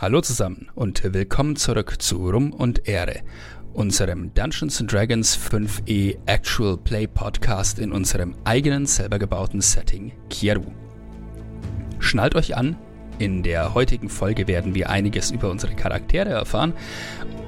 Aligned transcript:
Hallo 0.00 0.22
zusammen 0.22 0.70
und 0.74 1.02
willkommen 1.12 1.56
zurück 1.56 2.00
zu 2.00 2.30
Rum 2.30 2.54
und 2.54 2.88
Ehre, 2.88 3.20
unserem 3.74 4.32
Dungeons 4.32 4.82
Dragons 4.86 5.36
5e 5.36 6.16
Actual 6.24 6.78
Play 6.78 7.06
Podcast 7.06 7.78
in 7.78 7.92
unserem 7.92 8.34
eigenen 8.44 8.86
selber 8.86 9.18
gebauten 9.18 9.60
Setting 9.60 10.12
Kieru. 10.30 10.72
Schnallt 11.98 12.34
euch 12.34 12.56
an, 12.56 12.78
in 13.18 13.42
der 13.42 13.74
heutigen 13.74 14.08
Folge 14.08 14.48
werden 14.48 14.74
wir 14.74 14.88
einiges 14.88 15.32
über 15.32 15.50
unsere 15.50 15.74
Charaktere 15.74 16.30
erfahren, 16.30 16.72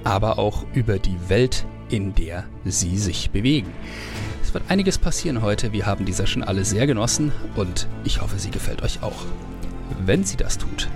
aber 0.04 0.38
auch 0.38 0.66
über 0.74 0.98
die 0.98 1.30
Welt, 1.30 1.64
in 1.88 2.14
der 2.14 2.44
sie 2.66 2.98
sich 2.98 3.30
bewegen. 3.30 3.72
Es 4.42 4.52
wird 4.52 4.64
einiges 4.68 4.98
passieren 4.98 5.40
heute, 5.40 5.72
wir 5.72 5.86
haben 5.86 6.04
die 6.04 6.12
Session 6.12 6.42
alle 6.42 6.66
sehr 6.66 6.86
genossen 6.86 7.32
und 7.56 7.88
ich 8.04 8.20
hoffe, 8.20 8.38
sie 8.38 8.50
gefällt 8.50 8.82
euch 8.82 9.02
auch. 9.02 9.24
Wenn 10.04 10.24
sie 10.24 10.36
das 10.36 10.58
tut, 10.58 10.90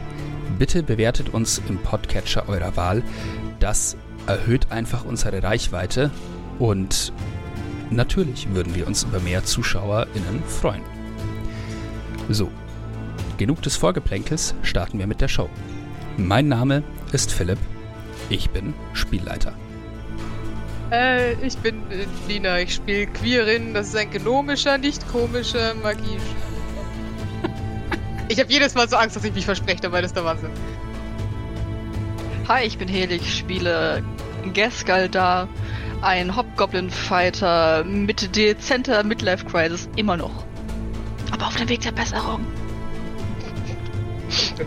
bitte 0.58 0.82
bewertet 0.82 1.28
uns 1.30 1.60
im 1.68 1.78
Podcatcher 1.78 2.48
eurer 2.48 2.76
Wahl. 2.76 3.02
Das 3.60 3.96
erhöht 4.26 4.70
einfach 4.72 5.04
unsere 5.04 5.42
Reichweite 5.42 6.10
und 6.58 7.12
natürlich 7.90 8.52
würden 8.54 8.74
wir 8.74 8.86
uns 8.86 9.04
über 9.04 9.20
mehr 9.20 9.44
ZuschauerInnen 9.44 10.42
freuen. 10.44 10.82
So, 12.28 12.50
genug 13.38 13.62
des 13.62 13.76
Vorgeplänkels, 13.76 14.54
starten 14.62 14.98
wir 14.98 15.06
mit 15.06 15.20
der 15.20 15.28
Show. 15.28 15.48
Mein 16.16 16.48
Name 16.48 16.82
ist 17.12 17.32
Philipp, 17.32 17.58
ich 18.30 18.50
bin 18.50 18.74
Spielleiter. 18.94 19.52
Äh, 20.90 21.34
ich 21.44 21.56
bin 21.58 21.76
äh, 21.90 22.06
Lina, 22.28 22.60
ich 22.60 22.74
spiele 22.74 23.06
Queerin, 23.06 23.74
das 23.74 23.88
ist 23.88 23.96
ein 23.96 24.10
gnomischer, 24.10 24.78
nicht 24.78 25.06
komischer 25.08 25.74
Magie. 25.74 26.18
Ich 28.28 28.40
habe 28.40 28.50
jedes 28.50 28.74
Mal 28.74 28.88
so 28.88 28.96
Angst, 28.96 29.14
dass 29.14 29.24
ich 29.24 29.32
mich 29.34 29.44
verspreche, 29.44 29.80
dabei 29.80 30.02
das 30.02 30.12
der 30.12 30.24
Wahnsinn. 30.24 30.50
Hi, 32.48 32.64
ich 32.64 32.76
bin 32.76 32.88
Heli, 32.88 33.16
ich 33.16 33.38
spiele 33.38 34.02
Gaskaldar, 34.52 35.48
ein 36.02 36.34
Hobgoblin-Fighter 36.34 37.84
mit 37.84 38.34
dezenter 38.36 39.02
Midlife-Crisis, 39.04 39.88
immer 39.96 40.16
noch. 40.16 40.44
Aber 41.32 41.46
auf 41.46 41.56
dem 41.56 41.68
Weg 41.68 41.80
der 41.82 41.92
Besserung. 41.92 42.44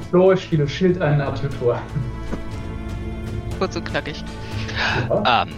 Flo, 0.10 0.32
ich 0.32 0.44
spiele 0.44 0.68
Schild 0.68 1.02
einen 1.02 1.22
Artutor. 1.22 1.82
Kurz 3.58 3.76
und 3.76 3.84
knackig. 3.86 4.24
Ja. 5.10 5.44
Ähm, 5.44 5.54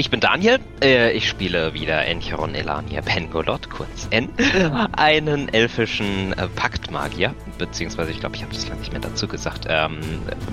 ich 0.00 0.08
bin 0.08 0.20
Daniel, 0.20 0.60
äh, 0.82 1.12
ich 1.12 1.28
spiele 1.28 1.74
wieder 1.74 2.06
Encheron 2.06 2.54
Elania 2.54 3.02
Pengolot, 3.02 3.68
kurz 3.68 4.08
N, 4.10 4.30
einen 4.96 5.50
elfischen 5.50 6.32
äh, 6.32 6.48
Paktmagier, 6.48 7.34
beziehungsweise 7.58 8.10
ich 8.10 8.18
glaube, 8.18 8.34
ich 8.34 8.42
habe 8.42 8.54
das 8.54 8.66
lange 8.66 8.80
nicht 8.80 8.92
mehr 8.92 9.02
dazu 9.02 9.28
gesagt. 9.28 9.66
Ähm, 9.68 10.00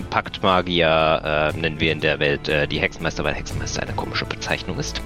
Paktmagier 0.10 1.54
äh, 1.56 1.58
nennen 1.58 1.80
wir 1.80 1.94
in 1.94 2.02
der 2.02 2.20
Welt 2.20 2.50
äh, 2.50 2.68
die 2.68 2.82
Hexenmeister, 2.82 3.24
weil 3.24 3.36
Hexenmeister 3.36 3.84
eine 3.84 3.94
komische 3.94 4.26
Bezeichnung 4.26 4.80
ist. 4.80 5.02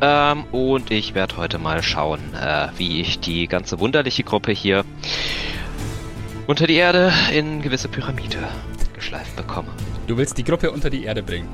Ähm, 0.00 0.44
und 0.52 0.90
ich 0.90 1.14
werde 1.14 1.36
heute 1.36 1.58
mal 1.58 1.82
schauen, 1.82 2.32
äh, 2.32 2.68
wie 2.78 3.02
ich 3.02 3.20
die 3.20 3.46
ganze 3.46 3.78
wunderliche 3.78 4.24
Gruppe 4.24 4.52
hier 4.52 4.86
unter 6.46 6.66
die 6.66 6.76
Erde 6.76 7.12
in 7.30 7.60
gewisse 7.60 7.88
Pyramide 7.88 8.38
geschleift 8.94 9.36
bekomme. 9.36 9.68
Du 10.06 10.16
willst 10.16 10.38
die 10.38 10.44
Gruppe 10.44 10.70
unter 10.70 10.88
die 10.88 11.04
Erde 11.04 11.22
bringen. 11.22 11.48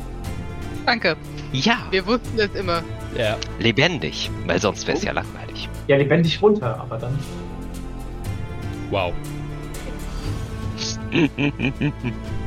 Danke. 0.87 1.17
Ja, 1.53 1.79
Wir 1.91 2.07
wussten 2.07 2.39
es 2.39 2.55
immer. 2.55 2.83
Ja. 3.17 3.37
lebendig, 3.59 4.31
weil 4.47 4.61
sonst 4.61 4.87
wäre 4.87 4.97
es 4.97 5.05
ja 5.05 5.13
langweilig. 5.13 5.69
Ja, 5.87 5.97
lebendig 5.97 6.41
runter, 6.41 6.79
aber 6.81 6.99
dann. 6.99 7.19
Wow. 8.91 9.13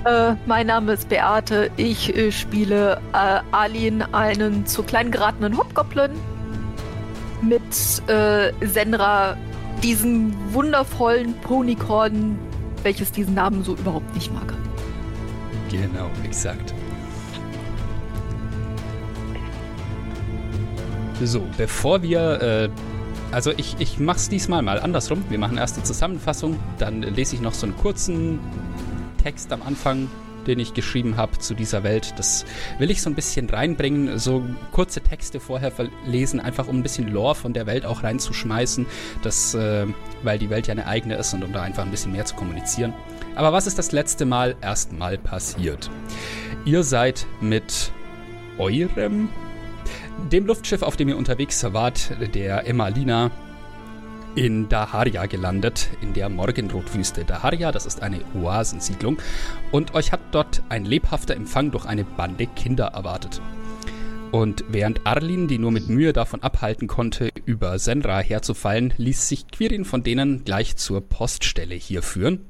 Äh, 0.05 0.35
mein 0.45 0.67
Name 0.67 0.93
ist 0.93 1.09
Beate. 1.09 1.71
Ich 1.77 2.15
äh, 2.15 2.31
spiele 2.31 3.01
äh, 3.13 3.39
Alin, 3.51 4.03
einen 4.13 4.63
zu 4.67 4.83
klein 4.83 5.09
geratenen 5.09 5.57
Hobgoblin. 5.57 6.11
Mit 7.41 7.63
äh, 8.07 8.51
Senra, 8.67 9.35
diesem 9.81 10.31
wundervollen 10.53 11.33
Ponycorn, 11.41 12.37
welches 12.83 13.11
diesen 13.13 13.33
Namen 13.33 13.63
so 13.63 13.73
überhaupt 13.73 14.13
nicht 14.13 14.31
mag. 14.31 14.53
Genau, 15.71 16.07
exakt. 16.23 16.75
So, 21.23 21.41
bevor 21.57 22.01
wir, 22.01 22.41
äh, 22.41 22.69
also 23.31 23.51
ich, 23.55 23.77
ich 23.79 23.99
mach's 23.99 24.27
diesmal 24.27 24.61
mal 24.61 24.79
andersrum. 24.79 25.23
Wir 25.29 25.39
machen 25.39 25.57
erst 25.57 25.77
die 25.77 25.83
Zusammenfassung, 25.83 26.59
dann 26.77 27.01
lese 27.01 27.35
ich 27.35 27.41
noch 27.41 27.53
so 27.53 27.65
einen 27.65 27.77
kurzen 27.77 28.39
Text 29.23 29.51
am 29.53 29.61
Anfang, 29.61 30.09
den 30.45 30.59
ich 30.59 30.73
geschrieben 30.73 31.15
habe 31.15 31.39
zu 31.39 31.53
dieser 31.53 31.83
Welt. 31.83 32.13
Das 32.17 32.45
will 32.79 32.91
ich 32.91 33.01
so 33.01 33.09
ein 33.09 33.15
bisschen 33.15 33.49
reinbringen, 33.49 34.19
so 34.19 34.43
kurze 34.71 35.01
Texte 35.01 35.39
vorher 35.39 35.71
verlesen, 35.71 36.41
einfach 36.41 36.67
um 36.67 36.77
ein 36.79 36.83
bisschen 36.83 37.11
Lore 37.11 37.35
von 37.35 37.53
der 37.53 37.65
Welt 37.65 37.85
auch 37.85 38.03
reinzuschmeißen, 38.03 38.85
das, 39.23 39.55
äh, 39.55 39.87
weil 40.21 40.37
die 40.37 40.49
Welt 40.49 40.67
ja 40.67 40.73
eine 40.73 40.85
eigene 40.85 41.15
ist 41.15 41.33
und 41.33 41.43
um 41.43 41.53
da 41.53 41.61
einfach 41.61 41.83
ein 41.83 41.91
bisschen 41.91 42.11
mehr 42.11 42.25
zu 42.25 42.35
kommunizieren. 42.35 42.93
Aber 43.35 43.53
was 43.53 43.67
ist 43.67 43.79
das 43.79 43.93
letzte 43.93 44.25
Mal 44.25 44.55
erstmal 44.61 45.17
passiert? 45.17 45.89
Ihr 46.65 46.83
seid 46.83 47.25
mit 47.41 47.91
eurem 48.57 49.29
dem 50.31 50.45
Luftschiff, 50.45 50.81
auf 50.81 50.95
dem 50.95 51.09
ihr 51.09 51.17
unterwegs 51.17 51.63
wart, 51.73 52.11
der 52.33 52.67
Emmalina, 52.67 53.31
in 54.35 54.67
Daharia 54.67 55.25
gelandet, 55.27 55.89
in 56.01 56.13
der 56.13 56.29
Morgenrotwüste. 56.29 57.23
Daharia, 57.23 57.71
das 57.71 57.85
ist 57.85 58.01
eine 58.01 58.19
Oasensiedlung, 58.35 59.17
und 59.71 59.93
euch 59.93 60.11
hat 60.11 60.19
dort 60.31 60.61
ein 60.69 60.85
lebhafter 60.85 61.35
Empfang 61.35 61.71
durch 61.71 61.85
eine 61.85 62.03
Bande 62.03 62.47
Kinder 62.47 62.87
erwartet. 62.87 63.41
Und 64.31 64.65
während 64.67 65.07
Arlin, 65.07 65.47
die 65.47 65.57
nur 65.57 65.71
mit 65.71 65.87
Mühe 65.87 66.11
davon 66.11 66.43
abhalten 66.43 66.87
konnte, 66.87 67.29
über 67.45 67.79
Senra 67.79 68.19
herzufallen, 68.19 68.93
ließ 68.97 69.29
sich 69.29 69.47
Quirin 69.47 69.85
von 69.85 70.03
denen 70.03 70.43
gleich 70.43 70.75
zur 70.75 70.99
Poststelle 70.99 71.75
hier 71.75 72.01
führen. 72.01 72.45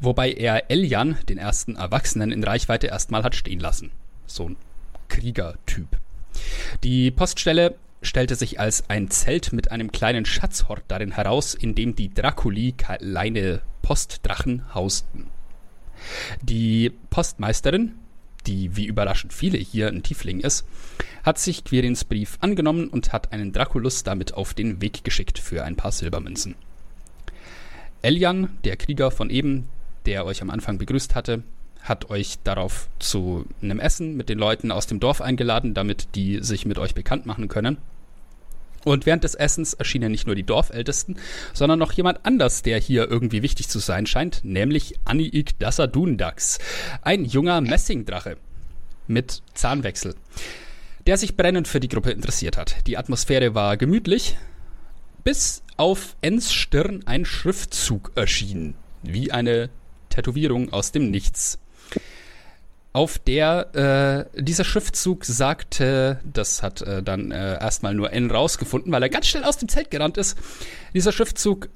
Wobei 0.00 0.32
er 0.32 0.70
Eljan, 0.70 1.16
den 1.28 1.38
ersten 1.38 1.76
Erwachsenen 1.76 2.32
in 2.32 2.42
Reichweite, 2.42 2.88
erstmal 2.88 3.22
hat 3.22 3.36
stehen 3.36 3.60
lassen. 3.60 3.92
So 4.26 4.48
ein 4.48 4.56
Kriegertyp. 5.08 5.98
Die 6.82 7.10
Poststelle 7.10 7.76
stellte 8.02 8.34
sich 8.34 8.60
als 8.60 8.88
ein 8.88 9.10
Zelt 9.10 9.52
mit 9.52 9.70
einem 9.70 9.92
kleinen 9.92 10.24
Schatzhort 10.24 10.82
darin 10.88 11.12
heraus, 11.12 11.54
in 11.54 11.74
dem 11.74 11.96
die 11.96 12.12
Draculi 12.12 12.72
kleine 12.72 13.62
Postdrachen 13.82 14.74
hausten. 14.74 15.26
Die 16.42 16.92
Postmeisterin, 17.10 17.94
die 18.46 18.76
wie 18.76 18.86
überraschend 18.86 19.32
viele 19.32 19.58
hier 19.58 19.88
ein 19.88 20.02
Tiefling 20.02 20.40
ist, 20.40 20.66
hat 21.24 21.38
sich 21.38 21.64
Quirins 21.64 22.04
Brief 22.04 22.38
angenommen 22.40 22.88
und 22.88 23.12
hat 23.12 23.32
einen 23.32 23.52
Draculus 23.52 24.04
damit 24.04 24.34
auf 24.34 24.54
den 24.54 24.80
Weg 24.80 25.02
geschickt 25.02 25.38
für 25.38 25.64
ein 25.64 25.76
paar 25.76 25.92
Silbermünzen. 25.92 26.54
Eljan, 28.02 28.50
der 28.64 28.76
Krieger 28.76 29.10
von 29.10 29.30
eben, 29.30 29.66
der 30.04 30.24
euch 30.26 30.42
am 30.42 30.50
Anfang 30.50 30.78
begrüßt 30.78 31.14
hatte, 31.14 31.42
hat 31.88 32.10
euch 32.10 32.38
darauf 32.44 32.88
zu 32.98 33.46
einem 33.62 33.80
Essen 33.80 34.16
mit 34.16 34.28
den 34.28 34.38
Leuten 34.38 34.70
aus 34.70 34.86
dem 34.86 35.00
Dorf 35.00 35.20
eingeladen, 35.20 35.74
damit 35.74 36.08
die 36.14 36.42
sich 36.42 36.66
mit 36.66 36.78
euch 36.78 36.94
bekannt 36.94 37.26
machen 37.26 37.48
können. 37.48 37.78
Und 38.84 39.04
während 39.04 39.24
des 39.24 39.34
Essens 39.34 39.74
erschienen 39.74 40.12
nicht 40.12 40.26
nur 40.26 40.36
die 40.36 40.44
Dorfältesten, 40.44 41.18
sondern 41.52 41.78
noch 41.78 41.90
jemand 41.92 42.24
anders, 42.24 42.62
der 42.62 42.78
hier 42.78 43.10
irgendwie 43.10 43.42
wichtig 43.42 43.68
zu 43.68 43.80
sein 43.80 44.06
scheint, 44.06 44.44
nämlich 44.44 44.94
Aniik 45.04 45.58
Dassadundax, 45.58 46.58
ein 47.02 47.24
junger 47.24 47.60
Messingdrache 47.60 48.36
mit 49.08 49.42
Zahnwechsel, 49.54 50.14
der 51.04 51.16
sich 51.16 51.36
brennend 51.36 51.66
für 51.66 51.80
die 51.80 51.88
Gruppe 51.88 52.12
interessiert 52.12 52.56
hat. 52.56 52.86
Die 52.86 52.96
Atmosphäre 52.96 53.56
war 53.56 53.76
gemütlich, 53.76 54.36
bis 55.24 55.64
auf 55.76 56.14
Ens 56.20 56.52
Stirn 56.52 57.02
ein 57.06 57.24
Schriftzug 57.24 58.12
erschien, 58.14 58.74
wie 59.02 59.32
eine 59.32 59.68
Tätowierung 60.10 60.72
aus 60.72 60.92
dem 60.92 61.10
Nichts 61.10 61.58
auf 62.96 63.18
der 63.18 64.24
äh, 64.34 64.42
dieser 64.42 64.64
Schriftzug 64.64 65.26
sagte, 65.26 66.18
das 66.24 66.62
hat 66.62 66.80
äh, 66.80 67.02
dann 67.02 67.30
äh, 67.30 67.60
erstmal 67.60 67.92
nur 67.92 68.10
N 68.10 68.30
rausgefunden, 68.30 68.90
weil 68.90 69.02
er 69.02 69.10
ganz 69.10 69.26
schnell 69.26 69.44
aus 69.44 69.58
dem 69.58 69.68
Zelt 69.68 69.90
gerannt 69.90 70.16
ist. 70.16 70.38
Dieser 70.94 71.12
Schriftzug 71.12 71.68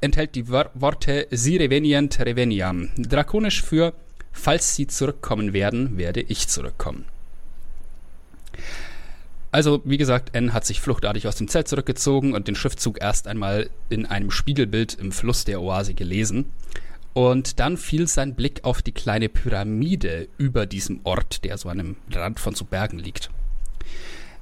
enthält 0.00 0.36
die 0.36 0.48
Wor 0.48 0.70
Worte 0.74 1.26
Si 1.32 1.56
revenient 1.56 2.16
reveniam, 2.20 2.90
drakonisch 2.96 3.60
für 3.60 3.92
Falls 4.30 4.76
sie 4.76 4.86
zurückkommen 4.86 5.52
werden, 5.52 5.98
werde 5.98 6.20
ich 6.20 6.46
zurückkommen. 6.46 7.06
Also, 9.50 9.82
wie 9.84 9.98
gesagt, 9.98 10.36
N 10.36 10.52
hat 10.52 10.64
sich 10.64 10.80
fluchtartig 10.80 11.26
aus 11.26 11.34
dem 11.34 11.48
Zelt 11.48 11.66
zurückgezogen 11.66 12.34
und 12.34 12.46
den 12.46 12.54
Schriftzug 12.54 13.00
erst 13.00 13.26
einmal 13.26 13.68
in 13.88 14.06
einem 14.06 14.30
Spiegelbild 14.30 14.94
im 14.94 15.10
Fluss 15.10 15.44
der 15.44 15.60
Oase 15.60 15.94
gelesen. 15.94 16.52
Und 17.14 17.60
dann 17.60 17.76
fiel 17.76 18.06
sein 18.06 18.34
Blick 18.34 18.64
auf 18.64 18.80
die 18.80 18.92
kleine 18.92 19.28
Pyramide 19.28 20.28
über 20.38 20.66
diesem 20.66 21.00
Ort, 21.04 21.44
der 21.44 21.58
so 21.58 21.68
an 21.68 21.80
einem 21.80 21.96
Rand 22.10 22.40
von 22.40 22.54
so 22.54 22.64
Bergen 22.64 22.98
liegt. 22.98 23.30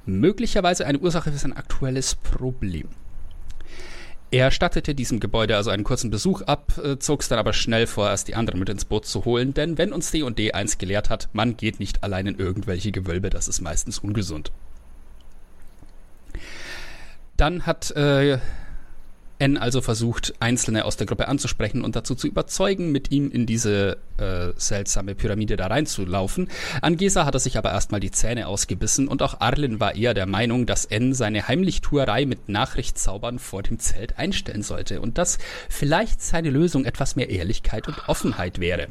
Möglicherweise 0.05 0.85
eine 0.85 0.99
Ursache 0.99 1.31
für 1.31 1.37
sein 1.37 1.53
aktuelles 1.53 2.15
Problem. 2.15 2.87
Er 4.33 4.49
stattete 4.49 4.95
diesem 4.95 5.19
Gebäude 5.19 5.57
also 5.57 5.71
einen 5.71 5.83
kurzen 5.83 6.09
Besuch 6.09 6.41
ab, 6.43 6.79
äh, 6.81 6.97
zog 6.97 7.19
es 7.19 7.27
dann 7.27 7.37
aber 7.37 7.51
schnell 7.51 7.85
vor, 7.85 8.09
erst 8.09 8.29
die 8.29 8.35
anderen 8.35 8.61
mit 8.61 8.69
ins 8.69 8.85
Boot 8.85 9.05
zu 9.05 9.25
holen, 9.25 9.53
denn 9.53 9.77
wenn 9.77 9.91
uns 9.91 10.09
D&D 10.09 10.53
eins 10.53 10.77
gelehrt 10.77 11.09
hat, 11.09 11.27
man 11.33 11.57
geht 11.57 11.81
nicht 11.81 12.01
allein 12.01 12.27
in 12.27 12.39
irgendwelche 12.39 12.93
Gewölbe, 12.93 13.29
das 13.29 13.49
ist 13.49 13.59
meistens 13.59 13.99
ungesund. 13.99 14.53
Dann 17.35 17.65
hat 17.65 17.91
äh, 17.91 18.37
N 19.41 19.57
also 19.57 19.81
versucht, 19.81 20.33
Einzelne 20.39 20.85
aus 20.85 20.97
der 20.97 21.07
Gruppe 21.07 21.27
anzusprechen 21.27 21.83
und 21.83 21.95
dazu 21.95 22.13
zu 22.13 22.27
überzeugen, 22.27 22.91
mit 22.91 23.11
ihm 23.11 23.31
in 23.31 23.47
diese 23.47 23.97
äh, 24.17 24.49
seltsame 24.55 25.15
Pyramide 25.15 25.55
da 25.55 25.67
reinzulaufen. 25.67 26.47
Angesa 26.81 27.25
hat 27.25 27.33
er 27.33 27.39
sich 27.39 27.57
aber 27.57 27.71
erstmal 27.71 27.99
die 27.99 28.11
Zähne 28.11 28.47
ausgebissen 28.47 29.07
und 29.07 29.23
auch 29.23 29.41
Arlen 29.41 29.79
war 29.79 29.95
eher 29.95 30.13
der 30.13 30.27
Meinung, 30.27 30.67
dass 30.67 30.85
N 30.85 31.15
seine 31.15 31.47
Heimlichtuerei 31.47 32.27
mit 32.27 32.49
Nachrichtszaubern 32.49 33.39
vor 33.39 33.63
dem 33.63 33.79
Zelt 33.79 34.19
einstellen 34.19 34.61
sollte 34.61 35.01
und 35.01 35.17
dass 35.17 35.39
vielleicht 35.69 36.21
seine 36.21 36.51
Lösung 36.51 36.85
etwas 36.85 37.15
mehr 37.15 37.29
Ehrlichkeit 37.29 37.87
und 37.87 38.07
Offenheit 38.07 38.59
wäre. 38.59 38.87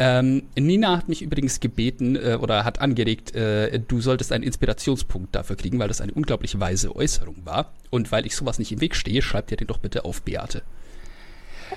Ähm, 0.00 0.42
Nina 0.56 0.96
hat 0.96 1.08
mich 1.08 1.22
übrigens 1.22 1.60
gebeten 1.60 2.16
äh, 2.16 2.38
oder 2.40 2.64
hat 2.64 2.80
angeregt, 2.80 3.34
äh, 3.36 3.78
du 3.78 4.00
solltest 4.00 4.32
einen 4.32 4.42
Inspirationspunkt 4.42 5.34
dafür 5.34 5.54
kriegen, 5.54 5.78
weil 5.78 5.88
das 5.88 6.00
eine 6.00 6.12
unglaublich 6.12 6.58
weise 6.58 6.94
Äußerung 6.96 7.44
war. 7.44 7.72
Und 7.90 8.12
weil 8.12 8.24
ich 8.24 8.36
sowas 8.36 8.58
nicht 8.58 8.72
im 8.72 8.80
Weg 8.80 8.94
stehe, 8.94 9.20
schreibt 9.20 9.50
ihr 9.50 9.56
den 9.60 9.66
doch 9.66 9.78
bitte 9.78 10.04
auf, 10.04 10.22
Beate. 10.22 10.62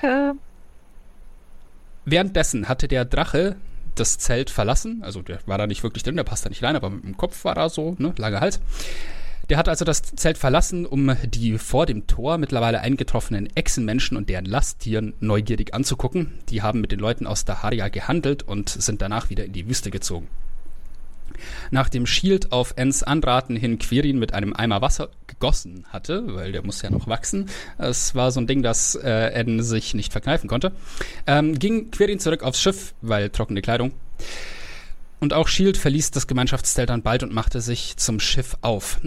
Äh. 0.01 0.33
Währenddessen 2.05 2.67
hatte 2.67 2.87
der 2.87 3.05
Drache 3.05 3.55
das 3.95 4.17
Zelt 4.17 4.49
verlassen. 4.49 5.01
Also 5.03 5.21
der 5.21 5.39
war 5.45 5.57
da 5.57 5.67
nicht 5.67 5.83
wirklich 5.83 6.03
drin, 6.03 6.15
der 6.15 6.23
passt 6.23 6.45
da 6.45 6.49
nicht 6.49 6.63
rein, 6.63 6.75
aber 6.75 6.89
mit 6.89 7.03
dem 7.03 7.17
Kopf 7.17 7.45
war 7.45 7.55
da 7.55 7.69
so, 7.69 7.95
ne, 7.99 8.13
langer 8.17 8.41
Hals. 8.41 8.59
Der 9.49 9.57
hat 9.57 9.67
also 9.67 9.83
das 9.83 10.01
Zelt 10.01 10.37
verlassen, 10.37 10.85
um 10.85 11.15
die 11.25 11.57
vor 11.57 11.85
dem 11.85 12.07
Tor 12.07 12.37
mittlerweile 12.37 12.79
eingetroffenen 12.79 13.53
Echsenmenschen 13.55 14.15
und 14.15 14.29
deren 14.29 14.45
Lasttieren 14.45 15.13
neugierig 15.19 15.73
anzugucken. 15.73 16.33
Die 16.49 16.61
haben 16.61 16.79
mit 16.79 16.93
den 16.93 16.99
Leuten 16.99 17.27
aus 17.27 17.43
Daharia 17.43 17.89
gehandelt 17.89 18.43
und 18.43 18.69
sind 18.69 19.01
danach 19.01 19.29
wieder 19.29 19.43
in 19.43 19.51
die 19.51 19.67
Wüste 19.67 19.91
gezogen. 19.91 20.29
Nach 21.71 21.89
dem 21.89 22.05
Shield 22.05 22.51
auf 22.51 22.73
Ens 22.77 23.03
Anraten 23.03 23.55
hin 23.55 23.79
Quirin 23.79 24.19
mit 24.19 24.33
einem 24.33 24.53
Eimer 24.53 24.81
Wasser 24.81 25.09
gegossen 25.27 25.85
hatte, 25.89 26.35
weil 26.35 26.51
der 26.51 26.63
muss 26.63 26.81
ja 26.81 26.89
noch 26.89 27.07
wachsen. 27.07 27.49
Es 27.77 28.15
war 28.15 28.31
so 28.31 28.39
ein 28.39 28.47
Ding, 28.47 28.63
das 28.63 28.95
äh, 28.95 29.31
En 29.33 29.61
sich 29.63 29.93
nicht 29.93 30.11
verkneifen 30.11 30.49
konnte. 30.49 30.71
Ähm, 31.27 31.57
ging 31.57 31.91
Quirin 31.91 32.19
zurück 32.19 32.43
aufs 32.43 32.61
Schiff, 32.61 32.93
weil 33.01 33.29
trockene 33.29 33.61
Kleidung. 33.61 33.91
Und 35.19 35.33
auch 35.33 35.47
Shield 35.47 35.77
verließ 35.77 36.11
das 36.11 36.27
Gemeinschaftszelt 36.27 36.89
dann 36.89 37.01
bald 37.01 37.23
und 37.23 37.33
machte 37.33 37.61
sich 37.61 37.95
zum 37.97 38.19
Schiff 38.19 38.57
auf. 38.61 38.99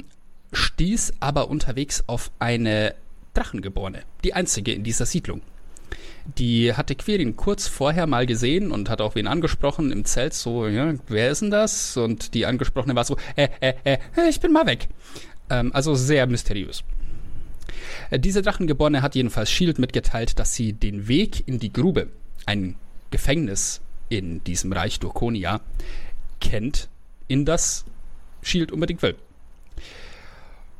Stieß 0.52 1.14
aber 1.20 1.48
unterwegs 1.48 2.04
auf 2.06 2.30
eine 2.38 2.94
Drachengeborene, 3.34 4.02
die 4.24 4.32
einzige 4.32 4.72
in 4.72 4.82
dieser 4.82 5.04
Siedlung. 5.04 5.42
Die 6.36 6.74
hatte 6.74 6.96
Quirin 6.96 7.36
kurz 7.36 7.68
vorher 7.68 8.06
mal 8.06 8.26
gesehen 8.26 8.72
und 8.72 8.90
hat 8.90 9.00
auch 9.00 9.14
wen 9.14 9.28
angesprochen 9.28 9.92
im 9.92 10.04
Zelt, 10.04 10.34
so, 10.34 10.66
ja, 10.66 10.94
wer 11.06 11.30
ist 11.30 11.42
denn 11.42 11.50
das? 11.50 11.96
Und 11.96 12.34
die 12.34 12.46
Angesprochene 12.46 12.96
war 12.96 13.04
so, 13.04 13.16
äh, 13.36 13.48
äh, 13.60 13.74
äh, 13.84 13.98
ich 14.28 14.40
bin 14.40 14.52
mal 14.52 14.66
weg. 14.66 14.88
Ähm, 15.50 15.72
also 15.72 15.94
sehr 15.94 16.26
mysteriös. 16.26 16.82
Äh, 18.10 18.18
diese 18.18 18.42
Drachengeborene 18.42 19.02
hat 19.02 19.14
jedenfalls 19.14 19.50
Shield 19.50 19.78
mitgeteilt, 19.78 20.38
dass 20.38 20.54
sie 20.54 20.72
den 20.72 21.06
Weg 21.06 21.46
in 21.46 21.60
die 21.60 21.72
Grube, 21.72 22.08
ein 22.44 22.74
Gefängnis 23.10 23.80
in 24.08 24.42
diesem 24.42 24.72
Reich 24.72 24.98
Durkonia, 24.98 25.60
kennt, 26.40 26.88
in 27.28 27.44
das 27.44 27.84
Shield 28.42 28.72
unbedingt 28.72 29.02
will. 29.02 29.16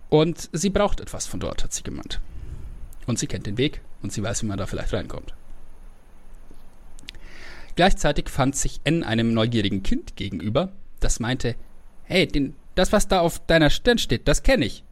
Und 0.09 0.49
sie 0.53 0.71
braucht 0.71 1.01
etwas 1.01 1.27
von 1.27 1.41
dort, 1.41 1.63
hat 1.65 1.73
sie 1.73 1.83
gemeint. 1.83 2.21
Und 3.07 3.19
sie 3.19 3.27
kennt 3.27 3.47
den 3.47 3.59
Weg 3.59 3.81
und 4.03 4.13
sie 4.13 4.23
weiß, 4.23 4.43
wie 4.43 4.47
man 4.47 4.59
da 4.59 4.67
vielleicht 4.67 4.93
reinkommt. 4.93 5.35
Gleichzeitig 7.75 8.29
fand 8.29 8.57
sich 8.57 8.81
N 8.85 9.05
einem 9.05 9.35
neugierigen 9.35 9.83
Kind 9.83 10.17
gegenüber, 10.17 10.73
das 11.01 11.21
meinte, 11.21 11.57
hey, 12.05 12.27
den, 12.27 12.55
das, 12.75 12.93
was 12.93 13.09
da 13.09 13.21
auf 13.21 13.45
deiner 13.47 13.71
Stirn 13.71 13.99
steht, 13.99 14.29
das 14.29 14.43
kenne 14.43 14.65
ich. 14.65 14.83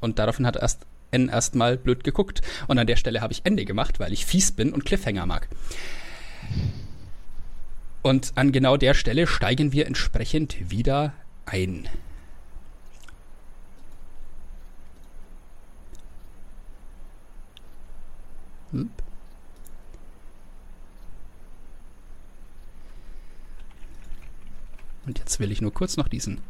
Und 0.00 0.18
daraufhin 0.18 0.46
hat 0.46 0.56
erst 0.56 0.86
N 1.10 1.28
erstmal 1.28 1.78
blöd 1.78 2.04
geguckt. 2.04 2.42
Und 2.66 2.78
an 2.78 2.86
der 2.86 2.96
Stelle 2.96 3.20
habe 3.20 3.32
ich 3.32 3.42
Ende 3.44 3.64
gemacht, 3.64 4.00
weil 4.00 4.12
ich 4.12 4.26
fies 4.26 4.52
bin 4.52 4.72
und 4.72 4.84
Cliffhanger 4.84 5.24
mag. 5.24 5.48
Und 8.02 8.32
an 8.34 8.52
genau 8.52 8.76
der 8.76 8.92
Stelle 8.92 9.26
steigen 9.26 9.72
wir 9.72 9.86
entsprechend 9.86 10.70
wieder 10.70 11.14
ein. 11.46 11.88
Hm? 18.74 18.90
Und 25.06 25.18
jetzt 25.18 25.38
will 25.38 25.52
ich 25.52 25.60
nur 25.60 25.72
kurz 25.72 25.96
noch 25.96 26.08
diesen, 26.08 26.40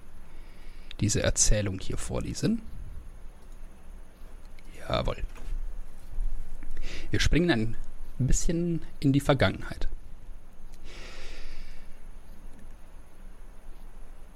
diese 1.00 1.22
Erzählung 1.22 1.78
hier 1.80 1.98
vorlesen. 1.98 2.62
Jawohl. 4.78 5.22
Wir 7.10 7.20
springen 7.20 7.50
ein 7.50 8.26
bisschen 8.26 8.82
in 9.00 9.12
die 9.12 9.20
Vergangenheit. 9.20 9.88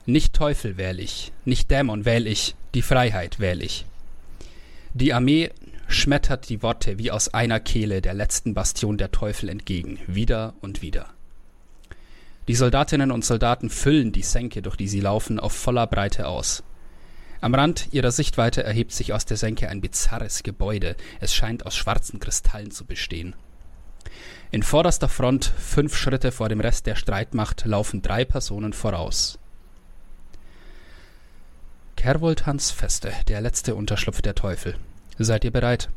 Nicht 0.05 0.35
Teufel 0.35 0.77
wähl 0.77 1.01
ich, 1.01 1.33
nicht 1.45 1.71
Dämon 1.71 2.05
wähl 2.05 2.27
ich, 2.27 2.55
die 2.75 2.83
Freiheit 2.83 3.41
wähl 3.41 3.63
ich. 3.63 3.85
Die 4.95 5.13
Armee 5.13 5.51
schmettert 5.89 6.49
die 6.49 6.63
Worte 6.63 6.99
wie 6.99 7.11
aus 7.11 7.35
einer 7.35 7.59
Kehle 7.59 8.01
der 8.01 8.15
letzten 8.15 8.55
Bastion 8.55 8.99
der 8.99 9.11
Teufel 9.11 9.49
entgegen, 9.49 9.99
wieder 10.07 10.55
und 10.61 10.83
wieder. 10.83 11.07
Die 12.47 12.55
Soldatinnen 12.55 13.11
und 13.11 13.25
Soldaten 13.25 13.69
füllen 13.69 14.13
die 14.13 14.23
Senke, 14.23 14.63
durch 14.63 14.77
die 14.77 14.89
sie 14.89 15.01
laufen, 15.01 15.41
auf 15.41 15.53
voller 15.53 15.87
Breite 15.87 16.29
aus. 16.29 16.63
Am 17.41 17.55
Rand 17.55 17.89
ihrer 17.93 18.11
Sichtweite 18.11 18.65
erhebt 18.65 18.93
sich 18.93 19.13
aus 19.13 19.25
der 19.25 19.37
Senke 19.37 19.69
ein 19.69 19.81
bizarres 19.81 20.43
Gebäude. 20.43 20.97
Es 21.21 21.35
scheint 21.35 21.67
aus 21.67 21.77
schwarzen 21.77 22.21
Kristallen 22.21 22.71
zu 22.71 22.85
bestehen. 22.85 23.35
In 24.51 24.63
vorderster 24.63 25.09
Front, 25.09 25.53
fünf 25.59 25.97
Schritte 25.97 26.33
vor 26.33 26.49
dem 26.49 26.61
Rest 26.61 26.87
der 26.87 26.97
Streitmacht, 26.97 27.65
laufen 27.67 28.03
drei 28.03 28.25
Personen 28.25 28.73
voraus. 28.73 29.39
Kervoltans 31.97 32.71
Feste, 32.71 33.13
der 33.29 33.41
letzte 33.41 33.75
Unterschlupf 33.75 34.23
der 34.23 34.35
Teufel. 34.35 34.77
Seid 35.19 35.45
ihr 35.45 35.51
bereit? 35.51 35.89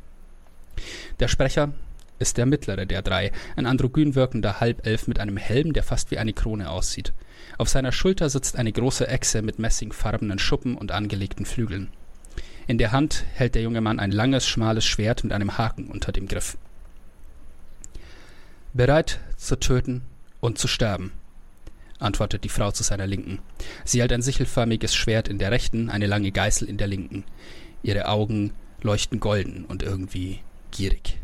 Der 1.20 1.28
Sprecher 1.28 1.72
ist 2.18 2.38
der 2.38 2.46
mittlere 2.46 2.86
der 2.86 3.02
drei, 3.02 3.32
ein 3.56 3.66
androgyn 3.66 4.16
wirkender 4.16 4.60
Halbelf 4.60 5.08
mit 5.08 5.20
einem 5.20 5.38
Helm, 5.38 5.74
der 5.74 5.84
fast 5.84 6.12
wie 6.12 6.18
eine 6.18 6.34
Krone 6.34 6.70
aussieht. 6.70 7.14
Auf 7.58 7.70
seiner 7.70 7.92
Schulter 7.92 8.30
sitzt 8.30 8.56
eine 8.56 8.72
große 8.72 9.08
Echse 9.08 9.42
mit 9.42 9.60
messingfarbenen 9.60 10.40
Schuppen 10.40 10.76
und 10.76 10.92
angelegten 10.92 11.46
Flügeln. 11.46 11.90
In 12.68 12.78
der 12.78 12.92
Hand 12.92 13.26
hält 13.34 13.56
der 13.56 13.64
junge 13.64 13.82
Mann 13.82 14.00
ein 14.00 14.12
langes, 14.12 14.48
schmales 14.48 14.86
Schwert 14.86 15.24
mit 15.24 15.34
einem 15.34 15.58
Haken 15.58 15.88
unter 15.88 16.12
dem 16.12 16.28
Griff. 16.28 16.58
Bereit 18.74 19.20
zu 19.36 19.60
töten 19.60 20.04
und 20.40 20.58
zu 20.58 20.68
sterben, 20.68 21.12
antwortet 22.00 22.44
die 22.44 22.50
Frau 22.50 22.72
zu 22.72 22.84
seiner 22.84 23.08
Linken. 23.08 23.40
Sie 23.84 24.00
hält 24.00 24.14
ein 24.14 24.22
sichelförmiges 24.22 24.96
Schwert 24.96 25.28
in 25.28 25.40
der 25.40 25.52
rechten, 25.52 25.90
eine 25.90 26.08
lange 26.08 26.32
Geißel 26.32 26.70
in 26.70 26.78
der 26.78 26.88
linken. 26.88 27.24
Ihre 27.84 28.08
Augen 28.08 28.54
leuchten 28.84 29.20
golden 29.20 29.66
und 29.66 29.84
irgendwie 29.84 30.40
gierig. 30.72 31.22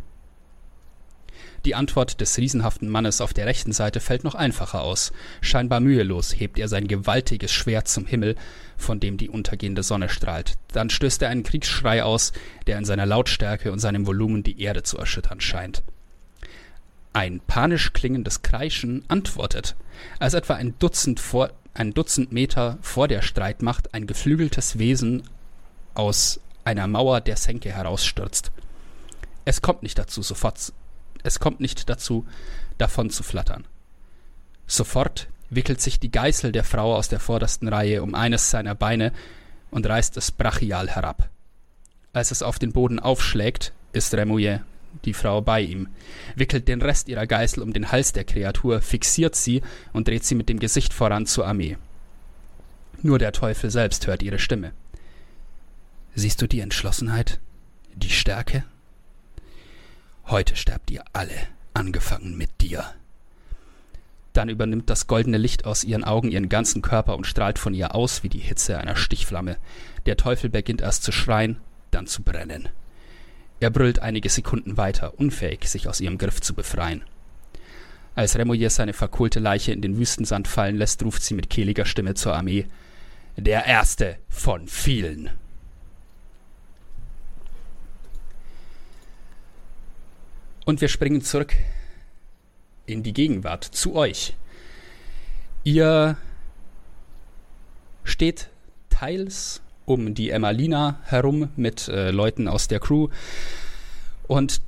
Die 1.66 1.76
Antwort 1.76 2.22
des 2.22 2.38
riesenhaften 2.38 2.88
Mannes 2.88 3.20
auf 3.20 3.34
der 3.34 3.46
rechten 3.46 3.74
Seite 3.74 4.00
fällt 4.00 4.24
noch 4.24 4.36
einfacher 4.36 4.82
aus. 4.82 5.12
Scheinbar 5.42 5.80
mühelos 5.80 6.32
hebt 6.34 6.60
er 6.60 6.68
sein 6.68 6.88
gewaltiges 6.88 7.52
Schwert 7.52 7.88
zum 7.88 8.06
Himmel, 8.06 8.36
von 8.78 9.00
dem 9.00 9.18
die 9.18 9.30
untergehende 9.30 9.84
Sonne 9.84 10.08
strahlt. 10.08 10.54
Dann 10.72 10.90
stößt 10.90 11.22
er 11.22 11.30
einen 11.30 11.44
Kriegsschrei 11.44 12.04
aus, 12.04 12.32
der 12.68 12.78
in 12.78 12.86
seiner 12.86 13.06
Lautstärke 13.06 13.72
und 13.72 13.80
seinem 13.80 14.08
Volumen 14.08 14.44
die 14.44 14.62
Erde 14.62 14.84
zu 14.84 14.98
erschüttern 14.98 15.42
scheint. 15.42 15.84
Ein 17.12 17.42
panisch 17.46 17.94
klingendes 17.94 18.44
Kreischen 18.44 19.04
antwortet, 19.08 19.76
als 20.20 20.36
etwa 20.36 20.54
ein 20.54 20.76
Dutzend, 20.80 21.20
vor, 21.20 21.52
ein 21.74 21.94
Dutzend 21.94 22.32
Meter 22.32 22.78
vor 22.82 23.08
der 23.08 23.22
Streitmacht 23.22 23.94
ein 23.94 24.08
geflügeltes 24.08 24.78
Wesen 24.78 25.24
aus 25.96 26.40
einer 26.68 26.88
Mauer 26.88 27.22
der 27.22 27.38
Senke 27.38 27.72
herausstürzt. 27.72 28.52
Es 29.46 29.62
kommt 29.62 29.84
nicht 29.84 29.98
dazu, 29.98 30.22
sofort, 30.22 30.74
es 31.24 31.40
kommt 31.40 31.62
nicht 31.62 31.90
dazu, 31.90 32.26
davon 32.78 33.10
zu 33.10 33.24
flattern. 33.24 33.64
Sofort 34.68 35.30
wickelt 35.50 35.80
sich 35.80 36.02
die 36.02 36.12
Geißel 36.12 36.52
der 36.52 36.66
Frau 36.66 36.94
aus 36.94 37.08
der 37.08 37.22
vordersten 37.22 37.70
Reihe 37.70 38.04
um 38.04 38.16
eines 38.16 38.52
seiner 38.52 38.76
Beine 38.76 39.14
und 39.72 39.88
reißt 39.88 40.18
es 40.18 40.32
brachial 40.32 40.90
herab. 40.90 41.30
Als 42.12 42.32
es 42.32 42.44
auf 42.44 42.60
den 42.60 42.74
Boden 42.74 43.00
aufschlägt, 43.00 43.72
ist 43.94 44.14
Remouillet, 44.14 44.60
die 45.06 45.14
Frau, 45.14 45.40
bei 45.42 45.62
ihm, 45.62 45.88
wickelt 46.36 46.68
den 46.68 46.82
Rest 46.82 47.08
ihrer 47.08 47.28
Geißel 47.28 47.64
um 47.64 47.72
den 47.72 47.94
Hals 47.94 48.12
der 48.12 48.26
Kreatur, 48.26 48.82
fixiert 48.82 49.38
sie 49.38 49.62
und 49.94 50.10
dreht 50.10 50.26
sie 50.26 50.36
mit 50.36 50.50
dem 50.50 50.60
Gesicht 50.60 50.94
voran 50.94 51.28
zur 51.28 51.48
Armee. 51.48 51.78
Nur 53.02 53.20
der 53.20 53.32
Teufel 53.32 53.70
selbst 53.70 54.06
hört 54.08 54.22
ihre 54.22 54.40
Stimme. 54.40 54.74
Siehst 56.20 56.42
du 56.42 56.48
die 56.48 56.62
Entschlossenheit, 56.62 57.40
die 57.94 58.10
Stärke? 58.10 58.64
Heute 60.26 60.56
sterbt 60.56 60.90
ihr 60.90 61.04
alle, 61.14 61.36
angefangen 61.76 62.36
mit 62.36 62.50
dir. 62.60 62.84
Dann 64.34 64.50
übernimmt 64.50 64.90
das 64.90 65.06
goldene 65.06 65.38
Licht 65.38 65.66
aus 65.66 65.84
ihren 65.84 66.04
Augen 66.04 66.32
ihren 66.32 66.50
ganzen 66.50 66.82
Körper 66.82 67.18
und 67.18 67.28
strahlt 67.28 67.60
von 67.60 67.76
ihr 67.76 67.94
aus 67.94 68.24
wie 68.24 68.30
die 68.30 68.40
Hitze 68.40 68.80
einer 68.80 68.96
Stichflamme. 68.96 69.58
Der 70.08 70.18
Teufel 70.18 70.50
beginnt 70.50 70.82
erst 70.82 71.04
zu 71.04 71.12
schreien, 71.12 71.58
dann 71.92 72.08
zu 72.08 72.24
brennen. 72.24 72.68
Er 73.60 73.70
brüllt 73.70 74.00
einige 74.00 74.30
Sekunden 74.30 74.76
weiter, 74.76 75.20
unfähig, 75.20 75.70
sich 75.70 75.88
aus 75.88 76.02
ihrem 76.02 76.18
Griff 76.18 76.42
zu 76.42 76.56
befreien. 76.56 77.04
Als 78.16 78.36
Remoyer 78.36 78.72
seine 78.72 78.94
verkohlte 78.94 79.40
Leiche 79.40 79.72
in 79.72 79.84
den 79.84 80.00
Wüstensand 80.00 80.48
fallen 80.48 80.78
lässt, 80.78 81.04
ruft 81.04 81.22
sie 81.22 81.36
mit 81.36 81.52
kehliger 81.52 81.86
Stimme 81.86 82.16
zur 82.16 82.36
Armee. 82.36 82.66
Der 83.36 83.68
erste 83.68 84.18
von 84.30 84.68
vielen. 84.68 85.30
Und 90.68 90.82
wir 90.82 90.90
springen 90.90 91.22
zurück 91.22 91.56
in 92.86 93.02
die 93.02 93.14
Gegenwart, 93.14 93.64
zu 93.64 93.96
euch. 93.96 94.36
Ihr 95.64 96.18
steht 98.04 98.50
teils 98.90 99.62
um 99.86 100.14
die 100.14 100.30
Emmalina 100.30 101.00
herum 101.06 101.48
mit 101.56 101.88
äh, 101.88 102.12
Leuten 102.12 102.50
aus 102.50 102.68
der 102.68 102.82
Crew 102.82 103.08
und 104.28 104.60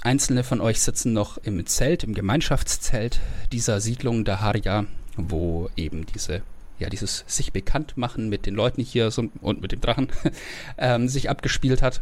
einzelne 0.00 0.42
von 0.42 0.62
euch 0.62 0.80
sitzen 0.80 1.12
noch 1.12 1.36
im 1.36 1.66
Zelt, 1.66 2.02
im 2.02 2.14
Gemeinschaftszelt 2.14 3.20
dieser 3.52 3.82
Siedlung 3.82 4.24
Daharia, 4.24 4.86
wo 5.18 5.68
eben 5.76 6.06
diese 6.06 6.40
ja, 6.78 6.88
dieses 6.88 7.24
sich 7.26 7.52
bekannt 7.52 7.98
machen 7.98 8.30
mit 8.30 8.46
den 8.46 8.54
Leuten 8.54 8.80
hier 8.80 9.10
so, 9.10 9.28
und 9.42 9.60
mit 9.60 9.72
dem 9.72 9.82
Drachen 9.82 10.08
ähm, 10.78 11.08
sich 11.08 11.28
abgespielt 11.28 11.82
hat. 11.82 12.00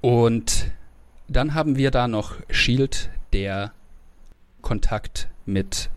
Und 0.00 0.72
dann 1.36 1.54
haben 1.54 1.76
wir 1.76 1.90
da 1.90 2.08
noch 2.08 2.36
Shield, 2.50 3.10
der 3.32 3.72
Kontakt 4.60 5.28
mit 5.46 5.90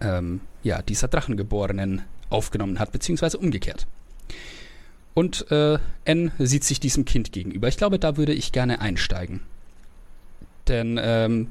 ähm, 0.00 0.40
ja, 0.62 0.82
dieser 0.82 1.08
Drachengeborenen 1.08 2.02
aufgenommen 2.30 2.78
hat, 2.78 2.92
beziehungsweise 2.92 3.38
umgekehrt. 3.38 3.86
Und 5.14 5.50
äh, 5.50 5.78
N 6.04 6.30
sieht 6.38 6.64
sich 6.64 6.78
diesem 6.78 7.04
Kind 7.04 7.32
gegenüber. 7.32 7.68
Ich 7.68 7.76
glaube, 7.76 7.98
da 7.98 8.16
würde 8.16 8.32
ich 8.32 8.52
gerne 8.52 8.80
einsteigen. 8.80 9.40
Denn 10.68 11.00
ähm, 11.02 11.48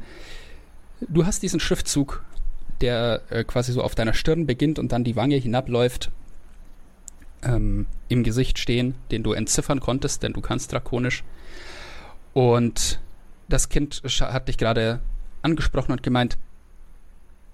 du 1.01 1.25
hast 1.25 1.43
diesen 1.43 1.59
Schriftzug, 1.59 2.23
der 2.81 3.21
äh, 3.29 3.43
quasi 3.43 3.71
so 3.71 3.81
auf 3.81 3.95
deiner 3.95 4.13
Stirn 4.13 4.45
beginnt 4.45 4.79
und 4.79 4.91
dann 4.91 5.03
die 5.03 5.15
Wange 5.15 5.35
hinabläuft, 5.35 6.11
ähm, 7.43 7.87
im 8.07 8.23
Gesicht 8.23 8.59
stehen, 8.59 8.95
den 9.11 9.23
du 9.23 9.33
entziffern 9.33 9.79
konntest, 9.79 10.23
denn 10.23 10.33
du 10.33 10.41
kannst 10.41 10.71
drakonisch. 10.71 11.23
Und 12.37 12.99
das 13.49 13.67
Kind 13.67 14.03
hat 14.05 14.47
dich 14.47 14.59
gerade 14.59 15.01
angesprochen 15.41 15.91
und 15.91 16.03
gemeint, 16.03 16.37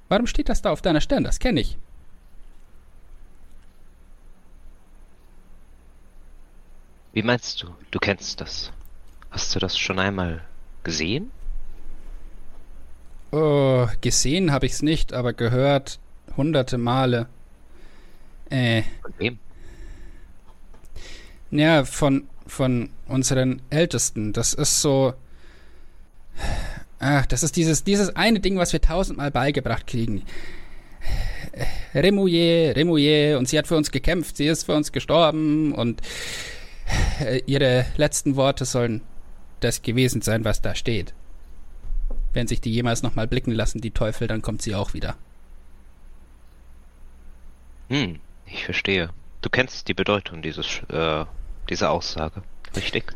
warum 0.09 0.27
steht 0.27 0.49
das 0.49 0.61
da 0.61 0.71
auf 0.71 0.81
deiner 0.81 0.99
Stirn? 0.99 1.23
Das 1.23 1.39
kenne 1.39 1.61
ich. 1.61 1.77
Wie 7.13 7.23
meinst 7.23 7.63
du? 7.63 7.69
Du 7.91 7.99
kennst 7.99 8.41
das. 8.41 8.73
Hast 9.31 9.55
du 9.55 9.59
das 9.59 9.77
schon 9.77 9.99
einmal 9.99 10.43
gesehen? 10.83 11.31
Oh, 13.31 13.87
gesehen 14.01 14.51
habe 14.51 14.65
ich 14.65 14.73
es 14.73 14.81
nicht, 14.81 15.13
aber 15.13 15.31
gehört 15.31 15.97
hunderte 16.35 16.77
Male. 16.77 17.29
Äh. 18.49 18.83
Von 19.01 19.13
wem? 19.17 19.39
Ja, 21.51 21.85
von, 21.85 22.27
von 22.47 22.89
unseren 23.13 23.61
Ältesten. 23.69 24.33
Das 24.33 24.53
ist 24.53 24.81
so. 24.81 25.13
Ach, 26.99 27.25
das 27.25 27.43
ist 27.43 27.55
dieses, 27.55 27.83
dieses 27.83 28.15
eine 28.15 28.39
Ding, 28.39 28.57
was 28.57 28.73
wir 28.73 28.81
tausendmal 28.81 29.31
beigebracht 29.31 29.87
kriegen. 29.87 30.23
Remouillet, 31.93 32.75
Remouillet, 32.75 33.37
und 33.37 33.47
sie 33.47 33.57
hat 33.57 33.67
für 33.67 33.77
uns 33.77 33.91
gekämpft, 33.91 34.37
sie 34.37 34.47
ist 34.47 34.63
für 34.63 34.73
uns 34.73 34.91
gestorben 34.91 35.73
und 35.73 36.01
ihre 37.45 37.85
letzten 37.97 38.35
Worte 38.35 38.65
sollen 38.65 39.01
das 39.59 39.81
gewesen 39.81 40.21
sein, 40.21 40.43
was 40.43 40.61
da 40.61 40.75
steht. 40.75 41.13
Wenn 42.33 42.47
sich 42.47 42.61
die 42.61 42.71
jemals 42.71 43.03
nochmal 43.03 43.27
blicken 43.27 43.51
lassen, 43.51 43.81
die 43.81 43.91
Teufel, 43.91 44.27
dann 44.27 44.41
kommt 44.41 44.61
sie 44.61 44.73
auch 44.73 44.93
wieder. 44.93 45.15
Hm, 47.89 48.19
ich 48.47 48.65
verstehe. 48.65 49.09
Du 49.41 49.49
kennst 49.49 49.87
die 49.87 49.93
Bedeutung 49.93 50.41
dieses, 50.41 50.81
äh, 50.89 51.25
dieser 51.69 51.91
Aussage, 51.91 52.41
richtig? 52.77 53.13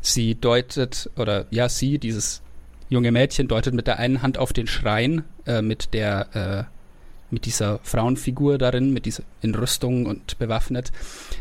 Sie 0.00 0.34
deutet, 0.34 1.10
oder 1.16 1.46
ja, 1.50 1.68
sie, 1.68 1.98
dieses 1.98 2.42
junge 2.88 3.12
Mädchen, 3.12 3.48
deutet 3.48 3.74
mit 3.74 3.86
der 3.86 3.98
einen 3.98 4.22
Hand 4.22 4.38
auf 4.38 4.52
den 4.52 4.66
Schrein, 4.66 5.24
äh, 5.46 5.62
mit 5.62 5.94
der, 5.94 6.68
äh, 6.68 7.32
mit 7.32 7.46
dieser 7.46 7.78
Frauenfigur 7.82 8.58
darin, 8.58 8.92
mit 8.92 9.06
dieser 9.06 9.22
in 9.40 9.54
Rüstung 9.54 10.06
und 10.06 10.38
bewaffnet, 10.38 10.92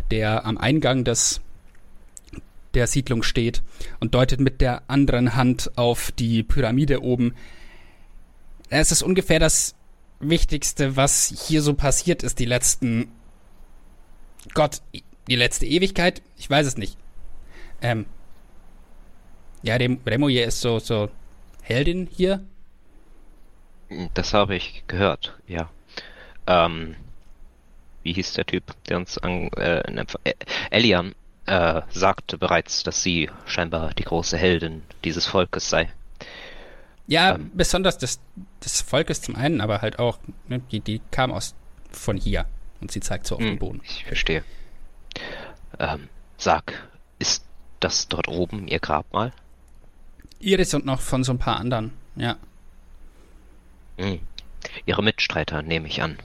der 0.10 0.46
am 0.46 0.58
Eingang 0.58 1.04
des 1.04 1.42
der 2.74 2.88
Siedlung 2.88 3.24
steht 3.24 3.64
und 4.00 4.16
deutet 4.16 4.40
mit 4.40 4.62
der 4.62 4.84
anderen 4.88 5.36
Hand 5.36 5.78
auf 5.78 6.12
die 6.12 6.44
Pyramide 6.44 7.04
oben. 7.04 7.36
Es 8.70 8.92
ist 8.94 9.04
ungefähr 9.04 9.40
das 9.40 9.76
Wichtigste, 10.22 10.96
was 10.96 11.34
hier 11.48 11.62
so 11.62 11.74
passiert 11.74 12.24
ist, 12.24 12.40
die 12.40 12.46
letzten. 12.46 13.10
Gott, 14.54 14.82
die 15.28 15.36
letzte 15.36 15.66
Ewigkeit? 15.66 16.22
Ich 16.38 16.50
weiß 16.50 16.66
es 16.66 16.78
nicht. 16.78 16.98
Ähm. 17.82 18.06
Ja, 19.64 19.78
dem 19.78 20.00
Remoyer 20.06 20.46
ist 20.46 20.62
so, 20.62 20.80
so 20.80 21.10
Heldin 21.62 22.08
hier. 22.12 22.44
Das 24.14 24.34
habe 24.34 24.56
ich 24.56 24.84
gehört, 24.88 25.38
ja. 25.48 25.70
Ähm, 26.48 26.96
wie 28.04 28.14
hieß 28.14 28.34
der 28.34 28.46
Typ, 28.46 28.64
der 28.88 28.98
uns 28.98 29.18
an, 29.18 29.50
äh, 29.54 30.06
Elian 30.72 31.14
äh, 31.46 31.82
sagte 31.90 32.38
bereits, 32.38 32.84
dass 32.84 33.04
sie 33.04 33.30
scheinbar 33.46 33.94
die 33.94 34.04
große 34.04 34.38
Heldin 34.38 34.84
dieses 35.04 35.26
Volkes 35.26 35.70
sei. 35.70 35.92
Ja, 37.08 37.36
ähm, 37.36 37.52
besonders 37.54 37.98
des, 37.98 38.20
des 38.64 38.82
Volkes 38.82 39.22
zum 39.22 39.36
einen, 39.36 39.62
aber 39.62 39.82
halt 39.82 40.00
auch, 40.00 40.20
ne, 40.48 40.62
die, 40.72 40.80
die 40.80 41.02
kam 41.12 41.32
aus 41.32 41.56
von 41.92 42.18
hier 42.18 42.46
und 42.80 42.92
sie 42.92 43.02
zeigt 43.02 43.28
so 43.28 43.36
auf 43.36 43.42
den 43.42 43.52
hm, 43.52 43.60
Boden. 43.60 43.82
Ich 43.84 44.06
verstehe. 44.06 44.44
Ähm, 45.78 46.08
sag, 46.38 46.88
ist 47.20 47.46
das 47.84 48.08
dort 48.08 48.28
oben 48.28 48.68
ihr 48.68 48.80
Grabmal? 48.80 49.34
Iris 50.40 50.74
und 50.74 50.86
noch 50.86 51.02
von 51.02 51.24
so 51.24 51.34
ein 51.34 51.40
paar 51.40 51.58
anderen, 51.58 51.92
ja. 52.16 52.38
Hm. 53.98 54.20
Ihre 54.86 55.04
Mitstreiter, 55.04 55.62
nehme 55.62 55.88
ich 55.88 56.02
an. 56.02 56.18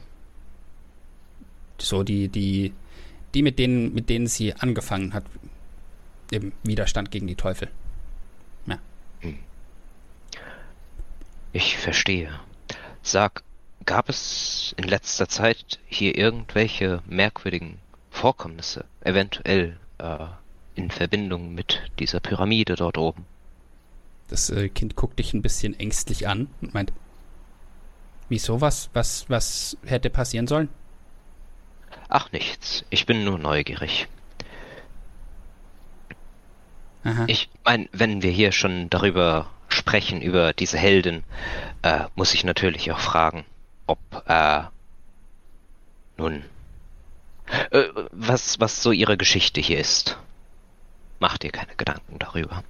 So 1.78 2.02
die, 2.02 2.28
die 2.28 2.72
die, 3.36 3.42
mit 3.42 3.58
denen, 3.58 3.92
mit 3.92 4.08
denen 4.08 4.26
sie 4.26 4.54
angefangen 4.54 5.12
hat, 5.12 5.24
im 6.30 6.52
Widerstand 6.62 7.10
gegen 7.10 7.26
die 7.26 7.34
Teufel. 7.34 7.70
Ja. 8.64 8.78
Hm. 9.20 9.38
Ich 11.52 11.76
verstehe. 11.76 12.40
Sag, 13.02 13.42
gab 13.84 14.08
es 14.08 14.74
in 14.78 14.84
letzter 14.84 15.28
Zeit 15.28 15.78
hier 15.86 16.16
irgendwelche 16.16 17.02
merkwürdigen 17.06 17.76
Vorkommnisse, 18.10 18.86
eventuell 19.02 19.78
äh, 19.98 20.26
in 20.76 20.90
Verbindung 20.90 21.54
mit 21.54 21.82
dieser 21.98 22.20
Pyramide 22.20 22.76
dort 22.76 22.98
oben? 22.98 23.26
Das 24.28 24.50
äh, 24.50 24.68
Kind 24.68 24.96
guckt 24.96 25.18
dich 25.18 25.34
ein 25.34 25.42
bisschen 25.42 25.78
ängstlich 25.78 26.28
an 26.28 26.48
und 26.60 26.74
meint, 26.74 26.92
wieso 28.28 28.60
was, 28.60 28.90
was, 28.92 29.28
was 29.28 29.76
hätte 29.84 30.10
passieren 30.10 30.46
sollen? 30.46 30.68
Ach 32.08 32.30
nichts, 32.32 32.84
ich 32.90 33.06
bin 33.06 33.24
nur 33.24 33.38
neugierig. 33.38 34.08
Aha. 37.04 37.24
Ich 37.28 37.48
meine, 37.64 37.88
wenn 37.92 38.22
wir 38.22 38.30
hier 38.30 38.50
schon 38.52 38.90
darüber 38.90 39.48
sprechen, 39.68 40.20
über 40.20 40.52
diese 40.52 40.78
Heldin, 40.78 41.22
äh, 41.82 42.04
muss 42.16 42.34
ich 42.34 42.44
natürlich 42.44 42.90
auch 42.90 42.98
fragen, 42.98 43.44
ob, 43.86 43.98
äh, 44.26 44.62
nun, 46.16 46.44
äh, 47.70 47.84
was, 48.10 48.58
was 48.58 48.82
so 48.82 48.90
ihre 48.90 49.16
Geschichte 49.16 49.60
hier 49.60 49.78
ist. 49.78 50.18
Mach 51.18 51.38
dir 51.38 51.50
keine 51.50 51.74
Gedanken 51.76 52.18
darüber. 52.18 52.62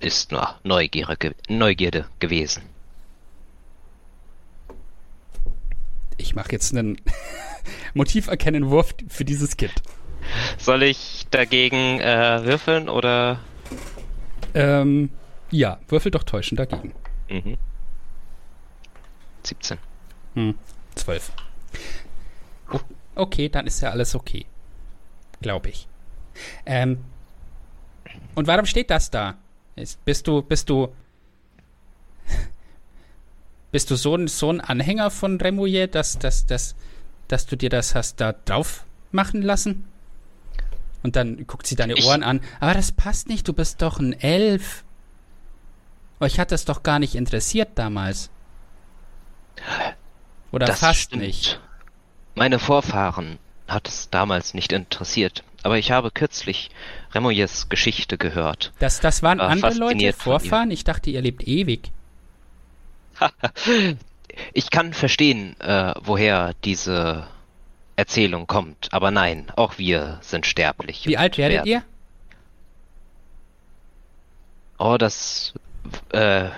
Ist 0.00 0.32
nur 0.32 0.54
Neugierde, 0.62 1.34
Neugierde 1.48 2.06
gewesen. 2.18 2.62
Ich 6.18 6.34
mache 6.34 6.52
jetzt 6.52 6.72
einen 6.74 7.00
Motiv 7.94 8.28
erkennen 8.28 8.70
Wurf 8.70 8.94
für 9.08 9.24
dieses 9.24 9.56
Kind. 9.56 9.74
Soll 10.58 10.82
ich 10.82 11.26
dagegen 11.30 12.00
äh, 12.00 12.44
würfeln 12.44 12.88
oder? 12.88 13.40
Ähm, 14.54 15.10
ja, 15.50 15.78
würfel 15.88 16.10
doch 16.10 16.24
täuschen 16.24 16.56
dagegen. 16.56 16.92
Mhm. 17.28 17.56
17. 19.44 19.78
Hm, 20.34 20.54
12. 20.96 21.32
Okay, 23.14 23.48
dann 23.48 23.66
ist 23.66 23.80
ja 23.80 23.90
alles 23.90 24.14
okay. 24.14 24.46
Glaube 25.40 25.68
ich. 25.70 25.86
Ähm, 26.66 27.04
Und 28.36 28.46
warum 28.46 28.66
steht 28.66 28.90
das 28.90 29.10
da? 29.10 29.34
Ist, 29.74 30.04
bist 30.04 30.28
du, 30.28 30.42
bist 30.42 30.68
du, 30.68 30.94
bist 33.72 33.90
du 33.90 33.96
so 33.96 34.14
ein, 34.14 34.28
so 34.28 34.50
ein 34.50 34.60
Anhänger 34.60 35.10
von 35.10 35.40
Remouillet, 35.40 35.94
dass, 35.94 36.18
dass, 36.18 36.46
dass, 36.46 36.76
dass 37.28 37.46
du 37.46 37.56
dir 37.56 37.70
das 37.70 37.94
hast 37.94 38.20
da 38.20 38.32
drauf 38.32 38.84
machen 39.10 39.42
lassen? 39.42 39.88
Und 41.02 41.16
dann 41.16 41.46
guckt 41.46 41.66
sie 41.66 41.76
deine 41.76 41.94
ich 41.94 42.04
Ohren 42.04 42.22
an. 42.22 42.40
Aber 42.60 42.74
das 42.74 42.92
passt 42.92 43.28
nicht, 43.28 43.48
du 43.48 43.52
bist 43.52 43.80
doch 43.80 43.98
ein 43.98 44.12
Elf. 44.12 44.84
Euch 46.20 46.38
hat 46.38 46.52
das 46.52 46.64
doch 46.64 46.82
gar 46.82 46.98
nicht 46.98 47.14
interessiert 47.14 47.70
damals. 47.74 48.30
Oder 50.52 50.66
das 50.66 50.80
fast 50.80 51.00
stimmt. 51.00 51.22
nicht. 51.22 51.60
Meine 52.34 52.58
Vorfahren 52.58 53.38
hat 53.66 53.88
es 53.88 54.10
damals 54.10 54.52
nicht 54.52 54.72
interessiert. 54.72 55.42
Aber 55.66 55.78
ich 55.78 55.90
habe 55.90 56.12
kürzlich 56.12 56.70
Remoyes 57.12 57.68
Geschichte 57.68 58.18
gehört. 58.18 58.72
Das, 58.78 59.00
das 59.00 59.24
waren 59.24 59.40
andere 59.40 59.74
Leute, 59.74 60.12
Vorfahren? 60.12 60.70
Ich 60.70 60.84
dachte, 60.84 61.10
ihr 61.10 61.20
lebt 61.20 61.42
ewig. 61.42 61.90
ich 64.52 64.70
kann 64.70 64.92
verstehen, 64.92 65.58
äh, 65.58 65.92
woher 66.00 66.54
diese 66.62 67.26
Erzählung 67.96 68.46
kommt. 68.46 68.90
Aber 68.92 69.10
nein, 69.10 69.48
auch 69.56 69.76
wir 69.76 70.18
sind 70.20 70.46
sterblich. 70.46 71.04
Wie 71.04 71.18
alt 71.18 71.36
werdet 71.36 71.66
ihr? 71.66 71.82
Oh, 74.78 74.98
das, 74.98 75.52
äh, 76.12 76.50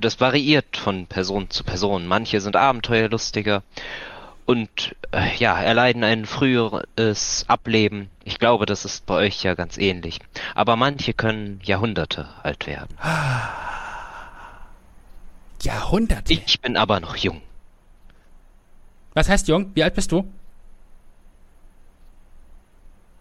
das 0.00 0.20
variiert 0.20 0.76
von 0.76 1.06
Person 1.06 1.48
zu 1.48 1.64
Person. 1.64 2.06
Manche 2.06 2.42
sind 2.42 2.56
abenteuerlustiger 2.56 3.62
und 4.46 4.94
äh, 5.12 5.34
ja, 5.36 5.60
erleiden 5.60 6.04
ein 6.04 6.26
früheres 6.26 7.44
Ableben. 7.48 8.10
Ich 8.24 8.38
glaube, 8.38 8.66
das 8.66 8.84
ist 8.84 9.06
bei 9.06 9.14
euch 9.14 9.42
ja 9.42 9.54
ganz 9.54 9.78
ähnlich. 9.78 10.20
Aber 10.54 10.76
manche 10.76 11.14
können 11.14 11.60
Jahrhunderte 11.62 12.28
alt 12.42 12.66
werden. 12.66 12.96
Jahrhunderte? 15.62 16.34
Ich 16.34 16.60
bin 16.60 16.76
aber 16.76 17.00
noch 17.00 17.16
jung. 17.16 17.40
Was 19.14 19.28
heißt 19.28 19.48
jung? 19.48 19.70
Wie 19.74 19.82
alt 19.82 19.94
bist 19.94 20.12
du? 20.12 20.26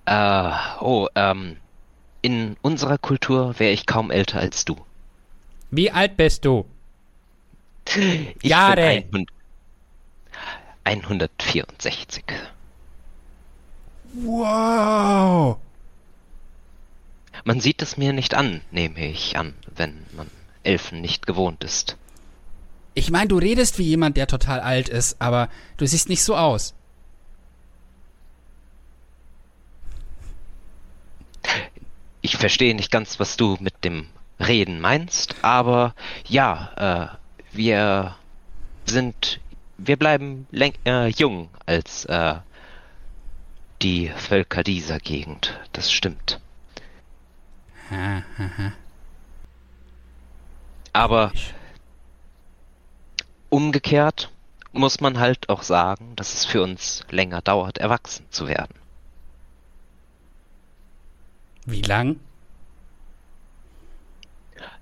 Äh, 0.06 0.52
oh, 0.82 1.08
ähm, 1.16 1.58
in 2.22 2.58
unserer 2.62 2.98
Kultur 2.98 3.58
wäre 3.60 3.72
ich 3.72 3.86
kaum 3.86 4.12
älter 4.12 4.40
als 4.40 4.66
du. 4.66 4.76
Wie 5.72 5.92
alt 5.92 6.18
bist 6.18 6.46
du? 6.46 6.66
Ich 7.86 8.44
Jahre. 8.44 9.04
164. 10.84 12.24
Wow. 14.14 15.58
Man 17.46 17.60
sieht 17.60 17.82
es 17.82 17.98
mir 17.98 18.14
nicht 18.14 18.36
an, 18.36 18.62
nehme 18.72 19.06
ich 19.08 19.38
an, 19.38 19.54
wenn 19.76 20.06
man 20.16 20.30
Elfen 20.64 21.02
nicht 21.02 21.26
gewohnt 21.26 21.64
ist. 21.64 21.98
Ich 22.94 23.10
meine, 23.10 23.28
du 23.28 23.38
redest 23.38 23.80
wie 23.80 23.84
jemand, 23.84 24.18
der 24.18 24.28
total 24.28 24.60
alt 24.60 24.88
ist, 24.88 25.20
aber 25.20 25.50
du 25.78 25.88
siehst 25.88 26.10
nicht 26.10 26.24
so 26.24 26.38
aus. 26.38 26.74
Ich 32.22 32.38
verstehe 32.38 32.76
nicht 32.76 32.92
ganz, 32.92 33.20
was 33.20 33.36
du 33.36 33.58
mit 33.60 33.84
dem 33.84 34.08
Reden 34.40 34.80
meinst, 34.80 35.36
aber 35.42 35.94
ja, 36.28 37.18
äh, 37.52 37.56
wir 37.56 38.16
sind, 38.86 39.40
wir 39.78 39.98
bleiben 39.98 40.48
äh, 40.86 41.08
jung 41.08 41.50
als 41.66 42.06
äh, 42.06 42.36
die 43.82 44.10
Völker 44.10 44.64
dieser 44.64 45.00
Gegend. 45.00 45.60
Das 45.74 45.92
stimmt. 45.92 46.40
aber 50.94 51.32
umgekehrt 53.50 54.32
muss 54.72 55.02
man 55.02 55.20
halt 55.20 55.50
auch 55.50 55.64
sagen, 55.64 56.16
dass 56.16 56.34
es 56.34 56.46
für 56.46 56.64
uns 56.64 57.06
länger 57.10 57.42
dauert, 57.42 57.78
erwachsen 57.78 58.26
zu 58.30 58.48
werden. 58.48 58.74
Wie 61.66 61.82
lang? 61.82 62.20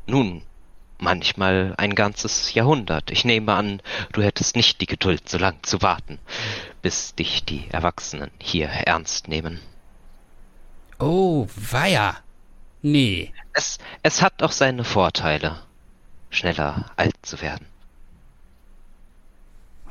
Nun, 0.08 0.44
manchmal 1.02 1.74
ein 1.78 1.96
ganzes 1.96 2.54
Jahrhundert. 2.54 3.12
Ich 3.12 3.26
nehme 3.26 3.54
an, 3.54 3.82
du 4.14 4.22
hättest 4.22 4.56
nicht 4.56 4.82
die 4.82 4.86
Geduld, 4.86 5.28
so 5.28 5.38
lang 5.38 5.62
zu 5.64 5.82
warten, 5.82 6.20
bis 6.82 7.16
dich 7.16 7.44
die 7.44 7.68
Erwachsenen 7.70 8.32
hier 8.40 8.68
ernst 8.68 9.28
nehmen. 9.28 9.60
Oh, 11.00 11.48
weia. 11.56 12.18
Nee. 12.82 13.34
Es, 13.54 13.80
es 14.04 14.22
hat 14.22 14.42
auch 14.44 14.52
seine 14.52 14.84
Vorteile, 14.84 15.62
schneller 16.30 16.92
alt 16.96 17.16
zu 17.22 17.42
werden. 17.42 17.66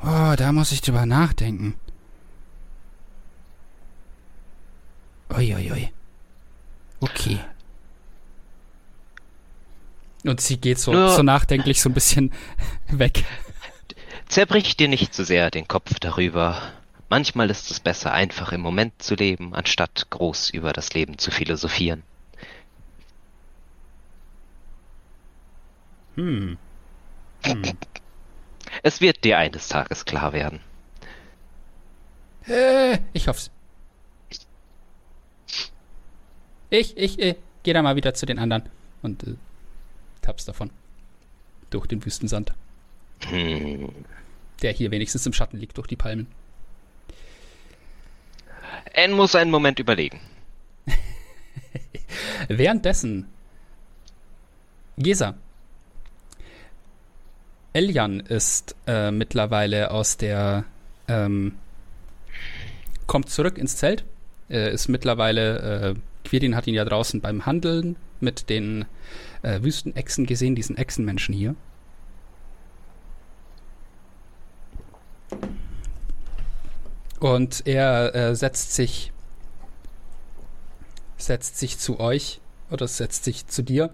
Oh, 0.03 0.33
da 0.35 0.51
muss 0.51 0.71
ich 0.71 0.81
drüber 0.81 1.05
nachdenken. 1.05 1.75
Uiuiui. 5.29 5.71
Ui, 5.71 5.71
ui. 5.71 5.93
Okay. 7.01 7.39
Und 10.23 10.39
sie 10.39 10.57
geht 10.57 10.79
so, 10.79 10.91
Nur, 10.91 11.09
so 11.09 11.23
nachdenklich 11.23 11.81
so 11.81 11.89
ein 11.89 11.93
bisschen 11.93 12.31
weg. 12.89 13.25
Zerbrich 14.27 14.77
dir 14.77 14.87
nicht 14.87 15.13
zu 15.13 15.23
so 15.23 15.27
sehr 15.27 15.51
den 15.51 15.67
Kopf 15.67 15.99
darüber. 15.99 16.61
Manchmal 17.09 17.49
ist 17.49 17.71
es 17.71 17.79
besser, 17.79 18.13
einfach 18.13 18.53
im 18.53 18.61
Moment 18.61 19.01
zu 19.01 19.15
leben, 19.15 19.53
anstatt 19.53 20.07
groß 20.09 20.51
über 20.51 20.71
das 20.71 20.93
Leben 20.93 21.17
zu 21.17 21.31
philosophieren. 21.31 22.03
Hm. 26.15 26.57
hm. 27.43 27.63
Es 28.83 29.01
wird 29.01 29.23
dir 29.23 29.37
eines 29.37 29.67
Tages 29.67 30.05
klar 30.05 30.33
werden. 30.33 30.61
Äh, 32.47 32.99
ich 33.13 33.27
hoff's. 33.27 33.51
Ich, 36.69 36.95
ich, 36.95 37.19
ich, 37.19 37.35
geh 37.63 37.73
da 37.73 37.81
mal 37.81 37.95
wieder 37.95 38.13
zu 38.13 38.25
den 38.25 38.39
anderen. 38.39 38.63
Und 39.01 39.23
äh, 39.23 39.35
tappst 40.21 40.47
davon. 40.47 40.69
Durch 41.69 41.87
den 41.87 42.03
Wüstensand. 42.05 42.53
Hm. 43.25 43.89
Der 44.61 44.71
hier 44.71 44.91
wenigstens 44.91 45.25
im 45.25 45.33
Schatten 45.33 45.57
liegt 45.57 45.77
durch 45.77 45.87
die 45.87 45.95
Palmen. 45.95 46.27
Anne 48.95 49.15
muss 49.15 49.35
einen 49.35 49.51
Moment 49.51 49.79
überlegen. 49.79 50.19
Währenddessen. 52.47 53.27
Gesa. 54.97 55.35
Eljan 57.73 58.19
ist 58.19 58.75
äh, 58.85 59.11
mittlerweile 59.11 59.91
aus 59.91 60.17
der. 60.17 60.65
Ähm, 61.07 61.57
kommt 63.07 63.29
zurück 63.29 63.57
ins 63.57 63.77
Zelt. 63.77 64.03
Äh, 64.49 64.73
ist 64.73 64.89
mittlerweile 64.89 65.95
äh, 65.95 66.27
Quirin 66.27 66.55
hat 66.55 66.67
ihn 66.67 66.75
ja 66.75 66.85
draußen 66.85 67.21
beim 67.21 67.45
Handeln 67.45 67.95
mit 68.21 68.49
den 68.49 68.85
äh, 69.41 69.61
Wüstenechsen 69.61 70.25
gesehen, 70.25 70.55
diesen 70.55 70.77
Echsenmenschen 70.77 71.33
hier. 71.33 71.55
Und 77.19 77.67
er 77.67 78.15
äh, 78.15 78.35
setzt 78.35 78.73
sich 78.73 79.11
setzt 81.17 81.57
sich 81.57 81.77
zu 81.77 81.99
euch 81.99 82.41
oder 82.69 82.87
setzt 82.87 83.23
sich 83.25 83.47
zu 83.47 83.61
dir. 83.61 83.93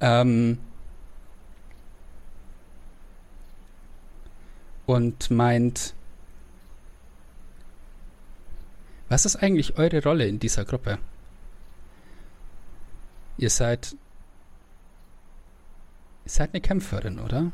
Ähm, 0.00 0.58
und 4.86 5.30
meint, 5.30 5.94
was 9.08 9.24
ist 9.24 9.36
eigentlich 9.36 9.78
eure 9.78 10.02
Rolle 10.02 10.26
in 10.26 10.38
dieser 10.38 10.64
Gruppe? 10.64 10.98
Ihr 13.38 13.50
seid. 13.50 13.96
Ihr 16.24 16.30
seid 16.30 16.50
eine 16.52 16.60
Kämpferin, 16.60 17.18
oder? 17.18 17.52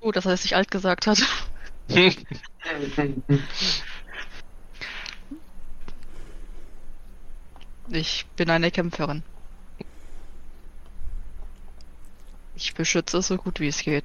Oh, 0.00 0.12
dass 0.12 0.26
er 0.26 0.36
sich 0.36 0.54
alt 0.54 0.70
gesagt 0.70 1.06
hat. 1.06 1.18
ich 7.88 8.26
bin 8.36 8.50
eine 8.50 8.70
Kämpferin. 8.70 9.22
Ich 12.54 12.74
beschütze 12.74 13.20
so 13.22 13.36
gut 13.36 13.60
wie 13.60 13.68
es 13.68 13.80
geht. 13.80 14.04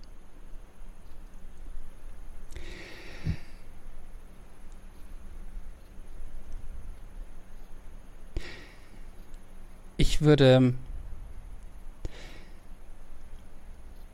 Würde. 10.21 10.73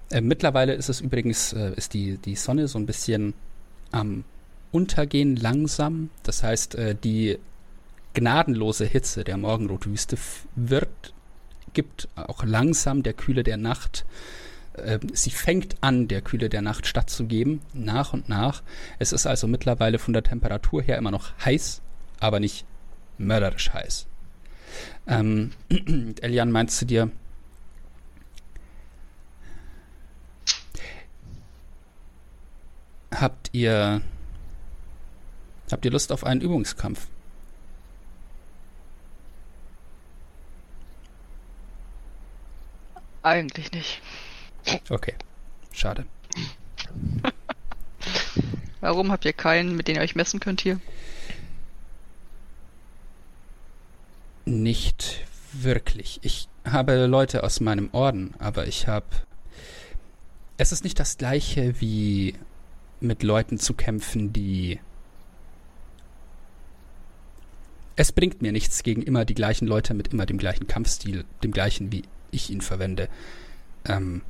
Äh, 0.10 0.22
mittlerweile 0.22 0.74
ist 0.74 0.88
es 0.88 1.02
übrigens, 1.02 1.52
äh, 1.52 1.74
ist 1.76 1.94
die, 1.94 2.18
die 2.18 2.36
Sonne 2.36 2.70
so 2.70 2.80
ein 2.80 2.86
bisschen 2.86 3.34
am 3.92 4.24
Untergehen 4.72 5.36
langsam. 5.36 6.10
Das 6.24 6.44
heißt, 6.44 6.76
äh, 6.76 6.96
die 6.96 7.38
gnadenlose 8.14 8.86
Hitze 8.86 9.26
der 9.26 9.38
Morgenrotwüste 9.38 10.18
wird, 10.56 11.14
gibt 11.74 12.08
auch 12.16 12.44
langsam 12.46 13.04
der 13.04 13.14
Kühle 13.14 13.44
der 13.44 13.58
Nacht 13.58 14.06
äh, 14.78 15.00
sie 15.14 15.32
fängt 15.32 15.76
an, 15.82 16.08
der 16.08 16.22
Kühle 16.22 16.50
der 16.50 16.62
Nacht 16.62 16.88
stattzugeben, 16.88 17.62
nach 17.74 18.14
und 18.14 18.30
nach. 18.30 18.62
Es 19.00 19.12
ist 19.12 19.26
also 19.26 19.48
mittlerweile 19.48 20.00
von 20.00 20.14
der 20.14 20.24
Temperatur 20.24 20.82
her 20.82 20.98
immer 20.98 21.12
noch 21.12 21.32
heiß, 21.44 21.82
aber 22.20 22.40
nicht 22.40 22.66
mörderisch 23.18 23.74
heiß. 23.74 24.08
Ähm, 25.08 25.52
Elian 26.22 26.52
meint 26.52 26.72
zu 26.72 26.86
dir, 26.86 27.12
habt 33.12 33.50
ihr 33.54 34.02
habt 35.72 35.86
ihr 35.86 35.92
Lust 35.92 36.12
auf 36.12 36.24
einen 36.24 36.42
Übungskampf? 36.42 37.08
Eigentlich 43.24 43.72
nicht. 43.74 44.02
Okay, 44.90 45.16
schade. 45.74 46.06
Warum 48.80 49.12
habt 49.12 49.26
ihr 49.26 49.34
keinen, 49.34 49.76
mit 49.76 49.88
dem 49.88 49.98
ihr 49.98 50.02
euch 50.02 50.16
messen 50.16 50.40
könnt 50.40 50.62
hier? 50.62 50.80
Nicht 54.48 55.26
wirklich. 55.52 56.22
Ich 56.24 56.48
habe 56.64 57.06
Leute 57.06 57.44
aus 57.44 57.60
meinem 57.60 57.90
Orden, 57.92 58.34
aber 58.40 58.66
ich 58.66 58.88
habe. 58.88 59.06
Es 60.56 60.72
ist 60.72 60.86
nicht 60.86 60.98
das 61.02 61.18
gleiche 61.18 61.82
wie 61.82 62.34
mit 63.02 63.24
Leuten 63.24 63.60
zu 63.60 63.74
kämpfen, 63.74 64.32
die. 64.32 64.80
Es 67.98 68.14
bringt 68.14 68.42
mir 68.42 68.54
nichts 68.54 68.84
gegen 68.84 69.02
immer 69.02 69.26
die 69.26 69.34
gleichen 69.34 69.68
Leute 69.68 69.94
mit 69.94 70.14
immer 70.14 70.26
dem 70.26 70.38
gleichen 70.38 70.66
Kampfstil, 70.66 71.26
dem 71.44 71.52
gleichen, 71.52 71.92
wie 71.92 72.04
ich 72.32 72.50
ihn 72.50 72.62
verwende. 72.62 73.10
Ähm, 73.84 74.22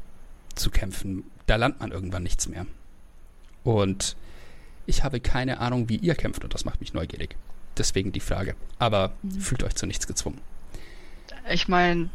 zu 0.56 0.72
kämpfen, 0.72 1.26
da 1.46 1.58
lernt 1.58 1.80
man 1.80 1.92
irgendwann 1.92 2.24
nichts 2.24 2.50
mehr. 2.50 2.66
Und 3.64 4.18
ich 4.88 5.04
habe 5.04 5.20
keine 5.20 5.60
Ahnung, 5.60 5.90
wie 5.90 5.98
ihr 5.98 6.16
kämpft 6.16 6.44
und 6.44 6.56
das 6.56 6.66
macht 6.66 6.80
mich 6.80 6.96
neugierig. 6.96 7.36
Deswegen 7.78 8.12
die 8.12 8.20
Frage. 8.20 8.56
Aber 8.80 9.14
mhm. 9.22 9.40
fühlt 9.40 9.64
euch 9.64 9.76
zu 9.76 9.86
nichts 9.86 10.08
gezwungen. 10.08 10.42
Ich 11.50 11.68
meine, 11.68 12.10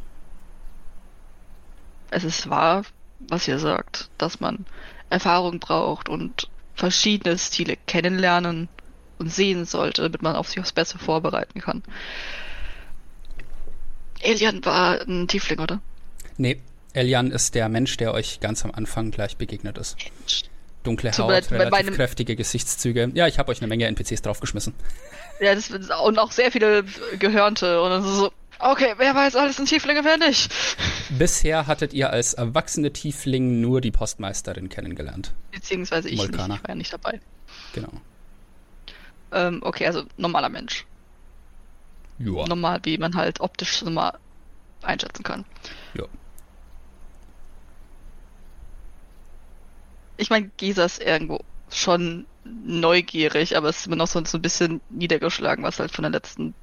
es 2.10 2.24
ist 2.24 2.50
wahr, 2.50 2.84
was 3.28 3.48
ihr 3.48 3.58
sagt, 3.58 4.10
dass 4.18 4.40
man 4.40 4.66
Erfahrung 5.10 5.60
braucht 5.60 6.08
und 6.08 6.48
verschiedene 6.74 7.38
Stile 7.38 7.76
kennenlernen 7.86 8.68
und 9.18 9.32
sehen 9.32 9.64
sollte, 9.64 10.02
damit 10.02 10.22
man 10.22 10.36
auf 10.36 10.48
sich 10.48 10.60
aufs 10.60 10.72
Beste 10.72 10.98
vorbereiten 10.98 11.60
kann. 11.60 11.82
Elian 14.20 14.64
war 14.64 15.00
ein 15.00 15.28
Tiefling, 15.28 15.60
oder? 15.60 15.80
Nee, 16.36 16.60
Elian 16.92 17.30
ist 17.30 17.54
der 17.54 17.68
Mensch, 17.68 17.96
der 17.96 18.14
euch 18.14 18.40
ganz 18.40 18.64
am 18.64 18.70
Anfang 18.70 19.10
gleich 19.10 19.36
begegnet 19.36 19.78
ist. 19.78 19.96
Dunkle 20.82 21.12
Haut, 21.12 21.28
bei, 21.28 21.56
relativ 21.56 21.70
meinem... 21.70 21.94
kräftige 21.94 22.36
Gesichtszüge. 22.36 23.10
Ja, 23.14 23.26
ich 23.26 23.38
habe 23.38 23.50
euch 23.50 23.60
eine 23.60 23.68
Menge 23.68 23.86
NPCs 23.86 24.22
draufgeschmissen. 24.22 24.74
Ja, 25.40 25.54
das, 25.54 25.70
und 25.70 26.18
auch 26.18 26.32
sehr 26.32 26.50
viele 26.52 26.84
Gehörnte. 27.18 27.82
Und 27.82 27.90
dann 27.90 28.02
so, 28.02 28.32
okay, 28.58 28.94
wer 28.96 29.14
weiß 29.14 29.36
alles 29.36 29.58
ein 29.58 29.66
Tieflinge, 29.66 30.04
wer 30.04 30.18
nicht? 30.18 30.52
Bisher 31.10 31.66
hattet 31.66 31.92
ihr 31.92 32.10
als 32.10 32.34
erwachsene 32.34 32.92
Tiefling 32.92 33.60
nur 33.60 33.80
die 33.80 33.90
Postmeisterin 33.90 34.68
kennengelernt. 34.68 35.32
Beziehungsweise 35.52 36.08
ich 36.08 36.20
nicht, 36.20 36.34
ich 36.34 36.38
war 36.38 36.60
ja 36.68 36.74
nicht 36.74 36.92
dabei. 36.92 37.20
Genau. 37.74 37.90
Ähm, 39.32 39.60
okay, 39.62 39.86
also 39.86 40.04
normaler 40.16 40.48
Mensch. 40.48 40.86
Ja. 42.18 42.46
Normal, 42.46 42.80
wie 42.84 42.98
man 42.98 43.14
halt 43.14 43.40
optisch 43.40 43.78
so 43.78 43.90
mal 43.90 44.18
einschätzen 44.82 45.22
kann. 45.22 45.44
Ja. 45.94 46.04
Ich 50.16 50.30
meine, 50.30 50.50
Gisa 50.56 50.84
ist 50.84 51.02
irgendwo 51.02 51.40
schon 51.70 52.26
neugierig, 52.44 53.56
aber 53.56 53.68
es 53.68 53.78
ist 53.78 53.86
immer 53.86 53.96
noch 53.96 54.06
so, 54.06 54.24
so 54.24 54.38
ein 54.38 54.42
bisschen 54.42 54.80
niedergeschlagen, 54.90 55.64
was 55.64 55.78
halt 55.78 55.92
von 55.92 56.02
den 56.02 56.12
letzten 56.12 56.54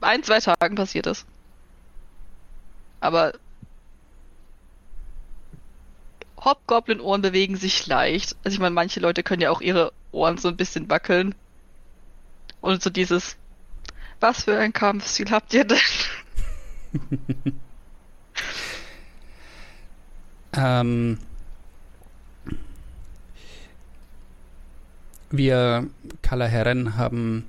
ein, 0.00 0.22
zwei 0.22 0.40
Tagen 0.40 0.74
passiert 0.74 1.06
ist. 1.06 1.26
Aber 3.00 3.34
Hobgoblin-Ohren 6.44 7.22
bewegen 7.22 7.56
sich 7.56 7.86
leicht. 7.86 8.36
Also 8.44 8.54
ich 8.54 8.60
meine, 8.60 8.74
manche 8.74 9.00
Leute 9.00 9.22
können 9.22 9.42
ja 9.42 9.50
auch 9.50 9.60
ihre 9.60 9.92
Ohren 10.10 10.38
so 10.38 10.48
ein 10.48 10.56
bisschen 10.56 10.90
wackeln. 10.90 11.34
Und 12.60 12.82
so 12.82 12.90
dieses, 12.90 13.36
was 14.20 14.44
für 14.44 14.58
ein 14.58 14.72
Kampfstil 14.72 15.30
habt 15.30 15.54
ihr 15.54 15.64
denn? 15.64 15.78
ähm, 20.56 21.18
Wir 25.32 25.88
Kalaheren 26.20 26.96
haben 26.98 27.46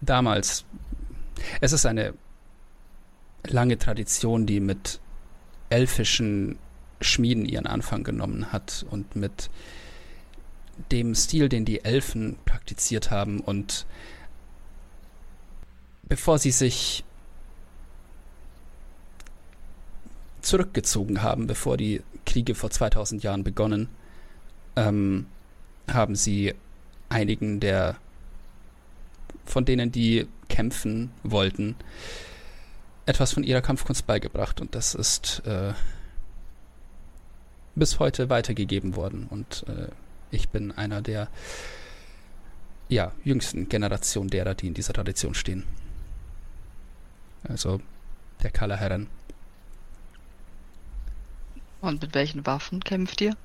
damals, 0.00 0.64
es 1.60 1.72
ist 1.72 1.86
eine 1.86 2.12
lange 3.46 3.78
Tradition, 3.78 4.46
die 4.46 4.58
mit 4.58 4.98
elfischen 5.68 6.58
Schmieden 7.00 7.46
ihren 7.46 7.68
Anfang 7.68 8.02
genommen 8.02 8.52
hat 8.52 8.84
und 8.90 9.14
mit 9.14 9.48
dem 10.90 11.14
Stil, 11.14 11.48
den 11.48 11.64
die 11.64 11.84
Elfen 11.84 12.36
praktiziert 12.44 13.12
haben. 13.12 13.38
Und 13.38 13.86
bevor 16.02 16.38
sie 16.38 16.50
sich 16.50 17.04
zurückgezogen 20.40 21.22
haben, 21.22 21.46
bevor 21.46 21.76
die 21.76 22.02
Kriege 22.26 22.56
vor 22.56 22.70
2000 22.70 23.22
Jahren 23.22 23.44
begonnen, 23.44 23.88
ähm, 24.74 25.26
haben 25.86 26.16
sie 26.16 26.54
einigen 27.10 27.60
der 27.60 27.96
von 29.44 29.64
denen, 29.64 29.92
die 29.92 30.26
kämpfen 30.48 31.10
wollten, 31.22 31.76
etwas 33.04 33.32
von 33.32 33.42
ihrer 33.42 33.60
Kampfkunst 33.60 34.06
beigebracht 34.06 34.60
und 34.60 34.74
das 34.74 34.94
ist 34.94 35.42
äh, 35.44 35.72
bis 37.74 37.98
heute 37.98 38.30
weitergegeben 38.30 38.96
worden 38.96 39.26
und 39.28 39.64
äh, 39.68 39.88
ich 40.30 40.48
bin 40.48 40.72
einer 40.72 41.02
der 41.02 41.28
ja, 42.88 43.12
jüngsten 43.24 43.68
Generation 43.68 44.28
derer, 44.28 44.54
die 44.54 44.66
in 44.66 44.74
dieser 44.74 44.92
Tradition 44.92 45.34
stehen. 45.34 45.64
Also 47.44 47.80
der 48.42 48.50
Kallerherren. 48.50 49.08
Und 51.80 52.02
mit 52.02 52.14
welchen 52.14 52.44
Waffen 52.46 52.80
kämpft 52.82 53.20
ihr? 53.20 53.36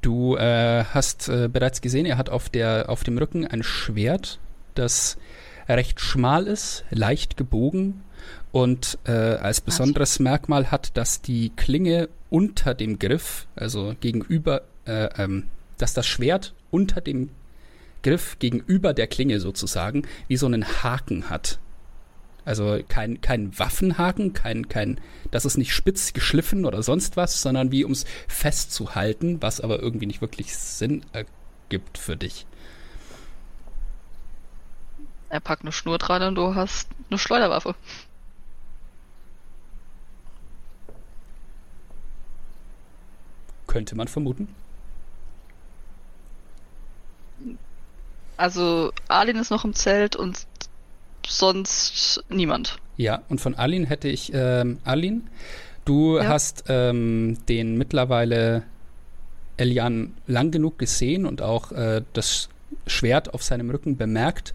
Du 0.00 0.36
äh, 0.36 0.84
hast 0.84 1.28
äh, 1.28 1.48
bereits 1.48 1.80
gesehen, 1.80 2.06
er 2.06 2.16
hat 2.16 2.30
auf, 2.30 2.48
der, 2.48 2.88
auf 2.88 3.04
dem 3.04 3.18
Rücken 3.18 3.46
ein 3.46 3.62
Schwert, 3.62 4.38
das 4.74 5.18
recht 5.68 6.00
schmal 6.00 6.46
ist, 6.46 6.84
leicht 6.90 7.36
gebogen 7.36 8.02
und 8.52 8.98
äh, 9.04 9.12
als 9.12 9.60
besonderes 9.60 10.18
Merkmal 10.18 10.70
hat, 10.70 10.96
dass 10.96 11.20
die 11.20 11.50
Klinge 11.50 12.08
unter 12.30 12.74
dem 12.74 12.98
Griff, 12.98 13.46
also 13.56 13.94
gegenüber, 14.00 14.62
äh, 14.86 15.08
ähm, 15.22 15.48
dass 15.78 15.92
das 15.94 16.06
Schwert 16.06 16.54
unter 16.70 17.00
dem 17.00 17.30
Griff 18.02 18.38
gegenüber 18.38 18.94
der 18.94 19.06
Klinge 19.06 19.40
sozusagen 19.40 20.02
wie 20.28 20.36
so 20.36 20.46
einen 20.46 20.64
Haken 20.64 21.28
hat. 21.28 21.58
Also 22.50 22.80
kein, 22.88 23.20
kein 23.20 23.56
Waffenhaken, 23.56 24.32
kein, 24.32 24.68
kein, 24.68 25.00
das 25.30 25.44
ist 25.44 25.56
nicht 25.56 25.72
spitz 25.72 26.14
geschliffen 26.14 26.64
oder 26.64 26.82
sonst 26.82 27.16
was, 27.16 27.42
sondern 27.42 27.70
wie 27.70 27.84
um 27.84 27.92
es 27.92 28.04
festzuhalten, 28.26 29.40
was 29.40 29.60
aber 29.60 29.78
irgendwie 29.78 30.06
nicht 30.06 30.20
wirklich 30.20 30.56
Sinn 30.56 31.06
ergibt 31.12 31.96
für 31.96 32.16
dich. 32.16 32.46
Er 35.28 35.38
packt 35.38 35.62
eine 35.62 35.70
Schnur 35.70 35.98
dran 35.98 36.24
und 36.24 36.34
du 36.34 36.56
hast 36.56 36.88
eine 37.08 37.20
Schleuderwaffe. 37.20 37.76
Könnte 43.68 43.94
man 43.94 44.08
vermuten. 44.08 44.52
Also 48.36 48.92
Arlin 49.06 49.36
ist 49.36 49.52
noch 49.52 49.64
im 49.64 49.74
Zelt 49.74 50.16
und 50.16 50.48
sonst 51.30 52.22
niemand. 52.28 52.78
Ja, 52.96 53.22
und 53.28 53.40
von 53.40 53.54
Alin 53.54 53.84
hätte 53.84 54.08
ich, 54.08 54.32
ähm, 54.34 54.78
Alin, 54.84 55.28
du 55.84 56.18
ja. 56.18 56.28
hast 56.28 56.64
ähm, 56.68 57.38
den 57.48 57.78
mittlerweile 57.78 58.64
Elian 59.56 60.14
lang 60.26 60.50
genug 60.50 60.78
gesehen 60.78 61.26
und 61.26 61.42
auch 61.42 61.72
äh, 61.72 62.02
das 62.12 62.48
Schwert 62.86 63.34
auf 63.34 63.42
seinem 63.42 63.70
Rücken 63.70 63.96
bemerkt. 63.96 64.52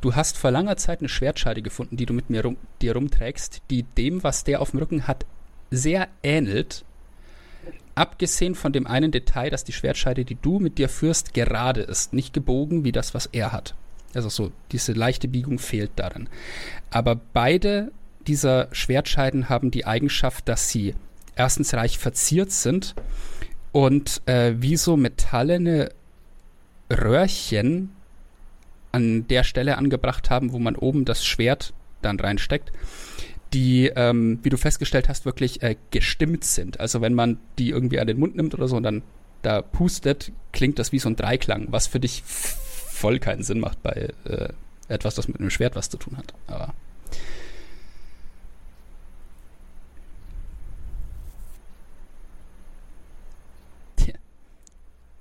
Du 0.00 0.14
hast 0.14 0.36
vor 0.36 0.50
langer 0.50 0.76
Zeit 0.76 1.00
eine 1.00 1.08
Schwertscheide 1.08 1.62
gefunden, 1.62 1.96
die 1.96 2.06
du 2.06 2.14
mit 2.14 2.30
mir 2.30 2.42
rum, 2.42 2.56
dir 2.82 2.94
rumträgst, 2.94 3.62
die 3.70 3.82
dem, 3.82 4.22
was 4.22 4.44
der 4.44 4.60
auf 4.60 4.70
dem 4.70 4.80
Rücken 4.80 5.06
hat, 5.06 5.24
sehr 5.70 6.08
ähnelt. 6.22 6.84
Abgesehen 7.94 8.54
von 8.54 8.72
dem 8.72 8.86
einen 8.86 9.12
Detail, 9.12 9.50
dass 9.50 9.64
die 9.64 9.72
Schwertscheide, 9.72 10.24
die 10.24 10.34
du 10.34 10.58
mit 10.58 10.78
dir 10.78 10.88
führst, 10.88 11.32
gerade 11.32 11.82
ist, 11.82 12.12
nicht 12.12 12.32
gebogen 12.32 12.84
wie 12.84 12.92
das, 12.92 13.14
was 13.14 13.26
er 13.26 13.52
hat. 13.52 13.74
Also 14.14 14.28
so, 14.28 14.52
diese 14.72 14.92
leichte 14.92 15.28
Biegung 15.28 15.58
fehlt 15.58 15.92
darin. 15.96 16.28
Aber 16.90 17.16
beide 17.16 17.92
dieser 18.26 18.68
Schwertscheiden 18.72 19.48
haben 19.48 19.70
die 19.70 19.86
Eigenschaft, 19.86 20.48
dass 20.48 20.70
sie 20.70 20.94
erstens 21.36 21.74
reich 21.74 21.98
verziert 21.98 22.52
sind 22.52 22.94
und 23.72 24.22
äh, 24.26 24.54
wie 24.56 24.76
so 24.76 24.96
metallene 24.96 25.90
Röhrchen 26.90 27.90
an 28.92 29.26
der 29.26 29.42
Stelle 29.42 29.76
angebracht 29.76 30.30
haben, 30.30 30.52
wo 30.52 30.58
man 30.58 30.76
oben 30.76 31.04
das 31.04 31.24
Schwert 31.24 31.74
dann 32.00 32.20
reinsteckt, 32.20 32.72
die, 33.52 33.90
ähm, 33.94 34.38
wie 34.42 34.50
du 34.50 34.56
festgestellt 34.56 35.08
hast, 35.08 35.24
wirklich 35.24 35.62
äh, 35.62 35.76
gestimmt 35.90 36.44
sind. 36.44 36.78
Also 36.78 37.00
wenn 37.00 37.14
man 37.14 37.38
die 37.58 37.70
irgendwie 37.70 37.98
an 37.98 38.06
den 38.06 38.18
Mund 38.18 38.36
nimmt 38.36 38.54
oder 38.54 38.68
so 38.68 38.76
und 38.76 38.84
dann 38.84 39.02
da 39.42 39.62
pustet, 39.62 40.32
klingt 40.52 40.78
das 40.78 40.92
wie 40.92 40.98
so 40.98 41.08
ein 41.08 41.16
Dreiklang, 41.16 41.66
was 41.70 41.86
für 41.86 42.00
dich 42.00 42.22
voll 42.94 43.18
keinen 43.18 43.42
Sinn 43.42 43.60
macht 43.60 43.82
bei 43.82 44.10
äh, 44.24 44.48
etwas, 44.88 45.14
das 45.14 45.28
mit 45.28 45.38
einem 45.38 45.50
Schwert 45.50 45.76
was 45.76 45.90
zu 45.90 45.96
tun 45.96 46.16
hat. 46.16 46.34
Aber 46.46 46.74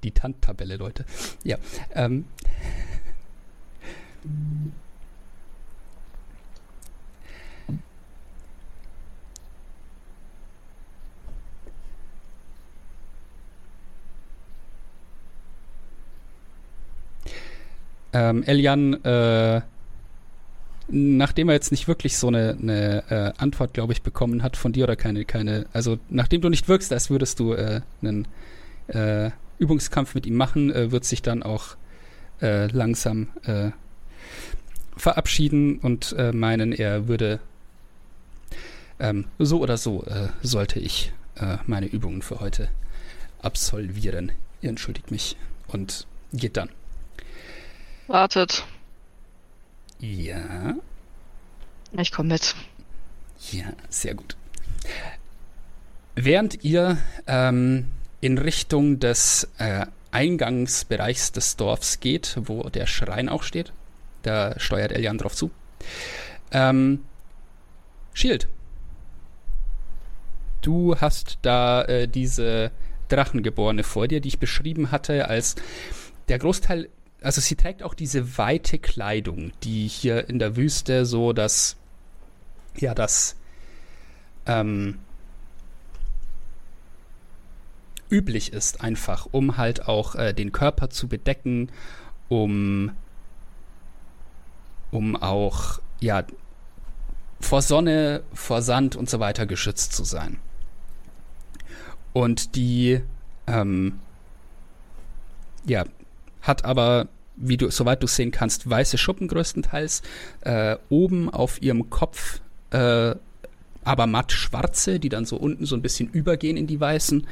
die 0.03 0.11
Tant-Tabelle, 0.11 0.75
Leute. 0.75 1.05
Ja. 1.43 1.57
Ähm. 1.93 2.25
Ähm, 18.13 18.43
Elian, 18.43 19.03
äh, 19.03 19.61
nachdem 20.87 21.49
er 21.49 21.55
jetzt 21.55 21.71
nicht 21.71 21.87
wirklich 21.87 22.17
so 22.17 22.27
eine, 22.27 22.57
eine 22.61 23.03
äh, 23.09 23.33
Antwort, 23.37 23.73
glaube 23.73 23.93
ich, 23.93 24.01
bekommen 24.01 24.43
hat 24.43 24.57
von 24.57 24.71
dir 24.71 24.83
oder 24.83 24.95
keine, 24.95 25.25
keine, 25.25 25.65
also 25.73 25.97
nachdem 26.09 26.41
du 26.41 26.49
nicht 26.49 26.67
wirkst, 26.67 26.93
als 26.93 27.09
würdest 27.09 27.39
du 27.39 27.53
äh, 27.53 27.81
einen 28.01 28.27
äh, 28.87 29.31
Übungskampf 29.57 30.13
mit 30.13 30.25
ihm 30.25 30.35
machen, 30.35 30.71
äh, 30.71 30.91
wird 30.91 31.05
sich 31.05 31.21
dann 31.21 31.41
auch 31.41 31.75
äh, 32.41 32.67
langsam 32.67 33.29
äh, 33.45 33.71
verabschieden 34.95 35.79
und 35.79 36.15
meinen, 36.33 36.71
er 36.71 37.07
würde 37.07 37.39
ähm, 38.99 39.25
so 39.39 39.59
oder 39.59 39.75
so 39.75 40.05
sollte 40.43 40.79
ich 40.79 41.11
meine 41.65 41.87
Übungen 41.87 42.21
für 42.21 42.41
heute 42.41 42.69
absolvieren. 43.41 44.33
Ihr 44.61 44.69
entschuldigt 44.69 45.09
mich 45.09 45.35
und 45.67 46.05
geht 46.31 46.57
dann. 46.57 46.69
Wartet. 48.07 48.65
Ja. 49.99 50.75
Ich 51.97 52.11
komme 52.11 52.33
mit. 52.33 52.55
Ja, 53.51 53.65
sehr 53.89 54.15
gut. 54.15 54.35
Während 56.15 56.63
ihr 56.63 56.97
ähm, 57.27 57.87
in 58.21 58.37
Richtung 58.37 58.99
des 58.99 59.49
äh, 59.57 59.85
Eingangsbereichs 60.11 61.31
des 61.31 61.55
Dorfs 61.55 61.99
geht, 61.99 62.37
wo 62.43 62.69
der 62.69 62.85
Schrein 62.85 63.29
auch 63.29 63.43
steht. 63.43 63.73
Da 64.21 64.59
steuert 64.59 64.91
Elian 64.91 65.17
drauf 65.17 65.35
zu. 65.35 65.51
Ähm, 66.51 67.03
Shield. 68.13 68.47
Du 70.61 70.95
hast 70.99 71.39
da 71.41 71.83
äh, 71.83 72.07
diese 72.07 72.71
Drachengeborene 73.09 73.83
vor 73.83 74.07
dir, 74.07 74.21
die 74.21 74.29
ich 74.29 74.39
beschrieben 74.39 74.91
hatte, 74.91 75.27
als 75.27 75.55
der 76.29 76.39
Großteil, 76.39 76.89
also 77.23 77.41
sie 77.41 77.55
trägt 77.55 77.83
auch 77.83 77.93
diese 77.93 78.37
weite 78.37 78.79
Kleidung, 78.79 79.51
die 79.63 79.87
hier 79.87 80.29
in 80.29 80.39
der 80.39 80.55
Wüste 80.55 81.05
so 81.05 81.33
das, 81.33 81.77
ja, 82.77 82.93
das, 82.93 83.35
ähm, 84.45 84.99
üblich 88.13 88.53
ist, 88.53 88.81
einfach, 88.81 89.27
um 89.31 89.57
halt 89.57 89.87
auch 89.87 90.15
äh, 90.15 90.33
den 90.33 90.51
Körper 90.51 90.89
zu 90.89 91.07
bedecken, 91.07 91.69
um, 92.29 92.91
um 94.91 95.15
auch, 95.15 95.79
ja, 95.99 96.23
vor 97.41 97.61
Sonne, 97.61 98.23
vor 98.33 98.61
Sand 98.61 98.95
und 98.95 99.09
so 99.09 99.19
weiter 99.19 99.45
geschützt 99.45 99.93
zu 99.93 100.03
sein. 100.03 100.39
Und 102.13 102.55
die, 102.55 103.01
ähm, 103.47 103.99
ja, 105.65 105.85
hat 106.41 106.65
aber, 106.65 107.07
wie 107.35 107.57
du, 107.57 107.69
soweit 107.69 108.03
du 108.03 108.07
sehen 108.07 108.31
kannst, 108.31 108.69
weiße 108.69 108.97
Schuppen 108.97 109.27
größtenteils, 109.27 110.01
äh, 110.41 110.77
oben 110.89 111.29
auf 111.29 111.61
ihrem 111.61 111.89
Kopf, 111.89 112.41
äh, 112.71 113.15
aber 113.83 114.07
matt 114.07 114.31
schwarze, 114.31 114.99
die 114.99 115.09
dann 115.09 115.25
so 115.25 115.37
unten 115.37 115.65
so 115.65 115.75
ein 115.75 115.81
bisschen 115.81 116.09
übergehen 116.09 116.57
in 116.57 116.67
die 116.67 116.79
weißen. 116.79 117.27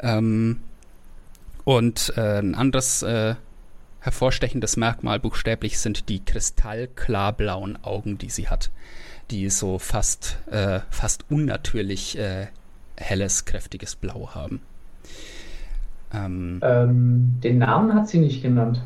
Ähm, 0.00 0.60
und 1.64 2.12
äh, 2.16 2.38
ein 2.38 2.54
anderes 2.54 3.02
äh, 3.02 3.36
hervorstechendes 4.00 4.76
Merkmal 4.76 5.18
buchstäblich 5.18 5.78
sind 5.78 6.08
die 6.08 6.22
kristallklarblauen 6.22 7.82
Augen, 7.82 8.18
die 8.18 8.28
sie 8.28 8.48
hat, 8.48 8.70
die 9.30 9.48
so 9.48 9.78
fast, 9.78 10.38
äh, 10.50 10.80
fast 10.90 11.24
unnatürlich 11.30 12.18
äh, 12.18 12.48
helles, 12.96 13.44
kräftiges 13.46 13.96
Blau 13.96 14.30
haben. 14.34 14.60
Ähm, 16.12 16.60
ähm, 16.62 17.40
den 17.42 17.58
Namen 17.58 17.94
hat 17.94 18.08
sie 18.08 18.18
nicht 18.18 18.42
genannt. 18.42 18.82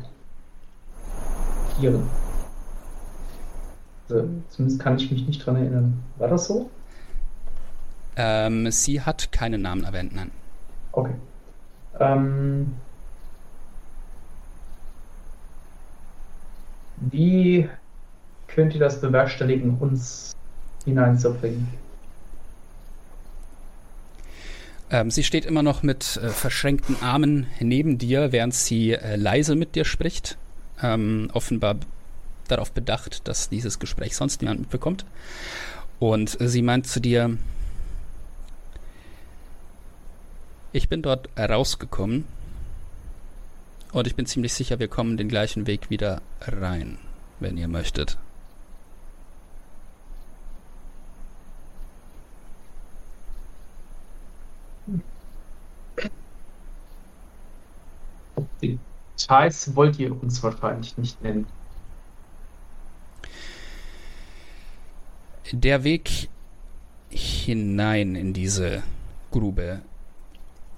Ihren. 1.81 2.07
Also, 4.09 4.27
zumindest 4.49 4.81
kann 4.81 4.97
ich 4.97 5.11
mich 5.11 5.25
nicht 5.27 5.45
dran 5.45 5.55
erinnern. 5.55 6.03
War 6.17 6.27
das 6.27 6.47
so? 6.47 6.69
Ähm, 8.15 8.69
sie 8.71 9.01
hat 9.01 9.31
keinen 9.31 9.61
Namen 9.61 9.83
erwähnt, 9.83 10.13
nein. 10.13 10.31
Okay. 10.91 11.13
Ähm, 11.99 12.73
wie 16.97 17.69
könnt 18.47 18.73
ihr 18.73 18.79
das 18.79 18.99
bewerkstelligen, 18.99 19.77
uns 19.77 20.35
hineinzubringen? 20.85 21.67
Ähm, 24.91 25.11
sie 25.11 25.23
steht 25.23 25.45
immer 25.45 25.61
noch 25.61 25.83
mit 25.83 26.17
äh, 26.17 26.29
verschränkten 26.29 26.97
Armen 27.01 27.45
neben 27.59 27.99
dir, 27.99 28.31
während 28.31 28.55
sie 28.55 28.93
äh, 28.93 29.15
leise 29.15 29.55
mit 29.55 29.75
dir 29.75 29.85
spricht. 29.85 30.37
Ähm, 30.81 31.29
offenbar 31.33 31.75
darauf 32.47 32.71
bedacht, 32.71 33.27
dass 33.27 33.49
dieses 33.49 33.79
Gespräch 33.79 34.15
sonst 34.15 34.41
niemand 34.41 34.61
mitbekommt. 34.61 35.05
Und 35.99 36.37
sie 36.39 36.61
meint 36.61 36.87
zu 36.87 37.01
dir, 37.01 37.37
Ich 40.71 40.87
bin 40.87 41.01
dort 41.01 41.29
rausgekommen 41.37 42.25
und 43.91 44.05
ich 44.05 44.15
bin 44.15 44.27
ziemlich 44.27 44.53
sicher, 44.53 44.77
wir 44.77 44.87
kommen 44.87 45.17
den 45.17 45.27
gleichen 45.27 45.65
Weg 45.65 45.89
wieder 45.89 46.21
rein, 46.41 46.99
wenn 47.39 47.57
ihr 47.57 47.67
möchtet. 47.67 48.19
Details 59.19 59.75
wollt 59.75 59.99
ihr 59.99 60.11
uns 60.21 60.41
wahrscheinlich 60.41 60.97
nicht 60.97 61.21
nennen. 61.21 61.47
Der 65.51 65.83
Weg 65.83 66.29
hinein 67.09 68.15
in 68.15 68.33
diese 68.33 68.83
Grube 69.31 69.81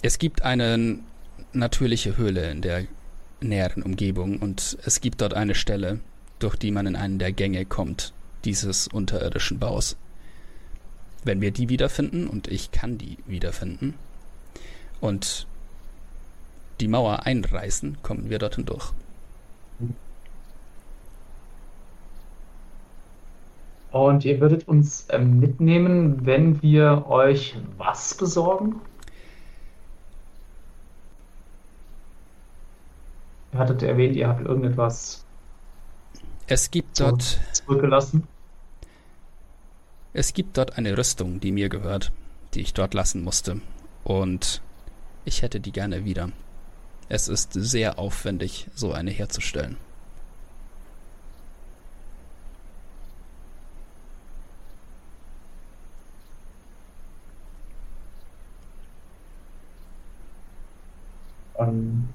es 0.04 0.18
gibt 0.18 0.42
eine 0.42 0.98
natürliche 1.52 2.16
Höhle 2.16 2.50
in 2.50 2.60
der 2.60 2.86
näheren 3.40 3.84
Umgebung 3.84 4.38
und 4.38 4.76
es 4.84 5.00
gibt 5.00 5.20
dort 5.20 5.32
eine 5.32 5.54
Stelle, 5.54 6.00
durch 6.40 6.56
die 6.56 6.72
man 6.72 6.88
in 6.88 6.96
einen 6.96 7.20
der 7.20 7.30
Gänge 7.30 7.64
kommt, 7.64 8.12
dieses 8.44 8.88
unterirdischen 8.88 9.60
Baus. 9.60 9.96
Wenn 11.22 11.40
wir 11.40 11.52
die 11.52 11.68
wiederfinden, 11.68 12.26
und 12.26 12.48
ich 12.48 12.72
kann 12.72 12.98
die 12.98 13.16
wiederfinden, 13.26 13.94
und 15.00 15.46
die 16.82 16.88
Mauer 16.88 17.24
einreißen, 17.24 17.98
kommen 18.02 18.28
wir 18.28 18.38
dort 18.38 18.56
hindurch. 18.56 18.92
Und 23.90 24.24
ihr 24.24 24.40
würdet 24.40 24.68
uns 24.68 25.06
ähm, 25.10 25.38
mitnehmen, 25.38 26.26
wenn 26.26 26.62
wir 26.62 27.06
euch 27.08 27.56
was 27.78 28.14
besorgen? 28.14 28.80
Ihr 33.52 33.58
hattet 33.58 33.82
erwähnt, 33.82 34.16
ihr 34.16 34.28
habt 34.28 34.46
irgendetwas 34.46 35.22
es 36.46 36.70
gibt 36.70 37.00
dort 37.00 37.40
zurückgelassen. 37.52 38.26
Es 40.12 40.34
gibt 40.34 40.58
dort 40.58 40.76
eine 40.76 40.98
Rüstung, 40.98 41.40
die 41.40 41.52
mir 41.52 41.70
gehört, 41.70 42.12
die 42.52 42.60
ich 42.60 42.74
dort 42.74 42.92
lassen 42.92 43.24
musste. 43.24 43.60
Und 44.04 44.60
ich 45.24 45.40
hätte 45.40 45.60
die 45.60 45.72
gerne 45.72 46.04
wieder. 46.04 46.30
Es 47.08 47.28
ist 47.28 47.52
sehr 47.52 47.98
aufwendig, 47.98 48.68
so 48.74 48.92
eine 48.92 49.10
herzustellen. 49.10 49.76
Ähm. 61.58 62.08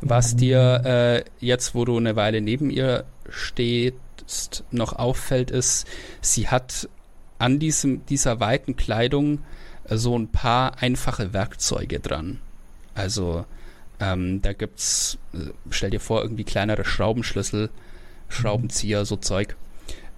Was 0.00 0.36
dir 0.36 0.82
äh, 0.84 1.24
jetzt, 1.44 1.74
wo 1.74 1.84
du 1.84 1.96
eine 1.96 2.16
Weile 2.16 2.40
neben 2.40 2.70
ihr 2.70 3.04
stehst, 3.28 4.64
noch 4.70 4.92
auffällt, 4.94 5.50
ist, 5.50 5.86
sie 6.20 6.48
hat 6.48 6.88
an 7.38 7.58
diesem, 7.58 8.04
dieser 8.06 8.40
weiten 8.40 8.76
Kleidung 8.76 9.40
so 9.90 10.18
ein 10.18 10.28
paar 10.28 10.82
einfache 10.82 11.32
Werkzeuge 11.32 12.00
dran. 12.00 12.40
Also 12.94 13.44
ähm, 14.00 14.42
da 14.42 14.52
gibt's, 14.52 15.18
äh, 15.32 15.50
stell 15.70 15.90
dir 15.90 16.00
vor, 16.00 16.22
irgendwie 16.22 16.44
kleinere 16.44 16.84
Schraubenschlüssel, 16.84 17.70
Schraubenzieher, 18.28 19.04
so 19.04 19.16
Zeug, 19.16 19.56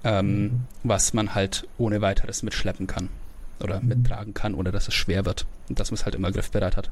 ähm, 0.05 0.43
Mhm. 0.43 0.61
was 0.85 1.13
man 1.13 1.35
halt 1.35 1.67
ohne 1.77 2.01
weiteres 2.01 2.43
mitschleppen 2.43 2.87
kann 2.87 3.09
oder 3.61 3.81
Mhm. 3.81 3.89
mittragen 3.89 4.35
kann, 4.35 4.55
ohne 4.55 4.71
dass 4.73 4.89
es 4.89 4.95
schwer 4.95 5.25
wird. 5.25 5.47
Und 5.69 5.79
dass 5.81 5.91
man 5.91 5.97
es 5.97 6.05
halt 6.05 6.15
immer 6.15 6.33
griffbereit 6.33 6.77
hat. 6.77 6.91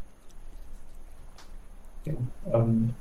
ja, 2.04 2.12
ähm, 2.52 2.94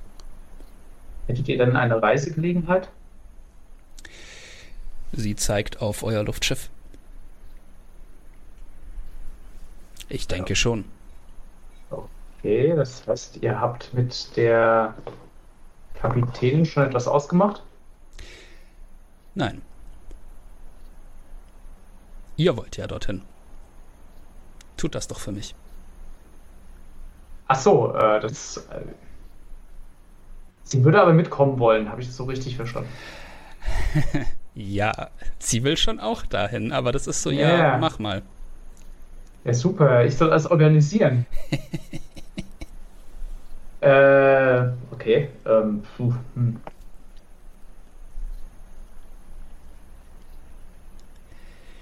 hättet 1.27 1.47
ihr 1.47 1.57
dann 1.59 1.75
eine 1.75 2.01
Reisegelegenheit? 2.01 2.89
Sie 5.11 5.35
zeigt 5.35 5.81
auf 5.81 6.01
euer 6.03 6.23
Luftschiff. 6.23 6.69
Ich 10.09 10.27
denke 10.27 10.55
schon. 10.55 10.85
Okay, 11.89 12.75
das 12.75 13.07
heißt, 13.07 13.37
ihr 13.37 13.59
habt 13.59 13.93
mit 13.93 14.35
der 14.37 14.93
Kapitänin 15.95 16.65
schon 16.65 16.83
etwas 16.83 17.07
ausgemacht? 17.07 17.63
Nein. 19.33 19.61
Ihr 22.37 22.55
wollt 22.57 22.77
ja 22.77 22.85
dorthin. 22.87 23.21
Tut 24.77 24.93
das 24.95 25.07
doch 25.07 25.19
für 25.19 25.31
mich. 25.31 25.55
Ach 27.47 27.59
so, 27.59 27.93
äh, 27.95 28.19
das. 28.19 28.57
Äh, 28.57 28.81
sie 30.63 30.83
würde 30.83 31.01
aber 31.01 31.13
mitkommen 31.13 31.59
wollen, 31.59 31.89
habe 31.89 32.01
ich 32.01 32.07
das 32.07 32.17
so 32.17 32.25
richtig 32.25 32.55
verstanden? 32.55 32.89
Ja, 34.57 35.09
sie 35.37 35.65
will 35.65 35.75
schon 35.75 35.99
auch 35.99 36.25
dahin, 36.25 36.71
aber 36.71 36.93
das 36.93 37.07
ist 37.07 37.21
so, 37.23 37.29
Ja. 37.29 37.57
ja, 37.57 37.77
mach 37.77 37.99
mal. 37.99 38.21
Ja, 39.45 39.53
super. 39.53 40.03
Ich 40.05 40.17
soll 40.17 40.31
das 40.31 40.49
organisieren. 40.49 41.25
äh, 43.81 44.69
okay. 44.91 45.29
Ähm, 45.45 45.83
puh, 45.95 46.13
hm. 46.33 46.59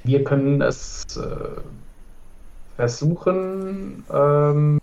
Wir 0.03 0.23
können 0.25 0.61
es 0.61 1.03
äh, 1.15 1.61
versuchen. 2.75 4.03
Ähm, 4.11 4.79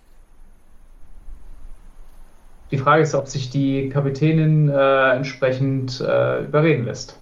die 2.70 2.78
Frage 2.78 3.02
ist, 3.02 3.14
ob 3.14 3.28
sich 3.28 3.50
die 3.50 3.90
Kapitänin 3.90 4.70
äh, 4.70 5.10
entsprechend 5.16 6.00
äh, 6.00 6.44
überreden 6.44 6.86
lässt. 6.86 7.19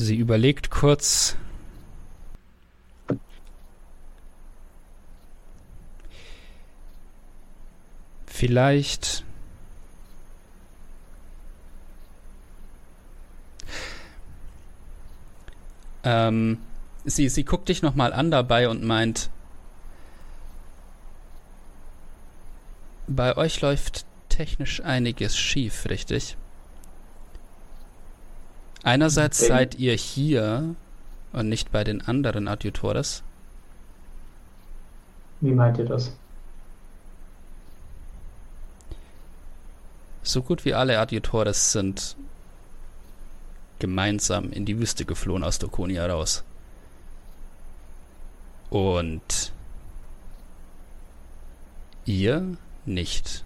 Sie 0.00 0.14
überlegt 0.14 0.70
kurz. 0.70 1.36
Vielleicht. 8.26 9.24
Ähm, 16.04 16.58
sie, 17.04 17.28
sie 17.28 17.44
guckt 17.44 17.68
dich 17.68 17.82
nochmal 17.82 18.12
an 18.12 18.30
dabei 18.30 18.68
und 18.68 18.84
meint, 18.84 19.30
bei 23.08 23.36
euch 23.36 23.60
läuft 23.62 24.06
technisch 24.28 24.80
einiges 24.80 25.36
schief, 25.36 25.86
richtig? 25.86 26.36
Einerseits 28.88 29.46
seid 29.46 29.74
ihr 29.74 29.92
hier 29.92 30.74
und 31.34 31.50
nicht 31.50 31.70
bei 31.70 31.84
den 31.84 32.00
anderen 32.00 32.48
Adjutores. 32.48 33.22
Wie 35.42 35.52
meint 35.52 35.76
ihr 35.76 35.84
das? 35.84 36.16
So 40.22 40.40
gut 40.40 40.64
wie 40.64 40.72
alle 40.72 40.98
Adjutores 41.00 41.72
sind 41.72 42.16
gemeinsam 43.78 44.52
in 44.52 44.64
die 44.64 44.78
Wüste 44.78 45.04
geflohen 45.04 45.44
aus 45.44 45.58
Dokonia 45.58 46.06
raus. 46.06 46.42
Und 48.70 49.52
ihr 52.06 52.56
nicht. 52.86 53.44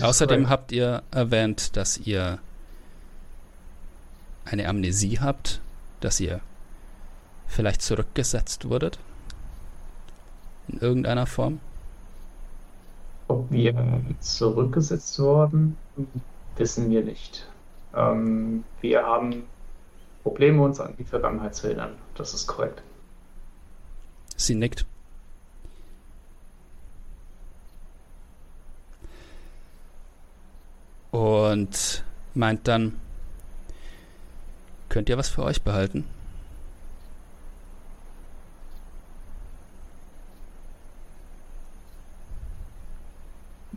Außerdem 0.00 0.44
korrekt. 0.44 0.50
habt 0.50 0.70
ihr 0.70 1.02
erwähnt, 1.10 1.76
dass 1.76 1.98
ihr 1.98 2.38
eine 4.50 4.68
Amnesie 4.68 5.18
habt, 5.20 5.60
dass 6.00 6.20
ihr 6.20 6.40
vielleicht 7.46 7.82
zurückgesetzt 7.82 8.68
wurdet. 8.68 8.98
In 10.68 10.78
irgendeiner 10.78 11.26
Form. 11.26 11.60
Ob 13.28 13.50
wir 13.50 14.02
zurückgesetzt 14.20 15.18
wurden, 15.18 15.76
wissen 16.56 16.90
wir 16.90 17.02
nicht. 17.04 17.48
Ähm, 17.94 18.64
wir 18.80 19.04
haben 19.04 19.44
Probleme, 20.22 20.62
uns 20.62 20.80
an 20.80 20.94
die 20.98 21.04
Vergangenheit 21.04 21.54
zu 21.54 21.68
erinnern. 21.68 21.94
Das 22.14 22.34
ist 22.34 22.46
korrekt. 22.46 22.82
Sie 24.36 24.54
nickt. 24.54 24.84
Und 31.10 32.04
meint 32.34 32.68
dann, 32.68 33.00
könnt 34.88 35.08
ihr 35.08 35.18
was 35.18 35.28
für 35.28 35.42
euch 35.42 35.62
behalten? 35.62 36.04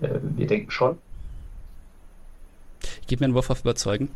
Äh, 0.02 0.20
wir 0.22 0.48
denken 0.48 0.72
schon. 0.72 0.98
Gib 3.08 3.20
mir 3.20 3.26
einen 3.26 3.36
Wurf 3.36 3.50
auf 3.50 3.62
Überzeugen. 3.62 4.10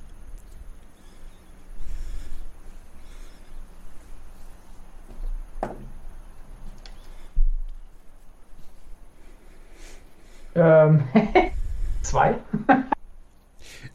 Ähm, 10.55 11.03
zwei? 12.01 12.35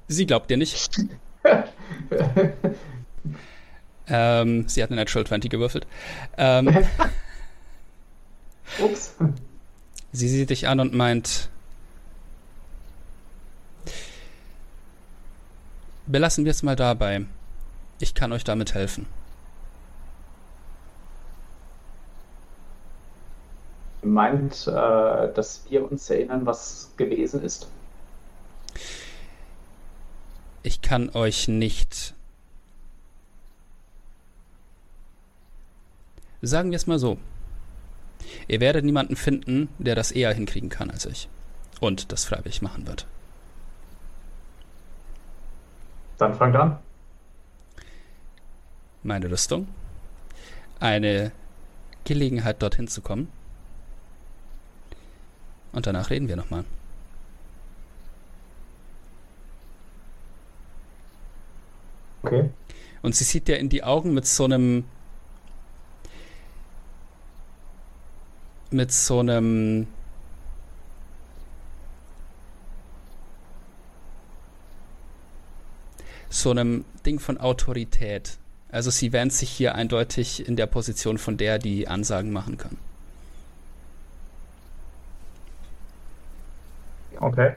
Sie 0.08 0.26
glaubt 0.26 0.50
dir 0.50 0.58
nicht. 0.58 1.00
Ähm, 4.11 4.68
sie 4.68 4.83
hat 4.83 4.90
eine 4.90 5.00
Natural 5.00 5.24
20 5.24 5.50
gewürfelt. 5.50 5.87
Ähm, 6.37 6.68
Ups. 8.83 9.14
sie 10.12 10.29
sieht 10.29 10.50
dich 10.50 10.66
an 10.66 10.81
und 10.81 10.94
meint, 10.94 11.48
belassen 16.07 16.44
wir 16.44 16.50
es 16.50 16.62
mal 16.64 16.76
dabei. 16.76 17.24
Ich 18.00 18.14
kann 18.14 18.33
euch 18.33 18.42
damit 18.42 18.74
helfen. 18.74 19.07
Meint, 24.03 24.67
äh, 24.67 25.33
dass 25.33 25.67
wir 25.69 25.90
uns 25.90 26.08
erinnern, 26.10 26.46
was 26.46 26.90
gewesen 26.96 27.42
ist? 27.44 27.69
Ich 30.63 30.83
kann 30.83 31.11
euch 31.11 31.48
nicht. 31.48 32.15
Sagen 36.42 36.71
wir 36.71 36.77
es 36.77 36.87
mal 36.87 36.98
so. 36.98 37.19
Ihr 38.48 38.61
werdet 38.61 38.85
niemanden 38.85 39.17
finden, 39.17 39.69
der 39.79 39.94
das 39.94 40.13
eher 40.13 40.33
hinkriegen 40.33 40.69
kann 40.69 40.90
als 40.90 41.06
ich. 41.06 41.29
Und 41.81 42.13
das 42.13 42.25
freiwillig 42.25 42.63
machen 42.63 42.87
wird. 42.87 43.06
Dann 46.19 46.35
fangt 46.35 46.56
an. 46.56 46.79
Meine 49.02 49.31
Rüstung. 49.31 49.67
Eine 50.79 51.33
Gelegenheit, 52.04 52.63
dorthin 52.63 52.88
zu 52.88 53.00
kommen. 53.00 53.29
Und 55.73 55.87
danach 55.87 56.11
reden 56.11 56.29
wir 56.29 56.37
nochmal. 56.37 56.65
Okay. 62.23 62.50
Und 63.02 63.14
sie 63.14 63.25
sieht 63.25 63.48
dir 63.48 63.58
in 63.58 63.68
die 63.68 63.83
Augen 63.83 64.14
mit 64.14 64.27
so 64.27 64.44
einem. 64.44 64.85
mit 68.71 68.92
so 68.92 69.21
einem. 69.21 69.87
so 76.33 76.50
einem 76.52 76.85
Ding 77.04 77.18
von 77.18 77.38
Autorität. 77.38 78.38
Also 78.71 78.90
sie 78.90 79.12
wähnt 79.12 79.33
sich 79.33 79.50
hier 79.50 79.75
eindeutig 79.75 80.46
in 80.46 80.54
der 80.54 80.66
Position 80.66 81.18
von 81.18 81.37
der, 81.37 81.58
die 81.58 81.88
Ansagen 81.88 82.33
machen 82.33 82.56
kann. 82.56 82.79
Okay. 87.18 87.56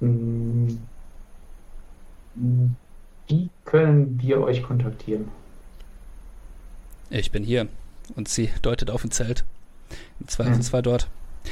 Wie 0.00 0.78
können 3.64 4.18
wir 4.20 4.40
euch 4.40 4.62
kontaktieren? 4.62 5.28
Ich 7.10 7.30
bin 7.30 7.44
hier. 7.44 7.68
Und 8.16 8.28
sie 8.28 8.50
deutet 8.62 8.90
auf 8.90 9.04
ein 9.04 9.10
Zelt. 9.10 9.44
Im 10.20 10.28
Zweifelsfall 10.28 10.82
dort. 10.82 11.08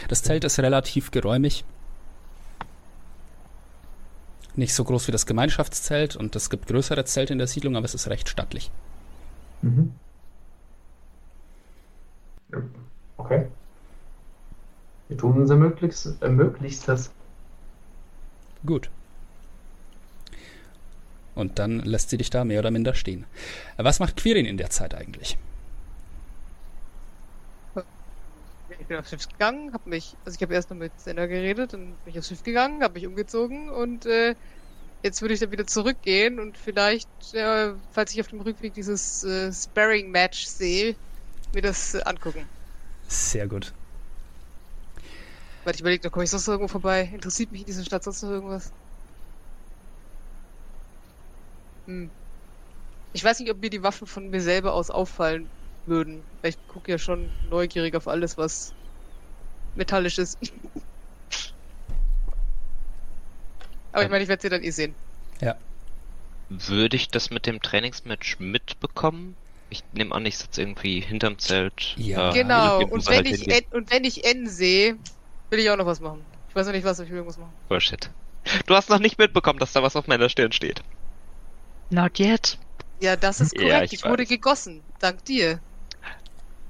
Das 0.08 0.22
Zelt 0.22 0.44
ist 0.44 0.58
relativ 0.58 1.10
geräumig. 1.10 1.64
Nicht 4.54 4.74
so 4.74 4.82
groß 4.82 5.06
wie 5.06 5.12
das 5.12 5.26
Gemeinschaftszelt 5.26 6.16
und 6.16 6.34
es 6.34 6.50
gibt 6.50 6.66
größere 6.66 7.04
Zelte 7.04 7.32
in 7.32 7.38
der 7.38 7.46
Siedlung, 7.46 7.76
aber 7.76 7.84
es 7.84 7.94
ist 7.94 8.08
recht 8.08 8.28
stattlich. 8.28 8.72
Mhm. 9.62 9.92
Okay. 13.16 13.46
Wir 15.08 15.16
tun 15.16 15.38
unser 15.38 15.56
Möglichstes, 15.56 16.20
äh, 16.20 16.28
Möglichstes. 16.28 17.12
Gut. 18.64 18.90
Und 21.34 21.58
dann 21.58 21.80
lässt 21.80 22.10
sie 22.10 22.18
dich 22.18 22.30
da 22.30 22.44
mehr 22.44 22.58
oder 22.58 22.70
minder 22.70 22.94
stehen. 22.94 23.24
Was 23.76 24.00
macht 24.00 24.16
Quirin 24.16 24.44
in 24.44 24.56
der 24.56 24.70
Zeit 24.70 24.94
eigentlich? 24.94 25.38
Ich 28.70 28.86
bin 28.86 28.96
aufs 28.96 29.10
Schiff 29.10 29.28
gegangen, 29.28 29.72
hab 29.72 29.86
mich, 29.86 30.16
also 30.24 30.36
ich 30.36 30.42
habe 30.42 30.54
erst 30.54 30.70
noch 30.70 30.76
mit 30.76 30.92
Senna 30.98 31.26
geredet, 31.26 31.74
dann 31.74 31.94
bin 32.04 32.12
ich 32.12 32.18
aufs 32.18 32.28
Schiff 32.28 32.42
gegangen, 32.42 32.82
habe 32.82 32.94
mich 32.94 33.06
umgezogen 33.06 33.68
und 33.68 34.06
äh, 34.06 34.34
jetzt 35.02 35.20
würde 35.22 35.34
ich 35.34 35.40
dann 35.40 35.52
wieder 35.52 35.66
zurückgehen 35.66 36.40
und 36.40 36.56
vielleicht, 36.56 37.08
äh, 37.34 37.72
falls 37.92 38.12
ich 38.12 38.20
auf 38.20 38.28
dem 38.28 38.40
Rückweg 38.40 38.74
dieses 38.74 39.24
äh, 39.24 39.52
Sparring-Match 39.52 40.46
sehe, 40.46 40.96
mir 41.54 41.62
das 41.62 41.94
äh, 41.94 42.02
angucken. 42.02 42.48
Sehr 43.08 43.46
gut. 43.46 43.72
Weil 45.68 45.74
ich 45.74 45.80
überlege, 45.82 46.00
da 46.00 46.08
komme 46.08 46.24
ich 46.24 46.30
sonst 46.30 46.46
noch 46.46 46.54
irgendwo 46.54 46.72
vorbei. 46.72 47.10
Interessiert 47.12 47.50
mich 47.50 47.60
in 47.60 47.66
dieser 47.66 47.84
Stadt 47.84 48.02
sonst 48.02 48.22
noch 48.22 48.30
irgendwas? 48.30 48.72
Hm. 51.84 52.10
Ich 53.12 53.22
weiß 53.22 53.38
nicht, 53.38 53.50
ob 53.50 53.58
mir 53.58 53.68
die 53.68 53.82
Waffen 53.82 54.06
von 54.06 54.30
mir 54.30 54.40
selber 54.40 54.72
aus 54.72 54.88
auffallen 54.88 55.50
würden. 55.84 56.24
Weil 56.40 56.52
ich 56.52 56.56
gucke 56.68 56.90
ja 56.90 56.96
schon 56.96 57.30
neugierig 57.50 57.94
auf 57.96 58.08
alles, 58.08 58.38
was 58.38 58.72
metallisch 59.74 60.16
ist. 60.16 60.38
Aber 63.92 64.04
ich 64.04 64.08
meine, 64.08 64.22
ich 64.22 64.30
werde 64.30 64.40
sie 64.40 64.48
dann 64.48 64.62
eh 64.62 64.70
sehen. 64.70 64.96
Ja. 65.42 65.58
Würde 66.48 66.96
ich 66.96 67.08
das 67.08 67.28
mit 67.28 67.44
dem 67.44 67.60
Trainingsmatch 67.60 68.38
mitbekommen? 68.38 69.36
Ich 69.68 69.82
nehme 69.92 70.14
an, 70.14 70.24
ich 70.24 70.38
sitze 70.38 70.62
irgendwie 70.62 71.00
hinterm 71.00 71.38
Zelt. 71.38 71.94
Ja. 71.98 72.30
Äh, 72.30 72.38
Genau, 72.38 72.86
und 72.86 73.02
sie 73.02 73.10
wenn, 73.10 73.16
halt 73.16 73.26
ich. 73.26 73.48
N, 73.48 73.64
und 73.72 73.90
wenn 73.90 74.04
ich 74.04 74.24
N 74.24 74.48
sehe, 74.48 74.98
will 75.50 75.58
ich 75.58 75.70
auch 75.70 75.76
noch 75.76 75.86
was 75.86 76.00
machen. 76.00 76.24
Ich 76.48 76.54
weiß 76.56 76.66
noch 76.66 76.72
nicht, 76.72 76.84
was, 76.84 76.98
ich 77.00 77.08
will 77.08 77.16
irgendwas 77.16 77.38
machen. 77.38 77.52
Oh 77.70 77.78
shit. 77.80 78.10
Du 78.66 78.74
hast 78.74 78.88
noch 78.88 78.98
nicht 78.98 79.18
mitbekommen, 79.18 79.58
dass 79.58 79.72
da 79.72 79.82
was 79.82 79.96
auf 79.96 80.06
meiner 80.06 80.28
Stirn 80.28 80.52
steht. 80.52 80.82
Not 81.90 82.18
yet. 82.18 82.58
Ja, 83.00 83.16
das 83.16 83.40
ist 83.40 83.56
Ja, 83.58 83.76
korrekt. 83.76 83.92
ich 83.92 84.00
ich 84.00 84.04
wurde 84.08 84.26
gegossen. 84.26 84.82
Dank 85.00 85.24
dir. 85.24 85.60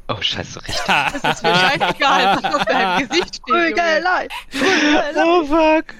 Oh 0.08 0.20
scheiße, 0.20 0.60
richtig. 0.66 0.84
Das 0.86 1.14
ist 1.36 1.42
mir 1.42 1.54
scheißegal, 1.54 2.42
was 2.42 2.54
auf 2.54 2.64
deinem 2.64 3.08
Gesicht 3.08 3.36
steht. 3.36 3.46
Junge. 3.48 3.70
Prügelei! 3.74 4.28
Prügelei! 4.50 5.24
oh 5.24 5.44
fuck. 5.44 5.94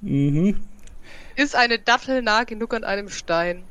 Mhm. 0.00 0.66
Ist 1.34 1.56
eine 1.56 1.78
Dattel 1.78 2.22
nah 2.22 2.44
genug 2.44 2.72
an 2.74 2.84
einem 2.84 3.08
Stein? 3.08 3.64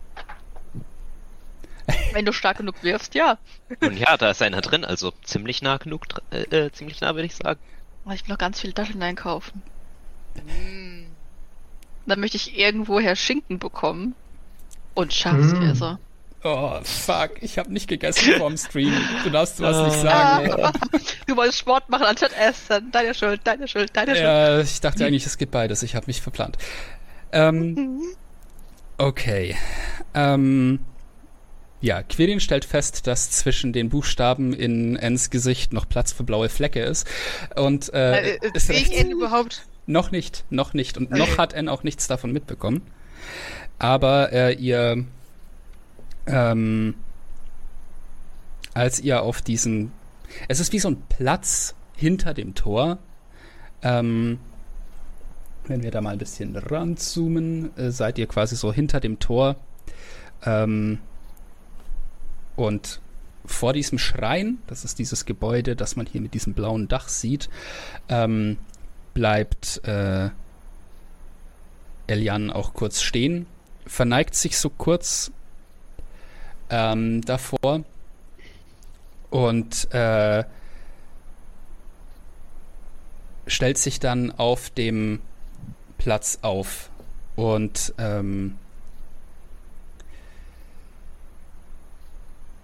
Wenn 2.13 2.25
du 2.25 2.33
stark 2.33 2.57
genug 2.57 2.83
wirfst, 2.83 3.15
ja. 3.15 3.37
Und 3.81 3.97
ja, 3.97 4.17
da 4.17 4.31
ist 4.31 4.41
einer 4.41 4.61
drin, 4.61 4.85
also 4.85 5.11
ziemlich 5.23 5.61
nah 5.61 5.77
genug, 5.77 6.05
äh, 6.31 6.41
äh, 6.65 6.71
ziemlich 6.71 7.01
nah 7.01 7.15
würde 7.15 7.25
ich 7.25 7.35
sagen. 7.35 7.59
Aber 8.05 8.13
Ich 8.15 8.23
will 8.23 8.29
noch 8.33 8.37
ganz 8.37 8.59
viele 8.59 8.73
Datteln 8.73 9.01
einkaufen. 9.03 9.61
Hm. 10.35 11.05
Dann 12.05 12.19
möchte 12.19 12.37
ich 12.37 12.57
irgendwoher 12.57 13.15
Schinken 13.15 13.59
bekommen. 13.59 14.15
Und 14.93 15.13
Schafskäse. 15.13 15.99
Oh, 16.43 16.79
fuck. 16.83 17.31
Ich 17.41 17.57
habe 17.59 17.71
nicht 17.71 17.87
gegessen 17.87 18.33
vorm 18.37 18.57
Stream. 18.57 18.91
Du 19.23 19.29
darfst 19.29 19.61
was 19.61 19.77
Oh. 19.77 19.85
nicht 19.85 20.01
sagen. 20.01 20.51
Ah, 20.61 20.71
du 21.27 21.37
wolltest 21.37 21.59
Sport 21.59 21.87
machen 21.89 22.03
anstatt 22.05 22.33
essen. 22.37 22.91
Deine 22.91 23.13
Schuld, 23.13 23.41
deine 23.43 23.67
Schuld, 23.67 23.91
deine 23.95 24.11
Schuld. 24.15 24.23
Ja, 24.23 24.59
ich 24.59 24.81
dachte 24.81 25.05
eigentlich, 25.05 25.25
es 25.25 25.37
geht 25.37 25.51
beides. 25.51 25.83
Ich 25.83 25.95
habe 25.95 26.07
mich 26.07 26.19
verplant. 26.21 26.57
Ähm, 27.31 28.01
okay. 28.97 29.55
Ähm, 30.13 30.79
ja, 31.81 32.03
Quirin 32.03 32.39
stellt 32.39 32.63
fest, 32.65 33.07
dass 33.07 33.31
zwischen 33.31 33.73
den 33.73 33.89
Buchstaben 33.89 34.53
in 34.53 34.95
Ens 34.95 35.29
Gesicht 35.31 35.73
noch 35.73 35.89
Platz 35.89 36.11
für 36.11 36.23
blaue 36.23 36.47
Flecke 36.49 36.81
ist. 36.81 37.07
Und 37.55 37.91
äh, 37.93 38.35
Äh, 38.35 38.39
ist 38.53 38.67
sehe 38.67 38.77
ich 38.77 38.97
N 38.97 39.11
überhaupt? 39.11 39.65
noch 39.87 40.11
nicht, 40.11 40.45
noch 40.49 40.73
nicht. 40.73 40.97
Und 40.97 41.07
Okay. 41.11 41.17
noch 41.19 41.37
hat 41.37 41.53
N 41.53 41.67
auch 41.69 41.83
nichts 41.83 42.07
davon 42.07 42.31
mitbekommen. 42.31 42.81
Aber 43.79 44.31
äh, 44.31 44.53
ihr, 44.53 45.05
ähm, 46.27 46.93
als 48.73 48.99
ihr 48.99 49.23
auf 49.23 49.41
diesen, 49.41 49.91
es 50.47 50.59
ist 50.59 50.71
wie 50.73 50.79
so 50.79 50.89
ein 50.89 51.01
Platz 51.09 51.73
hinter 51.95 52.33
dem 52.33 52.53
Tor. 52.55 52.99
Ähm, 53.81 54.39
wenn 55.67 55.81
wir 55.83 55.91
da 55.91 56.01
mal 56.01 56.11
ein 56.11 56.17
bisschen 56.19 56.55
ranzoomen, 56.55 57.75
äh, 57.77 57.91
seid 57.91 58.17
ihr 58.19 58.27
quasi 58.27 58.55
so 58.55 58.71
hinter 58.71 58.99
dem 58.99 59.19
Tor. 59.19 59.55
Ähm, 60.45 60.99
und 62.61 63.01
vor 63.45 63.73
diesem 63.73 63.97
Schrein, 63.97 64.59
das 64.67 64.85
ist 64.85 64.99
dieses 64.99 65.25
Gebäude, 65.25 65.75
das 65.75 65.95
man 65.95 66.05
hier 66.05 66.21
mit 66.21 66.33
diesem 66.33 66.53
blauen 66.53 66.87
Dach 66.87 67.09
sieht, 67.09 67.49
ähm, 68.07 68.57
bleibt 69.13 69.81
äh, 69.83 70.29
Elian 72.07 72.51
auch 72.51 72.73
kurz 72.73 73.01
stehen, 73.01 73.47
verneigt 73.85 74.35
sich 74.35 74.57
so 74.57 74.69
kurz 74.69 75.31
ähm, 76.69 77.21
davor 77.21 77.83
und 79.31 79.93
äh, 79.93 80.43
stellt 83.47 83.77
sich 83.77 83.99
dann 83.99 84.31
auf 84.31 84.69
dem 84.69 85.19
Platz 85.97 86.39
auf. 86.41 86.89
Und 87.35 87.93
ähm, 87.97 88.57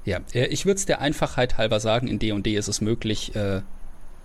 ja, 0.07 0.21
äh, 0.33 0.45
ich 0.47 0.65
würde 0.65 0.77
es 0.77 0.85
der 0.85 1.01
Einfachheit 1.01 1.57
halber 1.57 1.81
sagen, 1.81 2.07
in 2.07 2.17
D&D 2.17 2.55
ist 2.55 2.69
es 2.69 2.79
möglich 2.79 3.35
äh, 3.35 3.61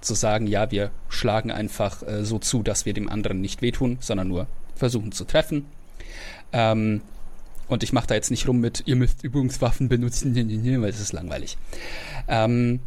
zu 0.01 0.15
sagen, 0.15 0.47
ja, 0.47 0.71
wir 0.71 0.93
schlagen 1.09 1.51
einfach 1.51 2.03
äh, 2.05 2.25
so 2.25 2.39
zu, 2.39 2.63
dass 2.63 2.87
wir 2.87 2.95
dem 2.95 3.09
anderen 3.09 3.41
nicht 3.41 3.63
wehtun, 3.63 3.99
sondern 4.01 4.29
nur 4.29 4.47
versuchen 4.77 5.11
zu 5.11 5.25
treffen. 5.25 5.67
Ähm, 6.53 7.03
und 7.67 7.83
ich 7.83 7.93
mache 7.93 8.07
da 8.07 8.15
jetzt 8.15 8.31
nicht 8.31 8.47
rum 8.47 8.61
mit, 8.61 8.85
ihr 8.87 8.95
müsst 8.95 9.25
Übungswaffen 9.25 9.89
benutzen, 9.89 10.35
weil 10.83 10.91
es 10.91 11.01
ist 11.01 11.13
langweilig. 11.13 11.59
Ähm, 12.29 12.79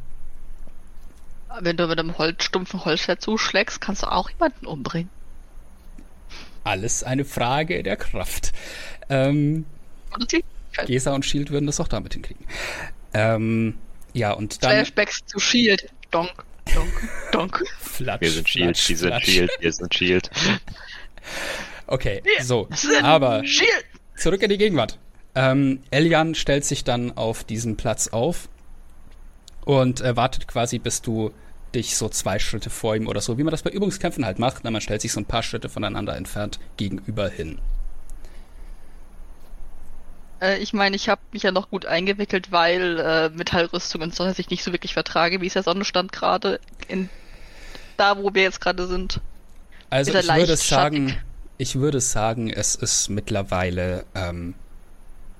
Wenn 1.59 1.75
du 1.75 1.87
mit 1.87 1.99
einem 1.99 2.17
Holz, 2.17 2.45
stumpfen 2.45 2.85
Holzschwert 2.85 3.21
zuschlägst, 3.21 3.81
kannst 3.81 4.03
du 4.03 4.07
auch 4.11 4.29
jemanden 4.29 4.65
umbringen. 4.67 5.09
alles 6.63 7.03
eine 7.03 7.25
Frage 7.25 7.83
der 7.83 7.97
Kraft. 7.97 8.53
Ähm, 9.09 9.65
Und 10.13 10.31
die 10.31 10.43
Gesa 10.86 11.13
und 11.13 11.26
Shield 11.26 11.51
würden 11.51 11.65
das 11.65 11.80
auch 11.80 11.88
damit 11.88 12.13
hinkriegen. 12.13 12.45
Ähm, 13.13 13.78
ja, 14.13 14.32
und 14.32 14.63
dann 14.63 14.71
Flashbacks 14.71 15.26
zu 15.26 15.39
Shield. 15.39 15.89
Donk, 16.11 16.45
donk, 16.73 17.09
donk. 17.32 17.63
Flatsch, 17.80 18.21
Wir 18.21 18.32
sind 18.32 18.49
Shield, 18.49 18.78
Flatsch, 18.78 18.89
wir 18.89 18.97
sind 18.97 19.07
Flatsch. 19.09 19.26
Shield, 19.26 19.51
wir 19.59 19.73
sind 19.73 19.93
Shield. 19.93 20.32
Okay, 21.88 22.21
Wir 22.23 22.43
so, 22.43 22.67
sind 22.71 23.03
aber 23.03 23.43
Shield! 23.45 23.86
zurück 24.15 24.41
in 24.41 24.49
die 24.49 24.57
Gegenwart. 24.57 24.97
Ähm, 25.36 25.82
Elian 25.91 26.34
stellt 26.34 26.65
sich 26.65 26.84
dann 26.84 27.15
auf 27.17 27.43
diesen 27.43 27.78
Platz 27.78 28.07
auf 28.07 28.47
und 29.65 30.01
äh, 30.01 30.15
wartet 30.15 30.47
quasi, 30.47 30.80
bis 30.80 31.01
du 31.01 31.32
dich 31.76 31.95
so 31.97 32.07
zwei 32.09 32.39
Schritte 32.39 32.69
vor 32.69 32.95
ihm 32.95 33.07
oder 33.07 33.21
so, 33.21 33.38
wie 33.38 33.43
man 33.43 33.51
das 33.51 33.63
bei 33.63 33.69
Übungskämpfen 33.69 34.26
halt 34.26 34.39
macht. 34.39 34.63
Na, 34.63 34.71
man 34.71 34.82
stellt 34.82 35.01
sich 35.01 35.11
so 35.11 35.19
ein 35.19 35.26
paar 35.26 35.43
Schritte 35.43 35.69
voneinander 35.69 36.15
entfernt 36.15 36.59
gegenüber 36.78 37.30
hin. 37.30 37.59
Äh, 40.41 40.57
ich 40.59 40.73
meine, 40.73 40.95
ich 40.95 41.09
habe 41.09 41.21
mich 41.31 41.43
ja 41.43 41.51
noch 41.51 41.69
gut 41.69 41.86
eingewickelt, 41.86 42.51
weil 42.51 42.99
äh, 42.99 43.29
Metallrüstung 43.29 44.01
und 44.01 44.15
so 44.15 44.23
dass 44.23 44.39
ich 44.39 44.49
nicht 44.49 44.63
so 44.63 44.71
wirklich 44.71 44.93
vertrage, 44.93 45.41
wie 45.41 45.47
es 45.47 45.53
der 45.53 45.63
Sonnenstand 45.63 46.11
gerade 46.11 46.59
in 46.88 47.09
da, 47.97 48.17
wo 48.17 48.33
wir 48.33 48.43
jetzt 48.43 48.61
gerade 48.61 48.88
sind. 48.88 49.21
Also 49.89 50.11
Ist 50.11 50.25
ich 50.25 50.36
würde 50.36 50.57
sagen, 50.57 51.09
schattig? 51.09 51.23
ich 51.57 51.75
würde 51.75 52.01
sagen, 52.01 52.49
es 52.49 52.75
ist 52.75 53.09
mittlerweile, 53.09 54.05
ähm, 54.15 54.55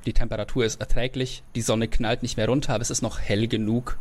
die 0.06 0.14
Temperatur 0.14 0.66
ist 0.66 0.80
erträglich, 0.80 1.44
die 1.56 1.62
Sonne 1.62 1.88
knallt 1.88 2.22
nicht 2.22 2.38
mehr 2.38 2.48
runter, 2.48 2.74
aber 2.74 2.82
es 2.82 2.90
ist 2.90 3.02
noch 3.02 3.20
hell 3.20 3.48
genug, 3.48 3.98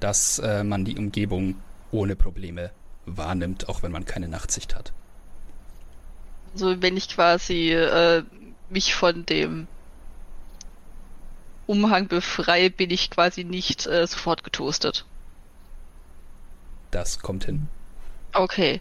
dass 0.00 0.38
äh, 0.38 0.64
man 0.64 0.84
die 0.84 0.96
Umgebung 0.96 1.56
ohne 1.90 2.16
Probleme 2.16 2.70
wahrnimmt, 3.06 3.68
auch 3.68 3.82
wenn 3.82 3.92
man 3.92 4.04
keine 4.04 4.28
Nachtsicht 4.28 4.74
hat. 4.74 4.92
Also 6.54 6.80
wenn 6.80 6.96
ich 6.96 7.08
quasi 7.08 7.72
äh, 7.72 8.22
mich 8.70 8.94
von 8.94 9.26
dem 9.26 9.66
Umhang 11.68 12.08
befreie, 12.08 12.70
bin 12.70 12.90
ich 12.90 13.10
quasi 13.10 13.44
nicht 13.44 13.86
äh, 13.86 14.06
sofort 14.06 14.42
getoastet. 14.42 15.04
Das 16.90 17.18
kommt 17.18 17.44
hin. 17.44 17.68
Okay. 18.32 18.80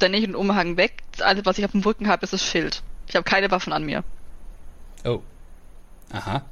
Dann 0.00 0.10
nehme 0.10 0.22
ich 0.22 0.26
den 0.28 0.34
Umhang 0.34 0.76
weg. 0.76 1.02
Alles, 1.20 1.46
was 1.46 1.58
ich 1.58 1.64
auf 1.64 1.70
dem 1.70 1.82
Rücken 1.82 2.08
habe, 2.08 2.24
ist 2.24 2.32
das 2.32 2.44
Schild. 2.44 2.82
Ich 3.06 3.14
habe 3.14 3.22
keine 3.22 3.50
Waffen 3.52 3.72
an 3.72 3.84
mir. 3.84 4.02
Oh. 5.04 5.22
Aha. 6.10 6.44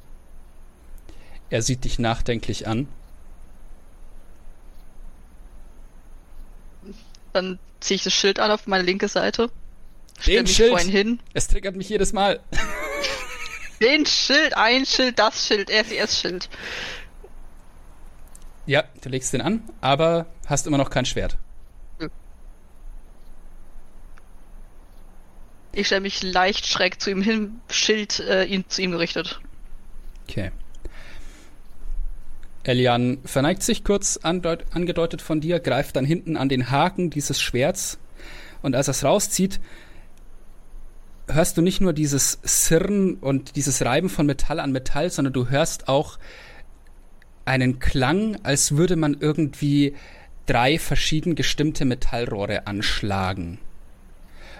Er 1.49 1.61
sieht 1.61 1.83
dich 1.83 1.99
nachdenklich 1.99 2.67
an. 2.67 2.87
Dann 7.33 7.59
ziehe 7.81 7.97
ich 7.97 8.03
das 8.03 8.13
Schild 8.13 8.39
an 8.39 8.49
auf 8.49 8.65
meine 8.65 8.83
linke 8.83 9.09
Seite. 9.09 9.51
Stell 10.19 10.35
Den 10.35 10.43
mich 10.43 10.55
Schild! 10.55 10.69
vor 10.69 10.79
ihn 10.79 10.89
hin. 10.89 11.19
Es 11.33 11.49
triggert 11.49 11.75
mich 11.75 11.89
jedes 11.89 12.13
Mal. 12.13 12.39
Den 13.81 14.05
Schild, 14.05 14.55
ein 14.55 14.85
Schild, 14.85 15.19
das 15.19 15.47
Schild, 15.47 15.69
RCS-Schild. 15.69 16.49
Ja, 18.65 18.83
du 19.01 19.09
legst 19.09 19.33
den 19.33 19.41
an, 19.41 19.63
aber 19.81 20.25
hast 20.47 20.65
immer 20.65 20.77
noch 20.77 20.89
kein 20.89 21.05
Schwert. 21.05 21.37
Ich 25.71 25.87
stelle 25.87 26.01
mich 26.01 26.23
leicht 26.23 26.65
schräg 26.65 27.01
zu 27.01 27.11
ihm 27.11 27.21
hin, 27.21 27.59
Schild 27.69 28.21
äh, 28.21 28.45
ihn, 28.45 28.63
zu 28.69 28.81
ihm 28.81 28.91
gerichtet. 28.91 29.41
Okay. 30.27 30.51
Elian 32.63 33.19
verneigt 33.25 33.61
sich 33.61 33.83
kurz 33.83 34.17
angedeutet 34.17 35.21
von 35.21 35.41
dir, 35.41 35.59
greift 35.59 35.97
dann 35.97 36.05
hinten 36.05 36.37
an 36.37 36.49
den 36.49 36.71
Haken 36.71 37.09
dieses 37.09 37.41
Schwerts 37.41 37.99
und 38.61 38.73
als 38.73 38.87
er 38.87 38.91
es 38.91 39.03
rauszieht, 39.03 39.59
hörst 41.27 41.57
du 41.57 41.61
nicht 41.61 41.81
nur 41.81 41.93
dieses 41.93 42.39
Sirren 42.43 43.15
und 43.15 43.55
dieses 43.55 43.83
Reiben 43.83 44.09
von 44.09 44.25
Metall 44.25 44.59
an 44.59 44.71
Metall, 44.71 45.09
sondern 45.09 45.33
du 45.33 45.49
hörst 45.49 45.87
auch 45.87 46.17
einen 47.45 47.79
Klang, 47.79 48.37
als 48.43 48.75
würde 48.75 48.95
man 48.95 49.17
irgendwie 49.19 49.95
drei 50.45 50.77
verschieden 50.79 51.35
gestimmte 51.35 51.85
Metallrohre 51.85 52.67
anschlagen. 52.67 53.59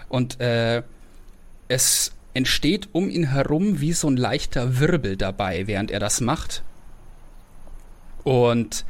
Und 0.08 0.40
äh, 0.40 0.82
es 1.68 2.12
entsteht 2.34 2.88
um 2.92 3.08
ihn 3.08 3.30
herum 3.30 3.80
wie 3.80 3.92
so 3.92 4.08
ein 4.08 4.16
leichter 4.16 4.78
Wirbel 4.78 5.16
dabei, 5.16 5.66
während 5.66 5.90
er 5.90 6.00
das 6.00 6.20
macht. 6.20 6.62
Und 8.24 8.84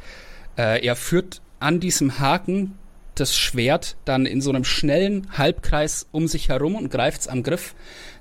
äh, 0.57 0.85
er 0.85 0.95
führt 0.95 1.41
an 1.59 1.79
diesem 1.79 2.19
Haken 2.19 2.77
das 3.19 3.35
Schwert 3.35 3.97
dann 4.05 4.25
in 4.25 4.41
so 4.41 4.49
einem 4.49 4.63
schnellen 4.63 5.27
Halbkreis 5.37 6.07
um 6.11 6.27
sich 6.27 6.49
herum 6.49 6.75
und 6.75 6.89
greift 6.89 7.21
es 7.21 7.27
am 7.27 7.43
Griff. 7.43 7.75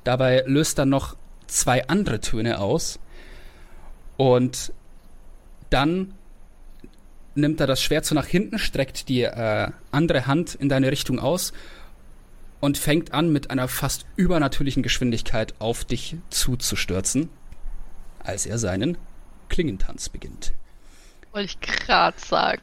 Dabei 0.05 0.45
löst 0.47 0.79
er 0.79 0.87
noch 0.87 1.17
zwei 1.47 1.89
andere 1.89 2.21
Töne 2.21 2.59
aus. 2.61 2.99
Und 4.17 4.73
dann 5.71 6.15
nimmt 7.35 7.61
er 7.61 7.67
das 7.67 7.83
Schwert 7.83 8.05
so 8.05 8.15
nach 8.15 8.27
hinten, 8.27 8.59
streckt 8.59 9.09
die 9.09 9.23
äh, 9.23 9.71
andere 9.91 10.27
Hand 10.27 10.55
in 10.55 10.69
deine 10.69 10.91
Richtung 10.91 11.19
aus 11.19 11.53
und 12.61 12.79
fängt 12.79 13.13
an, 13.13 13.33
mit 13.33 13.51
einer 13.51 13.69
fast 13.69 14.07
übernatürlichen 14.17 14.83
Geschwindigkeit 14.83 15.55
auf 15.59 15.85
dich 15.85 16.17
zuzustürzen, 16.31 17.29
als 18.19 18.47
er 18.47 18.59
seinen 18.59 18.97
Klingentanz 19.49 20.09
beginnt. 20.09 20.53
Wollte 21.37 21.51
ich 21.53 21.61
gerade 21.61 22.19
sagen. 22.19 22.63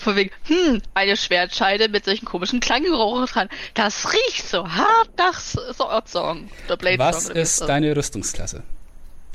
Von 0.00 0.16
wegen, 0.16 0.30
hm, 0.44 0.82
eine 0.92 1.16
Schwertscheide 1.16 1.88
mit 1.88 2.04
solchen 2.04 2.26
komischen 2.26 2.60
Klanggeruchen 2.60 3.24
dran. 3.24 3.48
Das 3.72 4.12
riecht 4.12 4.46
so 4.46 4.68
hart 4.68 5.10
nach 5.16 5.40
Sword 5.40 6.06
Song. 6.08 6.50
Was 6.98 7.28
ist 7.30 7.62
deine 7.62 7.96
Rüstungsklasse? 7.96 8.62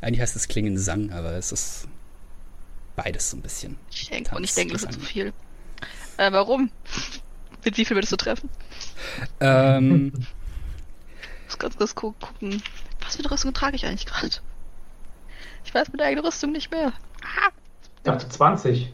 Eigentlich 0.02 0.22
heißt 0.22 0.36
es 0.36 0.48
Klingensang, 0.48 1.12
aber 1.12 1.32
es 1.34 1.52
ist 1.52 1.88
beides 2.96 3.32
so 3.32 3.38
ein 3.38 3.42
bisschen. 3.42 3.78
Ich 3.90 4.10
denke, 4.10 4.36
und 4.36 4.44
ich 4.44 4.54
denke, 4.54 4.74
das 4.74 4.84
ist 4.84 4.94
zu 4.94 5.00
viel. 5.00 5.34
Äh, 6.18 6.32
warum? 6.32 6.70
Mit 7.66 7.78
wie 7.78 7.86
viel 7.86 7.98
würdest 7.98 8.12
du 8.14 8.18
treffen? 8.18 8.48
Ähm, 9.40 10.12
Ich 10.16 11.46
muss 11.48 11.58
ganz 11.58 11.76
kurz 11.78 11.96
gu- 11.96 12.14
gucken. 12.14 12.62
Was 13.04 13.16
für 13.16 13.24
eine 13.24 13.32
Rüstung 13.32 13.54
trage 13.54 13.76
ich 13.76 13.88
eigentlich 13.88 14.06
gerade? 14.06 14.36
Ich 15.66 15.74
weiß 15.74 15.90
mit 15.92 16.00
der 16.00 16.08
eigenen 16.08 16.26
Rüstung 16.26 16.52
nicht 16.52 16.70
mehr. 16.72 16.94
Ich 18.02 18.06
dachte 18.06 18.28
20. 18.28 18.92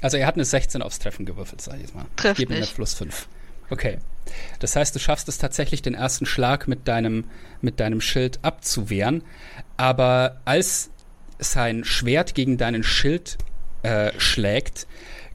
also 0.00 0.16
er 0.16 0.26
hat 0.26 0.34
eine 0.34 0.44
16 0.44 0.82
aufs 0.82 0.98
Treffen 0.98 1.24
gewürfelt, 1.24 1.60
sag 1.60 1.76
ich 1.76 1.82
jetzt 1.82 1.94
mal. 1.94 2.06
Trifft 2.16 2.38
Gib 2.38 2.50
nicht. 2.50 2.74
plus 2.74 2.94
5. 2.94 3.28
Okay. 3.70 3.98
Das 4.58 4.74
heißt, 4.74 4.92
du 4.94 4.98
schaffst 4.98 5.28
es 5.28 5.38
tatsächlich, 5.38 5.80
den 5.80 5.94
ersten 5.94 6.26
Schlag 6.26 6.66
mit 6.66 6.88
deinem, 6.88 7.26
mit 7.60 7.78
deinem 7.78 8.00
Schild 8.00 8.40
abzuwehren. 8.42 9.22
Aber 9.76 10.40
als 10.44 10.90
sein 11.38 11.84
Schwert 11.84 12.34
gegen 12.34 12.58
deinen 12.58 12.82
Schild 12.82 13.38
äh, 13.82 14.12
schlägt, 14.18 14.88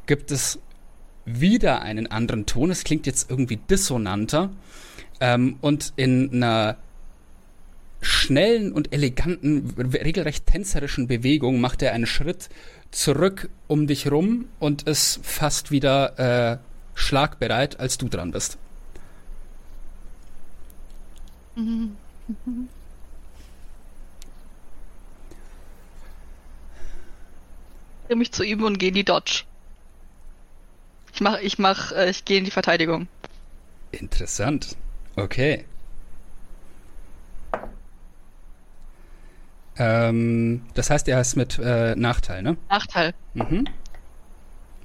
gibt 0.05 0.31
es 0.31 0.59
wieder 1.23 1.81
einen 1.81 2.07
anderen 2.07 2.45
Ton. 2.45 2.69
Es 2.69 2.83
klingt 2.83 3.05
jetzt 3.05 3.29
irgendwie 3.29 3.57
dissonanter. 3.57 4.49
Ähm, 5.21 5.57
und 5.61 5.93
in 5.95 6.43
einer 6.43 6.77
schnellen 8.01 8.71
und 8.71 8.93
eleganten, 8.93 9.73
regelrecht 9.77 10.45
tänzerischen 10.45 11.07
Bewegung 11.07 11.59
macht 11.59 11.81
er 11.81 11.93
einen 11.93 12.05
Schritt 12.05 12.49
zurück 12.91 13.49
um 13.67 13.87
dich 13.87 14.09
rum 14.11 14.45
und 14.59 14.83
ist 14.83 15.19
fast 15.23 15.71
wieder 15.71 16.19
äh, 16.53 16.57
schlagbereit, 16.95 17.79
als 17.79 17.97
du 17.97 18.07
dran 18.07 18.31
bist. 18.31 18.57
Ich 21.55 21.63
drehe 28.07 28.15
mich 28.15 28.31
zu 28.31 28.43
ihm 28.43 28.63
und 28.63 28.79
gehe 28.79 28.89
in 28.89 28.95
die 28.95 29.03
Dodge. 29.03 29.43
Ich 31.13 31.21
mach, 31.21 31.39
ich 31.39 31.59
mach, 31.59 31.91
äh, 31.91 32.09
ich 32.09 32.23
gehe 32.25 32.37
in 32.37 32.45
die 32.45 32.51
Verteidigung. 32.51 33.07
Interessant. 33.91 34.77
Okay. 35.15 35.65
Ähm, 39.79 40.63
das 40.73 40.89
heißt, 40.89 41.07
er 41.07 41.19
ist 41.21 41.35
mit 41.35 41.57
äh, 41.57 41.95
Nachteil, 41.95 42.43
ne? 42.43 42.57
Nachteil. 42.69 43.13
Mhm. 43.33 43.65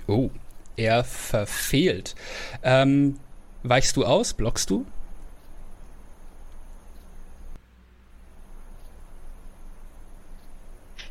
Oh, 0.06 0.30
er 0.76 1.02
verfehlt. 1.04 2.14
Ähm, 2.62 3.18
weichst 3.64 3.96
du 3.96 4.04
aus? 4.06 4.34
Blockst 4.34 4.70
du? 4.70 4.86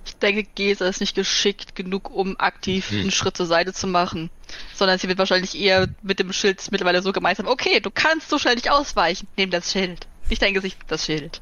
Ich 0.05 0.15
denke, 0.17 0.43
Gesa 0.55 0.88
ist 0.88 1.01
nicht 1.01 1.15
geschickt 1.15 1.75
genug, 1.75 2.09
um 2.11 2.39
aktiv 2.39 2.91
Mhm. 2.91 2.99
einen 3.01 3.11
Schritt 3.11 3.38
zur 3.38 3.45
Seite 3.45 3.73
zu 3.73 3.88
machen. 3.88 4.29
Sondern 4.73 4.97
sie 4.99 5.07
wird 5.07 5.17
wahrscheinlich 5.19 5.57
eher 5.59 5.88
mit 6.01 6.19
dem 6.19 6.31
Schild 6.34 6.61
mittlerweile 6.71 7.01
so 7.01 7.11
gemeistert. 7.11 7.47
Okay, 7.47 7.79
du 7.79 7.89
kannst 7.91 8.29
so 8.29 8.38
schnell 8.38 8.55
nicht 8.55 8.69
ausweichen. 8.71 9.27
Nimm 9.38 9.49
das 9.49 9.71
Schild. 9.71 10.07
Ich 10.29 10.39
denke 10.39 10.61
sich 10.61 10.77
das 10.88 11.05
Schild. 11.05 11.41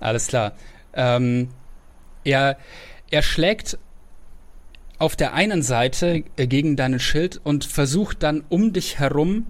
Alles 0.00 0.28
klar. 0.28 0.52
Ähm, 0.98 1.48
er, 2.24 2.58
er 3.10 3.22
schlägt 3.22 3.78
auf 4.98 5.16
der 5.16 5.32
einen 5.32 5.62
Seite 5.62 6.24
äh, 6.36 6.46
gegen 6.46 6.76
deinen 6.76 7.00
Schild 7.00 7.40
und 7.42 7.64
versucht 7.64 8.22
dann 8.22 8.44
um 8.48 8.72
dich 8.72 8.98
herum 8.98 9.46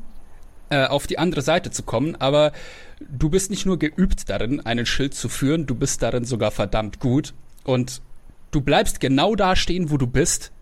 äh, 0.70 0.84
auf 0.86 1.06
die 1.06 1.18
andere 1.18 1.42
Seite 1.42 1.70
zu 1.70 1.82
kommen, 1.82 2.14
aber 2.16 2.52
du 3.00 3.30
bist 3.30 3.50
nicht 3.50 3.64
nur 3.64 3.78
geübt 3.78 4.28
darin, 4.28 4.60
einen 4.60 4.86
Schild 4.86 5.14
zu 5.14 5.28
führen, 5.28 5.66
du 5.66 5.74
bist 5.74 6.02
darin 6.02 6.24
sogar 6.24 6.50
verdammt 6.50 7.00
gut. 7.00 7.32
Und 7.64 8.02
du 8.50 8.60
bleibst 8.60 9.00
genau 9.00 9.34
da 9.34 9.56
stehen, 9.56 9.90
wo 9.90 9.96
du 9.96 10.06
bist, 10.06 10.52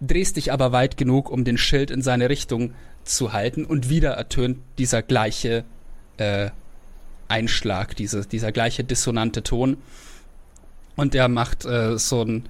drehst 0.00 0.36
dich 0.36 0.52
aber 0.52 0.72
weit 0.72 0.96
genug, 0.96 1.30
um 1.30 1.44
den 1.44 1.58
Schild 1.58 1.90
in 1.90 2.00
seine 2.00 2.30
Richtung 2.30 2.72
zu 3.04 3.32
halten. 3.34 3.64
Und 3.66 3.90
wieder 3.90 4.12
ertönt 4.12 4.58
dieser 4.78 5.02
gleiche 5.02 5.64
äh, 6.16 6.50
Einschlag, 7.28 7.96
diese, 7.96 8.26
dieser 8.26 8.52
gleiche 8.52 8.84
dissonante 8.84 9.42
Ton. 9.42 9.76
Und 10.96 11.14
er 11.14 11.28
macht 11.28 11.64
äh, 11.64 11.98
so 11.98 12.22
einen 12.22 12.48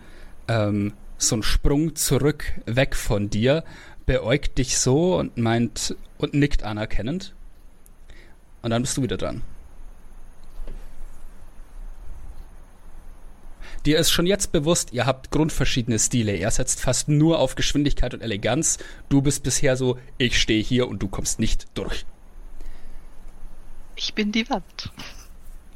ähm, 0.48 0.92
so 1.22 1.36
einen 1.36 1.42
Sprung 1.42 1.94
zurück, 1.94 2.52
weg 2.66 2.96
von 2.96 3.30
dir, 3.30 3.64
beäugt 4.06 4.58
dich 4.58 4.78
so 4.78 5.16
und 5.16 5.36
meint 5.36 5.94
und 6.18 6.34
nickt 6.34 6.62
anerkennend. 6.62 7.34
Und 8.62 8.70
dann 8.70 8.82
bist 8.82 8.96
du 8.96 9.02
wieder 9.02 9.16
dran. 9.16 9.42
Dir 13.86 13.98
ist 13.98 14.10
schon 14.10 14.26
jetzt 14.26 14.52
bewusst, 14.52 14.92
ihr 14.92 15.06
habt 15.06 15.30
grundverschiedene 15.30 15.98
Stile. 15.98 16.32
Er 16.32 16.50
setzt 16.50 16.80
fast 16.80 17.08
nur 17.08 17.38
auf 17.38 17.54
Geschwindigkeit 17.54 18.12
und 18.12 18.20
Eleganz. 18.20 18.78
Du 19.08 19.22
bist 19.22 19.42
bisher 19.42 19.76
so, 19.76 19.98
ich 20.18 20.38
stehe 20.38 20.62
hier 20.62 20.86
und 20.86 21.02
du 21.02 21.08
kommst 21.08 21.38
nicht 21.38 21.66
durch. 21.74 22.04
Ich 23.96 24.12
bin 24.14 24.32
die 24.32 24.48
Wand. 24.50 24.90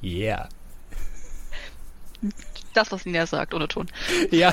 Yeah. 0.02 0.48
Das, 2.72 2.90
was 2.92 3.06
Nina 3.06 3.26
sagt, 3.26 3.54
ohne 3.54 3.68
Ton. 3.68 3.86
Ja. 4.30 4.52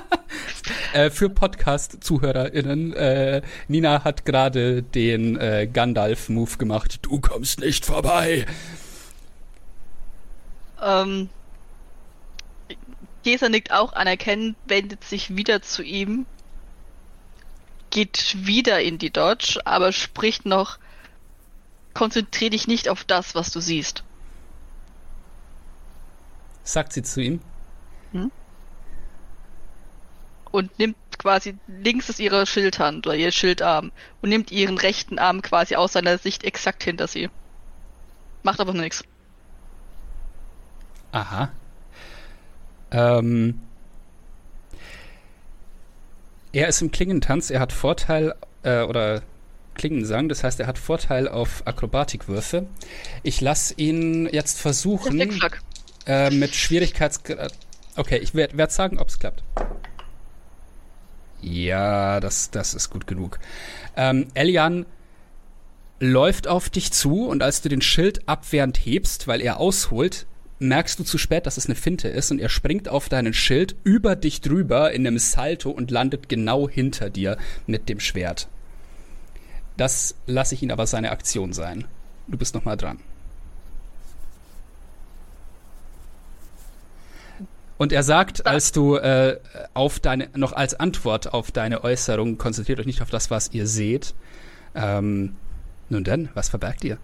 äh, 0.92 1.10
für 1.10 1.28
Podcast-ZuhörerInnen, 1.28 2.92
äh, 2.92 3.42
Nina 3.68 4.04
hat 4.04 4.24
gerade 4.24 4.82
den 4.82 5.36
äh, 5.36 5.68
Gandalf-Move 5.72 6.56
gemacht. 6.56 7.00
Du 7.02 7.20
kommst 7.20 7.60
nicht 7.60 7.84
vorbei. 7.84 8.46
Ähm, 10.80 11.28
Gesa 13.22 13.48
nickt 13.48 13.72
auch 13.72 13.92
anerkennend, 13.92 14.56
wendet 14.66 15.02
sich 15.02 15.36
wieder 15.36 15.60
zu 15.60 15.82
ihm, 15.82 16.26
geht 17.90 18.36
wieder 18.46 18.80
in 18.80 18.98
die 18.98 19.10
Dodge, 19.10 19.60
aber 19.64 19.90
spricht 19.90 20.46
noch, 20.46 20.78
konzentrier 21.92 22.50
dich 22.50 22.68
nicht 22.68 22.88
auf 22.88 23.04
das, 23.04 23.34
was 23.34 23.50
du 23.50 23.60
siehst. 23.60 24.04
Sagt 26.66 26.92
sie 26.92 27.02
zu 27.02 27.20
ihm. 27.20 27.40
Und 30.50 30.78
nimmt 30.78 30.96
quasi 31.18 31.56
links 31.68 32.08
ist 32.08 32.18
ihre 32.18 32.44
Schildhand 32.44 33.06
oder 33.06 33.14
ihr 33.14 33.30
Schildarm 33.30 33.92
und 34.20 34.30
nimmt 34.30 34.50
ihren 34.50 34.76
rechten 34.76 35.18
Arm 35.18 35.42
quasi 35.42 35.76
aus 35.76 35.92
seiner 35.92 36.18
Sicht 36.18 36.44
exakt 36.44 36.82
hinter 36.82 37.06
sie. 37.06 37.30
Macht 38.42 38.58
aber 38.60 38.72
nichts. 38.72 39.04
Aha. 41.12 41.50
Ähm, 42.90 43.60
er 46.52 46.68
ist 46.68 46.82
im 46.82 46.90
Klingentanz, 46.90 47.50
er 47.50 47.60
hat 47.60 47.72
Vorteil, 47.72 48.34
äh, 48.62 48.82
oder 48.82 49.22
Klingensang, 49.74 50.28
das 50.28 50.42
heißt, 50.42 50.58
er 50.58 50.66
hat 50.66 50.78
Vorteil 50.78 51.28
auf 51.28 51.62
Akrobatikwürfe. 51.66 52.66
Ich 53.22 53.40
lasse 53.40 53.74
ihn 53.74 54.26
jetzt 54.32 54.60
versuchen, 54.60 55.12
Flickflack. 55.12 55.60
Äh, 56.06 56.30
mit 56.30 56.54
Schwierigkeitsgrad. 56.54 57.52
Okay, 57.96 58.18
ich 58.18 58.34
werde 58.34 58.56
werd 58.56 58.72
sagen, 58.72 58.98
ob 58.98 59.08
es 59.08 59.18
klappt. 59.18 59.42
Ja, 61.40 62.20
das, 62.20 62.50
das 62.50 62.74
ist 62.74 62.90
gut 62.90 63.06
genug. 63.06 63.38
Ähm, 63.96 64.28
Elian 64.34 64.86
läuft 66.00 66.48
auf 66.48 66.68
dich 66.70 66.92
zu 66.92 67.26
und 67.26 67.42
als 67.42 67.62
du 67.62 67.68
den 67.68 67.80
Schild 67.80 68.28
abwehrend 68.28 68.76
hebst, 68.76 69.28
weil 69.28 69.40
er 69.40 69.58
ausholt, 69.58 70.26
merkst 70.58 70.98
du 70.98 71.04
zu 71.04 71.18
spät, 71.18 71.46
dass 71.46 71.56
es 71.56 71.66
eine 71.66 71.74
Finte 71.74 72.08
ist 72.08 72.30
und 72.30 72.38
er 72.38 72.48
springt 72.48 72.88
auf 72.88 73.08
deinen 73.08 73.34
Schild 73.34 73.76
über 73.84 74.16
dich 74.16 74.40
drüber 74.40 74.92
in 74.92 75.06
einem 75.06 75.18
Salto 75.18 75.70
und 75.70 75.90
landet 75.90 76.28
genau 76.28 76.68
hinter 76.68 77.10
dir 77.10 77.36
mit 77.66 77.88
dem 77.88 78.00
Schwert. 78.00 78.48
Das 79.76 80.14
lasse 80.26 80.54
ich 80.54 80.62
ihn 80.62 80.72
aber 80.72 80.86
seine 80.86 81.10
Aktion 81.10 81.52
sein. 81.52 81.84
Du 82.28 82.38
bist 82.38 82.54
noch 82.54 82.64
mal 82.64 82.76
dran. 82.76 82.98
Und 87.78 87.92
er 87.92 88.02
sagt, 88.02 88.46
als 88.46 88.72
du 88.72 88.96
äh, 88.96 89.38
auf 89.74 90.00
deine, 90.00 90.30
noch 90.34 90.52
als 90.52 90.74
Antwort 90.74 91.34
auf 91.34 91.50
deine 91.50 91.84
Äußerung, 91.84 92.38
konzentriert 92.38 92.80
euch 92.80 92.86
nicht 92.86 93.02
auf 93.02 93.10
das, 93.10 93.30
was 93.30 93.52
ihr 93.52 93.66
seht. 93.66 94.14
Ähm, 94.74 95.36
nun 95.88 96.04
denn, 96.04 96.30
was 96.34 96.48
verbergt 96.48 96.84
ihr? 96.84 96.98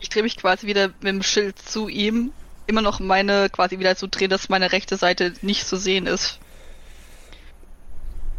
Ich 0.00 0.08
drehe 0.08 0.22
mich 0.22 0.36
quasi 0.36 0.66
wieder 0.66 0.88
mit 0.88 1.08
dem 1.08 1.22
Schild 1.22 1.58
zu 1.58 1.88
ihm, 1.88 2.32
immer 2.66 2.82
noch 2.82 3.00
meine 3.00 3.48
quasi 3.50 3.78
wieder 3.78 3.96
zu 3.96 4.08
drehen, 4.08 4.30
dass 4.30 4.48
meine 4.48 4.72
rechte 4.72 4.96
Seite 4.96 5.34
nicht 5.42 5.66
zu 5.66 5.76
sehen 5.76 6.06
ist. 6.06 6.38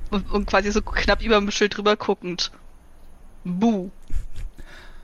Und, 0.10 0.32
und 0.32 0.46
quasi 0.48 0.72
so 0.72 0.82
knapp 0.82 1.22
über 1.22 1.38
dem 1.38 1.52
Schild 1.52 1.78
drüber 1.78 1.96
guckend. 1.96 2.52
Buh. 3.44 3.90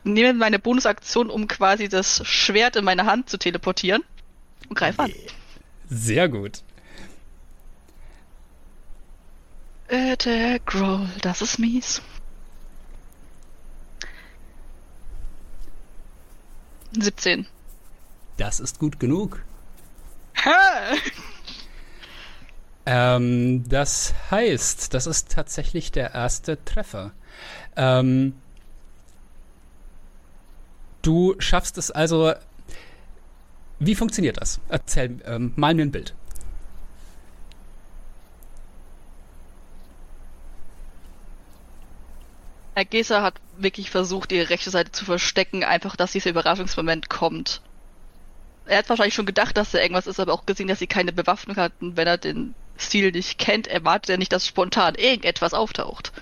Nehme 0.04 0.34
meine 0.34 0.60
Bonusaktion, 0.60 1.30
um 1.30 1.48
quasi 1.48 1.90
das 1.90 2.26
Schwert 2.26 2.76
in 2.76 2.84
meine 2.84 3.06
Hand 3.06 3.30
zu 3.30 3.38
teleportieren 3.38 4.04
und 4.70 4.78
greife 4.78 5.04
an. 5.04 5.14
Sehr 5.94 6.28
gut. 6.28 6.64
Attack 9.90 10.74
Roll, 10.74 11.08
das 11.22 11.42
ist 11.42 11.60
mies. 11.60 12.02
17. 17.00 17.46
Das 18.38 18.60
ist 18.60 18.80
gut 18.80 19.00
genug. 19.00 19.44
Ha! 20.44 20.96
Ähm, 22.86 23.64
das 23.70 24.14
heißt, 24.32 24.94
das 24.94 25.08
ist 25.08 25.32
tatsächlich 25.32 25.92
der 25.92 26.14
erste 26.14 26.64
Treffer. 26.66 27.12
Ähm, 27.76 28.34
du 31.04 31.36
schaffst 31.40 31.78
es 31.78 31.92
also. 31.92 32.34
Wie 33.86 33.96
funktioniert 33.96 34.38
das? 34.40 34.60
Erzähl, 34.70 35.20
ähm, 35.26 35.52
mal 35.56 35.74
mir 35.74 35.84
ein 35.84 35.92
Bild. 35.92 36.14
Herr 42.76 42.86
Geser 42.86 43.22
hat 43.22 43.36
wirklich 43.58 43.92
versucht, 43.92 44.32
ihre 44.32 44.50
rechte 44.50 44.70
Seite 44.70 44.92
zu 44.92 45.06
verstecken, 45.06 45.64
einfach, 45.64 45.96
dass 45.96 46.14
dieser 46.14 46.32
Überraschungsmoment 46.32 47.10
kommt. 47.10 47.62
Er 48.66 48.78
hat 48.78 48.90
wahrscheinlich 48.90 49.14
schon 49.14 49.26
gedacht, 49.26 49.58
dass 49.58 49.72
da 49.72 49.80
irgendwas 49.80 50.08
ist, 50.08 50.20
aber 50.20 50.34
auch 50.34 50.46
gesehen, 50.46 50.70
dass 50.70 50.80
sie 50.80 50.88
keine 50.88 51.12
Bewaffnung 51.12 51.58
hatten. 51.58 51.98
Wenn 51.98 52.08
er 52.08 52.18
den 52.18 52.56
Stil 52.80 53.12
nicht 53.12 53.38
kennt, 53.38 53.68
erwartet 53.68 54.12
er 54.12 54.18
nicht, 54.18 54.32
dass 54.32 54.48
spontan 54.48 54.96
irgendetwas 54.96 55.54
auftaucht. 55.54 56.14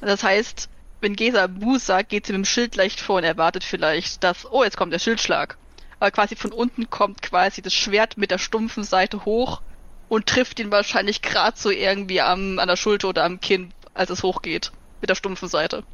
Das 0.00 0.22
heißt, 0.24 0.68
wenn 1.00 1.14
Gesa 1.14 1.46
Bu 1.46 1.78
sagt, 1.78 2.08
geht 2.08 2.26
sie 2.26 2.32
mit 2.32 2.40
dem 2.40 2.44
Schild 2.46 2.74
leicht 2.76 2.98
vor 2.98 3.18
und 3.18 3.24
erwartet 3.24 3.62
vielleicht, 3.62 4.24
dass, 4.24 4.50
oh, 4.50 4.64
jetzt 4.64 4.76
kommt 4.76 4.92
der 4.92 4.98
Schildschlag. 4.98 5.58
Aber 6.00 6.10
quasi 6.10 6.36
von 6.36 6.52
unten 6.52 6.90
kommt 6.90 7.22
quasi 7.22 7.62
das 7.62 7.74
Schwert 7.74 8.16
mit 8.16 8.30
der 8.30 8.38
stumpfen 8.38 8.84
Seite 8.84 9.24
hoch 9.24 9.62
und 10.08 10.26
trifft 10.26 10.60
ihn 10.60 10.70
wahrscheinlich 10.70 11.22
gerade 11.22 11.58
so 11.58 11.70
irgendwie 11.70 12.20
am, 12.20 12.58
an 12.58 12.68
der 12.68 12.76
Schulter 12.76 13.08
oder 13.08 13.24
am 13.24 13.40
Kinn, 13.40 13.72
als 13.94 14.10
es 14.10 14.22
hochgeht. 14.22 14.72
Mit 15.00 15.10
der 15.10 15.14
stumpfen 15.14 15.48
Seite. 15.48 15.84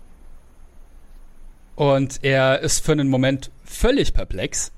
Und 1.77 2.23
er 2.23 2.61
ist 2.61 2.85
für 2.85 2.93
einen 2.93 3.09
Moment 3.09 3.51
völlig 3.65 4.15
perplex, 4.15 4.73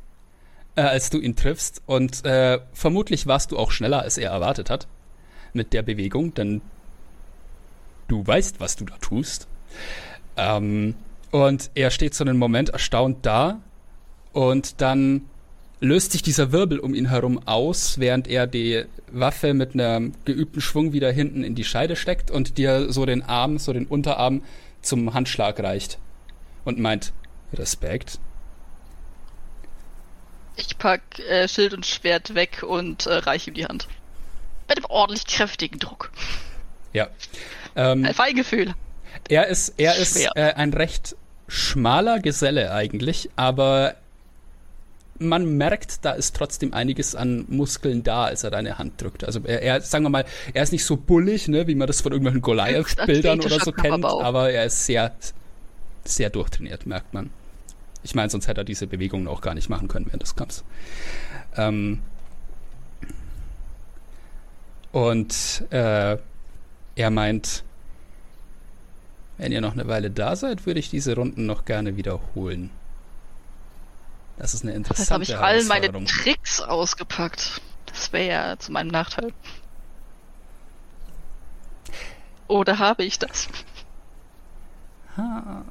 äh, 0.76 0.82
als 0.82 1.10
du 1.10 1.18
ihn 1.18 1.36
triffst. 1.36 1.82
Und 1.86 2.24
äh, 2.24 2.60
vermutlich 2.72 3.26
warst 3.26 3.52
du 3.52 3.58
auch 3.58 3.70
schneller, 3.70 4.02
als 4.02 4.18
er 4.18 4.30
erwartet 4.30 4.70
hat 4.70 4.86
mit 5.52 5.72
der 5.72 5.82
Bewegung, 5.82 6.34
denn 6.34 6.60
du 8.08 8.26
weißt, 8.26 8.60
was 8.60 8.76
du 8.76 8.84
da 8.84 8.96
tust. 8.98 9.48
Ähm, 10.36 10.94
und 11.30 11.70
er 11.74 11.90
steht 11.90 12.14
so 12.14 12.24
einen 12.24 12.38
Moment 12.38 12.70
erstaunt 12.70 13.26
da 13.26 13.60
und 14.36 14.82
dann 14.82 15.22
löst 15.80 16.12
sich 16.12 16.20
dieser 16.20 16.52
Wirbel 16.52 16.78
um 16.78 16.94
ihn 16.94 17.08
herum 17.08 17.40
aus, 17.46 17.98
während 17.98 18.28
er 18.28 18.46
die 18.46 18.84
Waffe 19.10 19.54
mit 19.54 19.72
einem 19.72 20.12
geübten 20.26 20.60
Schwung 20.60 20.92
wieder 20.92 21.10
hinten 21.10 21.42
in 21.42 21.54
die 21.54 21.64
Scheide 21.64 21.96
steckt 21.96 22.30
und 22.30 22.58
dir 22.58 22.92
so 22.92 23.06
den 23.06 23.22
Arm, 23.22 23.58
so 23.58 23.72
den 23.72 23.86
Unterarm 23.86 24.42
zum 24.82 25.14
Handschlag 25.14 25.58
reicht 25.60 25.98
und 26.66 26.78
meint 26.78 27.14
Respekt. 27.54 28.18
Ich 30.56 30.76
pack 30.76 31.18
äh, 31.30 31.48
Schild 31.48 31.72
und 31.72 31.86
Schwert 31.86 32.34
weg 32.34 32.62
und 32.62 33.06
äh, 33.06 33.14
reiche 33.14 33.50
ihm 33.50 33.54
die 33.54 33.64
Hand. 33.64 33.88
Mit 34.68 34.76
einem 34.76 34.86
ordentlich 34.90 35.26
kräftigen 35.26 35.78
Druck. 35.78 36.12
Ja. 36.92 37.08
Ähm, 37.74 38.04
Ein 38.04 38.12
Feingefühl. 38.12 38.74
er 39.30 39.46
ist, 39.46 39.72
er 39.78 39.96
ist 39.96 40.22
äh, 40.34 40.52
ein 40.56 40.74
recht 40.74 41.16
schmaler 41.48 42.20
Geselle 42.20 42.72
eigentlich, 42.72 43.30
aber 43.36 43.94
man 45.18 45.56
merkt, 45.56 46.04
da 46.04 46.12
ist 46.12 46.36
trotzdem 46.36 46.74
einiges 46.74 47.14
an 47.14 47.44
Muskeln 47.48 48.02
da, 48.02 48.24
als 48.24 48.44
er 48.44 48.50
deine 48.50 48.78
Hand 48.78 49.00
drückt. 49.00 49.24
Also 49.24 49.40
er, 49.44 49.62
er 49.62 49.80
sagen 49.80 50.04
wir 50.04 50.10
mal, 50.10 50.24
er 50.52 50.62
ist 50.62 50.72
nicht 50.72 50.84
so 50.84 50.96
bullig, 50.96 51.48
ne, 51.48 51.66
wie 51.66 51.74
man 51.74 51.86
das 51.86 52.00
von 52.00 52.12
irgendwelchen 52.12 52.42
Goliath-Bildern 52.42 53.40
oder 53.40 53.60
so 53.60 53.72
kennt, 53.72 54.04
aber 54.04 54.50
er 54.50 54.64
ist 54.64 54.86
sehr, 54.86 55.14
sehr 56.04 56.30
durchtrainiert, 56.30 56.86
merkt 56.86 57.14
man. 57.14 57.30
Ich 58.02 58.14
meine, 58.14 58.30
sonst 58.30 58.46
hätte 58.46 58.60
er 58.60 58.64
diese 58.64 58.86
Bewegungen 58.86 59.26
auch 59.26 59.40
gar 59.40 59.54
nicht 59.54 59.68
machen 59.68 59.88
können 59.88 60.06
während 60.06 60.22
des 60.22 60.36
Kampfs. 60.36 60.64
Ähm 61.56 62.00
und 64.92 65.64
äh, 65.70 66.16
er 66.94 67.10
meint, 67.10 67.64
wenn 69.38 69.52
ihr 69.52 69.60
noch 69.60 69.72
eine 69.72 69.86
Weile 69.86 70.10
da 70.10 70.36
seid, 70.36 70.66
würde 70.66 70.80
ich 70.80 70.88
diese 70.88 71.14
Runden 71.14 71.46
noch 71.46 71.64
gerne 71.64 71.96
wiederholen. 71.96 72.70
Das 74.38 74.52
ist 74.54 74.64
eine 74.64 74.72
interessante 74.74 75.14
habe 75.14 75.24
ich 75.24 75.36
all 75.36 75.64
meine. 75.64 76.04
Tricks 76.04 76.60
ausgepackt. 76.60 77.60
Das 77.86 78.12
wäre 78.12 78.28
ja 78.28 78.58
zu 78.58 78.72
meinem 78.72 78.88
Nachteil. 78.88 79.32
Oder 82.48 82.78
habe 82.78 83.04
ich 83.04 83.18
das? 83.18 83.48
Ha, 85.16 85.64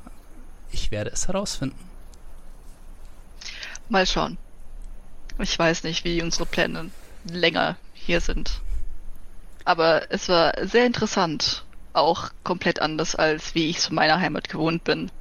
ich 0.71 0.91
werde 0.91 1.11
es 1.11 1.27
herausfinden. 1.27 1.77
Mal 3.87 4.07
schauen. 4.07 4.37
Ich 5.39 5.57
weiß 5.57 5.83
nicht, 5.83 6.03
wie 6.03 6.21
unsere 6.21 6.45
Pläne 6.45 6.89
länger 7.25 7.77
hier 7.93 8.19
sind. 8.19 8.61
Aber 9.63 10.11
es 10.11 10.27
war 10.29 10.53
sehr 10.65 10.85
interessant. 10.85 11.63
Auch 11.93 12.29
komplett 12.43 12.81
anders, 12.81 13.15
als 13.15 13.55
wie 13.55 13.69
ich 13.69 13.77
es 13.77 13.85
von 13.87 13.95
meiner 13.95 14.19
Heimat 14.19 14.49
gewohnt 14.49 14.83
bin. 14.83 15.11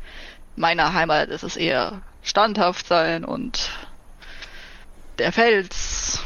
Meiner 0.56 0.92
Heimat 0.92 1.28
ist 1.28 1.44
es 1.44 1.56
eher 1.56 2.00
standhaft 2.24 2.88
sein 2.88 3.24
und 3.24 3.70
der 5.18 5.30
Fels, 5.30 6.20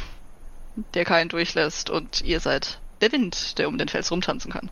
der 0.93 1.05
keinen 1.05 1.29
durchlässt 1.29 1.89
und 1.89 2.21
ihr 2.21 2.39
seid 2.39 2.79
der 3.01 3.11
Wind, 3.11 3.57
der 3.57 3.67
um 3.67 3.77
den 3.77 3.87
Fels 3.87 4.11
rumtanzen 4.11 4.51
kann. 4.51 4.69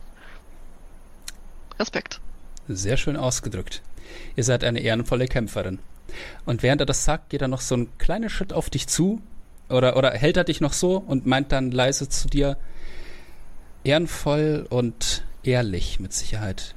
Respekt. 1.78 2.20
Sehr 2.66 2.96
schön 2.96 3.16
ausgedrückt. 3.16 3.82
Ihr 4.34 4.44
seid 4.44 4.64
eine 4.64 4.80
ehrenvolle 4.80 5.28
Kämpferin. 5.28 5.78
Und 6.44 6.62
während 6.62 6.80
er 6.80 6.86
das 6.86 7.04
sagt, 7.04 7.30
geht 7.30 7.42
er 7.42 7.48
noch 7.48 7.60
so 7.60 7.74
einen 7.74 7.96
kleinen 7.98 8.30
Schritt 8.30 8.52
auf 8.52 8.70
dich 8.70 8.88
zu 8.88 9.20
oder, 9.68 9.96
oder 9.96 10.10
hält 10.12 10.36
er 10.36 10.44
dich 10.44 10.60
noch 10.60 10.72
so 10.72 10.96
und 10.96 11.26
meint 11.26 11.52
dann 11.52 11.70
leise 11.70 12.08
zu 12.08 12.28
dir, 12.28 12.56
ehrenvoll 13.84 14.66
und 14.68 15.24
ehrlich 15.42 16.00
mit 16.00 16.12
Sicherheit. 16.12 16.74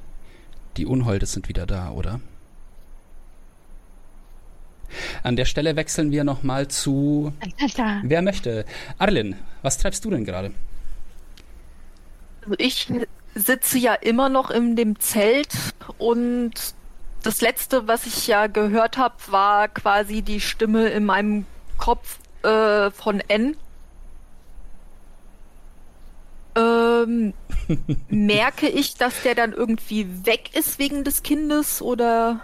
Die 0.76 0.86
Unholde 0.86 1.26
sind 1.26 1.48
wieder 1.48 1.66
da, 1.66 1.90
oder? 1.90 2.20
An 5.22 5.36
der 5.36 5.44
Stelle 5.44 5.76
wechseln 5.76 6.10
wir 6.10 6.24
nochmal 6.24 6.68
zu. 6.68 7.32
Wer 8.02 8.22
möchte? 8.22 8.64
Arlen, 8.98 9.36
was 9.62 9.78
treibst 9.78 10.04
du 10.04 10.10
denn 10.10 10.24
gerade? 10.24 10.52
Also 12.42 12.54
ich 12.58 12.88
sitze 13.34 13.78
ja 13.78 13.94
immer 13.94 14.28
noch 14.28 14.50
in 14.50 14.76
dem 14.76 14.98
Zelt 14.98 15.54
und 15.98 16.52
das 17.22 17.40
letzte, 17.40 17.86
was 17.86 18.06
ich 18.06 18.26
ja 18.26 18.48
gehört 18.48 18.98
habe, 18.98 19.14
war 19.28 19.68
quasi 19.68 20.22
die 20.22 20.40
Stimme 20.40 20.88
in 20.88 21.04
meinem 21.04 21.46
Kopf 21.78 22.18
äh, 22.42 22.90
von 22.90 23.20
N. 23.28 23.56
Ähm, 26.56 27.32
merke 28.08 28.68
ich, 28.68 28.94
dass 28.94 29.22
der 29.22 29.34
dann 29.34 29.52
irgendwie 29.52 30.26
weg 30.26 30.54
ist 30.54 30.78
wegen 30.78 31.04
des 31.04 31.22
Kindes 31.22 31.80
oder? 31.80 32.40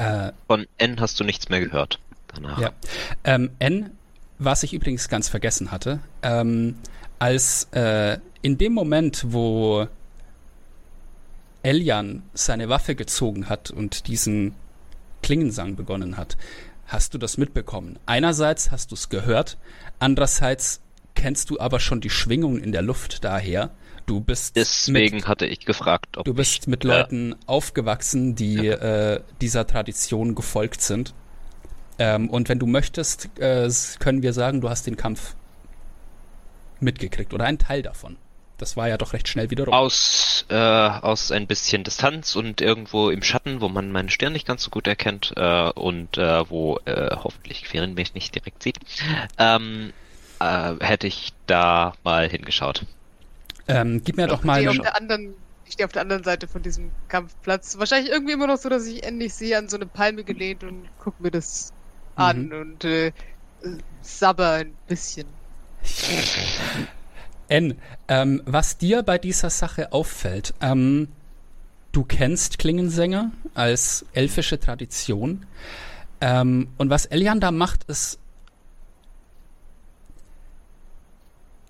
Äh, 0.00 0.32
Von 0.46 0.66
N 0.78 1.00
hast 1.00 1.20
du 1.20 1.24
nichts 1.24 1.48
mehr 1.48 1.60
gehört 1.60 1.98
danach. 2.28 2.58
Ja. 2.58 2.72
Ähm, 3.24 3.50
N, 3.58 3.90
was 4.38 4.62
ich 4.62 4.72
übrigens 4.72 5.08
ganz 5.08 5.28
vergessen 5.28 5.70
hatte, 5.70 6.00
ähm, 6.22 6.76
als 7.18 7.68
äh, 7.72 8.18
in 8.42 8.56
dem 8.56 8.72
Moment, 8.72 9.24
wo 9.28 9.86
Eljan 11.62 12.22
seine 12.32 12.68
Waffe 12.70 12.94
gezogen 12.94 13.48
hat 13.48 13.70
und 13.70 14.06
diesen 14.06 14.54
Klingensang 15.22 15.76
begonnen 15.76 16.16
hat, 16.16 16.38
hast 16.86 17.12
du 17.12 17.18
das 17.18 17.36
mitbekommen. 17.36 17.98
Einerseits 18.06 18.70
hast 18.70 18.90
du 18.90 18.94
es 18.94 19.10
gehört, 19.10 19.58
andererseits 19.98 20.80
kennst 21.14 21.50
du 21.50 21.60
aber 21.60 21.78
schon 21.78 22.00
die 22.00 22.08
Schwingungen 22.08 22.62
in 22.62 22.72
der 22.72 22.82
Luft 22.82 23.24
daher. 23.24 23.70
Du 24.10 24.18
bist 24.18 24.56
deswegen 24.56 25.18
mit, 25.18 25.28
hatte 25.28 25.46
ich 25.46 25.60
gefragt, 25.60 26.16
ob 26.16 26.24
du 26.24 26.34
bist 26.34 26.62
ich, 26.62 26.66
mit 26.66 26.82
Leuten 26.82 27.30
äh, 27.30 27.36
aufgewachsen, 27.46 28.34
die 28.34 28.54
ja. 28.56 29.14
äh, 29.14 29.20
dieser 29.40 29.68
Tradition 29.68 30.34
gefolgt 30.34 30.80
sind. 30.80 31.14
Ähm, 32.00 32.28
und 32.28 32.48
wenn 32.48 32.58
du 32.58 32.66
möchtest, 32.66 33.28
äh, 33.38 33.70
können 34.00 34.22
wir 34.22 34.32
sagen, 34.32 34.62
du 34.62 34.68
hast 34.68 34.88
den 34.88 34.96
Kampf 34.96 35.36
mitgekriegt 36.80 37.32
oder 37.32 37.44
einen 37.44 37.58
Teil 37.58 37.82
davon. 37.82 38.16
Das 38.58 38.76
war 38.76 38.88
ja 38.88 38.98
doch 38.98 39.12
recht 39.12 39.28
schnell 39.28 39.48
wieder 39.50 39.66
rum. 39.66 39.74
Aus, 39.74 40.44
äh, 40.48 40.56
aus 40.56 41.30
ein 41.30 41.46
bisschen 41.46 41.84
Distanz 41.84 42.34
und 42.34 42.60
irgendwo 42.60 43.10
im 43.10 43.22
Schatten, 43.22 43.60
wo 43.60 43.68
man 43.68 43.92
meinen 43.92 44.08
Stirn 44.08 44.32
nicht 44.32 44.44
ganz 44.44 44.64
so 44.64 44.70
gut 44.70 44.88
erkennt 44.88 45.34
äh, 45.36 45.70
und 45.70 46.18
äh, 46.18 46.50
wo 46.50 46.80
äh, 46.84 47.14
hoffentlich 47.14 47.62
Quirin 47.62 47.94
mich 47.94 48.14
nicht 48.14 48.34
direkt 48.34 48.64
sieht, 48.64 48.80
ähm, 49.38 49.92
äh, 50.40 50.72
hätte 50.80 51.06
ich 51.06 51.32
da 51.46 51.94
mal 52.02 52.28
hingeschaut. 52.28 52.86
Ähm, 53.70 54.02
gib 54.04 54.16
mir 54.16 54.26
doch 54.26 54.44
mal. 54.44 54.60
Ich 54.60 54.68
stehe, 54.68 54.80
auf 54.80 54.86
der 54.86 54.96
anderen, 54.96 55.34
ich 55.64 55.72
stehe 55.72 55.86
auf 55.86 55.92
der 55.92 56.02
anderen 56.02 56.24
Seite 56.24 56.48
von 56.48 56.62
diesem 56.62 56.90
Kampfplatz. 57.08 57.78
Wahrscheinlich 57.78 58.10
irgendwie 58.10 58.32
immer 58.32 58.46
noch 58.46 58.58
so, 58.58 58.68
dass 58.68 58.86
ich 58.86 59.04
endlich 59.04 59.34
sehe, 59.34 59.56
an 59.56 59.68
so 59.68 59.76
eine 59.76 59.86
Palme 59.86 60.24
gelehnt 60.24 60.64
und 60.64 60.88
gucke 60.98 61.22
mir 61.22 61.30
das 61.30 61.72
mhm. 62.16 62.22
an 62.22 62.52
und 62.52 62.84
äh, 62.84 63.12
sabber 64.02 64.52
ein 64.52 64.74
bisschen. 64.88 65.26
N, 67.48 67.78
ähm, 68.08 68.42
was 68.46 68.78
dir 68.78 69.02
bei 69.02 69.18
dieser 69.18 69.50
Sache 69.50 69.92
auffällt, 69.92 70.54
ähm, 70.60 71.08
du 71.92 72.04
kennst 72.04 72.58
Klingensänger 72.58 73.32
als 73.54 74.04
elfische 74.12 74.60
Tradition. 74.60 75.46
Ähm, 76.20 76.68
und 76.76 76.90
was 76.90 77.06
Elian 77.06 77.40
da 77.40 77.50
macht, 77.50 77.84
ist 77.84 78.18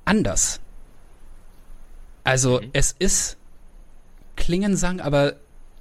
anders. 0.05 0.61
Also 2.31 2.61
mhm. 2.61 2.71
es 2.73 2.95
ist 2.97 3.37
Klingensang, 4.37 5.01
aber 5.01 5.35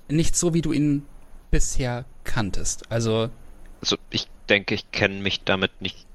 nicht 0.08 0.36
so, 0.36 0.56
wie 0.56 0.64
du 0.64 0.72
ihn 0.72 1.06
bisher 1.52 2.06
kanntest. 2.24 2.92
Also, 2.92 3.30
also 3.82 3.98
ich 4.10 4.28
denke, 4.50 4.74
ich 4.74 4.92
kenne 4.92 5.22
mich 5.22 5.44
damit 5.44 5.80
nicht 5.80 6.08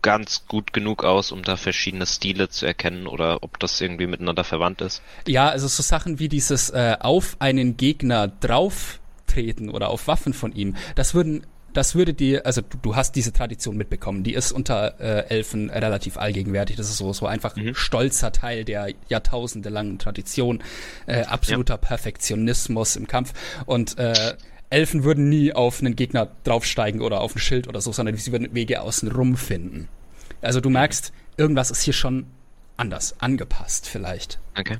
ganz 0.00 0.46
gut 0.46 0.72
genug 0.72 1.02
aus, 1.02 1.32
um 1.32 1.42
da 1.42 1.56
verschiedene 1.56 2.06
Stile 2.06 2.48
zu 2.48 2.66
erkennen 2.66 3.08
oder 3.08 3.42
ob 3.42 3.58
das 3.58 3.80
irgendwie 3.80 4.06
miteinander 4.06 4.44
verwandt 4.44 4.80
ist. 4.80 5.02
Ja, 5.26 5.48
also 5.48 5.66
so 5.66 5.82
Sachen 5.82 6.20
wie 6.20 6.28
dieses 6.28 6.70
äh, 6.70 6.96
auf 7.00 7.36
einen 7.40 7.76
Gegner 7.76 8.28
drauf 8.28 9.00
treten 9.26 9.70
oder 9.70 9.88
auf 9.88 10.06
Waffen 10.06 10.34
von 10.34 10.52
ihm, 10.52 10.76
das 10.94 11.14
würden 11.14 11.44
das 11.74 11.94
würde 11.94 12.14
dir, 12.14 12.46
also 12.46 12.62
du, 12.62 12.78
du, 12.80 12.96
hast 12.96 13.16
diese 13.16 13.32
Tradition 13.32 13.76
mitbekommen, 13.76 14.22
die 14.22 14.32
ist 14.32 14.52
unter 14.52 14.98
äh, 15.00 15.28
Elfen 15.28 15.70
relativ 15.70 16.16
allgegenwärtig. 16.16 16.76
Das 16.76 16.88
ist 16.88 16.96
so, 16.96 17.12
so 17.12 17.26
einfach 17.26 17.56
mhm. 17.56 17.74
stolzer 17.74 18.32
Teil 18.32 18.64
der 18.64 18.88
jahrtausendelangen 19.08 19.98
Tradition, 19.98 20.62
äh, 21.06 21.22
absoluter 21.22 21.74
ja. 21.74 21.78
Perfektionismus 21.78 22.96
im 22.96 23.06
Kampf. 23.06 23.32
Und 23.66 23.98
äh, 23.98 24.34
Elfen 24.70 25.04
würden 25.04 25.28
nie 25.28 25.52
auf 25.52 25.80
einen 25.80 25.96
Gegner 25.96 26.28
draufsteigen 26.44 27.00
oder 27.00 27.20
auf 27.20 27.34
ein 27.36 27.40
Schild 27.40 27.68
oder 27.68 27.80
so, 27.80 27.92
sondern 27.92 28.16
sie 28.16 28.32
würden 28.32 28.54
Wege 28.54 28.80
außen 28.80 29.10
rum 29.10 29.36
finden. 29.36 29.88
Also 30.40 30.60
du 30.60 30.70
merkst, 30.70 31.12
irgendwas 31.36 31.70
ist 31.70 31.82
hier 31.82 31.92
schon 31.92 32.26
anders, 32.76 33.16
angepasst 33.20 33.88
vielleicht. 33.88 34.38
Okay. 34.58 34.78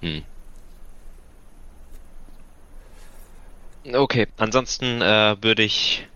Hm. 0.00 0.22
Okay, 3.84 4.26
ansonsten 4.36 5.00
äh, 5.00 5.36
würde 5.40 5.62
ich 5.62 6.06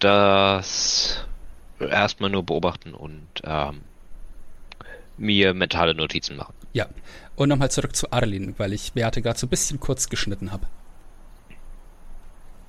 das 0.00 1.24
erstmal 1.80 2.30
nur 2.30 2.44
beobachten 2.44 2.94
und 2.94 3.26
ähm, 3.44 3.80
mir 5.16 5.54
mentale 5.54 5.94
Notizen 5.94 6.36
machen. 6.36 6.54
Ja, 6.72 6.86
und 7.36 7.48
nochmal 7.48 7.70
zurück 7.70 7.96
zu 7.96 8.12
Arlin, 8.12 8.54
weil 8.58 8.72
ich 8.72 8.92
Beate 8.92 9.22
gerade 9.22 9.38
so 9.38 9.46
ein 9.46 9.50
bisschen 9.50 9.80
kurz 9.80 10.08
geschnitten 10.08 10.52
habe. 10.52 10.66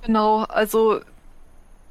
Genau, 0.02 0.44
also 0.44 1.00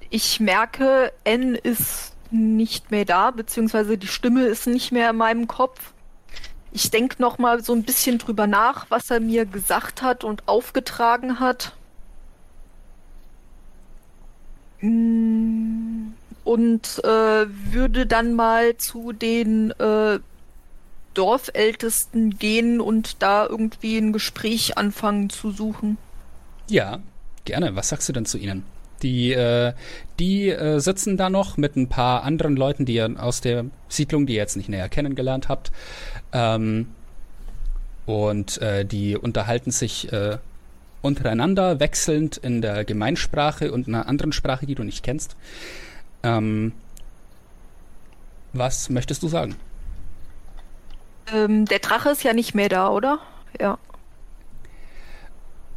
ich 0.09 0.39
merke, 0.39 1.13
N 1.23 1.55
ist 1.55 2.15
nicht 2.31 2.91
mehr 2.91 3.05
da, 3.05 3.31
beziehungsweise 3.31 3.97
die 3.97 4.07
Stimme 4.07 4.45
ist 4.45 4.67
nicht 4.67 4.91
mehr 4.91 5.11
in 5.11 5.17
meinem 5.17 5.47
Kopf. 5.47 5.93
Ich 6.71 6.91
denke 6.91 7.21
nochmal 7.21 7.63
so 7.63 7.73
ein 7.73 7.83
bisschen 7.83 8.17
drüber 8.17 8.47
nach, 8.47 8.87
was 8.89 9.09
er 9.09 9.19
mir 9.19 9.45
gesagt 9.45 10.01
hat 10.01 10.23
und 10.23 10.47
aufgetragen 10.47 11.39
hat. 11.39 11.73
Mm, 14.51 14.68
und 14.81 16.11
äh, 17.03 17.45
würde 17.73 18.05
dann 18.05 18.33
mal 18.33 18.77
zu 18.77 19.11
den 19.11 19.71
äh, 19.71 20.19
Dorfältesten 21.13 22.37
gehen 22.37 22.79
und 22.79 23.21
da 23.21 23.45
irgendwie 23.45 23.97
ein 23.97 24.13
Gespräch 24.13 24.77
anfangen 24.77 25.29
zu 25.29 25.51
suchen. 25.51 25.97
Ja, 26.69 26.99
gerne. 27.45 27.75
Was 27.75 27.89
sagst 27.89 28.07
du 28.07 28.13
denn 28.13 28.25
zu 28.25 28.37
ihnen? 28.37 28.63
Die, 29.01 29.31
äh, 29.31 29.73
die 30.19 30.49
äh, 30.49 30.79
sitzen 30.79 31.17
da 31.17 31.29
noch 31.29 31.57
mit 31.57 31.75
ein 31.75 31.87
paar 31.87 32.23
anderen 32.23 32.55
Leuten, 32.55 32.85
die 32.85 32.95
ihr 32.95 33.15
aus 33.17 33.41
der 33.41 33.65
Siedlung, 33.87 34.25
die 34.25 34.33
ihr 34.33 34.39
jetzt 34.39 34.57
nicht 34.57 34.69
näher 34.69 34.89
kennengelernt 34.89 35.49
habt. 35.49 35.71
Ähm, 36.31 36.87
und 38.05 38.61
äh, 38.61 38.85
die 38.85 39.17
unterhalten 39.17 39.71
sich 39.71 40.11
äh, 40.11 40.37
untereinander, 41.01 41.79
wechselnd 41.79 42.37
in 42.37 42.61
der 42.61 42.85
Gemeinsprache 42.85 43.71
und 43.71 43.87
einer 43.87 44.07
anderen 44.07 44.31
Sprache, 44.31 44.65
die 44.65 44.75
du 44.75 44.83
nicht 44.83 45.03
kennst. 45.03 45.35
Ähm, 46.23 46.73
was 48.53 48.89
möchtest 48.89 49.23
du 49.23 49.27
sagen? 49.27 49.55
Ähm, 51.33 51.65
der 51.65 51.79
Drache 51.79 52.09
ist 52.09 52.23
ja 52.23 52.33
nicht 52.33 52.55
mehr 52.55 52.69
da, 52.69 52.89
oder? 52.89 53.19
Ja. 53.59 53.77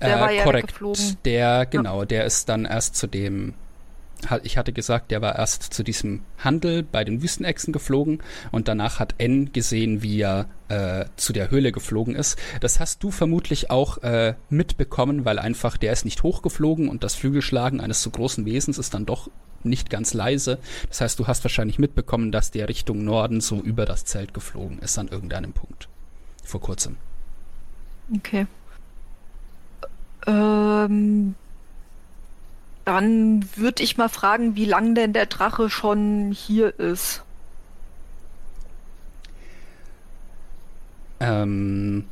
Der 0.01 0.17
äh, 0.17 0.21
war 0.21 0.31
ja 0.33 0.45
korrekt. 0.45 0.69
Geflogen. 0.69 1.17
Der, 1.25 1.67
genau, 1.67 2.01
ja. 2.01 2.07
der 2.07 2.25
ist 2.25 2.49
dann 2.49 2.65
erst 2.65 2.97
zu 2.97 3.07
dem 3.07 3.55
ich 4.43 4.57
hatte 4.57 4.73
gesagt, 4.73 5.11
der 5.11 5.21
war 5.21 5.37
erst 5.37 5.63
zu 5.63 5.83
diesem 5.83 6.23
Handel 6.39 6.83
bei 6.83 7.05
den 7.05 7.23
Wüstenechsen 7.23 7.73
geflogen 7.73 8.23
und 8.51 8.69
danach 8.69 8.99
hat 8.99 9.15
N 9.19 9.53
gesehen, 9.53 10.03
wie 10.03 10.21
er 10.21 10.47
äh, 10.69 11.07
zu 11.17 11.33
der 11.33 11.51
Höhle 11.51 11.73
geflogen 11.73 12.15
ist. 12.15 12.39
Das 12.61 12.81
hast 12.81 13.03
du 13.03 13.11
vermutlich 13.11 13.71
auch 13.71 13.99
äh, 13.99 14.35
mitbekommen, 14.49 15.25
weil 15.25 15.39
einfach 15.39 15.77
der 15.77 15.93
ist 15.93 16.05
nicht 16.05 16.23
hochgeflogen 16.23 16.89
und 16.89 17.05
das 17.05 17.15
Flügelschlagen 17.15 17.81
eines 17.81 18.03
so 18.03 18.11
großen 18.11 18.45
Wesens 18.47 18.79
ist 18.79 18.95
dann 18.95 19.07
doch 19.07 19.29
nicht 19.65 19.91
ganz 19.91 20.15
leise. 20.15 20.59
Das 20.89 21.01
heißt, 21.01 21.19
du 21.19 21.27
hast 21.27 21.45
wahrscheinlich 21.45 21.79
mitbekommen, 21.79 22.33
dass 22.33 22.51
der 22.51 22.69
Richtung 22.69 23.05
Norden 23.05 23.41
so 23.41 23.61
über 23.61 23.87
das 23.87 24.05
Zelt 24.05 24.35
geflogen 24.35 24.79
ist 24.79 24.99
an 24.99 25.09
irgendeinem 25.09 25.53
Punkt. 25.53 25.89
Vor 26.45 26.61
kurzem. 26.61 26.97
Okay. 28.17 28.47
Ähm, 30.27 31.35
Dann 32.85 33.45
würde 33.57 33.83
ich 33.83 33.97
mal 33.97 34.09
fragen, 34.09 34.57
wie 34.57 34.65
lang 34.65 34.95
denn 34.95 35.13
der 35.13 35.27
Drache 35.27 35.71
schon 35.71 36.33
hier 36.33 36.79
ist. 36.79 37.23
Ähm, 41.21 42.05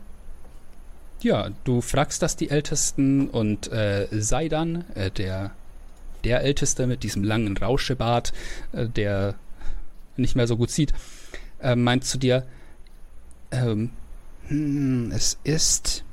ja, 1.21 1.51
du 1.65 1.81
fragst 1.81 2.23
das 2.23 2.37
die 2.37 2.51
Ältesten 2.51 3.29
und 3.29 3.71
äh, 3.73 4.07
Seidan, 4.13 4.85
äh, 4.95 5.11
der, 5.11 5.51
der 6.23 6.43
Älteste 6.43 6.87
mit 6.87 7.03
diesem 7.03 7.25
langen 7.25 7.57
Rauschebart, 7.57 8.33
äh, 8.73 8.87
der 8.87 9.35
nicht 10.17 10.37
mehr 10.37 10.47
so 10.47 10.57
gut 10.57 10.71
sieht, 10.71 10.93
äh, 11.61 11.75
meint 11.75 12.05
zu 12.05 12.19
dir, 12.19 12.47
ähm, 13.51 13.91
hm, 14.47 15.11
es 15.13 15.39
ist. 15.45 16.05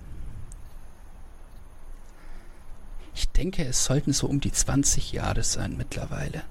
Ich 3.17 3.27
denke, 3.29 3.65
es 3.65 3.83
sollten 3.83 4.13
so 4.13 4.27
um 4.27 4.39
die 4.39 4.51
20 4.51 5.11
Jahre 5.11 5.41
sein 5.41 5.75
mittlerweile. 5.75 6.43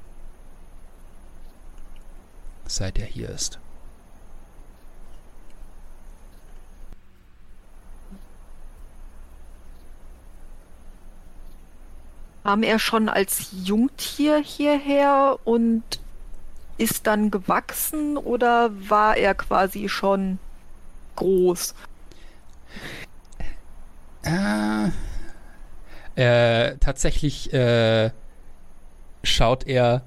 Seit 2.67 2.99
er 2.99 3.07
hier 3.07 3.29
ist. 3.29 3.61
Kam 12.43 12.65
er 12.65 12.81
schon 12.81 13.09
als 13.09 13.47
Jungtier 13.53 14.39
hierher 14.39 15.39
und 15.45 15.85
ist 16.79 17.07
dann 17.07 17.31
gewachsen 17.31 18.17
oder 18.17 18.73
war 18.91 19.17
er 19.17 19.37
quasi 19.37 19.89
schon 19.89 20.41
groß? 21.15 21.77
Äh, 24.25 24.91
äh, 26.17 26.77
tatsächlich 26.79 27.53
äh, 27.53 28.11
schaut 29.23 29.67
er 29.67 30.03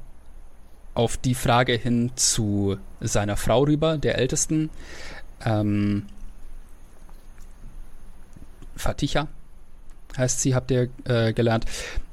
auf 0.93 1.17
die 1.17 1.35
Frage 1.35 1.73
hin 1.73 2.11
zu 2.15 2.77
seiner 2.99 3.37
Frau 3.37 3.63
rüber, 3.63 3.97
der 3.97 4.17
Ältesten. 4.17 4.69
Ähm, 5.45 6.07
Faticha 8.75 9.27
heißt 10.17 10.41
sie, 10.41 10.55
habt 10.55 10.71
ihr 10.71 10.89
äh, 11.05 11.31
gelernt. 11.33 11.65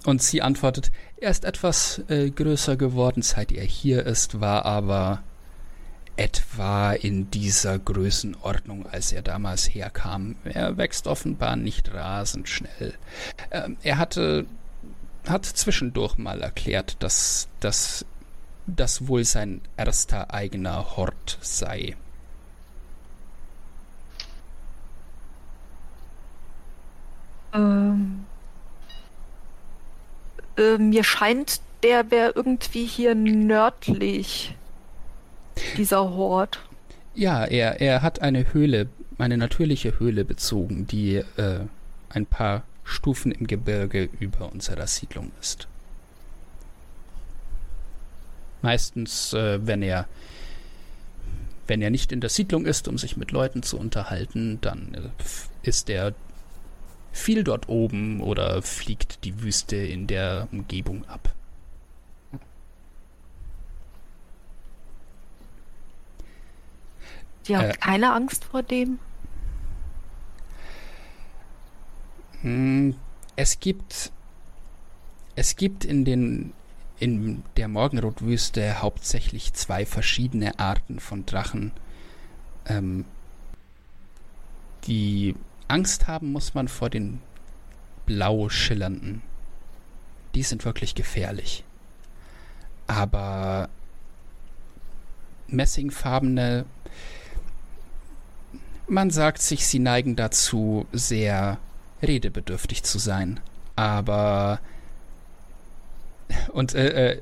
Und 0.05 0.23
sie 0.23 0.43
antwortet, 0.43 0.93
er 1.17 1.31
ist 1.31 1.45
etwas 1.45 2.03
äh, 2.09 2.31
größer 2.31 2.77
geworden, 2.77 3.23
seit 3.23 3.51
er 3.51 3.65
hier 3.65 4.07
ist, 4.07 4.41
war 4.41 4.65
aber 4.67 5.23
etwa 6.17 6.93
in 6.93 7.31
dieser 7.31 7.79
Größenordnung, 7.79 8.87
als 8.87 9.13
er 9.13 9.23
damals 9.23 9.67
herkam. 9.67 10.37
Er 10.45 10.77
wächst 10.77 11.07
offenbar 11.07 11.57
nicht 11.57 11.93
rasend 11.93 12.49
schnell. 12.49 12.95
Ähm, 13.51 13.77
er 13.83 13.99
hatte, 13.99 14.47
hat 15.29 15.45
zwischendurch 15.45 16.17
mal 16.17 16.41
erklärt, 16.41 16.97
dass 17.01 17.49
das 17.61 18.05
das 18.67 19.07
wohl 19.07 19.25
sein 19.25 19.61
erster 19.77 20.35
eigener 20.35 20.97
Hort 20.97 21.39
sei. 21.41 21.97
Ähm, 27.55 28.27
äh, 30.57 30.79
mir 30.79 31.05
scheint, 31.05 31.61
der 31.83 32.11
wäre 32.11 32.33
irgendwie 32.35 32.87
hier 32.87 33.15
nördlich. 33.15 34.55
Dieser 35.77 36.11
Hort. 36.11 36.61
Ja, 37.15 37.45
er, 37.45 37.81
er 37.81 38.03
hat 38.03 38.21
eine 38.21 38.53
Höhle, 38.53 38.89
eine 39.19 39.37
natürliche 39.39 39.99
Höhle 39.99 40.25
bezogen, 40.25 40.87
die 40.87 41.17
äh, 41.17 41.61
ein 42.11 42.27
paar 42.27 42.63
Stufen 42.85 43.33
im 43.33 43.47
Gebirge 43.47 44.09
über 44.21 44.53
unserer 44.53 44.87
Siedlung 44.87 45.33
ist. 45.41 45.67
Meistens, 48.63 49.33
äh, 49.33 49.67
wenn 49.67 49.83
er 49.83 50.07
wenn 51.67 51.83
er 51.83 51.91
nicht 51.91 52.13
in 52.13 52.21
der 52.21 52.31
Siedlung 52.31 52.65
ist, 52.65 52.89
um 52.89 52.99
sich 52.99 53.17
mit 53.17 53.33
Leuten 53.33 53.63
zu 53.63 53.79
unterhalten, 53.79 54.61
dann 54.61 54.95
äh, 54.95 55.69
ist 55.69 55.91
er 55.91 56.15
viel 57.13 57.45
dort 57.45 57.69
oben 57.69 58.21
oder 58.21 58.63
fliegt 58.63 59.25
die 59.25 59.43
Wüste 59.43 59.77
in 59.77 60.07
der 60.07 60.49
Umgebung 60.53 61.05
ab. 61.09 61.35
Sie 67.47 67.57
haben 67.57 67.71
äh, 67.71 67.75
keine 67.75 68.13
Angst 68.13 68.45
vor 68.45 68.65
dem? 68.65 68.99
Hm, 72.41 72.97
es 73.37 73.61
gibt 73.61 74.11
es 75.37 75.55
gibt 75.55 75.85
in 75.85 76.05
den 76.05 76.53
in 76.99 77.45
der 77.57 77.69
Morgenrotwüste 77.69 78.83
hauptsächlich 78.83 79.53
zwei 79.53 79.87
verschiedene 79.87 80.59
Arten 80.59 80.99
von 80.99 81.25
Drachen. 81.25 81.71
Ähm, 82.67 83.05
die 84.85 85.37
Angst 85.69 86.09
haben 86.09 86.33
muss 86.33 86.55
man 86.55 86.67
vor 86.67 86.91
den 86.91 87.21
blau 88.07 88.49
schillernden. 88.49 89.23
Die 90.35 90.43
sind 90.43 90.65
wirklich 90.65 90.97
gefährlich. 90.97 91.63
Aber 92.89 93.69
messingfarbene, 95.47 96.65
man 98.89 99.11
sagt 99.11 99.43
sich, 99.43 99.67
sie 99.67 99.79
neigen 99.79 100.17
dazu, 100.17 100.87
sehr 100.93 101.59
redebedürftig 102.03 102.83
zu 102.83 102.99
sein. 102.99 103.41
Aber 103.75 104.61
und 106.53 106.75
äh, 106.75 107.13
äh, 107.13 107.21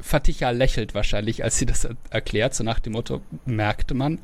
Faticha 0.00 0.50
lächelt 0.50 0.94
wahrscheinlich, 0.94 1.42
als 1.42 1.58
sie 1.58 1.66
das 1.66 1.88
erklärt, 2.10 2.54
so 2.54 2.64
nach 2.64 2.80
dem 2.80 2.92
Motto, 2.92 3.22
merkte 3.44 3.94
man 3.94 4.20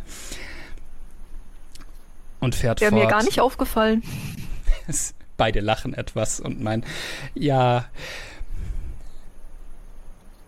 und 2.40 2.54
fährt 2.54 2.80
Wäre 2.80 2.90
fort. 2.90 3.02
mir 3.02 3.08
gar 3.08 3.22
nicht 3.22 3.40
aufgefallen. 3.40 4.02
Beide 5.36 5.60
lachen 5.60 5.94
etwas 5.94 6.40
und 6.40 6.60
meinen, 6.60 6.84
ja. 7.34 7.86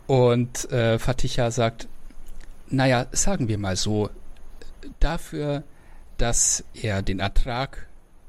Und 0.06 0.70
äh, 0.70 0.98
Faticha 0.98 1.50
sagt, 1.50 1.88
naja, 2.68 3.06
sagen 3.12 3.48
wir 3.48 3.56
mal 3.58 3.76
so, 3.76 4.10
dafür, 5.00 5.62
dass 6.18 6.64
er 6.74 7.02
den 7.02 7.20
Ertrag, 7.20 7.86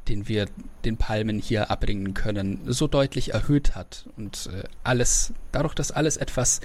den 0.08 0.28
wir 0.28 0.48
den 0.84 0.98
Palmen 0.98 1.40
hier 1.40 1.72
abbringen 1.72 2.14
können, 2.14 2.62
so 2.66 2.88
deutlich 2.88 3.34
erhöht 3.34 3.76
hat 3.76 4.06
und 4.18 4.50
äh, 4.54 4.64
alles, 4.84 5.34
dadurch, 5.52 5.74
dass 5.74 5.92
alles 5.92 6.18
etwas 6.18 6.62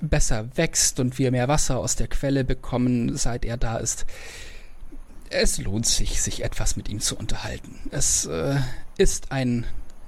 besser 0.00 0.48
wächst 0.56 1.00
und 1.00 1.18
wir 1.18 1.30
mehr 1.30 1.48
Wasser 1.48 1.78
aus 1.78 1.96
der 1.96 2.08
Quelle 2.08 2.44
bekommen, 2.44 3.16
seit 3.16 3.44
er 3.44 3.56
da 3.56 3.76
ist, 3.76 4.06
es 5.30 5.58
lohnt 5.58 5.86
sich, 5.86 6.20
sich 6.20 6.42
etwas 6.42 6.76
mit 6.76 6.88
ihm 6.88 7.00
zu 7.00 7.16
unterhalten. 7.16 7.78
Es 7.90 8.26
äh, 8.26 8.56
ist 8.98 9.30
ein, 9.30 9.64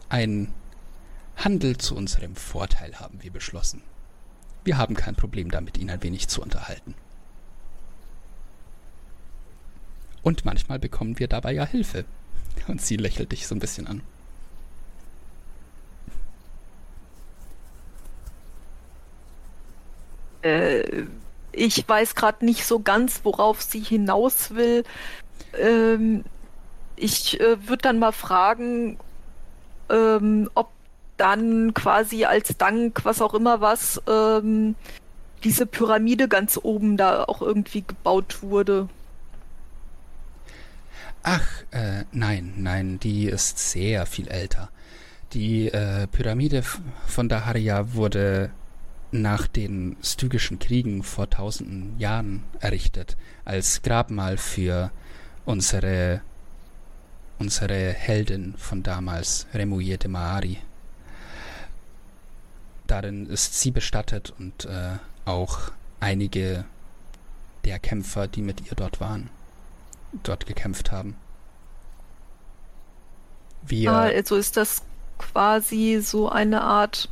ein 0.08 0.52
Handel 1.36 1.76
zu 1.78 1.94
unserem 1.94 2.34
Vorteil, 2.36 2.96
haben 2.96 3.22
wir 3.22 3.32
beschlossen. 3.32 3.82
Wir 4.64 4.78
haben 4.78 4.94
kein 4.94 5.14
Problem 5.14 5.50
damit, 5.50 5.78
ihn 5.78 5.90
ein 5.90 6.02
wenig 6.02 6.28
zu 6.28 6.42
unterhalten. 6.42 6.94
Und 10.22 10.44
manchmal 10.44 10.78
bekommen 10.78 11.18
wir 11.18 11.28
dabei 11.28 11.52
ja 11.52 11.64
Hilfe. 11.64 12.04
Und 12.68 12.80
sie 12.80 12.96
lächelt 12.96 13.32
dich 13.32 13.46
so 13.46 13.54
ein 13.54 13.58
bisschen 13.58 13.86
an. 13.86 14.02
Äh, 20.42 21.04
ich 21.52 21.88
weiß 21.88 22.14
gerade 22.14 22.44
nicht 22.44 22.64
so 22.64 22.80
ganz, 22.80 23.20
worauf 23.24 23.62
sie 23.62 23.80
hinaus 23.80 24.54
will. 24.54 24.84
Ähm, 25.58 26.24
ich 26.96 27.40
äh, 27.40 27.68
würde 27.68 27.82
dann 27.82 27.98
mal 27.98 28.12
fragen, 28.12 28.98
ähm, 29.90 30.50
ob 30.54 30.70
dann 31.16 31.74
quasi 31.74 32.24
als 32.24 32.56
Dank, 32.56 33.04
was 33.04 33.20
auch 33.20 33.34
immer 33.34 33.60
was, 33.60 34.00
ähm, 34.08 34.74
diese 35.44 35.66
Pyramide 35.66 36.28
ganz 36.28 36.58
oben 36.62 36.96
da 36.96 37.24
auch 37.24 37.42
irgendwie 37.42 37.82
gebaut 37.86 38.42
wurde. 38.42 38.88
Ach, 41.22 41.46
äh, 41.70 42.04
nein, 42.10 42.54
nein, 42.56 42.98
die 42.98 43.26
ist 43.26 43.58
sehr 43.58 44.06
viel 44.06 44.26
älter. 44.28 44.70
Die 45.32 45.68
äh, 45.68 46.08
Pyramide 46.08 46.62
von 47.06 47.28
Daharia 47.28 47.94
wurde 47.94 48.50
nach 49.12 49.46
den 49.46 49.96
Stygischen 50.02 50.58
Kriegen 50.58 51.04
vor 51.04 51.30
tausenden 51.30 51.98
Jahren 51.98 52.42
errichtet, 52.58 53.16
als 53.44 53.82
Grabmal 53.82 54.36
für 54.36 54.90
unsere, 55.44 56.22
unsere 57.38 57.92
Heldin 57.92 58.54
von 58.56 58.82
damals, 58.82 59.46
Remouye 59.54 59.98
de 59.98 60.10
Maari. 60.10 60.58
Darin 62.88 63.26
ist 63.26 63.60
sie 63.60 63.70
bestattet 63.70 64.34
und 64.38 64.64
äh, 64.64 64.96
auch 65.24 65.70
einige 66.00 66.64
der 67.64 67.78
Kämpfer, 67.78 68.26
die 68.26 68.42
mit 68.42 68.66
ihr 68.68 68.74
dort 68.74 69.00
waren, 69.00 69.30
dort 70.22 70.46
gekämpft 70.46 70.92
haben. 70.92 71.16
Wir 73.62 73.92
ah, 73.92 74.02
also 74.02 74.36
ist 74.36 74.56
das 74.56 74.82
quasi 75.18 76.00
so 76.02 76.28
eine 76.28 76.62
Art 76.62 77.08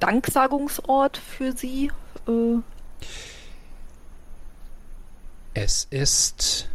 Danksagungsort 0.00 1.16
für 1.16 1.52
sie? 1.52 1.90
Äh, 2.26 2.58
Es 5.54 5.86
ist. 5.90 6.68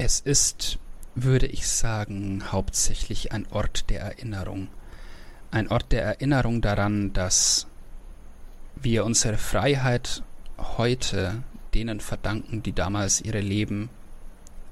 Es 0.00 0.20
ist, 0.20 0.78
würde 1.16 1.46
ich 1.46 1.66
sagen, 1.66 2.44
hauptsächlich 2.52 3.32
ein 3.32 3.46
Ort 3.50 3.90
der 3.90 4.00
Erinnerung. 4.02 4.68
Ein 5.50 5.68
Ort 5.68 5.90
der 5.90 6.04
Erinnerung 6.04 6.60
daran, 6.60 7.12
dass 7.12 7.66
wir 8.76 9.04
unsere 9.04 9.36
Freiheit 9.36 10.22
heute 10.58 11.42
denen 11.74 12.00
verdanken, 12.00 12.62
die 12.62 12.72
damals 12.72 13.20
ihre 13.20 13.40
Leben 13.40 13.90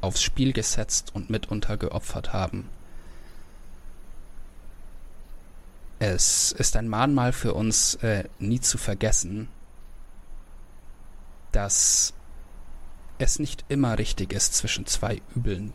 aufs 0.00 0.22
Spiel 0.22 0.52
gesetzt 0.52 1.14
und 1.14 1.30
mitunter 1.30 1.76
geopfert 1.76 2.32
haben. 2.32 2.68
Es 5.98 6.52
ist 6.52 6.76
ein 6.76 6.88
Mahnmal 6.88 7.32
für 7.32 7.54
uns, 7.54 7.94
äh, 7.96 8.24
nie 8.38 8.60
zu 8.60 8.76
vergessen, 8.76 9.48
dass 11.52 12.12
es 13.18 13.38
nicht 13.38 13.64
immer 13.68 13.98
richtig 13.98 14.32
ist, 14.34 14.54
zwischen 14.54 14.84
zwei 14.86 15.22
Übeln 15.34 15.72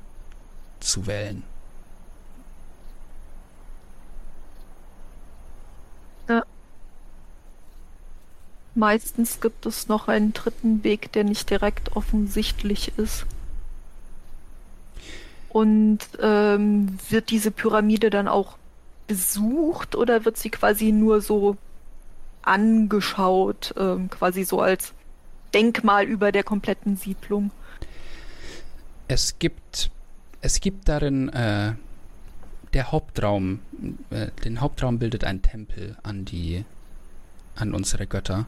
zu 0.80 1.08
wählen. 1.08 1.44
Meistens 8.76 9.40
gibt 9.42 9.66
es 9.66 9.88
noch 9.88 10.08
einen 10.08 10.34
dritten 10.34 10.84
Weg, 10.84 11.12
der 11.12 11.24
nicht 11.24 11.50
direkt 11.50 11.96
offensichtlich 11.96 12.98
ist. 12.98 13.26
Und 15.50 16.00
ähm, 16.22 16.98
wird 17.10 17.30
diese 17.30 17.52
Pyramide 17.52 18.10
dann 18.10 18.28
auch 18.28 18.58
besucht 19.08 19.96
oder 19.96 20.24
wird 20.24 20.38
sie 20.38 20.50
quasi 20.50 20.94
nur 20.94 21.20
so 21.22 21.58
angeschaut, 22.42 23.74
ähm, 23.78 24.10
quasi 24.10 24.44
so 24.44 24.62
als 24.62 24.94
Denkmal 25.54 26.06
über 26.06 26.32
der 26.32 26.44
kompletten 26.44 26.96
Siedlung? 26.96 27.52
Es 29.10 29.38
gibt, 29.40 29.92
es 30.40 30.62
gibt 30.62 30.88
darin 30.88 31.28
äh, 31.30 31.74
der 32.74 32.92
Hauptraum, 32.94 33.60
äh, 34.10 34.28
den 34.46 34.62
Hauptraum 34.62 35.00
bildet 35.00 35.26
ein 35.26 35.42
Tempel 35.42 35.98
an 36.04 36.24
die, 36.24 36.64
an 37.56 37.74
unsere 37.74 38.08
Götter. 38.08 38.46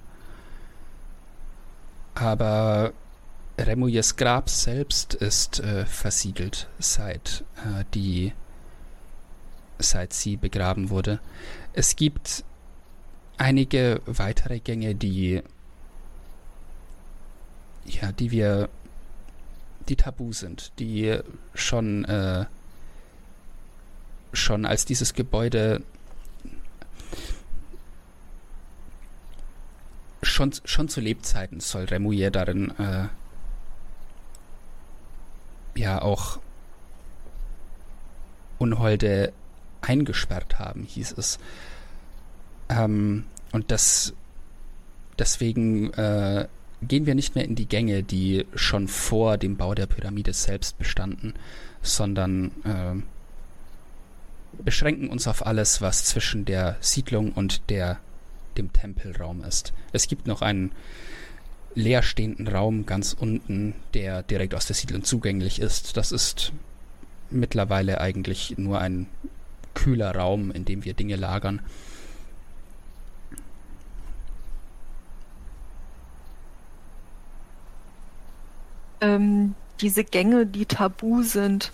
Aber 2.15 2.93
Remouilles 3.57 4.15
Grab 4.15 4.49
selbst 4.49 5.13
ist 5.13 5.59
äh, 5.59 5.85
versiegelt, 5.85 6.67
seit 6.79 7.43
äh, 7.57 7.83
die 7.93 8.33
seit 9.79 10.13
sie 10.13 10.37
begraben 10.37 10.89
wurde. 10.89 11.19
Es 11.73 11.95
gibt 11.95 12.43
einige 13.37 14.01
weitere 14.05 14.59
Gänge, 14.59 14.95
die 14.95 15.41
ja, 17.85 18.11
die 18.11 18.31
wir 18.31 18.69
die 19.89 19.95
tabu 19.97 20.31
sind, 20.31 20.71
die 20.79 21.19
schon 21.53 22.05
äh, 22.05 22.45
schon 24.31 24.65
als 24.65 24.85
dieses 24.85 25.13
Gebäude 25.13 25.81
schon, 30.23 30.51
schon 30.65 30.89
zu 30.89 31.01
Lebzeiten 31.01 31.59
soll 31.59 31.85
Remouillet 31.85 32.35
darin 32.35 32.71
äh, 32.79 33.07
ja 35.79 36.01
auch 36.01 36.39
Unholde 38.57 39.33
eingesperrt 39.81 40.59
haben, 40.59 40.83
hieß 40.83 41.15
es. 41.17 41.39
Ähm, 42.69 43.25
und 43.51 43.71
das 43.71 44.13
deswegen 45.19 45.91
äh, 45.93 46.47
gehen 46.81 47.05
wir 47.05 47.15
nicht 47.15 47.35
mehr 47.35 47.45
in 47.45 47.55
die 47.55 47.67
Gänge, 47.67 48.03
die 48.03 48.45
schon 48.55 48.87
vor 48.87 49.37
dem 49.37 49.57
Bau 49.57 49.73
der 49.73 49.85
Pyramide 49.85 50.33
selbst 50.33 50.77
bestanden, 50.77 51.33
sondern 51.81 52.51
äh, 52.63 54.63
beschränken 54.63 55.09
uns 55.09 55.27
auf 55.27 55.45
alles, 55.45 55.81
was 55.81 56.05
zwischen 56.05 56.45
der 56.45 56.77
Siedlung 56.79 57.31
und 57.31 57.69
der 57.69 57.99
dem 58.57 58.73
Tempelraum 58.73 59.43
ist. 59.43 59.73
Es 59.91 60.07
gibt 60.07 60.27
noch 60.27 60.41
einen 60.41 60.71
leerstehenden 61.75 62.47
Raum 62.47 62.85
ganz 62.85 63.13
unten, 63.13 63.75
der 63.93 64.23
direkt 64.23 64.53
aus 64.55 64.67
der 64.67 64.75
Siedlung 64.75 65.03
zugänglich 65.03 65.59
ist. 65.59 65.97
Das 65.97 66.11
ist 66.11 66.53
mittlerweile 67.29 67.99
eigentlich 67.99 68.57
nur 68.57 68.79
ein 68.79 69.07
kühler 69.73 70.15
Raum, 70.15 70.51
in 70.51 70.65
dem 70.65 70.85
wir 70.85 70.93
Dinge 70.93 71.15
lagern. 71.15 71.61
Ähm, 79.01 79.55
diese 79.81 80.03
Gänge, 80.03 80.45
die 80.45 80.65
tabu 80.65 81.23
sind, 81.23 81.73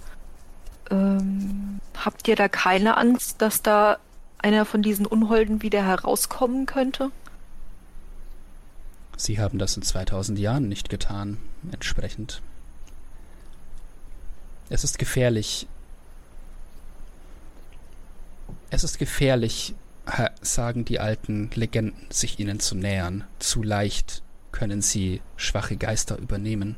ähm, 0.89 1.79
habt 2.03 2.27
ihr 2.27 2.35
da 2.35 2.47
keine 2.47 2.97
Angst, 2.97 3.41
dass 3.41 3.61
da 3.61 3.99
einer 4.39 4.65
von 4.65 4.81
diesen 4.81 5.05
Unholden 5.05 5.61
wieder 5.61 5.83
herauskommen 5.83 6.65
könnte? 6.65 7.11
Sie 9.17 9.39
haben 9.39 9.59
das 9.59 9.75
in 9.75 9.83
2000 9.83 10.39
Jahren 10.39 10.69
nicht 10.69 10.89
getan, 10.89 11.37
entsprechend. 11.71 12.41
Es 14.69 14.83
ist 14.83 14.97
gefährlich. 14.97 15.67
Es 18.69 18.83
ist 18.83 18.97
gefährlich, 18.99 19.75
sagen 20.41 20.85
die 20.85 20.99
alten 20.99 21.49
Legenden, 21.53 22.07
sich 22.09 22.39
ihnen 22.39 22.59
zu 22.59 22.75
nähern. 22.75 23.25
Zu 23.39 23.63
leicht 23.63 24.23
können 24.51 24.81
sie 24.81 25.21
schwache 25.37 25.75
Geister 25.75 26.17
übernehmen. 26.17 26.75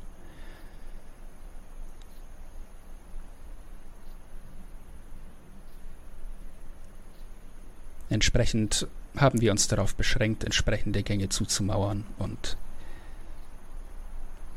Entsprechend 8.12 8.88
haben 9.16 9.40
wir 9.40 9.52
uns 9.52 9.70
darauf 9.70 9.96
beschränkt, 9.96 10.44
entsprechende 10.44 11.02
Gänge 11.02 11.30
zuzumauern 11.30 12.06
und 12.20 12.58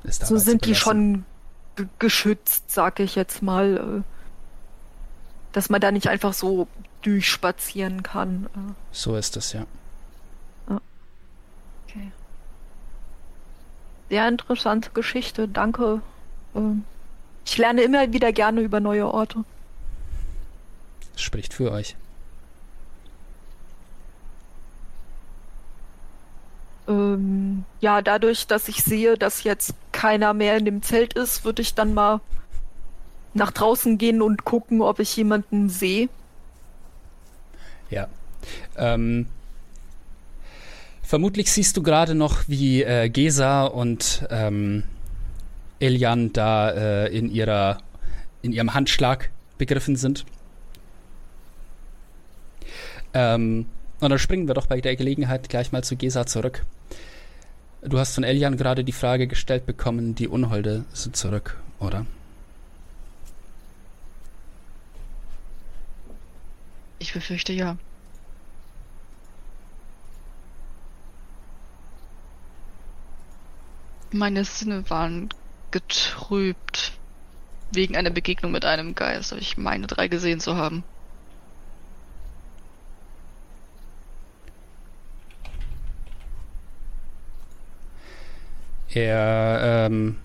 so 0.07 0.37
sind 0.37 0.67
die 0.67 0.75
schon 0.75 1.25
geschützt, 1.99 2.71
sag 2.71 3.01
ich 3.01 3.15
jetzt 3.15 3.43
mal, 3.43 4.03
äh, 4.03 4.03
dass 5.53 5.71
man 5.71 5.81
da 5.81 5.93
nicht 5.93 6.09
einfach 6.09 6.35
so 6.35 6.69
durchspazieren 7.03 8.03
kann. 8.03 8.47
Äh. 8.55 8.73
So 8.93 9.17
ist 9.17 9.37
es, 9.37 9.55
ja. 9.55 9.67
Okay. 10.67 12.13
Sehr 14.11 14.29
interessante 14.29 14.91
Geschichte, 14.91 15.49
danke. 15.49 16.03
Ähm, 16.55 16.85
ich 17.47 17.57
lerne 17.57 17.83
immer 17.83 18.13
wieder 18.13 18.33
gerne 18.33 18.61
über 18.61 18.81
neue 18.81 19.07
Orte. 19.07 19.45
Das 21.13 21.23
spricht 21.23 21.55
für 21.55 21.73
euch. 21.73 21.97
Ähm, 26.89 27.65
ja, 27.81 28.03
dadurch, 28.03 28.47
dass 28.47 28.69
ich 28.69 28.83
sehe, 28.83 29.17
dass 29.17 29.45
jetzt 29.45 29.75
keiner 29.93 30.35
mehr 30.35 30.57
in 30.57 30.65
dem 30.65 30.83
Zelt 30.83 31.15
ist, 31.15 31.45
würde 31.45 31.63
ich 31.63 31.75
dann 31.75 31.95
mal 31.95 32.21
nach 33.33 33.51
draußen 33.51 33.99
gehen 33.99 34.23
und 34.23 34.45
gucken, 34.45 34.81
ob 34.81 35.01
ich 35.01 35.17
jemanden 35.17 35.69
sehe. 35.69 36.09
Ja. 37.91 38.09
Ähm, 38.77 39.27
vermutlich 41.03 41.51
siehst 41.51 41.77
du 41.77 41.83
gerade 41.83 42.15
noch, 42.15 42.45
wie 42.49 42.83
äh, 42.83 43.09
Gesa 43.09 43.65
und 43.65 44.27
ähm, 44.31 44.85
Elian 45.81 46.33
da 46.33 46.71
äh, 46.71 47.17
in 47.17 47.31
ihrer 47.31 47.79
in 48.43 48.53
ihrem 48.53 48.75
Handschlag 48.75 49.31
begriffen 49.57 49.97
sind. 49.97 50.27
Ähm, 53.15 53.67
und 54.01 54.11
dann 54.11 54.19
springen 54.19 54.47
wir 54.47 54.55
doch 54.55 54.67
bei 54.67 54.81
der 54.81 54.97
Gelegenheit 54.97 55.49
gleich 55.49 55.73
mal 55.73 55.85
zu 55.85 55.97
Gesa 55.97 56.27
zurück. 56.27 56.65
Du 57.83 57.99
hast 57.99 58.15
von 58.15 58.25
Elian 58.25 58.57
gerade 58.57 58.83
die 58.83 58.93
Frage 58.93 59.27
gestellt 59.27 59.67
bekommen, 59.67 60.15
die 60.15 60.29
Unholde 60.29 60.85
sind 60.93 61.17
zurück, 61.17 61.61
oder? 61.81 62.07
Ich 66.99 67.13
befürchte 67.13 67.53
ja. 67.53 67.77
Meine 74.11 74.45
Sinne 74.45 74.89
waren 74.89 75.29
getrübt 75.71 76.93
wegen 77.73 77.97
einer 77.97 78.11
Begegnung 78.11 78.53
mit 78.53 78.65
einem 78.65 78.95
Geist, 78.95 79.33
aber 79.33 79.43
ich 79.43 79.59
meine 79.59 79.87
drei 79.87 80.09
gesehen 80.09 80.41
zu 80.41 80.57
haben. 80.57 80.85
Er 88.95 89.87
ähm, 89.87 90.21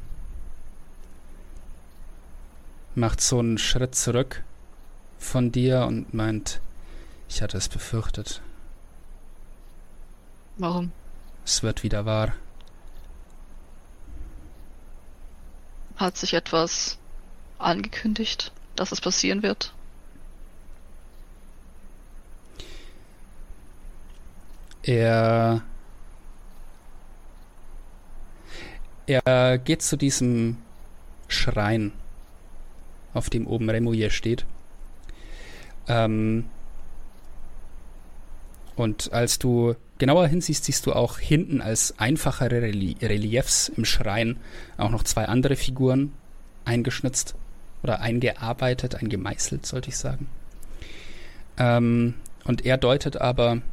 macht 2.94 3.20
so 3.20 3.40
einen 3.40 3.58
Schritt 3.58 3.96
zurück 3.96 4.44
von 5.18 5.52
dir 5.52 5.86
und 5.88 6.14
meint, 6.14 6.62
ich 7.28 7.42
hatte 7.42 7.58
es 7.58 7.68
befürchtet. 7.68 8.42
Warum? 10.58 10.92
Es 11.46 11.64
wird 11.64 11.82
wieder 11.82 12.06
wahr. 12.06 12.34
Hat 15.96 16.16
sich 16.16 16.36
etwas 16.36 17.00
angekündigt, 17.58 18.52
dass 18.76 18.92
es 18.92 19.02
passieren 19.02 19.42
wird? 19.42 19.74
Er. 24.84 25.64
Er 29.10 29.58
geht 29.58 29.82
zu 29.82 29.98
diesem 29.98 30.58
Schrein, 31.28 31.94
auf 33.16 33.32
dem 33.32 33.48
oben 33.48 33.68
Remouillet 33.68 34.12
steht. 34.12 34.46
Ähm, 35.88 36.46
und 38.76 39.12
als 39.12 39.40
du 39.40 39.76
genauer 39.98 40.28
hinsiehst, 40.28 40.66
siehst 40.66 40.86
du 40.86 40.94
auch 40.94 41.18
hinten 41.18 41.60
als 41.60 41.98
einfachere 41.98 42.62
Relie 42.62 42.98
Reliefs 43.02 43.70
im 43.70 43.84
Schrein 43.84 44.38
auch 44.78 44.92
noch 44.92 45.04
zwei 45.04 45.26
andere 45.26 45.56
Figuren 45.56 46.14
eingeschnitzt 46.64 47.34
oder 47.82 48.02
eingearbeitet, 48.02 48.94
eingemeißelt, 48.94 49.66
sollte 49.66 49.90
ich 49.90 49.98
sagen. 49.98 50.30
Ähm, 51.58 52.14
und 52.44 52.64
er 52.64 52.78
deutet 52.78 53.20
aber 53.20 53.64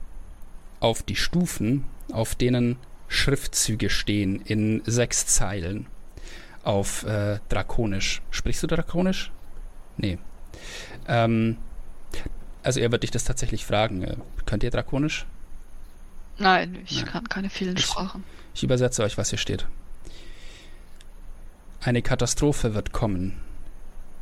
auf 0.81 1.03
die 1.03 1.17
Stufen, 1.17 1.85
auf 2.11 2.35
denen 2.35 2.79
Schriftzüge 3.09 3.91
stehen 3.91 4.41
in 4.43 4.83
sechs 4.85 5.27
Zeilen 5.27 5.87
auf 6.65 7.05
äh, 7.05 7.39
Drakonisch. 7.49 8.23
Sprichst 8.31 8.63
du 8.63 8.67
Drakonisch? 8.67 9.31
Nee. 9.97 10.19
Ähm, 11.07 11.57
also 12.63 12.81
er 12.81 12.91
wird 12.91 13.05
dich 13.05 13.11
das 13.13 13.25
tatsächlich 13.25 13.65
fragen. 13.65 14.03
Äh, 14.03 14.17
könnt 14.45 14.65
ihr 14.65 14.71
Drakonisch? 14.71 15.27
Nein, 16.39 16.79
ich 16.85 16.97
Nein. 17.03 17.07
kann 17.07 17.29
keine 17.29 17.49
vielen 17.51 17.77
Ich- 17.77 17.87
Sprachen. 17.87 18.25
Ich 18.55 18.63
übersetze 18.65 19.03
euch, 19.03 19.17
was 19.19 19.31
hier 19.31 19.39
steht. 19.39 19.67
Eine 21.81 22.03
Katastrophe 22.03 22.75
wird 22.75 22.93
kommen. 22.93 23.41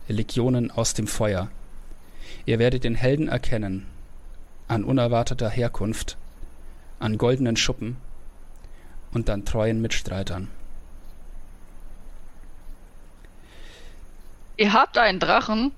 Legionen 0.09 0.71
aus 0.71 0.93
dem 0.95 1.07
Feuer. 1.07 1.51
Ihr 2.45 2.59
werdet 2.59 2.85
den 2.85 2.95
Helden 2.95 3.29
erkennen. 3.29 3.87
An 4.69 4.85
unerwarteter 4.85 5.49
Herkunft. 5.49 6.17
An 6.99 7.17
goldenen 7.17 7.57
Schuppen. 7.57 7.97
Und 9.15 9.31
an 9.31 9.45
treuen 9.45 9.81
Mitstreitern. 9.81 10.49
Ihr 14.57 14.73
habt 14.73 14.99
einen 14.99 15.19
Drachen? 15.19 15.73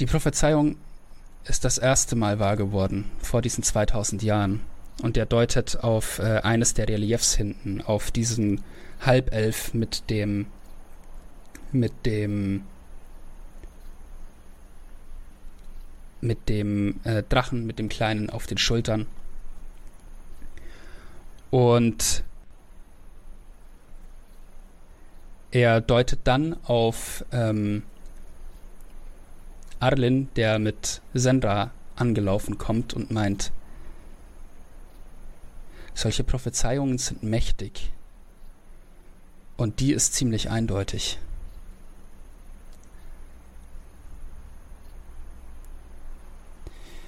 Die 0.00 0.06
Prophezeiung 0.06 0.76
ist 1.44 1.64
das 1.64 1.78
erste 1.78 2.16
Mal 2.16 2.38
wahr 2.38 2.56
geworden, 2.56 3.10
vor 3.22 3.40
diesen 3.40 3.62
2000 3.62 4.22
Jahren. 4.22 4.60
Und 5.02 5.16
er 5.16 5.26
deutet 5.26 5.82
auf 5.82 6.18
äh, 6.18 6.40
eines 6.42 6.74
der 6.74 6.88
Reliefs 6.88 7.34
hinten, 7.34 7.80
auf 7.82 8.10
diesen 8.10 8.62
Halbelf 9.00 9.74
mit 9.74 10.10
dem, 10.10 10.46
mit 11.72 11.92
dem, 12.04 12.64
mit 16.26 16.48
dem 16.48 17.00
äh, 17.04 17.22
Drachen, 17.22 17.66
mit 17.66 17.78
dem 17.78 17.88
Kleinen 17.88 18.30
auf 18.30 18.46
den 18.46 18.58
Schultern. 18.58 19.06
Und 21.50 22.24
er 25.50 25.80
deutet 25.80 26.20
dann 26.24 26.56
auf 26.64 27.24
ähm, 27.32 27.82
Arlin, 29.78 30.28
der 30.36 30.58
mit 30.58 31.00
Sendra 31.14 31.70
angelaufen 31.94 32.58
kommt 32.58 32.94
und 32.94 33.10
meint, 33.10 33.52
solche 35.94 36.24
Prophezeiungen 36.24 36.98
sind 36.98 37.22
mächtig. 37.22 37.90
Und 39.56 39.80
die 39.80 39.92
ist 39.92 40.12
ziemlich 40.12 40.50
eindeutig. 40.50 41.18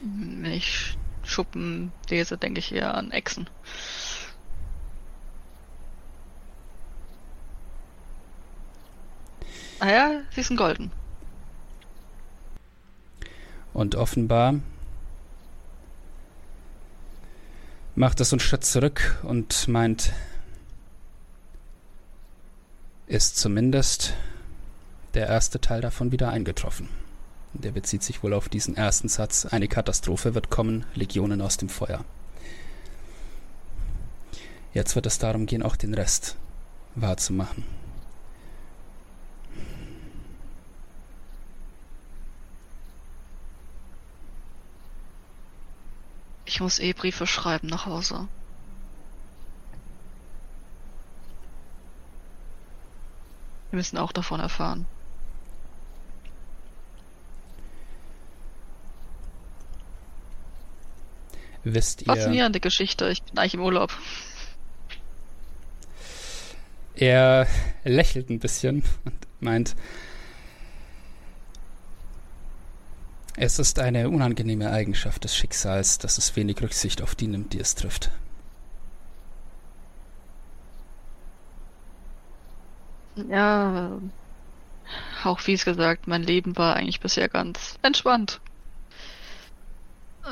Wenn 0.00 0.52
ich 0.52 0.96
Schuppen 1.24 1.92
lese, 2.08 2.38
denke 2.38 2.60
ich 2.60 2.72
eher 2.72 2.94
an 2.94 3.10
Echsen. 3.10 3.48
Ah 9.80 9.90
ja, 9.90 10.20
sie 10.34 10.42
sind 10.42 10.56
golden. 10.56 10.90
Und 13.72 13.94
offenbar 13.94 14.54
macht 17.94 18.20
es 18.20 18.30
so 18.30 18.34
einen 18.34 18.40
Schritt 18.40 18.64
zurück 18.64 19.18
und 19.22 19.68
meint, 19.68 20.12
ist 23.06 23.36
zumindest 23.36 24.14
der 25.14 25.28
erste 25.28 25.60
Teil 25.60 25.80
davon 25.80 26.12
wieder 26.12 26.30
eingetroffen. 26.30 26.88
Der 27.58 27.72
bezieht 27.72 28.04
sich 28.04 28.22
wohl 28.22 28.34
auf 28.34 28.48
diesen 28.48 28.76
ersten 28.76 29.08
Satz. 29.08 29.44
Eine 29.44 29.66
Katastrophe 29.66 30.34
wird 30.34 30.48
kommen, 30.48 30.84
Legionen 30.94 31.40
aus 31.40 31.56
dem 31.56 31.68
Feuer. 31.68 32.04
Jetzt 34.72 34.94
wird 34.94 35.06
es 35.06 35.18
darum 35.18 35.46
gehen, 35.46 35.64
auch 35.64 35.74
den 35.74 35.92
Rest 35.92 36.36
wahrzumachen. 36.94 37.64
Ich 46.44 46.60
muss 46.60 46.78
eh 46.78 46.92
Briefe 46.92 47.26
schreiben 47.26 47.66
nach 47.66 47.86
Hause. 47.86 48.28
Wir 53.70 53.76
müssen 53.76 53.98
auch 53.98 54.12
davon 54.12 54.40
erfahren. 54.40 54.86
Wisst 61.74 62.02
ihr, 62.02 62.06
Faszinierende 62.06 62.60
Geschichte. 62.60 63.08
Ich 63.10 63.22
bin 63.22 63.38
eigentlich 63.38 63.54
im 63.54 63.60
Urlaub. 63.60 63.92
Er 66.94 67.46
lächelt 67.84 68.30
ein 68.30 68.38
bisschen 68.38 68.82
und 69.04 69.14
meint, 69.40 69.76
es 73.36 73.58
ist 73.58 73.78
eine 73.78 74.08
unangenehme 74.08 74.70
Eigenschaft 74.70 75.24
des 75.24 75.36
Schicksals, 75.36 75.98
dass 75.98 76.16
es 76.18 76.34
wenig 76.34 76.60
Rücksicht 76.62 77.02
auf 77.02 77.14
die 77.14 77.28
nimmt, 77.28 77.52
die 77.52 77.60
es 77.60 77.74
trifft. 77.74 78.10
Ja, 83.28 84.00
auch 85.24 85.46
wie 85.46 85.52
es 85.52 85.64
gesagt, 85.64 86.06
mein 86.06 86.22
Leben 86.22 86.56
war 86.56 86.76
eigentlich 86.76 87.00
bisher 87.00 87.28
ganz 87.28 87.78
entspannt. 87.82 88.40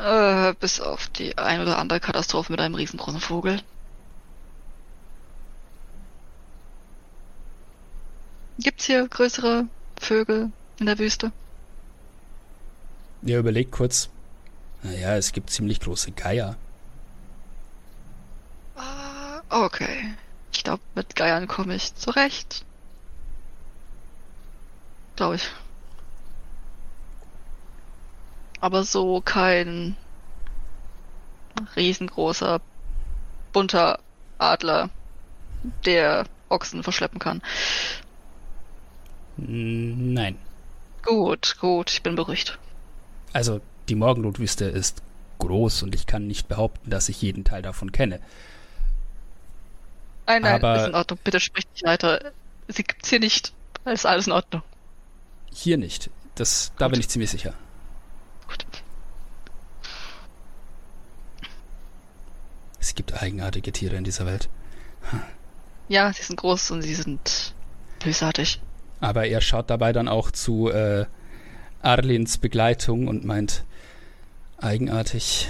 Äh, 0.02 0.54
bis 0.60 0.80
auf 0.80 1.08
die 1.08 1.38
ein 1.38 1.60
oder 1.60 1.78
andere 1.78 2.00
Katastrophe 2.00 2.52
mit 2.52 2.60
einem 2.60 2.74
riesengroßen 2.74 3.20
Vogel. 3.20 3.62
Gibt's 8.58 8.84
hier 8.84 9.06
größere 9.08 9.66
Vögel 9.98 10.50
in 10.78 10.86
der 10.86 10.98
Wüste? 10.98 11.32
Er 13.24 13.38
überlegt 13.38 13.72
kurz, 13.72 14.08
naja, 14.82 15.16
es 15.16 15.32
gibt 15.32 15.50
ziemlich 15.50 15.80
große 15.80 16.12
Geier. 16.12 16.56
Ah, 18.76 19.40
okay. 19.50 20.14
Ich 20.52 20.62
glaube, 20.62 20.82
mit 20.94 21.16
Geiern 21.16 21.48
komme 21.48 21.74
ich 21.74 21.94
zurecht. 21.94 22.64
Glaube 25.16 25.36
ich. 25.36 25.50
Aber 28.60 28.84
so 28.84 29.20
kein 29.20 29.96
riesengroßer, 31.76 32.60
bunter 33.52 33.98
Adler, 34.38 34.90
der 35.84 36.26
Ochsen 36.48 36.82
verschleppen 36.82 37.18
kann. 37.18 37.42
Nein. 39.36 40.38
Gut, 41.02 41.56
gut, 41.60 41.90
ich 41.90 42.02
bin 42.02 42.14
beruhigt. 42.16 42.58
Also, 43.32 43.60
die 43.88 43.94
Morgenrotwüste 43.94 44.64
ist 44.64 45.02
groß 45.38 45.82
und 45.82 45.94
ich 45.94 46.06
kann 46.06 46.26
nicht 46.26 46.48
behaupten, 46.48 46.90
dass 46.90 47.08
ich 47.08 47.20
jeden 47.20 47.44
Teil 47.44 47.62
davon 47.62 47.92
kenne. 47.92 48.20
Nein, 50.26 50.42
nein, 50.42 50.54
Aber- 50.56 50.80
ist 50.80 50.88
in 50.88 50.94
Ordnung. 50.94 51.18
Bitte 51.22 51.40
sprich 51.40 51.66
nicht 51.72 51.84
weiter. 51.84 52.32
Sie 52.68 52.82
gibt's 52.82 53.08
hier 53.10 53.20
nicht. 53.20 53.52
Ist 53.84 54.06
alles 54.06 54.26
in 54.26 54.32
Ordnung. 54.32 54.62
Hier 55.52 55.76
nicht. 55.78 56.10
Das, 56.34 56.72
da 56.78 56.86
Gut. 56.86 56.92
bin 56.92 57.00
ich 57.00 57.08
ziemlich 57.08 57.30
sicher. 57.30 57.54
Gut. 58.48 58.66
Es 62.86 62.94
gibt 62.94 63.20
eigenartige 63.20 63.72
Tiere 63.72 63.96
in 63.96 64.04
dieser 64.04 64.26
Welt. 64.26 64.48
Hm. 65.10 65.20
Ja, 65.88 66.12
sie 66.12 66.22
sind 66.22 66.36
groß 66.36 66.70
und 66.70 66.82
sie 66.82 66.94
sind 66.94 67.52
bösartig. 67.98 68.60
Aber 69.00 69.26
er 69.26 69.40
schaut 69.40 69.70
dabei 69.70 69.92
dann 69.92 70.06
auch 70.06 70.30
zu 70.30 70.70
äh, 70.70 71.06
Arlins 71.82 72.38
Begleitung 72.38 73.08
und 73.08 73.24
meint, 73.24 73.64
eigenartig. 74.58 75.48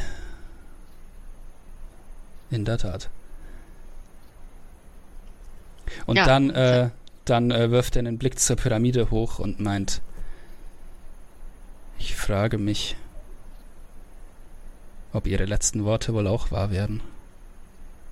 In 2.49 2.65
der 2.65 2.79
Tat. 2.79 3.11
Und 6.07 6.17
Ja, 6.17 6.25
dann, 6.25 6.49
äh, 6.49 6.89
dann 7.27 7.51
äh, 7.51 7.71
wirft 7.71 7.97
er 7.97 8.01
einen 8.01 8.17
Blick 8.17 8.39
zur 8.39 8.57
Pyramide 8.57 9.11
hoch 9.11 9.41
und 9.41 9.61
meint, 9.61 10.01
ich 11.99 12.17
frage 12.17 12.57
mich, 12.57 12.97
ob 15.13 15.27
ihre 15.27 15.45
letzten 15.45 15.85
Worte 15.85 16.15
wohl 16.15 16.27
auch 16.27 16.51
wahr 16.51 16.71
werden. 16.71 17.03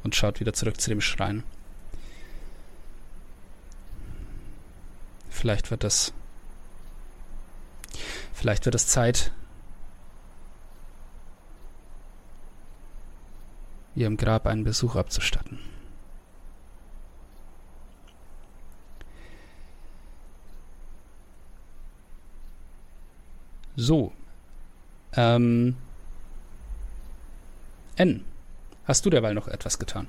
Und 0.05 0.15
schaut 0.15 0.39
wieder 0.39 0.53
zurück 0.53 0.81
zu 0.81 0.91
dem 0.91 1.01
Schrein. 1.01 1.43
Vielleicht 5.31 5.71
wird 5.71 5.83
das. 5.83 6.13
Vielleicht 8.33 8.65
wird 8.67 8.75
es 8.75 8.87
Zeit, 8.87 9.33
ihrem 13.95 14.17
Grab 14.17 14.47
einen 14.47 14.65
Besuch 14.65 14.97
abzustatten. 14.97 15.59
So. 23.77 24.13
Ähm. 25.17 25.77
N. 27.97 28.25
Hast 28.87 29.07
du 29.07 29.11
derweil 29.11 29.35
noch 29.35 29.49
etwas 29.49 29.79
getan? 29.79 30.07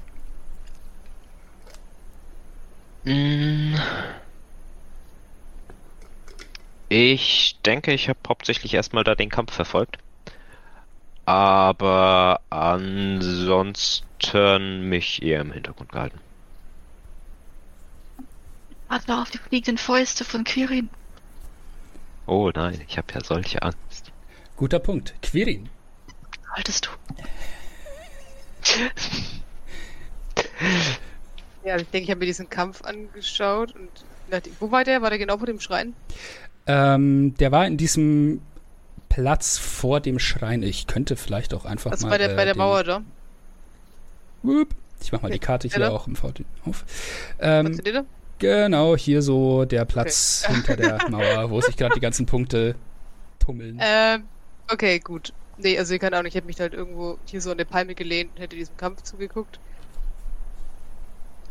Mm. 3.05 3.75
Ich 6.89 7.57
denke, 7.65 7.93
ich 7.93 8.09
habe 8.09 8.19
hauptsächlich 8.27 8.73
erstmal 8.73 9.03
da 9.03 9.15
den 9.15 9.29
Kampf 9.29 9.53
verfolgt. 9.53 9.97
Aber 11.25 12.41
ansonsten 12.49 14.01
mich 14.89 15.21
eher 15.23 15.41
im 15.41 15.51
Hintergrund 15.51 15.91
gehalten. 15.91 16.19
Warte 18.87 19.11
noch 19.11 19.23
auf 19.23 19.31
die 19.31 19.39
fliegenden 19.39 19.77
Fäuste 19.79 20.23
von 20.23 20.43
Quirin. 20.43 20.89
Oh 22.27 22.51
nein, 22.53 22.79
ich 22.87 22.97
habe 22.97 23.13
ja 23.13 23.23
solche 23.23 23.61
Angst. 23.63 24.11
Guter 24.55 24.79
Punkt. 24.79 25.13
Quirin. 25.21 25.69
Haltest 26.51 26.85
du? 26.85 26.91
Ja, 31.63 31.77
ich 31.77 31.87
denke, 31.89 32.03
ich 32.05 32.09
habe 32.11 32.19
mir 32.19 32.25
diesen 32.25 32.49
Kampf 32.49 32.83
angeschaut 32.83 33.73
und 33.75 33.89
dachte, 34.29 34.49
wo 34.59 34.71
war 34.71 34.83
der? 34.83 35.01
War 35.01 35.09
der 35.09 35.19
genau 35.19 35.37
vor 35.37 35.47
dem 35.47 35.59
Schrein? 35.59 35.93
Ähm, 36.67 37.35
der 37.39 37.51
war 37.51 37.65
in 37.65 37.77
diesem 37.77 38.41
Platz 39.09 39.57
vor 39.57 39.99
dem 39.99 40.19
Schrein. 40.19 40.61
Ich 40.63 40.87
könnte 40.87 41.15
vielleicht 41.15 41.53
auch 41.53 41.65
einfach 41.65 41.91
Also 41.91 42.05
mal. 42.05 42.11
bei 42.11 42.17
der, 42.17 42.33
äh, 42.33 42.35
bei 42.35 42.45
der 42.45 42.55
Mauer 42.57 42.83
da. 42.83 43.01
Ich 45.01 45.11
mach 45.11 45.21
mal 45.21 45.31
die 45.31 45.39
Karte 45.39 45.67
hier 45.67 45.75
Stelle? 45.77 45.91
auch 45.91 46.07
im 46.07 46.15
VD 46.15 46.45
auf. 46.65 46.85
Ähm, 47.39 47.79
genau, 48.39 48.95
hier 48.95 49.21
so 49.21 49.65
der 49.65 49.85
Platz 49.85 50.45
hinter 50.49 50.75
der 50.75 51.09
Mauer, 51.09 51.49
wo 51.49 51.61
sich 51.61 51.77
gerade 51.77 51.95
die 51.95 51.99
ganzen 51.99 52.25
Punkte 52.25 52.75
tummeln. 53.39 53.79
Ähm, 53.81 54.23
okay, 54.71 54.99
gut. 54.99 55.33
Nee, 55.57 55.77
also 55.77 55.93
ich 55.93 56.01
kann 56.01 56.13
auch 56.13 56.21
nicht. 56.21 56.31
Ich 56.31 56.35
hätte 56.35 56.47
mich 56.47 56.59
halt 56.59 56.73
irgendwo 56.73 57.17
hier 57.25 57.41
so 57.41 57.51
an 57.51 57.57
der 57.57 57.65
Palme 57.65 57.95
gelehnt 57.95 58.31
und 58.35 58.41
hätte 58.41 58.55
diesem 58.55 58.75
Kampf 58.77 59.03
zugeguckt. 59.03 59.59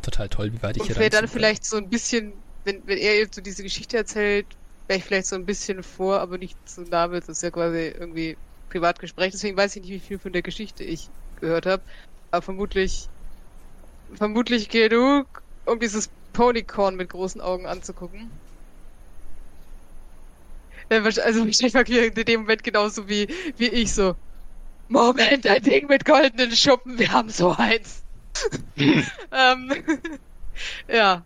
Total 0.03 0.29
toll, 0.29 0.53
wie 0.53 0.63
weit 0.63 0.77
ich 0.77 0.83
Und 0.83 0.87
hier 0.89 0.97
wäre 0.97 1.11
dann 1.11 1.29
vielleicht 1.29 1.65
so 1.65 1.77
ein 1.77 1.89
bisschen, 1.89 2.35
wenn, 2.65 2.87
wenn 2.87 2.99
er 2.99 3.17
jetzt 3.17 3.35
so 3.35 3.41
diese 3.41 3.63
Geschichte 3.63 3.97
erzählt, 3.97 4.47
wäre 4.87 4.99
ich 4.99 5.05
vielleicht 5.05 5.27
so 5.27 5.37
ein 5.37 5.47
bisschen 5.47 5.83
vor, 5.83 6.21
aber 6.21 6.37
nicht 6.37 6.57
zu 6.69 6.83
nah, 6.83 7.09
das 7.09 7.29
ist 7.29 7.43
ja 7.43 7.51
quasi 7.51 7.95
irgendwie 7.99 8.37
Privatgespräch. 8.69 9.33
Deswegen 9.33 9.57
weiß 9.57 9.77
ich 9.77 9.83
nicht, 9.83 9.93
wie 9.93 10.01
viel 10.01 10.19
von 10.19 10.33
der 10.33 10.43
Geschichte 10.43 10.85
ich 10.85 11.09
gehört 11.41 11.65
habe. 11.65 11.83
Aber 12.31 12.43
vermutlich, 12.43 13.09
vermutlich 14.15 14.69
genug, 14.69 15.43
um 15.65 15.81
dieses 15.81 16.11
Ponycorn 16.35 16.97
mit 16.97 17.11
großen 17.11 17.41
Augen 17.41 17.67
anzugucken. 17.67 18.31
Ja, 20.91 20.99
wahrsch- 20.99 21.21
Also 21.21 21.45
wahrscheinlich 21.47 21.75
war 21.75 21.89
in 21.89 22.15
dem 22.15 22.41
Moment 22.43 22.63
genauso 22.63 23.09
wie, 23.09 23.29
wie 23.57 23.69
ich 23.69 23.93
so. 23.93 24.15
Moment, 24.89 25.47
ein 25.47 25.63
Ding 25.63 25.87
mit 25.89 26.05
goldenen 26.05 26.55
Schuppen, 26.55 26.99
wir 26.99 27.11
haben 27.11 27.31
so 27.31 27.53
eins. 27.53 28.03
ähm, 28.77 29.73
ja. 30.89 31.25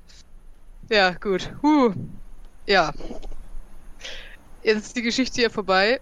Ja, 0.91 1.11
gut. 1.13 1.53
Huh. 1.63 1.93
Ja. 2.67 2.93
Jetzt 4.63 4.87
ist 4.87 4.97
die 4.97 5.03
Geschichte 5.03 5.41
hier 5.41 5.51
vorbei. 5.51 6.01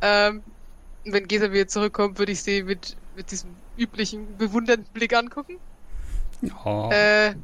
Ähm, 0.00 0.42
wenn 1.04 1.26
Gesa 1.26 1.50
wieder 1.52 1.68
zurückkommt, 1.68 2.18
würde 2.18 2.32
ich 2.32 2.42
sie 2.42 2.62
mit, 2.62 2.96
mit 3.16 3.30
diesem 3.30 3.50
üblichen 3.76 4.36
bewundernden 4.36 4.92
Blick 4.92 5.14
angucken. 5.14 5.58
Oh. 6.64 6.90
Äh, 6.92 7.34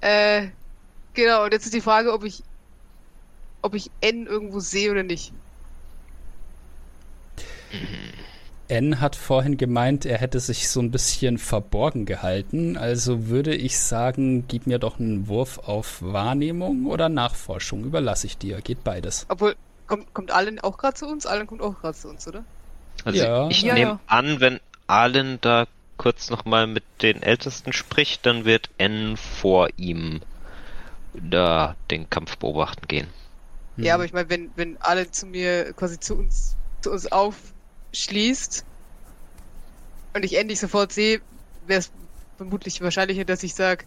äh, 0.00 0.48
genau, 1.18 1.44
und 1.44 1.52
jetzt 1.52 1.64
ist 1.64 1.74
die 1.74 1.80
Frage, 1.80 2.12
ob 2.12 2.24
ich, 2.24 2.42
ob 3.62 3.74
ich 3.74 3.90
N 4.00 4.26
irgendwo 4.26 4.60
sehe 4.60 4.90
oder 4.90 5.02
nicht. 5.02 5.32
N 8.68 9.00
hat 9.00 9.16
vorhin 9.16 9.56
gemeint, 9.56 10.04
er 10.04 10.18
hätte 10.18 10.40
sich 10.40 10.68
so 10.68 10.80
ein 10.80 10.90
bisschen 10.90 11.38
verborgen 11.38 12.04
gehalten. 12.06 12.76
Also 12.76 13.28
würde 13.28 13.54
ich 13.54 13.78
sagen, 13.78 14.46
gib 14.46 14.66
mir 14.66 14.78
doch 14.78 14.98
einen 15.00 15.26
Wurf 15.26 15.58
auf 15.58 16.02
Wahrnehmung 16.02 16.86
oder 16.86 17.08
Nachforschung. 17.08 17.84
Überlasse 17.84 18.26
ich 18.26 18.36
dir. 18.38 18.60
Geht 18.60 18.84
beides. 18.84 19.24
Obwohl, 19.28 19.56
kommt, 19.86 20.12
kommt 20.12 20.30
Allen 20.30 20.60
auch 20.60 20.76
gerade 20.78 20.94
zu 20.94 21.06
uns? 21.06 21.24
Allen 21.26 21.46
kommt 21.46 21.62
auch 21.62 21.80
gerade 21.80 21.96
zu 21.96 22.08
uns, 22.08 22.28
oder? 22.28 22.44
Also 23.04 23.18
Ja. 23.18 23.48
ich 23.48 23.62
Ja, 23.62 23.74
nehme 23.74 23.90
ja. 23.92 24.00
an, 24.06 24.40
wenn 24.40 24.60
Allen 24.86 25.38
da 25.40 25.66
kurz 25.96 26.30
nochmal 26.30 26.66
mit 26.66 26.84
den 27.02 27.22
Ältesten 27.22 27.72
spricht, 27.72 28.26
dann 28.26 28.44
wird 28.44 28.68
N 28.78 29.16
vor 29.16 29.68
ihm 29.78 30.20
da 31.20 31.76
den 31.90 32.08
Kampf 32.10 32.36
beobachten 32.38 32.86
gehen. 32.88 33.08
Ja, 33.76 33.94
Hm. 33.94 33.94
aber 33.94 34.04
ich 34.04 34.12
meine, 34.12 34.28
wenn, 34.30 34.50
wenn 34.56 34.76
Allen 34.80 35.12
zu 35.12 35.26
mir, 35.26 35.72
quasi 35.74 35.98
zu 36.00 36.16
uns, 36.16 36.56
zu 36.80 36.90
uns 36.90 37.06
aufschließt 37.10 38.64
und 40.14 40.24
ich 40.24 40.36
endlich 40.36 40.60
sofort 40.60 40.92
sehe, 40.92 41.20
wäre 41.66 41.80
es 41.80 41.92
vermutlich 42.36 42.80
wahrscheinlicher, 42.80 43.24
dass 43.24 43.42
ich 43.42 43.54
sage, 43.54 43.84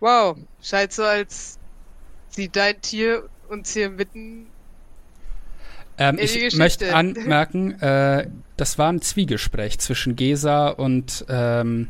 wow, 0.00 0.36
scheint 0.62 0.92
so, 0.92 1.04
als 1.04 1.58
sie 2.28 2.48
dein 2.48 2.80
Tier 2.80 3.28
uns 3.48 3.72
hier 3.72 3.90
mitten 3.90 4.46
Ähm, 5.96 6.18
ich 6.18 6.56
möchte 6.56 6.94
anmerken, 6.94 7.80
äh, 7.80 8.28
das 8.56 8.78
war 8.78 8.92
ein 8.92 9.00
Zwiegespräch 9.00 9.78
zwischen 9.78 10.16
Gesa 10.16 10.68
und, 10.68 11.24
ähm, 11.28 11.88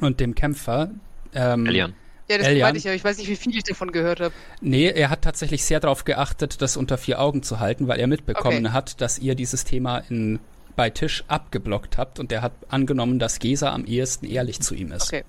und 0.00 0.18
dem 0.20 0.34
Kämpfer. 0.34 0.90
Ähm, 1.32 1.66
Elian. 1.66 1.94
Ja, 2.28 2.38
das 2.38 2.48
Elian? 2.48 2.68
meine 2.68 2.78
ich 2.78 2.84
ja. 2.84 2.92
Ich 2.92 3.04
weiß 3.04 3.18
nicht, 3.18 3.28
wie 3.28 3.36
viel 3.36 3.56
ich 3.56 3.62
davon 3.62 3.92
gehört 3.92 4.20
habe. 4.20 4.34
Nee, 4.60 4.88
er 4.88 5.10
hat 5.10 5.22
tatsächlich 5.22 5.64
sehr 5.64 5.78
darauf 5.80 6.04
geachtet, 6.04 6.60
das 6.60 6.76
unter 6.76 6.98
vier 6.98 7.20
Augen 7.20 7.42
zu 7.42 7.60
halten, 7.60 7.86
weil 7.88 8.00
er 8.00 8.06
mitbekommen 8.08 8.66
Okay. 8.66 8.72
hat, 8.72 9.00
dass 9.00 9.18
ihr 9.18 9.34
dieses 9.36 9.64
Thema 9.64 9.98
in, 10.08 10.40
bei 10.74 10.90
Tisch 10.90 11.24
abgeblockt 11.28 11.98
habt 11.98 12.18
und 12.18 12.32
er 12.32 12.42
hat 12.42 12.52
angenommen, 12.68 13.18
dass 13.18 13.38
Gesa 13.38 13.72
am 13.72 13.84
ehesten 13.84 14.26
ehrlich 14.26 14.60
zu 14.60 14.74
ihm 14.74 14.90
ist. 14.92 15.04
Okay. 15.04 15.24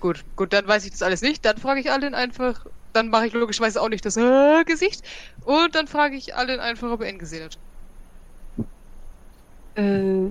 Gut, 0.00 0.24
gut, 0.36 0.52
dann 0.52 0.68
weiß 0.68 0.84
ich 0.84 0.92
das 0.92 1.02
alles 1.02 1.22
nicht. 1.22 1.44
Dann 1.44 1.56
frage 1.58 1.80
ich 1.80 1.90
Allen 1.90 2.14
einfach, 2.14 2.66
dann 2.92 3.08
mache 3.08 3.26
ich 3.26 3.32
logischerweise 3.32 3.80
auch 3.80 3.88
nicht 3.88 4.04
das 4.04 4.16
äh, 4.16 4.62
Gesicht. 4.64 5.02
Und 5.44 5.74
dann 5.74 5.88
frage 5.88 6.14
ich 6.16 6.34
Allen 6.36 6.60
einfach, 6.60 6.90
ob 6.92 7.02
er 7.02 7.08
ihn 7.10 7.18
gesehen 7.18 7.44
hat. 7.44 7.58
Äh, 9.76 10.30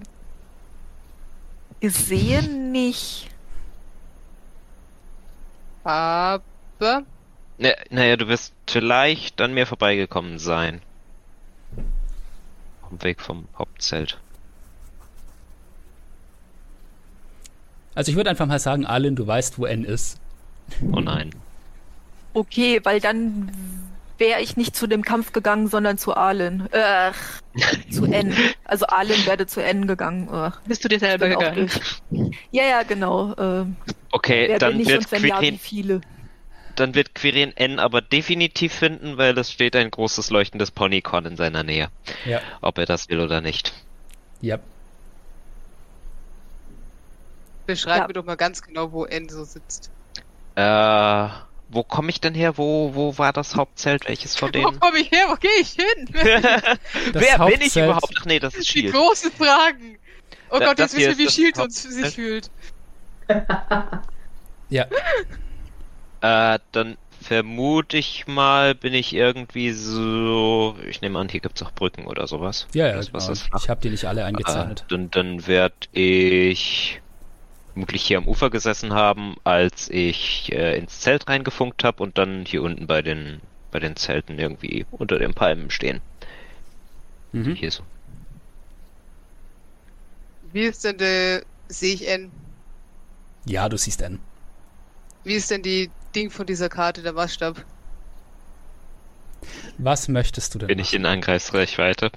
gesehen 1.82 2.72
nicht. 2.72 3.30
Aber, 5.84 6.42
Ne, 7.58 7.76
naja, 7.90 8.18
du 8.18 8.28
wirst 8.28 8.54
vielleicht 8.68 9.40
an 9.40 9.54
mir 9.54 9.68
vorbeigekommen 9.68 10.40
sein. 10.40 10.82
Auf 12.82 12.90
dem 12.90 13.04
Weg 13.04 13.22
vom 13.22 13.48
Hauptzelt. 13.58 14.20
Also 17.96 18.12
ich 18.12 18.18
würde 18.18 18.32
einfach 18.32 18.48
mal 18.48 18.60
sagen, 18.60 18.86
Alin, 18.86 19.16
du 19.16 19.28
weißt, 19.28 19.60
wo 19.60 19.66
N 19.66 19.84
ist. 19.84 20.20
Oh 20.92 21.00
nein. 21.00 21.30
Okay, 22.34 22.80
weil 22.84 23.00
dann 23.00 23.52
wäre 24.24 24.42
ich 24.42 24.56
nicht 24.56 24.74
zu 24.74 24.88
dem 24.88 25.04
Kampf 25.04 25.34
gegangen, 25.34 25.68
sondern 25.68 25.98
zu 25.98 26.16
Arlen. 26.16 26.72
Äh, 26.72 27.12
zu 27.92 28.06
N. 28.12 28.34
Also 28.64 28.88
Arlen 28.88 29.26
werde 29.26 29.46
zu 29.48 29.62
N 29.62 29.86
gegangen. 29.86 30.30
Ugh. 30.30 30.54
Bist 30.66 30.84
du 30.84 30.88
dir 30.88 31.00
selber 31.00 31.28
gegangen? 31.28 31.70
durch. 32.10 32.34
Ja, 32.52 32.64
ja, 32.64 32.84
genau. 32.84 33.34
Äh, 33.34 33.66
Okay, 34.12 34.58
dann 34.60 34.80
ich 34.80 34.88
wird, 34.88 35.12
ja, 35.12 35.38
Quirin, 35.40 35.58
viele? 35.58 36.02
dann 36.76 36.96
wird 36.96 37.16
Quirin 37.16 37.52
N 37.58 37.80
aber 37.80 38.00
definitiv 38.02 38.72
finden, 38.72 39.18
weil 39.18 39.38
es 39.38 39.52
steht 39.52 39.76
ein 39.76 39.92
großes 39.92 40.30
leuchtendes 40.30 40.72
Ponycorn 40.72 41.26
in 41.26 41.36
seiner 41.36 41.64
Nähe. 41.64 41.90
Ja. 42.24 42.40
Ob 42.62 42.78
er 42.78 42.86
das 42.86 43.10
will 43.10 43.20
oder 43.20 43.42
nicht. 43.42 43.74
Ja. 44.40 44.60
beschreib 47.66 47.98
Ja. 48.02 48.08
mir 48.08 48.14
doch 48.14 48.26
mal 48.26 48.36
ganz 48.38 48.62
genau, 48.62 48.92
wo 48.92 49.06
Enzo 49.06 49.44
sitzt. 49.44 49.90
Äh, 50.56 51.28
wo 51.74 51.84
komme 51.84 52.10
ich 52.10 52.22
denn 52.22 52.34
her? 52.36 52.58
Wo, 52.58 52.94
wo 52.96 53.18
war 53.18 53.34
das 53.34 53.56
Hauptzelt? 53.56 54.08
Welches 54.08 54.36
von 54.36 54.50
Wo 54.50 54.52
denen? 54.52 54.80
komme 54.80 55.00
ich 55.00 55.12
her? 55.12 55.26
Wo 55.30 55.36
gehe 55.36 55.50
ich 55.60 55.70
hin? 55.72 56.08
Wer 56.14 57.38
bin 57.40 57.62
ich 57.62 57.76
Hauptzelt- 57.76 57.86
überhaupt? 57.86 58.14
Ach 58.20 58.26
nee, 58.26 58.40
das 58.40 58.54
ist 58.56 58.68
Die 58.74 58.80
Shield. 58.82 58.94
großen 58.94 59.32
Fragen. 59.32 59.98
Oh 60.50 60.60
Da- 60.60 60.66
Gott, 60.68 60.80
das 60.80 60.94
jetzt 60.94 61.08
wissen 61.08 61.18
wir, 61.20 61.26
wie 61.28 61.32
Shield 61.32 61.58
das 61.58 61.64
uns 61.66 61.84
Hauptzelt. 61.86 62.06
sich 62.06 62.16
fühlt. 62.16 62.52
Ja, 64.70 64.86
Äh, 66.22 66.60
dann 66.72 66.98
vermute 67.22 67.98
ich 67.98 68.28
mal, 68.28 68.76
bin 68.76 68.94
ich 68.94 69.14
irgendwie 69.14 69.72
so. 69.74 70.78
Ich 70.88 71.02
nehme 71.02 71.20
an, 71.20 71.28
hier 71.28 71.42
gibt's 71.42 71.62
auch 71.64 71.72
Brücken 71.74 72.06
oder 72.08 72.28
sowas. 72.28 72.66
ja, 72.74 72.88
ja, 72.88 72.96
Das, 72.96 73.12
was 73.14 73.24
genau. 73.26 73.34
ist 73.34 73.42
flach. 73.42 73.62
Ich 73.64 73.70
habe 73.70 73.82
die 73.82 73.90
nicht 73.90 74.06
alle 74.06 74.22
Äh, 74.22 74.26
eingezeichnet. 74.26 74.86
dann 74.90 75.12
dann 75.12 75.48
werde 75.48 75.76
ich 75.92 77.02
vermutlich 77.74 78.04
hier 78.04 78.20
am 78.20 78.28
Ufer 78.28 78.50
gesessen 78.50 78.94
haben, 78.94 79.36
als 79.44 79.90
ich 79.90 80.52
äh, 80.52 80.78
ins 80.78 81.02
Zelt 81.02 81.28
reingefunkt 81.28 81.84
habe 81.84 82.02
und 82.04 82.18
dann 82.18 82.46
hier 82.46 82.62
unten 82.62 82.88
bei 82.88 83.02
den 83.02 83.42
bei 83.72 83.80
den 83.80 83.96
Zelten 83.96 84.38
irgendwie 84.38 84.86
unter 84.92 85.18
den 85.18 85.34
Palmen 85.34 85.72
stehen. 85.72 86.00
Mhm. 87.32 87.56
Hier 87.56 87.72
so. 87.72 87.84
Wie 90.52 90.62
ist 90.62 90.84
denn 90.84 91.00
der, 91.00 91.44
sehe 91.68 91.96
ich 91.96 92.08
N? 92.08 92.32
Ja, 93.46 93.68
du 93.68 93.78
siehst 93.78 94.04
N. 94.04 94.20
Wie 95.24 95.34
ist 95.34 95.50
denn 95.50 95.64
die 95.64 95.90
Ding 96.16 96.30
von 96.30 96.46
dieser 96.46 96.70
Karte, 96.70 97.02
der 97.02 97.14
Maßstab? 97.14 97.66
Was 99.80 100.08
möchtest 100.08 100.54
du 100.54 100.60
denn? 100.60 100.68
Bin 100.68 100.80
ich 100.80 100.94
in 100.94 101.08
Angreifsreichweite? 101.08 102.12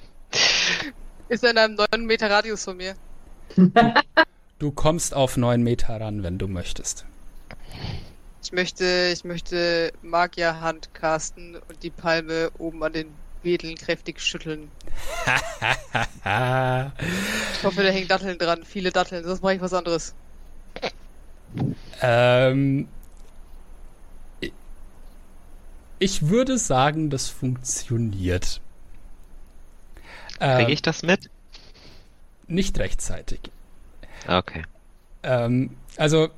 Ist 1.27 1.43
er 1.43 1.51
in 1.51 1.57
einem 1.57 1.75
9 1.75 2.05
Meter 2.05 2.29
Radius 2.29 2.63
von 2.63 2.77
mir? 2.77 2.95
Du 4.59 4.71
kommst 4.71 5.13
auf 5.13 5.37
9 5.37 5.61
Meter 5.61 5.99
ran, 6.01 6.23
wenn 6.23 6.37
du 6.37 6.47
möchtest. 6.47 7.05
Ich 8.43 8.51
möchte, 8.51 9.11
ich 9.13 9.23
möchte 9.23 9.91
Magierhand 10.01 10.93
casten 10.93 11.55
und 11.55 11.83
die 11.83 11.89
Palme 11.89 12.51
oben 12.57 12.83
an 12.83 12.93
den 12.93 13.13
Wedeln 13.43 13.75
kräftig 13.75 14.19
schütteln. 14.21 14.71
Ich 17.53 17.63
hoffe, 17.63 17.81
da 17.83 17.89
hängen 17.89 18.07
Datteln 18.07 18.37
dran, 18.37 18.63
viele 18.63 18.91
Datteln, 18.91 19.23
sonst 19.23 19.41
mache 19.41 19.55
ich 19.55 19.61
was 19.61 19.73
anderes. 19.73 20.13
ähm, 22.01 22.87
ich- 24.39 24.53
ich 25.99 26.27
würde 26.29 26.57
sagen, 26.57 27.09
das 27.09 27.27
funktioniert. 27.29 28.61
Kriege 30.39 30.63
Ähm, 30.63 30.69
ich 30.73 30.81
das 30.81 31.01
mit? 31.01 31.29
nicht 32.47 32.77
rechtzeitig. 32.79 33.39
Okay. 34.27 34.63
Ähm, 35.23 35.71
also. 35.95 36.29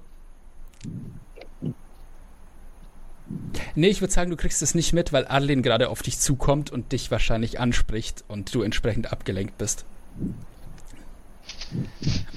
Nee, 3.76 3.90
ich 3.90 4.02
würde 4.02 4.14
sagen, 4.14 4.32
du 4.32 4.38
kriegst 4.38 4.61
es 4.61 4.74
nicht 4.74 4.94
mit, 4.94 5.14
weil 5.14 5.28
Arlene 5.28 5.61
gerade 5.61 5.90
auf 5.90 6.02
dich 6.02 6.20
zukommt 6.20 6.72
und 6.72 6.91
dich 6.91 7.11
wahrscheinlich 7.11 7.60
anspricht 7.60 8.24
und 8.28 8.53
du 8.53 8.61
entsprechend 8.61 9.11
abgelenkt 9.11 9.57
bist. 9.57 9.86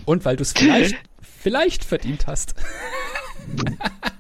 Und 0.05 0.25
weil 0.25 0.37
du 0.37 0.43
es 0.43 0.53
vielleicht, 0.53 0.97
vielleicht 1.23 1.85
verdient 1.85 2.27
hast. 2.27 2.55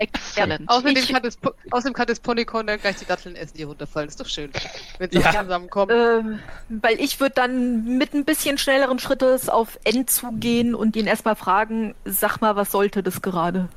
Exzellent. 0.00 0.68
Außerdem 0.68 0.96
Ich- 0.96 1.12
kann, 1.12 1.22
das, 1.22 1.38
außerdem 1.70 1.92
kann 1.94 2.06
das 2.06 2.20
Ponycorn 2.20 2.66
dann 2.66 2.80
gleich 2.80 2.96
die 2.96 3.04
Datteln 3.04 3.36
essen, 3.36 3.56
die 3.56 3.62
runterfallen. 3.64 4.08
Ist 4.08 4.20
doch 4.20 4.26
schön. 4.26 4.50
Wenn 4.98 5.10
sie 5.10 5.18
Ja. 5.18 5.42
zusammenkommen. 5.42 5.90
Ähm, 5.90 6.38
weil 6.82 7.00
ich 7.00 7.20
würde 7.20 7.34
dann 7.34 7.98
mit 7.98 8.14
ein 8.14 8.24
bisschen 8.24 8.58
schnelleren 8.58 8.98
Schrittes 8.98 9.48
auf 9.48 9.78
N 9.84 10.06
zugehen 10.06 10.74
und 10.74 10.96
ihn 10.96 11.06
erstmal 11.06 11.36
fragen, 11.36 11.94
sag 12.04 12.40
mal, 12.40 12.56
was 12.56 12.70
sollte 12.70 13.02
das 13.02 13.22
gerade? 13.22 13.68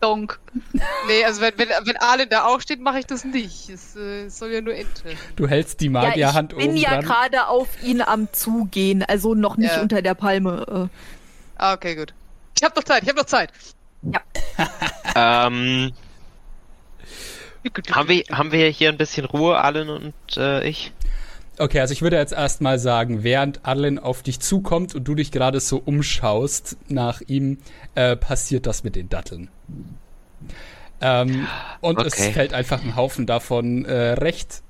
Donk. 0.00 0.38
Nee, 1.08 1.24
also 1.24 1.40
wenn, 1.40 1.58
wenn, 1.58 1.68
wenn 1.82 1.96
Arlen 1.96 2.28
da 2.28 2.44
auch 2.44 2.60
steht, 2.60 2.80
mache 2.80 3.00
ich 3.00 3.06
das 3.06 3.24
nicht. 3.24 3.68
Es 3.68 3.96
äh, 3.96 4.28
soll 4.28 4.50
ja 4.52 4.60
nur 4.60 4.74
Ente. 4.74 5.02
Du 5.34 5.48
hältst 5.48 5.80
die 5.80 5.86
Ja, 5.86 5.90
Magierhand 5.90 6.52
ich 6.52 6.58
bin 6.58 6.68
oben 6.68 6.76
ja 6.76 7.00
gerade 7.00 7.48
auf 7.48 7.66
ihn 7.82 8.00
am 8.00 8.32
Zugehen, 8.32 9.02
also 9.02 9.34
noch 9.34 9.56
nicht 9.56 9.72
Ja. 9.74 9.82
unter 9.82 10.00
der 10.00 10.14
Palme. 10.14 10.88
Ah, 11.56 11.72
okay, 11.74 11.96
gut. 11.96 12.14
Ich 12.56 12.62
hab 12.62 12.76
noch 12.76 12.84
Zeit, 12.84 13.02
ich 13.02 13.08
hab 13.08 13.16
noch 13.16 13.24
Zeit. 13.24 13.50
Ähm, 15.14 15.92
haben 17.90 18.08
wir 18.08 18.24
haben 18.30 18.52
wir 18.52 18.68
hier 18.68 18.88
ein 18.88 18.96
bisschen 18.98 19.24
Ruhe, 19.26 19.58
Allen 19.58 19.88
und 19.90 20.14
äh, 20.36 20.66
ich? 20.68 20.92
Okay, 21.58 21.80
also 21.80 21.92
ich 21.92 22.02
würde 22.02 22.16
jetzt 22.16 22.32
erstmal 22.32 22.78
sagen, 22.78 23.24
während 23.24 23.64
Arlen 23.64 23.98
auf 23.98 24.22
dich 24.22 24.38
zukommt 24.40 24.94
und 24.94 25.04
du 25.04 25.14
dich 25.16 25.32
gerade 25.32 25.58
so 25.60 25.78
umschaust 25.84 26.76
nach 26.88 27.20
ihm, 27.26 27.58
äh, 27.96 28.16
passiert 28.16 28.66
das 28.66 28.84
mit 28.84 28.94
den 28.94 29.08
Datteln. 29.08 29.50
Ähm, 31.00 31.50
und 31.80 32.02
es 32.02 32.14
Okay. 32.14 32.32
fällt 32.32 32.54
einfach 32.54 32.82
ein 32.84 32.96
Haufen 32.96 33.26
davon 33.26 33.84
äh, 33.84 34.12
recht. 34.12 34.62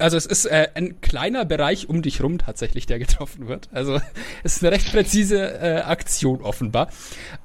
Also 0.00 0.16
es 0.16 0.26
ist 0.26 0.46
äh, 0.46 0.68
ein 0.74 1.00
kleiner 1.00 1.44
Bereich 1.44 1.88
um 1.88 2.02
dich 2.02 2.22
rum 2.22 2.38
tatsächlich, 2.38 2.86
der 2.86 2.98
getroffen 2.98 3.48
wird. 3.48 3.68
Also 3.72 4.00
es 4.42 4.56
ist 4.56 4.64
eine 4.64 4.72
recht 4.72 4.90
präzise 4.90 5.60
äh, 5.60 5.80
Aktion 5.82 6.40
offenbar. 6.42 6.90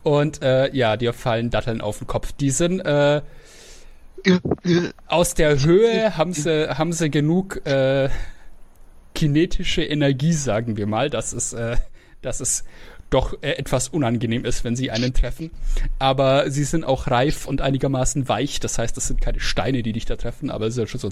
Und 0.04 0.42
äh, 0.42 0.74
ja, 0.76 0.98
dir 0.98 1.14
fallen 1.14 1.50
Datteln 1.50 1.82
auf 1.82 2.00
den 2.00 2.08
Kopf. 2.08 2.32
Die 2.34 2.50
sind 2.50 2.80
äh, 2.80 3.22
aus 5.08 5.34
der 5.36 5.62
Höhe 5.62 6.18
haben 6.18 6.34
sie, 6.34 6.70
haben 6.70 6.94
sie 6.94 7.10
genug 7.12 7.66
äh, 7.66 8.10
kinetische 9.14 9.84
Energie, 9.84 10.34
sagen 10.34 10.78
wir 10.78 10.88
mal, 10.88 11.10
dass 11.10 11.34
es, 11.34 11.54
äh, 11.54 11.78
dass 12.22 12.40
es 12.40 12.64
doch 13.10 13.34
äh, 13.42 13.52
etwas 13.52 13.90
unangenehm 13.90 14.46
ist, 14.46 14.64
wenn 14.64 14.76
sie 14.76 14.92
einen 14.92 15.14
treffen. 15.14 15.52
Aber 16.00 16.50
sie 16.50 16.64
sind 16.64 16.84
auch 16.84 17.08
reif 17.08 17.48
und 17.48 17.62
einigermaßen 17.62 18.28
weich. 18.28 18.60
Das 18.60 18.78
heißt, 18.78 18.98
es 18.98 19.08
sind 19.08 19.22
keine 19.22 19.40
Steine, 19.40 19.84
die 19.84 19.94
dich 19.94 20.06
da 20.06 20.16
treffen, 20.16 20.50
aber 20.50 20.66
es 20.68 20.74
ist 20.74 20.80
ja 20.80 20.88
schon 20.88 21.00
so. 21.00 21.10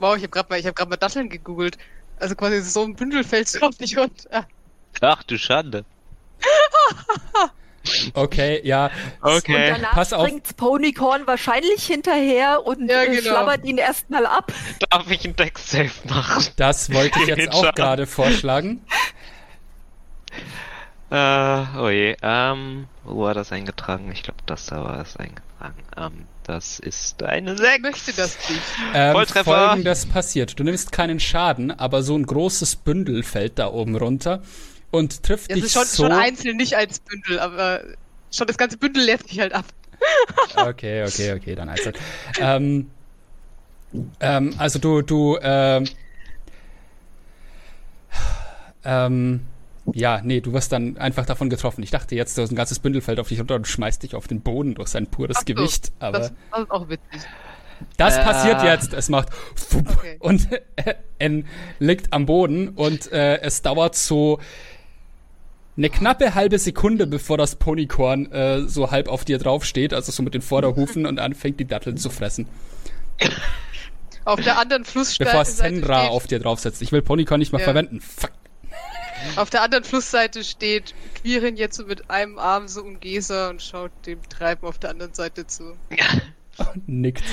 Wow, 0.00 0.16
ich 0.16 0.24
hab 0.24 0.30
grad 0.32 0.50
mal, 0.50 0.58
ich 0.58 0.66
hab 0.66 0.74
grad 0.74 0.88
mal 0.88 0.96
Datteln 0.96 1.28
gegoogelt. 1.28 1.78
Also 2.18 2.34
quasi 2.34 2.60
so 2.62 2.82
ein 2.84 2.94
Bündel 2.96 3.24
fällt 3.24 3.60
drauf 3.60 3.78
nicht 3.78 3.96
runter. 3.96 4.46
Ach 5.00 5.22
du 5.22 5.38
Schande. 5.38 5.84
Okay, 8.12 8.60
ja. 8.62 8.90
Und 9.22 9.36
Okay. 9.38 9.70
danach 9.70 9.92
pass 9.92 10.12
auf. 10.12 10.26
springt 10.26 10.54
Ponycorn 10.58 11.26
wahrscheinlich 11.26 11.86
hinterher 11.86 12.64
und 12.66 12.90
Ja, 12.90 13.02
äh, 13.02 13.06
genau. 13.08 13.22
schlabbert 13.22 13.64
ihn 13.64 13.78
erstmal 13.78 14.26
ab. 14.26 14.52
Darf 14.90 15.10
ich 15.10 15.24
einen 15.24 15.34
Deck-Safe 15.34 15.90
machen? 16.08 16.44
Das 16.56 16.92
wollte 16.92 17.18
ich 17.20 17.28
jetzt 17.28 17.54
auch 17.54 17.74
gerade 17.74 18.06
vorschlagen. 18.06 18.84
Äh, 21.10 21.64
oh 21.78 21.88
je. 21.88 22.16
Ähm, 22.22 22.86
wo 23.02 23.22
war 23.22 23.34
das 23.34 23.50
eingetragen? 23.50 24.12
Ich 24.12 24.22
glaube, 24.22 24.40
das 24.46 24.66
da 24.66 24.84
war 24.84 25.00
es 25.00 25.16
eingetragen. 25.16 25.82
Ähm, 25.96 26.26
das 26.50 26.80
ist 26.80 27.22
eine 27.22 27.52
Ich 27.52 27.58
6. 27.58 27.80
möchte 27.82 28.12
das 28.12 28.36
nicht. 28.48 28.60
Ähm, 28.92 29.12
Volltreffer. 29.12 29.68
Folgendes 29.68 30.04
passiert. 30.06 30.58
Du 30.58 30.64
nimmst 30.64 30.90
keinen 30.90 31.20
Schaden, 31.20 31.70
aber 31.70 32.02
so 32.02 32.16
ein 32.16 32.26
großes 32.26 32.74
Bündel 32.76 33.22
fällt 33.22 33.58
da 33.60 33.68
oben 33.70 33.94
runter 33.96 34.42
und 34.90 35.22
trifft 35.22 35.48
Das 35.50 35.54
dich 35.54 35.64
ist 35.66 35.72
schon, 35.74 35.84
so. 35.84 36.02
schon 36.04 36.12
einzeln, 36.12 36.56
nicht 36.56 36.74
als 36.76 36.98
Bündel, 36.98 37.38
aber 37.38 37.82
schon 38.32 38.48
das 38.48 38.58
ganze 38.58 38.78
Bündel 38.78 39.04
lässt 39.04 39.28
sich 39.28 39.38
halt 39.38 39.52
ab. 39.52 39.64
Okay, 40.56 41.04
okay, 41.04 41.34
okay, 41.34 41.54
dann 41.54 41.68
einzeln. 41.68 41.94
ähm, 42.40 42.90
ähm, 44.18 44.54
also 44.58 44.78
du, 44.78 45.02
du, 45.02 45.38
ähm, 45.42 45.84
ähm, 48.84 49.40
ja, 49.94 50.20
nee, 50.22 50.40
du 50.40 50.52
wirst 50.52 50.72
dann 50.72 50.96
einfach 50.98 51.26
davon 51.26 51.50
getroffen. 51.50 51.82
Ich 51.82 51.90
dachte 51.90 52.14
jetzt, 52.14 52.36
du 52.38 52.42
hast 52.42 52.50
ein 52.50 52.56
ganzes 52.56 52.78
Bündel 52.78 53.00
fällt 53.02 53.20
auf 53.20 53.28
dich 53.28 53.38
runter 53.40 53.54
und 53.56 53.66
schmeißt 53.66 54.02
dich 54.02 54.14
auf 54.14 54.26
den 54.28 54.40
Boden 54.40 54.74
durch 54.74 54.88
sein 54.88 55.06
pures 55.06 55.38
so, 55.38 55.44
Gewicht. 55.44 55.92
Aber 55.98 56.18
Das, 56.18 56.28
das, 56.28 56.36
das 56.50 56.60
ist 56.62 56.70
auch 56.70 56.88
witzig. 56.88 57.20
Äh. 57.98 58.24
passiert 58.24 58.62
jetzt. 58.62 58.92
Es 58.92 59.08
macht 59.08 59.28
Okay. 59.74 60.16
und 60.18 60.48
N 61.18 61.46
liegt 61.78 62.12
am 62.12 62.26
Boden 62.26 62.68
und 62.70 63.10
äh, 63.12 63.40
es 63.40 63.62
dauert 63.62 63.94
so 63.96 64.38
eine 65.76 65.88
knappe 65.88 66.34
halbe 66.34 66.58
Sekunde, 66.58 67.06
bevor 67.06 67.38
das 67.38 67.56
Ponykorn 67.56 68.30
äh, 68.32 68.62
so 68.68 68.90
halb 68.90 69.08
auf 69.08 69.24
dir 69.24 69.38
draufsteht, 69.38 69.94
also 69.94 70.12
so 70.12 70.22
mit 70.22 70.34
den 70.34 70.42
Vorderhufen 70.42 71.06
und 71.06 71.18
anfängt 71.18 71.58
die 71.58 71.64
Datteln 71.64 71.96
zu 71.96 72.10
fressen. 72.10 72.46
Auf 74.24 74.40
der 74.40 74.58
anderen 74.58 74.84
Flussseite 74.84 75.24
Bevor 75.24 75.44
Senra 75.46 76.00
steht, 76.00 76.10
auf 76.10 76.26
dir 76.26 76.38
draufsetzt. 76.38 76.82
Ich 76.82 76.92
will 76.92 77.00
Ponykorn 77.02 77.38
nicht 77.38 77.52
mehr 77.52 77.60
Ja. 77.60 77.64
verwenden. 77.64 78.00
Fuck. 78.00 78.30
Auf 79.36 79.50
der 79.50 79.62
anderen 79.62 79.84
Flussseite 79.84 80.44
steht 80.44 80.94
Quirin 81.22 81.56
jetzt 81.56 81.76
so 81.76 81.84
mit 81.84 82.10
einem 82.10 82.38
Arm 82.38 82.68
so 82.68 82.82
um 82.82 83.00
Gesa 83.00 83.50
und 83.50 83.62
schaut 83.62 83.90
dem 84.06 84.20
Treiben 84.28 84.66
auf 84.66 84.78
der 84.78 84.90
anderen 84.90 85.14
Seite 85.14 85.46
zu. 85.46 85.76
Nickt. 86.86 87.24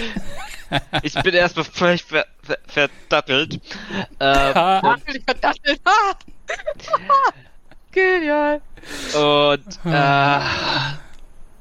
Ich 1.03 1.13
bin 1.21 1.33
erstmal 1.33 1.65
völlig 1.65 2.03
ver 2.03 2.25
ver 2.43 2.57
verdattelt. 2.67 3.55
Ich 3.55 5.23
verdattelt. 5.23 5.81
Ah! 5.85 6.13
Genial. 7.91 8.61
und 9.15 9.79
äh, 9.85 10.39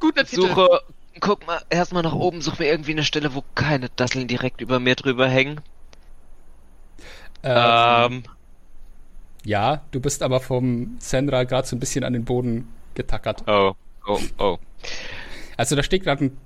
Guter 0.00 0.24
Titel. 0.24 0.42
suche, 0.42 0.82
guck 1.20 1.46
mal, 1.46 1.62
erstmal 1.70 2.02
nach 2.02 2.12
oben, 2.12 2.42
such 2.42 2.58
mir 2.58 2.66
irgendwie 2.66 2.92
eine 2.92 3.04
Stelle, 3.04 3.34
wo 3.34 3.42
keine 3.54 3.88
Datteln 3.88 4.28
direkt 4.28 4.60
über 4.60 4.78
mir 4.78 4.94
drüber 4.96 5.28
hängen. 5.28 5.60
Ähm, 7.42 8.24
Ähm, 8.24 8.24
Ja, 9.46 9.84
du 9.92 10.00
bist 10.00 10.24
aber 10.24 10.40
vom 10.40 10.96
Sandra 10.98 11.44
gerade 11.44 11.68
so 11.68 11.76
ein 11.76 11.80
bisschen 11.80 12.02
an 12.02 12.12
den 12.12 12.24
Boden 12.24 12.66
getackert. 12.94 13.44
Oh, 13.46 13.74
oh, 14.04 14.18
oh. 14.38 14.58
Also 15.56 15.76
da 15.76 15.84
steht 15.84 16.02
gerade 16.02 16.24
ein 16.24 16.36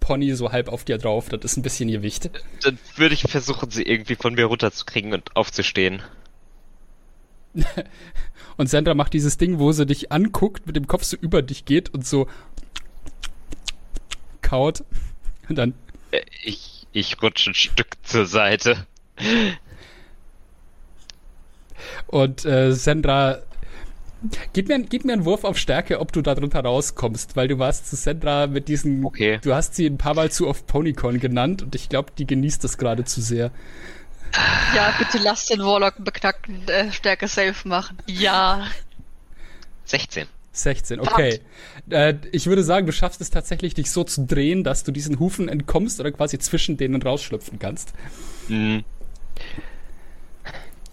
Pony 0.00 0.34
so 0.34 0.50
halb 0.50 0.68
auf 0.68 0.84
dir 0.84 0.98
drauf. 0.98 1.28
Das 1.28 1.44
ist 1.44 1.56
ein 1.56 1.62
bisschen 1.62 1.88
Gewicht. 1.88 2.30
Dann 2.62 2.78
würde 2.96 3.14
ich 3.14 3.22
versuchen, 3.22 3.70
sie 3.70 3.84
irgendwie 3.84 4.16
von 4.16 4.34
mir 4.34 4.46
runterzukriegen 4.46 5.14
und 5.14 5.36
aufzustehen. 5.36 6.02
Und 8.56 8.68
Sandra 8.68 8.94
macht 8.94 9.12
dieses 9.12 9.36
Ding, 9.38 9.60
wo 9.60 9.70
sie 9.70 9.86
dich 9.86 10.10
anguckt, 10.10 10.66
mit 10.66 10.74
dem 10.74 10.88
Kopf 10.88 11.04
so 11.04 11.16
über 11.16 11.42
dich 11.42 11.64
geht 11.64 11.94
und 11.94 12.04
so 12.04 12.26
kaut. 14.42 14.82
Und 15.48 15.56
dann. 15.56 15.74
Äh, 16.10 16.22
Ich, 16.42 16.88
ich 16.92 17.22
rutsche 17.22 17.50
ein 17.50 17.54
Stück 17.54 17.86
zur 18.02 18.26
Seite. 18.26 18.84
Und 22.06 22.44
äh, 22.44 22.72
Sandra. 22.72 23.38
Gib 24.52 24.66
mir, 24.66 24.80
gib 24.80 25.04
mir 25.04 25.12
einen 25.12 25.24
Wurf 25.24 25.44
auf 25.44 25.56
Stärke, 25.56 26.00
ob 26.00 26.10
du 26.10 26.22
da 26.22 26.34
drunter 26.34 26.64
rauskommst, 26.64 27.36
weil 27.36 27.46
du 27.46 27.60
warst 27.60 27.88
zu 27.88 27.94
Sandra 27.94 28.48
mit 28.48 28.66
diesen. 28.66 29.04
Okay. 29.04 29.38
Du 29.42 29.54
hast 29.54 29.76
sie 29.76 29.86
ein 29.86 29.96
paar 29.96 30.14
Mal 30.14 30.32
zu 30.32 30.48
oft 30.48 30.66
Ponycon 30.66 31.20
genannt 31.20 31.62
und 31.62 31.76
ich 31.76 31.88
glaube, 31.88 32.10
die 32.18 32.26
genießt 32.26 32.64
das 32.64 32.78
gerade 32.78 33.04
zu 33.04 33.20
sehr. 33.20 33.52
Ja, 34.74 34.92
bitte 34.98 35.18
lass 35.18 35.46
den 35.46 35.60
Warlock 35.60 35.96
einen 35.96 36.04
beknackten 36.04 36.68
äh, 36.68 36.92
Stärke 36.92 37.28
safe 37.28 37.66
machen. 37.66 37.98
Ja. 38.06 38.66
16. 39.84 40.26
16, 40.52 41.00
okay. 41.00 41.40
Äh, 41.88 42.14
ich 42.32 42.46
würde 42.46 42.64
sagen, 42.64 42.86
du 42.86 42.92
schaffst 42.92 43.20
es 43.20 43.30
tatsächlich, 43.30 43.74
dich 43.74 43.90
so 43.90 44.04
zu 44.04 44.26
drehen, 44.26 44.64
dass 44.64 44.84
du 44.84 44.92
diesen 44.92 45.18
Hufen 45.18 45.48
entkommst 45.48 46.00
oder 46.00 46.10
quasi 46.10 46.38
zwischen 46.38 46.76
denen 46.76 47.00
rausschlüpfen 47.00 47.58
kannst. 47.58 47.92
Hm. 48.48 48.84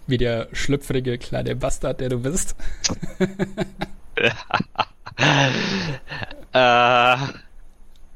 Wie 0.06 0.18
der 0.18 0.48
schlüpfrige 0.52 1.18
kleine 1.18 1.56
Bastard, 1.56 2.00
der 2.00 2.10
du 2.10 2.20
bist. 2.20 2.54
Äh, 6.52 7.16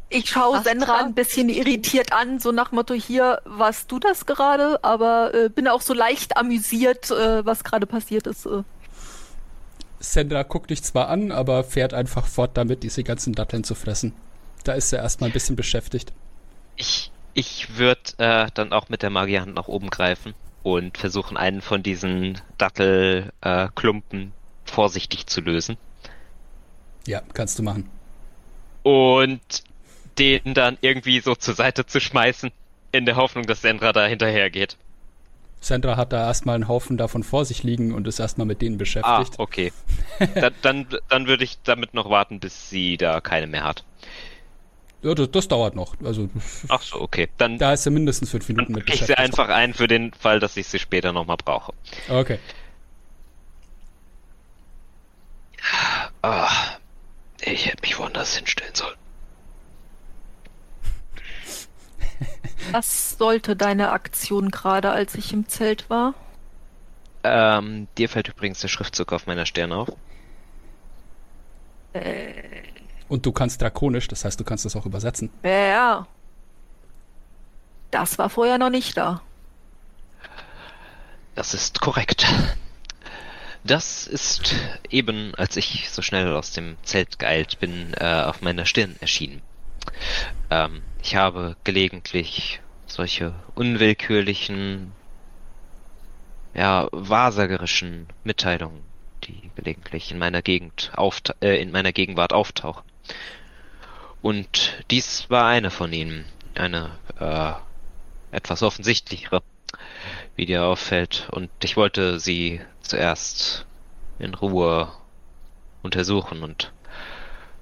Ich 0.09 0.29
schaue? 0.31 0.63
Senra 0.63 0.99
ein 1.05 1.15
bisschen 1.15 1.49
irritiert 1.49 2.13
an, 2.13 2.41
so 2.41 2.53
nach 2.53 2.73
Motto, 2.73 2.95
hier, 2.95 3.41
warst 3.45 3.93
du 3.93 3.99
das 3.99 4.27
gerade? 4.27 4.83
Aber 4.83 5.33
äh, 5.35 5.49
bin 5.49 5.69
auch 5.69 5.83
so 5.83 5.95
leicht 5.95 6.37
amüsiert, 6.37 7.11
äh, 7.11 7.45
was 7.45 7.65
gerade 7.65 7.87
passiert 7.87 8.27
ist. 8.27 8.47
Äh. 8.47 8.63
Sandra 10.01 10.43
guckt 10.43 10.71
dich 10.71 10.83
zwar 10.83 11.09
an, 11.09 11.31
aber 11.31 11.63
fährt 11.65 11.95
einfach 11.95 12.27
fort 12.27 12.53
damit, 12.55 12.83
diese 12.83 13.05
ganzen 13.05 13.35
Datteln 13.35 13.65
zu 13.65 13.75
fressen. 13.75 14.15
Da 14.65 14.73
ist 14.73 14.93
er 14.93 15.01
erstmal 15.01 15.31
ein 15.31 15.33
bisschen 15.35 15.57
beschäftigt. 15.57 16.13
ich 16.77 17.11
ich 17.33 17.79
würde 17.79 18.01
äh, 18.19 18.49
dann 18.55 18.73
auch 18.73 18.89
mit 18.89 19.03
der 19.03 19.11
Magierhand 19.11 19.55
nach 19.55 19.69
oben 19.69 19.89
greifen 19.91 20.35
und 20.63 20.99
versuchen, 20.99 21.37
einen 21.37 21.61
von 21.63 21.83
diesen 21.83 22.41
Dattelklumpen 22.59 24.21
äh, 24.29 24.71
vorsichtig 24.71 25.27
zu 25.27 25.41
lösen. 25.41 25.77
Ja, 27.07 27.23
kannst 27.33 27.59
du 27.59 27.63
machen. 27.63 27.89
Und 28.83 29.41
den 30.19 30.55
dann 30.55 30.79
irgendwie 30.81 31.21
so 31.21 31.35
zur 31.35 31.55
Seite 31.55 31.87
zu 31.87 32.01
schmeißen, 32.01 32.51
in 32.93 33.07
der 33.07 33.17
Hoffnung, 33.17 33.47
dass 33.47 33.63
Sandra 33.63 33.93
da 33.93 34.07
hinterher 34.07 34.51
geht. 34.51 34.77
Sandra 35.61 35.97
hat 35.97 36.13
da 36.13 36.27
erstmal 36.27 36.55
einen 36.55 36.69
Haufen 36.69 36.97
davon 36.97 37.23
vor 37.23 37.45
sich 37.45 37.63
liegen 37.63 37.93
und 37.93 38.07
ist 38.09 38.19
erstmal 38.19 38.47
mit 38.47 38.63
denen 38.63 38.77
Ah, 38.77 38.79
beschäftigt. 38.79 39.39
okay. 39.39 39.73
dann 40.35 40.55
dann, 40.63 40.87
dann 41.09 41.27
würde 41.27 41.45
ich 41.45 41.59
damit 41.63 41.95
noch 41.95 42.09
warten, 42.09 42.41
bis 42.41 42.71
sie 42.71 42.97
da 42.97 43.21
keine 43.21 43.47
mehr 43.47 43.65
hat. 43.65 43.85
Ja, 45.03 45.15
das, 45.15 45.31
das 45.31 45.49
dauert 45.49 45.75
noch. 45.75 45.95
Also 46.05 46.29
Ach 46.69 46.83
so, 46.83 47.01
okay. 47.01 47.29
Dann, 47.39 47.59
da 47.59 47.73
ist 47.73 47.87
er 47.87 47.93
mindestens 47.93 48.31
fünf 48.31 48.47
dann 48.57 48.57
Minuten 48.57 48.73
mit 48.75 48.87
packe 48.87 48.93
ich 48.93 49.01
sie 49.07 49.15
beschäftigt. 49.15 49.19
einfach 49.19 49.49
ein 49.49 49.75
für 49.75 49.87
den 49.89 50.13
Fall, 50.13 50.41
dass 50.41 50.57
ich 50.57 50.67
sie 50.69 50.79
später 50.79 51.13
nochmal 51.13 51.37
brauche. 51.39 51.73
Okay. 52.09 52.39
Ah, 56.23 56.51
ich 57.41 57.67
hätte 57.67 57.83
mich 57.83 57.99
woanders 57.99 58.37
hinstellen 58.37 58.75
sollen. 58.75 58.97
Was 62.73 63.17
sollte 63.19 63.57
deine 63.57 63.91
Aktion 63.93 64.51
gerade, 64.51 64.91
als 64.91 65.15
ich 65.15 65.33
im 65.33 65.49
Zelt 65.49 65.89
war? 65.91 66.15
Ähm, 67.23 67.89
dir 67.99 68.09
fällt 68.09 68.29
übrigens 68.29 68.61
der 68.61 68.69
Schriftzug 68.69 69.13
auf 69.13 69.27
meiner 69.27 69.47
Stirn 69.47 69.73
auf. 69.73 69.89
Äh, 71.93 72.63
Und 73.11 73.27
du 73.27 73.33
kannst 73.33 73.61
drakonisch, 73.61 74.07
das 74.07 74.25
heißt, 74.25 74.39
du 74.39 74.45
kannst 74.45 74.65
das 74.65 74.77
auch 74.77 74.87
übersetzen. 74.87 75.31
ja. 75.43 76.07
Das 77.91 78.19
war 78.19 78.31
vorher 78.31 78.57
noch 78.57 78.71
nicht 78.71 78.97
da. 78.97 79.21
Das 81.35 81.53
ist 81.53 81.81
korrekt. 81.81 82.25
Das 83.65 84.07
ist 84.07 84.55
eben, 84.91 85.35
als 85.35 85.57
ich 85.57 85.91
so 85.91 86.03
schnell 86.03 86.35
aus 86.37 86.53
dem 86.53 86.77
Zelt 86.85 87.19
geeilt 87.19 87.59
bin, 87.59 87.95
äh, 87.95 88.23
auf 88.23 88.43
meiner 88.43 88.65
Stirn 88.65 88.95
erschienen. 89.01 89.43
Ähm, 90.49 90.83
ich 91.03 91.17
habe 91.17 91.57
gelegentlich 91.65 92.61
solche 92.87 93.35
unwillkürlichen, 93.57 94.93
ja, 96.55 96.87
wahrsagerischen 96.93 98.07
Mitteilungen, 98.23 98.83
die 99.25 99.51
gelegentlich 99.57 100.13
in 100.13 100.19
meiner 100.19 100.43
Gegend 100.43 100.93
auft 100.95 101.35
äh, 101.41 101.61
in 101.61 101.73
meiner 101.73 101.93
Gegenwart 101.93 102.33
auftauchen. 102.33 102.90
Und 104.23 104.85
dies 104.91 105.31
war 105.31 105.47
eine 105.47 105.71
von 105.71 105.93
ihnen, 105.93 106.27
eine 106.55 106.99
äh, 107.19 107.53
etwas 108.37 108.63
offensichtlichere, 108.63 109.43
wie 110.37 110.47
dir 110.47 110.65
auffällt. 110.65 111.29
Und 111.31 111.51
ich 111.63 111.77
wollte 111.77 112.21
sie 112.21 112.61
zuerst 112.83 113.67
in 114.19 114.35
Ruhe 114.35 114.93
untersuchen 115.83 116.43
und 116.43 116.73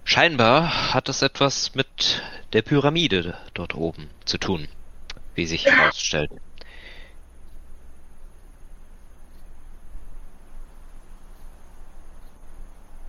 scheinbar 0.05 0.93
hat 0.93 1.09
es 1.09 1.23
etwas 1.23 1.74
mit 1.74 2.23
der 2.52 2.62
Pyramide 2.62 3.36
dort 3.55 3.74
oben 3.74 4.10
zu 4.24 4.39
tun, 4.39 4.69
wie 5.35 5.47
sich 5.47 5.66
herausstellt. 5.66 6.32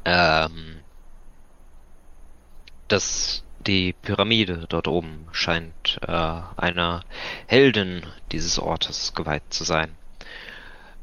Ähm, 0.05 0.78
das, 2.91 3.43
die 3.65 3.93
Pyramide 3.93 4.65
dort 4.69 4.87
oben 4.87 5.27
scheint 5.31 5.99
äh, 6.01 6.11
einer 6.57 7.03
Heldin 7.47 8.03
dieses 8.31 8.59
Ortes 8.59 9.13
geweiht 9.13 9.43
zu 9.49 9.63
sein. 9.63 9.95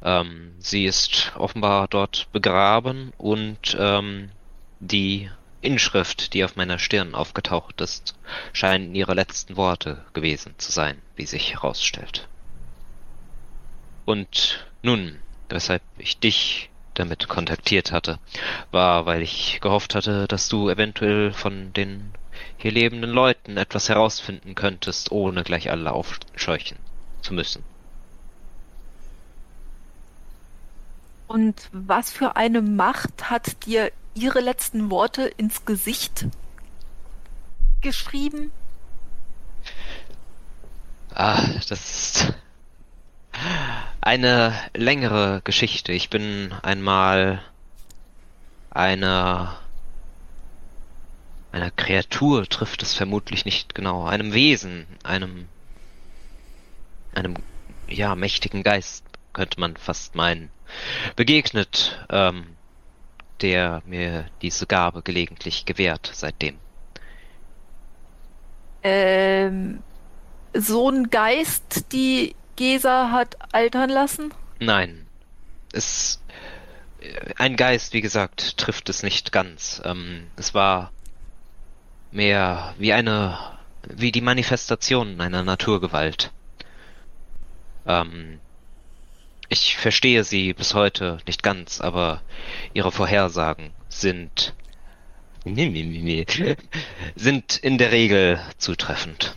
Ähm, 0.03 0.55
sie 0.59 0.85
ist 0.85 1.33
offenbar 1.37 1.89
dort 1.89 2.29
begraben 2.33 3.13
und 3.19 3.77
ähm, 3.79 4.31
die 4.81 5.31
Inschrift, 5.63 6.35
die 6.35 6.45
auf 6.45 6.57
meiner 6.57 6.79
Stirn 6.79 7.15
aufgetaucht 7.15 7.81
ist, 7.81 8.15
scheinen 8.53 8.95
ihre 8.95 9.15
letzten 9.15 9.57
Worte 9.57 10.05
gewesen 10.13 10.55
zu 10.59 10.71
sein, 10.71 11.01
wie 11.17 11.27
sich 11.27 11.55
herausstellt. 11.55 12.29
Und 14.05 14.67
nun, 14.83 15.19
weshalb 15.49 15.83
ich 15.99 16.19
dich 16.19 16.71
damit 16.99 17.29
kontaktiert 17.29 17.93
hatte, 17.93 18.19
war, 18.71 19.07
weil 19.07 19.23
ich 19.23 19.61
gehofft 19.61 19.95
hatte, 19.95 20.27
dass 20.27 20.49
du 20.49 20.69
eventuell 20.69 21.33
von 21.33 21.73
den 21.73 22.13
hier 22.59 22.73
lebenden 22.73 23.11
Leuten 23.11 23.57
etwas 23.57 23.89
herausfinden 23.89 24.55
könntest, 24.55 25.13
ohne 25.13 25.43
gleich 25.45 25.71
alle 25.71 25.93
aufscheuchen 25.93 26.79
zu 27.23 27.35
müssen. 27.35 27.65
Und 31.29 31.69
was 31.73 32.13
für 32.13 32.37
eine 32.37 32.63
Macht 32.63 33.31
hat 33.31 33.67
dir 33.67 33.91
ihre 34.15 34.41
letzten 34.41 34.91
Worte 34.91 35.23
ins 35.23 35.65
Gesicht 35.65 36.27
geschrieben? 37.81 38.53
Ah, 41.15 41.41
das 41.69 41.71
ist 41.71 42.35
eine 44.01 44.55
längere 44.75 45.41
Geschichte. 45.45 45.93
Ich 45.93 46.11
bin 46.11 46.53
einmal 46.63 47.43
einer 48.71 49.59
einer 51.53 51.71
Kreatur 51.71 52.47
trifft 52.47 52.83
es 52.83 52.95
vermutlich 52.95 53.47
nicht 53.47 53.75
genau, 53.75 54.05
einem 54.05 54.35
Wesen, 54.35 54.87
einem 55.03 55.49
einem 57.15 57.35
ja 57.89 58.15
mächtigen 58.15 58.63
Geist 58.63 59.05
könnte 59.33 59.61
man 59.61 59.77
fast 59.77 60.15
meinen, 60.15 60.51
begegnet, 61.15 62.05
ähm, 62.11 62.57
der 63.41 63.83
mir 63.87 64.27
diese 64.43 64.67
Gabe 64.67 65.03
gelegentlich 65.03 65.65
gewährt 65.67 66.11
seitdem. 66.13 66.59
Ähm, 68.83 69.83
so 70.55 70.91
ein 70.91 71.11
Geist, 71.11 71.93
die 71.93 72.35
Gesa 72.57 73.11
hat 73.13 73.37
altern 73.53 73.91
lassen? 73.91 74.33
Nein. 74.59 75.07
Es. 75.73 76.23
äh, 77.01 77.35
Ein 77.37 77.57
Geist, 77.57 77.93
wie 77.93 78.01
gesagt, 78.01 78.57
trifft 78.59 78.89
es 78.89 79.03
nicht 79.03 79.33
ganz. 79.33 79.81
Ähm, 79.85 80.29
es 80.37 80.55
war 80.55 80.93
mehr 82.11 82.75
wie 82.79 82.93
eine. 82.93 83.39
wie 83.89 84.13
die 84.13 84.21
Manifestation 84.21 85.21
einer 85.21 85.43
Naturgewalt. 85.45 86.33
Ähm, 87.87 88.41
Ich 89.49 89.77
verstehe 89.77 90.25
sie 90.25 90.53
bis 90.55 90.75
heute 90.75 91.19
nicht 91.27 91.43
ganz, 91.43 91.81
aber 91.81 92.23
ihre 92.75 92.91
Vorhersagen 92.93 93.71
sind 93.89 94.55
sind 97.15 97.57
in 97.59 97.79
der 97.79 97.93
Regel 97.93 98.41
zutreffend. 98.59 99.37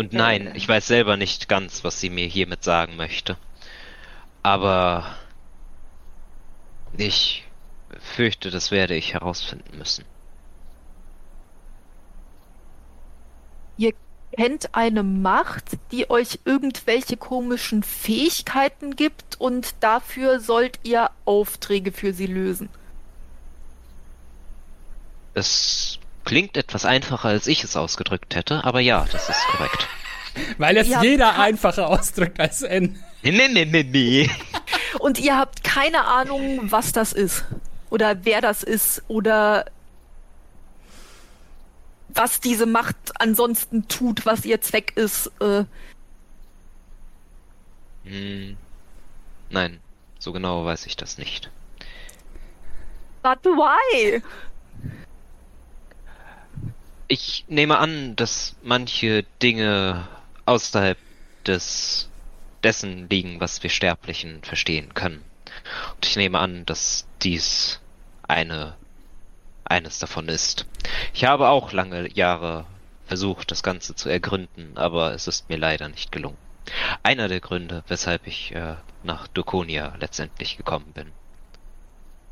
Und 0.00 0.14
nein, 0.14 0.52
ich 0.54 0.66
weiß 0.66 0.86
selber 0.86 1.18
nicht 1.18 1.46
ganz, 1.46 1.84
was 1.84 2.00
sie 2.00 2.08
mir 2.08 2.26
hiermit 2.26 2.64
sagen 2.64 2.96
möchte. 2.96 3.36
Aber 4.42 5.04
ich 6.96 7.44
fürchte, 7.98 8.50
das 8.50 8.70
werde 8.70 8.94
ich 8.94 9.12
herausfinden 9.12 9.76
müssen. 9.76 10.06
Ihr 13.76 13.92
kennt 14.32 14.74
eine 14.74 15.02
Macht, 15.02 15.76
die 15.92 16.08
euch 16.08 16.38
irgendwelche 16.46 17.18
komischen 17.18 17.82
Fähigkeiten 17.82 18.96
gibt 18.96 19.38
und 19.38 19.74
dafür 19.80 20.40
sollt 20.40 20.80
ihr 20.82 21.10
Aufträge 21.26 21.92
für 21.92 22.14
sie 22.14 22.24
lösen. 22.24 22.70
Es 25.34 25.98
klingt 26.30 26.56
etwas 26.56 26.84
einfacher, 26.84 27.28
als 27.28 27.48
ich 27.48 27.64
es 27.64 27.74
ausgedrückt 27.76 28.36
hätte, 28.36 28.62
aber 28.62 28.78
ja, 28.78 29.04
das 29.10 29.28
ist 29.28 29.44
korrekt. 29.48 29.88
Weil 30.58 30.76
es 30.76 30.86
Ja, 30.86 31.02
jeder 31.02 31.36
einfacher 31.36 31.88
ausdrückt 31.88 32.38
als 32.38 32.62
N. 32.62 33.02
Nee, 33.22 33.32
nee, 33.32 33.48
nee, 33.48 33.64
nee, 33.64 33.82
nee. 33.82 34.30
Und 35.00 35.18
ihr 35.18 35.36
habt 35.36 35.64
keine 35.64 36.04
Ahnung, 36.06 36.70
was 36.70 36.92
das 36.92 37.12
ist. 37.12 37.44
Oder 37.90 38.24
wer 38.24 38.40
das 38.40 38.62
ist. 38.62 39.02
Oder 39.08 39.66
was 42.10 42.38
diese 42.40 42.64
Macht 42.64 42.96
ansonsten 43.18 43.88
tut, 43.88 44.24
was 44.24 44.44
ihr 44.44 44.60
Zweck 44.60 44.92
ist. 44.96 45.32
Äh, 45.40 45.64
Hm, 48.04 48.56
nein, 49.50 49.80
so 50.20 50.32
genau 50.32 50.64
weiß 50.64 50.86
ich 50.86 50.96
das 50.96 51.18
nicht. 51.18 51.50
but 53.22 53.44
why? 53.44 54.22
Ich 57.12 57.44
nehme 57.48 57.78
an, 57.78 58.14
dass 58.14 58.54
manche 58.62 59.24
Dinge 59.42 60.06
außerhalb 60.46 60.96
des 61.44 62.08
dessen 62.62 63.08
liegen, 63.08 63.40
was 63.40 63.64
wir 63.64 63.70
Sterblichen 63.70 64.44
verstehen 64.44 64.94
können. 64.94 65.24
Und 65.96 66.06
ich 66.06 66.14
nehme 66.14 66.38
an, 66.38 66.64
dass 66.66 67.08
dies 67.20 67.80
eine 68.28 68.76
eines 69.64 69.98
davon 69.98 70.28
ist. 70.28 70.66
Ich 71.12 71.24
habe 71.24 71.48
auch 71.48 71.72
lange 71.72 72.08
Jahre 72.12 72.64
versucht, 73.06 73.50
das 73.50 73.64
Ganze 73.64 73.96
zu 73.96 74.08
ergründen, 74.08 74.78
aber 74.78 75.12
es 75.12 75.26
ist 75.26 75.48
mir 75.48 75.58
leider 75.58 75.88
nicht 75.88 76.12
gelungen. 76.12 76.38
Einer 77.02 77.26
der 77.26 77.40
Gründe, 77.40 77.82
weshalb 77.88 78.28
ich 78.28 78.54
äh, 78.54 78.76
nach 79.02 79.26
Dokonia 79.26 79.96
letztendlich 79.98 80.56
gekommen 80.56 80.92
bin, 80.92 81.10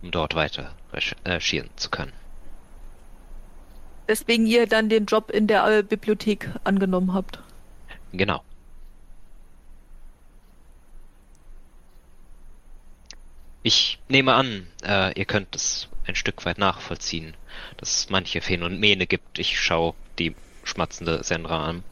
um 0.02 0.12
dort 0.12 0.36
weiter 0.36 0.76
recherchieren 0.92 1.70
zu 1.74 1.90
können. 1.90 2.12
Weswegen 4.08 4.46
ihr 4.46 4.66
dann 4.66 4.88
den 4.88 5.04
Job 5.04 5.30
in 5.30 5.46
der 5.46 5.66
äh, 5.66 5.82
Bibliothek 5.82 6.48
angenommen 6.64 7.12
habt. 7.12 7.40
Genau. 8.10 8.42
Ich 13.62 13.98
nehme 14.08 14.32
an, 14.32 14.66
äh, 14.82 15.12
ihr 15.12 15.26
könnt 15.26 15.54
es 15.54 15.88
ein 16.06 16.14
Stück 16.14 16.46
weit 16.46 16.56
nachvollziehen, 16.56 17.34
dass 17.76 17.98
es 17.98 18.08
manche 18.08 18.40
Phänomene 18.40 19.06
gibt. 19.06 19.38
Ich 19.38 19.60
schaue 19.60 19.94
die 20.18 20.34
schmatzende 20.64 21.22
Sendra 21.22 21.66
an. 21.66 21.84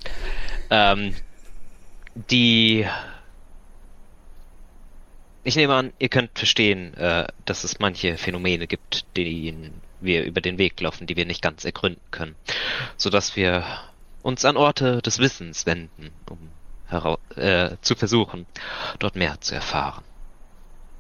Ähm, 0.71 1.15
die. 2.15 2.87
Ich 5.45 5.55
nehme 5.55 5.75
an, 5.75 5.93
ihr 5.99 6.09
könnt 6.09 6.31
verstehen, 6.39 6.95
äh, 6.95 7.27
dass 7.45 7.63
es 7.63 7.79
manche 7.79 8.17
Phänomene 8.17 8.67
gibt, 8.67 9.05
denen 9.19 9.83
wir 10.07 10.25
über 10.25 10.41
den 10.41 10.59
Weg 10.59 10.81
laufen, 10.81 11.07
die 11.07 11.17
wir 11.17 11.27
nicht 11.27 11.43
ganz 11.43 11.65
ergründen 11.65 12.01
können, 12.11 12.35
sodass 12.97 13.37
wir 13.37 13.65
uns 14.23 14.45
an 14.45 14.57
Orte 14.57 15.03
des 15.03 15.19
Wissens 15.19 15.67
wenden, 15.67 16.11
um 16.29 16.39
äh, 17.37 17.77
zu 17.81 17.95
versuchen, 17.95 18.47
dort 18.99 19.17
mehr 19.17 19.41
zu 19.41 19.55
erfahren. 19.55 20.05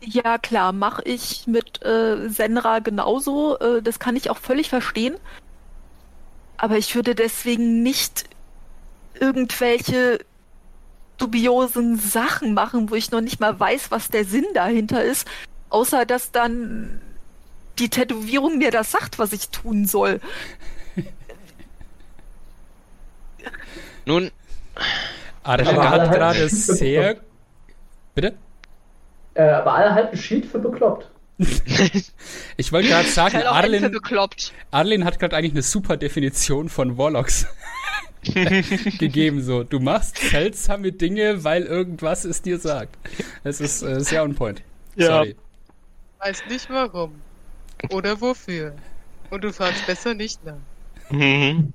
Ja, 0.00 0.38
klar, 0.38 0.72
mache 0.72 1.02
ich 1.04 1.46
mit 1.46 1.84
äh, 1.84 2.28
Senra 2.28 2.80
genauso. 2.80 3.58
Äh, 3.58 3.82
das 3.82 3.98
kann 3.98 4.16
ich 4.16 4.30
auch 4.30 4.38
völlig 4.38 4.68
verstehen. 4.68 5.16
Aber 6.56 6.76
ich 6.76 6.94
würde 6.94 7.14
deswegen 7.14 7.82
nicht 7.82 8.24
irgendwelche 9.18 10.20
dubiosen 11.18 11.98
Sachen 11.98 12.54
machen, 12.54 12.90
wo 12.90 12.94
ich 12.94 13.10
noch 13.10 13.20
nicht 13.20 13.40
mal 13.40 13.58
weiß, 13.58 13.90
was 13.90 14.08
der 14.08 14.24
Sinn 14.24 14.46
dahinter 14.54 15.02
ist. 15.02 15.26
Außer, 15.70 16.04
dass 16.04 16.30
dann 16.30 17.00
die 17.78 17.88
Tätowierung 17.88 18.58
mir 18.58 18.70
das 18.70 18.90
sagt, 18.90 19.18
was 19.18 19.32
ich 19.32 19.50
tun 19.50 19.86
soll. 19.86 20.20
Nun, 24.04 24.30
alle 25.42 25.64
hat 25.64 25.76
halten 25.76 26.12
gerade 26.12 26.48
sehr. 26.48 27.14
bekloppt. 27.14 27.26
Bitte? 28.14 28.34
Äh, 29.34 29.42
aber 29.50 29.74
alle 29.74 29.94
halten 29.94 30.16
Schild 30.16 30.46
für 30.46 30.58
bekloppt. 30.58 31.10
Ich 32.56 32.72
wollte 32.72 32.88
gerade 32.88 33.08
sagen, 33.08 33.42
Arlen. 33.42 34.00
Arlen 34.70 35.04
hat 35.04 35.18
gerade 35.18 35.36
eigentlich 35.36 35.52
eine 35.52 35.62
super 35.62 35.98
Definition 35.98 36.70
von 36.70 36.96
Warlocks 36.96 37.46
gegeben. 38.22 39.42
So, 39.42 39.62
du 39.62 39.78
machst 39.78 40.16
seltsame 40.16 40.92
Dinge, 40.92 41.44
weil 41.44 41.64
irgendwas 41.64 42.24
es 42.24 42.40
dir 42.40 42.58
sagt. 42.58 42.96
Es 43.44 43.60
ist 43.60 43.82
äh, 43.82 44.00
sehr 44.00 44.24
on 44.24 44.34
point. 44.34 44.62
Ja. 44.94 45.06
Sorry. 45.06 45.36
Weiß 46.18 46.42
nicht 46.48 46.70
warum. 46.70 47.20
Oder 47.90 48.20
wofür. 48.20 48.74
Und 49.30 49.44
du 49.44 49.52
fragst 49.52 49.86
besser 49.86 50.14
nicht 50.14 50.44
nach. 50.44 50.58
Mhm. 51.10 51.72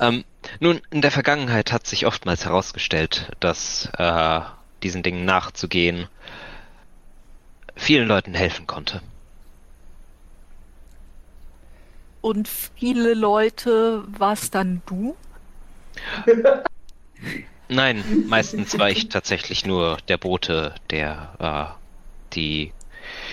ähm, 0.00 0.24
nun, 0.60 0.80
in 0.90 1.02
der 1.02 1.10
Vergangenheit 1.10 1.72
hat 1.72 1.86
sich 1.86 2.06
oftmals 2.06 2.44
herausgestellt, 2.44 3.30
dass 3.40 3.88
äh, 3.98 4.40
diesen 4.82 5.02
Dingen 5.02 5.24
nachzugehen 5.24 6.08
vielen 7.76 8.06
Leuten 8.06 8.34
helfen 8.34 8.66
konnte. 8.66 9.00
Und 12.20 12.48
viele 12.48 13.14
Leute, 13.14 14.04
was 14.06 14.50
dann 14.50 14.82
du? 14.86 15.16
Nein, 17.68 18.04
meistens 18.28 18.78
war 18.78 18.90
ich 18.90 19.08
tatsächlich 19.08 19.64
nur 19.64 19.96
der 20.08 20.18
Bote, 20.18 20.74
der 20.90 21.76
äh, 21.78 22.34
die 22.34 22.72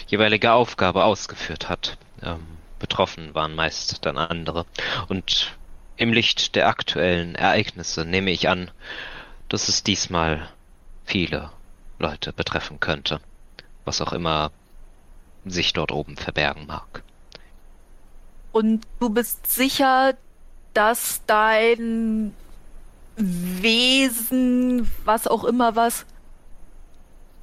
jeweilige 0.07 0.53
Aufgabe 0.53 1.03
ausgeführt 1.03 1.69
hat. 1.69 1.97
Ähm, 2.21 2.45
betroffen 2.79 3.33
waren 3.33 3.55
meist 3.55 4.05
dann 4.05 4.17
andere. 4.17 4.65
Und 5.07 5.55
im 5.95 6.13
Licht 6.13 6.55
der 6.55 6.67
aktuellen 6.67 7.35
Ereignisse 7.35 8.05
nehme 8.05 8.31
ich 8.31 8.49
an, 8.49 8.71
dass 9.49 9.67
es 9.67 9.83
diesmal 9.83 10.49
viele 11.05 11.51
Leute 11.99 12.33
betreffen 12.33 12.79
könnte. 12.79 13.19
Was 13.85 14.01
auch 14.01 14.13
immer 14.13 14.51
sich 15.45 15.73
dort 15.73 15.91
oben 15.91 16.17
verbergen 16.17 16.67
mag. 16.67 17.03
Und 18.51 18.85
du 18.99 19.09
bist 19.09 19.49
sicher, 19.49 20.15
dass 20.73 21.21
dein 21.25 22.33
Wesen, 23.15 24.91
was 25.05 25.27
auch 25.27 25.43
immer 25.43 25.75
was, 25.75 26.05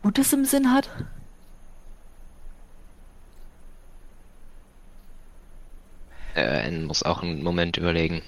Gutes 0.03 0.33
im 0.33 0.45
Sinn 0.45 0.71
hat? 0.71 0.91
Äh, 6.35 6.71
muss 6.71 7.03
auch 7.03 7.23
einen 7.23 7.43
Moment 7.43 7.77
überlegen. 7.77 8.23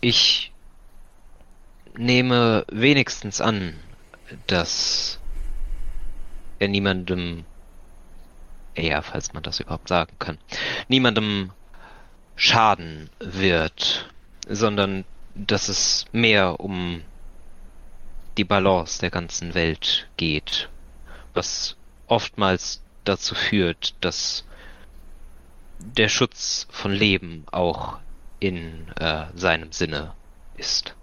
Ich 0.00 0.52
nehme 1.96 2.64
wenigstens 2.70 3.40
an, 3.40 3.74
dass 4.46 5.18
er 6.58 6.68
niemandem, 6.68 7.44
ja, 8.76 9.02
falls 9.02 9.32
man 9.32 9.42
das 9.42 9.60
überhaupt 9.60 9.88
sagen 9.88 10.14
kann, 10.18 10.38
niemandem 10.88 11.52
schaden 12.36 13.10
wird, 13.18 14.10
sondern 14.48 15.04
dass 15.34 15.68
es 15.68 16.06
mehr 16.12 16.60
um 16.60 17.02
die 18.36 18.44
Balance 18.44 19.00
der 19.00 19.10
ganzen 19.10 19.54
Welt 19.54 20.08
geht, 20.16 20.68
was 21.34 21.76
oftmals 22.06 22.82
dazu 23.04 23.34
führt, 23.34 23.94
dass 24.00 24.44
der 25.80 26.08
Schutz 26.08 26.66
von 26.70 26.92
Leben 26.92 27.44
auch 27.50 27.98
in 28.38 28.88
äh, 28.98 29.26
seinem 29.34 29.72
Sinne 29.72 30.14
ist. 30.56 30.94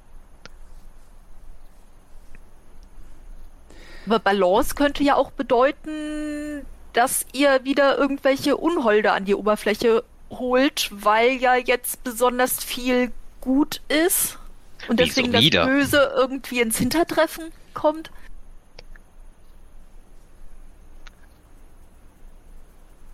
Aber 4.05 4.19
Balance 4.19 4.75
könnte 4.75 5.03
ja 5.03 5.15
auch 5.15 5.31
bedeuten, 5.31 6.65
dass 6.93 7.25
ihr 7.33 7.63
wieder 7.63 7.97
irgendwelche 7.97 8.57
Unholde 8.57 9.11
an 9.11 9.25
die 9.25 9.35
Oberfläche 9.35 10.03
holt, 10.29 10.89
weil 10.91 11.33
ja 11.33 11.55
jetzt 11.55 12.03
besonders 12.03 12.63
viel 12.63 13.11
gut 13.41 13.81
ist. 13.89 14.39
Und 14.87 14.99
Wieso 14.99 15.07
deswegen 15.07 15.31
das 15.33 15.41
wieder? 15.41 15.65
Böse 15.65 16.11
irgendwie 16.15 16.61
ins 16.61 16.77
Hintertreffen 16.77 17.51
kommt? 17.73 18.11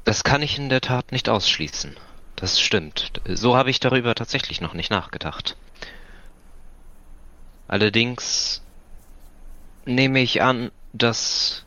Das 0.04 0.24
kann 0.24 0.42
ich 0.42 0.58
in 0.58 0.70
der 0.70 0.82
Tat 0.82 1.12
nicht 1.12 1.30
ausschließen. 1.30 1.96
Das 2.36 2.60
stimmt. 2.60 3.12
So 3.26 3.56
habe 3.56 3.70
ich 3.70 3.80
darüber 3.80 4.16
tatsächlich 4.16 4.60
noch 4.60 4.74
nicht 4.74 4.92
nachgedacht. 4.92 5.56
Allerdings 7.68 8.62
nehme 9.86 10.20
ich 10.20 10.42
an, 10.42 10.72
dass 10.92 11.66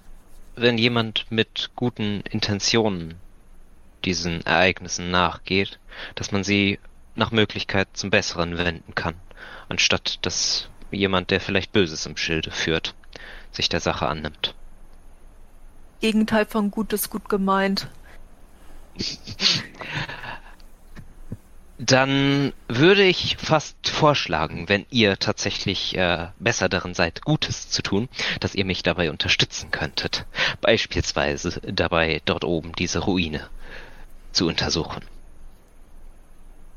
wenn 0.55 0.79
jemand 0.79 1.27
mit 1.31 1.71
guten 1.77 2.21
Intentionen 2.23 3.15
diesen 4.05 4.45
Ereignissen 4.47 5.11
nachgeht, 5.11 5.79
dass 6.15 6.33
man 6.33 6.45
sie 6.45 6.79
nach 7.15 7.31
Möglichkeit 7.31 7.89
zum 7.95 8.11
Besseren 8.11 8.59
wenden 8.59 8.95
kann, 8.95 9.15
anstatt 9.69 10.19
dass 10.23 10.69
jemand, 10.91 11.31
der 11.31 11.41
vielleicht 11.41 11.73
Böses 11.73 12.07
im 12.07 12.17
Schilde 12.17 12.51
führt, 12.51 12.95
sich 13.51 13.69
der 13.69 13.81
Sache 13.81 14.07
annimmt. 14.07 14.55
Gegenteil 16.01 16.47
von 16.47 16.71
gut 16.71 16.93
ist 16.93 17.11
gut 17.11 17.29
gemeint. 17.29 17.89
Dann 21.79 22.55
würde 22.69 23.05
ich 23.05 23.37
fast 23.37 23.89
vorschlagen, 23.89 24.69
wenn 24.69 24.87
ihr 24.91 25.19
tatsächlich 25.19 25.97
äh, 25.97 26.29
besser 26.39 26.71
darin 26.71 26.95
seid, 26.95 27.23
Gutes 27.23 27.69
zu 27.69 27.83
tun, 27.83 28.09
dass 28.41 28.55
ihr 28.55 28.65
mich 28.65 28.83
dabei 28.83 29.11
unterstützen 29.11 29.71
könntet. 29.71 30.25
Beispielsweise 30.63 31.61
dabei, 31.61 32.23
dort 32.25 32.45
oben 32.45 32.73
diese 32.73 33.01
Ruine 33.01 33.47
zu 34.33 34.47
untersuchen. 34.47 35.03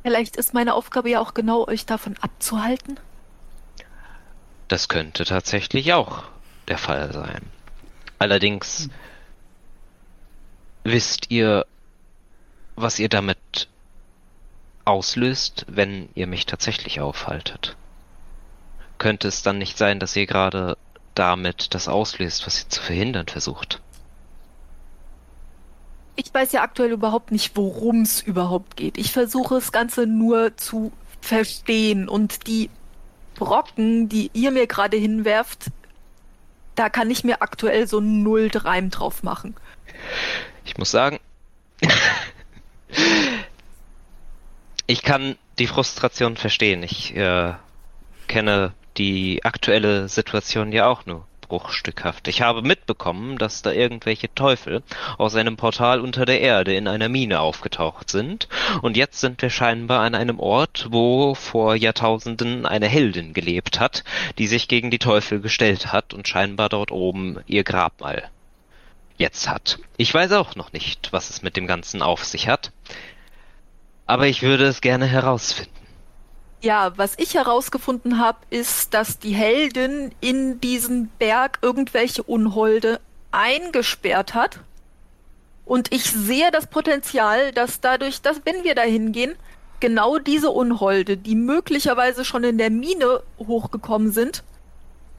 Vielleicht 0.03 0.35
ist 0.35 0.53
meine 0.53 0.73
Aufgabe 0.73 1.09
ja 1.09 1.21
auch 1.21 1.33
genau, 1.33 1.65
euch 1.67 1.85
davon 1.85 2.17
abzuhalten. 2.19 2.99
Das 4.67 4.87
könnte 4.89 5.23
tatsächlich 5.25 5.93
auch 5.93 6.23
der 6.67 6.77
Fall 6.77 7.11
sein. 7.13 7.41
Allerdings 8.17 8.89
wisst 10.83 11.31
ihr, 11.31 11.65
was 12.81 12.99
ihr 12.99 13.09
damit 13.09 13.67
auslöst, 14.85 15.65
wenn 15.67 16.09
ihr 16.15 16.27
mich 16.27 16.45
tatsächlich 16.45 16.99
aufhaltet. 16.99 17.75
Könnte 18.97 19.27
es 19.27 19.43
dann 19.43 19.57
nicht 19.57 19.77
sein, 19.77 19.99
dass 19.99 20.15
ihr 20.15 20.25
gerade 20.25 20.77
damit 21.15 21.73
das 21.73 21.87
auslöst, 21.87 22.45
was 22.45 22.63
ihr 22.63 22.69
zu 22.69 22.81
verhindern 22.81 23.27
versucht? 23.27 23.81
Ich 26.15 26.33
weiß 26.33 26.51
ja 26.51 26.63
aktuell 26.63 26.91
überhaupt 26.91 27.31
nicht, 27.31 27.55
worum 27.55 28.01
es 28.01 28.21
überhaupt 28.21 28.75
geht. 28.75 28.97
Ich 28.97 29.11
versuche 29.11 29.55
das 29.55 29.71
Ganze 29.71 30.05
nur 30.05 30.57
zu 30.57 30.91
verstehen 31.21 32.09
und 32.09 32.47
die 32.47 32.69
Brocken, 33.35 34.09
die 34.09 34.29
ihr 34.33 34.51
mir 34.51 34.67
gerade 34.67 34.97
hinwerft, 34.97 35.67
da 36.75 36.89
kann 36.89 37.09
ich 37.09 37.23
mir 37.23 37.41
aktuell 37.41 37.87
so 37.87 38.01
null 38.01 38.49
Reim 38.53 38.89
drauf 38.89 39.23
machen. 39.23 39.55
Ich 40.65 40.77
muss 40.77 40.91
sagen, 40.91 41.19
ich 44.89 45.03
kann 45.03 45.37
die 45.59 45.67
Frustration 45.67 46.35
verstehen. 46.35 46.81
Ich 46.81 47.15
äh, 47.15 47.53
kenne 48.27 48.73
die 48.97 49.45
aktuelle 49.45 50.09
Situation 50.09 50.71
ja 50.71 50.87
auch 50.87 51.05
nur 51.05 51.27
bruchstückhaft. 51.41 52.27
Ich 52.27 52.41
habe 52.41 52.63
mitbekommen, 52.63 53.37
dass 53.37 53.61
da 53.61 53.71
irgendwelche 53.71 54.33
Teufel 54.33 54.81
aus 55.19 55.35
einem 55.35 55.57
Portal 55.57 56.01
unter 56.01 56.25
der 56.25 56.41
Erde 56.41 56.73
in 56.73 56.87
einer 56.87 57.07
Mine 57.07 57.39
aufgetaucht 57.39 58.09
sind. 58.09 58.47
Und 58.81 58.97
jetzt 58.97 59.19
sind 59.19 59.39
wir 59.43 59.51
scheinbar 59.51 59.99
an 59.99 60.15
einem 60.15 60.39
Ort, 60.39 60.87
wo 60.89 61.35
vor 61.35 61.75
Jahrtausenden 61.75 62.65
eine 62.65 62.87
Heldin 62.87 63.33
gelebt 63.33 63.79
hat, 63.79 64.03
die 64.39 64.47
sich 64.47 64.67
gegen 64.67 64.89
die 64.89 64.97
Teufel 64.97 65.39
gestellt 65.39 65.93
hat 65.93 66.15
und 66.15 66.27
scheinbar 66.27 66.67
dort 66.67 66.89
oben 66.91 67.37
ihr 67.45 67.63
Grabmal 67.63 68.27
jetzt 69.17 69.47
hat. 69.47 69.77
Ich 69.97 70.11
weiß 70.11 70.31
auch 70.31 70.55
noch 70.55 70.73
nicht, 70.73 71.13
was 71.13 71.29
es 71.29 71.43
mit 71.43 71.57
dem 71.57 71.67
Ganzen 71.67 72.01
auf 72.01 72.25
sich 72.25 72.47
hat. 72.47 72.71
Aber 74.09 74.25
ich 74.25 74.41
würde 74.41 74.65
es 74.65 74.81
gerne 74.81 75.05
herausfinden. 75.05 75.71
Ja, 76.61 76.93
was 76.97 77.13
ich 77.19 77.35
herausgefunden 77.35 78.17
habe, 78.17 78.39
ist, 78.49 78.95
dass 78.95 79.19
die 79.19 79.35
Heldin 79.35 80.15
in 80.19 80.59
diesen 80.59 81.09
Berg 81.19 81.59
irgendwelche 81.61 82.23
Unholde 82.23 82.99
eingesperrt 83.29 84.33
hat. 84.33 84.61
Und 85.63 85.93
ich 85.93 86.05
sehe 86.05 86.49
das 86.49 86.65
Potenzial, 86.65 87.51
dass 87.51 87.81
dadurch, 87.81 88.23
dass 88.23 88.41
wenn 88.45 88.63
wir 88.63 88.73
da 88.73 88.81
hingehen, 88.81 89.35
genau 89.79 90.17
diese 90.17 90.49
Unholde, 90.49 91.15
die 91.15 91.35
möglicherweise 91.35 92.25
schon 92.25 92.43
in 92.43 92.57
der 92.57 92.71
Mine 92.71 93.21
hochgekommen 93.37 94.11
sind, 94.11 94.43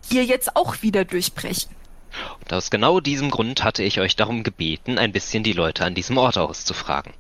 hier 0.08 0.24
jetzt 0.24 0.56
auch 0.56 0.82
wieder 0.82 1.04
durchbrechen. 1.04 1.70
Und 2.40 2.52
aus 2.52 2.70
genau 2.70 2.98
diesem 2.98 3.30
Grund 3.30 3.62
hatte 3.62 3.84
ich 3.84 4.00
euch 4.00 4.16
darum 4.16 4.42
gebeten, 4.42 4.98
ein 4.98 5.12
bisschen 5.12 5.44
die 5.44 5.52
Leute 5.52 5.84
an 5.84 5.94
diesem 5.94 6.18
Ort 6.18 6.38
auszufragen. 6.38 7.12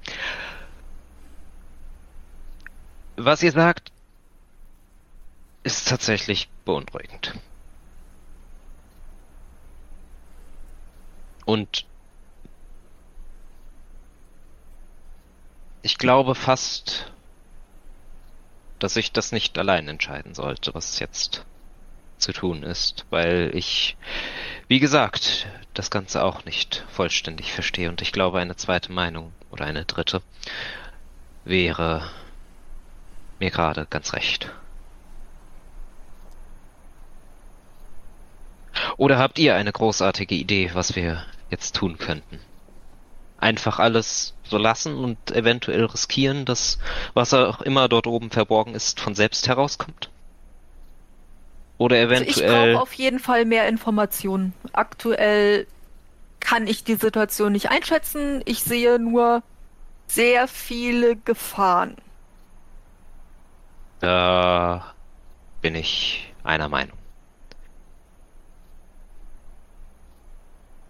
Was 3.22 3.42
ihr 3.42 3.52
sagt, 3.52 3.92
ist 5.62 5.86
tatsächlich 5.88 6.48
beunruhigend. 6.64 7.34
Und 11.44 11.84
ich 15.82 15.98
glaube 15.98 16.34
fast, 16.34 17.12
dass 18.78 18.96
ich 18.96 19.12
das 19.12 19.32
nicht 19.32 19.58
allein 19.58 19.86
entscheiden 19.88 20.32
sollte, 20.34 20.72
was 20.72 20.98
jetzt 20.98 21.44
zu 22.16 22.32
tun 22.32 22.62
ist, 22.62 23.04
weil 23.10 23.50
ich, 23.52 23.98
wie 24.66 24.80
gesagt, 24.80 25.46
das 25.74 25.90
Ganze 25.90 26.24
auch 26.24 26.46
nicht 26.46 26.86
vollständig 26.88 27.52
verstehe 27.52 27.90
und 27.90 28.00
ich 28.00 28.12
glaube, 28.12 28.38
eine 28.38 28.56
zweite 28.56 28.92
Meinung 28.92 29.34
oder 29.50 29.66
eine 29.66 29.84
dritte 29.84 30.22
wäre 31.44 32.10
mir 33.40 33.50
gerade 33.50 33.86
ganz 33.88 34.12
recht. 34.12 34.50
Oder 38.96 39.18
habt 39.18 39.38
ihr 39.38 39.54
eine 39.54 39.72
großartige 39.72 40.34
Idee, 40.34 40.70
was 40.74 40.94
wir 40.96 41.24
jetzt 41.50 41.74
tun 41.76 41.98
könnten? 41.98 42.38
Einfach 43.38 43.78
alles 43.78 44.34
so 44.44 44.58
lassen 44.58 44.96
und 44.96 45.30
eventuell 45.30 45.84
riskieren, 45.86 46.44
dass 46.44 46.78
was 47.14 47.32
auch 47.32 47.62
immer 47.62 47.88
dort 47.88 48.06
oben 48.06 48.30
verborgen 48.30 48.74
ist, 48.74 49.00
von 49.00 49.14
selbst 49.14 49.48
herauskommt? 49.48 50.10
Oder 51.78 51.96
Also 51.96 52.12
ich 52.24 52.42
eventuell. 52.42 52.72
brauche 52.74 52.82
auf 52.82 52.92
jeden 52.92 53.18
Fall 53.18 53.46
mehr 53.46 53.66
Informationen. 53.66 54.52
Aktuell 54.74 55.66
kann 56.40 56.66
ich 56.66 56.84
die 56.84 56.96
Situation 56.96 57.52
nicht 57.52 57.70
einschätzen. 57.70 58.42
Ich 58.44 58.62
sehe 58.62 58.98
nur 58.98 59.42
sehr 60.06 60.46
viele 60.48 61.16
Gefahren. 61.16 61.96
Da 64.00 64.94
bin 65.60 65.74
ich 65.74 66.32
einer 66.42 66.68
Meinung. 66.68 66.96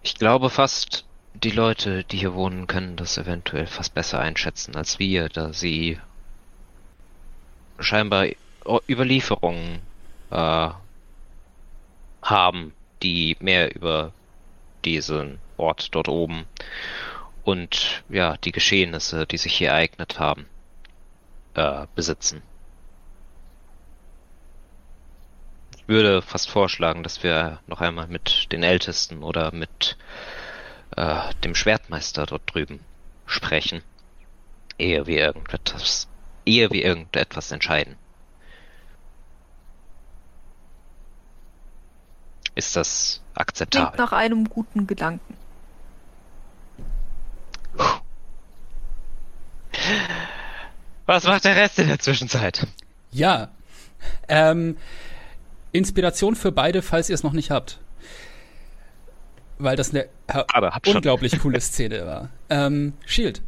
Ich 0.01 0.15
glaube 0.15 0.49
fast, 0.49 1.05
die 1.33 1.51
Leute, 1.51 2.03
die 2.05 2.17
hier 2.17 2.33
wohnen, 2.33 2.67
können 2.67 2.95
das 2.95 3.17
eventuell 3.17 3.67
fast 3.67 3.93
besser 3.93 4.19
einschätzen 4.19 4.75
als 4.75 4.97
wir, 4.97 5.29
da 5.29 5.53
sie 5.53 5.99
scheinbar 7.79 8.27
Überlieferungen 8.87 9.81
äh, 10.29 10.69
haben, 12.21 12.73
die 13.03 13.35
mehr 13.39 13.75
über 13.75 14.13
diesen 14.85 15.39
Ort 15.57 15.93
dort 15.93 16.07
oben 16.07 16.45
und 17.43 18.03
ja, 18.09 18.37
die 18.37 18.51
Geschehnisse, 18.51 19.25
die 19.25 19.37
sich 19.37 19.53
hier 19.53 19.69
ereignet 19.69 20.19
haben, 20.19 20.45
äh, 21.55 21.85
besitzen. 21.95 22.41
Ich 25.77 25.80
würde 25.91 26.21
fast 26.21 26.49
vorschlagen, 26.49 27.03
dass 27.03 27.21
wir 27.21 27.59
noch 27.67 27.81
einmal 27.81 28.07
mit 28.07 28.51
den 28.51 28.63
Ältesten 28.63 29.23
oder 29.23 29.53
mit 29.53 29.97
äh, 30.95 31.33
dem 31.43 31.53
Schwertmeister 31.53 32.25
dort 32.25 32.41
drüben 32.53 32.79
sprechen, 33.25 33.83
ehe 34.77 35.05
wir 35.05 35.19
irgendetwas, 35.19 36.07
ehe 36.45 36.71
wir 36.71 36.83
irgendetwas 36.83 37.51
entscheiden. 37.51 37.97
Ist 42.55 42.75
das 42.75 43.21
Klingt 43.33 43.39
akzeptabel? 43.39 43.97
nach 43.97 44.11
einem 44.11 44.49
guten 44.49 44.87
Gedanken. 44.87 45.37
Was 51.05 51.23
macht 51.25 51.45
der 51.45 51.55
Rest 51.55 51.79
in 51.79 51.87
der 51.87 51.99
Zwischenzeit? 51.99 52.67
Ja. 53.11 53.49
Ähm, 54.27 54.77
Inspiration 55.71 56.35
für 56.35 56.51
beide, 56.51 56.81
falls 56.81 57.09
ihr 57.09 57.15
es 57.15 57.23
noch 57.23 57.33
nicht 57.33 57.51
habt. 57.51 57.79
Weil 59.57 59.75
das 59.75 59.91
eine 59.91 60.07
Aber 60.27 60.71
hab 60.71 60.85
schon. 60.85 60.97
unglaublich 60.97 61.39
coole 61.39 61.61
Szene 61.61 62.05
war. 62.05 62.29
Ähm, 62.49 62.93
Shield. 63.05 63.41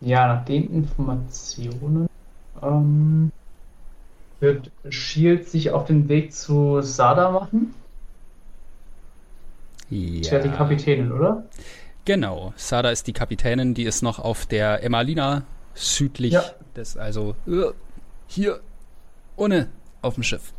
ja, 0.00 0.26
nach 0.28 0.44
den 0.44 0.70
Informationen 0.72 2.08
ähm, 2.62 3.32
wird 4.40 4.70
Shield 4.88 5.48
sich 5.48 5.70
auf 5.70 5.86
den 5.86 6.08
Weg 6.08 6.32
zu 6.32 6.80
Sada 6.82 7.30
machen. 7.30 7.74
Ja. 9.90 10.20
Das 10.20 10.30
wäre 10.30 10.48
die 10.48 10.56
Kapitänin, 10.56 11.12
oder? 11.12 11.44
Genau, 12.04 12.52
Sada 12.56 12.90
ist 12.90 13.06
die 13.06 13.12
Kapitänin, 13.12 13.74
die 13.74 13.84
ist 13.84 14.02
noch 14.02 14.18
auf 14.18 14.46
der 14.46 14.82
Emalina 14.82 15.42
südlich 15.74 16.32
Ja. 16.32 16.44
des, 16.76 16.96
also 16.96 17.34
äh, 17.46 17.72
hier 18.26 18.60
ohne 19.36 19.68
auf 20.02 20.14
dem 20.14 20.22
Schiff. 20.22 20.52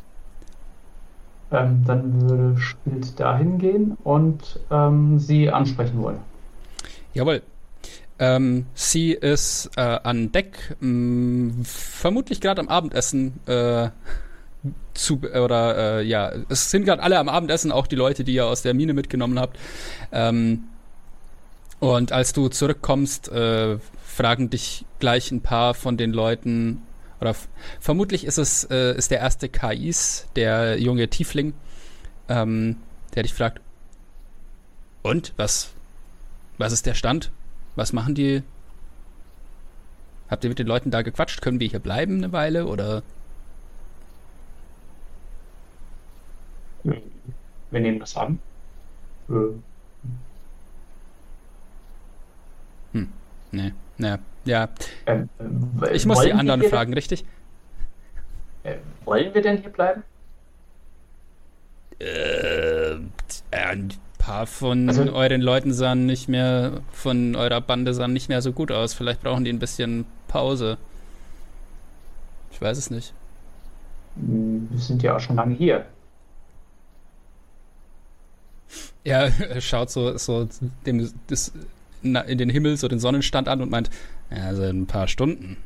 Ähm, 1.52 1.84
dann 1.86 2.22
würde 2.22 2.60
Shield 2.60 3.20
dahin 3.20 3.58
gehen 3.60 3.98
und 4.04 4.60
ähm, 4.72 5.20
sie 5.20 5.50
ansprechen 5.50 6.02
wollen. 6.02 6.20
Jawohl. 7.14 7.42
Ähm, 8.18 8.66
sie 8.74 9.12
ist 9.12 9.70
äh, 9.76 9.82
an 9.82 10.32
Deck, 10.32 10.76
mh, 10.80 11.64
vermutlich 11.66 12.42
gerade 12.42 12.62
am 12.62 12.68
Abendessen. 12.70 13.40
Äh, 13.46 13.90
zu, 14.96 15.20
oder 15.20 16.00
äh, 16.00 16.04
ja, 16.04 16.32
es 16.50 16.72
sind 16.72 16.86
gerade 16.86 17.04
alle 17.04 17.20
am 17.20 17.30
Abendessen, 17.30 17.72
auch 17.72 17.86
die 17.86 17.96
Leute, 17.96 18.24
die 18.24 18.34
ihr 18.34 18.48
aus 18.48 18.64
der 18.64 18.74
Mine 18.74 18.94
mitgenommen 18.94 19.38
habt. 19.40 19.60
Ähm, 20.12 20.64
und 21.80 22.12
als 22.12 22.34
du 22.34 22.48
zurückkommst, 22.48 23.28
äh, 23.30 23.78
fragen 24.16 24.50
dich 24.50 24.86
gleich 25.00 25.32
ein 25.32 25.42
paar 25.42 25.74
von 25.74 25.98
den 25.98 26.12
Leuten, 26.14 26.82
oder 27.22 27.36
vermutlich 27.80 28.26
ist 28.26 28.38
es 28.38 28.64
äh, 28.66 28.96
ist 28.98 29.12
der 29.12 29.20
erste 29.20 29.50
KIs, 29.50 30.28
der 30.36 30.80
junge 30.80 31.10
Tiefling, 31.10 31.54
ähm, 32.30 32.78
der 33.14 33.24
dich 33.24 33.34
fragt, 33.34 33.62
und 35.04 35.34
was 35.38 35.74
was 36.58 36.72
ist 36.72 36.86
der 36.86 36.94
Stand? 36.94 37.32
Was 37.76 37.92
machen 37.94 38.16
die? 38.16 38.42
Habt 40.30 40.44
ihr 40.44 40.50
mit 40.50 40.60
den 40.60 40.68
Leuten 40.68 40.92
da 40.92 41.02
gequatscht? 41.02 41.42
Können 41.42 41.60
wir 41.60 41.68
hier 41.68 41.80
bleiben 41.80 42.18
eine 42.18 42.32
Weile 42.32 42.68
oder? 42.68 43.04
Wir 46.84 47.80
nehmen 47.80 48.00
das 48.00 48.16
an. 48.16 48.40
Äh, 49.30 49.34
Nee, 53.56 53.74
nee, 53.98 54.16
ja. 54.46 54.70
ähm, 55.06 55.30
äh, 55.82 55.96
Ich 55.96 56.06
muss 56.06 56.22
die 56.22 56.34
anderen 56.34 56.64
fragen, 56.64 56.94
richtig? 56.94 57.26
Äh, 58.64 58.78
wollen 59.06 59.34
wir 59.34 59.42
denn 59.42 59.58
hier 59.58 59.70
bleiben? 59.72 60.04
Äh, 62.00 62.96
ein 63.52 63.94
paar 64.18 64.48
von 64.48 64.90
Also- 64.90 65.14
euren 65.14 65.42
Leuten 65.42 65.72
sahen 65.74 66.06
nicht 66.06 66.28
mehr, 66.28 66.82
von 66.92 67.36
eurer 67.36 67.62
Bande 67.62 67.94
sahen 67.94 68.14
nicht 68.14 68.28
mehr 68.30 68.42
so 68.42 68.52
gut 68.54 68.72
aus. 68.72 68.94
Vielleicht 68.94 69.22
brauchen 69.22 69.46
die 69.46 69.52
ein 69.54 69.60
bisschen 69.60 70.06
Pause. 70.28 70.78
Ich 72.52 72.62
weiß 72.62 72.78
es 72.78 72.90
nicht. 72.90 73.14
Hm, 74.16 74.68
Wir 74.72 74.80
sind 74.80 75.04
ja 75.04 75.16
auch 75.16 75.20
schon 75.20 75.36
lange 75.36 75.56
hier. 75.56 75.86
Er 79.04 79.32
schaut 79.62 79.90
so, 79.92 80.18
so 80.18 80.48
dem, 80.86 81.12
das, 81.28 81.52
in 82.06 82.38
den 82.38 82.50
Himmel, 82.50 82.78
so 82.78 82.88
den 82.88 83.00
Sonnenstand 83.00 83.48
an 83.48 83.62
und 83.62 83.72
meint, 83.72 83.90
ja, 84.30 84.54
so 84.54 84.64
ein 84.64 84.86
paar 84.86 85.08
Stunden. 85.08 85.58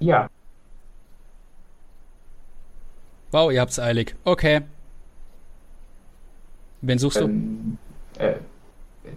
Ja, 0.00 0.28
Wow, 3.32 3.50
ihr 3.50 3.62
habt's 3.62 3.78
eilig. 3.78 4.14
Okay. 4.24 4.60
Wen 6.82 6.98
suchst 6.98 7.20
du? 7.20 7.24
ähm, 7.24 7.78
äh, 8.18 8.34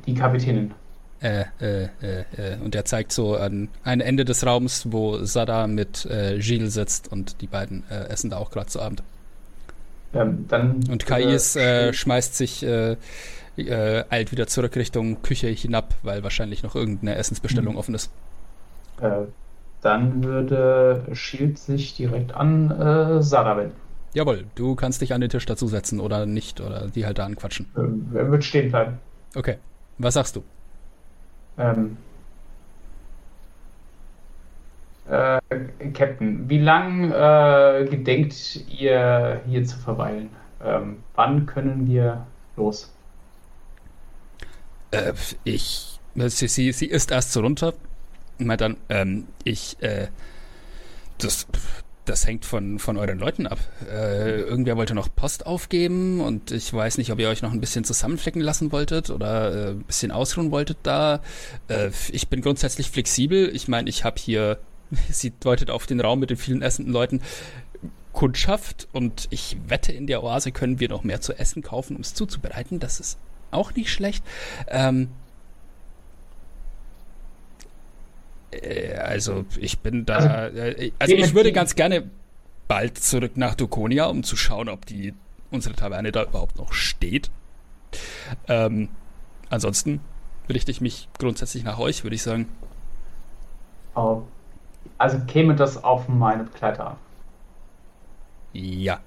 die 0.07 0.13
Kapitänin. 0.13 0.73
Äh, 1.21 1.43
äh, 1.59 1.89
äh, 2.01 2.23
äh, 2.37 2.57
und 2.63 2.75
er 2.75 2.85
zeigt 2.85 3.11
so 3.11 3.35
an 3.35 3.67
ein 3.83 3.99
Ende 3.99 4.23
des 4.23 4.45
Raums, 4.45 4.87
wo 4.89 5.23
Sada 5.25 5.67
mit 5.67 6.05
äh, 6.05 6.39
Gilles 6.39 6.73
sitzt 6.75 7.11
und 7.11 7.41
die 7.41 7.47
beiden 7.47 7.83
äh, 7.89 8.07
essen 8.07 8.29
da 8.29 8.37
auch 8.37 8.51
gerade 8.51 8.67
zu 8.67 8.81
Abend. 8.81 9.03
Ähm, 10.13 10.45
dann 10.47 10.81
Und 10.89 11.05
Kais 11.05 11.57
äh, 11.57 11.91
schmeißt 11.91 12.37
sich, 12.37 12.63
äh, 13.57 14.05
eilt 14.09 14.31
wieder 14.31 14.47
zurück 14.47 14.75
Richtung 14.75 15.21
Küche 15.21 15.47
hinab, 15.47 15.95
weil 16.03 16.23
wahrscheinlich 16.23 16.63
noch 16.63 16.75
irgendeine 16.75 17.15
Essensbestellung 17.15 17.73
Mhm. 17.73 17.77
offen 17.77 17.95
ist. 17.95 18.11
äh, 18.97 19.25
dann 19.81 20.23
würde 20.23 21.05
Shield 21.13 21.59
sich 21.59 21.95
direkt 21.95 22.33
an 22.33 22.71
äh, 22.71 23.21
Sarah 23.21 23.57
wenden. 23.57 23.81
Jawohl, 24.13 24.45
du 24.55 24.75
kannst 24.75 25.01
dich 25.01 25.13
an 25.13 25.21
den 25.21 25.29
Tisch 25.29 25.45
dazusetzen 25.45 25.99
oder 25.99 26.25
nicht, 26.25 26.61
oder 26.61 26.87
die 26.89 27.05
halt 27.05 27.17
da 27.19 27.25
anquatschen. 27.25 27.67
Ähm, 27.77 28.11
er 28.13 28.31
wird 28.31 28.43
stehen 28.43 28.69
bleiben. 28.71 28.99
Okay. 29.35 29.59
Was 29.97 30.15
sagst 30.15 30.35
du? 30.35 30.43
Ähm, 31.57 31.97
äh, 35.05 35.39
Captain, 35.93 36.49
wie 36.49 36.59
lang 36.59 37.11
äh, 37.11 37.85
gedenkt 37.89 38.65
ihr 38.67 39.41
hier 39.45 39.63
zu 39.65 39.77
verweilen? 39.77 40.29
Ähm, 40.63 41.03
wann 41.15 41.45
können 41.45 41.87
wir 41.87 42.27
los? 42.55 42.94
Äh, 44.95 45.13
ich. 45.43 45.99
Sie, 46.15 46.47
sie, 46.47 46.71
sie 46.71 46.85
ist 46.85 47.11
erst 47.11 47.33
so 47.33 47.41
runter 47.41 47.73
meint 48.37 48.61
dann, 48.61 48.77
ähm, 48.89 49.27
ich, 49.43 49.77
äh, 49.81 50.07
das, 51.17 51.47
das 52.05 52.27
hängt 52.27 52.45
von, 52.45 52.79
von 52.79 52.97
euren 52.97 53.19
Leuten 53.19 53.47
ab. 53.47 53.59
Äh, 53.89 54.41
irgendwer 54.41 54.77
wollte 54.77 54.93
noch 54.93 55.13
Post 55.13 55.45
aufgeben 55.45 56.21
und 56.21 56.51
ich 56.51 56.71
weiß 56.71 56.97
nicht, 56.97 57.11
ob 57.11 57.19
ihr 57.19 57.29
euch 57.29 57.41
noch 57.41 57.51
ein 57.51 57.61
bisschen 57.61 57.83
zusammenflecken 57.83 58.41
lassen 58.41 58.71
wolltet 58.71 59.09
oder 59.09 59.53
äh, 59.53 59.71
ein 59.71 59.83
bisschen 59.83 60.11
ausruhen 60.11 60.51
wolltet 60.51 60.77
da. 60.83 61.21
Äh, 61.67 61.91
ich 62.11 62.27
bin 62.27 62.41
grundsätzlich 62.41 62.89
flexibel. 62.91 63.49
Ich 63.55 63.67
meine, 63.67 63.89
ich 63.89 64.03
habe 64.03 64.19
hier, 64.19 64.59
sie 65.09 65.31
deutet 65.39 65.69
auf 65.69 65.85
den 65.85 66.01
Raum 66.01 66.19
mit 66.19 66.29
den 66.29 66.37
vielen 66.37 66.61
essenden 66.61 66.93
Leuten, 66.93 67.21
Kundschaft 68.13 68.87
und 68.93 69.27
ich 69.29 69.57
wette, 69.67 69.91
in 69.91 70.07
der 70.07 70.23
Oase 70.23 70.53
können 70.53 70.79
wir 70.79 70.87
noch 70.87 71.03
mehr 71.03 71.19
zu 71.19 71.33
essen 71.37 71.61
kaufen, 71.61 71.97
um 71.97 72.01
es 72.01 72.13
zuzubereiten. 72.13 72.79
Das 72.79 73.01
ist 73.01 73.17
auch 73.51 73.73
nicht 73.73 73.91
schlecht. 73.91 74.23
Ähm, 74.67 75.09
äh, 78.51 78.93
also 78.95 79.45
ich 79.57 79.79
bin 79.79 80.05
da. 80.05 80.17
Also, 80.17 80.57
äh, 80.57 80.91
also 80.99 81.15
ich 81.15 81.33
würde 81.33 81.51
ganz 81.51 81.75
gerne 81.75 82.09
bald 82.67 82.97
zurück 82.97 83.37
nach 83.37 83.55
Dukonia, 83.55 84.05
um 84.05 84.23
zu 84.23 84.35
schauen, 84.35 84.69
ob 84.69 84.85
die 84.85 85.13
unsere 85.51 85.75
Taverne 85.75 86.11
da 86.11 86.23
überhaupt 86.23 86.57
noch 86.57 86.73
steht. 86.73 87.29
Ähm, 88.47 88.89
ansonsten 89.49 90.01
richte 90.49 90.71
ich 90.71 90.81
mich 90.81 91.07
grundsätzlich 91.17 91.63
nach 91.63 91.79
euch, 91.79 92.03
würde 92.03 92.15
ich 92.15 92.23
sagen. 92.23 92.47
Oh, 93.95 94.23
also 94.97 95.19
käme 95.25 95.55
das 95.55 95.83
auf 95.83 96.07
meine 96.07 96.43
Begleiter 96.43 96.91
an. 96.91 96.95
Ja. 98.53 98.99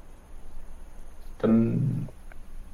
Dann 1.39 2.09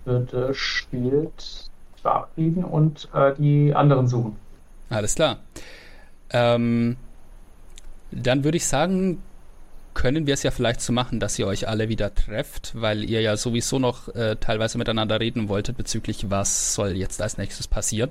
würde 0.04 0.54
Shield 0.54 1.70
verabschieden 2.00 2.64
und 2.64 3.08
äh, 3.14 3.34
die 3.38 3.74
anderen 3.74 4.06
suchen. 4.06 4.36
Alles 4.90 5.14
klar. 5.14 5.38
Ähm, 6.30 6.96
dann 8.10 8.44
würde 8.44 8.56
ich 8.56 8.66
sagen, 8.66 9.22
können 9.94 10.26
wir 10.26 10.34
es 10.34 10.42
ja 10.42 10.50
vielleicht 10.50 10.80
so 10.80 10.92
machen, 10.92 11.20
dass 11.20 11.38
ihr 11.38 11.46
euch 11.46 11.68
alle 11.68 11.88
wieder 11.88 12.14
trefft, 12.14 12.72
weil 12.74 13.04
ihr 13.04 13.20
ja 13.20 13.36
sowieso 13.36 13.78
noch 13.78 14.08
äh, 14.14 14.36
teilweise 14.36 14.76
miteinander 14.76 15.20
reden 15.20 15.48
wolltet 15.48 15.76
bezüglich, 15.76 16.30
was 16.30 16.74
soll 16.74 16.96
jetzt 16.96 17.22
als 17.22 17.38
nächstes 17.38 17.68
passieren. 17.68 18.10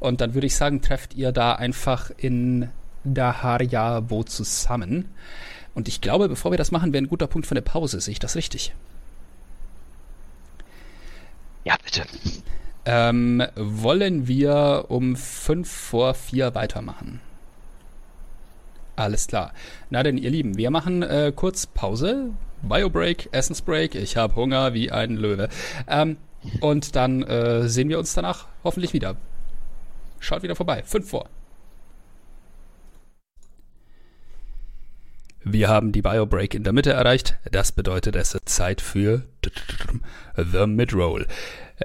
Und 0.00 0.20
dann 0.20 0.34
würde 0.34 0.48
ich 0.48 0.56
sagen, 0.56 0.82
trefft 0.82 1.14
ihr 1.14 1.32
da 1.32 1.52
einfach 1.54 2.10
in 2.16 2.68
Daharjabo 3.04 4.24
zusammen. 4.24 5.08
Und 5.74 5.88
ich 5.88 6.00
glaube, 6.00 6.28
bevor 6.28 6.50
wir 6.50 6.58
das 6.58 6.72
machen, 6.72 6.92
wäre 6.92 7.02
ein 7.02 7.08
guter 7.08 7.28
Punkt 7.28 7.46
für 7.46 7.52
eine 7.52 7.62
Pause. 7.62 8.00
Sehe 8.00 8.12
ich 8.12 8.18
das 8.18 8.36
richtig? 8.36 8.74
Ja, 11.64 11.76
bitte. 11.84 12.04
Ähm, 12.84 13.42
wollen 13.54 14.26
wir 14.26 14.86
um 14.88 15.14
5 15.14 15.70
vor 15.70 16.14
4 16.14 16.54
weitermachen? 16.54 17.20
Alles 18.96 19.26
klar. 19.26 19.52
Na 19.90 20.02
denn, 20.02 20.18
ihr 20.18 20.30
Lieben, 20.30 20.56
wir 20.56 20.70
machen 20.70 21.02
äh, 21.02 21.32
kurz 21.34 21.66
Pause. 21.66 22.30
Biobreak, 22.62 23.28
Essensbreak. 23.32 23.94
Ich 23.94 24.16
habe 24.16 24.34
Hunger 24.36 24.74
wie 24.74 24.90
ein 24.90 25.16
Löwe. 25.16 25.48
Ähm, 25.88 26.16
und 26.60 26.96
dann 26.96 27.22
äh, 27.22 27.68
sehen 27.68 27.88
wir 27.88 27.98
uns 27.98 28.14
danach 28.14 28.46
hoffentlich 28.64 28.92
wieder. 28.92 29.16
Schaut 30.18 30.42
wieder 30.42 30.56
vorbei. 30.56 30.82
5 30.84 31.08
vor. 31.08 31.28
Wir 35.44 35.68
haben 35.68 35.90
die 35.90 36.02
Biobreak 36.02 36.54
in 36.54 36.62
der 36.62 36.72
Mitte 36.72 36.92
erreicht. 36.92 37.36
Das 37.50 37.72
bedeutet, 37.72 38.14
es 38.14 38.32
ist 38.32 38.48
Zeit 38.48 38.80
für 38.80 39.24
The 40.36 40.66
Midroll. 40.68 41.26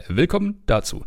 Willkommen 0.07 0.61
dazu. 0.67 1.05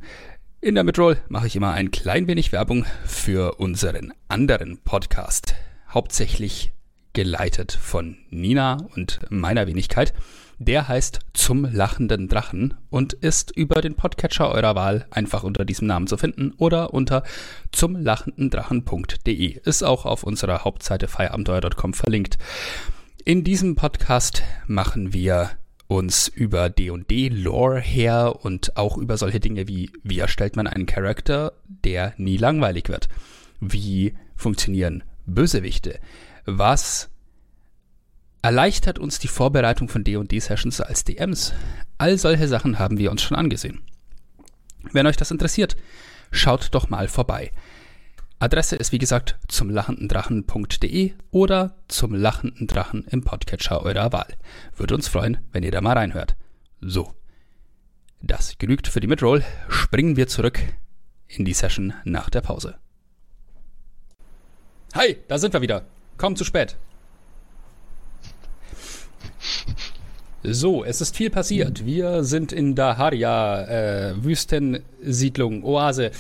In 0.60 0.74
der 0.74 0.82
Midroll 0.82 1.18
mache 1.28 1.46
ich 1.46 1.54
immer 1.54 1.70
ein 1.72 1.92
klein 1.92 2.26
wenig 2.26 2.50
Werbung 2.50 2.86
für 3.04 3.60
unseren 3.60 4.12
anderen 4.26 4.78
Podcast. 4.78 5.54
Hauptsächlich 5.90 6.72
geleitet 7.12 7.72
von 7.72 8.16
Nina 8.30 8.78
und 8.94 9.20
meiner 9.30 9.66
Wenigkeit. 9.66 10.14
Der 10.58 10.88
heißt 10.88 11.20
Zum 11.32 11.64
lachenden 11.64 12.28
Drachen 12.28 12.74
und 12.90 13.14
ist 13.14 13.50
über 13.50 13.80
den 13.80 13.94
Podcatcher 13.94 14.50
eurer 14.50 14.74
Wahl 14.74 15.06
einfach 15.10 15.42
unter 15.42 15.64
diesem 15.64 15.86
Namen 15.86 16.06
zu 16.06 16.18
finden 16.18 16.52
oder 16.58 16.92
unter 16.92 17.22
zumlachendendrachen.de. 17.72 19.58
Ist 19.64 19.82
auch 19.82 20.04
auf 20.04 20.22
unserer 20.22 20.64
Hauptseite 20.64 21.08
feierabenteuer.com 21.08 21.94
verlinkt. 21.94 22.36
In 23.24 23.42
diesem 23.42 23.74
Podcast 23.74 24.42
machen 24.66 25.14
wir 25.14 25.50
uns 25.86 26.28
über 26.28 26.70
D&D 26.70 27.28
Lore 27.28 27.80
her 27.80 28.36
und 28.42 28.76
auch 28.76 28.96
über 28.98 29.16
solche 29.16 29.40
Dinge 29.40 29.66
wie 29.66 29.90
wie 30.02 30.18
erstellt 30.18 30.56
man 30.56 30.66
einen 30.66 30.86
Charakter, 30.86 31.52
der 31.66 32.12
nie 32.18 32.36
langweilig 32.36 32.88
wird. 32.88 33.08
Wie 33.60 34.14
funktionieren 34.36 35.04
Bösewichte? 35.26 35.98
Was 36.46 37.10
erleichtert 38.42 38.98
uns 38.98 39.18
die 39.18 39.28
Vorbereitung 39.28 39.88
von 39.88 40.04
D&D-Sessions 40.04 40.80
als 40.80 41.04
DMs. 41.04 41.52
All 41.98 42.18
solche 42.18 42.48
Sachen 42.48 42.78
haben 42.78 42.98
wir 42.98 43.10
uns 43.10 43.22
schon 43.22 43.36
angesehen. 43.36 43.82
Wenn 44.92 45.06
euch 45.06 45.16
das 45.16 45.30
interessiert, 45.30 45.76
schaut 46.30 46.68
doch 46.72 46.88
mal 46.88 47.08
vorbei. 47.08 47.52
Adresse 48.38 48.76
ist 48.76 48.92
wie 48.92 48.98
gesagt 48.98 49.38
zum 49.48 49.68
lachendendrachen.de 49.68 51.12
oder 51.30 51.76
zum 51.88 52.14
lachenden 52.14 52.66
Drachen 52.66 53.04
im 53.10 53.22
Podcatcher 53.22 53.82
eurer 53.82 54.12
Wahl. 54.12 54.34
Würde 54.74 54.94
uns 54.94 55.08
freuen, 55.08 55.38
wenn 55.52 55.62
ihr 55.62 55.70
da 55.70 55.82
mal 55.82 55.98
reinhört. 55.98 56.36
So. 56.80 57.12
Das 58.22 58.56
genügt 58.56 58.88
für 58.88 59.00
die 59.00 59.06
Midroll. 59.06 59.44
Springen 59.68 60.16
wir 60.16 60.28
zurück 60.28 60.60
in 61.26 61.44
die 61.44 61.52
Session 61.52 61.92
nach 62.04 62.30
der 62.30 62.40
Pause. 62.40 62.78
Hi, 64.94 65.18
da 65.28 65.38
sind 65.38 65.52
wir 65.52 65.60
wieder. 65.60 65.84
Kaum 66.20 66.36
zu 66.36 66.44
spät. 66.44 66.76
So, 70.42 70.84
es 70.84 71.00
ist 71.00 71.16
viel 71.16 71.30
passiert. 71.30 71.86
Wir 71.86 72.24
sind 72.24 72.52
in 72.52 72.74
Daharia, 72.74 73.62
äh, 73.62 74.22
Wüstensiedlung, 74.22 75.64
Oase. 75.64 76.10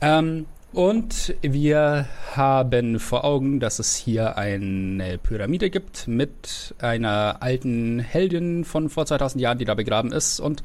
Ähm, 0.00 0.46
und 0.72 1.34
wir 1.42 2.06
haben 2.36 3.00
vor 3.00 3.24
Augen, 3.24 3.58
dass 3.58 3.80
es 3.80 3.96
hier 3.96 4.38
eine 4.38 5.18
Pyramide 5.18 5.70
gibt 5.70 6.06
mit 6.06 6.76
einer 6.78 7.38
alten 7.40 7.98
Heldin 7.98 8.64
von 8.64 8.90
vor 8.90 9.06
2000 9.06 9.42
Jahren, 9.42 9.58
die 9.58 9.64
da 9.64 9.74
begraben 9.74 10.12
ist. 10.12 10.38
Und 10.38 10.62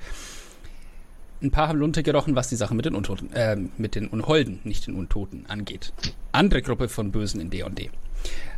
ein 1.41 1.51
paar 1.51 1.68
haben 1.68 1.80
Lunte 1.80 2.03
gerochen, 2.03 2.35
was 2.35 2.49
die 2.49 2.55
Sache 2.55 2.73
mit 2.73 2.85
den 2.85 2.95
Untoten, 2.95 3.31
äh, 3.34 3.55
mit 3.77 3.95
den 3.95 4.07
Unholden, 4.07 4.59
nicht 4.64 4.88
den 4.88 4.95
Untoten, 4.95 5.45
angeht. 5.47 5.93
Andere 6.31 6.61
Gruppe 6.61 6.89
von 6.89 7.11
Bösen 7.11 7.39
in 7.39 7.49
D&D. 7.49 7.89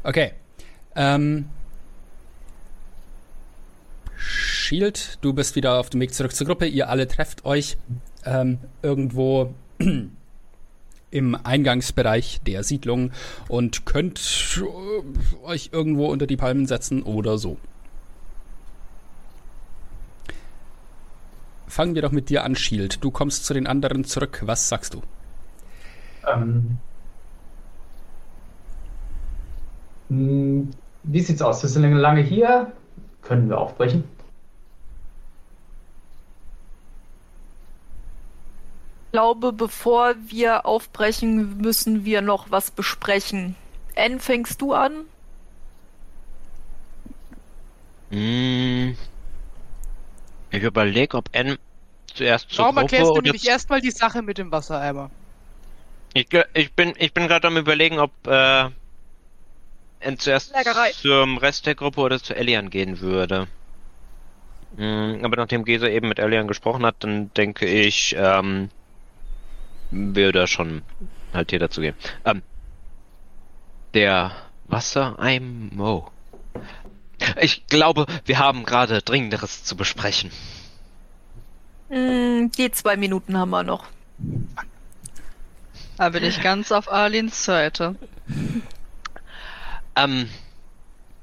Okay. 0.03 0.31
Ähm, 0.95 1.45
Shield, 4.15 5.18
du 5.22 5.34
bist 5.34 5.56
wieder 5.56 5.80
auf 5.80 5.89
dem 5.89 6.01
Weg 6.01 6.14
zurück 6.14 6.34
zur 6.34 6.47
Gruppe. 6.47 6.68
Ihr 6.68 6.89
alle 6.89 7.07
trefft 7.07 7.45
euch 7.45 7.77
ähm, 8.26 8.60
irgendwo 8.81 9.53
im 11.11 11.35
Eingangsbereich 11.35 12.41
der 12.45 12.64
Siedlung 12.64 13.11
und 13.47 13.85
könnt 13.85 14.61
euch 15.43 15.69
irgendwo 15.72 16.07
unter 16.07 16.27
die 16.27 16.38
Palmen 16.38 16.68
setzen 16.68 17.03
oder 17.03 17.38
so. 17.38 17.57
Fangen 21.69 21.93
wir 21.93 22.01
doch 22.01 22.11
mit 22.11 22.29
dir 22.29 22.43
an, 22.43 22.55
Shield. 22.55 23.03
Du 23.03 23.11
kommst 23.11 23.45
zu 23.45 23.53
den 23.53 23.67
anderen 23.67 24.03
zurück. 24.03 24.41
Was 24.43 24.69
sagst 24.69 24.95
du? 24.95 25.03
Ähm, 26.27 26.79
hm, 30.09 30.71
wie 31.03 31.21
sieht's 31.21 31.43
aus? 31.43 31.61
Wir 31.61 31.69
sind 31.69 31.93
lange 31.93 32.21
hier. 32.21 32.73
Können 33.21 33.49
wir 33.49 33.59
aufbrechen? 33.59 34.03
Ich 39.05 39.11
glaube, 39.11 39.53
bevor 39.53 40.15
wir 40.25 40.65
aufbrechen, 40.65 41.57
müssen 41.57 42.03
wir 42.03 42.21
noch 42.21 42.49
was 42.49 42.71
besprechen. 42.71 43.55
N, 43.93 44.19
fängst 44.19 44.59
du 44.61 44.73
an? 44.73 45.05
Hm. 48.09 48.95
Ich 50.51 50.63
überlege, 50.63 51.17
ob 51.17 51.30
N 51.31 51.57
zuerst 52.13 52.49
zur 52.49 52.65
Warum 52.65 52.76
Gruppe 52.76 52.95
erklärst 52.95 53.09
du 53.09 53.13
oder 53.13 53.21
nämlich 53.21 53.47
erstmal 53.47 53.81
die 53.81 53.91
Sache 53.91 54.21
mit 54.21 54.38
dem 54.38 54.51
Wassereimer? 54.51 55.09
Ich, 56.13 56.27
ich 56.53 56.73
bin, 56.73 56.93
ich 56.97 57.13
bin 57.13 57.27
gerade 57.27 57.47
am 57.47 57.57
überlegen, 57.57 57.99
ob 57.99 58.11
äh, 58.26 58.69
N 59.99 60.17
zuerst 60.17 60.55
Lägerei. 60.55 60.91
zum 60.91 61.38
Rest 61.38 61.65
der 61.65 61.76
Gruppe 61.76 62.01
oder 62.01 62.21
zu 62.21 62.35
Elian 62.35 62.69
gehen 62.69 62.99
würde. 62.99 63.47
Hm, 64.77 65.19
aber 65.23 65.35
nachdem 65.38 65.65
Gesa 65.65 65.88
eben 65.88 66.07
mit 66.07 66.19
Elian 66.19 66.47
gesprochen 66.47 66.85
hat, 66.85 66.95
dann 66.99 67.34
denke 67.34 67.65
ich, 67.65 68.15
ähm, 68.17 68.69
würde 69.91 70.39
er 70.39 70.47
schon 70.47 70.84
halt 71.34 71.49
hier 71.51 71.59
dazu 71.59 71.81
gehen. 71.81 71.95
Ähm, 72.26 72.41
der 73.93 74.31
Wassereimo. 74.67 76.11
Ich 77.41 77.67
glaube, 77.67 78.05
wir 78.25 78.39
haben 78.39 78.65
gerade 78.65 79.01
Dringenderes 79.01 79.63
zu 79.63 79.75
besprechen. 79.75 80.31
Hm, 81.89 82.51
die 82.51 82.71
zwei 82.71 82.97
Minuten 82.97 83.37
haben 83.37 83.49
wir 83.49 83.63
noch. 83.63 83.85
Da 85.97 86.09
bin 86.09 86.23
ich 86.23 86.41
ganz 86.41 86.71
auf 86.71 86.91
Arlins 86.91 87.43
Seite. 87.43 87.95
Ähm, 89.95 90.29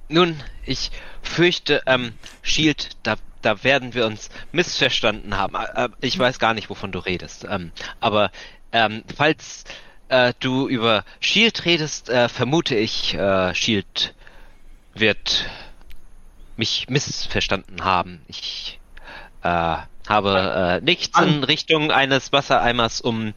nun, 0.08 0.42
ich 0.64 0.90
fürchte, 1.22 1.82
ähm, 1.86 2.12
Shield, 2.42 2.90
da, 3.02 3.16
da 3.42 3.64
werden 3.64 3.94
wir 3.94 4.06
uns 4.06 4.28
missverstanden 4.52 5.36
haben. 5.36 5.54
Äh, 5.54 5.88
ich 6.00 6.18
weiß 6.18 6.38
gar 6.38 6.52
nicht, 6.52 6.68
wovon 6.68 6.92
du 6.92 6.98
redest. 6.98 7.46
Ähm, 7.48 7.72
aber 8.00 8.30
ähm, 8.72 9.02
falls 9.16 9.64
äh, 10.08 10.34
du 10.40 10.68
über 10.68 11.04
Shield 11.20 11.64
redest, 11.64 12.08
äh, 12.08 12.28
vermute 12.28 12.76
ich, 12.76 13.14
äh, 13.14 13.54
Shield 13.54 14.14
wird 14.94 15.48
mich 16.56 16.88
missverstanden 16.88 17.84
haben. 17.84 18.20
Ich 18.28 18.80
äh, 19.42 19.76
habe 20.08 20.80
äh, 20.80 20.84
nichts 20.84 21.18
in 21.20 21.44
Richtung 21.44 21.90
eines 21.90 22.32
Wassereimers, 22.32 23.00
um 23.00 23.34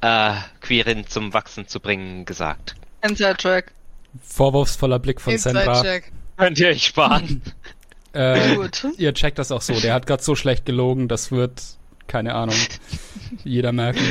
äh, 0.00 0.34
Quirin 0.60 1.06
zum 1.06 1.34
Wachsen 1.34 1.68
zu 1.68 1.80
bringen, 1.80 2.24
gesagt. 2.24 2.74
Inside 3.02 3.36
Track. 3.36 3.72
Vorwurfsvoller 4.22 4.98
Blick 4.98 5.20
von 5.20 5.36
Sandra. 5.38 5.78
Inside-Check. 5.78 6.12
Könnt 6.36 6.58
ihr 6.58 6.68
euch 6.68 6.86
sparen? 6.86 7.42
Äh, 8.14 8.56
Gut. 8.56 8.86
ihr 8.96 9.12
checkt 9.12 9.38
das 9.38 9.52
auch 9.52 9.60
so. 9.60 9.74
Der 9.74 9.92
hat 9.92 10.06
gerade 10.06 10.22
so 10.22 10.34
schlecht 10.34 10.64
gelogen, 10.64 11.08
das 11.08 11.30
wird, 11.30 11.62
keine 12.06 12.34
Ahnung, 12.34 12.56
jeder 13.44 13.70
merken. 13.70 14.02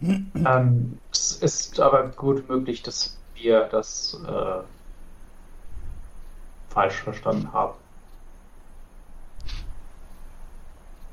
Ähm, 0.00 0.98
es 1.10 1.32
ist 1.32 1.80
aber 1.80 2.06
gut 2.10 2.48
möglich, 2.48 2.82
dass 2.82 3.18
wir 3.34 3.62
das 3.64 4.16
äh, 4.26 4.62
falsch 6.76 6.96
verstanden 6.96 7.50
haben. 7.54 7.74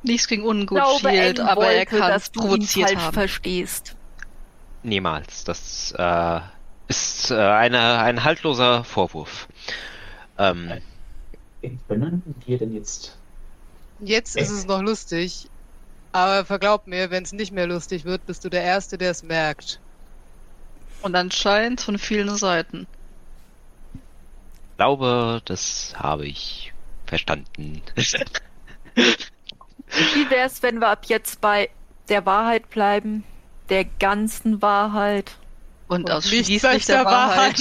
Nichts 0.04 0.28
gegen 0.28 0.44
ungut 0.44 0.78
glaube, 0.78 1.10
Shield, 1.10 1.40
aber 1.40 1.68
er 1.68 1.78
wollte, 1.78 1.98
kann 2.00 2.10
dass 2.10 2.32
du 2.34 2.42
ihn 2.42 2.48
provoziert 2.48 2.90
falsch 2.90 3.02
haben. 3.02 3.14
verstehst. 3.14 3.96
Niemals. 4.84 5.46
Das 5.46 5.94
äh, 5.98 6.42
ist 6.90 7.32
äh, 7.32 7.36
eine, 7.36 8.00
ein 8.00 8.26
haltloser 8.26 8.84
Vorwurf. 8.84 9.48
Ähm, 10.38 10.82
wir 11.62 12.58
denn 12.58 12.74
jetzt? 12.74 13.18
Jetzt 14.02 14.36
ist 14.36 14.50
es 14.50 14.66
noch 14.66 14.82
lustig, 14.82 15.50
aber 16.12 16.44
verglaub 16.44 16.88
mir, 16.88 17.10
wenn 17.10 17.24
es 17.24 17.32
nicht 17.32 17.54
mehr 17.54 17.68
lustig 17.68 18.04
wird, 18.04 18.26
bist 18.26 18.44
du 18.44 18.50
der 18.50 18.64
Erste, 18.64 18.98
der 18.98 19.12
es 19.12 19.24
merkt. 19.24 19.80
Und 21.02 21.16
anscheinend 21.16 21.80
von 21.80 21.98
vielen 21.98 22.36
Seiten. 22.36 22.86
Glaube, 24.78 25.42
das 25.46 25.94
habe 25.98 26.26
ich 26.26 26.74
verstanden. 27.06 27.82
Wie 28.96 30.30
wär's, 30.30 30.64
wenn 30.64 30.80
wir 30.80 30.90
ab 30.90 31.06
jetzt 31.06 31.42
bei 31.42 31.70
der 32.10 32.26
Wahrheit 32.26 32.70
bleiben? 32.70 33.24
Der 33.70 33.86
ganzen 33.86 34.62
Wahrheit? 34.62 35.32
Und 35.88 36.06
Und 36.06 36.12
ausschließlich 36.12 36.86
der, 36.86 37.04
der 37.04 37.06
Wahrheit. 37.06 37.60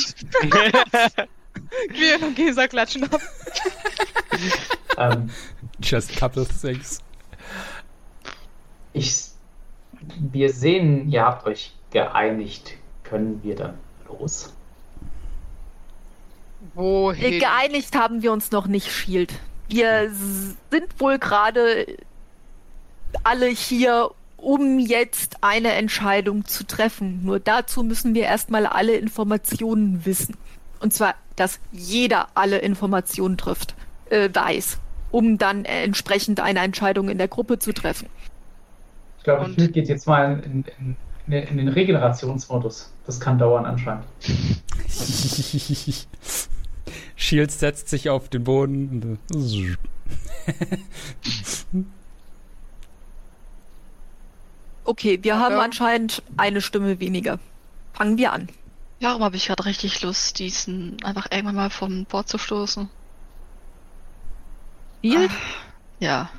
Quirin 1.88 2.22
und 2.28 2.36
Gesa 2.36 2.66
klatschen 2.66 3.04
ab. 3.04 3.20
Ähm, 4.96 5.30
Just 5.82 6.16
couple 6.16 6.46
things. 6.46 7.00
ich, 8.92 9.26
wir 10.18 10.52
sehen, 10.52 11.10
ihr 11.10 11.24
habt 11.24 11.46
euch 11.46 11.72
geeinigt. 11.90 12.74
Können 13.04 13.42
wir 13.42 13.56
dann 13.56 13.78
los? 14.08 14.54
Wohin? 16.74 17.38
Geeinigt 17.38 17.94
haben 17.96 18.22
wir 18.22 18.32
uns 18.32 18.50
noch 18.50 18.66
nicht, 18.66 18.90
Shield. 18.90 19.32
Wir 19.68 20.10
sind 20.10 20.98
wohl 20.98 21.18
gerade 21.18 21.86
alle 23.22 23.46
hier, 23.46 24.10
um 24.36 24.78
jetzt 24.78 25.36
eine 25.42 25.72
Entscheidung 25.72 26.46
zu 26.46 26.66
treffen. 26.66 27.24
Nur 27.24 27.40
dazu 27.40 27.82
müssen 27.82 28.14
wir 28.14 28.24
erstmal 28.24 28.66
alle 28.66 28.96
Informationen 28.96 30.04
wissen. 30.04 30.36
Und 30.80 30.92
zwar, 30.92 31.14
dass 31.36 31.60
jeder 31.70 32.28
alle 32.34 32.58
Informationen 32.58 33.36
trifft, 33.38 33.74
äh, 34.10 34.28
weiß, 34.32 34.78
um 35.10 35.38
dann 35.38 35.64
entsprechend 35.64 36.40
eine 36.40 36.60
Entscheidung 36.60 37.08
in 37.08 37.18
der 37.18 37.28
Gruppe 37.28 37.58
zu 37.58 37.72
treffen. 37.72 38.08
Ich 39.18 39.24
glaube, 39.24 39.44
Und- 39.44 39.54
Phil 39.54 39.68
geht 39.68 39.88
jetzt 39.88 40.06
mal 40.06 40.42
in, 40.44 40.64
in, 40.78 40.96
in, 41.28 41.42
in 41.46 41.56
den 41.58 41.68
Regenerationsmodus. 41.68 42.92
Das 43.06 43.20
kann 43.20 43.38
dauern 43.38 43.64
anscheinend. 43.64 44.04
Shield 47.22 47.52
setzt 47.52 47.88
sich 47.88 48.10
auf 48.10 48.28
den 48.28 48.44
Boden. 48.44 49.18
und- 49.32 49.68
Okay, 54.84 55.18
wir 55.22 55.38
haben 55.38 55.54
Ja. 55.54 55.60
anscheinend 55.62 56.22
eine 56.36 56.60
Stimme 56.60 56.98
weniger. 57.00 57.38
Fangen 57.92 58.18
wir 58.18 58.32
an. 58.32 58.48
Warum 59.00 59.22
habe 59.22 59.36
ich 59.36 59.46
gerade 59.46 59.64
richtig 59.64 60.02
Lust, 60.02 60.38
diesen 60.38 61.02
einfach 61.04 61.26
irgendwann 61.30 61.54
mal 61.56 61.70
vom 61.70 62.04
Bord 62.04 62.28
zu 62.28 62.38
stoßen? 62.38 62.88
Field? 65.00 65.30
Ja. 65.30 65.36
Ja, 66.00 66.30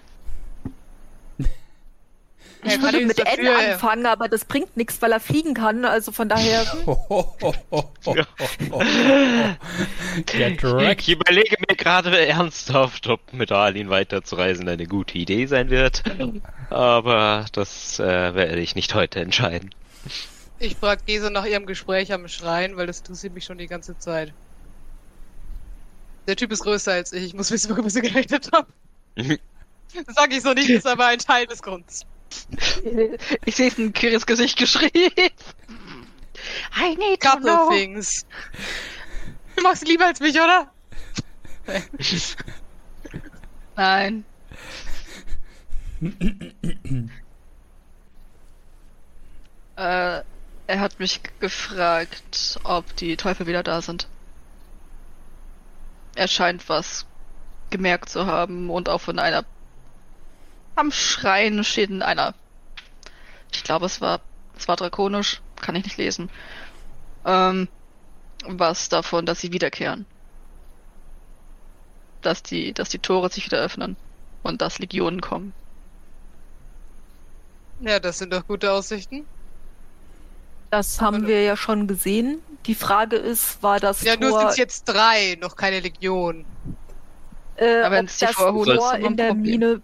Ich 2.65 2.81
würde 2.81 3.05
mit 3.05 3.19
N 3.19 3.25
dafür. 3.25 3.73
anfangen, 3.73 4.05
aber 4.05 4.27
das 4.27 4.45
bringt 4.45 4.75
nichts, 4.77 5.01
weil 5.01 5.11
er 5.11 5.19
fliegen 5.19 5.53
kann. 5.53 5.85
Also 5.85 6.11
von 6.11 6.29
daher. 6.29 6.65
Ich 10.25 11.09
überlege 11.09 11.55
mir 11.67 11.75
gerade 11.75 12.25
ernsthaft, 12.27 13.07
ob 13.07 13.33
mit 13.33 13.51
Arlin 13.51 13.89
weiterzureisen 13.89 14.67
eine 14.69 14.85
gute 14.85 15.17
Idee 15.17 15.45
sein 15.45 15.69
wird. 15.69 16.03
Aber 16.69 17.45
das 17.51 17.99
äh, 17.99 18.35
werde 18.35 18.59
ich 18.59 18.75
nicht 18.75 18.93
heute 18.93 19.19
entscheiden. 19.19 19.73
Ich 20.59 20.75
frage 20.75 21.01
Gese 21.05 21.31
nach 21.31 21.45
ihrem 21.45 21.65
Gespräch 21.65 22.13
am 22.13 22.27
Schrein, 22.27 22.77
weil 22.77 22.87
das 22.87 22.99
interessiert 22.99 23.33
mich 23.33 23.45
schon 23.45 23.57
die 23.57 23.67
ganze 23.67 23.97
Zeit. 23.97 24.33
Der 26.27 26.35
Typ 26.35 26.51
ist 26.51 26.63
größer 26.63 26.93
als 26.93 27.11
ich. 27.11 27.23
Ich 27.25 27.33
muss 27.33 27.51
wissen, 27.51 27.71
worüber 27.71 27.89
sie 27.89 28.01
geredet 28.01 28.49
haben. 28.53 28.71
Das 30.07 30.15
sage 30.15 30.35
ich 30.35 30.41
so 30.41 30.53
nicht, 30.53 30.71
ist 30.71 30.87
aber 30.87 31.05
ein 31.05 31.19
Teil 31.19 31.45
des 31.45 31.61
Grunds. 31.61 32.01
Ich 33.45 33.55
sehe 33.55 33.67
es 33.67 33.77
in 33.77 33.93
Kiris 33.93 34.25
Gesicht 34.25 34.57
geschrieben. 34.57 35.31
I 36.77 36.95
need 36.95 37.21
to 37.21 37.29
Couple 37.29 37.43
know. 37.43 37.69
things. 37.69 38.25
Du 39.55 39.63
magst 39.63 39.87
lieber 39.87 40.05
als 40.05 40.19
mich, 40.19 40.35
oder? 40.35 40.71
Nein. 43.75 44.25
äh, 49.75 50.21
er 50.67 50.79
hat 50.79 50.99
mich 50.99 51.21
gefragt, 51.39 52.59
ob 52.63 52.95
die 52.95 53.17
Teufel 53.17 53.47
wieder 53.47 53.63
da 53.63 53.81
sind. 53.81 54.07
Er 56.15 56.27
scheint 56.27 56.69
was 56.69 57.05
gemerkt 57.69 58.09
zu 58.09 58.25
haben 58.25 58.69
und 58.69 58.89
auch 58.89 59.01
von 59.01 59.17
einer 59.17 59.45
am 60.75 60.91
Schrein 60.91 61.63
steht 61.63 61.89
in 61.89 62.01
einer. 62.01 62.35
Ich 63.53 63.63
glaube, 63.63 63.85
es 63.85 64.01
war 64.01 64.21
es 64.55 64.67
war 64.67 64.75
drakonisch, 64.75 65.41
kann 65.61 65.75
ich 65.75 65.83
nicht 65.83 65.97
lesen. 65.97 66.29
Ähm, 67.25 67.67
was 68.45 68.89
davon, 68.89 69.25
dass 69.25 69.41
sie 69.41 69.51
wiederkehren. 69.53 70.05
Dass 72.21 72.41
die, 72.41 72.73
dass 72.73 72.89
die 72.89 72.97
Tore 72.99 73.29
sich 73.29 73.45
wieder 73.45 73.59
öffnen 73.59 73.97
und 74.41 74.61
dass 74.61 74.79
Legionen 74.79 75.21
kommen. 75.21 75.53
Ja, 77.79 77.99
das 77.99 78.17
sind 78.19 78.33
doch 78.33 78.47
gute 78.47 78.71
Aussichten. 78.71 79.27
Das 80.71 81.01
haben 81.01 81.27
wir 81.27 81.43
ja 81.43 81.55
schon 81.55 81.87
gesehen. 81.87 82.41
Die 82.65 82.75
Frage 82.75 83.17
ist, 83.17 83.61
war 83.61 83.79
das 83.79 84.01
Ja, 84.01 84.15
nur 84.17 84.39
sind 84.39 84.49
es 84.49 84.57
jetzt 84.57 84.85
drei, 84.85 85.37
noch 85.39 85.55
keine 85.55 85.79
Legion. 85.81 86.45
äh, 87.55 87.81
Aber 87.83 87.99
ob 87.99 88.07
das 88.07 88.65
Tor 88.75 88.95
in 88.95 89.17
der 89.17 89.27
Problem. 89.27 89.41
Mine 89.41 89.81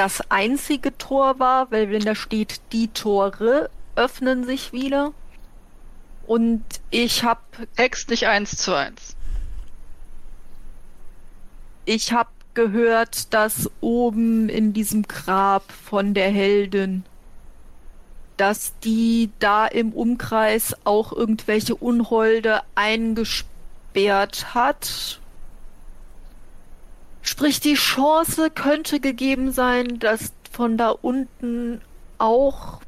das 0.00 0.22
einzige 0.30 0.96
Tor 0.98 1.38
war, 1.38 1.70
weil 1.70 1.90
wenn 1.90 2.04
da 2.04 2.14
steht, 2.14 2.60
die 2.72 2.88
Tore 2.88 3.70
öffnen 3.96 4.44
sich 4.44 4.72
wieder. 4.72 5.12
Und 6.26 6.64
ich 6.90 7.24
habe 7.24 7.40
Text 7.76 8.10
nicht 8.10 8.26
eins 8.26 8.56
zu 8.56 8.74
eins. 8.74 9.16
ich 11.90 12.12
hab 12.12 12.28
gehört, 12.54 13.34
dass 13.34 13.68
oben 13.80 14.48
in 14.48 14.72
diesem 14.72 15.02
Grab 15.02 15.64
von 15.72 16.14
der 16.14 16.30
Heldin, 16.30 17.04
dass 18.36 18.78
die 18.80 19.30
da 19.40 19.66
im 19.66 19.92
Umkreis 19.92 20.76
auch 20.84 21.12
irgendwelche 21.12 21.74
Unholde 21.74 22.60
eingesperrt 22.76 24.54
hat. 24.54 25.19
Sprich, 27.22 27.60
die 27.60 27.74
Chance 27.74 28.50
könnte 28.50 29.00
gegeben 29.00 29.52
sein, 29.52 29.98
dass 29.98 30.32
von 30.50 30.76
da 30.78 30.90
unten 30.90 31.80
auch 32.18 32.80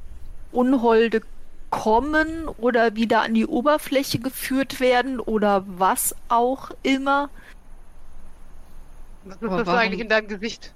Unholde 0.53 1.21
kommen 1.71 2.49
oder 2.49 2.95
wieder 2.97 3.23
an 3.23 3.35
die 3.35 3.47
Oberfläche 3.47 4.19
geführt 4.19 4.81
werden 4.81 5.21
oder 5.21 5.65
was 5.67 6.15
auch 6.29 6.71
immer. 6.83 7.31
Was 9.25 9.37
ist 9.37 9.43
Aber 9.45 9.59
das 9.59 9.67
warum? 9.67 9.81
eigentlich 9.81 10.01
in 10.01 10.09
deinem 10.09 10.29
Gesicht? 10.29 10.73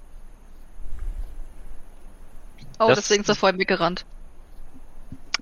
Oh, 2.79 2.87
Das- 2.87 2.99
deswegen 2.99 3.21
ist 3.23 3.29
er 3.29 3.35
vorhin 3.35 3.59
weggerannt. 3.59 4.05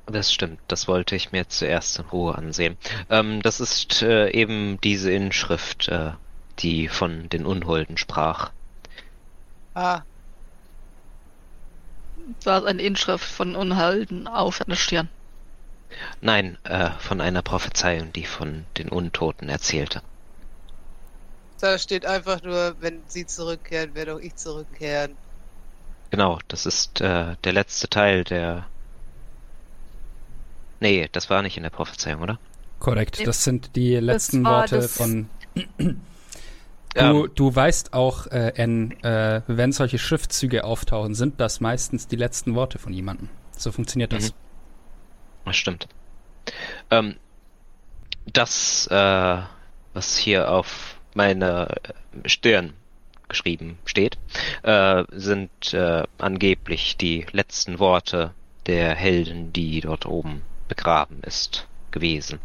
Das 0.07 0.31
stimmt, 0.31 0.59
das 0.67 0.87
wollte 0.87 1.15
ich 1.15 1.31
mir 1.31 1.47
zuerst 1.47 1.97
in 1.99 2.05
Ruhe 2.05 2.35
ansehen. 2.35 2.77
Ähm, 3.09 3.41
das 3.41 3.59
ist 3.59 4.01
äh, 4.03 4.29
eben 4.31 4.79
diese 4.81 5.11
Inschrift, 5.11 5.87
äh, 5.87 6.11
die 6.59 6.87
von 6.87 7.29
den 7.29 7.45
Unholden 7.45 7.97
sprach. 7.97 8.51
Ah, 9.73 10.01
Da 12.43 12.57
ist 12.59 12.65
eine 12.65 12.81
Inschrift 12.81 13.25
von 13.25 13.55
Unhalten 13.55 14.27
auf 14.27 14.57
seiner 14.57 14.75
Stirn. 14.75 15.09
Nein, 16.21 16.57
äh, 16.63 16.89
von 16.99 17.21
einer 17.21 17.41
Prophezeiung, 17.41 18.11
die 18.13 18.25
von 18.25 18.65
den 18.77 18.89
Untoten 18.89 19.49
erzählte. 19.49 20.01
da 21.61 21.77
steht 21.79 22.05
einfach 22.05 22.41
nur, 22.43 22.75
wenn 22.79 23.01
sie 23.07 23.25
zurückkehren, 23.25 23.95
werde 23.95 24.15
auch 24.15 24.19
ich 24.19 24.35
zurückkehren. 24.35 25.15
Genau, 26.11 26.39
das 26.47 26.65
ist 26.65 27.01
äh, 27.01 27.35
der 27.43 27.53
letzte 27.53 27.87
Teil 27.89 28.23
der. 28.23 28.65
Nee, 30.79 31.09
das 31.11 31.29
war 31.29 31.41
nicht 31.41 31.57
in 31.57 31.63
der 31.63 31.69
Prophezeiung, 31.69 32.21
oder? 32.21 32.39
Korrekt, 32.79 33.25
das 33.25 33.43
sind 33.43 33.75
die 33.75 33.95
letzten 33.95 34.43
war 34.43 34.61
Worte 34.61 34.77
das- 34.77 34.95
von. 34.95 35.29
Du, 36.95 37.01
Ähm, 37.01 37.31
du 37.35 37.53
weißt 37.53 37.93
auch, 37.93 38.27
äh, 38.27 38.53
N, 38.55 38.91
äh, 39.03 39.41
wenn 39.47 39.73
solche 39.73 39.99
Schriftzüge 39.99 40.63
auftauchen, 40.63 41.13
sind 41.13 41.41
das 41.41 41.59
meistens 41.59 42.07
die 42.07 42.15
letzten 42.15 42.55
Worte 42.55 42.79
von 42.79 42.93
jemandem. 42.93 43.29
So 43.51 43.71
funktioniert 43.71 44.13
das. 44.13 44.29
Mhm. 44.31 44.35
Das 45.45 45.57
stimmt. 45.57 45.87
Ähm, 46.89 47.15
das, 48.25 48.87
äh, 48.87 49.41
was 49.93 50.17
hier 50.17 50.49
auf 50.49 50.95
meiner 51.13 51.75
Stirn 52.25 52.73
geschrieben 53.27 53.77
steht, 53.85 54.17
äh, 54.63 55.03
sind 55.11 55.73
äh, 55.73 56.03
angeblich 56.17 56.95
die 56.97 57.25
letzten 57.31 57.79
Worte 57.79 58.33
der 58.67 58.95
Heldin, 58.95 59.51
die 59.51 59.81
dort 59.81 60.05
oben 60.05 60.43
begraben 60.67 61.21
ist, 61.23 61.67
gewesen. 61.91 62.39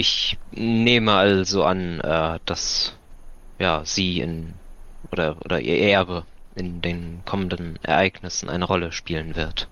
Ich 0.00 0.38
nehme 0.50 1.12
also 1.14 1.64
an, 1.64 2.00
äh, 2.00 2.40
dass 2.46 2.98
ja 3.58 3.84
sie 3.84 4.20
in 4.20 4.60
oder 5.12 5.36
oder 5.44 5.60
ihr 5.60 5.78
Erbe 5.80 6.26
in 6.54 6.82
den 6.82 7.22
kommenden 7.26 7.76
Ereignissen 7.82 8.48
eine 8.50 8.64
Rolle 8.64 8.92
spielen 8.92 9.36
wird. 9.36 9.68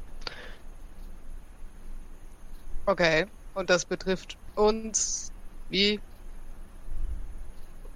Okay. 2.87 3.27
Und 3.55 3.71
das 3.71 3.85
betrifft 3.87 4.39
uns 4.55 5.33
wie? 5.69 6.03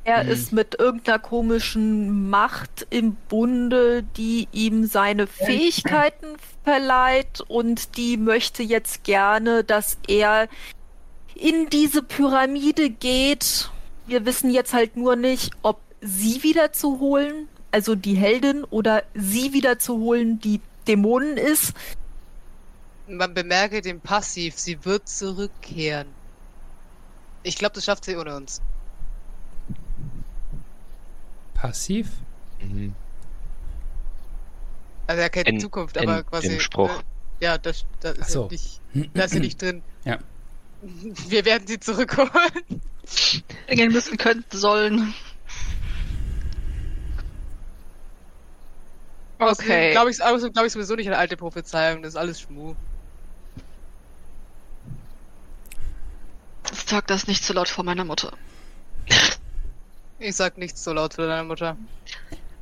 Er 0.05 0.25
Mhm. 0.25 0.29
ist 0.29 0.53
mit 0.53 0.79
irgendeiner 0.81 1.19
komischen 1.21 2.29
Macht 2.29 2.87
im 2.91 3.17
Bunde, 3.29 4.03
die 4.03 4.49
ihm 4.51 4.85
seine 4.87 5.27
Fähigkeiten 5.29 6.37
verleiht 6.65 7.41
und 7.47 7.97
die 7.97 8.17
möchte 8.17 8.63
jetzt 8.65 9.05
gerne, 9.05 9.63
dass 9.65 9.99
er 10.09 10.49
in 11.35 11.69
diese 11.71 12.03
Pyramide 12.03 12.91
geht. 12.91 13.71
Wir 14.07 14.25
wissen 14.27 14.51
jetzt 14.51 14.73
halt 14.73 14.97
nur 14.97 15.17
nicht, 15.17 15.53
ob 15.63 15.81
sie 16.01 16.43
wieder 16.43 16.73
zu 16.73 16.99
holen, 17.01 17.49
also 17.71 17.95
die 17.95 18.15
Heldin, 18.15 18.65
oder 18.65 19.05
sie 19.15 19.53
wieder 19.53 19.79
zu 19.79 19.99
holen, 19.99 20.41
die 20.41 20.61
Dämonen 20.89 21.37
ist. 21.37 21.73
Man 23.09 23.35
bemerke 23.35 23.81
den 23.81 24.01
Passiv, 24.01 24.59
sie 24.59 24.85
wird 24.85 25.09
zurückkehren. 25.09 26.09
Ich 27.45 27.57
glaube, 27.57 27.75
das 27.75 27.85
schafft 27.85 28.05
sie 28.05 28.17
ohne 28.17 28.37
uns. 28.37 28.61
Passiv? 31.55 32.09
Also 35.07 35.23
ja, 35.23 35.29
keine 35.29 35.51
In- 35.51 35.61
Zukunft, 35.61 35.97
in 35.97 36.09
aber 36.09 36.23
quasi. 36.25 36.49
dem 36.49 36.61
Spruch. 36.61 36.91
Äh, 37.41 37.45
ja, 37.45 37.59
das, 37.59 37.85
das 38.01 38.19
ist 38.19 38.31
so. 38.31 38.43
ja 38.45 38.49
nicht, 38.51 38.81
da 39.15 39.25
ist 39.25 39.35
ja 39.35 39.41
nicht 39.41 39.61
drin. 39.63 39.83
Wir 40.83 41.45
werden 41.45 41.67
sie 41.67 41.79
zurückholen. 41.79 42.83
Engel 43.67 43.91
müssen, 43.91 44.17
könnten, 44.17 44.57
sollen. 44.57 45.15
Okay. 49.39 49.93
Glaube 49.93 50.11
ich, 50.11 50.23
also, 50.23 50.51
glaub 50.51 50.67
ich 50.67 50.73
sowieso 50.73 50.95
nicht 50.95 51.07
eine 51.07 51.19
alte 51.19 51.37
Prophezeiung. 51.37 52.03
Das 52.03 52.15
ist 52.15 52.17
alles 52.17 52.41
Schmu. 52.41 52.75
Sag 56.87 57.07
das 57.07 57.27
nicht 57.27 57.45
so 57.45 57.53
laut 57.53 57.69
vor 57.69 57.85
meiner 57.85 58.05
Mutter. 58.05 58.37
Ich 60.19 60.37
sag 60.37 60.59
nichts 60.59 60.83
so 60.85 60.93
laut 60.93 61.15
für 61.15 61.27
deine 61.27 61.45
Mutter. 61.45 61.77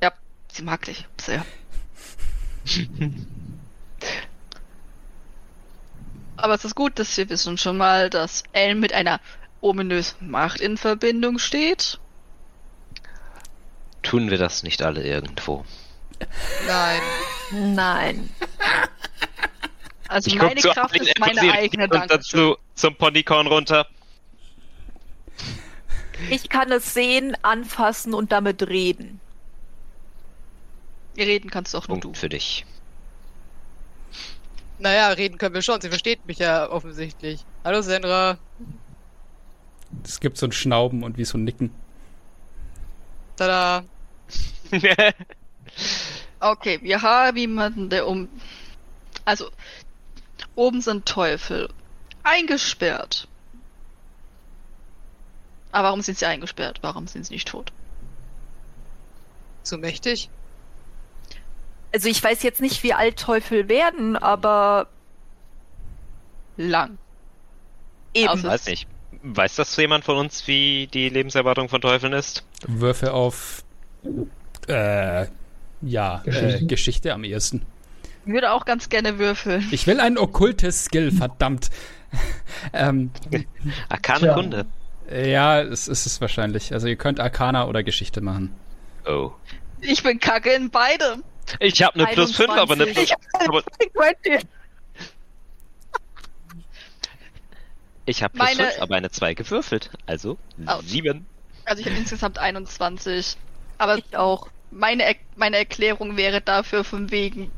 Ja, 0.02 0.12
sie 0.52 0.62
mag 0.62 0.84
dich 0.84 1.06
sehr. 1.20 1.44
Aber 6.42 6.54
es 6.54 6.64
ist 6.64 6.74
gut, 6.74 6.98
dass 6.98 7.16
wir 7.16 7.28
wissen 7.28 7.58
schon 7.58 7.76
mal, 7.76 8.10
dass 8.10 8.42
Ellen 8.52 8.80
mit 8.80 8.92
einer 8.92 9.20
ominösen 9.60 10.30
Macht 10.30 10.60
in 10.60 10.76
Verbindung 10.76 11.38
steht. 11.38 11.98
Tun 14.02 14.30
wir 14.30 14.38
das 14.38 14.62
nicht 14.62 14.82
alle 14.82 15.02
irgendwo? 15.02 15.64
Nein. 16.66 17.00
Nein. 17.74 18.30
Also 20.08 20.28
Ich 20.30 20.36
meine 20.36 20.60
Kraft 20.60 20.96
ist 20.96 21.18
meine 21.18 21.52
eigene 21.52 21.84
und 21.84 21.94
Danke. 21.94 22.08
dazu 22.08 22.56
zum 22.74 22.94
Ponykorn 22.96 23.46
runter. 23.46 23.86
Ich 26.30 26.48
kann 26.48 26.72
es 26.72 26.92
sehen, 26.94 27.36
anfassen 27.42 28.12
und 28.12 28.32
damit 28.32 28.66
reden. 28.68 29.20
Reden 31.16 31.50
kannst 31.50 31.74
auch 31.76 31.86
nur 31.88 32.00
Punkt 32.00 32.16
du. 32.16 32.20
für 32.20 32.28
dich. 32.28 32.66
Naja, 34.80 35.08
reden 35.08 35.36
können 35.36 35.54
wir 35.54 35.62
schon. 35.62 35.80
Sie 35.80 35.90
versteht 35.90 36.26
mich 36.26 36.38
ja 36.38 36.70
offensichtlich. 36.70 37.44
Hallo 37.64 37.82
Sandra. 37.82 38.38
Es 40.02 40.20
gibt 40.20 40.38
so 40.38 40.46
ein 40.46 40.52
Schnauben 40.52 41.04
und 41.04 41.18
wie 41.18 41.24
so 41.24 41.36
ein 41.36 41.44
Nicken. 41.44 41.70
Tada. 43.36 43.84
Okay, 46.42 46.78
wir 46.80 47.02
haben 47.02 47.36
jemanden, 47.36 47.90
der 47.90 48.06
um. 48.06 48.28
Also, 49.26 49.50
oben 50.54 50.80
sind 50.80 51.04
Teufel. 51.04 51.68
Eingesperrt. 52.22 53.28
Aber 55.70 55.88
warum 55.88 56.00
sind 56.00 56.18
sie 56.18 56.24
eingesperrt? 56.24 56.78
Warum 56.80 57.06
sind 57.06 57.26
sie 57.26 57.34
nicht 57.34 57.48
tot? 57.48 57.72
Zu 59.62 59.76
mächtig? 59.76 60.30
Also 61.92 62.08
ich 62.08 62.22
weiß 62.22 62.42
jetzt 62.42 62.60
nicht, 62.60 62.82
wie 62.82 62.94
alt 62.94 63.18
Teufel 63.18 63.68
werden, 63.68 64.16
aber 64.16 64.86
Lang. 66.56 66.98
eben. 68.14 68.28
Also- 68.28 68.48
Weiß 68.48 68.66
nicht. 68.66 68.86
Weiß 69.22 69.56
das 69.56 69.76
jemand 69.76 70.04
von 70.04 70.16
uns, 70.16 70.46
wie 70.46 70.86
die 70.86 71.10
Lebenserwartung 71.10 71.68
von 71.68 71.82
Teufeln 71.82 72.14
ist? 72.14 72.42
Würfe 72.66 73.12
auf 73.12 73.64
äh, 74.66 75.26
ja, 75.82 76.22
Geschichte? 76.24 76.56
Äh, 76.56 76.66
Geschichte 76.66 77.12
am 77.12 77.24
ehesten. 77.24 77.66
Ich 78.24 78.32
würde 78.32 78.52
auch 78.52 78.64
ganz 78.64 78.88
gerne 78.88 79.18
würfeln. 79.18 79.66
Ich 79.72 79.86
will 79.86 80.00
ein 80.00 80.16
okkultes 80.16 80.84
Skill, 80.86 81.10
verdammt. 81.12 81.70
ähm, 82.72 83.10
Arkane 83.90 84.20
Tja. 84.20 84.34
Kunde. 84.34 84.66
ja, 85.10 85.60
es 85.60 85.86
ist 85.86 86.06
es 86.06 86.20
wahrscheinlich. 86.22 86.72
Also 86.72 86.86
ihr 86.88 86.96
könnt 86.96 87.20
Arcana 87.20 87.66
oder 87.66 87.82
Geschichte 87.82 88.22
machen. 88.22 88.54
Oh. 89.06 89.32
Ich 89.82 90.02
bin 90.02 90.18
kacke 90.18 90.52
in 90.54 90.70
beidem. 90.70 91.24
Ich 91.58 91.82
habe 91.82 91.94
eine 92.00 92.12
plus 92.12 92.36
5, 92.36 92.50
aber 92.50 92.74
eine 92.74 92.84
21. 92.84 93.16
plus. 93.16 93.40
Aber 93.48 93.62
20. 94.22 94.46
ich 98.06 98.22
habe 98.22 98.34
plus 98.36 98.48
Meine- 98.56 98.70
5, 98.70 98.82
aber 98.82 98.94
eine 98.96 99.10
2 99.10 99.34
gewürfelt. 99.34 99.90
Also 100.06 100.36
Autsch. 100.66 100.86
7. 100.86 101.26
Also 101.64 101.80
ich 101.80 101.86
habe 101.88 101.96
insgesamt 101.98 102.38
21. 102.38 103.36
Aber 103.78 103.98
ich 103.98 104.16
auch. 104.16 104.48
meine, 104.70 105.04
Er 105.04 105.14
meine 105.36 105.56
Erklärung 105.56 106.16
wäre 106.16 106.40
dafür 106.40 106.84
von 106.84 107.10
wegen 107.10 107.50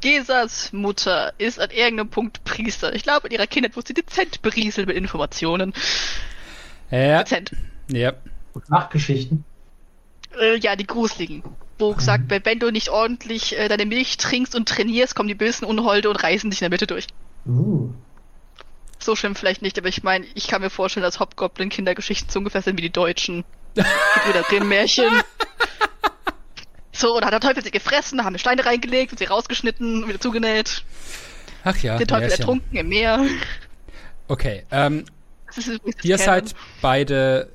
Gesas 0.00 0.72
Mutter 0.72 1.32
ist 1.38 1.58
an 1.58 1.70
irgendeinem 1.70 2.08
Punkt 2.10 2.44
Priester. 2.44 2.94
Ich 2.94 3.02
glaube, 3.02 3.26
in 3.28 3.34
ihrer 3.34 3.48
Kindheit 3.48 3.74
wurde 3.76 3.88
sie 3.88 3.94
dezent 3.94 4.42
berieselt 4.42 4.86
mit 4.86 4.96
Informationen. 4.96 5.72
Ja, 6.90 7.22
Dezent. 7.24 7.50
ja. 7.90 8.12
Nachgeschichten. 8.68 9.44
Äh, 10.38 10.58
ja, 10.58 10.76
die 10.76 10.86
gruseligen. 10.86 11.42
Wo 11.78 11.94
gesagt 11.94 12.28
wird, 12.28 12.44
wenn 12.44 12.58
du 12.58 12.70
nicht 12.70 12.88
ordentlich 12.88 13.56
äh, 13.56 13.68
deine 13.68 13.86
Milch 13.86 14.16
trinkst 14.16 14.54
und 14.54 14.68
trainierst, 14.68 15.14
kommen 15.14 15.28
die 15.28 15.34
bösen 15.34 15.64
Unholde 15.64 16.10
und 16.10 16.16
reißen 16.16 16.50
dich 16.50 16.60
in 16.60 16.64
der 16.64 16.70
Mitte 16.70 16.86
durch. 16.86 17.06
Uh. 17.46 17.90
So 18.98 19.14
schlimm 19.14 19.36
vielleicht 19.36 19.62
nicht, 19.62 19.78
aber 19.78 19.88
ich 19.88 20.02
meine, 20.02 20.26
ich 20.34 20.48
kann 20.48 20.60
mir 20.60 20.70
vorstellen, 20.70 21.04
dass 21.04 21.20
Hobgoblin-Kindergeschichten 21.20 22.30
so 22.30 22.40
ungefähr 22.40 22.62
sind 22.62 22.76
wie 22.78 22.82
die 22.82 22.90
deutschen. 22.90 23.44
Gebrüder 23.74 24.42
Grimm-Märchen. 24.48 25.22
So, 26.98 27.16
und 27.16 27.24
hat 27.24 27.32
der 27.32 27.38
Teufel 27.38 27.62
sie 27.62 27.70
gefressen, 27.70 28.24
haben 28.24 28.36
Steine 28.38 28.66
reingelegt 28.66 29.12
und 29.12 29.18
sie 29.18 29.26
rausgeschnitten 29.26 30.02
und 30.02 30.08
wieder 30.08 30.20
zugenäht. 30.20 30.82
Ach 31.62 31.76
ja. 31.76 31.96
Den 31.96 32.08
Teufel 32.08 32.22
Märchen. 32.22 32.40
ertrunken 32.40 32.76
im 32.76 32.88
Meer. 32.88 33.24
Okay, 34.26 34.64
ähm, 34.72 35.04
ihr 36.02 36.18
seid 36.18 36.56
beide 36.82 37.50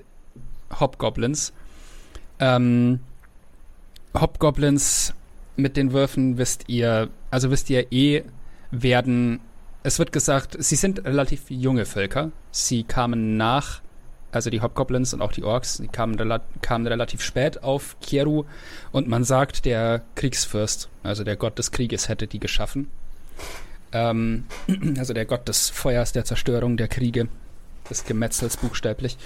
Hobgoblins. 0.80 1.52
Ähm, 2.40 3.00
Hobgoblins 4.14 5.14
mit 5.56 5.78
den 5.78 5.94
Würfen 5.94 6.38
wisst 6.38 6.66
ihr, 6.68 7.10
also 7.32 7.52
wisst 7.52 7.70
ihr 7.70 7.92
eh, 7.92 8.24
werden, 8.72 9.40
es 9.84 10.00
wird 10.00 10.12
gesagt, 10.12 10.56
sie 10.60 10.76
sind 10.76 11.06
relativ 11.06 11.50
junge 11.50 11.86
Völker. 11.86 12.32
Sie 12.52 12.84
kamen 12.84 13.38
nach, 13.38 13.82
also 14.32 14.50
die 14.50 14.62
Hobgoblins 14.62 15.14
und 15.14 15.22
auch 15.22 15.32
die 15.32 15.44
Orks, 15.44 15.78
die 15.78 15.88
kamen, 15.88 16.16
rela 16.16 16.42
kamen 16.62 16.88
relativ 16.88 17.22
spät 17.22 17.64
auf 17.64 17.98
Kieru 18.02 18.46
und 18.92 19.08
man 19.08 19.24
sagt, 19.24 19.66
der 19.66 20.02
Kriegsfürst, 20.16 20.90
also 21.04 21.24
der 21.24 21.36
Gott 21.36 21.60
des 21.60 21.72
Krieges, 21.72 22.10
hätte 22.10 22.28
die 22.28 22.40
geschaffen. 22.40 22.90
Ähm, 23.92 24.46
also 24.98 25.14
der 25.14 25.26
Gott 25.26 25.48
des 25.48 25.70
Feuers, 25.70 26.14
der 26.14 26.26
Zerstörung, 26.26 26.78
der 26.78 26.88
Kriege, 26.88 27.28
des 27.90 28.06
Gemetzels 28.06 28.58
buchstäblich. 28.58 29.18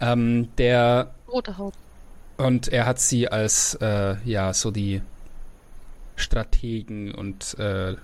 Ähm, 0.00 0.48
der 0.58 1.14
Rote 1.28 1.56
Haut. 1.56 1.74
Und 2.40 2.68
er 2.68 2.86
hat 2.86 2.98
sie 2.98 3.28
als 3.28 3.74
äh, 3.80 4.16
ja 4.24 4.52
so 4.54 4.70
die 4.70 5.02
Strategen 6.16 7.14
und 7.14 7.58
äh, 7.58 7.96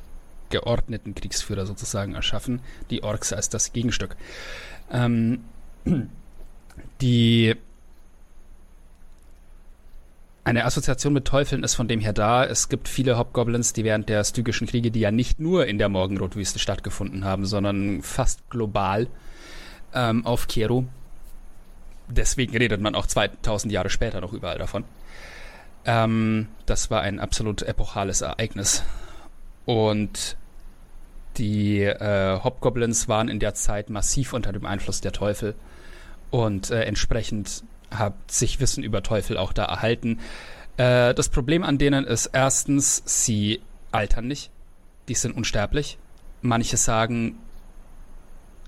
geordneten 0.50 1.14
Kriegsführer 1.14 1.66
sozusagen 1.66 2.14
erschaffen. 2.14 2.60
Die 2.90 3.02
Orks 3.02 3.32
als 3.32 3.48
das 3.48 3.72
Gegenstück. 3.72 4.16
Ähm, 4.90 5.44
die 7.00 7.54
eine 10.44 10.64
Assoziation 10.64 11.12
mit 11.12 11.24
Teufeln 11.24 11.64
ist 11.64 11.74
von 11.74 11.88
dem 11.88 11.98
her 11.98 12.12
da. 12.12 12.44
Es 12.44 12.68
gibt 12.68 12.88
viele 12.88 13.18
Hobgoblins, 13.18 13.72
die 13.72 13.82
während 13.82 14.08
der 14.08 14.22
Stygischen 14.22 14.68
Kriege, 14.68 14.92
die 14.92 15.00
ja 15.00 15.10
nicht 15.10 15.40
nur 15.40 15.66
in 15.66 15.78
der 15.78 15.88
Morgenrotwüste 15.88 16.60
stattgefunden 16.60 17.24
haben, 17.24 17.46
sondern 17.46 18.00
fast 18.02 18.48
global 18.48 19.08
ähm, 19.92 20.24
auf 20.24 20.46
Kero. 20.46 20.84
Deswegen 22.08 22.56
redet 22.56 22.80
man 22.80 22.94
auch 22.94 23.06
2000 23.06 23.72
Jahre 23.72 23.90
später 23.90 24.20
noch 24.20 24.32
überall 24.32 24.58
davon. 24.58 24.84
Ähm, 25.84 26.48
das 26.66 26.90
war 26.90 27.02
ein 27.02 27.20
absolut 27.20 27.62
epochales 27.62 28.20
Ereignis. 28.20 28.82
Und 29.64 30.36
die 31.36 31.82
äh, 31.82 32.40
Hobgoblins 32.42 33.08
waren 33.08 33.28
in 33.28 33.40
der 33.40 33.54
Zeit 33.54 33.90
massiv 33.90 34.32
unter 34.32 34.52
dem 34.52 34.66
Einfluss 34.66 35.00
der 35.00 35.12
Teufel. 35.12 35.54
Und 36.30 36.70
äh, 36.70 36.82
entsprechend 36.84 37.64
hat 37.90 38.14
sich 38.30 38.60
Wissen 38.60 38.82
über 38.82 39.02
Teufel 39.02 39.36
auch 39.36 39.52
da 39.52 39.64
erhalten. 39.64 40.20
Äh, 40.76 41.14
das 41.14 41.28
Problem 41.28 41.62
an 41.62 41.78
denen 41.78 42.04
ist 42.04 42.26
erstens, 42.26 43.02
sie 43.04 43.60
altern 43.92 44.26
nicht. 44.26 44.50
Die 45.08 45.14
sind 45.14 45.36
unsterblich. 45.36 45.98
Manche 46.42 46.76
sagen, 46.76 47.38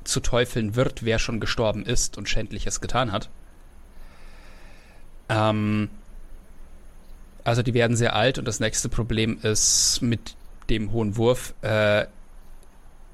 zu 0.09 0.21
Teufeln 0.21 0.75
wird, 0.75 1.05
wer 1.05 1.19
schon 1.19 1.39
gestorben 1.39 1.85
ist 1.85 2.17
und 2.19 2.29
Schändliches 2.29 2.81
getan 2.81 3.13
hat. 3.13 3.29
Ähm, 5.29 5.91
also 7.45 7.63
die 7.63 7.75
werden 7.75 7.97
sehr 7.97 8.17
alt 8.17 8.39
und 8.39 8.47
das 8.47 8.61
nächste 8.61 8.89
Problem 8.89 9.39
ist 9.43 10.01
mit 10.01 10.37
dem 10.71 10.93
hohen 10.93 11.17
Wurf, 11.17 11.55
äh, 11.63 12.07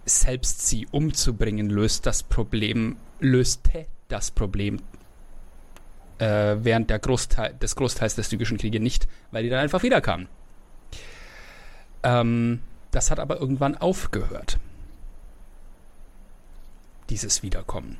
selbst 0.04 0.66
sie 0.66 0.86
umzubringen, 0.90 1.70
löst 1.70 2.06
das 2.06 2.22
Problem, 2.22 2.96
löste 3.20 3.86
das 4.08 4.30
Problem 4.30 4.80
äh, 6.18 6.56
während 6.60 6.90
der 6.90 6.98
Großteil, 6.98 7.54
des 7.54 7.74
Großteils 7.74 8.14
des 8.14 8.26
Stygischen 8.26 8.58
Krieges 8.58 8.80
nicht, 8.80 9.08
weil 9.30 9.42
die 9.42 9.48
dann 9.50 9.60
einfach 9.60 9.82
wiederkamen. 9.82 10.28
Ähm, 12.02 12.60
das 12.90 13.10
hat 13.10 13.18
aber 13.18 13.40
irgendwann 13.40 13.76
aufgehört 13.76 14.58
dieses 17.10 17.42
Wiederkommen. 17.42 17.98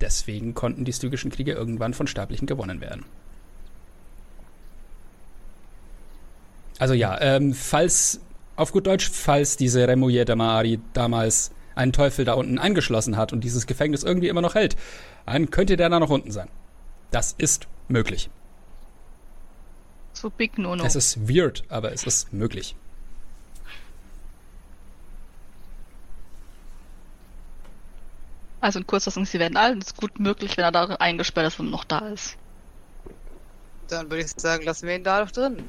Deswegen 0.00 0.54
konnten 0.54 0.84
die 0.84 0.92
Stygischen 0.92 1.30
Kriege 1.30 1.52
irgendwann 1.52 1.94
von 1.94 2.06
Sterblichen 2.06 2.46
gewonnen 2.46 2.80
werden. 2.80 3.04
Also 6.78 6.94
ja, 6.94 7.20
ähm, 7.20 7.54
falls, 7.54 8.20
auf 8.56 8.72
gut 8.72 8.86
Deutsch, 8.86 9.08
falls 9.10 9.56
diese 9.56 9.86
Remouille 9.86 10.24
de 10.24 10.34
Maari 10.34 10.80
damals 10.92 11.52
einen 11.74 11.92
Teufel 11.92 12.24
da 12.24 12.34
unten 12.34 12.58
eingeschlossen 12.58 13.16
hat 13.16 13.32
und 13.32 13.42
dieses 13.42 13.66
Gefängnis 13.66 14.02
irgendwie 14.02 14.28
immer 14.28 14.42
noch 14.42 14.54
hält, 14.54 14.76
dann 15.26 15.50
könnte 15.50 15.76
der 15.76 15.88
da 15.88 16.00
noch 16.00 16.10
unten 16.10 16.32
sein. 16.32 16.48
Das 17.10 17.34
ist 17.38 17.68
möglich. 17.88 18.28
So 20.12 20.30
big 20.30 20.58
no 20.58 20.76
no. 20.76 20.84
Es 20.84 20.96
ist 20.96 21.28
weird, 21.28 21.64
aber 21.68 21.92
es 21.92 22.04
ist 22.04 22.32
möglich. 22.32 22.76
Also 28.64 28.78
in 28.78 28.86
Kurzfassung, 28.86 29.26
sie 29.26 29.38
werden 29.38 29.58
alt. 29.58 29.76
Es 29.82 29.88
ist 29.88 29.96
gut 29.98 30.18
möglich, 30.18 30.56
wenn 30.56 30.64
er 30.64 30.72
da 30.72 30.86
eingesperrt 30.86 31.48
ist 31.48 31.60
und 31.60 31.70
noch 31.70 31.84
da 31.84 31.98
ist. 32.08 32.38
Dann 33.88 34.10
würde 34.10 34.24
ich 34.24 34.30
sagen, 34.34 34.64
lassen 34.64 34.88
wir 34.88 34.96
ihn 34.96 35.04
da 35.04 35.22
doch 35.22 35.30
drin. 35.30 35.68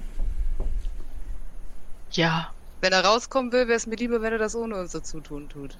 Ja. 2.11 2.53
Wenn 2.79 2.93
er 2.93 3.03
rauskommen 3.03 3.51
will, 3.51 3.67
wäre 3.67 3.75
es 3.75 3.85
mir 3.85 3.97
lieber, 3.97 4.21
wenn 4.21 4.31
er 4.31 4.39
das 4.39 4.55
ohne 4.55 4.75
uns 4.79 4.93
dazu 4.93 5.19
tun 5.19 5.49
tut. 5.49 5.77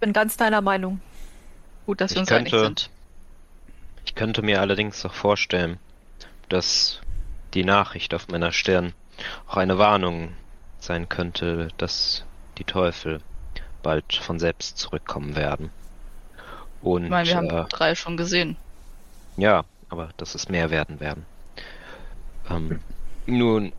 Bin 0.00 0.12
ganz 0.12 0.36
deiner 0.36 0.60
Meinung. 0.60 1.00
Gut, 1.86 2.02
dass 2.02 2.10
wir 2.10 2.16
Ich 2.16 2.20
uns 2.20 2.32
einig 2.32 2.50
könnte- 2.50 2.64
sind. 2.66 2.90
Ich 4.04 4.14
könnte 4.14 4.42
mir 4.42 4.60
allerdings 4.60 5.06
auch 5.06 5.14
vorstellen, 5.14 5.78
dass 6.50 7.00
die 7.54 7.64
Nachricht 7.64 8.12
auf 8.12 8.28
meiner 8.28 8.52
Stirn 8.52 8.92
auch 9.46 9.56
eine 9.56 9.78
Warnung 9.78 10.34
sein 10.80 11.08
könnte, 11.08 11.68
dass 11.78 12.24
die 12.58 12.64
Teufel 12.64 13.22
bald 13.88 14.12
von 14.12 14.38
selbst 14.38 14.76
zurückkommen 14.76 15.34
werden. 15.34 15.70
Und 16.82 17.04
Ich 17.04 17.10
meine, 17.10 17.26
wir 17.26 17.36
haben 17.36 17.48
äh, 17.48 17.64
drei 17.70 17.94
schon 17.94 18.18
gesehen. 18.18 18.58
ja, 19.38 19.64
aber 19.88 20.10
dass 20.18 20.34
es 20.34 20.50
mehr 20.50 20.68
werden 20.68 21.00
werden. 21.00 21.24
Ähm, 22.50 22.80
nun, 23.24 23.72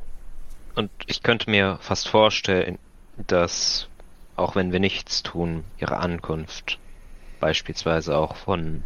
und 0.73 0.89
ich 1.05 1.21
könnte 1.21 1.51
mir 1.51 1.77
fast 1.81 2.07
vorstellen, 2.07 2.79
dass 3.17 3.87
auch 4.35 4.55
wenn 4.55 4.71
wir 4.71 4.79
nichts 4.79 5.21
tun, 5.21 5.63
ihre 5.77 5.97
Ankunft 5.97 6.79
beispielsweise 7.39 8.17
auch 8.17 8.35
von 8.35 8.83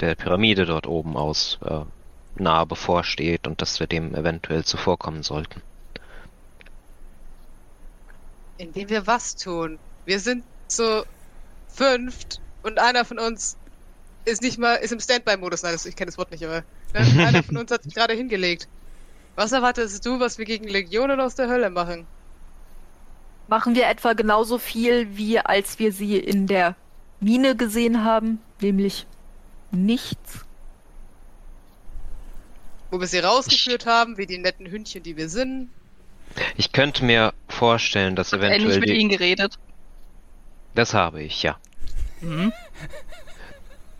der 0.00 0.14
Pyramide 0.14 0.64
dort 0.64 0.86
oben 0.86 1.14
aus 1.18 1.58
äh, 1.62 1.80
nahe 2.36 2.64
bevorsteht 2.64 3.46
und 3.46 3.60
dass 3.60 3.80
wir 3.80 3.86
dem 3.86 4.14
eventuell 4.14 4.64
zuvorkommen 4.64 5.22
sollten. 5.22 5.60
Indem 8.56 8.88
wir 8.88 9.06
was 9.06 9.36
tun. 9.36 9.78
Wir 10.06 10.20
sind 10.20 10.44
so 10.72 11.04
fünft 11.68 12.40
und 12.62 12.78
einer 12.78 13.04
von 13.04 13.18
uns 13.18 13.56
ist 14.24 14.42
nicht 14.42 14.58
mal, 14.58 14.76
ist 14.76 14.92
im 14.92 15.00
Standby-Modus. 15.00 15.62
Nein, 15.62 15.72
das, 15.72 15.86
ich 15.86 15.96
kenne 15.96 16.10
das 16.10 16.18
Wort 16.18 16.30
nicht, 16.30 16.44
aber 16.44 16.64
ne? 16.94 17.00
einer 17.26 17.42
von 17.42 17.56
uns 17.56 17.70
hat 17.70 17.82
sich 17.82 17.94
gerade 17.94 18.14
hingelegt. 18.14 18.68
Was 19.36 19.52
erwartest 19.52 20.04
du, 20.06 20.20
was 20.20 20.38
wir 20.38 20.44
gegen 20.44 20.68
Legionen 20.68 21.20
aus 21.20 21.34
der 21.34 21.48
Hölle 21.48 21.70
machen? 21.70 22.06
Machen 23.48 23.74
wir 23.74 23.86
etwa 23.86 24.14
genauso 24.14 24.58
viel, 24.58 25.16
wie 25.16 25.38
als 25.38 25.78
wir 25.78 25.92
sie 25.92 26.16
in 26.16 26.46
der 26.46 26.76
Mine 27.20 27.56
gesehen 27.56 28.04
haben, 28.04 28.40
nämlich 28.60 29.06
nichts. 29.70 30.44
Wo 32.90 33.00
wir 33.00 33.06
sie 33.06 33.18
rausgeführt 33.18 33.86
haben, 33.86 34.16
wie 34.16 34.26
die 34.26 34.38
netten 34.38 34.70
Hündchen, 34.70 35.02
die 35.02 35.16
wir 35.16 35.28
sind. 35.28 35.68
Ich 36.56 36.72
könnte 36.72 37.04
mir 37.04 37.34
vorstellen, 37.48 38.16
dass 38.16 38.32
Ähnlich 38.32 38.50
eventuell 38.50 38.80
mit 38.80 38.88
die, 38.88 38.94
ihnen 38.94 39.10
geredet. 39.10 39.58
Das 40.74 40.94
habe 40.94 41.22
ich, 41.22 41.42
ja. 41.42 41.56
Mhm. 42.20 42.52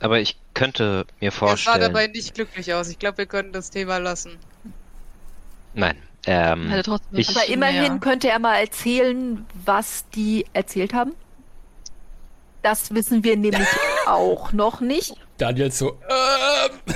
Aber 0.01 0.21
ich 0.21 0.37
könnte 0.55 1.07
mir 1.21 1.29
Er 1.29 1.31
sah 1.33 1.39
vorstellen, 1.39 1.81
dabei 1.81 2.07
nicht 2.09 2.35
glücklich 2.35 2.73
aus. 2.75 2.89
Ich 2.89 2.99
glaube, 2.99 3.19
wir 3.19 3.27
können 3.27 3.53
das 3.53 3.71
Thema 3.71 3.99
lassen. 3.99 4.39
nein, 5.75 5.97
ähm, 6.27 6.73
trotzdem 6.85 7.19
Ich- 7.19 7.29
Aber 7.31 7.47
immerhin 7.47 7.93
mehr. 7.95 7.99
könnte 8.01 8.29
er 8.29 8.39
mal 8.39 8.57
erzählen, 8.59 9.47
was 9.65 10.05
die 10.15 10.47
erzählt 10.53 10.93
haben. 10.95 11.13
Das 12.63 12.95
wissen 12.95 13.25
wir 13.25 13.37
nämlich 13.37 13.67
auch 14.07 14.53
noch 14.53 14.81
nicht. 14.81 15.15
Daniel 15.39 15.71
so, 15.73 15.99
ähm, 16.09 16.95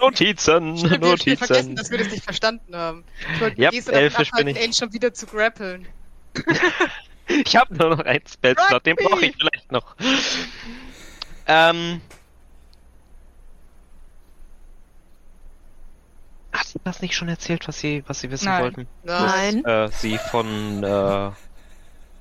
Notizen, 0.00 0.76
Stimmt, 0.76 1.00
wir 1.00 1.10
haben 1.10 1.18
schnell 1.18 1.36
vergessen, 1.36 1.74
Notizen. 1.74 1.76
dass 1.76 1.90
wir 1.90 1.98
das 1.98 2.08
nicht 2.10 2.24
verstanden 2.24 2.74
haben. 2.76 3.04
Ich 3.34 3.40
wollte 3.40 3.60
Ja, 3.60 3.70
davon 3.70 3.94
elfisch 3.94 4.30
bin 4.32 4.48
ich. 4.48 4.76
schon 4.76 4.92
wieder 4.92 5.14
zu 5.14 5.26
grappeln. 5.26 5.86
Ich 7.46 7.56
habe 7.56 7.74
nur 7.74 7.96
noch 7.96 8.04
einen 8.04 8.26
Spellslot, 8.26 8.84
den 8.86 8.96
brauche 8.96 9.24
ich 9.24 9.36
vielleicht 9.36 9.72
noch. 9.72 9.96
Ähm. 11.46 12.00
Hat 16.52 16.66
sie 16.66 16.78
das 16.84 17.00
nicht 17.02 17.16
schon 17.16 17.28
erzählt, 17.28 17.66
was 17.66 17.78
sie, 17.78 18.04
was 18.06 18.20
sie 18.20 18.30
wissen 18.30 18.44
Nein. 18.46 18.62
wollten? 18.62 18.88
Nein. 19.02 19.62
Nein. 19.62 19.64
Äh, 19.64 19.88
sie 19.90 20.18
von 20.18 20.84
äh, 20.84 21.30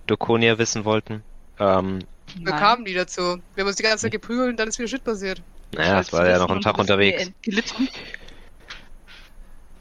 Dokonia 0.08 0.58
wissen 0.58 0.86
wollten. 0.86 1.24
Ähm, 1.60 2.00
Wir 2.36 2.52
Nein. 2.52 2.60
kamen 2.60 2.84
nie 2.84 2.94
dazu. 2.96 3.40
Wir 3.54 3.62
haben 3.64 3.68
uns 3.68 3.76
die 3.76 3.84
ganze 3.84 4.04
Zeit 4.04 4.12
geprügelt 4.12 4.50
und 4.52 4.58
dann 4.58 4.70
ist 4.70 4.80
wieder 4.80 4.88
Shit 4.88 5.04
passiert. 5.04 5.42
naja, 5.74 5.98
das 5.98 6.12
war 6.14 6.28
ja 6.28 6.40
noch 6.40 6.50
ein 6.50 6.62
Tag 6.62 6.78
unterwegs. 6.80 7.30
Gelitten. 7.42 7.90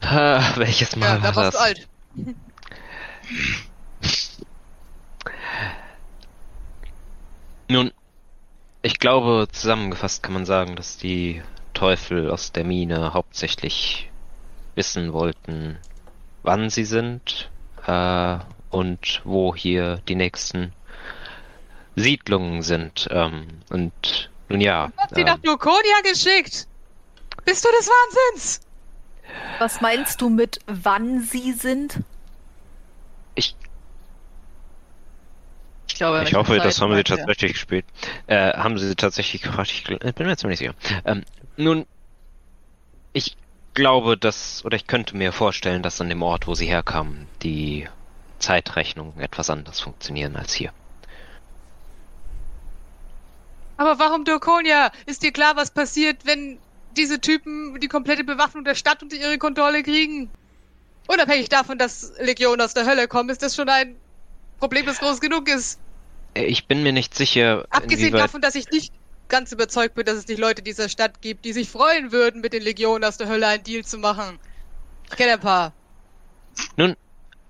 Äh, 0.01 0.41
welches 0.57 0.95
Mal 0.97 1.05
Ja, 1.07 1.17
da 1.17 1.35
war 1.35 1.45
warst 1.45 1.55
das? 1.55 1.55
du 1.55 1.59
alt. 1.59 1.87
Nun, 7.69 7.91
ich 8.81 8.99
glaube, 8.99 9.47
zusammengefasst 9.51 10.21
kann 10.23 10.33
man 10.33 10.45
sagen, 10.45 10.75
dass 10.75 10.97
die 10.97 11.41
Teufel 11.73 12.29
aus 12.29 12.51
der 12.51 12.63
Mine 12.63 13.13
hauptsächlich 13.13 14.11
wissen 14.75 15.13
wollten, 15.13 15.77
wann 16.43 16.69
sie 16.69 16.85
sind 16.85 17.49
äh, 17.85 18.37
und 18.69 19.21
wo 19.23 19.55
hier 19.55 20.01
die 20.07 20.15
nächsten 20.15 20.73
Siedlungen 21.95 22.61
sind. 22.61 23.07
Ähm, 23.11 23.47
und 23.69 24.29
nun 24.49 24.61
ja, 24.61 24.91
Hat 24.97 25.15
sie 25.15 25.21
ähm, 25.21 25.27
nach 25.27 25.43
Lukonia 25.43 26.01
geschickt. 26.03 26.67
Bist 27.45 27.65
du 27.65 27.69
des 27.77 27.87
Wahnsinns? 27.87 28.61
Was 29.59 29.81
meinst 29.81 30.21
du 30.21 30.29
mit 30.29 30.59
wann 30.67 31.21
sie 31.21 31.53
sind? 31.53 32.03
ich, 33.35 33.55
Ich 35.87 35.95
glaube, 35.95 36.23
ich 36.23 36.33
hoffe, 36.33 36.57
das 36.57 36.81
haben 36.81 36.95
sie 36.95 37.03
tatsächlich 37.03 37.53
gespielt. 37.53 37.85
Äh, 38.27 38.53
haben 38.53 38.77
sie 38.77 38.95
tatsächlich 38.95 39.41
gefragt? 39.41 39.71
Ich 39.71 39.83
bin 39.83 40.27
mir 40.27 40.37
ziemlich 40.37 40.59
sicher. 40.59 40.73
Ähm, 41.05 41.23
nun, 41.57 41.85
ich 43.11 43.37
glaube, 43.73 44.17
dass, 44.17 44.63
oder 44.65 44.75
ich 44.75 44.87
könnte 44.87 45.17
mir 45.17 45.31
vorstellen, 45.31 45.83
dass 45.83 46.01
an 46.01 46.09
dem 46.09 46.21
Ort, 46.21 46.47
wo 46.47 46.55
sie 46.55 46.65
herkamen, 46.65 47.27
die 47.41 47.87
Zeitrechnungen 48.39 49.19
etwas 49.19 49.49
anders 49.49 49.79
funktionieren 49.79 50.35
als 50.35 50.53
hier. 50.53 50.71
Aber 53.77 53.99
warum 53.99 54.23
Lukonia? 54.25 54.91
Ist 55.05 55.23
dir 55.23 55.31
klar, 55.31 55.55
was 55.55 55.71
passiert, 55.71 56.25
wenn 56.25 56.59
diese 56.95 57.19
Typen 57.19 57.79
die 57.79 57.87
komplette 57.87 58.23
Bewaffnung 58.23 58.63
der 58.63 58.75
Stadt 58.75 59.01
unter 59.01 59.15
ihre 59.15 59.37
Kontrolle 59.37 59.83
kriegen? 59.83 60.29
Unabhängig 61.07 61.49
davon, 61.49 61.77
dass 61.77 62.13
Legionen 62.19 62.61
aus 62.61 62.73
der 62.73 62.85
Hölle 62.85 63.07
kommen, 63.07 63.29
ist 63.29 63.41
das 63.41 63.55
schon 63.55 63.69
ein 63.69 63.95
Problem, 64.63 64.85
das 64.85 64.99
groß 64.99 65.19
genug 65.19 65.49
ist. 65.49 65.77
Äh, 66.35 66.45
Ich 66.45 66.67
bin 66.69 66.83
mir 66.83 66.93
nicht 66.93 67.13
sicher, 67.13 67.65
Abgesehen 67.69 68.13
davon, 68.13 68.39
dass 68.39 68.55
ich 68.55 68.69
nicht 68.71 68.93
ganz 69.27 69.51
überzeugt 69.51 69.93
bin, 69.95 70.05
dass 70.05 70.15
es 70.15 70.27
nicht 70.29 70.39
Leute 70.39 70.61
dieser 70.61 70.87
Stadt 70.87 71.21
gibt, 71.21 71.43
die 71.43 71.51
sich 71.51 71.69
freuen 71.69 72.13
würden, 72.13 72.39
mit 72.39 72.53
den 72.53 72.63
Legionen 72.63 73.03
aus 73.03 73.17
der 73.17 73.27
Hölle 73.27 73.45
einen 73.45 73.63
Deal 73.65 73.83
zu 73.83 73.97
machen. 73.97 74.39
Ich 75.09 75.17
kenne 75.17 75.33
ein 75.33 75.41
paar. 75.41 75.73
Nun, 76.77 76.95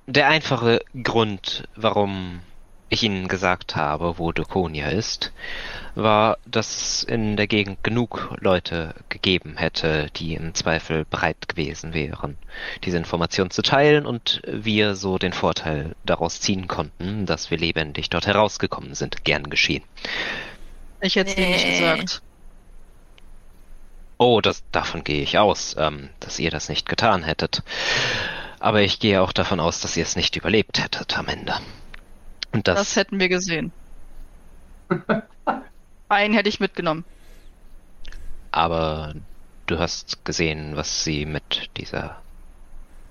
der 0.07 0.27
einfache 0.27 0.79
Grund, 1.03 1.65
warum 1.75 2.41
ich 2.89 3.03
Ihnen 3.03 3.27
gesagt 3.27 3.75
habe, 3.75 4.17
wo 4.19 4.31
Dokonia 4.31 4.89
ist, 4.89 5.31
war, 5.95 6.37
dass 6.45 6.75
es 6.75 7.03
in 7.03 7.37
der 7.37 7.47
Gegend 7.47 7.83
genug 7.83 8.35
Leute 8.39 8.93
gegeben 9.09 9.57
hätte, 9.57 10.07
die 10.15 10.35
im 10.35 10.53
Zweifel 10.53 11.05
bereit 11.05 11.47
gewesen 11.47 11.93
wären, 11.93 12.37
diese 12.83 12.97
Information 12.97 13.49
zu 13.51 13.61
teilen 13.61 14.05
und 14.05 14.41
wir 14.47 14.95
so 14.95 15.17
den 15.17 15.33
Vorteil 15.33 15.95
daraus 16.05 16.39
ziehen 16.39 16.67
konnten, 16.67 17.25
dass 17.25 17.51
wir 17.51 17.57
lebendig 17.57 18.09
dort 18.09 18.27
herausgekommen 18.27 18.95
sind. 18.95 19.23
Gern 19.23 19.49
geschehen. 19.49 19.83
Ich 21.01 21.15
hätte 21.15 21.29
es 21.31 21.35
dir 21.35 21.47
nicht 21.47 21.65
Nee. 21.65 21.71
gesagt. 21.79 22.21
Oh, 24.17 24.39
das, 24.41 24.63
davon 24.71 25.03
gehe 25.03 25.21
ich 25.21 25.37
aus, 25.37 25.75
ähm, 25.77 26.09
dass 26.19 26.39
ihr 26.39 26.51
das 26.51 26.69
nicht 26.69 26.87
getan 26.87 27.23
hättet. 27.23 27.63
Aber 28.59 28.81
ich 28.81 28.99
gehe 28.99 29.21
auch 29.21 29.33
davon 29.33 29.59
aus, 29.59 29.81
dass 29.81 29.97
ihr 29.97 30.03
es 30.03 30.15
nicht 30.15 30.35
überlebt 30.37 30.79
hättet 30.79 31.17
am 31.17 31.27
Ende. 31.27 31.55
Und 32.53 32.67
das, 32.67 32.77
Das 32.77 32.95
hätten 32.95 33.19
wir 33.19 33.29
gesehen. 33.29 33.71
Einen 36.09 36.33
hätte 36.33 36.49
ich 36.49 36.59
mitgenommen. 36.59 37.03
aber 38.51 39.13
du 39.65 39.79
hast 39.79 40.23
gesehen, 40.25 40.75
was 40.75 41.03
sie 41.03 41.25
mit 41.25 41.69
dieser 41.77 42.21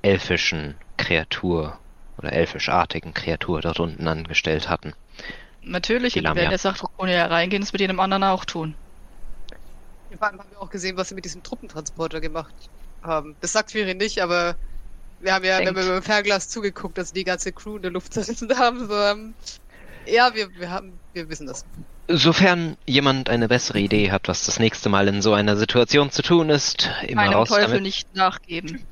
elfischen 0.02 0.76
Kreatur 0.96 1.78
oder 2.18 2.32
elfischartigen 2.32 3.14
Kreatur 3.14 3.60
dort 3.60 3.80
unten 3.80 4.06
angestellt 4.06 4.68
hatten. 4.68 4.92
Natürlich, 5.62 6.14
wir 6.14 6.22
werden 6.22 6.50
jetzt 6.50 6.64
nach 6.64 6.76
Draconia 6.76 7.26
reingehen, 7.26 7.62
das 7.62 7.72
mit 7.72 7.80
jedem 7.80 7.98
anderen 8.00 8.22
auch 8.24 8.44
tun. 8.44 8.74
Vor 10.16 10.26
allem 10.28 10.38
haben 10.38 10.50
wir 10.50 10.60
auch 10.60 10.70
gesehen, 10.70 10.96
was 10.96 11.08
sie 11.08 11.14
mit 11.14 11.24
diesem 11.24 11.42
Truppentransporter 11.42 12.20
gemacht 12.20 12.54
haben. 13.02 13.34
Das 13.40 13.52
sagt 13.52 13.72
Firi 13.72 13.94
nicht, 13.94 14.20
aber 14.20 14.54
wir 15.22 15.34
haben 15.34 15.44
ja, 15.44 15.58
Denkt. 15.58 15.76
wir 15.76 15.88
beim 15.88 16.02
Fernglas 16.02 16.48
zugeguckt, 16.48 16.98
dass 16.98 17.12
die 17.12 17.24
ganze 17.24 17.52
Crew 17.52 17.76
in 17.76 17.82
der 17.82 17.90
Luft 17.90 18.12
zerrissen 18.14 18.56
haben. 18.58 18.86
So, 18.88 18.94
ähm, 18.94 19.34
Ja, 20.06 20.34
wir, 20.34 20.48
wir 20.56 20.70
haben, 20.70 21.00
wir 21.12 21.28
wissen 21.28 21.46
das. 21.46 21.64
Sofern 22.08 22.76
jemand 22.86 23.30
eine 23.30 23.48
bessere 23.48 23.78
Idee 23.78 24.10
hat, 24.10 24.28
was 24.28 24.44
das 24.44 24.58
nächste 24.58 24.88
Mal 24.88 25.06
in 25.08 25.22
so 25.22 25.32
einer 25.32 25.56
Situation 25.56 26.10
zu 26.10 26.22
tun 26.22 26.50
ist, 26.50 26.90
immer 27.06 27.22
Einem 27.22 27.34
raus 27.34 27.48
Teufel 27.48 27.66
damit. 27.68 27.82
nicht 27.82 28.14
nachgeben. 28.14 28.84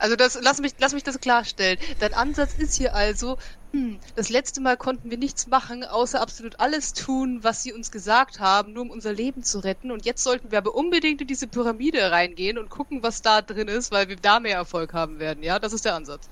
Also 0.00 0.16
das, 0.16 0.38
lass 0.42 0.60
mich, 0.60 0.72
lass 0.78 0.94
mich 0.94 1.02
das 1.02 1.20
klarstellen. 1.20 1.78
Dein 2.00 2.14
Ansatz 2.14 2.54
ist 2.54 2.74
hier 2.74 2.94
also, 2.94 3.36
hm, 3.72 3.98
das 4.16 4.30
letzte 4.30 4.62
Mal 4.62 4.78
konnten 4.78 5.10
wir 5.10 5.18
nichts 5.18 5.46
machen, 5.46 5.84
außer 5.84 6.20
absolut 6.20 6.58
alles 6.58 6.94
tun, 6.94 7.40
was 7.42 7.62
sie 7.62 7.74
uns 7.74 7.90
gesagt 7.90 8.40
haben, 8.40 8.72
nur 8.72 8.84
um 8.84 8.90
unser 8.90 9.12
Leben 9.12 9.42
zu 9.42 9.58
retten. 9.58 9.90
Und 9.90 10.06
jetzt 10.06 10.24
sollten 10.24 10.50
wir 10.50 10.58
aber 10.58 10.74
unbedingt 10.74 11.20
in 11.20 11.26
diese 11.26 11.46
Pyramide 11.46 12.10
reingehen 12.10 12.56
und 12.56 12.70
gucken, 12.70 13.02
was 13.02 13.20
da 13.20 13.42
drin 13.42 13.68
ist, 13.68 13.92
weil 13.92 14.08
wir 14.08 14.16
da 14.16 14.40
mehr 14.40 14.56
Erfolg 14.56 14.94
haben 14.94 15.18
werden. 15.18 15.42
Ja, 15.42 15.58
das 15.58 15.74
ist 15.74 15.84
der 15.84 15.94
Ansatz. 15.94 16.30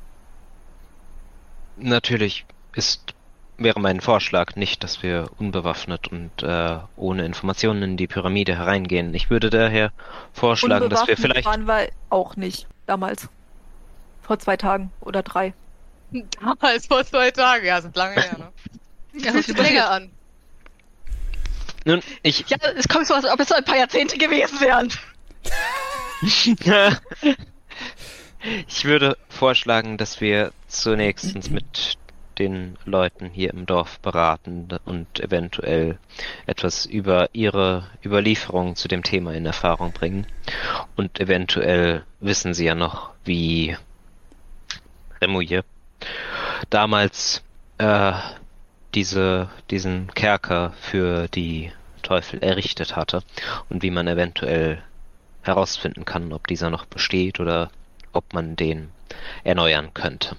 Natürlich 1.77 2.47
ist 2.74 3.15
wäre 3.59 3.81
mein 3.81 4.01
Vorschlag 4.01 4.55
nicht, 4.55 4.85
dass 4.85 5.03
wir 5.03 5.31
unbewaffnet 5.39 6.09
und 6.09 6.31
äh, 6.43 6.78
ohne 6.97 7.27
Informationen 7.27 7.82
in 7.82 7.97
die 7.97 8.07
Pyramide 8.07 8.57
hereingehen. 8.57 9.12
Ich 9.15 9.31
würde 9.31 9.51
daher 9.51 9.90
vorschlagen, 10.32 10.89
dass 10.89 11.09
wir 11.09 11.16
vielleicht 11.16 11.45
waren 11.45 11.66
wir 11.66 11.89
auch 12.09 12.36
nicht 12.36 12.69
damals. 12.86 13.28
Vor 14.29 14.39
zwei 14.39 14.59
Tagen 14.59 14.93
oder 15.01 15.23
drei. 15.23 15.55
Damals 16.41 16.87
vor 16.87 17.03
zwei 17.03 17.31
Tagen, 17.31 17.65
ja, 17.65 17.81
sind 17.81 17.97
lange 17.97 18.21
her, 18.21 18.39
ne? 18.39 18.53
Ja, 19.25 19.33
Fühlt 19.33 19.47
sich 19.47 19.57
länger 19.57 19.91
an. 19.91 20.11
nun 21.87 22.03
ich 22.23 22.45
Ja, 22.49 22.59
es 22.77 22.87
kommt 22.89 23.07
so, 23.07 23.15
als 23.15 23.25
ob 23.25 23.41
es 23.41 23.51
ein 23.51 23.65
paar 23.65 23.79
Jahrzehnte 23.79 24.19
gewesen 24.19 24.61
wären. 24.61 24.93
ich 28.69 28.85
würde 28.85 29.17
vorschlagen, 29.31 29.97
dass 29.97 30.21
wir 30.21 30.53
zunächst 30.69 31.51
mit 31.51 31.97
den 32.39 32.77
Leuten 32.85 33.31
hier 33.31 33.55
im 33.55 33.65
Dorf 33.65 33.99
beraten 34.01 34.69
und 34.85 35.21
eventuell 35.21 35.99
etwas 36.47 36.85
über 36.85 37.31
ihre 37.33 37.89
Überlieferung 38.05 38.77
zu 38.77 38.89
dem 38.89 39.03
Thema 39.03 39.33
in 39.33 39.47
Erfahrung 39.47 39.93
bringen. 39.93 40.27
Und 40.97 41.19
eventuell 41.19 42.05
wissen 42.21 42.53
sie 42.53 42.67
ja 42.67 42.75
noch, 42.75 43.11
wie 43.25 43.77
Remouille 45.20 45.65
damals 46.70 47.43
äh, 47.78 48.12
diese, 48.95 49.51
diesen 49.70 50.12
Kerker 50.15 50.73
für 50.81 51.28
die 51.28 51.73
Teufel 52.03 52.43
errichtet 52.43 52.97
hatte 52.97 53.23
und 53.69 53.82
wie 53.82 53.90
man 53.90 54.09
eventuell 54.09 54.82
herausfinden 55.43 56.05
kann, 56.05 56.32
ob 56.32 56.47
dieser 56.47 56.70
noch 56.70 56.86
besteht 56.86 57.40
oder 57.40 57.70
ob 58.12 58.32
man 58.32 58.57
den 58.57 58.90
erneuern 59.45 59.93
könnte. 59.95 60.36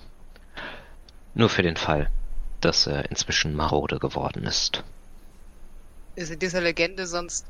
Nur 1.33 1.49
für 1.49 1.61
den 1.61 1.77
Fall, 1.77 2.09
dass 2.61 2.87
er 2.87 3.09
inzwischen 3.09 3.55
marode 3.55 3.99
geworden 3.99 4.43
ist. 4.43 4.83
Ist 6.15 6.31
in 6.31 6.39
dieser 6.39 6.61
Legende 6.61 7.07
sonst 7.07 7.45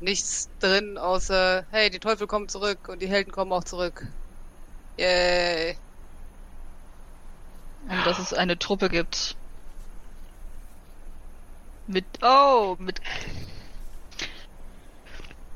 nichts 0.00 0.50
drin, 0.60 0.98
außer, 0.98 1.64
hey, 1.70 1.90
die 1.90 1.98
Teufel 1.98 2.26
kommen 2.26 2.48
zurück 2.48 2.88
und 2.88 3.00
die 3.00 3.08
Helden 3.08 3.32
kommen 3.32 3.52
auch 3.52 3.64
zurück. 3.64 4.06
Yay. 4.98 5.76
Und 7.88 8.06
dass 8.06 8.18
es 8.18 8.32
eine 8.32 8.58
Truppe 8.58 8.88
gibt. 8.88 9.36
Mit, 11.86 12.04
oh, 12.22 12.76
mit. 12.78 13.00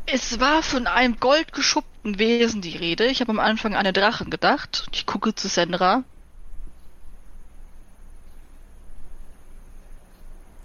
Es 0.05 0.41
war 0.41 0.63
von 0.63 0.87
einem 0.87 1.19
goldgeschuppten 1.21 2.19
Wesen 2.19 2.61
die 2.61 2.77
Rede. 2.77 3.07
Ich 3.07 3.21
habe 3.21 3.31
am 3.31 3.39
Anfang 3.41 3.75
an 3.75 3.87
einen 3.87 3.95
Drachen 3.95 4.31
gedacht. 4.31 4.87
Ich 4.93 5.07
gucke 5.07 5.35
zu 5.35 5.49
Sendra. 5.49 6.05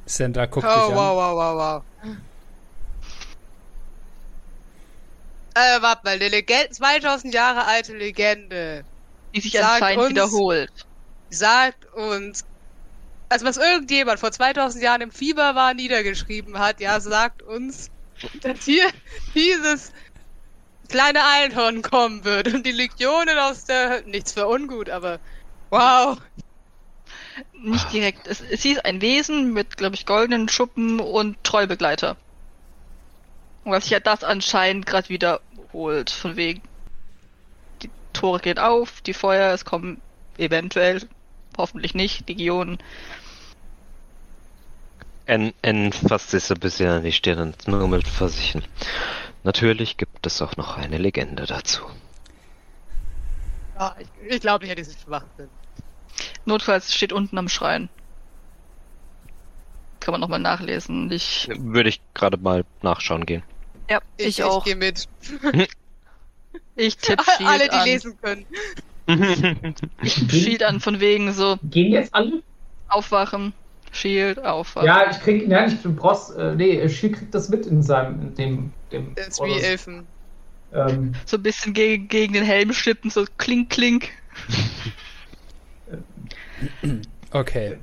Sandra 0.06 0.46
guckt 0.48 0.66
Oh, 0.66 0.70
dich 0.70 0.78
an. 0.92 0.96
wow, 0.96 1.16
wow, 1.16 1.36
wow, 1.36 1.84
wow. 2.06 2.14
Äh, 5.56 5.82
warte 5.82 6.02
mal, 6.04 6.16
eine 6.16 6.30
Legende, 6.30 6.72
2000 6.72 7.34
Jahre 7.34 7.66
alte 7.66 7.96
Legende. 7.96 8.84
Die 9.36 9.40
sich 9.42 9.54
Sagt 9.54 9.66
anscheinend 9.82 10.02
uns- 10.02 10.10
wiederholt. 10.10 10.72
Sagt 11.34 11.86
uns, 11.94 12.46
also 13.30 13.46
was 13.46 13.58
irgendjemand 13.58 14.20
vor 14.20 14.32
2000 14.32 14.84
Jahren 14.84 15.02
im 15.02 15.12
Fieber 15.12 15.56
war, 15.56 15.74
niedergeschrieben 15.74 16.60
hat, 16.60 16.80
ja, 16.80 17.00
sagt 17.00 17.42
uns, 17.42 17.90
dass 18.42 18.64
hier 18.66 18.88
dieses 19.34 19.92
kleine 20.90 21.26
Einhorn 21.26 21.82
kommen 21.82 22.24
wird 22.24 22.54
und 22.54 22.66
die 22.66 22.72
Legionen 22.72 23.38
aus 23.40 23.66
der 23.66 24.04
nichts 24.04 24.34
für 24.34 24.48
ungut, 24.48 24.90
aber 24.90 25.20
wow. 25.70 26.18
Nicht 27.54 27.92
direkt. 27.92 28.28
Es, 28.28 28.42
es 28.42 28.62
hieß 28.62 28.80
ein 28.80 29.02
Wesen 29.02 29.54
mit, 29.54 29.78
glaube 29.78 29.96
ich, 29.96 30.06
goldenen 30.06 30.50
Schuppen 30.50 31.00
und 31.00 31.44
Treubegleiter. 31.44 32.16
Und 33.64 33.72
was 33.72 33.86
sich 33.86 33.92
ja 33.92 34.00
das 34.00 34.24
anscheinend 34.24 34.86
gerade 34.86 35.10
wiederholt. 35.10 36.10
Von 36.12 36.36
wegen, 36.36 36.62
die 37.82 37.90
Tore 38.12 38.40
gehen 38.40 38.60
auf, 38.60 39.02
die 39.02 39.14
Feuer, 39.14 39.54
es 39.54 39.66
kommen 39.66 40.02
eventuell, 40.38 41.02
hoffentlich 41.58 41.94
nicht, 41.94 42.28
Legionen. 42.28 42.78
N, 45.26 45.54
N 45.62 45.94
fasst 45.94 46.32
sich 46.32 46.44
so 46.44 46.54
ein 46.54 46.60
bisschen 46.60 46.90
an 46.90 47.04
die 47.04 47.12
Stirn 47.12 47.40
und 47.40 47.68
murmelt 47.68 48.08
vor 48.08 48.30
sich 48.30 48.52
hin. 48.52 48.64
Natürlich 49.44 49.98
gibt 49.98 50.26
es 50.26 50.42
auch 50.42 50.58
noch 50.58 50.78
eine 50.78 50.98
Legende 50.98 51.46
dazu. 51.46 51.82
Ja, 53.80 53.96
ich, 54.00 54.08
ich 54.36 54.42
glaube 54.42 54.64
nicht 54.66 54.72
an 54.72 54.78
diesen 54.78 54.96
Schwachsinn. 54.98 55.50
Notfalls 56.46 56.94
steht 56.94 57.14
unten 57.14 57.38
am 57.38 57.50
Schrein. 57.50 57.90
Kann 60.00 60.12
man 60.12 60.22
nochmal 60.22 60.40
nachlesen. 60.40 61.10
Ich, 61.12 61.50
Würde 61.58 61.90
ich 61.90 62.02
gerade 62.14 62.38
mal 62.38 62.66
nachschauen 62.82 63.26
gehen. 63.26 63.44
Ja, 63.90 64.02
Ich, 64.18 64.28
ich, 64.28 64.44
auch. 64.44 64.60
Ich 64.60 64.66
gehe 64.66 64.76
mit. 64.76 65.08
ich 66.76 66.98
tipp 66.98 67.22
Shield 67.38 67.50
Alle, 67.50 67.64
die 67.66 67.72
an. 67.72 67.86
lesen 67.86 68.18
können. 68.22 68.46
Shield 70.06 70.64
an 70.64 70.80
von 70.80 71.00
wegen 71.00 71.34
so, 71.34 71.58
Gehen 71.64 71.92
jetzt 71.92 72.14
alle? 72.14 72.42
aufwachen. 72.88 73.54
Shield, 73.92 74.44
aufwachen. 74.44 74.88
Ja, 74.88 75.12
ich 75.12 75.20
krieg, 75.20 75.48
ja, 75.48 75.68
ich 75.68 75.80
Bros, 75.82 76.32
äh, 76.32 76.56
nee, 76.56 76.88
Schild 76.90 77.18
kriegt 77.18 77.36
das 77.36 77.50
mit 77.50 77.66
in 77.66 77.84
seinem, 77.84 78.22
in 78.22 78.36
dem, 78.36 78.74
dem. 78.92 79.14
Das 79.16 79.40
wie 79.40 79.60
Elfen. 79.60 80.08
ähm, 80.74 81.14
So 81.26 81.38
ein 81.38 81.44
bisschen 81.44 81.74
gegen, 81.74 82.08
gegen 82.08 82.34
den 82.34 82.44
Helm 82.44 82.74
schippen, 82.74 83.12
so 83.12 83.26
klink, 83.38 83.70
klink. 83.70 84.10
Okay. 87.32 87.78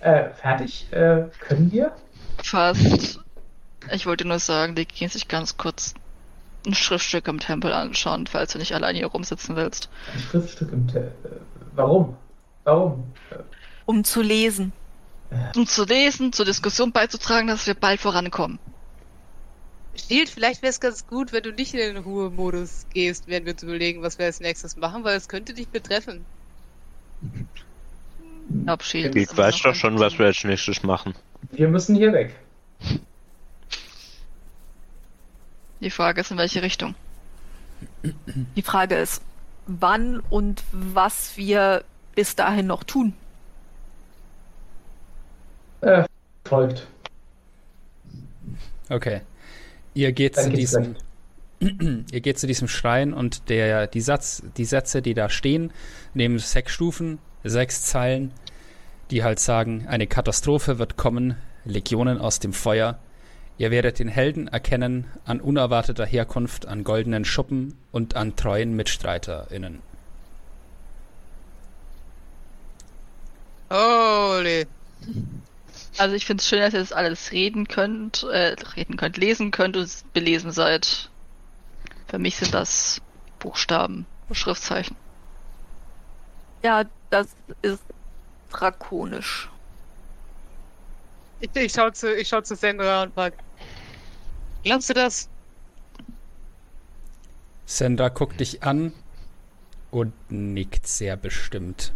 äh, 0.00 0.30
fertig, 0.30 0.86
äh, 0.90 1.24
können 1.40 1.70
wir? 1.70 1.92
Fast. 2.42 3.20
Ich 3.92 4.06
wollte 4.06 4.26
nur 4.26 4.38
sagen, 4.38 4.74
die 4.74 4.86
gehen 4.86 5.08
sich 5.08 5.28
ganz 5.28 5.56
kurz 5.56 5.94
ein 6.66 6.74
Schriftstück 6.74 7.28
im 7.28 7.38
Tempel 7.40 7.72
anschauen, 7.72 8.26
falls 8.26 8.52
du 8.52 8.58
nicht 8.58 8.74
allein 8.74 8.96
hier 8.96 9.06
rumsitzen 9.06 9.56
willst. 9.56 9.88
Ein 10.12 10.20
Schriftstück 10.20 10.72
im 10.72 10.86
Te 10.88 11.12
äh, 11.24 11.28
Warum? 11.74 12.16
Warum? 12.64 13.04
Äh, 13.30 13.36
Um 13.86 14.04
zu 14.04 14.22
lesen. 14.22 14.72
Um 15.56 15.66
zu 15.66 15.84
lesen, 15.84 16.32
zur 16.32 16.44
Diskussion 16.44 16.92
beizutragen, 16.92 17.48
dass 17.48 17.66
wir 17.66 17.74
bald 17.74 18.00
vorankommen. 18.00 18.58
Shield, 19.96 20.28
vielleicht 20.28 20.62
wäre 20.62 20.70
es 20.70 20.80
ganz 20.80 21.06
gut, 21.06 21.32
wenn 21.32 21.42
du 21.42 21.52
nicht 21.52 21.72
in 21.74 21.80
den 21.80 21.96
Ruhemodus 21.96 22.86
gehst, 22.92 23.26
während 23.26 23.46
wir 23.46 23.54
uns 23.54 23.62
überlegen, 23.62 24.02
was 24.02 24.18
wir 24.18 24.26
als 24.26 24.40
nächstes 24.40 24.76
machen, 24.76 25.04
weil 25.04 25.16
es 25.16 25.28
könnte 25.28 25.54
dich 25.54 25.68
betreffen. 25.68 26.24
Ich 27.22 28.64
glaub, 28.64 28.82
Shield 28.82 29.16
Ich 29.16 29.36
weiß 29.36 29.62
doch 29.62 29.74
schon, 29.74 29.98
was 29.98 30.18
wir 30.18 30.26
als 30.26 30.44
nächstes 30.44 30.82
machen. 30.82 31.14
wir 31.50 31.68
müssen 31.68 31.96
hier 31.96 32.12
weg. 32.12 32.36
Die 35.80 35.90
Frage 35.90 36.20
ist, 36.20 36.30
in 36.30 36.38
welche 36.38 36.62
Richtung. 36.62 36.94
Die 38.56 38.62
Frage 38.62 38.96
ist, 38.96 39.22
wann 39.66 40.20
und 40.30 40.62
was 40.72 41.36
wir 41.36 41.84
bis 42.14 42.34
dahin 42.34 42.66
noch 42.66 42.84
tun. 42.84 43.12
Äh, 45.82 46.04
folgt. 46.44 46.86
Okay. 48.88 49.20
Ihr 49.94 50.12
geht 50.12 50.36
zu 50.36 50.42
Dann 50.42 50.50
geht's 50.50 50.72
diesem, 50.72 50.96
recht. 51.60 52.04
ihr 52.12 52.20
geht 52.20 52.38
zu 52.38 52.46
diesem 52.46 52.68
Schrein 52.68 53.12
und 53.12 53.48
der, 53.48 53.86
die, 53.86 54.00
Satz, 54.00 54.42
die 54.56 54.64
Sätze, 54.64 55.02
die 55.02 55.14
da 55.14 55.28
stehen, 55.28 55.72
nehmen 56.14 56.38
sechs 56.38 56.72
Stufen, 56.72 57.18
sechs 57.44 57.82
Zeilen, 57.82 58.32
die 59.10 59.22
halt 59.22 59.38
sagen, 59.38 59.86
eine 59.88 60.06
Katastrophe 60.06 60.78
wird 60.78 60.96
kommen, 60.96 61.36
Legionen 61.64 62.18
aus 62.18 62.38
dem 62.38 62.52
Feuer. 62.52 62.98
Ihr 63.58 63.70
werdet 63.70 63.98
den 63.98 64.08
Helden 64.08 64.48
erkennen 64.48 65.06
an 65.24 65.40
unerwarteter 65.40 66.04
Herkunft, 66.04 66.66
an 66.66 66.84
goldenen 66.84 67.24
Schuppen 67.24 67.76
und 67.90 68.14
an 68.14 68.36
treuen 68.36 68.76
MitstreiterInnen. 68.76 69.80
Holy. 73.70 74.66
Also 75.98 76.14
ich 76.14 76.26
finde 76.26 76.42
es 76.42 76.48
schön, 76.48 76.60
dass 76.60 76.74
ihr 76.74 76.80
das 76.80 76.92
alles 76.92 77.32
reden 77.32 77.66
könnt, 77.66 78.24
äh, 78.24 78.54
reden 78.76 78.96
könnt, 78.96 79.16
lesen 79.16 79.50
könnt 79.50 79.76
und 79.76 80.12
belesen 80.12 80.50
seid. 80.50 81.10
Für 82.08 82.18
mich 82.18 82.36
sind 82.36 82.52
das 82.52 83.00
Buchstaben, 83.38 84.06
Schriftzeichen. 84.32 84.96
Ja, 86.62 86.84
das 87.10 87.28
ist 87.62 87.82
drakonisch. 88.50 89.48
Ich, 91.40 91.50
ich 91.54 91.72
schaue 91.72 91.92
zu, 91.92 92.14
ich 92.14 92.28
schau 92.28 92.40
zu 92.40 92.54
Sandra 92.54 93.02
und 93.02 93.14
frage, 93.14 93.36
glaubst 94.66 94.90
du 94.90 94.94
das? 94.94 95.28
Sandra 97.64 98.08
guckt 98.08 98.40
dich 98.40 98.62
an 98.62 98.92
und 99.90 100.12
nickt 100.28 100.86
sehr 100.86 101.16
bestimmt. 101.16 101.92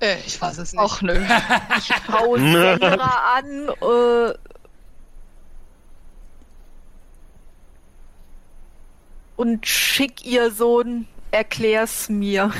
Äh, 0.00 0.18
ich 0.26 0.40
weiß 0.40 0.58
es 0.58 0.72
nicht. 0.72 0.82
Och 0.82 1.02
nö. 1.02 1.14
Ich 1.78 1.90
hau 2.08 2.36
Sandra 2.36 3.36
an. 3.36 3.68
Äh, 3.80 4.38
und 9.36 9.66
schick 9.66 10.24
ihr 10.24 10.52
Sohn, 10.52 11.06
erklär's 11.32 12.08
mir. 12.08 12.52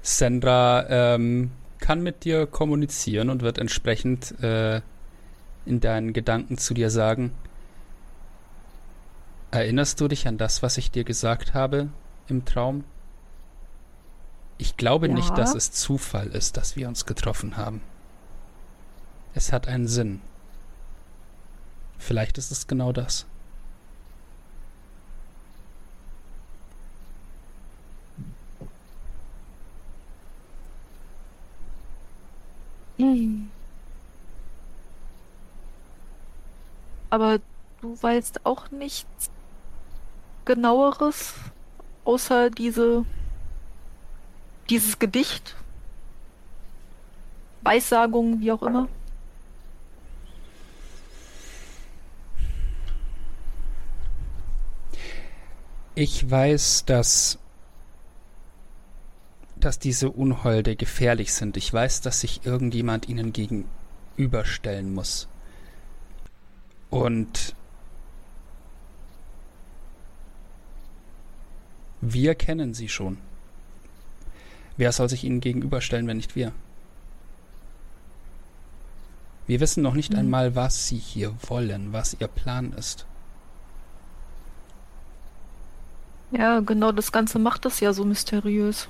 Sandra 0.00 0.86
ähm, 0.88 1.52
kann 1.82 2.02
mit 2.02 2.24
dir 2.24 2.46
kommunizieren 2.46 3.28
und 3.28 3.42
wird 3.42 3.58
entsprechend 3.58 4.40
äh, 4.42 4.80
in 5.66 5.80
deinen 5.80 6.14
Gedanken 6.14 6.56
zu 6.56 6.72
dir 6.72 6.88
sagen, 6.88 7.32
erinnerst 9.50 10.00
du 10.00 10.08
dich 10.08 10.26
an 10.26 10.38
das, 10.38 10.62
was 10.62 10.78
ich 10.78 10.90
dir 10.90 11.04
gesagt 11.04 11.52
habe 11.52 11.88
im 12.28 12.46
Traum? 12.46 12.84
Ich 14.56 14.76
glaube 14.76 15.08
Ja. 15.08 15.14
nicht, 15.14 15.36
dass 15.36 15.54
es 15.54 15.72
Zufall 15.72 16.28
ist, 16.28 16.56
dass 16.56 16.76
wir 16.76 16.88
uns 16.88 17.04
getroffen 17.04 17.56
haben. 17.56 17.82
Es 19.34 19.52
hat 19.52 19.66
einen 19.66 19.88
Sinn. 19.88 20.20
Vielleicht 21.98 22.38
ist 22.38 22.52
es 22.52 22.66
genau 22.66 22.92
das. 22.92 23.26
Aber 37.10 37.40
du 37.80 38.02
weißt 38.02 38.46
auch 38.46 38.70
nichts 38.70 39.30
genaueres, 40.44 41.34
außer 42.04 42.50
diese 42.50 43.04
dieses 44.72 44.98
Gedicht? 44.98 45.54
Weissagung, 47.62 48.40
wie 48.40 48.52
auch 48.52 48.62
immer? 48.62 48.88
Ich 55.94 56.30
weiß, 56.30 56.86
dass, 56.86 57.38
dass 59.64 59.78
diese 59.78 60.10
Unholde 60.10 60.76
gefährlich 60.76 61.32
sind. 61.32 61.56
Ich 61.56 61.72
weiß, 61.72 62.00
dass 62.00 62.20
sich 62.20 62.44
irgendjemand 62.44 63.08
ihnen 63.08 63.32
gegenüberstellen 63.32 64.92
muss. 64.94 65.28
Und 66.90 67.54
wir 72.00 72.34
kennen 72.34 72.74
sie 72.74 72.88
schon. 72.88 73.18
Wer 74.76 74.92
soll 74.92 75.08
sich 75.08 75.24
ihnen 75.24 75.40
gegenüberstellen, 75.40 76.06
wenn 76.06 76.16
nicht 76.16 76.34
wir? 76.36 76.52
Wir 79.46 79.60
wissen 79.60 79.82
noch 79.82 79.94
nicht 79.94 80.12
Hm. 80.12 80.20
einmal, 80.20 80.54
was 80.54 80.88
sie 80.88 80.96
hier 80.98 81.34
wollen, 81.48 81.92
was 81.92 82.16
ihr 82.18 82.28
Plan 82.28 82.72
ist. 82.72 83.06
Ja, 86.30 86.60
genau 86.60 86.92
das 86.92 87.12
Ganze 87.12 87.38
macht 87.38 87.66
es 87.66 87.80
ja 87.80 87.92
so 87.92 88.04
mysteriös. 88.04 88.88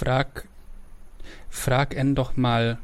Frag, 0.00 0.48
frag 1.50 1.94
N 1.94 2.14
doch 2.14 2.34
mal, 2.34 2.78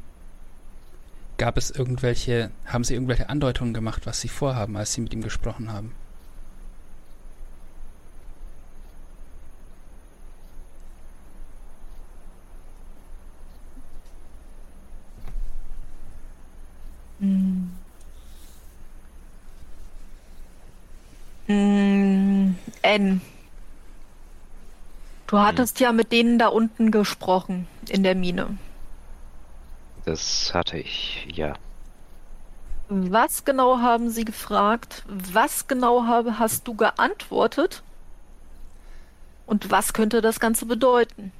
gab 1.39 1.57
es 1.57 1.71
irgendwelche, 1.71 2.51
haben 2.67 2.83
Sie 2.83 2.93
irgendwelche 2.93 3.27
Andeutungen 3.27 3.73
gemacht, 3.73 4.05
was 4.05 4.21
Sie 4.21 4.27
vorhaben, 4.27 4.77
als 4.77 4.93
Sie 4.93 5.01
mit 5.01 5.15
ihm 5.15 5.23
gesprochen 5.23 5.73
haben? 5.73 5.95
Hm. 17.19 17.71
Hm, 21.47 22.55
N. 22.83 23.21
Du 25.37 25.43
hattest 25.43 25.79
ja 25.79 25.91
mit 25.91 26.11
denen 26.11 26.39
da 26.39 26.47
unten 26.47 26.89
gesprochen, 26.89 27.67
in 27.89 28.01
der 28.01 28.15
Mine. 28.15 28.57
Das 30.03 30.51
hatte 30.55 30.79
ich, 30.79 31.27
ja. 31.31 31.53
Was 32.89 33.45
genau 33.45 33.77
haben 33.77 34.09
sie 34.09 34.25
gefragt? 34.25 35.03
Was 35.07 35.67
genau 35.67 36.05
habe, 36.07 36.39
hast 36.39 36.67
du 36.67 36.73
geantwortet? 36.73 37.83
Und 39.45 39.69
was 39.69 39.93
könnte 39.93 40.21
das 40.21 40.39
Ganze 40.39 40.65
bedeuten? 40.65 41.31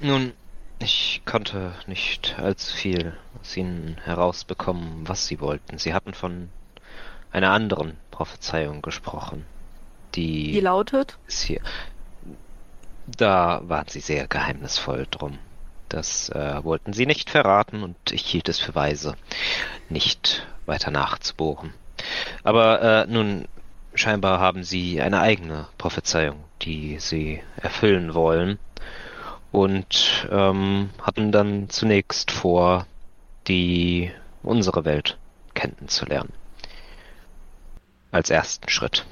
Nun, 0.00 0.32
ich 0.80 1.22
konnte 1.24 1.72
nicht 1.86 2.36
allzu 2.36 2.74
viel 2.74 3.16
aus 3.40 3.56
ihnen 3.56 3.96
herausbekommen, 4.02 5.06
was 5.08 5.28
sie 5.28 5.40
wollten. 5.40 5.78
Sie 5.78 5.94
hatten 5.94 6.14
von 6.14 6.48
einer 7.32 7.50
anderen 7.50 7.96
Prophezeiung 8.10 8.82
gesprochen, 8.82 9.44
Die 10.14 10.52
die 10.52 10.60
lautet? 10.60 11.18
ist 11.26 11.42
hier. 11.42 11.60
Da 13.06 13.60
waren 13.64 13.88
sie 13.88 14.00
sehr 14.00 14.28
geheimnisvoll 14.28 15.06
drum. 15.10 15.38
Das 15.88 16.28
äh, 16.30 16.62
wollten 16.64 16.92
sie 16.92 17.06
nicht 17.06 17.28
verraten 17.30 17.82
und 17.82 17.96
ich 18.12 18.24
hielt 18.24 18.48
es 18.48 18.58
für 18.60 18.74
weise, 18.74 19.14
nicht 19.88 20.46
weiter 20.66 20.90
nachzubohren. 20.90 21.74
Aber 22.44 22.80
äh, 22.80 23.06
nun, 23.06 23.46
scheinbar 23.94 24.40
haben 24.40 24.64
sie 24.64 25.00
eine 25.02 25.20
eigene 25.20 25.66
Prophezeiung, 25.78 26.44
die 26.62 26.98
sie 26.98 27.42
erfüllen 27.56 28.14
wollen 28.14 28.58
und 29.50 30.26
ähm, 30.30 30.90
hatten 31.02 31.30
dann 31.32 31.68
zunächst 31.68 32.30
vor, 32.30 32.86
die 33.48 34.10
unsere 34.42 34.84
Welt 34.86 35.18
kennenzulernen. 35.54 36.32
Als 38.12 38.30
ersten 38.30 38.68
Schritt. 38.68 39.04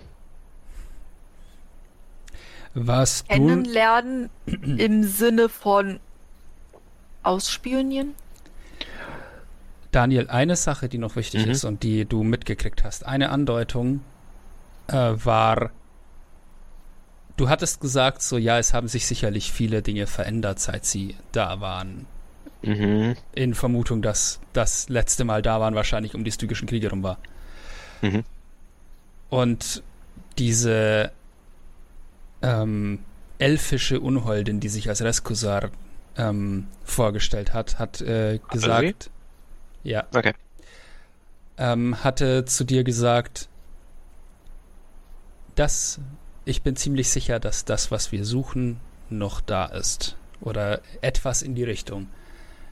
Was 2.75 3.25
du, 3.25 3.35
Kennenlernen 3.35 4.31
im 4.47 5.03
Sinne 5.03 5.49
von 5.49 5.99
ausspionieren? 7.23 8.15
Daniel, 9.91 10.29
eine 10.31 10.55
Sache, 10.55 10.89
die 10.89 10.99
noch 10.99 11.17
wichtig 11.17 11.47
Mhm. 11.47 11.51
ist 11.51 11.65
und 11.65 11.83
die 11.83 12.05
du 12.05 12.23
mitgekriegt 12.23 12.85
hast, 12.85 13.05
eine 13.05 13.31
Andeutung 13.31 14.03
äh, 14.87 14.95
war, 14.95 15.71
du 17.37 17.49
hattest 17.49 17.81
gesagt, 17.81 18.23
so 18.23 18.39
ja, 18.39 18.59
es 18.59 18.73
haben 18.73 18.87
sich 18.87 19.07
sicherlich 19.07 19.51
viele 19.51 19.83
Dinge 19.83 20.07
verändert, 20.07 20.61
seit 20.61 20.85
sie 20.85 21.17
da 21.33 21.61
waren. 21.61 22.07
Mhm. 22.63 23.17
In 23.33 23.55
Vermutung, 23.55 24.03
dass 24.03 24.41
das 24.53 24.89
letzte 24.89 25.25
Mal 25.25 25.43
da 25.43 25.59
waren, 25.61 25.75
wahrscheinlich 25.75 26.15
um 26.15 26.23
die 26.23 26.31
stygischen 26.33 26.69
Kriege 26.69 26.91
rum 26.91 27.03
war. 27.03 27.19
Mhm. 28.03 28.25
Und 29.31 29.83
diese 30.39 31.13
ähm, 32.43 32.99
elfische 33.39 34.01
Unholdin, 34.01 34.61
die 34.61 34.69
sich 34.69 34.89
als 34.89 35.03
Reskusar 35.03 35.71
ähm, 36.17 36.67
vorgestellt 36.85 37.55
hat, 37.55 37.79
hat 37.79 38.01
äh, 38.01 38.39
gesagt, 38.51 39.11
ja, 39.83 40.07
Okay. 40.15 40.35
ähm, 41.57 42.03
hatte 42.05 42.45
zu 42.45 42.65
dir 42.65 42.85
gesagt, 42.85 43.49
dass 45.55 46.01
ich 46.45 46.63
bin 46.63 46.77
ziemlich 46.77 47.11
sicher, 47.11 47.39
dass 47.39 47.65
das, 47.65 47.91
was 47.91 48.13
wir 48.13 48.25
suchen, 48.25 48.81
noch 49.09 49.41
da 49.41 49.67
ist. 49.67 50.17
Oder 50.41 50.81
etwas 51.03 51.43
in 51.43 51.55
die 51.55 51.65
Richtung. 51.65 52.09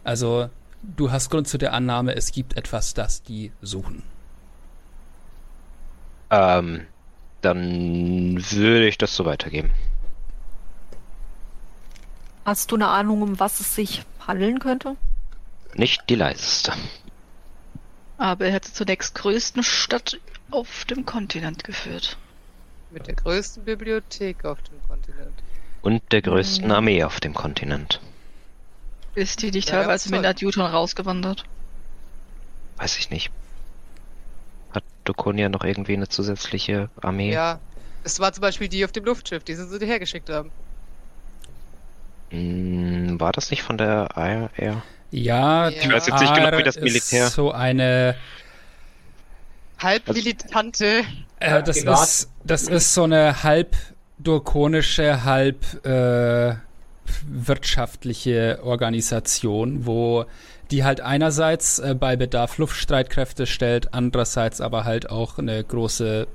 Also, 0.05 0.49
du 0.83 1.11
hast 1.13 1.29
Grund 1.31 1.47
zu 1.49 1.59
der 1.59 1.75
Annahme, 1.75 2.17
es 2.17 2.33
gibt 2.33 2.57
etwas, 2.57 2.95
das 2.95 3.23
die 3.23 3.53
suchen. 3.61 4.03
Ähm, 6.31 6.87
dann 7.43 8.37
würde 8.51 8.89
ich 8.89 8.99
das 8.99 9.15
so 9.15 9.25
weitergeben. 9.25 9.73
Hast 12.45 12.73
du 12.73 12.75
eine 12.75 12.89
Ahnung, 12.89 13.23
um 13.23 13.39
was 13.39 13.61
es 13.61 13.75
sich 13.77 14.03
handeln 14.27 14.59
könnte? 14.59 14.97
Nicht 15.73 16.11
die 16.11 16.15
leiseste. 16.15 16.75
Aber 18.19 18.45
er 18.47 18.53
hat 18.53 18.65
sie 18.67 18.73
zur 18.75 18.87
nächstgrößten 18.87 19.63
Stadt 19.63 20.21
auf 20.51 20.85
dem 20.85 21.07
Kontinent 21.07 21.65
geführt. 21.65 22.19
Mit 22.91 23.07
der 23.07 23.15
größten 23.15 23.65
Bibliothek 23.65 24.45
auf 24.45 24.61
dem 24.63 24.83
Kontinent. 24.83 25.43
Und 25.81 26.13
der 26.13 26.23
größten 26.23 26.69
Mhm. 26.69 26.71
Armee 26.71 27.03
auf 27.05 27.19
dem 27.21 27.35
Kontinent. 27.35 28.01
Ist 29.15 29.43
die 29.43 29.51
nicht 29.51 29.69
Ja, 29.69 29.73
teilweise 29.73 30.09
mit 30.11 30.25
Adjutoren 30.25 30.71
rausgewandert? 30.73 31.45
weiß 32.77 32.99
ich 32.99 33.11
nicht. 33.11 33.31
Dokonia 35.09 35.49
noch 35.49 35.65
irgendwie 35.65 35.95
eine 35.95 36.09
zusätzliche 36.09 36.89
Armee? 37.01 37.33
Ja. 37.33 37.59
Es 38.05 38.21
war 38.21 38.33
zum 38.33 38.43
Beispiel 38.43 38.69
die 38.69 38.85
auf 38.85 38.93
dem 38.93 39.05
Luftschiff, 39.05 39.43
die 39.45 39.55
sie 39.55 39.67
so 39.67 39.79
hergeschickt 39.79 40.31
haben. 40.31 40.51
Hm, 42.31 43.19
war 43.19 43.33
das 43.33 43.51
nicht 43.51 43.63
von 43.63 43.79
der 43.79 44.17
AR? 44.17 44.51
Ja, 45.11 45.69
Ich 45.71 45.81
die 45.81 45.91
weiß 45.91 46.07
jetzt 46.07 46.21
nicht 46.21 46.35
genau, 46.35 46.57
wie 46.59 46.63
das 46.63 46.79
Militär- 46.79 47.27
Ist 47.27 47.35
so 47.35 47.51
eine. 47.53 48.15
Halb 49.79 50.09
Also- 50.09 50.19
militante. 50.21 51.03
Äh, 51.41 51.63
das, 51.63 51.79
Privat- 51.79 52.03
ist, 52.05 52.31
das 52.45 52.63
ist 52.65 52.93
so 52.95 53.05
eine 53.05 53.43
halb 53.45 53.75
durkonische, 54.19 55.25
halb 55.25 55.87
äh, 55.87 56.55
wirtschaftliche 57.27 58.59
Organisation, 58.63 59.87
wo 59.87 60.25
die 60.71 60.85
halt 60.85 61.01
einerseits 61.01 61.79
äh, 61.79 61.95
bei 61.99 62.17
Bedarf 62.17 62.59
Luftstreitkräfte 62.59 63.47
stellt, 63.47 63.95
andererseits 63.95 64.61
aber 64.61 64.85
halt 64.85 65.11
auch 65.11 65.39
eine 65.39 65.63
große, 65.65 66.27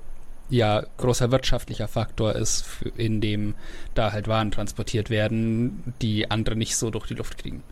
ja, 0.49 0.83
großer 0.97 1.31
wirtschaftlicher 1.31 1.87
Faktor 1.87 2.35
ist, 2.35 2.65
in 2.97 3.21
dem 3.21 3.55
da 3.93 4.11
halt 4.11 4.27
Waren 4.27 4.51
transportiert 4.51 5.09
werden, 5.09 5.93
die 6.01 6.31
andere 6.31 6.55
nicht 6.55 6.75
so 6.75 6.89
durch 6.89 7.07
die 7.07 7.15
Luft 7.15 7.37
kriegen. 7.37 7.63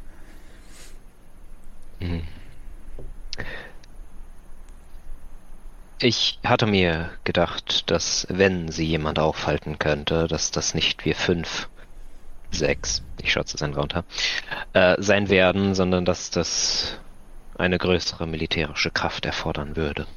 Hm. 2.00 2.24
Ich 6.04 6.40
hatte 6.44 6.66
mir 6.66 7.12
gedacht, 7.26 7.92
dass 7.92 8.26
wenn 8.28 8.72
sie 8.72 8.86
jemand 8.86 9.20
aufhalten 9.20 9.78
könnte, 9.78 10.28
dass 10.28 10.50
das 10.50 10.74
nicht 10.74 11.06
wir 11.06 11.16
fünf, 11.16 11.70
sechs, 12.52 13.04
ich 13.22 13.32
schätze 13.32 13.58
es 13.58 13.64
ein 13.64 13.74
runter, 13.74 14.04
äh, 14.74 14.96
sein 15.00 15.30
werden, 15.30 15.76
sondern 15.76 16.06
dass 16.06 16.30
das 16.30 17.00
eine 17.58 17.78
größere 17.78 18.28
militärische 18.28 18.92
Kraft 18.92 19.26
erfordern 19.26 19.76
würde. 19.76 20.08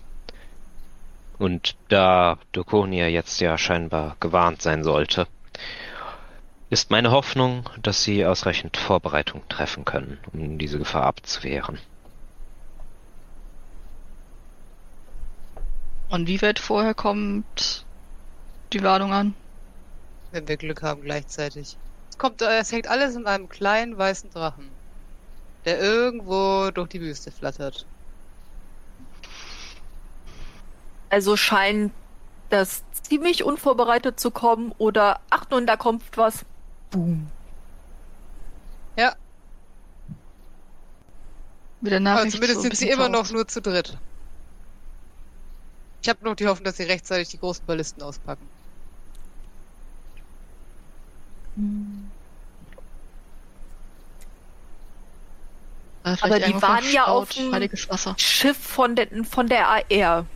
Und 1.38 1.76
da 1.88 2.38
Dokonia 2.52 3.08
jetzt 3.08 3.40
ja 3.40 3.58
scheinbar 3.58 4.16
gewarnt 4.20 4.62
sein 4.62 4.84
sollte, 4.84 5.26
ist 6.70 6.90
meine 6.90 7.10
Hoffnung, 7.10 7.68
dass 7.82 8.02
sie 8.02 8.24
ausreichend 8.24 8.76
Vorbereitung 8.76 9.42
treffen 9.48 9.84
können, 9.84 10.18
um 10.32 10.58
diese 10.58 10.78
Gefahr 10.78 11.04
abzuwehren. 11.04 11.78
Und 16.08 16.28
wie 16.28 16.40
weit 16.42 16.58
vorher 16.58 16.94
kommt 16.94 17.84
die 18.72 18.82
Warnung 18.82 19.12
an? 19.12 19.34
Wenn 20.32 20.48
wir 20.48 20.56
Glück 20.56 20.82
haben 20.82 21.02
gleichzeitig. 21.02 21.76
Es 22.14 22.18
kommt, 22.18 22.42
äh, 22.42 22.58
es 22.60 22.70
hängt 22.70 22.86
alles 22.86 23.16
in 23.16 23.26
einem 23.26 23.48
kleinen 23.48 23.98
weißen 23.98 24.30
Drachen, 24.30 24.70
der 25.64 25.80
irgendwo 25.80 26.70
durch 26.70 26.88
die 26.90 27.00
Wüste 27.00 27.32
flattert. 27.32 27.86
Also 31.10 31.36
scheint 31.36 31.92
das 32.50 32.84
ziemlich 33.02 33.42
unvorbereitet 33.42 34.20
zu 34.20 34.30
kommen 34.30 34.70
oder 34.78 35.18
ach 35.28 35.50
nun, 35.50 35.66
da 35.66 35.76
kommt 35.76 36.04
was. 36.16 36.44
Boom. 36.92 37.26
Ja, 38.96 39.16
Mit 41.80 41.90
der 41.90 42.00
aber 42.06 42.28
zumindest 42.28 42.54
so 42.54 42.60
sind 42.62 42.76
sie 42.76 42.90
immer 42.90 43.08
noch 43.08 43.28
nur 43.32 43.48
zu 43.48 43.60
dritt. 43.60 43.98
Ich 46.00 46.08
habe 46.08 46.22
noch 46.24 46.36
die 46.36 46.46
Hoffnung, 46.46 46.66
dass 46.66 46.76
sie 46.76 46.84
rechtzeitig 46.84 47.28
die 47.30 47.38
großen 47.38 47.66
Ballisten 47.66 48.04
auspacken. 48.04 48.48
Äh, 56.04 56.16
Aber 56.20 56.38
die 56.38 56.60
waren 56.60 56.84
ja 56.92 57.06
auf 57.06 57.30
dem-. 57.30 57.52
Schiff 58.18 58.58
von, 58.58 58.94
den, 58.94 59.24
von 59.24 59.46
der 59.46 59.68
AR. 59.68 60.26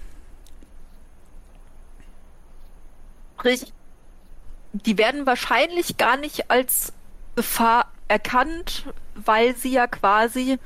Sprich, 3.38 3.72
die 4.72 4.98
werden 4.98 5.26
wahrscheinlich 5.26 5.96
gar 5.96 6.16
nicht 6.16 6.50
als 6.50 6.92
Gefahr 7.36 7.92
erkannt, 8.08 8.84
weil 9.14 9.54
sie 9.54 9.72
ja 9.72 9.86
quasi 9.86 10.58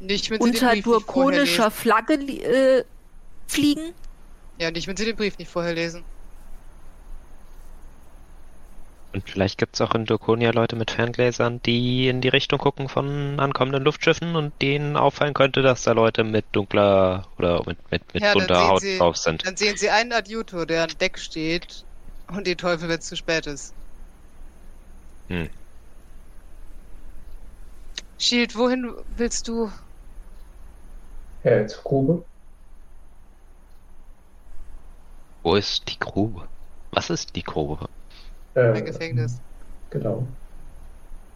Nicht, 0.00 0.30
unter 0.32 0.76
durkonischer. 0.76 1.70
Flagge 1.70 2.14
äh, 2.14 2.84
fliegen. 3.46 3.94
Ja, 4.58 4.70
nicht, 4.70 4.86
wenn 4.86 4.96
sie 4.96 5.04
den 5.04 5.16
Brief 5.16 5.38
nicht 5.38 5.50
vorher 5.50 5.74
lesen. 5.74 6.04
Und 9.14 9.30
vielleicht 9.30 9.58
gibt's 9.58 9.80
auch 9.80 9.94
in 9.94 10.06
Dokonia 10.06 10.50
Leute 10.50 10.74
mit 10.74 10.90
Ferngläsern, 10.90 11.60
die 11.64 12.08
in 12.08 12.20
die 12.20 12.28
Richtung 12.28 12.58
gucken 12.58 12.88
von 12.88 13.38
ankommenden 13.38 13.84
Luftschiffen 13.84 14.34
und 14.34 14.60
denen 14.60 14.96
auffallen 14.96 15.34
könnte, 15.34 15.62
dass 15.62 15.82
da 15.82 15.92
Leute 15.92 16.24
mit 16.24 16.44
dunkler 16.50 17.30
oder 17.38 17.62
mit, 17.64 17.78
mit, 17.92 18.02
mit 18.12 18.24
Ja, 18.24 18.32
bunter 18.32 18.66
Haut 18.66 18.80
sie- 18.80 18.98
drauf 18.98 19.16
sind. 19.16 19.46
Dann 19.46 19.56
sehen 19.56 19.76
sie 19.76 19.88
einen 19.88 20.12
Adjutor, 20.12 20.66
der 20.66 20.82
an 20.82 20.94
Deck 21.00 21.20
steht 21.20 21.86
und 22.26 22.44
den 22.44 22.58
Teufel, 22.58 22.88
wenn 22.88 22.98
es 22.98 23.06
zu 23.06 23.16
spät 23.16 23.46
ist. 23.46 23.72
Hm. 25.28 25.48
Shield, 28.18 28.56
wohin 28.56 28.96
willst 29.06 29.46
du? 29.46 29.70
Ja, 31.44 31.64
zur 31.68 31.84
Grube. 31.84 32.26
Wo 35.44 35.54
ist 35.54 35.88
die 35.88 36.00
Grube? 36.00 36.48
Was 36.90 37.10
ist 37.10 37.36
die 37.36 37.44
Grube? 37.44 37.88
Äh, 38.54 38.72
Ein 38.72 38.84
Gefängnis. 38.84 39.40
Genau. 39.90 40.26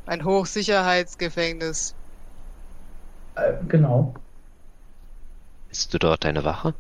Ein 0.07 0.25
Hochsicherheitsgefängnis. 0.25 1.95
Äh, 3.35 3.53
genau. 3.69 4.15
Bist 5.69 5.93
du 5.93 5.99
dort 5.99 6.25
eine 6.25 6.45
Wache? 6.45 6.75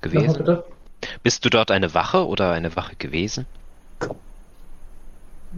Gewesen? 0.00 0.34
bitte. 0.34 0.64
Bist 1.22 1.44
du 1.44 1.50
dort 1.50 1.70
eine 1.70 1.94
Wache 1.94 2.26
oder 2.26 2.52
eine 2.52 2.74
Wache 2.76 2.96
gewesen? 2.96 3.46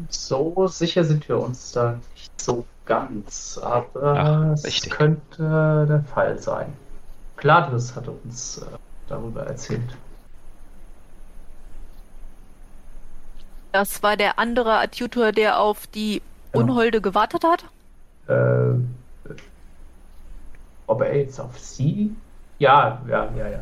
So 0.09 0.67
sicher 0.69 1.05
sind 1.05 1.29
wir 1.29 1.39
uns 1.39 1.73
da 1.73 1.99
nicht 2.15 2.41
so 2.41 2.65
ganz, 2.85 3.59
aber 3.59 4.55
Ach, 4.57 4.65
es 4.65 4.89
könnte 4.89 5.87
der 5.89 6.05
Fall 6.05 6.39
sein. 6.39 6.73
Gladius 7.37 7.95
hat 7.97 8.09
uns 8.09 8.59
äh, 8.59 8.65
darüber 9.09 9.47
erzählt. 9.47 9.97
Das 13.73 14.03
war 14.03 14.17
der 14.17 14.39
andere 14.39 14.79
Adjutor, 14.79 15.33
der 15.33 15.61
auf 15.61 15.87
die 15.87 16.23
Genau. 16.53 16.65
Unholde 16.65 17.01
gewartet 17.01 17.45
hat. 17.45 17.65
Äh, 18.29 18.79
ob 20.87 21.03
er 21.03 21.17
jetzt 21.17 21.39
auf 21.39 21.59
sie? 21.59 22.17
Ja, 22.59 23.03
ja, 23.09 23.31
ja, 23.37 23.49
ja. 23.49 23.61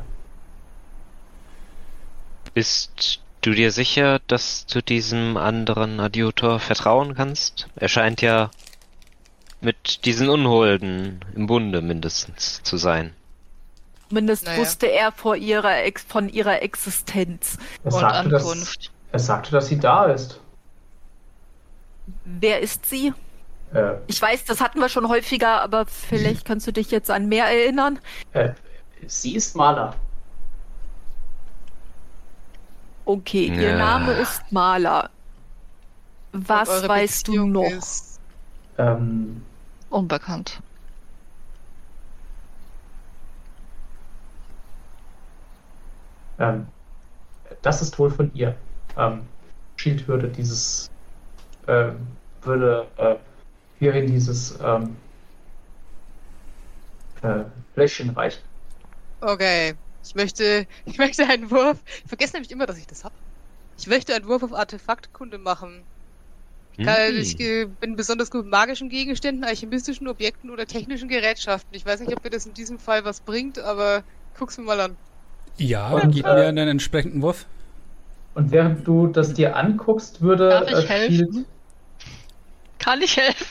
Bist 2.55 3.21
du 3.43 3.53
dir 3.53 3.71
sicher, 3.73 4.21
dass 4.29 4.67
du 4.67 4.83
diesem 4.83 5.37
anderen 5.37 6.01
Adjutor 6.01 6.59
vertrauen 6.61 7.15
kannst? 7.15 7.69
Er 7.77 7.89
scheint 7.89 8.23
ja 8.23 8.51
mit 9.61 10.05
diesen 10.05 10.29
Unholden 10.29 11.25
im 11.35 11.47
Bunde 11.47 11.83
mindestens 11.83 12.63
zu 12.63 12.77
sein. 12.77 13.15
Zumindest 14.09 14.47
Naja. 14.47 14.59
wusste 14.59 14.87
er 14.87 15.11
vor 15.11 15.37
ihrer 15.37 15.83
Ex 15.83 16.05
von 16.05 16.29
ihrer 16.29 16.63
Existenz. 16.63 17.59
Er 17.85 17.93
Und 17.93 18.05
Ankunft. 18.05 18.93
Er 19.17 19.21
sagte, 19.21 19.51
dass 19.51 19.69
sie 19.69 19.79
da 19.79 20.05
ist. 20.05 20.41
Wer 22.25 22.61
ist 22.61 22.85
sie? 22.87 23.15
Äh, 23.73 23.95
Ich 24.07 24.21
weiß, 24.21 24.45
das 24.45 24.61
hatten 24.61 24.79
wir 24.79 24.89
schon 24.91 25.09
häufiger, 25.09 25.63
aber 25.63 25.87
vielleicht 25.87 26.45
kannst 26.45 26.67
du 26.67 26.73
dich 26.73 26.91
jetzt 26.91 27.11
an 27.11 27.27
mehr 27.29 27.47
erinnern. 27.47 27.99
äh, 28.33 28.51
sie 29.07 29.35
ist 29.35 29.57
Maler. 29.57 29.95
Okay, 33.07 33.47
ihr 33.47 33.71
Ja. 33.71 33.79
Name 33.79 34.13
ist 34.13 34.43
Maler. 34.51 35.11
Was 36.33 36.87
weißt 36.87 37.29
du 37.29 37.33
Beziehung 37.33 37.53
noch? 37.53 37.71
Ist, 37.71 38.21
Ähm, 38.79 39.43
Unbekannt. 39.89 40.61
ähm, 46.39 46.67
das 47.63 47.83
ist 47.83 47.99
wohl 47.99 48.11
von 48.11 48.33
ihr. 48.35 48.55
Ähm, 48.97 49.29
Shield 49.77 50.09
würde 50.09 50.29
dieses, 50.31 50.91
ähm, 51.69 52.19
würde 52.43 52.93
äh, 52.97 53.17
hierin 53.79 54.07
dieses 54.07 54.59
ähm, 54.61 54.97
äh, 57.23 57.45
Fläschchen 57.75 58.11
reichen. 58.11 58.43
okay. 59.21 59.75
Ich 60.05 60.15
möchte, 60.15 60.67
ich 60.85 60.99
möchte 60.99 61.27
einen 61.27 61.51
Wurf. 61.51 61.83
Ich 62.05 62.09
vergesse 62.09 62.35
nämlich 62.35 62.51
immer, 62.53 62.67
dass 62.67 62.79
ich 62.79 62.87
das 62.87 63.05
hab. 63.05 63.13
Ich 63.77 63.87
möchte 63.87 64.15
einen 64.15 64.27
Wurf 64.27 64.43
auf 64.43 64.53
Artefaktkunde 64.55 65.39
machen. 65.39 65.89
Kann, 66.83 67.17
Hm. 67.17 67.17
Ich 67.17 67.39
äh, 67.41 67.67
bin 67.67 67.97
besonders 67.97 68.31
gut 68.31 68.43
mit 68.45 68.51
magischen 68.53 68.89
Gegenständen, 68.91 69.45
alchemistischen 69.45 70.09
Objekten 70.09 70.51
oder 70.51 70.67
technischen 70.67 71.09
Gerätschaften. 71.09 71.75
Ich 71.75 71.87
weiß 71.87 72.01
nicht, 72.01 72.13
ob 72.13 72.23
mir 72.25 72.31
das 72.31 72.47
in 72.47 72.55
diesem 72.55 72.79
Fall 72.79 73.05
was 73.05 73.21
bringt, 73.21 73.59
aber 73.59 74.05
guck's 74.35 74.59
mir 74.59 74.65
mal 74.65 74.81
an. 74.81 74.99
Ja, 75.57 75.95
Und, 75.95 76.11
gib 76.11 76.27
äh, 76.27 76.35
mir 76.35 76.47
einen 76.47 76.69
entsprechenden 76.69 77.23
Wurf. 77.23 77.49
Und 78.37 78.51
während 78.51 78.87
du 78.87 79.07
das 79.07 79.33
dir 79.33 79.57
anguckst, 79.57 80.21
würde 80.21 80.51
Darf 80.51 80.69
ich 80.69 80.85
äh, 80.85 81.09
helfen? 81.09 81.47
Kann 82.79 83.01
ich 83.01 83.17
helfen? 83.17 83.47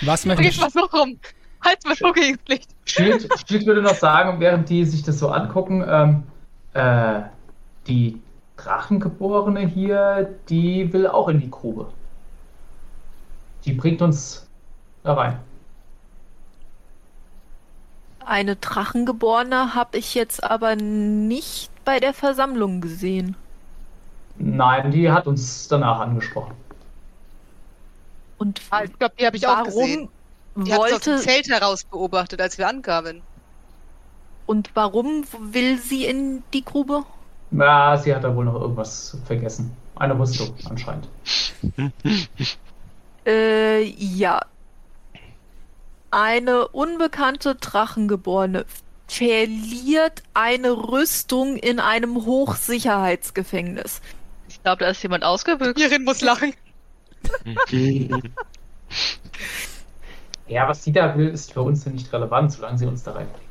Was 0.00 0.26
Okay, 0.26 0.34
möchtest, 0.34 0.60
was 0.60 0.74
noch 0.74 0.92
rum? 0.92 1.20
Halt 1.64 1.84
mal 1.84 1.94
so 1.94 2.12
gegen 2.12 2.36
das 2.36 2.48
Licht. 2.48 2.70
Schild, 2.84 3.28
Schild 3.46 3.64
würde 3.64 3.80
noch 3.80 3.94
sagen, 3.94 4.40
während 4.40 4.68
die 4.68 4.84
sich 4.84 5.04
das 5.04 5.20
so 5.20 5.28
angucken, 5.28 5.84
ähm, 5.88 6.24
äh, 6.74 7.22
die 7.86 8.20
Drachengeborene 8.56 9.68
hier, 9.68 10.34
die 10.48 10.92
will 10.92 11.06
auch 11.06 11.28
in 11.28 11.38
die 11.38 11.50
Grube. 11.50 11.92
Die 13.64 13.72
bringt 13.72 14.02
uns 14.02 14.48
da 15.04 15.14
rein. 15.14 15.38
Eine 18.24 18.56
Drachengeborene 18.56 19.76
habe 19.76 19.96
ich 19.96 20.14
jetzt 20.14 20.42
aber 20.42 20.74
nicht 20.74 21.70
bei 21.88 22.00
der 22.00 22.12
Versammlung 22.12 22.82
gesehen. 22.82 23.34
Nein, 24.36 24.90
die 24.90 25.10
hat 25.10 25.26
uns 25.26 25.68
danach 25.68 26.00
angesprochen. 26.00 26.54
Und 28.36 28.60
Ah, 28.68 28.84
ich 28.84 28.92
glaube, 28.98 29.14
die 29.18 29.24
habe 29.24 29.38
ich 29.38 29.46
auch 29.46 29.62
gesehen. 29.64 30.10
warum 30.54 30.64
Die 30.66 30.72
hat 30.74 30.80
aus 30.80 31.00
dem 31.00 31.14
wollte 31.14 31.22
Zelt 31.22 31.48
heraus 31.48 31.84
beobachtet, 31.84 32.42
als 32.42 32.58
wir 32.58 32.68
ankamen. 32.68 33.22
und 34.44 34.70
warum 34.74 35.24
will 35.40 35.78
sie 35.78 36.04
in 36.04 36.42
die 36.52 36.62
Grube? 36.62 37.04
Na, 37.50 37.96
sie 37.96 38.14
hat 38.14 38.22
da 38.22 38.36
wohl 38.36 38.44
noch 38.44 38.60
irgendwas 38.60 39.16
vergessen. 39.24 39.74
Eine 39.96 40.18
Rüstung 40.18 40.54
anscheinend. 40.68 41.08
Äh, 43.26 43.82
ja. 43.82 44.40
Eine 46.10 46.68
unbekannte 46.68 47.54
Drachengeborene 47.54 48.66
verliert 49.08 50.22
eine 50.34 50.70
Rüstung 50.70 51.56
in 51.56 51.80
einem 51.80 52.26
Hochsicherheitsgefängnis. 52.26 54.00
Ich 54.48 54.62
glaube, 54.62 54.84
da 54.84 54.90
ist 54.90 55.02
jemand 55.02 55.24
ausgebüxt. 55.24 55.78
Hierin 55.82 56.04
muss 56.04 56.20
lachen. 56.20 56.54
Ja, 60.48 60.66
was 60.66 60.82
sie 60.82 60.92
da 60.92 61.16
will, 61.16 61.28
ist 61.28 61.52
für 61.52 61.60
uns 61.60 61.84
nicht 61.84 62.10
relevant, 62.10 62.52
solange 62.52 62.78
sie 62.78 62.86
uns 62.86 63.02
da 63.02 63.12
reinbringt. 63.12 63.47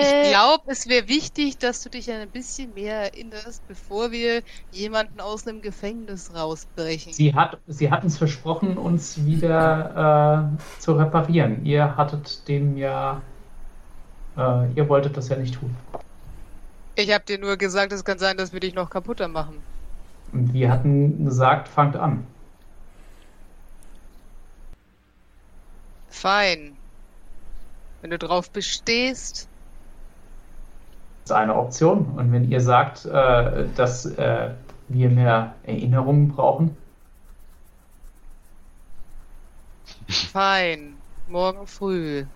Ich 0.00 0.18
Äh, 0.18 0.18
glaube, 0.20 0.70
es 0.72 0.86
wäre 0.86 1.06
wichtig, 1.08 1.58
dass 1.58 1.82
du 1.82 1.90
dich 1.90 2.10
ein 2.10 2.30
bisschen 2.30 2.72
mehr 2.74 2.96
erinnerst, 3.12 3.66
bevor 3.66 4.10
wir 4.10 4.42
jemanden 4.70 5.20
aus 5.20 5.46
einem 5.46 5.60
Gefängnis 5.62 6.32
rausbrechen. 6.34 7.18
Sie 7.18 7.34
hat, 7.34 7.60
sie 7.66 7.90
hat 7.90 8.04
uns 8.04 8.18
versprochen, 8.18 8.76
uns 8.78 9.24
wieder 9.24 10.54
äh, 10.56 10.78
zu 10.78 10.92
reparieren. 10.94 11.64
Ihr 11.64 11.96
hattet 11.96 12.46
dem 12.48 12.76
ja, 12.76 13.26
äh, 14.36 14.72
ihr 14.74 14.88
wolltet 14.88 15.16
das 15.16 15.28
ja 15.28 15.36
nicht 15.36 15.54
tun. 15.54 15.76
Ich 16.96 17.12
habe 17.12 17.24
dir 17.24 17.38
nur 17.38 17.56
gesagt, 17.56 17.92
es 17.92 18.04
kann 18.04 18.18
sein, 18.18 18.36
dass 18.36 18.52
wir 18.52 18.58
dich 18.60 18.74
noch 18.74 18.90
kaputter 18.90 19.28
machen. 19.28 19.64
Und 20.32 20.52
wir 20.52 20.70
hatten 20.70 21.24
gesagt, 21.24 21.66
fangt 21.68 21.96
an. 21.96 22.28
Fein. 26.08 26.75
Wenn 28.06 28.10
du 28.10 28.18
drauf 28.18 28.52
bestehst, 28.52 29.48
Das 31.24 31.30
ist 31.30 31.32
eine 31.32 31.56
Option. 31.56 32.06
Und 32.16 32.30
wenn 32.30 32.48
ihr 32.48 32.60
sagt, 32.60 33.04
äh, 33.04 33.64
dass 33.74 34.06
äh, 34.06 34.50
wir 34.86 35.10
mehr 35.10 35.56
Erinnerungen 35.64 36.28
brauchen, 36.28 36.76
fein. 40.08 40.94
Morgen 41.26 41.66
früh. 41.66 42.26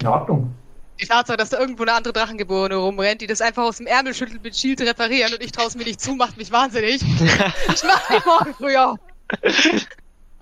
in 0.00 0.06
Ordnung. 0.06 0.54
Die 1.00 1.06
Tatsache, 1.06 1.36
dass 1.36 1.50
da 1.50 1.58
irgendwo 1.58 1.82
eine 1.82 1.94
andere 1.94 2.12
Drachengeborene 2.12 2.76
rumrennt, 2.76 3.22
die 3.22 3.26
das 3.26 3.40
einfach 3.40 3.64
aus 3.64 3.78
dem 3.78 3.88
Ärmel 3.88 4.14
schüttelt 4.14 4.44
mit 4.44 4.56
Shield 4.56 4.80
reparieren 4.82 5.32
und 5.32 5.42
ich 5.42 5.50
traue 5.50 5.66
es 5.66 5.74
mir 5.74 5.82
nicht 5.82 6.00
zu, 6.00 6.14
macht 6.14 6.36
mich 6.36 6.52
wahnsinnig. 6.52 7.02
ich 7.74 7.82
mach 7.82 8.08
mich 8.08 8.24
morgen 8.24 8.54
früh 8.54 8.76
auf. 8.76 9.00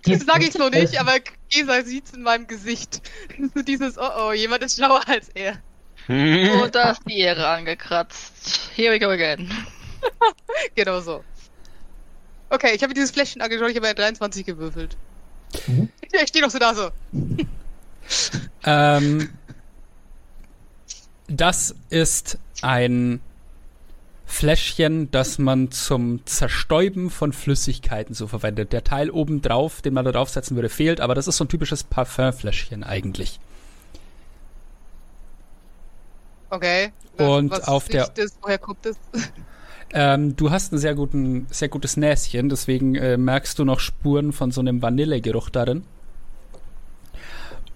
Das 0.08 0.20
sage 0.20 0.44
ich 0.44 0.52
so 0.52 0.68
nicht, 0.68 1.00
aber 1.00 1.14
Gesa 1.50 1.82
sieht's 1.82 2.12
in 2.12 2.22
meinem 2.22 2.46
Gesicht. 2.46 3.02
So 3.54 3.62
dieses, 3.62 3.98
oh 3.98 4.10
oh, 4.18 4.32
jemand 4.32 4.62
ist 4.62 4.76
schlauer 4.76 5.02
als 5.06 5.28
er. 5.30 5.60
Und 6.08 6.70
da 6.74 6.92
ist 6.92 7.02
die 7.08 7.18
Ehre 7.18 7.48
angekratzt. 7.48 8.70
Here 8.74 8.92
we 8.92 8.98
go 8.98 9.08
again. 9.08 9.50
Genau 10.74 11.00
so. 11.00 11.24
Okay, 12.48 12.74
ich 12.74 12.82
habe 12.82 12.88
mir 12.88 12.94
dieses 12.94 13.10
Fläschchen 13.10 13.42
angeschaut, 13.42 13.70
ich 13.70 13.76
habe 13.76 13.86
eine 13.86 13.94
23 13.94 14.46
gewürfelt. 14.46 14.96
Mhm. 15.66 15.88
Ich 16.00 16.28
stehe 16.28 16.44
noch 16.44 16.50
so 16.50 16.58
da 16.58 16.74
so. 16.74 16.90
Ähm, 18.64 19.30
das 21.28 21.74
ist 21.90 22.38
ein 22.62 23.20
Fläschchen, 24.28 25.10
das 25.12 25.38
man 25.38 25.70
zum 25.70 26.26
Zerstäuben 26.26 27.10
von 27.10 27.32
Flüssigkeiten 27.32 28.12
so 28.14 28.26
verwendet. 28.26 28.72
Der 28.72 28.82
Teil 28.84 29.10
oben 29.10 29.40
drauf, 29.40 29.80
den 29.82 29.94
man 29.94 30.04
da 30.04 30.12
draufsetzen 30.12 30.56
würde, 30.56 30.68
fehlt, 30.68 31.00
aber 31.00 31.14
das 31.14 31.28
ist 31.28 31.36
so 31.36 31.44
ein 31.44 31.48
typisches 31.48 31.84
Parfümfläschchen 31.84 32.82
eigentlich. 32.84 33.38
Okay. 36.50 36.92
Und 37.18 37.50
Was 37.50 37.66
auf 37.68 37.88
der- 37.88 38.08
Das, 38.08 38.36
woher 38.42 38.58
kommt 38.58 38.84
das? 38.84 38.96
Ähm, 39.92 40.34
du 40.34 40.50
hast 40.50 40.72
ein 40.72 40.78
sehr, 40.78 40.96
guten, 40.96 41.46
sehr 41.48 41.68
gutes 41.68 41.96
Näschen, 41.96 42.48
deswegen 42.48 42.96
äh, 42.96 43.16
merkst 43.16 43.56
du 43.56 43.64
noch 43.64 43.78
Spuren 43.78 44.32
von 44.32 44.50
so 44.50 44.60
einem 44.60 44.82
Vanillegeruch 44.82 45.48
darin. 45.48 45.84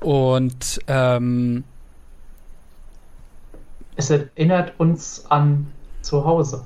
Und 0.00 0.80
ähm, 0.88 1.62
Es 3.94 4.10
erinnert 4.10 4.72
uns 4.78 5.24
an 5.30 5.68
zu 6.02 6.24
Hause. 6.24 6.64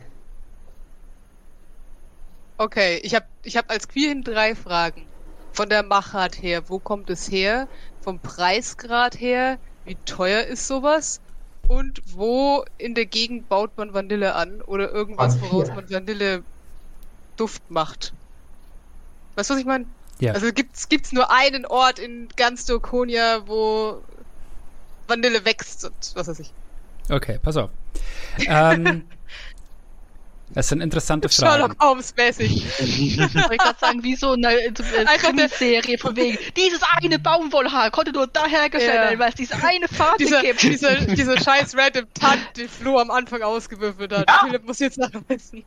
Okay, 2.56 3.00
ich 3.02 3.14
habe 3.14 3.26
ich 3.42 3.56
hab 3.56 3.70
als 3.70 3.88
Queerhin 3.88 4.22
drei 4.22 4.54
Fragen. 4.54 5.06
Von 5.52 5.68
der 5.68 5.82
Machart 5.82 6.42
her, 6.42 6.68
wo 6.68 6.78
kommt 6.78 7.10
es 7.10 7.30
her? 7.30 7.68
Vom 8.00 8.18
Preisgrad 8.18 9.20
her, 9.20 9.58
wie 9.84 9.96
teuer 10.04 10.42
ist 10.44 10.66
sowas? 10.66 11.20
Und 11.68 12.02
wo 12.12 12.64
in 12.76 12.94
der 12.94 13.06
Gegend 13.06 13.48
baut 13.48 13.76
man 13.76 13.94
Vanille 13.94 14.34
an? 14.34 14.60
Oder 14.62 14.90
irgendwas, 14.90 15.40
woraus 15.40 15.68
man 15.68 15.88
Vanille 15.88 16.42
Duft 17.36 17.62
macht? 17.70 18.12
Weißt 19.36 19.50
du, 19.50 19.54
was 19.54 19.60
ich 19.60 19.66
meine? 19.66 19.86
Ja. 20.20 20.32
Also 20.32 20.52
gibt's, 20.52 20.88
gibt's 20.88 21.12
nur 21.12 21.30
einen 21.30 21.66
Ort 21.66 21.98
in 21.98 22.28
ganz 22.36 22.66
Dokonia, 22.66 23.46
wo 23.46 24.02
Vanille 25.08 25.44
wächst 25.44 25.84
und 25.84 26.12
was 26.14 26.28
weiß 26.28 26.38
ich. 26.40 26.52
okay, 27.10 27.38
pass 27.42 27.56
auf. 27.56 27.70
Ähm, 28.46 29.04
das 30.54 30.68
sind 30.68 30.80
interessante 30.80 31.28
Fragen. 31.28 31.52
Sherlock 31.52 31.76
Holmes 31.82 32.14
mäßig. 32.16 32.64
Ich 32.80 33.18
wollte 33.18 33.56
gerade 33.56 33.78
sagen, 33.80 34.02
wie 34.02 34.14
so 34.16 34.32
eine, 34.32 34.48
der- 34.70 35.04
Krimiserie 35.18 35.98
von 35.98 36.14
wegen, 36.16 36.38
dieses 36.56 36.80
eine 37.00 37.18
Baumwollhaar 37.18 37.90
konnte 37.90 38.12
nur 38.12 38.26
da 38.26 38.46
hergestellt 38.46 38.94
Ja. 38.94 39.00
werden, 39.02 39.18
weil 39.18 39.30
es 39.30 39.34
diese 39.34 39.54
eine 39.56 39.88
Farbe 39.88 40.18
Dieser, 40.18 40.42
gibt. 40.42 40.62
dieser, 40.62 40.94
dieser 41.00 41.38
scheiß 41.40 41.76
random 41.76 42.06
Tant, 42.14 42.40
den 42.56 42.68
Flo 42.68 42.98
am 42.98 43.10
Anfang 43.10 43.42
ausgewürfelt 43.42 44.12
hat. 44.12 44.30
Philipp 44.44 44.64
muss 44.64 44.78
jetzt 44.78 44.98
nachweisen. 44.98 45.64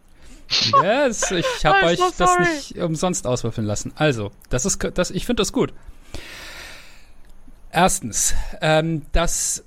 Yes, 0.82 1.30
ich 1.32 1.66
habe 1.66 1.86
euch 1.88 2.00
so 2.00 2.10
das 2.18 2.40
nicht 2.40 2.78
umsonst 2.78 3.28
auswürfeln 3.28 3.68
lassen. 3.68 3.92
Also, 3.96 4.32
das 4.50 4.66
ist, 4.66 4.80
das, 4.94 5.12
ich 5.12 5.26
finde 5.26 5.42
das 5.42 5.52
gut. 5.52 5.74
Erstens, 7.72 8.34
ähm, 8.62 9.06
das 9.12 9.64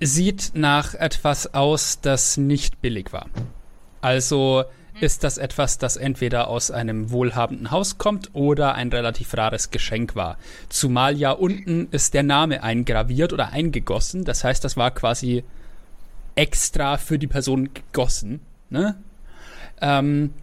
sieht 0.00 0.50
nach 0.54 0.92
etwas 0.94 1.54
aus, 1.54 2.00
das 2.02 2.36
nicht 2.36 2.82
billig 2.82 3.12
war. 3.12 3.26
Also 4.04 4.64
ist 5.00 5.24
das 5.24 5.38
etwas, 5.38 5.78
das 5.78 5.96
entweder 5.96 6.48
aus 6.48 6.70
einem 6.70 7.10
wohlhabenden 7.10 7.70
Haus 7.70 7.96
kommt 7.96 8.34
oder 8.34 8.74
ein 8.74 8.90
relativ 8.90 9.34
rares 9.34 9.70
Geschenk 9.70 10.14
war. 10.14 10.36
Zumal 10.68 11.16
ja 11.16 11.30
unten 11.30 11.88
ist 11.90 12.12
der 12.12 12.22
Name 12.22 12.62
eingraviert 12.62 13.32
oder 13.32 13.52
eingegossen. 13.52 14.26
Das 14.26 14.44
heißt, 14.44 14.62
das 14.62 14.76
war 14.76 14.90
quasi 14.90 15.42
extra 16.34 16.98
für 16.98 17.18
die 17.18 17.26
Person 17.26 17.72
gegossen. 17.72 18.42
Ne? 18.68 19.02
Ähm, 19.80 20.34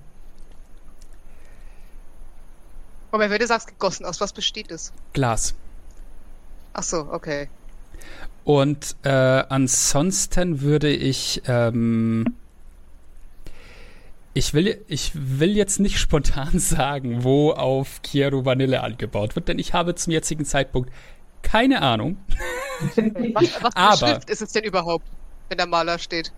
Moment, 3.11 3.31
wenn 3.31 3.39
du 3.39 3.45
sagst 3.45 3.67
gegossen, 3.67 4.05
aus 4.05 4.19
was 4.21 4.33
besteht 4.33 4.71
es? 4.71 4.91
Glas. 5.13 5.53
Ach 6.73 6.81
so, 6.81 7.07
okay. 7.11 7.47
Und 8.43 8.95
äh, 9.03 9.09
ansonsten 9.11 10.61
würde 10.61 10.89
ich, 10.89 11.43
ähm, 11.45 12.25
ich 14.33 14.53
will, 14.53 14.83
ich 14.87 15.11
will 15.13 15.55
jetzt 15.55 15.79
nicht 15.79 15.99
spontan 15.99 16.59
sagen, 16.59 17.23
wo 17.23 17.51
auf 17.51 18.01
Chiaro 18.05 18.45
Vanille 18.45 18.81
angebaut 18.83 19.35
wird, 19.35 19.47
denn 19.47 19.59
ich 19.59 19.73
habe 19.73 19.95
zum 19.95 20.11
jetzigen 20.11 20.45
Zeitpunkt 20.45 20.91
keine 21.43 21.81
Ahnung. 21.81 22.17
Was, 23.33 23.61
was 23.63 23.75
Aber- 23.75 23.95
Schrift 24.07 24.29
ist 24.29 24.41
es 24.41 24.51
denn 24.53 24.63
überhaupt, 24.63 25.05
wenn 25.49 25.57
der 25.57 25.67
Maler 25.67 25.99
steht? 25.99 26.31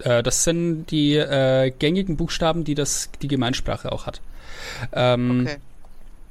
Äh, 0.00 0.22
das 0.22 0.42
sind 0.44 0.86
die 0.86 1.14
äh, 1.16 1.70
gängigen 1.70 2.16
Buchstaben, 2.16 2.64
die 2.64 2.74
das 2.74 3.10
die 3.22 3.28
Gemeinsprache 3.28 3.92
auch 3.92 4.06
hat. 4.06 4.20
Ähm, 4.92 5.46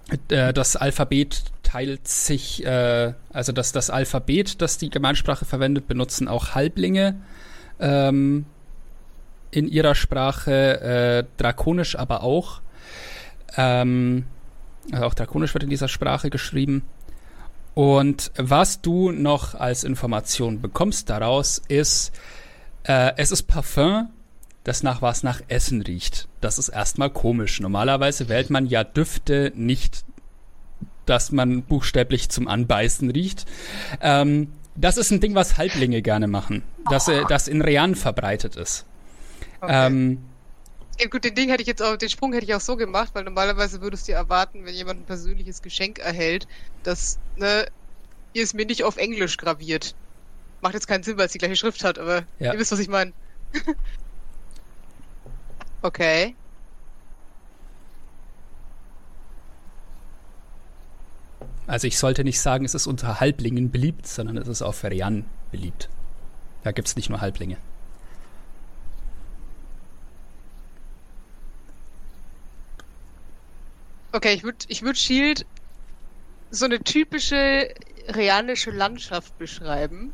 Okay. 0.10 0.36
äh, 0.36 0.54
das 0.54 0.76
Alphabet 0.76 1.44
teilt 1.64 2.06
sich, 2.08 2.66
äh, 2.66 3.14
also 3.32 3.52
das, 3.54 3.72
das 3.72 3.90
Alphabet, 3.90 4.62
das 4.62 4.78
die 4.78 4.90
Gemeinsprache 4.90 5.46
verwendet, 5.46 5.88
benutzen 5.88 6.28
auch 6.28 6.54
Halblinge 6.56 7.16
ähm, 7.80 8.46
in 9.52 9.68
ihrer 9.68 9.96
Sprache, 9.96 10.82
äh, 10.82 11.24
drakonisch 11.38 11.96
aber 11.98 12.24
auch. 12.24 12.62
Ähm, 13.58 14.26
Also 14.92 15.06
auch 15.06 15.14
Drakonisch 15.14 15.54
wird 15.54 15.64
in 15.64 15.70
dieser 15.70 15.88
Sprache 15.88 16.30
geschrieben. 16.30 16.84
Und 17.76 18.32
was 18.36 18.82
du 18.82 19.12
noch 19.12 19.54
als 19.56 19.84
Information 19.84 20.60
bekommst 20.60 21.10
daraus 21.10 21.62
ist, 21.68 22.12
äh, 22.84 23.12
es 23.18 23.32
ist 23.32 23.44
Parfum, 23.44 24.10
das 24.64 24.84
nach 24.84 25.02
was 25.02 25.24
nach 25.24 25.42
Essen 25.48 25.82
riecht. 25.82 26.28
Das 26.42 26.58
ist 26.58 26.70
erstmal 26.70 27.10
komisch. 27.12 27.60
Normalerweise 27.62 28.28
wählt 28.28 28.50
man 28.50 28.66
ja 28.66 28.84
Düfte 28.84 29.52
nicht, 29.56 30.04
dass 31.06 31.32
man 31.32 31.64
buchstäblich 31.64 32.30
zum 32.30 32.48
Anbeißen 32.48 33.10
riecht. 33.12 33.46
Ähm, 34.02 34.48
das 34.76 34.98
ist 34.98 35.12
ein 35.12 35.20
Ding, 35.20 35.36
was 35.36 35.58
Halblinge 35.58 36.02
gerne 36.02 36.28
machen, 36.28 36.64
das, 36.90 37.08
äh, 37.08 37.22
das 37.30 37.48
in 37.48 37.62
Rean 37.62 37.96
verbreitet 37.96 38.56
ist. 38.56 38.86
Okay. 39.62 39.88
Ähm, 39.88 40.28
Ja, 41.00 41.08
gut, 41.08 41.24
den 41.24 41.36
Ding 41.36 41.50
hätte 41.50 41.62
ich 41.62 41.68
jetzt 41.68 41.82
auch, 41.82 41.96
den 41.98 42.10
Sprung 42.10 42.34
hätte 42.34 42.46
ich 42.46 42.54
auch 42.54 42.62
so 42.62 42.76
gemacht, 42.76 43.12
weil 43.14 43.24
normalerweise 43.24 43.82
würdest 43.82 44.08
du 44.08 44.12
erwarten, 44.14 44.66
wenn 44.66 44.74
jemand 44.76 45.02
ein 45.02 45.06
persönliches 45.06 45.62
Geschenk 45.62 46.00
erhält, 46.00 46.48
dass, 46.84 47.18
ne, 47.36 47.66
ihr 48.34 48.44
es 48.44 48.54
mir 48.54 48.66
nicht 48.66 48.84
auf 48.84 48.98
Englisch 48.98 49.38
graviert. 49.38 49.96
Macht 50.62 50.74
jetzt 50.76 50.88
keinen 50.88 51.04
Sinn, 51.04 51.18
weil 51.18 51.28
es 51.28 51.32
die 51.34 51.40
gleiche 51.40 51.56
Schrift 51.56 51.84
hat, 51.84 51.98
aber 52.00 52.26
Ja. 52.40 52.54
ihr 52.54 52.60
wisst, 52.60 52.72
was 52.72 52.80
ich 52.80 52.90
meine. 52.90 53.14
okay. 55.84 56.36
also 61.72 61.88
ich 61.88 61.98
sollte 61.98 62.26
nicht 62.26 62.42
sagen, 62.42 62.66
es 62.66 62.74
ist 62.74 62.86
unter 62.86 63.22
Halblingen 63.22 63.72
beliebt, 63.72 64.06
sondern 64.06 64.38
es 64.38 64.48
ist 64.50 64.62
auf 64.62 64.84
Rean 64.84 65.26
beliebt. 65.52 65.90
Da 66.64 66.74
gibt's 66.74 66.98
nicht 66.98 67.10
nur 67.10 67.22
Halblinge. 67.22 67.58
Okay, 74.14 74.34
ich 74.34 74.44
würde 74.44 74.58
ich 74.68 74.82
würd 74.84 74.98
Shield 74.98 75.46
so 76.50 76.66
eine 76.66 76.80
typische 76.80 77.70
reanische 78.10 78.72
Landschaft 78.72 79.38
beschreiben 79.38 80.14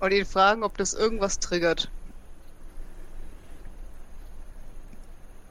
und 0.00 0.12
ihn 0.12 0.24
fragen, 0.24 0.62
ob 0.62 0.76
das 0.78 0.94
irgendwas 0.94 1.38
triggert. 1.40 1.90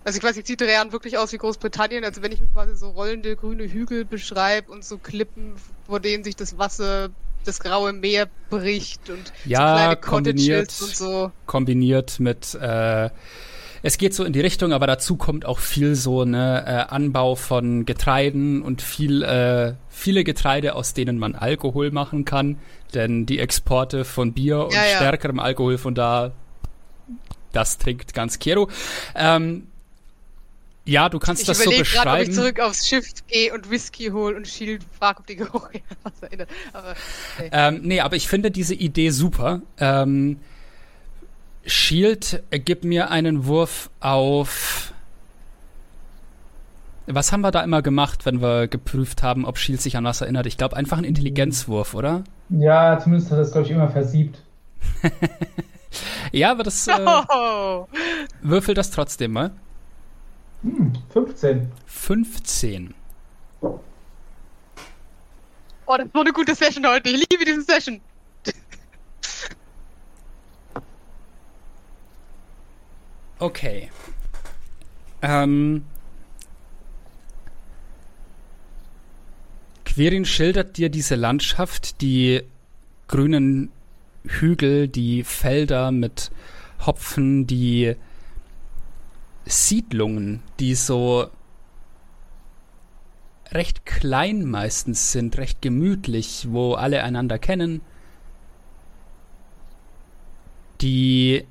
Also 0.05 0.19
ich 0.19 0.23
weiß 0.23 0.37
nicht, 0.37 0.47
sieht 0.47 0.61
Rean 0.61 0.93
wirklich 0.93 1.17
aus 1.17 1.33
wie 1.33 1.37
Großbritannien? 1.37 2.05
Also 2.05 2.21
wenn 2.21 2.31
ich 2.31 2.39
ihm 2.39 2.49
quasi 2.53 2.73
so 2.77 2.91
rollende 2.91 3.35
grüne 3.35 3.65
Hügel 3.65 4.05
beschreibe 4.05 4.71
und 4.71 4.85
so 4.85 4.97
Klippen, 4.97 5.55
vor 5.85 5.99
denen 5.99 6.23
sich 6.23 6.37
das 6.37 6.57
Wasser, 6.57 7.09
das 7.43 7.59
graue 7.59 7.91
Meer 7.91 8.29
bricht 8.49 9.09
und 9.09 9.33
Ja, 9.43 9.67
so 9.67 9.73
kleine 9.75 9.97
kombiniert. 9.97 10.69
Cottages 10.69 10.81
und 10.81 10.95
so. 10.95 11.31
kombiniert 11.45 12.21
mit 12.21 12.55
äh, 12.55 13.09
es 13.87 13.97
geht 13.97 14.13
so 14.13 14.25
in 14.25 14.33
die 14.33 14.41
Richtung, 14.41 14.73
aber 14.73 14.85
dazu 14.85 15.15
kommt 15.15 15.45
auch 15.45 15.59
viel 15.59 15.95
so 15.95 16.25
ne 16.25 16.63
äh, 16.67 16.93
Anbau 16.93 17.35
von 17.35 17.85
Getreiden 17.85 18.61
und 18.61 18.81
viel 18.81 19.23
äh, 19.23 19.75
viele 19.87 20.25
Getreide, 20.25 20.75
aus 20.75 20.93
denen 20.93 21.17
man 21.17 21.35
Alkohol 21.35 21.91
machen 21.91 22.25
kann, 22.25 22.57
denn 22.93 23.25
die 23.25 23.39
Exporte 23.39 24.03
von 24.03 24.33
Bier 24.33 24.65
und 24.65 24.73
Ja, 24.73 24.85
ja. 24.85 24.95
stärkerem 24.97 25.39
Alkohol 25.39 25.77
von 25.77 25.95
da 25.95 26.33
das 27.53 27.77
trinkt 27.77 28.13
ganz 28.13 28.39
Kero. 28.39 28.69
Ähm, 29.15 29.67
ja, 30.83 31.07
du 31.07 31.17
kannst 31.17 31.43
Ich 31.43 31.47
das 31.47 31.59
so 31.59 31.63
überlege 31.63 31.83
gerade, 31.85 32.09
ob 32.09 32.15
ich 32.17 32.27
beschreiben. 32.27 32.33
zurück 32.33 32.59
aufs 32.59 32.87
Schiff 32.87 33.07
gehe 33.27 33.53
und 33.53 33.71
Whisky 33.71 34.07
hole 34.09 34.35
und 34.35 34.49
Shield 34.49 34.83
frage, 34.99 35.19
ob 35.19 35.27
die 35.27 35.35
Geruch 35.37 35.69
was 36.03 36.21
erinnert. 36.21 36.49
Aber 36.73 36.93
nee. 37.39 37.49
Ähm, 37.53 37.79
nee, 37.83 37.99
aber 38.01 38.17
ich 38.17 38.27
finde 38.27 38.51
diese 38.51 38.75
Idee 38.75 39.11
super. 39.11 39.61
Ähm, 39.79 40.39
Shield, 41.67 42.43
gib 42.51 42.83
mir 42.83 43.11
einen 43.11 43.45
Wurf 43.45 43.89
auf. 43.99 44.93
Was 47.05 47.31
haben 47.31 47.41
wir 47.41 47.51
da 47.51 47.61
immer 47.61 47.81
gemacht, 47.81 48.25
wenn 48.25 48.41
wir 48.41 48.67
geprüft 48.67 49.23
haben, 49.23 49.45
ob 49.45 49.57
Shield 49.57 49.81
sich 49.81 49.95
an 49.95 50.03
was 50.03 50.21
erinnert? 50.21 50.45
Ich 50.45 50.57
glaube, 50.57 50.75
einfach 50.75 50.97
ein 50.97 51.03
Intelligenzwurf, 51.05 51.93
oder? 51.93 52.23
Ja, 52.49 52.99
zumindest 52.99 53.31
hat 53.31 53.39
das, 53.39 53.51
glaube 53.51 53.65
ich, 53.67 53.71
immer 53.71 53.89
versiebt. 53.89 54.41
Ja, 56.31 56.51
aber 56.51 56.63
das 56.63 56.87
äh, 56.87 56.93
würfel 58.41 58.75
das 58.75 58.91
trotzdem 58.91 59.33
mal. 59.33 59.51
Hm, 60.61 60.93
15. 61.09 61.71
15. 61.85 62.93
oh, 63.61 63.79
das 65.85 66.07
war 66.13 66.21
eine 66.21 66.33
gute 66.33 66.55
Session 66.55 66.85
heute. 66.85 67.09
Ich 67.09 67.27
liebe 67.29 67.45
diese 67.45 67.61
Session. 67.61 68.01
Okay. 73.39 73.89
Ähm. 75.21 75.85
Quirin 79.85 80.25
schildert 80.25 80.77
dir 80.77 80.89
diese 80.89 81.15
Landschaft, 81.15 82.01
die 82.01 82.43
grünen 83.07 83.71
Hügel, 84.27 84.87
die 84.87 85.23
Felder 85.23 85.91
mit 85.91 86.31
Hopfen, 86.85 87.47
die 87.47 87.95
Siedlungen, 89.45 90.43
die 90.59 90.75
so 90.75 91.29
recht 93.51 93.85
klein 93.85 94.45
meistens 94.45 95.11
sind, 95.11 95.37
recht 95.37 95.61
gemütlich, 95.61 96.47
wo 96.49 96.73
alle 96.73 97.03
einander 97.03 97.39
kennen. 97.39 97.81
Die 100.81 101.45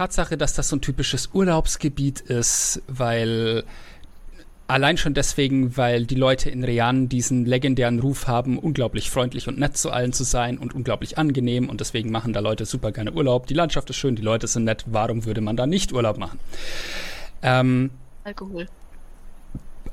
Tatsache, 0.00 0.38
dass 0.38 0.54
das 0.54 0.70
so 0.70 0.76
ein 0.76 0.80
typisches 0.80 1.28
Urlaubsgebiet 1.34 2.20
ist, 2.20 2.80
weil 2.86 3.64
allein 4.66 4.96
schon 4.96 5.12
deswegen, 5.12 5.76
weil 5.76 6.06
die 6.06 6.14
Leute 6.14 6.48
in 6.48 6.64
Rean 6.64 7.10
diesen 7.10 7.44
legendären 7.44 8.00
Ruf 8.00 8.26
haben, 8.26 8.58
unglaublich 8.58 9.10
freundlich 9.10 9.46
und 9.46 9.58
nett 9.58 9.76
zu 9.76 9.90
allen 9.90 10.14
zu 10.14 10.24
sein 10.24 10.56
und 10.56 10.74
unglaublich 10.74 11.18
angenehm 11.18 11.68
und 11.68 11.82
deswegen 11.82 12.10
machen 12.10 12.32
da 12.32 12.40
Leute 12.40 12.64
super 12.64 12.92
gerne 12.92 13.12
Urlaub. 13.12 13.46
Die 13.46 13.52
Landschaft 13.52 13.90
ist 13.90 13.96
schön, 13.96 14.16
die 14.16 14.22
Leute 14.22 14.46
sind 14.46 14.64
nett. 14.64 14.84
Warum 14.86 15.26
würde 15.26 15.42
man 15.42 15.58
da 15.58 15.66
nicht 15.66 15.92
Urlaub 15.92 16.16
machen? 16.16 16.40
Ähm, 17.42 17.90
Alkohol. 18.24 18.68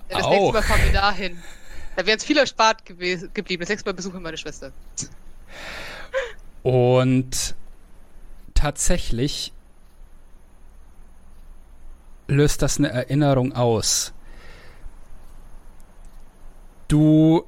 Ja, 0.09 0.19
das 0.19 0.23
Auch. 0.23 0.29
nächste 0.29 0.53
Mal 0.53 0.63
fahren 0.63 0.81
wir 0.85 0.93
dahin. 0.93 1.37
Da 1.97 2.03
wäre 2.03 2.11
jetzt 2.11 2.25
viel 2.25 2.37
erspart 2.37 2.85
gewesen, 2.85 3.29
geblieben. 3.33 3.59
Das 3.59 3.69
nächste 3.69 3.89
Mal 3.89 3.93
besuchen 3.93 4.21
meine 4.21 4.37
Schwester. 4.37 4.71
Und 6.63 7.55
tatsächlich 8.53 9.51
löst 12.27 12.61
das 12.61 12.77
eine 12.77 12.89
Erinnerung 12.89 13.53
aus. 13.53 14.13
Du 16.87 17.45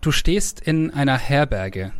du 0.00 0.12
stehst 0.12 0.60
in 0.60 0.90
einer 0.90 1.16
Herberge 1.16 1.92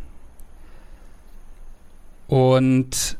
und 2.27 3.17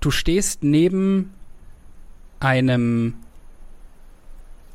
du 0.00 0.10
stehst 0.10 0.62
neben 0.62 1.32
einem 2.38 3.14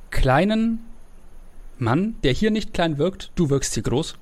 kleinen 0.09 0.79
Mann, 1.77 2.15
der 2.23 2.31
hier 2.31 2.51
nicht 2.51 2.73
klein 2.73 2.97
wirkt, 2.97 3.31
du 3.35 3.49
wirkst 3.49 3.73
hier 3.73 3.83
groß, 3.83 4.15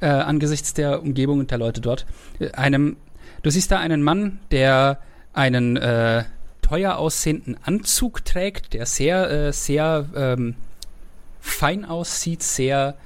äh, 0.00 0.06
angesichts 0.06 0.74
der 0.74 1.02
Umgebung 1.02 1.40
und 1.40 1.50
der 1.50 1.58
Leute 1.58 1.80
dort, 1.80 2.06
äh, 2.38 2.50
einem, 2.52 2.96
du 3.42 3.50
siehst 3.50 3.70
da 3.70 3.78
einen 3.78 4.02
Mann, 4.02 4.40
der 4.50 4.98
einen 5.32 5.76
äh, 5.76 6.24
teuer 6.62 6.96
aussehenden 6.96 7.56
Anzug 7.62 8.24
trägt, 8.24 8.74
der 8.74 8.86
sehr, 8.86 9.30
äh, 9.30 9.52
sehr 9.52 10.06
ähm, 10.14 10.54
fein 11.40 11.84
aussieht, 11.84 12.42
sehr 12.42 12.96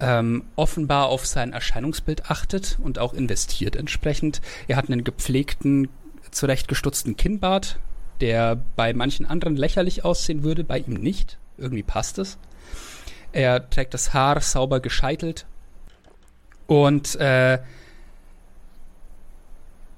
ähm, 0.00 0.44
offenbar 0.56 1.06
auf 1.06 1.26
sein 1.26 1.52
Erscheinungsbild 1.52 2.30
achtet 2.30 2.78
und 2.82 2.98
auch 2.98 3.14
investiert 3.14 3.76
entsprechend. 3.76 4.40
Er 4.68 4.76
hat 4.76 4.90
einen 4.90 5.04
gepflegten, 5.04 5.88
zurechtgestutzten 6.30 7.16
Kinnbart, 7.16 7.78
der 8.20 8.60
bei 8.76 8.92
manchen 8.92 9.26
anderen 9.26 9.56
lächerlich 9.56 10.04
aussehen 10.04 10.42
würde, 10.42 10.64
bei 10.64 10.78
ihm 10.78 10.94
nicht. 10.94 11.38
Irgendwie 11.56 11.82
passt 11.82 12.18
es. 12.18 12.38
Er 13.32 13.68
trägt 13.70 13.94
das 13.94 14.14
Haar 14.14 14.40
sauber 14.40 14.80
gescheitelt. 14.80 15.46
Und 16.68 17.16
äh, 17.16 17.58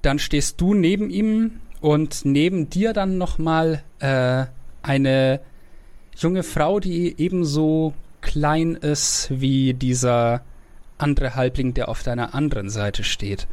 dann 0.01 0.17
stehst 0.17 0.59
du 0.59 0.73
neben 0.73 1.09
ihm 1.11 1.59
und 1.81 2.25
neben 2.25 2.69
dir 2.69 2.93
dann 2.93 3.17
nochmal 3.19 3.83
äh, 3.99 4.45
eine 4.81 5.41
junge 6.17 6.43
Frau, 6.43 6.79
die 6.79 7.19
ebenso 7.19 7.93
klein 8.21 8.75
ist 8.75 9.27
wie 9.31 9.73
dieser 9.73 10.41
andere 10.97 11.35
Halbling, 11.35 11.73
der 11.73 11.89
auf 11.89 12.03
deiner 12.03 12.33
anderen 12.33 12.69
Seite 12.69 13.03
steht. 13.03 13.47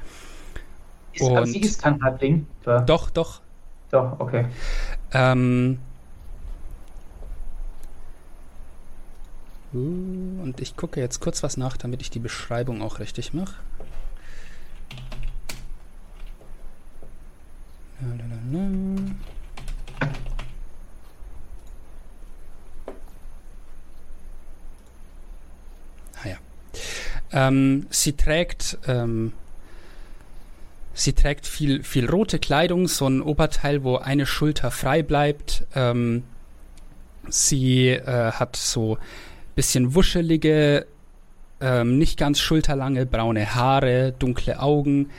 Ist, 1.13 1.23
Und- 1.23 1.47
sie 1.47 1.61
ist 1.61 1.83
kein 1.83 2.01
Halbling. 2.03 2.47
Oder? 2.63 2.81
Doch, 2.83 3.11
doch. 3.11 3.41
Doch, 3.91 4.21
okay. 4.21 4.47
Ähm. 5.13 5.79
Und 9.73 10.55
ich 10.61 10.77
gucke 10.77 11.01
jetzt 11.01 11.21
kurz 11.21 11.43
was 11.43 11.57
nach, 11.57 11.77
damit 11.77 12.01
ich 12.01 12.11
die 12.11 12.21
Beschreibung 12.21 12.81
auch 12.81 13.01
richtig 13.01 13.35
mache. 13.35 13.55
Ah 26.23 26.29
ja. 26.29 26.37
Ähm, 27.33 27.87
sie 27.91 28.15
trägt, 28.15 28.79
ähm, 28.87 29.33
sie 30.95 31.13
trägt 31.13 31.47
viel, 31.47 31.83
viel 31.83 32.09
rote 32.09 32.39
Kleidung, 32.39 32.89
so 32.89 33.07
ein 33.07 33.21
Oberteil, 33.21 33.85
wo 33.85 33.97
eine 33.97 34.25
Schulter 34.25 34.71
frei 34.71 35.03
bleibt. 35.03 35.67
Ähm, 35.75 36.23
sie 37.29 37.89
äh, 37.89 38.33
hat 38.33 38.57
so 38.57 38.97
bisschen 39.59 39.97
wuschelige, 39.97 40.87
ähm, 41.61 41.99
nicht 41.99 42.17
ganz 42.17 42.39
schulterlange 42.39 43.07
braune 43.07 43.57
Haare, 43.57 44.15
dunkle 44.17 44.61
Augen, 44.61 45.11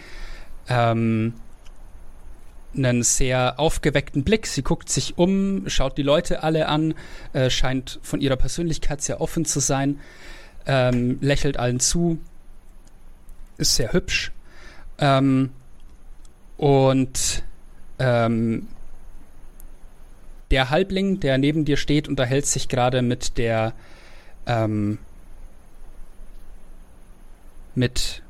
ähm, 0.69 1.34
einen 2.74 3.03
sehr 3.03 3.59
aufgeweckten 3.59 4.24
Blick. 4.24 4.48
Sie 4.48 4.61
guckt 4.61 4.88
sich 4.88 5.18
um, 5.18 5.68
schaut 5.68 5.98
die 5.98 6.03
Leute 6.03 6.42
alle 6.42 6.69
an, 6.69 6.93
äh, 7.34 7.50
scheint 7.50 8.00
von 8.01 8.22
ihrer 8.22 8.38
Persönlichkeit 8.38 9.01
sehr 9.01 9.19
offen 9.19 9.43
zu 9.43 9.59
sein, 9.59 10.00
ähm, 10.66 11.18
lächelt 11.19 11.58
allen 11.58 11.82
zu, 11.82 12.18
ist 13.58 13.76
sehr 13.76 13.92
hübsch. 13.92 14.32
Ähm, 15.00 15.50
und 16.56 17.43
ähm, 18.00 18.69
der 20.50 20.69
Halbling, 20.69 21.19
der 21.19 21.38
neben 21.38 21.66
dir 21.66 21.76
steht, 21.76 22.08
unterhält 22.08 22.45
sich 22.45 22.69
gerade 22.69 23.01
mit 23.01 23.38
der 23.38 23.74
ähm, 24.45 24.98
mit 27.76 28.22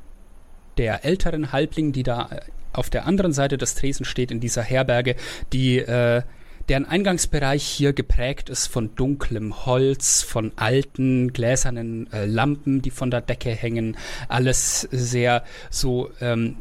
der 0.78 1.06
älteren 1.06 1.52
Halbling, 1.52 1.92
die 1.92 2.04
da 2.04 2.30
äh, 2.32 2.40
auf 2.72 2.90
der 2.90 3.06
anderen 3.06 3.34
Seite 3.34 3.58
des 3.58 3.76
Tresen 3.76 4.06
steht 4.06 4.32
in 4.32 4.40
dieser 4.40 4.62
Herberge, 4.62 5.16
die 5.52 5.80
äh, 5.80 6.22
deren 6.70 6.86
Eingangsbereich 6.86 7.64
hier 7.64 7.94
geprägt 7.94 8.50
ist 8.50 8.68
von 8.68 8.96
dunklem 8.96 9.66
Holz, 9.66 10.22
von 10.22 10.52
alten 10.56 11.34
gläsernen 11.34 12.12
äh, 12.14 12.26
Lampen, 12.26 12.82
die 12.82 12.92
von 12.92 13.10
der 13.10 13.22
Decke 13.22 13.50
hängen, 13.50 13.98
alles 14.28 14.82
sehr 14.92 15.44
so 15.72 16.12
ähm, 16.22 16.58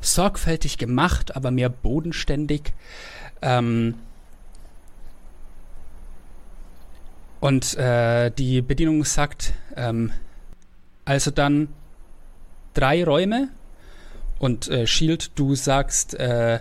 sorgfältig 0.00 0.78
gemacht, 0.78 1.36
aber 1.36 1.50
mehr 1.50 1.68
bodenständig. 1.68 2.72
Ähm, 3.42 3.94
und 7.42 7.76
äh, 7.76 8.30
die 8.30 8.62
Bedienung 8.62 9.04
sagt, 9.04 9.52
ähm, 9.74 10.12
also 11.04 11.32
dann 11.32 11.66
drei 12.72 13.02
Räume 13.02 13.48
und 14.38 14.68
äh, 14.68 14.86
Shield, 14.86 15.32
du 15.34 15.56
sagst, 15.56 16.14
äh, 16.14 16.60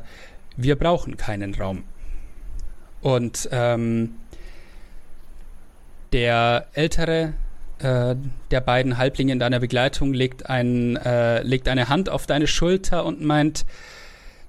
wir 0.58 0.76
brauchen 0.76 1.18
keinen 1.18 1.54
Raum. 1.54 1.84
Und 3.00 3.48
ähm, 3.52 4.16
der 6.14 6.66
ältere 6.74 7.34
äh, 7.78 8.16
der 8.50 8.62
beiden 8.62 8.98
Halblinge 8.98 9.34
in 9.34 9.40
deiner 9.40 9.60
Begleitung 9.60 10.16
legt, 10.16 10.50
ein, 10.50 10.96
äh, 10.96 11.44
legt 11.44 11.68
eine 11.68 11.90
Hand 11.90 12.10
auf 12.10 12.26
deine 12.26 12.48
Schulter 12.48 13.06
und 13.06 13.22
meint, 13.22 13.68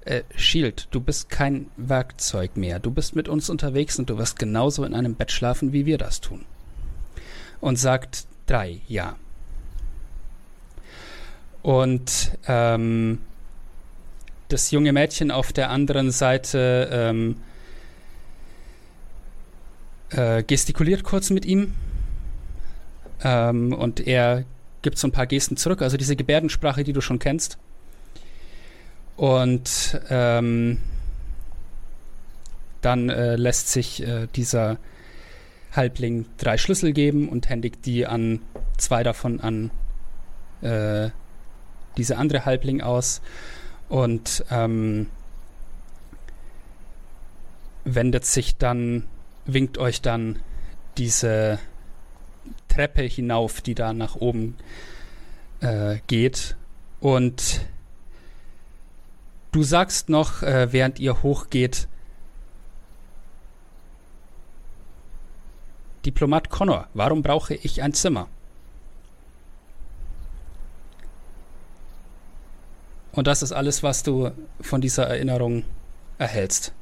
äh, 0.05 0.22
Shield, 0.36 0.89
du 0.90 1.00
bist 1.00 1.31
kein 1.31 1.66
Werkzeug 1.76 2.56
mehr. 2.56 2.78
Du 2.78 2.90
bist 2.90 3.14
mit 3.14 3.28
uns 3.28 3.48
unterwegs 3.48 3.98
und 3.98 4.10
du 4.10 4.18
wirst 4.18 4.39
genauso 4.39 4.84
in 4.84 4.94
einem 4.94 5.14
Bett 5.14 5.31
schlafen, 5.31 5.72
wie 5.72 5.86
wir 5.86 5.98
das 5.98 6.20
tun. 6.20 6.44
Und 7.60 7.76
sagt 7.76 8.26
drei, 8.47 8.81
ja. 8.89 9.16
Und 11.62 12.36
ähm, 12.48 13.20
das 14.48 14.70
junge 14.72 14.92
Mädchen 14.92 15.31
auf 15.31 15.52
der 15.52 15.70
anderen 15.70 16.10
Seite 16.10 16.89
ähm, 16.92 17.36
äh, 20.10 20.42
gestikuliert 20.42 21.05
kurz 21.05 21.31
mit 21.31 21.47
ihm. 21.47 21.74
Ähm, 23.22 23.72
und 23.72 24.06
er 24.06 24.44
gibt 24.82 24.98
so 24.98 25.06
ein 25.06 25.12
paar 25.12 25.26
Gesten 25.26 25.56
zurück, 25.56 25.81
also 25.81 25.97
diese 25.97 26.16
Gebärdensprache, 26.16 26.82
die 26.82 26.92
du 26.92 27.00
schon 27.00 27.20
kennst. 27.20 27.56
Und 29.23 30.01
ähm, 30.10 30.78
dann 32.81 33.09
äh, 33.09 33.36
lässt 33.36 33.68
sich 33.68 34.02
äh, 34.02 34.26
dieser 34.34 34.78
Halbling 35.70 36.26
drei 36.39 36.59
Schlüssel 36.59 36.92
geben 36.92 37.28
und 37.28 37.49
händigt 37.49 37.86
die 37.86 38.05
an 38.05 38.41
zwei 38.78 39.05
davon 39.05 39.41
an 39.41 39.70
äh, 40.60 41.10
diese 41.97 42.17
andere 42.17 42.47
Halbling 42.47 42.81
aus 42.81 43.23
und 43.89 44.44
ähm, 44.51 45.07
wendet 47.84 48.26
sich 48.26 48.57
dann, 48.57 49.05
winkt 49.47 49.78
euch 49.78 50.02
dann 50.02 50.41
diese 50.99 51.60
Treppe 52.67 53.02
hinauf, 53.02 53.60
die 53.60 53.76
da 53.76 53.92
nach 53.92 54.17
oben 54.17 54.57
äh, 55.60 55.99
geht. 56.09 56.57
Und 56.99 57.60
du 59.52 59.62
sagst 59.62 60.08
noch, 60.08 60.42
äh, 60.42 60.72
während 60.72 60.98
ihr 60.98 61.22
hochgeht, 61.22 61.86
Diplomat 66.05 66.50
Connor, 66.50 66.89
warum 66.94 67.22
brauche 67.22 67.55
ich 67.55 67.81
ein 67.82 67.92
Zimmer? 67.92 68.28
Und 73.12 73.26
das 73.26 73.42
ist 73.42 73.52
alles, 73.52 73.82
was 73.82 74.02
du 74.02 74.31
von 74.60 74.81
dieser 74.81 75.06
Erinnerung 75.06 75.64
erhältst. 76.18 76.72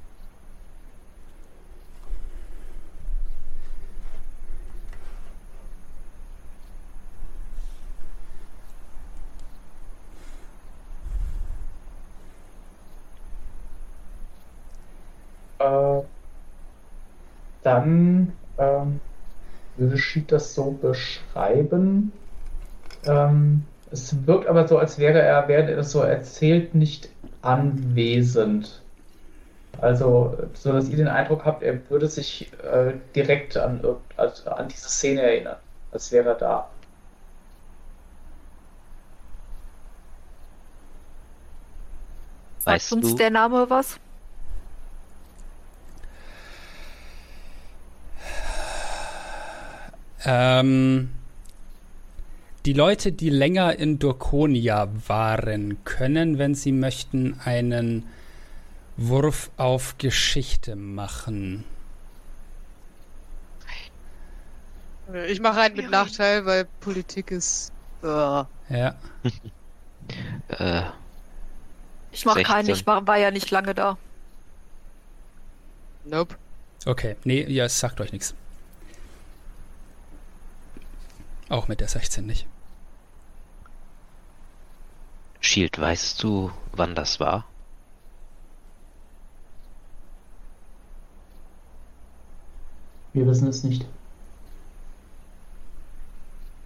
Äh, 15.61 16.03
dann 17.63 18.33
ähm, 18.59 19.01
würde 19.77 19.99
Schied 19.99 20.33
das 20.33 20.55
so 20.55 20.71
beschreiben. 20.71 22.13
Ähm, 23.05 23.65
es 23.91 24.27
wirkt 24.27 24.47
aber 24.49 24.67
so, 24.67 24.79
als 24.79 24.99
wäre 24.99 25.21
er, 25.21 25.49
während 25.49 25.69
er 25.69 25.77
das 25.77 25.93
so 25.93 26.01
erzählt, 26.01 26.75
nicht 26.75 27.11
anwesend. 27.43 28.83
Also, 29.81 30.37
so 30.55 30.73
dass 30.73 30.89
ihr 30.89 30.97
den 30.97 31.09
Eindruck 31.09 31.45
habt, 31.45 31.63
er 31.63 31.91
würde 31.91 32.07
sich 32.09 32.51
äh, 32.63 32.95
direkt 33.15 33.57
an, 33.57 33.83
also 34.17 34.51
an 34.51 34.69
diese 34.69 34.89
Szene 34.89 35.23
erinnern, 35.23 35.57
als 35.93 36.11
wäre 36.13 36.31
er 36.31 36.35
da. 36.37 36.71
Sagt 42.59 42.77
Weißt 42.77 42.93
uns 42.93 43.11
du, 43.11 43.17
der 43.17 43.31
Name 43.31 43.69
was? 43.69 43.99
Ähm, 50.25 51.11
die 52.67 52.73
Leute, 52.75 53.13
die 53.13 53.31
länger 53.31 53.77
in 53.79 53.99
Durkonia 53.99 54.89
waren, 55.09 55.83
können, 55.85 56.39
wenn 56.39 56.55
sie 56.55 56.73
möchten, 56.73 57.39
einen 57.45 58.07
Wurf 58.97 59.51
auf 59.57 59.97
Geschichte 59.99 60.77
machen. 60.77 61.65
Ich 65.29 65.41
mache 65.41 65.61
einen 65.61 65.77
mit 65.77 65.87
Ja. 65.87 65.91
Nachteil, 65.91 66.47
weil 66.47 66.65
Politik 66.81 67.31
ist. 67.31 67.73
Äh, 68.03 68.45
Ja. 68.69 68.95
äh, 70.49 70.83
Ich 72.13 72.25
mache 72.25 72.43
keinen, 72.43 72.67
16. 72.67 72.73
ich 72.73 72.87
war, 72.87 73.07
war 73.07 73.19
ja 73.19 73.31
nicht 73.33 73.51
lange 73.51 73.75
da. 73.75 73.99
nope. 76.05 76.37
Okay. 76.87 77.17
Nee, 77.25 77.45
ja, 77.49 77.65
es 77.67 77.79
sagt 77.79 78.01
euch 78.01 78.13
nichts. 78.13 78.35
Auch 81.51 81.67
mit 81.67 81.81
der 81.81 81.89
16 81.89 82.25
nicht. 82.25 82.47
Shield, 85.41 85.81
weißt 85.81 86.23
du, 86.23 86.53
wann 86.71 86.95
das 86.95 87.19
war? 87.19 87.45
Wir 93.13 93.27
wissen 93.27 93.49
es 93.49 93.65
nicht. 93.65 93.85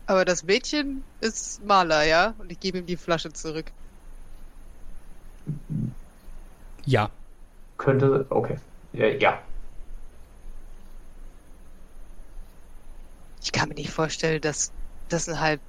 Aber 0.06 0.26
das 0.26 0.44
Mädchen 0.44 1.02
ist 1.22 1.64
Maler, 1.64 2.04
ja? 2.04 2.34
Und 2.36 2.52
ich 2.52 2.60
gebe 2.60 2.76
ihm 2.76 2.84
die 2.84 2.98
Flasche 2.98 3.32
zurück. 3.32 3.72
Ja. 6.84 7.08
Könnte, 7.78 8.26
okay. 8.28 8.58
Ja, 8.92 9.06
ja. 9.06 9.42
Ich 13.44 13.52
kann 13.52 13.68
mir 13.68 13.74
nicht 13.74 13.90
vorstellen, 13.90 14.40
dass, 14.40 14.72
dass 15.10 15.28
ein 15.28 15.38
Halb 15.38 15.60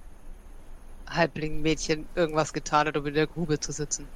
Halbling-Mädchen 1.08 2.08
irgendwas 2.16 2.52
getan 2.52 2.88
hat, 2.88 2.98
um 2.98 3.06
in 3.06 3.14
der 3.14 3.28
Grube 3.28 3.60
zu 3.60 3.72
sitzen. 3.72 4.08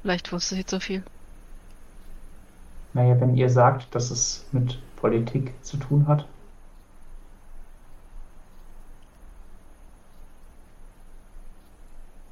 Vielleicht 0.00 0.32
wusste 0.32 0.54
sie 0.54 0.64
zu 0.64 0.80
viel. 0.80 1.02
Naja, 2.94 3.20
wenn 3.20 3.36
ihr 3.36 3.50
sagt, 3.50 3.94
dass 3.94 4.10
es 4.10 4.46
mit 4.52 4.78
Politik 4.96 5.52
zu 5.62 5.76
tun 5.76 6.06
hat. 6.06 6.26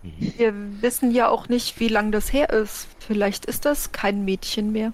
Wir 0.03 0.55
wissen 0.83 1.11
ja 1.11 1.29
auch 1.29 1.49
nicht, 1.49 1.79
wie 1.81 1.89
lang 1.89 2.13
das 2.13 2.33
her 2.33 2.51
ist. 2.51 2.89
Vielleicht 3.01 3.45
ist 3.45 3.65
das 3.65 3.93
kein 3.93 4.25
Mädchen 4.25 4.73
mehr. 4.73 4.93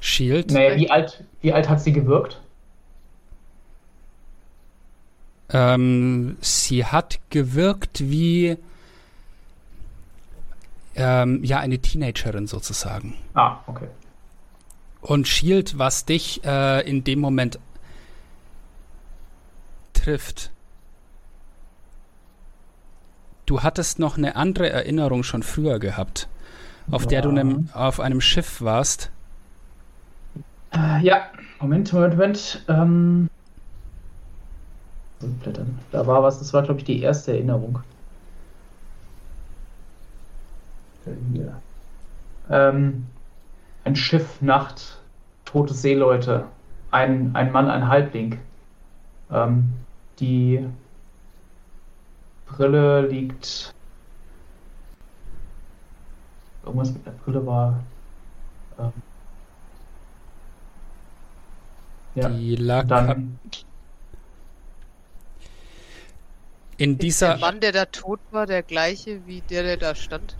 Shield. 0.00 0.50
Naja, 0.50 0.76
wie 0.76 0.90
alt, 0.90 1.24
wie 1.42 1.52
alt 1.52 1.68
hat 1.68 1.80
sie 1.80 1.92
gewirkt? 1.92 2.40
Ähm, 5.52 6.36
sie 6.40 6.84
hat 6.86 7.18
gewirkt 7.30 8.00
wie 8.10 8.56
ähm, 10.94 11.42
ja 11.44 11.58
eine 11.58 11.78
Teenagerin 11.78 12.46
sozusagen. 12.46 13.14
Ah, 13.34 13.58
okay. 13.66 13.88
Und 15.00 15.26
Shield, 15.28 15.78
was 15.78 16.04
dich 16.04 16.44
äh, 16.44 16.88
in 16.88 17.04
dem 17.04 17.20
Moment 17.20 17.58
trifft. 19.92 20.50
Du 23.46 23.62
hattest 23.62 23.98
noch 23.98 24.16
eine 24.16 24.36
andere 24.36 24.70
Erinnerung 24.70 25.24
schon 25.24 25.42
früher 25.42 25.78
gehabt, 25.80 26.28
auf 26.90 27.06
der 27.06 27.22
du 27.22 27.30
Ja. 27.30 27.42
nem, 27.42 27.68
auf 27.72 27.98
einem 27.98 28.20
Schiff 28.20 28.60
warst. 28.60 29.10
Äh, 30.72 31.02
ja, 31.02 31.30
Moment, 31.60 31.92
Moment, 31.92 32.14
Moment. 32.14 32.64
Ähm, 32.68 33.28
blättern. 35.42 35.78
Da 35.92 36.06
war 36.06 36.22
was, 36.22 36.38
das 36.38 36.52
war, 36.52 36.62
glaube 36.62 36.80
ich, 36.80 36.84
die 36.84 37.00
erste 37.02 37.32
Erinnerung. 37.32 37.80
Hier. 41.32 41.60
Ähm, 42.50 43.06
ein 43.84 43.96
Schiff, 43.96 44.40
Nacht, 44.40 44.98
tote 45.44 45.74
Seeleute, 45.74 46.46
ein, 46.90 47.34
ein 47.34 47.52
Mann, 47.52 47.68
ein 47.68 47.88
Halbling. 47.88 48.38
Ähm, 49.30 49.72
die 50.18 50.64
Brille 52.46 53.06
liegt. 53.06 53.72
Irgendwas 56.64 56.92
mit 56.92 57.06
der 57.06 57.12
Brille 57.12 57.46
war. 57.46 57.80
Ähm, 58.78 58.92
ja, 62.14 62.28
Die 62.28 62.56
lag 62.56 62.86
dann. 62.86 63.38
in 66.76 66.94
Ist 66.94 67.02
dieser. 67.02 67.28
der 67.28 67.38
Mann, 67.38 67.60
der 67.60 67.72
da 67.72 67.84
tot 67.86 68.20
war, 68.30 68.46
der 68.46 68.62
gleiche 68.62 69.26
wie 69.26 69.42
der, 69.42 69.62
der 69.62 69.76
da 69.76 69.94
stand? 69.94 70.36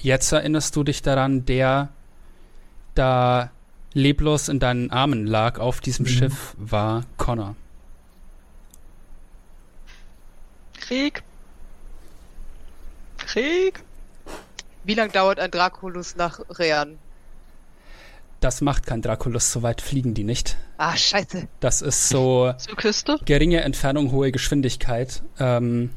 Jetzt 0.00 0.30
erinnerst 0.32 0.74
du 0.76 0.84
dich 0.84 1.02
daran, 1.02 1.44
der 1.46 1.88
da 2.94 3.50
leblos 3.94 4.48
in 4.48 4.58
deinen 4.60 4.90
Armen 4.90 5.26
lag 5.26 5.58
auf 5.58 5.80
diesem 5.80 6.04
Mhm. 6.04 6.08
Schiff, 6.10 6.54
war 6.58 7.04
Connor. 7.16 7.56
Krieg. 10.80 11.22
Krieg. 13.18 13.82
Wie 14.84 14.94
lange 14.94 15.12
dauert 15.12 15.38
ein 15.38 15.50
Draculus 15.50 16.16
nach 16.16 16.40
Rean? 16.50 16.98
Das 18.40 18.60
macht 18.60 18.86
kein 18.86 19.02
Draculus, 19.02 19.52
so 19.52 19.62
weit 19.62 19.80
fliegen 19.80 20.14
die 20.14 20.24
nicht. 20.24 20.56
Ah, 20.76 20.96
scheiße. 20.96 21.48
Das 21.60 21.82
ist 21.82 22.08
so 22.08 22.52
Zur 22.56 22.76
Küste. 22.76 23.18
geringe 23.24 23.60
Entfernung, 23.62 24.12
hohe 24.12 24.30
Geschwindigkeit. 24.32 25.22
Ähm, 25.40 25.90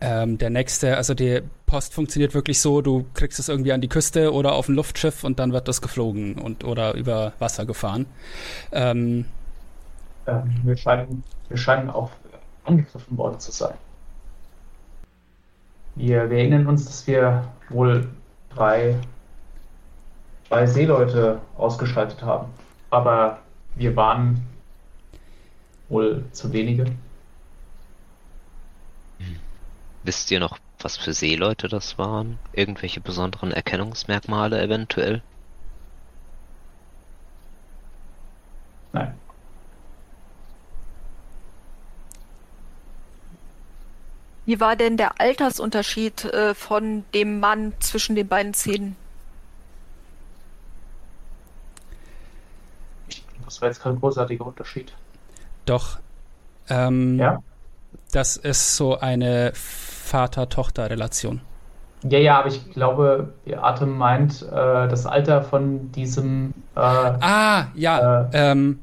ähm, 0.00 0.38
der 0.38 0.50
nächste, 0.50 0.96
also 0.96 1.14
die 1.14 1.42
Post 1.66 1.94
funktioniert 1.94 2.34
wirklich 2.34 2.60
so, 2.60 2.80
du 2.82 3.06
kriegst 3.14 3.38
es 3.38 3.48
irgendwie 3.48 3.72
an 3.72 3.80
die 3.80 3.88
Küste 3.88 4.32
oder 4.32 4.52
auf 4.52 4.68
ein 4.68 4.74
Luftschiff 4.74 5.22
und 5.24 5.38
dann 5.38 5.52
wird 5.52 5.68
das 5.68 5.80
geflogen 5.80 6.38
und 6.38 6.64
oder 6.64 6.94
über 6.94 7.34
Wasser 7.38 7.66
gefahren. 7.66 8.06
Ähm, 8.72 9.26
Ähm, 10.26 10.60
wir, 10.64 10.76
scheinen, 10.76 11.24
wir 11.48 11.56
scheinen 11.56 11.90
auch 11.90 12.10
angegriffen 12.64 13.16
worden 13.18 13.38
zu 13.40 13.52
sein. 13.52 13.78
Wir, 15.94 16.28
wir 16.30 16.38
erinnern 16.38 16.66
uns, 16.66 16.84
dass 16.86 17.06
wir 17.06 17.52
wohl 17.72 18.08
drei, 18.54 18.98
drei 20.48 20.66
Seeleute 20.66 21.40
ausgeschaltet 21.56 22.22
haben. 22.22 22.52
Aber 22.90 23.38
wir 23.74 23.96
waren 23.96 24.46
wohl 25.88 26.24
zu 26.32 26.52
wenige. 26.52 26.86
Wisst 30.04 30.30
ihr 30.30 30.40
noch, 30.40 30.58
was 30.80 30.96
für 30.96 31.12
Seeleute 31.12 31.68
das 31.68 31.96
waren? 31.96 32.38
Irgendwelche 32.52 33.00
besonderen 33.00 33.52
Erkennungsmerkmale 33.52 34.60
eventuell? 34.60 35.22
Nein. 38.92 39.14
Wie 44.52 44.60
war 44.60 44.76
denn 44.76 44.98
der 44.98 45.18
Altersunterschied 45.18 46.26
äh, 46.26 46.54
von 46.54 47.04
dem 47.14 47.40
Mann 47.40 47.72
zwischen 47.80 48.16
den 48.16 48.28
beiden 48.28 48.52
Szenen? 48.52 48.96
Das 53.46 53.62
war 53.62 53.68
jetzt 53.68 53.82
kein 53.82 53.98
großartiger 53.98 54.44
Unterschied. 54.44 54.92
doch, 55.64 56.00
ähm, 56.68 57.18
Ja? 57.18 57.42
das 58.12 58.36
ist 58.36 58.76
so 58.76 58.98
eine 58.98 59.52
Vater-Tochter-Relation. 59.54 61.40
Ja, 62.02 62.18
ja, 62.18 62.38
aber 62.40 62.48
ich 62.48 62.72
glaube, 62.72 63.32
Beate 63.46 63.86
meint 63.86 64.42
äh, 64.42 64.50
das 64.86 65.06
Alter 65.06 65.40
von 65.40 65.92
diesem. 65.92 66.52
Äh, 66.74 66.78
Ah, 66.80 67.68
ja, 67.74 68.28
ähm, 68.34 68.80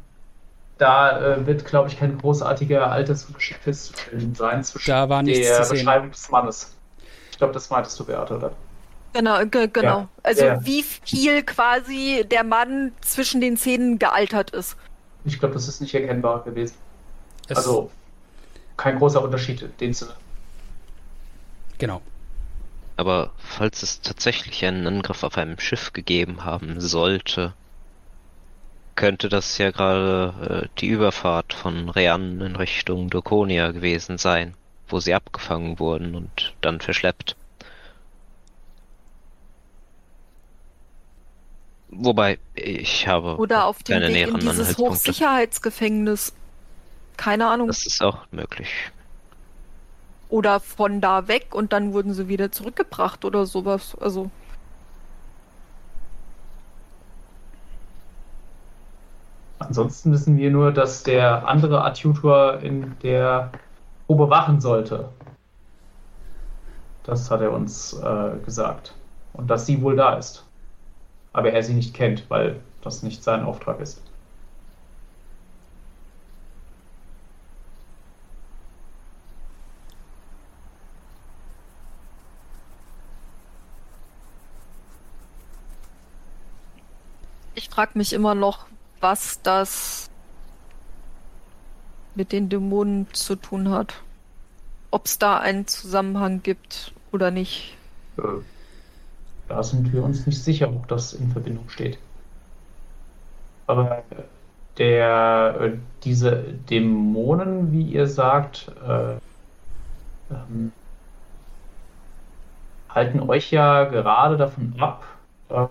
da 0.80 1.36
äh, 1.36 1.46
wird, 1.46 1.66
glaube 1.66 1.90
ich, 1.90 2.00
kein 2.00 2.18
großartiger 2.18 2.92
Altersunterschied 2.92 3.58
festzustellen 3.58 4.34
sein 4.36 4.64
zwischen 4.64 4.90
Da 4.90 5.10
war 5.10 5.22
nichts 5.24 5.48
der 5.48 5.64
zu 5.64 5.64
sehen. 5.64 5.86
Beschreibung 5.86 6.12
des 6.12 6.30
Mannes. 6.32 6.76
Ich 7.32 7.38
glaube, 7.38 7.54
das 7.54 7.70
meintest 7.70 8.00
du, 8.00 8.06
Beate, 8.06 8.36
oder? 8.38 8.58
Genau, 9.14 9.46
ge 9.46 9.68
genau. 9.72 10.02
Ja, 10.02 10.10
Also 10.24 10.46
ja. 10.46 10.66
wie 10.66 10.84
viel 10.84 11.44
quasi 11.44 12.26
der 12.30 12.44
Mann 12.44 12.94
zwischen 13.02 13.42
den 13.42 13.58
Szenen 13.58 14.00
gealtert 14.00 14.52
ist. 14.52 14.78
Ich 15.26 15.40
glaube, 15.40 15.54
das 15.56 15.68
ist 15.68 15.82
nicht 15.82 15.94
erkennbar 15.94 16.44
gewesen. 16.44 16.76
es, 17.48 17.58
also 17.58 17.92
kein 18.78 18.98
großer 19.00 19.22
Unterschied 19.24 19.62
in 19.64 19.78
dem 19.78 19.94
Sinne. 19.94 20.16
genau. 21.78 22.02
Aber 22.98 23.32
falls 23.38 23.82
es 23.84 24.02
tatsächlich 24.02 24.66
einen 24.66 24.86
Angriff 24.86 25.24
auf 25.24 25.38
einem 25.38 25.58
Schiff 25.60 25.94
gegeben 25.94 26.44
haben 26.44 26.82
sollte, 26.82 27.54
könnte 29.00 29.30
das 29.30 29.58
ja 29.58 29.72
gerade 29.72 30.66
äh, 30.66 30.80
die 30.82 30.88
Überfahrt 30.88 31.54
von 31.54 31.90
Rean 31.90 32.42
in 32.42 32.58
Richtung 32.58 33.10
Dokonia 33.10 33.72
gewesen 33.72 34.18
sein, 34.18 34.56
wo 34.90 35.00
sie 35.00 35.14
abgefangen 35.14 35.80
wurden 35.80 36.16
und 36.16 36.54
dann 36.60 36.82
verschleppt. 36.82 37.38
Wobei, 41.88 42.40
ich 42.56 43.08
habe 43.08 43.38
Oder 43.38 43.68
auf 43.68 43.84
dem 43.84 43.94
keine 43.94 44.08
Weg 44.08 44.10
in 44.10 44.14
näheren 44.16 44.40
dieses 44.42 44.60
Anhaltspunkte. 44.60 44.96
Hochsicherheitsgefängnis. 44.96 46.34
Keine 47.16 47.48
Ahnung. 47.48 47.68
Das 47.70 47.86
ist 47.86 48.02
auch 48.02 48.26
möglich. 48.32 48.70
Oder 50.28 50.60
von 50.60 51.00
da 51.00 51.30
weg 51.30 51.56
und 51.56 51.72
dann 51.72 51.94
wurden 51.94 52.14
sie 52.14 52.28
wieder 52.28 52.52
zurückgebracht 52.52 53.24
oder 53.24 53.46
sowas. 53.46 53.96
Also, 53.98 54.30
Ansonsten 59.60 60.12
wissen 60.12 60.38
wir 60.38 60.52
nur, 60.52 60.72
dass 60.72 61.04
der 61.04 61.48
andere 61.48 61.84
Adjutor 61.84 62.60
in 62.62 62.98
der 63.04 63.52
Probe 64.08 64.30
wachen 64.30 64.62
sollte. 64.62 65.10
Das 67.04 67.30
hat 67.30 67.42
er 67.42 67.52
uns 67.52 67.94
äh, 67.94 68.32
gesagt. 68.46 68.96
Und 69.34 69.50
dass 69.50 69.66
sie 69.66 69.82
wohl 69.82 69.96
da 69.96 70.16
ist. 70.16 70.46
Aber 71.34 71.52
er 71.52 71.62
sie 71.62 71.74
nicht 71.74 71.94
kennt, 71.94 72.30
weil 72.30 72.60
das 72.82 73.04
nicht 73.04 73.24
sein 73.24 73.44
Auftrag 73.44 73.80
ist. 73.80 74.02
ich 87.60 87.70
frage 87.70 87.98
mich 87.98 88.14
immer 88.14 88.36
noch, 88.36 88.66
was 89.02 89.42
das 89.42 90.10
mit 92.16 92.32
den 92.32 92.50
Dämonen 92.50 93.08
zu 93.14 93.36
tun 93.36 93.70
hat. 93.70 94.02
Ob 94.92 95.06
es 95.06 95.20
da 95.20 95.38
einen 95.38 95.68
Zusammenhang 95.68 96.42
gibt 96.44 96.94
oder 97.12 97.32
nicht. 97.32 97.78
Da 99.48 99.64
sind 99.64 99.94
wir 99.94 100.04
uns 100.04 100.26
nicht 100.26 100.44
sicher, 100.44 100.70
ob 100.70 100.88
das 100.88 101.14
in 101.14 101.32
Verbindung 101.32 101.70
steht. 101.70 101.98
Aber 103.68 104.04
der, 104.78 105.58
äh, 105.60 105.78
diese 106.04 106.44
Dämonen, 106.70 107.72
wie 107.72 107.84
ihr 107.84 108.08
sagt, 108.08 108.72
äh, 108.88 109.18
ähm, 110.32 110.72
halten 112.90 113.20
euch 113.22 113.52
ja 113.52 113.84
gerade 113.86 114.38
davon 114.38 114.74
ab, 114.80 115.04
äh, 115.50 115.68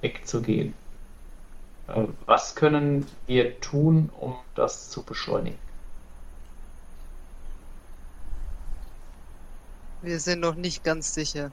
wegzugehen. 0.00 0.74
Äh, 1.88 2.06
was 2.26 2.54
können 2.54 3.06
wir 3.26 3.60
tun, 3.60 4.10
um 4.20 4.36
das 4.54 4.90
zu 4.90 5.02
beschleunigen? 5.02 5.58
Wir 10.02 10.20
sind 10.20 10.40
noch 10.40 10.54
nicht 10.54 10.84
ganz 10.84 11.14
sicher. 11.14 11.50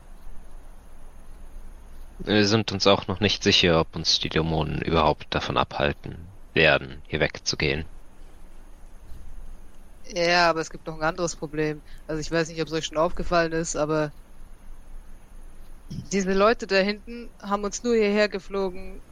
Wir 2.19 2.45
sind 2.48 2.72
uns 2.72 2.85
auch 2.85 3.08
noch 3.08 3.19
nicht 3.19 3.43
sicher, 3.43 3.80
ob 3.80 3.95
uns 3.95 4.19
die 4.19 4.30
Dämonen 4.30 4.82
überhaupt 4.82 5.34
davon 5.34 5.58
abhalten 5.58 6.38
werden, 6.53 7.01
hier 7.08 7.19
wegzugehen. 7.19 7.85
Ja, 10.03 10.50
aber 10.50 10.60
es 10.61 10.69
gibt 10.69 10.85
noch 10.88 10.95
ein 10.95 11.03
anderes 11.03 11.35
Problem. 11.35 11.82
Also 12.08 12.19
ich 12.22 12.30
weiß 12.32 12.50
nicht, 12.50 12.61
ob 12.61 12.68
es 12.68 12.74
euch 12.74 12.85
schon 12.85 12.98
aufgefallen 12.98 13.51
ist, 13.53 13.76
aber 13.76 14.11
diese 15.90 16.34
Leute 16.34 16.68
da 16.68 16.77
hinten 16.77 17.30
haben 17.42 17.64
uns 17.64 17.84
nur 17.84 17.95
hierher 17.95 18.30
geflogen, 18.30 19.03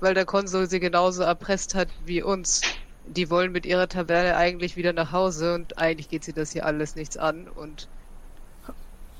weil 0.00 0.14
der 0.14 0.24
Konsul 0.24 0.68
sie 0.68 0.80
genauso 0.80 1.22
erpresst 1.22 1.74
hat 1.74 1.88
wie 2.04 2.22
uns. 2.22 2.62
Die 3.06 3.30
wollen 3.30 3.52
mit 3.52 3.64
ihrer 3.64 3.88
Taverne 3.88 4.36
eigentlich 4.36 4.76
wieder 4.76 4.92
nach 4.92 5.12
Hause 5.12 5.54
und 5.54 5.78
eigentlich 5.78 6.08
geht 6.08 6.24
sie 6.24 6.32
das 6.32 6.52
hier 6.52 6.66
alles 6.66 6.94
nichts 6.94 7.16
an 7.16 7.48
und 7.48 7.88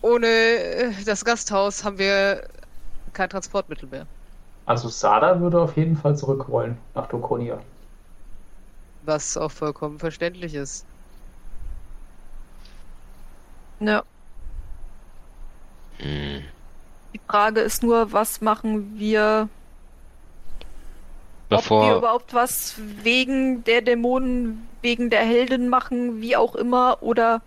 ohne 0.02 0.26
äh, 0.26 0.92
das 1.04 1.24
Gasthaus 1.24 1.84
haben 1.84 1.98
wir 1.98 2.46
kein 3.12 3.30
Transportmittel 3.30 3.88
mehr. 3.88 4.06
Also 4.66 4.88
Sada 4.88 5.40
würde 5.40 5.60
auf 5.60 5.76
jeden 5.76 5.96
Fall 5.96 6.16
zurück 6.16 6.48
wollen 6.48 6.76
nach 6.94 7.08
Dokonia. 7.08 7.58
Was 9.04 9.36
auch 9.36 9.50
vollkommen 9.50 9.98
verständlich 9.98 10.54
ist. 10.54 10.84
Ja. 13.80 14.02
Hm. 15.98 16.42
Die 17.14 17.20
Frage 17.26 17.60
ist 17.60 17.82
nur, 17.82 18.12
was 18.12 18.40
machen 18.40 18.98
wir, 18.98 19.48
ob 21.50 21.56
wir 21.56 21.62
Bevor, 21.62 21.96
überhaupt 21.96 22.34
was 22.34 22.74
wegen 23.02 23.64
der 23.64 23.82
Dämonen, 23.82 24.68
wegen 24.82 25.10
der 25.10 25.20
Heldin 25.20 25.68
machen, 25.68 26.20
wie 26.20 26.36
auch 26.36 26.54
immer, 26.54 26.98
oder 27.02 27.42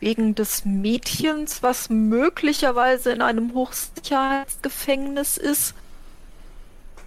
wegen 0.00 0.34
des 0.34 0.64
Mädchens, 0.64 1.62
was 1.62 1.88
möglicherweise 1.88 3.12
in 3.12 3.22
einem 3.22 3.54
Hochsicherheitsgefängnis 3.54 5.36
ist, 5.36 5.74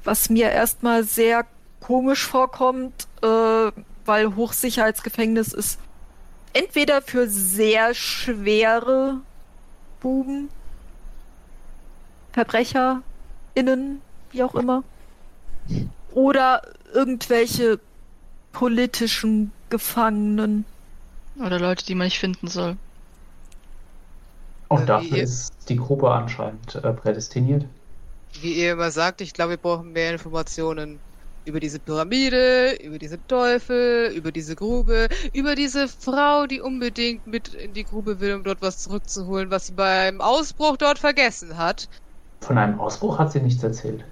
was 0.03 0.29
mir 0.29 0.49
erstmal 0.49 1.03
sehr 1.03 1.45
komisch 1.81 2.25
vorkommt, 2.25 3.07
äh, 3.21 3.71
weil 4.05 4.35
Hochsicherheitsgefängnis 4.35 5.53
ist 5.53 5.79
entweder 6.53 7.01
für 7.01 7.27
sehr 7.27 7.93
schwere 7.93 9.19
Buben, 9.99 10.49
VerbrecherInnen, 12.31 14.01
wie 14.31 14.43
auch 14.43 14.55
immer, 14.55 14.83
oder 16.11 16.61
irgendwelche 16.93 17.79
politischen 18.51 19.53
Gefangenen. 19.69 20.65
Oder 21.37 21.59
Leute, 21.59 21.85
die 21.85 21.95
man 21.95 22.07
nicht 22.07 22.19
finden 22.19 22.47
soll. 22.47 22.77
Und 24.69 24.83
Äh, 24.83 24.85
dafür 24.85 25.17
ist 25.17 25.53
die 25.69 25.75
Gruppe 25.77 26.11
anscheinend 26.11 26.75
äh, 26.75 26.93
prädestiniert. 26.93 27.65
Wie 28.41 28.53
ihr 28.53 28.73
immer 28.73 28.91
sagt, 28.91 29.21
ich 29.21 29.33
glaube, 29.33 29.51
wir 29.51 29.57
brauchen 29.57 29.91
mehr 29.93 30.11
Informationen 30.13 30.99
über 31.45 31.59
diese 31.59 31.79
Pyramide, 31.79 32.73
über 32.83 32.97
diese 32.99 33.25
Teufel, 33.27 34.11
über 34.11 34.31
diese 34.31 34.55
Grube, 34.55 35.09
über 35.33 35.55
diese 35.55 35.87
Frau, 35.87 36.47
die 36.47 36.59
unbedingt 36.61 37.27
mit 37.27 37.53
in 37.53 37.73
die 37.73 37.83
Grube 37.85 38.19
will, 38.19 38.33
um 38.35 38.43
dort 38.43 38.61
was 38.61 38.79
zurückzuholen, 38.79 39.51
was 39.51 39.67
sie 39.67 39.73
beim 39.73 40.21
Ausbruch 40.21 40.77
dort 40.77 40.99
vergessen 40.99 41.57
hat. 41.57 41.89
Von 42.41 42.57
einem 42.57 42.79
Ausbruch 42.79 43.19
hat 43.19 43.31
sie 43.31 43.41
nichts 43.41 43.63
erzählt. 43.63 44.05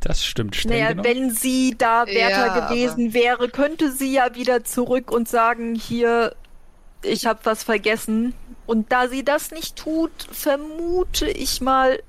Das 0.00 0.24
stimmt 0.24 0.54
streng 0.56 0.72
Naja, 0.72 0.88
genommen. 0.90 1.04
wenn 1.08 1.30
sie 1.30 1.74
da 1.76 2.06
Wärter 2.06 2.46
Ja, 2.46 2.68
gewesen 2.68 3.12
wäre, 3.14 3.48
könnte 3.48 3.90
sie 3.90 4.12
ja 4.12 4.34
wieder 4.34 4.64
zurück 4.64 5.10
und 5.10 5.28
sagen, 5.28 5.74
hier, 5.74 6.34
ich 7.02 7.26
habe 7.26 7.40
was 7.44 7.62
vergessen. 7.64 8.34
Und 8.66 8.92
da 8.92 9.08
sie 9.08 9.24
das 9.24 9.50
nicht 9.50 9.76
tut, 9.76 10.10
vermute 10.30 11.28
ich 11.28 11.60
mal, 11.60 12.00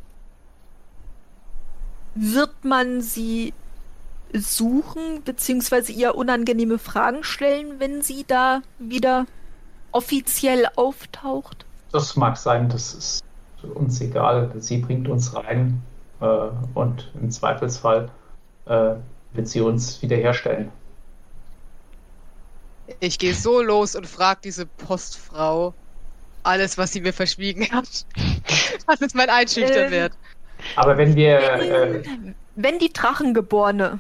wird 2.16 2.64
man 2.64 3.02
sie 3.02 3.54
suchen, 4.34 5.24
beziehungsweise 5.24 5.92
ihr 5.92 6.16
unangenehme 6.16 6.80
Fragen 6.80 7.24
stellen, 7.24 7.80
wenn 7.80 8.02
sie 8.02 8.26
da 8.28 8.62
wieder 8.80 9.26
offiziell 9.92 10.68
auftaucht. 10.76 11.66
Das 11.92 12.16
mag 12.16 12.38
sein, 12.38 12.70
das 12.70 12.94
ist 12.94 13.24
uns 13.74 14.02
egal. 14.02 14.52
Sie 14.60 14.78
bringt 14.78 15.08
uns 15.08 15.34
rein 15.34 15.82
und 16.20 17.12
im 17.22 17.30
Zweifelsfall 17.30 18.10
äh, 18.66 18.96
wird 19.34 19.48
sie 19.48 19.62
uns 19.62 20.02
wiederherstellen. 20.02 20.72
Ich 23.00 23.20
gehe 23.20 23.34
so 23.34 23.62
los 23.62 23.96
und 23.96 24.08
frage 24.08 24.40
diese 24.44 24.66
Postfrau 24.66 25.74
alles, 26.44 26.78
was 26.78 26.94
sie 26.94 27.02
mir 27.02 27.14
verschwiegen 27.14 27.70
hat. 27.72 28.06
Das 28.88 29.02
ist 29.02 29.16
mein 29.16 29.30
Einschüchternwert. 29.30 30.14
Aber 30.78 30.98
wenn 30.98 31.14
wir 31.14 31.40
äh, 31.40 32.04
Wenn 32.56 32.80
die 32.80 32.94
Drachengeborene 32.94 34.00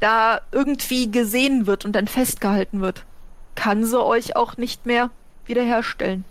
da 0.00 0.40
irgendwie 0.50 1.10
gesehen 1.10 1.66
wird 1.66 1.84
und 1.84 1.92
dann 1.92 2.08
festgehalten 2.08 2.80
wird, 2.80 3.04
kann 3.54 3.84
sie 3.84 4.02
euch 4.02 4.34
auch 4.34 4.56
nicht 4.56 4.86
mehr 4.86 5.10
wiederherstellen. 5.44 6.24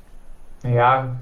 Ja, 0.64 1.16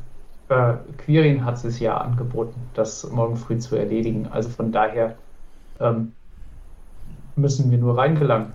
äh, 0.51 0.73
Quirin 0.97 1.45
hat 1.45 1.63
es 1.63 1.79
ja 1.79 1.97
angeboten, 1.97 2.59
das 2.73 3.09
morgen 3.09 3.37
früh 3.37 3.57
zu 3.57 3.75
erledigen. 3.77 4.27
Also 4.27 4.49
von 4.49 4.71
daher 4.71 5.15
ähm, 5.79 6.11
müssen 7.35 7.71
wir 7.71 7.77
nur 7.77 7.97
reingelangen. 7.97 8.53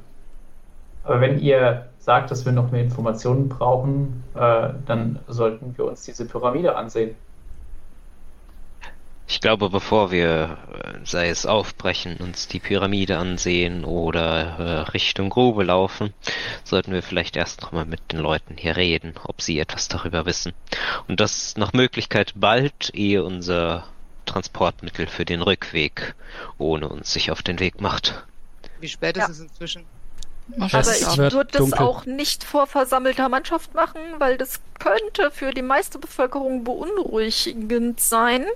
Aber 1.04 1.20
wenn 1.20 1.38
ihr 1.38 1.86
sagt, 1.98 2.30
dass 2.30 2.44
wir 2.44 2.52
noch 2.52 2.70
mehr 2.70 2.82
Informationen 2.82 3.48
brauchen, 3.48 4.24
äh, 4.34 4.70
dann 4.86 5.20
sollten 5.26 5.76
wir 5.78 5.86
uns 5.86 6.02
diese 6.02 6.26
Pyramide 6.26 6.76
ansehen. 6.76 7.14
Ich 9.28 9.40
glaube, 9.40 9.70
bevor 9.70 10.10
wir, 10.10 10.58
äh, 10.84 11.04
sei 11.04 11.28
es 11.28 11.46
aufbrechen, 11.46 12.16
uns 12.18 12.48
die 12.48 12.60
Pyramide 12.60 13.18
ansehen 13.18 13.84
oder 13.84 14.58
äh, 14.58 14.90
Richtung 14.92 15.30
Grube 15.30 15.64
laufen, 15.64 16.14
sollten 16.64 16.92
wir 16.92 17.02
vielleicht 17.02 17.36
erst 17.36 17.62
nochmal 17.62 17.84
mit 17.86 18.12
den 18.12 18.20
Leuten 18.20 18.56
hier 18.56 18.76
reden, 18.76 19.14
ob 19.24 19.40
sie 19.42 19.58
etwas 19.58 19.88
darüber 19.88 20.26
wissen. 20.26 20.52
Und 21.08 21.20
das 21.20 21.56
nach 21.56 21.72
Möglichkeit 21.72 22.32
bald, 22.36 22.90
ehe 22.94 23.24
unser 23.24 23.84
Transportmittel 24.26 25.06
für 25.06 25.24
den 25.24 25.42
Rückweg 25.42 26.14
ohne 26.58 26.88
uns 26.88 27.12
sich 27.12 27.30
auf 27.30 27.42
den 27.42 27.58
Weg 27.60 27.80
macht. 27.80 28.24
Wie 28.80 28.88
spät 28.88 29.16
Ja. 29.16 29.24
ist 29.24 29.30
es 29.30 29.40
inzwischen? 29.40 29.84
Aber 30.60 30.80
ich 30.80 31.16
würde 31.18 31.50
das 31.50 31.58
dunkel. 31.58 31.78
auch 31.80 32.06
nicht 32.06 32.44
vor 32.44 32.68
versammelter 32.68 33.28
Mannschaft 33.28 33.74
machen, 33.74 34.00
weil 34.18 34.38
das 34.38 34.60
könnte 34.78 35.32
für 35.32 35.50
die 35.50 35.62
meiste 35.62 35.98
Bevölkerung 35.98 36.62
beunruhigend 36.62 37.98
sein. 37.98 38.46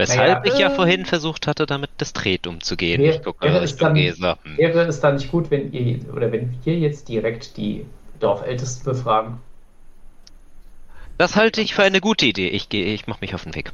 Weshalb 0.00 0.44
Naja. 0.44 0.54
ich 0.54 0.58
ja 0.58 0.68
Ähm. 0.70 0.74
vorhin 0.76 1.06
versucht 1.06 1.46
hatte, 1.46 1.66
damit 1.66 1.90
diskret 2.00 2.46
umzugehen. 2.46 3.00
Wäre- 3.00 3.16
ich 3.16 3.22
gucke 3.22 3.44
wäre 3.44 3.62
es 3.62 3.76
dann-. 3.76 3.96
Hm. 3.96 4.56
Wäre 4.56 4.86
es 4.86 5.00
dann 5.00 5.16
nicht 5.16 5.30
gut, 5.30 5.50
wenn 5.50 5.72
ihr 5.72 6.12
oder 6.12 6.32
wenn 6.32 6.58
wir 6.64 6.78
jetzt 6.78 7.08
direkt 7.08 7.56
die 7.56 7.86
Dorfältesten 8.18 8.84
befragen? 8.84 9.38
Das 11.18 11.36
halte 11.36 11.60
ich 11.60 11.74
für 11.74 11.82
eine 11.82 12.00
gute 12.00 12.26
Idee. 12.26 12.48
Ich 12.48 12.68
gehe, 12.68 12.84
ich 12.94 13.06
mache 13.06 13.20
mich 13.20 13.34
auf 13.34 13.44
den 13.44 13.54
Weg. 13.54 13.72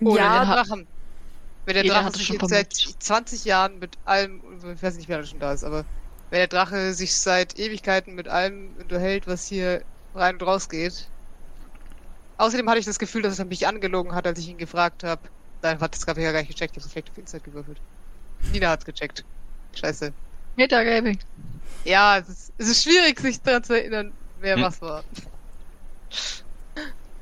Ohne 0.00 0.18
Ja, 0.18 0.44
Drachen. 0.44 0.86
Wenn 1.66 1.74
der 1.74 1.84
Drache 1.84 2.12
sich 2.12 2.30
jetzt 2.30 2.48
seit 2.48 2.74
vermutet. 2.74 3.02
20 3.02 3.44
Jahren 3.44 3.78
mit 3.78 3.98
allem, 4.04 4.42
ich 4.74 4.82
weiß 4.82 4.96
nicht, 4.96 5.08
wer 5.08 5.18
da 5.18 5.26
schon 5.26 5.40
da 5.40 5.52
ist, 5.52 5.64
aber 5.64 5.86
wenn 6.30 6.38
der 6.40 6.48
Drache 6.48 6.94
sich 6.94 7.16
seit 7.16 7.58
Ewigkeiten 7.58 8.14
mit 8.14 8.28
allem 8.28 8.76
unterhält, 8.76 9.26
was 9.26 9.46
hier 9.46 9.84
rein 10.14 10.34
und 10.36 10.42
raus 10.42 10.68
geht. 10.68 11.12
Außerdem 12.36 12.68
hatte 12.68 12.78
ich 12.80 12.84
das 12.86 12.98
Gefühl, 13.00 13.22
dass 13.22 13.38
er 13.40 13.44
mich 13.44 13.66
angelogen 13.66 14.14
hat, 14.14 14.26
als 14.26 14.38
ich 14.38 14.48
ihn 14.48 14.58
gefragt 14.58 15.02
habe. 15.04 15.22
Nein, 15.64 15.80
warte, 15.80 15.98
das 15.98 16.06
habe 16.06 16.20
ich 16.20 16.26
ja 16.26 16.32
gar 16.32 16.40
nicht 16.40 16.50
gecheckt, 16.50 16.76
ich 16.76 16.82
habe 16.82 16.90
Reflect 16.90 17.10
auf 17.10 17.16
Insight 17.16 17.42
gewürfelt. 17.42 17.78
Nina 18.52 18.68
hat's 18.68 18.84
gecheckt. 18.84 19.24
Scheiße. 19.74 20.12
Metagaming. 20.56 21.18
Ja, 21.86 22.18
es 22.18 22.28
ist, 22.28 22.52
es 22.58 22.68
ist 22.68 22.82
schwierig, 22.84 23.18
sich 23.18 23.40
daran 23.40 23.64
zu 23.64 23.72
erinnern, 23.72 24.12
wer 24.40 24.56
Hm. 24.56 24.62
was 24.62 24.82
war. 24.82 25.04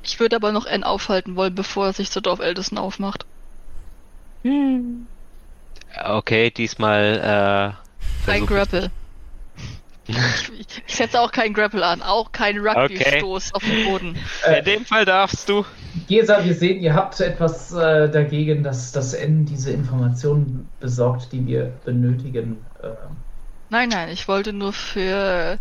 Ich 0.02 0.18
würde 0.18 0.34
aber 0.34 0.50
noch 0.50 0.66
N 0.66 0.82
aufhalten 0.82 1.36
wollen, 1.36 1.54
bevor 1.54 1.86
er 1.86 1.92
sich 1.92 2.10
zur 2.10 2.20
Dorfältesten 2.20 2.78
aufmacht. 2.78 3.26
Hm. 4.42 5.06
Okay, 6.04 6.50
diesmal 6.50 7.76
äh, 8.26 8.30
Ein 8.30 8.46
Grapple. 8.46 8.90
Ich, 10.08 10.50
ich 10.88 10.96
setze 10.96 11.20
auch 11.20 11.30
keinen 11.30 11.54
Grapple 11.54 11.86
an, 11.86 12.02
auch 12.02 12.32
keinen 12.32 12.66
Rugby-Stoß 12.66 13.54
auf 13.54 13.62
den 13.62 13.84
Boden. 13.84 14.18
In 14.58 14.64
dem 14.64 14.84
Fall 14.84 15.04
darfst 15.04 15.48
du. 15.48 15.64
Gesa, 16.08 16.44
wir 16.44 16.54
sehen, 16.54 16.80
ihr 16.80 16.94
habt 16.94 17.20
etwas 17.20 17.72
äh, 17.72 18.08
dagegen, 18.08 18.62
dass 18.62 18.92
das 18.92 19.12
N 19.14 19.44
diese 19.44 19.72
Informationen 19.72 20.68
besorgt, 20.80 21.32
die 21.32 21.46
wir 21.46 21.72
benötigen. 21.84 22.64
Äh, 22.82 22.88
Nein, 23.68 23.88
nein, 23.88 24.10
ich 24.10 24.28
wollte 24.28 24.52
nur 24.52 24.74
für 24.74 25.58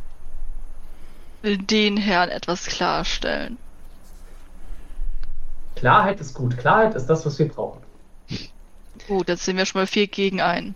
den 1.43 1.95
Herrn 1.95 2.29
etwas 2.29 2.65
klarstellen. 2.65 3.57
Klarheit 5.77 6.19
ist 6.19 6.33
gut. 6.33 6.57
Klarheit 6.57 6.93
ist 6.93 7.05
das, 7.05 7.25
was 7.25 7.39
wir 7.39 7.47
brauchen. 7.47 7.81
Gut, 9.07 9.29
jetzt 9.29 9.45
sind 9.45 9.55
wir 9.55 9.65
schon 9.65 9.79
mal 9.79 9.87
vier 9.87 10.07
gegen 10.07 10.41
ein. 10.41 10.75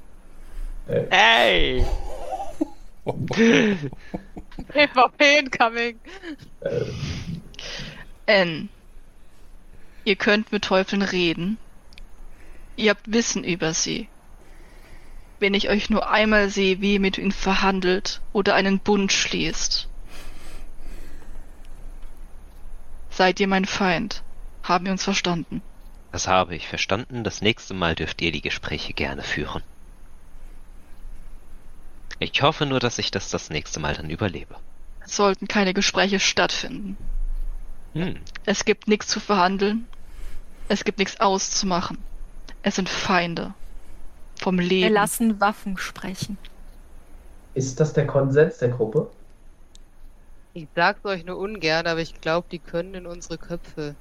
Ey! 0.88 1.85
PvP 4.69 5.40
incoming. 5.40 6.00
N. 8.25 8.69
Ihr 10.06 10.16
könnt 10.16 10.51
mit 10.51 10.64
Teufeln 10.64 11.01
reden. 11.01 11.58
Ihr 12.75 12.92
habt 12.92 13.11
Wissen 13.11 13.43
über 13.43 13.74
sie. 13.74 14.08
Wenn 15.40 15.56
ich 15.56 15.67
euch 15.67 15.90
nur 15.90 16.09
einmal 16.09 16.50
sehe, 16.50 16.80
wie 16.80 16.93
ihr 16.93 17.00
mit 17.00 17.17
ihnen 17.17 17.32
verhandelt 17.32 18.22
oder 18.32 18.53
einen 18.53 18.80
Bund 18.80 19.11
schließt, 19.11 19.90
seid 23.09 23.40
ihr 23.40 23.48
mein 23.48 23.66
Feind. 23.66 24.24
Haben 24.61 24.85
wir 24.85 24.92
uns 24.92 25.03
verstanden? 25.03 25.61
Das 26.11 26.27
habe 26.27 26.56
ich 26.56 26.67
verstanden. 26.67 27.24
Das 27.24 27.42
nächste 27.42 27.74
Mal 27.74 27.95
dürft 27.95 28.22
ihr 28.22 28.32
die 28.32 28.42
Gespräche 28.42 28.93
gerne 28.93 29.24
führen. 29.24 29.64
Ich 32.19 32.42
hoffe 32.42 32.66
nur, 32.66 32.80
dass 32.80 33.00
ich 33.00 33.11
das 33.11 33.30
das 33.30 33.50
nächste 33.50 33.80
Mal 33.80 33.95
dann 33.95 34.09
überlebe. 34.09 34.56
Es 35.03 35.16
sollten 35.16 35.48
keine 35.48 35.74
Gespräche 35.74 36.19
stattfinden. 36.19 36.95
Hm. 37.93 38.19
Es 38.45 38.66
gibt 38.66 38.88
nichts 38.88 39.08
zu 39.08 39.19
verhandeln. 39.19 39.88
Es 40.68 40.84
gibt 40.84 41.00
nichts 41.00 41.19
auszumachen. 41.19 42.06
Es 42.61 42.76
sind 42.76 42.90
Feinde. 42.90 43.56
Vom 44.35 44.60
Wir 44.80 44.90
Leben. 44.90 44.90
lassen 44.90 45.40
Waffen 45.40 45.77
sprechen. 45.77 46.38
ist 47.56 47.80
das 47.80 47.92
der 47.94 48.06
Konsens 48.06 48.60
der 48.60 48.69
Gruppe? 48.69 49.11
Ich 50.53 50.68
sag's 50.74 51.06
euch 51.06 51.24
nur 51.24 51.38
ungern, 51.38 51.85
aber 51.85 52.02
ich 52.02 52.19
glaube, 52.19 52.48
die 52.52 52.58
können 52.60 52.95
in 52.95 53.06
unsere 53.06 53.38
Köpfe. 53.38 53.95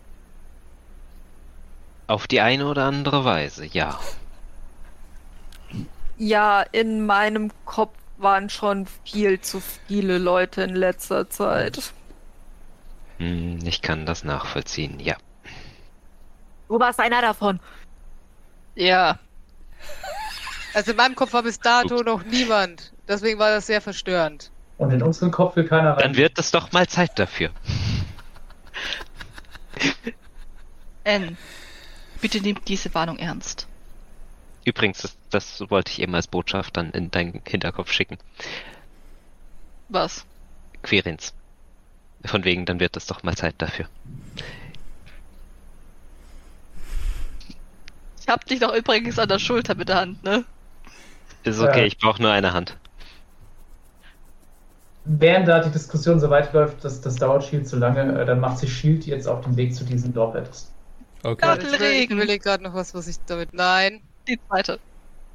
Auf 2.06 2.26
die 2.26 2.40
eine 2.40 2.66
oder 2.66 2.84
andere 2.86 3.26
Weise, 3.26 3.66
ja. 3.66 4.00
Ja, 6.16 6.62
in 6.62 7.06
meinem 7.06 7.52
Kopf 7.64 7.96
waren 8.16 8.48
schon 8.50 8.86
viel 9.04 9.40
zu 9.40 9.60
viele 9.60 10.18
Leute 10.18 10.62
in 10.62 10.74
letzter 10.74 11.28
Zeit. 11.30 11.94
Hm, 13.18 13.58
ich 13.66 13.82
kann 13.82 14.06
das 14.06 14.22
nachvollziehen, 14.24 15.00
ja. 15.00 15.16
Du 16.68 16.78
warst 16.78 16.98
einer 17.00 17.20
davon. 17.20 17.60
Ja, 18.74 19.18
Also 20.74 20.90
in 20.90 20.96
meinem 20.96 21.14
Kopf 21.14 21.32
war 21.32 21.42
bis 21.44 21.60
dato 21.60 22.02
noch 22.02 22.24
niemand. 22.24 22.92
Deswegen 23.06 23.38
war 23.38 23.50
das 23.50 23.66
sehr 23.66 23.80
verstörend. 23.80 24.50
Und 24.78 24.90
in 24.90 25.02
unseren 25.02 25.30
Kopf 25.30 25.54
will 25.54 25.68
keiner 25.68 25.92
rein. 25.92 26.00
Dann 26.00 26.16
wird 26.16 26.38
es 26.38 26.50
doch 26.50 26.72
mal 26.72 26.88
Zeit 26.88 27.16
dafür. 27.18 27.50
N. 31.04 31.36
Bitte 32.20 32.40
nehmt 32.40 32.66
diese 32.68 32.92
Warnung 32.94 33.18
ernst. 33.18 33.68
Übrigens, 34.64 35.02
das, 35.02 35.16
das 35.30 35.70
wollte 35.70 35.92
ich 35.92 36.00
eben 36.00 36.14
als 36.14 36.26
Botschaft 36.26 36.76
dann 36.76 36.90
in 36.90 37.10
deinen 37.10 37.42
Hinterkopf 37.46 37.92
schicken. 37.92 38.18
Was? 39.88 40.24
Querins. 40.82 41.34
Von 42.24 42.44
wegen, 42.44 42.64
dann 42.64 42.80
wird 42.80 42.96
es 42.96 43.06
doch 43.06 43.22
mal 43.22 43.36
Zeit 43.36 43.54
dafür. 43.58 43.86
Ich 48.26 48.32
hab 48.32 48.44
dich 48.46 48.60
doch 48.60 48.74
übrigens 48.74 49.18
an 49.18 49.28
der 49.28 49.38
Schulter 49.38 49.74
mit 49.74 49.88
der 49.90 49.96
Hand, 49.96 50.24
ne? 50.24 50.44
Ist 51.42 51.60
okay, 51.60 51.80
Ja. 51.80 51.84
ich 51.84 51.98
brauche 51.98 52.22
nur 52.22 52.30
eine 52.30 52.54
Hand. 52.54 52.76
Während 55.04 55.46
da 55.46 55.60
die 55.60 55.70
Diskussion 55.70 56.18
so 56.18 56.30
weit 56.30 56.52
läuft, 56.54 56.82
dass 56.84 57.02
das 57.02 57.16
dauert 57.16 57.44
Shield 57.44 57.68
zu 57.68 57.76
lange, 57.76 58.18
äh, 58.18 58.24
dann 58.24 58.40
macht 58.40 58.58
sich 58.58 58.72
Shield 58.72 59.04
jetzt 59.04 59.28
auf 59.28 59.42
den 59.44 59.54
Weg 59.58 59.74
zu 59.74 59.84
diesem 59.84 60.14
Dorfältesten. 60.14 60.72
Okay. 61.22 61.44
Ja. 61.46 61.56
Ich, 61.56 62.08
will, 62.10 62.38
gerade 62.38 62.62
noch 62.62 62.72
was, 62.74 62.94
was 62.94 63.06
ich 63.08 63.16
damit. 63.26 63.52
Nein. 63.52 64.00
Die 64.26 64.38
zweite. 64.48 64.78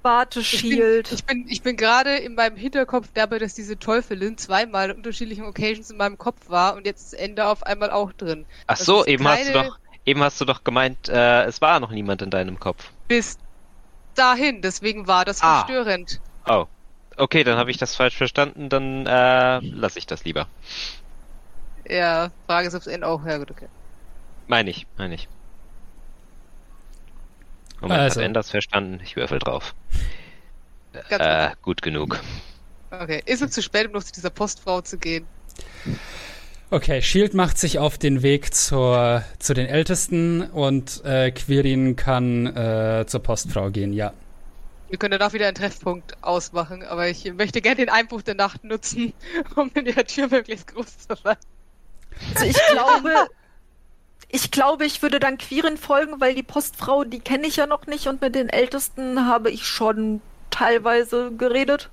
Warte, 0.01 0.40
Ich 0.40 0.61
bin, 0.64 0.72
Shield. 0.72 1.11
ich 1.11 1.24
bin, 1.26 1.45
ich 1.48 1.61
bin 1.61 1.76
gerade 1.77 2.16
in 2.18 2.34
meinem 2.34 2.56
Hinterkopf 2.56 3.09
dabei, 3.14 3.38
dass 3.38 3.53
diese 3.53 3.77
Teufelin 3.77 4.38
zweimal 4.38 4.90
in 4.90 4.98
unterschiedlichen 4.98 5.43
Occasions 5.45 5.92
in 5.92 5.98
meinem 5.98 6.18
Kopf 6.18 6.50
war 6.50 6.76
und 6.76 6.88
jetzt 6.88 7.14
das 7.14 7.19
Ende 7.19 7.45
auf 7.45 7.61
einmal 7.64 7.92
auch 7.92 8.11
drin. 8.14 8.45
Ach 8.66 8.77
so, 8.77 9.01
ist 9.01 9.09
eben 9.09 9.27
hast 9.27 9.48
du 9.48 9.53
keine- 9.53 9.68
doch, 9.68 9.77
eben 10.09 10.21
hast 10.23 10.39
du 10.41 10.45
doch 10.45 10.63
gemeint, 10.63 11.07
äh, 11.09 11.43
es 11.45 11.61
war 11.61 11.79
noch 11.79 11.91
niemand 11.91 12.21
in 12.21 12.29
deinem 12.29 12.59
Kopf. 12.59 12.91
Bis 13.07 13.38
dahin, 14.15 14.61
deswegen 14.61 15.07
war 15.07 15.23
das 15.25 15.41
Ah. 15.41 15.59
verstörend. 15.65 16.19
Oh. 16.47 16.65
Okay, 17.17 17.43
dann 17.43 17.57
habe 17.57 17.69
ich 17.69 17.77
das 17.77 17.95
falsch 17.95 18.15
verstanden, 18.15 18.69
dann 18.69 19.05
äh, 19.05 19.59
lasse 19.59 19.99
ich 19.99 20.05
das 20.07 20.23
lieber. 20.23 20.47
Ja, 21.88 22.31
Frage 22.47 22.67
ist, 22.69 22.75
ob 22.75 22.81
es 22.81 22.88
Ende 22.88 23.07
auch. 23.07 23.25
Ja, 23.25 23.38
gut, 23.38 23.51
okay. 23.51 23.67
Meine 24.47 24.69
ich, 24.69 24.88
meine 24.97 25.15
ich. 25.15 25.27
Moment, 27.81 27.99
Also. 27.99 28.19
hat 28.19 28.25
Enders 28.25 28.49
verstanden? 28.49 28.99
Ich 29.03 29.15
würfel 29.15 29.39
drauf. 29.39 29.73
Ganz 31.09 31.23
Äh, 31.23 31.55
gut 31.61 31.81
genug. 31.81 32.19
Okay. 32.91 33.21
Ist 33.25 33.41
es 33.41 33.51
zu 33.51 33.61
spät, 33.61 33.88
um 33.88 33.93
noch 33.93 34.03
zu 34.03 34.11
dieser 34.13 34.29
Postfrau 34.29 34.81
zu 34.81 34.97
gehen? 34.97 35.27
Okay, 36.72 37.01
Shield 37.01 37.33
macht 37.33 37.57
sich 37.57 37.80
auf 37.80 37.98
den 37.98 38.22
Weg 38.22 38.53
zur, 38.53 39.23
zu 39.39 39.56
den 39.56 39.65
Ältesten 39.65 40.43
und 40.43 41.03
äh, 41.03 41.31
Quirin 41.31 41.95
kann 41.95 42.45
äh, 42.45 43.06
zur 43.07 43.23
Postfrau 43.23 43.72
gehen, 43.72 43.91
ja. 43.91 44.14
Wir 44.88 44.99
können 44.99 45.17
danach 45.17 45.33
wieder 45.33 45.48
einen 45.48 45.56
Treffpunkt 45.56 46.17
ausmachen, 46.22 46.83
aber 46.83 47.07
ich 47.07 47.33
möchte 47.33 47.61
gerne 47.61 47.77
den 47.77 47.89
Einbruch 47.89 48.22
der 48.22 48.35
Nacht 48.35 48.64
nutzen, 48.64 49.14
um 49.56 49.72
in 49.73 49.85
der 49.85 50.06
Tür 50.06 50.27
möglichst 50.27 50.67
groß 50.67 51.07
zu 51.07 51.15
sein. 51.15 51.38
Also 52.35 52.45
ich 52.45 52.57
glaube, 52.72 53.14
ich 54.30 54.51
glaube, 54.51 54.85
ich 54.85 55.01
würde 55.01 55.19
dann 55.19 55.39
Quirin 55.39 55.77
folgen, 55.77 56.22
weil 56.22 56.35
die 56.35 56.43
Postfrau, 56.43 57.03
die 57.03 57.19
kenne 57.19 57.48
ich 57.48 57.56
ja 57.56 57.65
noch 57.65 57.88
nicht 57.88 58.06
und 58.06 58.22
mit 58.22 58.35
den 58.35 58.48
Ältesten 58.48 59.25
habe 59.25 59.49
ich 59.49 59.65
schon 59.65 60.22
teilweise 60.51 61.31
geredet. 61.31 61.89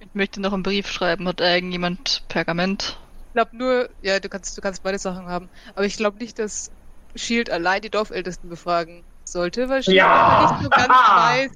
Ich 0.00 0.14
möchte 0.14 0.40
noch 0.40 0.54
einen 0.54 0.62
Brief 0.62 0.88
schreiben. 0.88 1.28
Hat 1.28 1.42
irgendjemand 1.42 2.22
Pergament? 2.28 2.98
Ich 3.32 3.34
glaube 3.34 3.56
nur, 3.56 3.88
ja, 4.02 4.20
du 4.20 4.28
kannst, 4.28 4.54
du 4.58 4.60
kannst 4.60 4.82
beide 4.82 4.98
Sachen 4.98 5.26
haben, 5.26 5.48
aber 5.74 5.86
ich 5.86 5.96
glaube 5.96 6.18
nicht, 6.18 6.38
dass 6.38 6.70
Shield 7.16 7.48
allein 7.48 7.80
die 7.80 7.88
Dorfältesten 7.88 8.50
befragen 8.50 9.06
sollte, 9.24 9.70
weil 9.70 9.82
Shield 9.82 9.96
Ja! 9.96 10.12
einfach 10.12 10.52
nicht 10.52 10.64
so 10.64 10.68
ganz 10.68 10.90
weiß, 11.08 11.50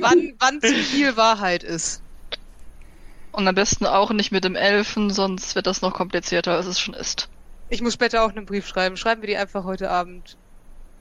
wann, 0.00 0.36
wann 0.38 0.60
zu 0.60 0.74
viel 0.74 1.16
Wahrheit 1.16 1.62
ist. 1.62 2.02
Und 3.32 3.48
am 3.48 3.54
besten 3.54 3.86
auch 3.86 4.10
nicht 4.10 4.32
mit 4.32 4.44
dem 4.44 4.54
Elfen, 4.54 5.08
sonst 5.08 5.54
wird 5.54 5.66
das 5.66 5.80
noch 5.80 5.94
komplizierter, 5.94 6.56
als 6.56 6.66
es 6.66 6.78
schon 6.78 6.92
ist. 6.92 7.30
Ich 7.70 7.80
muss 7.80 7.94
später 7.94 8.22
auch 8.22 8.30
einen 8.30 8.44
Brief 8.44 8.66
schreiben. 8.66 8.98
Schreiben 8.98 9.22
wir 9.22 9.28
die 9.28 9.38
einfach 9.38 9.64
heute 9.64 9.90
Abend. 9.90 10.36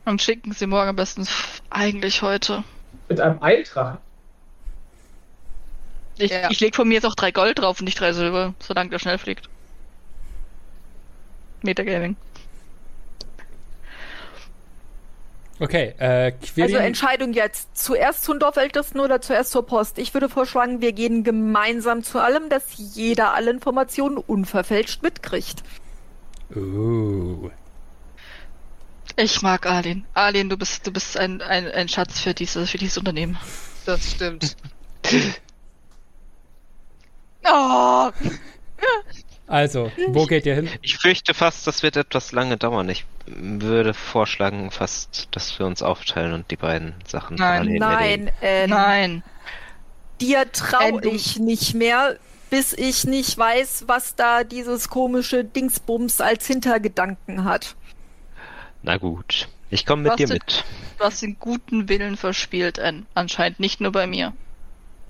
Und 0.06 0.22
schicken 0.22 0.54
sie 0.54 0.68
morgen 0.68 0.88
am 0.88 0.96
besten 0.96 1.28
eigentlich 1.70 2.22
heute. 2.22 2.64
Mit 3.10 3.20
einem 3.20 3.44
Eildrachen. 3.44 3.98
Ich, 6.18 6.32
Ja. 6.32 6.50
ich 6.50 6.60
leg 6.60 6.76
von 6.76 6.88
mir 6.88 6.96
jetzt 6.96 7.06
auch 7.06 7.16
drei 7.16 7.32
Gold 7.32 7.60
drauf 7.60 7.80
und 7.80 7.86
nicht 7.86 8.00
drei 8.00 8.14
Silber, 8.14 8.54
solange 8.62 8.90
der 8.92 9.00
schnell 9.00 9.18
fliegt. 9.18 9.50
Metagaming. 11.64 12.16
Okay, 15.60 15.94
äh, 16.00 16.32
Quirin. 16.32 16.64
Also 16.64 16.78
Entscheidung 16.78 17.34
jetzt. 17.34 17.78
Zuerst 17.78 18.24
zum 18.24 18.40
Dorfältesten 18.40 19.00
oder 19.00 19.22
zuerst 19.22 19.52
zur 19.52 19.66
Post? 19.66 20.00
Ich 20.00 20.14
würde 20.16 20.28
vorschlagen, 20.28 20.82
wir 20.82 20.92
gehen 20.92 21.24
gemeinsam 21.24 22.04
zu 22.04 22.20
allem, 22.20 22.50
dass 22.50 22.64
jeder 22.76 23.34
alle 23.36 23.52
Informationen 23.52 24.18
unverfälscht 24.18 25.04
mitkriegt. 25.04 25.64
uh, 26.56 27.52
Ich 29.16 29.42
mag 29.42 29.66
Arlene. 29.68 30.04
Arlene, 30.14 30.50
du 30.50 30.58
bist, 30.58 30.88
du 30.88 30.92
bist 30.92 31.18
ein, 31.18 31.42
ein, 31.42 31.68
ein 31.72 31.88
Schatz 31.90 32.20
für 32.22 32.34
dieses, 32.34 32.70
für 32.72 32.78
dieses 32.78 32.98
Unternehmen. 32.98 33.38
Das 33.86 34.12
stimmt. 34.12 34.58
oh, 37.46 38.12
also, 39.52 39.92
wo 40.08 40.26
geht 40.26 40.46
ihr 40.46 40.56
hin? 40.56 40.70
Ich 40.82 40.98
fürchte 40.98 41.34
fast, 41.34 41.68
das 41.68 41.84
wird 41.84 41.98
etwas 41.98 42.32
lange 42.32 42.58
dauern. 42.58 42.90
Ich 42.90 43.06
würde 43.28 43.94
vorschlagen 43.94 44.72
fast, 44.72 45.28
dass 45.32 45.58
wir 45.60 45.66
uns 45.66 45.84
aufteilen 45.84 46.34
und 46.34 46.50
die 46.50 46.56
beiden 46.56 46.96
Sachen 47.06 47.36
Nein. 47.36 47.68
Nein, 47.76 48.32
äh, 48.42 48.68
Nein. 48.68 49.24
dir 50.20 50.52
traue 50.52 51.00
Äh, 51.00 51.02
du- 51.02 51.10
ich 51.10 51.38
nicht 51.40 51.74
mehr, 51.74 52.18
bis 52.50 52.74
ich 52.74 53.06
nicht 53.06 53.38
weiß, 53.38 53.84
was 53.88 54.16
da 54.16 54.44
dieses 54.44 54.90
komische 54.90 55.44
Dingsbums 55.44 56.20
als 56.22 56.48
Hintergedanken 56.48 57.44
hat. 57.46 57.76
Na 58.84 58.98
gut, 58.98 59.48
ich 59.70 59.86
komme 59.86 60.04
mit 60.04 60.18
dir 60.20 60.28
mit. 60.28 60.64
Du 60.98 61.04
hast 61.06 61.22
den 61.22 61.38
guten 61.40 61.88
Willen 61.90 62.18
verspielt, 62.18 62.80
Ann. 62.80 63.06
Anscheinend 63.14 63.60
nicht 63.60 63.80
nur 63.82 63.92
bei 63.92 64.08
mir. 64.08 64.34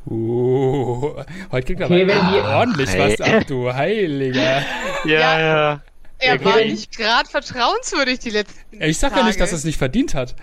Uh, 0.08 1.14
heute 1.52 1.66
kriegt 1.76 1.82
Okay, 1.84 2.04
aber 2.04 2.32
die- 2.32 2.42
ordentlich 2.42 2.90
Hey. 2.90 3.16
was 3.18 3.22
ab, 3.22 3.46
du 3.48 3.72
Heiliger. 3.74 4.64
Ja, 5.06 5.40
ja. 5.40 5.82
Er 6.24 6.36
Okay. 6.36 6.46
war 6.46 6.58
nicht 6.58 6.96
gerade 6.98 7.30
vertrauenswürdig 7.30 8.20
die 8.20 8.30
letzten 8.32 8.82
Ich 8.82 8.98
sag 9.00 9.16
ja 9.16 9.24
nicht, 9.24 9.40
dass 9.40 9.50
Tage. 9.50 9.58
es 9.60 9.64
nicht 9.64 9.78
verdient 9.78 10.14
hat. 10.14 10.36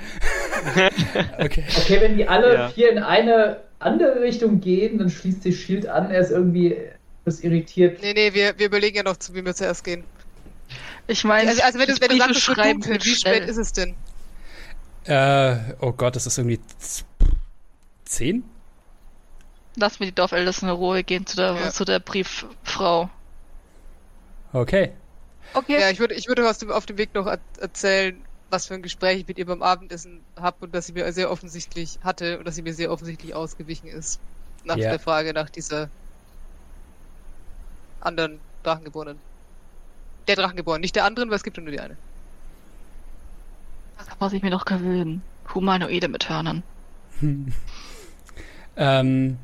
okay. 1.39 1.65
Okay, 1.77 2.01
wenn 2.01 2.17
die 2.17 2.27
alle 2.29 2.55
Ja. 2.55 2.69
vier 2.71 2.91
in 2.93 2.99
eine 2.99 3.59
andere 3.79 4.21
Richtung 4.21 4.61
gehen, 4.61 4.99
dann 4.99 5.09
schließt 5.11 5.43
sich 5.43 5.61
Shield 5.61 5.87
an. 5.87 6.11
Er 6.11 6.21
ist 6.21 6.31
irgendwie 6.31 6.77
das 7.25 7.41
irritiert. 7.41 8.01
Nee, 8.03 8.13
nee, 8.15 8.35
wir, 8.35 8.59
wir 8.59 8.67
überlegen 8.67 8.97
ja 8.97 9.03
noch, 9.05 9.17
zu 9.19 9.35
wie 9.35 9.45
wir 9.45 9.55
zuerst 9.55 9.85
gehen. 9.85 10.03
Ich 11.07 11.23
meine, 11.25 11.49
Also, 11.51 11.63
also 11.63 11.79
wenn, 11.79 11.87
du, 11.87 11.93
das 11.93 12.01
wenn 12.01 12.09
du 12.17 12.17
sagst, 12.25 12.41
schreiben 12.41 12.81
dunkel, 12.81 12.93
geht 12.99 13.05
wie 13.07 13.15
schnell. 13.15 13.37
spät 13.37 13.49
ist 13.49 13.57
es 13.59 13.73
denn? 13.73 13.95
Äh, 15.05 15.57
oh 15.81 15.93
Gott, 15.93 16.17
das 16.17 16.27
ist 16.27 16.39
irgendwie 16.39 16.61
zehn? 18.05 18.45
Lass 19.79 20.01
mir 20.01 20.07
die 20.07 20.15
Dorfältesten 20.15 20.69
in 20.69 20.75
Ruhe 20.75 21.05
gehen 21.05 21.25
zu 21.27 21.37
der, 21.37 21.55
Ja. 21.55 21.71
zu 21.71 21.85
der 21.85 22.01
Brieffrau. 22.01 23.09
Okay. 24.53 24.93
Okay. 25.55 25.81
Ja, 25.81 25.91
ich 25.91 25.99
würde, 26.01 26.15
ich 26.15 26.27
würde 26.29 26.49
auf 26.49 26.87
dem, 26.87 26.99
Weg 26.99 27.15
noch 27.15 27.27
er- 27.27 27.39
erzählen, 27.61 28.21
was 28.51 28.67
für 28.67 28.75
ein 28.75 28.83
Gespräch 28.83 29.21
ich 29.21 29.29
mit 29.29 29.39
ihr 29.39 29.47
beim 29.47 29.63
Abendessen 29.63 30.21
habe 30.39 30.57
und 30.61 30.75
dass 30.75 30.87
sie 30.87 30.93
mir 30.93 31.11
sehr 31.13 31.31
offensichtlich 31.31 31.99
hatte 32.03 32.39
und 32.39 32.47
dass 32.47 32.55
sie 32.57 32.63
mir 32.63 32.75
sehr 32.75 32.91
offensichtlich 32.91 33.35
ausgewichen 33.35 33.89
ist. 33.89 34.21
Nach 34.65 34.77
Ja. 34.77 34.91
der 34.91 34.99
Frage 34.99 35.33
nach 35.33 35.49
dieser 35.51 35.89
anderen 38.01 38.41
Drachengeborenen. 38.65 39.19
Der 40.27 40.37
Drachengeborenen, 40.37 40.81
nicht 40.83 40.97
der 40.97 41.05
anderen, 41.05 41.31
weil 41.31 41.37
es 41.37 41.43
gibt 41.45 41.57
nur 41.57 41.71
die 41.71 41.81
eine. 41.81 41.97
Das 43.99 44.09
muss 44.21 44.33
ich 44.33 44.43
mir 44.43 44.51
noch 44.51 44.65
gewöhnen. 44.65 45.23
Humanoide 45.55 46.09
mit 46.09 46.29
Hörnern. 46.29 46.63
Ähm, 48.81 49.39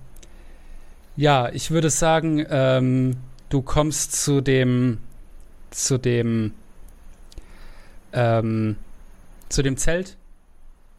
ja, 1.16 1.48
ich 1.50 1.70
würde 1.70 1.90
sagen, 1.90 2.44
ähm, 2.48 3.16
du 3.48 3.62
kommst 3.62 4.12
zu 4.12 4.40
dem, 4.40 4.98
zu 5.70 5.98
dem, 5.98 6.54
ähm, 8.12 8.76
zu 9.48 9.62
dem 9.62 9.76
Zelt, 9.76 10.16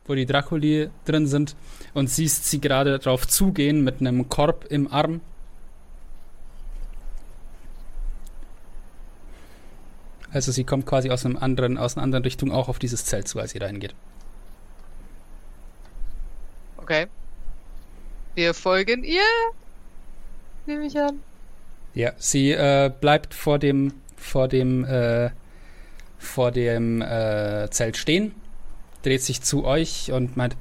wo 0.06 0.16
die 0.16 0.26
Draculi 0.26 0.90
drin 1.06 1.28
sind 1.28 1.56
und 1.94 2.10
siehst 2.10 2.50
sie 2.50 2.62
gerade 2.62 3.00
drauf 3.00 3.28
zugehen 3.28 3.84
mit 3.84 4.00
einem 4.00 4.30
Korb 4.30 4.66
im 4.70 4.92
Arm. 4.92 5.22
Also 10.32 10.52
sie 10.52 10.66
kommt 10.66 10.86
quasi 10.86 11.10
aus 11.10 11.26
einem 11.26 11.38
anderen, 11.38 11.78
aus 11.78 11.96
einer 11.96 12.04
anderen 12.04 12.24
Richtung 12.24 12.52
auch 12.52 12.68
auf 12.68 12.78
dieses 12.78 13.06
Zelt 13.06 13.28
zu, 13.28 13.40
als 13.40 13.52
sie 13.52 13.58
reingeht. 13.60 13.96
Okay. 16.78 17.08
Wir 18.36 18.54
folgen 18.54 19.06
ihr. 19.06 19.22
Nehme 20.66 20.86
ich 20.86 21.00
an. 21.00 21.20
Ja, 21.94 22.14
sie 22.18 22.52
äh, 22.52 22.92
bleibt 23.00 23.34
vor 23.34 23.60
dem 23.60 23.94
vor 24.18 24.48
dem 24.48 24.84
äh, 24.86 25.30
vor 26.18 26.52
dem 26.52 27.02
äh, 27.02 27.70
Zelt 27.70 27.98
stehen, 27.98 28.34
dreht 29.04 29.22
sich 29.22 29.42
zu 29.42 29.66
euch 29.66 30.12
und 30.12 30.36
meint: 30.36 30.58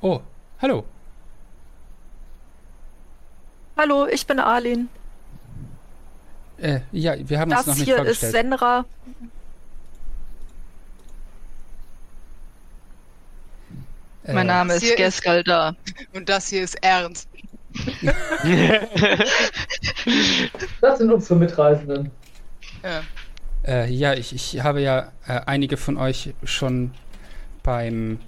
Oh, 0.00 0.20
hallo. 0.60 0.84
Hallo, 3.76 4.06
ich 4.06 4.26
bin 4.26 4.40
Arlin. 4.40 4.88
Äh, 6.58 6.80
ja, 6.92 7.14
wir 7.28 7.38
haben 7.38 7.50
uns 7.50 7.66
noch 7.66 7.66
Das 7.66 7.76
nicht 7.76 7.84
hier 7.84 7.96
ist 7.96 8.20
vorgestellt. 8.20 8.32
Senra. 8.32 8.86
Äh, 14.24 14.32
mein 14.32 14.46
Name 14.46 14.74
ist 14.74 14.96
Geskaldar. 14.96 15.76
Und 16.14 16.28
das 16.28 16.48
hier 16.48 16.62
ist 16.62 16.82
Ernst. 16.82 17.28
Das 20.80 20.98
sind 20.98 21.10
unsere 21.10 21.38
Mitreisenden. 21.38 22.10
Ja. 22.82 23.02
Äh, 23.66 23.90
ja, 23.90 24.14
ich, 24.14 24.34
ich 24.34 24.62
habe 24.62 24.80
ja 24.80 25.12
äh, 25.26 25.40
einige 25.46 25.76
von 25.76 25.96
euch 25.96 26.34
schon 26.44 26.92
beim 27.62 28.20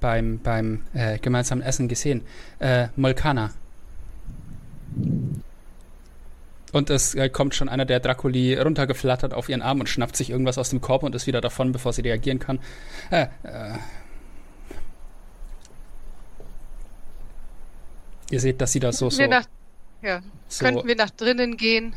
beim 0.00 0.40
beim 0.40 0.82
äh, 0.92 1.18
gemeinsamen 1.18 1.62
Essen 1.62 1.88
gesehen. 1.88 2.22
Äh, 2.58 2.88
Molkana. 2.96 3.50
Und 6.72 6.90
es 6.90 7.14
äh, 7.14 7.28
kommt 7.28 7.54
schon 7.54 7.68
einer 7.68 7.84
der 7.84 8.00
Draculi 8.00 8.58
runtergeflattert 8.58 9.32
auf 9.32 9.48
ihren 9.48 9.62
Arm 9.62 9.80
und 9.80 9.88
schnappt 9.88 10.16
sich 10.16 10.30
irgendwas 10.30 10.58
aus 10.58 10.70
dem 10.70 10.80
Korb 10.80 11.04
und 11.04 11.14
ist 11.14 11.26
wieder 11.26 11.40
davon, 11.40 11.72
bevor 11.72 11.92
sie 11.92 12.02
reagieren 12.02 12.38
kann. 12.38 12.58
Äh, 13.10 13.26
äh. 13.44 13.74
Ihr 18.30 18.40
seht, 18.40 18.60
dass 18.60 18.72
sie 18.72 18.80
da 18.80 18.92
so, 18.92 19.08
Könnten 19.08 19.18
wir 19.18 19.24
so, 19.26 19.30
nach, 19.30 19.46
ja. 20.02 20.22
so 20.48 20.64
Könnten 20.64 20.88
wir 20.88 20.96
nach 20.96 21.10
drinnen 21.10 21.56
gehen? 21.56 21.94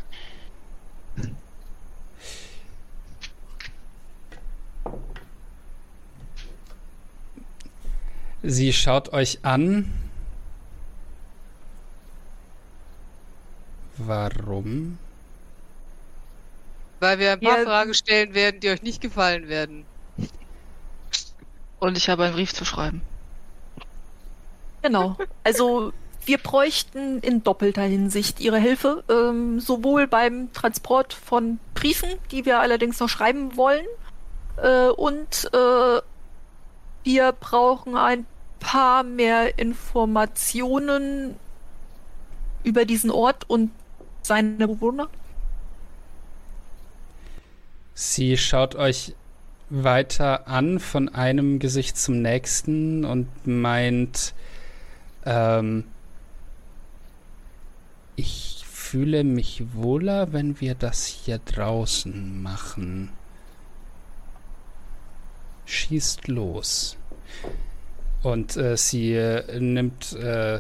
Sie 8.41 8.72
schaut 8.74 9.11
euch 9.14 9.40
an. 9.43 9.91
Warum? 13.98 14.98
Weil 17.01 17.19
wir 17.19 17.33
ein 17.33 17.40
paar 17.40 17.58
Wir- 17.58 17.66
Fragen 17.66 17.93
stellen 17.93 18.33
werden, 18.33 18.59
die 18.61 18.69
euch 18.69 18.82
nicht 18.82 19.01
gefallen 19.01 19.48
werden. 19.49 19.85
Und 21.80 21.98
ich 21.98 22.09
habe 22.09 22.25
einen 22.25 22.33
Brief 22.33 22.53
zu 22.53 22.66
schreiben. 22.66 23.01
Genau. 24.82 25.17
Also 25.43 25.91
wir 26.30 26.38
bräuchten 26.38 27.22
in 27.22 27.43
doppelter 27.43 27.82
Hinsicht 27.82 28.40
Ihre 28.40 28.59
Hilfe, 28.59 29.03
ähm, 29.09 29.59
sowohl 29.59 30.06
beim 30.06 30.53
Transport 30.53 31.11
von 31.11 31.58
Briefen, 31.74 32.09
die 32.30 32.45
wir 32.45 32.59
allerdings 32.59 32.99
noch 32.99 33.09
schreiben 33.09 33.58
wollen, 33.58 33.85
äh, 34.58 34.90
und 34.90 35.49
äh, 35.53 36.01
wir 37.03 37.32
brauchen 37.32 37.98
ein 37.98 38.27
paar 38.59 39.01
mehr 39.01 39.58
Informationen 39.58 41.35
über 42.64 42.85
diesen 42.85 43.09
Ort 43.09 43.49
und 43.49 43.72
seine 44.22 44.67
Bewohner. 44.67 45.09
Sie 47.95 48.38
schaut 48.38 48.75
euch 48.75 49.16
weiter 49.72 50.48
an 50.48 50.80
von 50.80 51.09
einem 51.09 51.58
Gesicht 51.58 51.98
zum 51.98 52.22
nächsten 52.22 53.03
und 53.03 53.30
meint, 53.48 54.35
ähm, 55.25 55.85
ich 58.20 58.66
fühle 58.66 59.24
mich 59.24 59.64
wohler, 59.74 60.34
wenn 60.34 60.60
wir 60.60 60.76
das 60.76 61.06
hier 61.06 61.40
draußen 61.40 62.42
machen. 62.42 63.10
Schießt 65.66 66.28
los. 66.28 66.98
Und 68.22 68.58
äh, 68.58 68.76
sie 68.76 69.14
äh, 69.14 69.60
nimmt, 69.60 70.14
äh, 70.14 70.60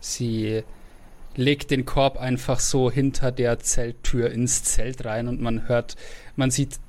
sie 0.00 0.64
legt 1.36 1.70
den 1.70 1.84
Korb 1.84 2.18
einfach 2.18 2.58
so 2.58 2.90
hinter 2.90 3.30
der 3.30 3.60
Zelttür 3.60 4.30
ins 4.30 4.64
Zelt 4.64 5.04
rein 5.04 5.28
und 5.28 5.40
man 5.40 5.68
hört, 5.68 5.96
man 6.34 6.50
sieht 6.50 6.80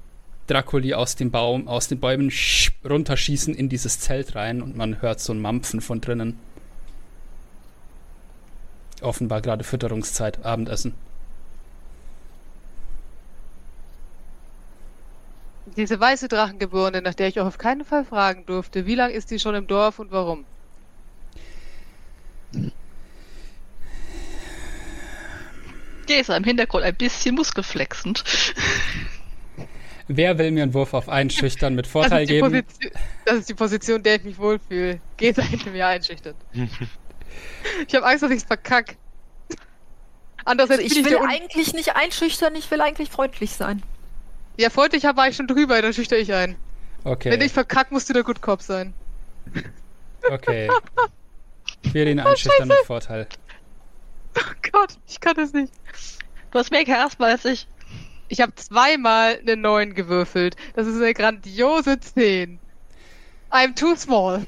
Draculi 0.48 0.94
aus 0.94 1.16
dem 1.18 1.30
Baum, 1.30 1.68
aus 1.68 1.90
den 1.90 2.00
Bäumen 2.00 2.30
sch- 2.30 2.72
runterschießen 2.88 3.54
in 3.54 3.68
dieses 3.68 4.00
Zelt 4.00 4.36
rein 4.36 4.62
und 4.62 4.78
man 4.78 5.02
hört 5.02 5.20
so 5.20 5.34
ein 5.34 5.42
Mampfen 5.42 5.82
von 5.82 6.00
drinnen. 6.00 6.40
Offenbar 9.02 9.42
gerade 9.42 9.64
Fütterungszeit, 9.64 10.44
Abendessen. 10.44 10.94
Diese 15.76 16.00
weiße 16.00 16.28
Drachengeborene, 16.28 17.02
nach 17.02 17.14
der 17.14 17.28
ich 17.28 17.40
auch 17.40 17.46
auf 17.46 17.58
keinen 17.58 17.86
Fall 17.86 18.06
fragen 18.06 18.46
durfte, 18.46 18.86
wie 18.86 18.96
lange 18.96 19.14
ist 19.14 19.30
die 19.30 19.40
schon 19.40 19.54
im 19.54 19.68
Dorf 19.68 20.00
und 20.00 20.12
warum? 20.12 20.46
Der 26.08 26.22
ist 26.22 26.30
im 26.30 26.44
Hintergrund 26.44 26.84
ein 26.84 26.96
bisschen 26.96 27.36
muskelflexend. 27.36 28.24
Wer 30.08 30.38
will 30.38 30.52
mir 30.52 30.64
einen 30.64 30.74
Wurf 30.74 30.94
auf 30.94 31.10
Einschüchtern 31.10 31.76
mit 31.76 31.86
Das 31.86 31.92
Vorteil 31.92 32.26
die 32.26 32.36
geben? 32.36 32.50
Position, 32.50 32.92
das 33.26 33.36
ist 33.40 33.50
die 33.50 33.54
Position, 33.54 34.04
der 34.04 34.16
ich 34.16 34.24
mich 34.24 34.38
wohlfühle. 34.38 35.02
Geht 35.18 35.38
hinter 35.38 35.72
mir 35.72 35.86
einschüchtern. 35.86 36.36
ich 37.88 37.96
habe 37.96 38.06
Angst, 38.06 38.24
dass 38.24 38.32
ich 38.32 38.38
es 38.38 38.44
verkack. 38.44 38.98
Andererseits 40.46 40.82
Also 40.82 40.96
ich 40.96 41.06
ich 41.06 41.06
will 41.06 41.20
eigentlich 41.28 41.74
nicht 41.74 41.96
einschüchtern, 41.96 42.56
ich 42.56 42.72
will 42.72 42.82
eigentlich 42.82 43.10
freundlich 43.10 43.52
sein. 43.52 43.84
Ja, 44.58 44.70
freundlich 44.70 45.04
war 45.04 45.28
ich 45.28 45.36
schon 45.36 45.48
drüber, 45.48 45.82
dann 45.82 45.94
schüchter 45.94 46.18
ich 46.18 46.34
ein. 46.34 46.56
Okay, 47.04 47.32
Wenn 47.32 47.42
ich 47.42 47.52
verkack, 47.52 47.92
musst 47.92 48.10
du 48.10 48.14
der 48.14 48.24
Good 48.24 48.42
Cop 48.42 48.62
sein. 48.62 48.94
okay. 50.30 50.70
Ich 51.82 51.94
will 51.94 52.08
ihn 52.08 52.20
einschüchtern 52.20 52.68
mit 52.68 52.78
Vorteil. 52.86 53.28
Oh 54.38 54.70
Gott, 54.72 54.98
ich 55.08 55.20
kann 55.20 55.36
das 55.36 55.54
nicht. 55.54 55.74
Du 56.52 56.60
hast 56.60 56.72
mehr 56.72 56.86
Charisma 56.86 57.28
als 57.28 57.46
ich. 57.46 57.68
Ich 58.30 58.42
habe 58.42 58.54
zweimal 58.56 59.40
eine 59.40 59.56
9 59.56 59.94
gewürfelt. 59.94 60.56
Das 60.76 60.88
ist 60.88 60.96
eine 60.96 61.14
grandiose 61.14 62.00
10. 62.00 62.60
I'm 63.52 63.76
too 63.76 63.96
small. 63.96 64.46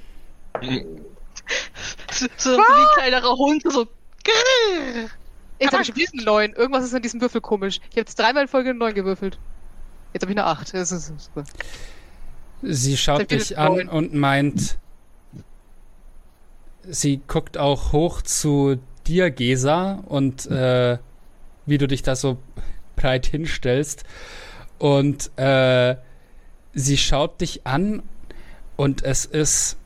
So, 2.12 2.28
so 2.38 2.50
wie 2.52 2.62
ein 2.62 2.88
kleinerer 2.96 3.36
Hund, 3.38 3.64
so. 3.64 3.86
grrr. 4.24 5.10
Jetzt 5.60 5.74
habe 5.74 5.84
ich 5.84 6.14
einen 6.14 6.26
neun. 6.26 6.54
Irgendwas 6.54 6.86
ist 6.86 6.94
an 6.94 7.02
diesem 7.02 7.22
Würfel 7.22 7.42
komisch. 7.42 7.80
Ich 7.84 7.92
habe 7.92 8.02
jetzt 8.02 8.18
dreimal 8.18 8.44
in 8.44 8.48
Folge 8.48 8.70
einen 8.70 8.80
neun 8.80 8.94
gewürfelt. 8.94 9.38
Jetzt 10.14 10.24
habe 10.24 10.32
ich 10.32 10.38
eine 10.38 10.48
acht. 10.48 10.74
Das 10.74 10.92
ist 10.92 11.08
super. 11.08 11.44
Sie 12.62 12.98
schaut 12.98 13.30
dich 13.32 13.58
an 13.58 13.74
neun? 13.74 13.90
und 13.90 14.14
meint, 14.14 14.78
sie 16.84 17.22
guckt 17.28 17.58
auch 17.58 17.92
hoch 17.92 18.22
zu 18.22 18.80
dir, 19.06 19.32
Gesa, 19.32 20.04
und 20.08 20.46
äh, 20.48 20.98
wie 21.66 21.78
du 21.78 21.88
dich 21.88 22.04
da 22.04 22.16
so 22.16 22.38
breit 22.96 23.26
hinstellst. 23.26 24.04
Und 24.78 25.38
äh, 25.38 25.96
sie 26.74 26.98
schaut 26.98 27.42
dich 27.42 27.66
an 27.66 28.02
und 28.76 29.04
es 29.04 29.26
ist, 29.26 29.78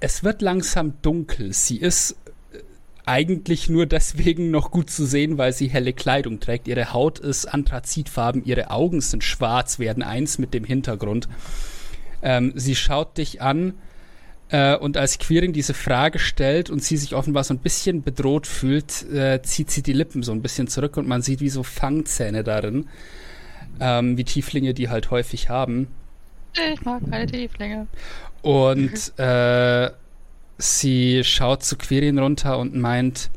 es 0.00 0.24
wird 0.24 0.42
langsam 0.42 0.94
dunkel. 1.02 1.52
Sie 1.52 1.76
ist 1.76 2.16
äh, 2.52 2.58
eigentlich 3.04 3.68
nur 3.68 3.86
deswegen 3.86 4.50
noch 4.50 4.70
gut 4.70 4.90
zu 4.90 5.04
sehen, 5.04 5.38
weil 5.38 5.52
sie 5.52 5.68
helle 5.68 5.92
Kleidung 5.92 6.40
trägt. 6.40 6.66
Ihre 6.66 6.92
Haut 6.92 7.18
ist 7.18 7.46
anthrazitfarben, 7.46 8.44
ihre 8.44 8.70
Augen 8.70 9.00
sind 9.00 9.22
schwarz, 9.22 9.78
werden 9.78 10.02
eins 10.02 10.38
mit 10.38 10.54
dem 10.54 10.64
Hintergrund. 10.64 11.28
Ähm, 12.22 12.52
sie 12.56 12.74
schaut 12.74 13.18
dich 13.18 13.40
an 13.40 13.74
äh, 14.50 14.76
und 14.76 14.96
als 14.96 15.18
Quirin 15.18 15.52
diese 15.52 15.74
Frage 15.74 16.18
stellt 16.18 16.70
und 16.70 16.82
sie 16.82 16.96
sich 16.96 17.14
offenbar 17.14 17.44
so 17.44 17.54
ein 17.54 17.58
bisschen 17.58 18.02
bedroht 18.02 18.46
fühlt, 18.46 19.10
äh, 19.10 19.40
zieht 19.42 19.70
sie 19.70 19.82
die 19.82 19.92
Lippen 19.92 20.22
so 20.22 20.32
ein 20.32 20.42
bisschen 20.42 20.68
zurück 20.68 20.96
und 20.96 21.06
man 21.06 21.22
sieht 21.22 21.40
wie 21.40 21.50
so 21.50 21.62
Fangzähne 21.62 22.44
darin, 22.44 22.88
ähm, 23.80 24.16
wie 24.16 24.24
Tieflinge 24.24 24.74
die 24.74 24.88
halt 24.88 25.10
häufig 25.10 25.48
haben. 25.48 25.88
Ich 26.52 26.82
mag 26.82 27.02
keine 27.08 27.26
Tieflinge. 27.26 27.86
Und 28.42 29.18
äh, 29.18 29.90
sie 30.58 31.24
schaut 31.24 31.62
zu 31.62 31.76
Quirin 31.76 32.18
runter 32.18 32.58
und 32.58 32.74
meint, 32.74 33.30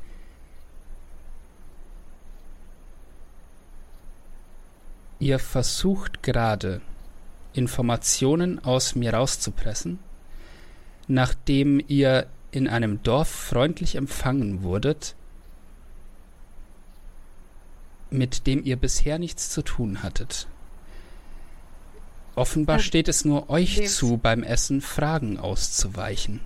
ihr 5.20 5.40
versucht 5.40 6.24
gerade 6.24 6.82
Informationen 7.54 8.64
aus 8.64 8.96
mir 8.96 9.14
rauszupressen, 9.14 10.00
nachdem 11.08 11.82
ihr 11.88 12.28
in 12.52 12.68
einem 12.68 13.02
Dorf 13.04 13.30
freundlich 13.30 13.96
empfangen 13.96 14.64
wurdet, 14.64 15.16
mit 18.10 18.48
dem 18.48 18.64
ihr 18.64 18.76
bisher 18.76 19.18
nichts 19.18 19.50
zu 19.50 19.64
tun 19.64 20.04
hattet. 20.04 20.48
Offenbar 22.36 22.78
Ja, 22.78 22.84
steht 22.84 23.08
es 23.08 23.26
nur 23.26 23.50
euch 23.50 23.76
nehmt's. 23.76 23.98
zu, 23.98 24.18
beim 24.18 24.44
Essen 24.44 24.82
Fragen 24.82 25.40
auszuweichen. 25.40 26.42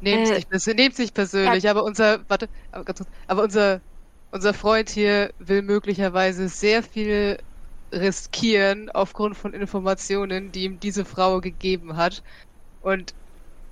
Nehmt's 0.00 0.30
Äh, 0.30 0.34
nicht, 0.34 0.50
persö- 0.50 0.74
nehmt's 0.74 0.98
nicht 0.98 1.14
persönlich, 1.14 1.68
aber 1.68 1.84
unser, 1.84 2.28
warte, 2.28 2.48
aber, 2.70 2.84
ganz 2.84 2.98
kurz, 2.98 3.08
aber 3.26 3.42
unser, 3.42 3.82
unser 4.30 4.54
Freund 4.54 4.90
hier 4.90 5.32
will 5.38 5.62
möglicherweise 5.62 6.48
sehr 6.48 6.82
viel 6.82 7.38
riskieren 7.92 8.90
aufgrund 8.90 9.36
von 9.36 9.54
Informationen, 9.54 10.52
die 10.52 10.64
ihm 10.64 10.80
diese 10.80 11.04
Frau 11.04 11.40
gegeben 11.40 11.96
hat. 11.96 12.22
Und 12.80 13.14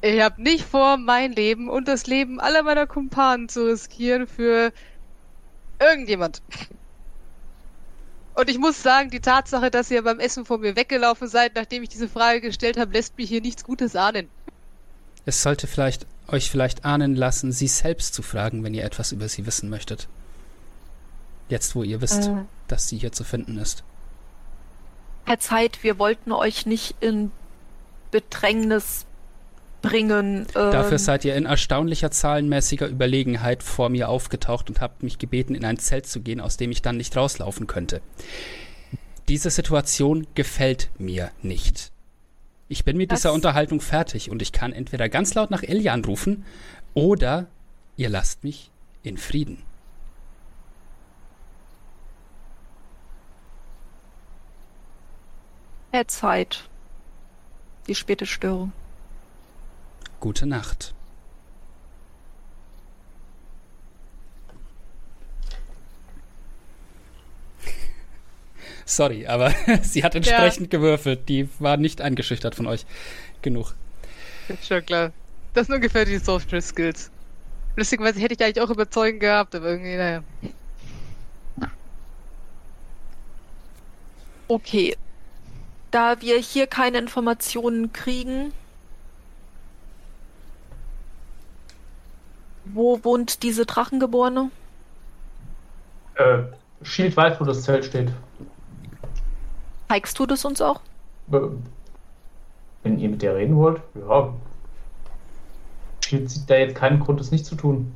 ich 0.02 0.20
habe 0.22 0.42
nicht 0.42 0.64
vor, 0.64 0.98
mein 0.98 1.32
Leben 1.32 1.70
und 1.70 1.88
das 1.88 2.06
Leben 2.06 2.40
aller 2.40 2.62
meiner 2.64 2.86
Kumpanen 2.86 3.48
zu 3.48 3.66
riskieren 3.66 4.26
für 4.26 4.72
irgendjemand. 5.80 6.42
Und 8.34 8.48
ich 8.48 8.58
muss 8.58 8.82
sagen, 8.82 9.10
die 9.10 9.20
Tatsache, 9.20 9.70
dass 9.70 9.90
ihr 9.90 10.02
beim 10.02 10.18
Essen 10.18 10.44
vor 10.44 10.58
mir 10.58 10.74
weggelaufen 10.74 11.28
seid, 11.28 11.54
nachdem 11.54 11.82
ich 11.82 11.90
diese 11.90 12.08
Frage 12.08 12.40
gestellt 12.40 12.78
habe, 12.78 12.92
lässt 12.92 13.16
mich 13.18 13.28
hier 13.28 13.42
nichts 13.42 13.64
Gutes 13.64 13.94
ahnen. 13.94 14.28
Es 15.26 15.42
sollte 15.42 15.66
vielleicht 15.66 16.06
euch 16.28 16.50
vielleicht 16.50 16.84
ahnen 16.84 17.14
lassen, 17.14 17.52
sie 17.52 17.68
selbst 17.68 18.14
zu 18.14 18.22
fragen, 18.22 18.64
wenn 18.64 18.74
ihr 18.74 18.84
etwas 18.84 19.12
über 19.12 19.28
sie 19.28 19.44
wissen 19.46 19.68
möchtet. 19.68 20.08
Jetzt, 21.48 21.74
wo 21.74 21.82
ihr 21.82 22.00
wisst, 22.00 22.28
Äh, 22.28 22.44
dass 22.68 22.88
sie 22.88 22.96
hier 22.96 23.12
zu 23.12 23.22
finden 23.24 23.58
ist. 23.58 23.84
Herr 25.24 25.38
Zeit, 25.38 25.82
wir 25.82 25.98
wollten 25.98 26.32
euch 26.32 26.64
nicht 26.64 26.96
in 27.00 27.30
Bedrängnis 28.10 29.04
bringen. 29.82 30.46
Dafür 30.54 30.92
ähm, 30.92 30.98
seid 30.98 31.24
ihr 31.24 31.34
in 31.34 31.44
erstaunlicher 31.44 32.10
zahlenmäßiger 32.10 32.86
Überlegenheit 32.88 33.62
vor 33.62 33.88
mir 33.88 34.08
aufgetaucht 34.08 34.70
und 34.70 34.80
habt 34.80 35.02
mich 35.02 35.18
gebeten, 35.18 35.54
in 35.54 35.64
ein 35.64 35.78
Zelt 35.78 36.06
zu 36.06 36.20
gehen, 36.20 36.40
aus 36.40 36.56
dem 36.56 36.70
ich 36.70 36.80
dann 36.82 36.96
nicht 36.96 37.16
rauslaufen 37.16 37.66
könnte. 37.66 38.00
Diese 39.28 39.50
Situation 39.50 40.26
gefällt 40.34 40.88
mir 40.98 41.30
nicht. 41.42 41.90
Ich 42.68 42.84
bin 42.84 42.96
mit 42.96 43.12
Das- 43.12 43.20
dieser 43.20 43.32
Unterhaltung 43.34 43.80
fertig 43.80 44.30
und 44.30 44.40
ich 44.40 44.52
kann 44.52 44.72
entweder 44.72 45.08
ganz 45.08 45.34
laut 45.34 45.50
nach 45.50 45.62
Elian 45.62 46.04
rufen 46.04 46.44
oder 46.94 47.46
ihr 47.96 48.08
lasst 48.08 48.44
mich 48.44 48.70
in 49.02 49.18
Frieden. 49.18 49.58
Herr 55.90 56.08
Zeit. 56.08 56.68
Die 57.86 57.94
späte 57.94 58.24
Störung. 58.26 58.72
Gute 60.22 60.46
Nacht. 60.46 60.94
Sorry, 68.84 69.26
aber 69.26 69.52
sie 69.82 70.04
hat 70.04 70.14
entsprechend 70.14 70.70
gewürfelt. 70.70 71.28
Die 71.28 71.48
war 71.58 71.76
nicht 71.76 72.00
eingeschüchtert 72.00 72.54
von 72.54 72.68
euch. 72.68 72.86
Genug. 73.42 73.74
Schon 74.62 74.86
klar. 74.86 75.10
Das 75.54 75.66
sind 75.66 75.74
ungefähr 75.74 76.04
die 76.04 76.18
Software 76.18 76.62
Skills. 76.62 77.10
Lustigerweise 77.74 78.20
hätte 78.20 78.34
ich 78.34 78.44
eigentlich 78.44 78.60
auch 78.60 78.70
überzeugend 78.70 79.18
gehabt, 79.18 79.56
aber 79.56 79.70
irgendwie, 79.70 79.96
naja. 79.96 80.22
Okay. 84.46 84.96
Da 85.90 86.20
wir 86.20 86.38
hier 86.38 86.68
keine 86.68 86.98
Informationen 86.98 87.92
kriegen, 87.92 88.52
wo 92.64 93.02
wohnt 93.04 93.42
diese 93.42 93.66
Drachengeborene? 93.66 94.50
Äh, 96.14 96.38
Shield 96.82 97.16
weiß, 97.16 97.40
wo 97.40 97.44
das 97.44 97.62
Zelt 97.62 97.84
steht. 97.84 98.12
Zeigst 99.88 100.18
du 100.18 100.26
das 100.26 100.44
uns 100.44 100.60
auch? 100.60 100.80
Wenn 101.26 102.98
ihr 102.98 103.08
mit 103.08 103.22
der 103.22 103.36
reden 103.36 103.56
wollt, 103.56 103.80
ja. 103.94 104.32
Shield 106.04 106.30
sieht 106.30 106.48
da 106.48 106.56
jetzt 106.56 106.74
keinen 106.74 107.00
Grund, 107.00 107.20
es 107.20 107.30
nicht 107.30 107.46
zu 107.46 107.54
tun. 107.54 107.94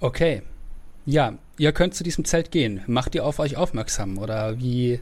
Okay. 0.00 0.42
Ja, 1.04 1.34
ihr 1.58 1.72
könnt 1.72 1.94
zu 1.94 2.04
diesem 2.04 2.24
Zelt 2.24 2.50
gehen. 2.50 2.82
Macht 2.86 3.14
ihr 3.14 3.24
auf 3.24 3.38
euch 3.38 3.56
aufmerksam 3.56 4.18
oder 4.18 4.58
wie? 4.58 5.00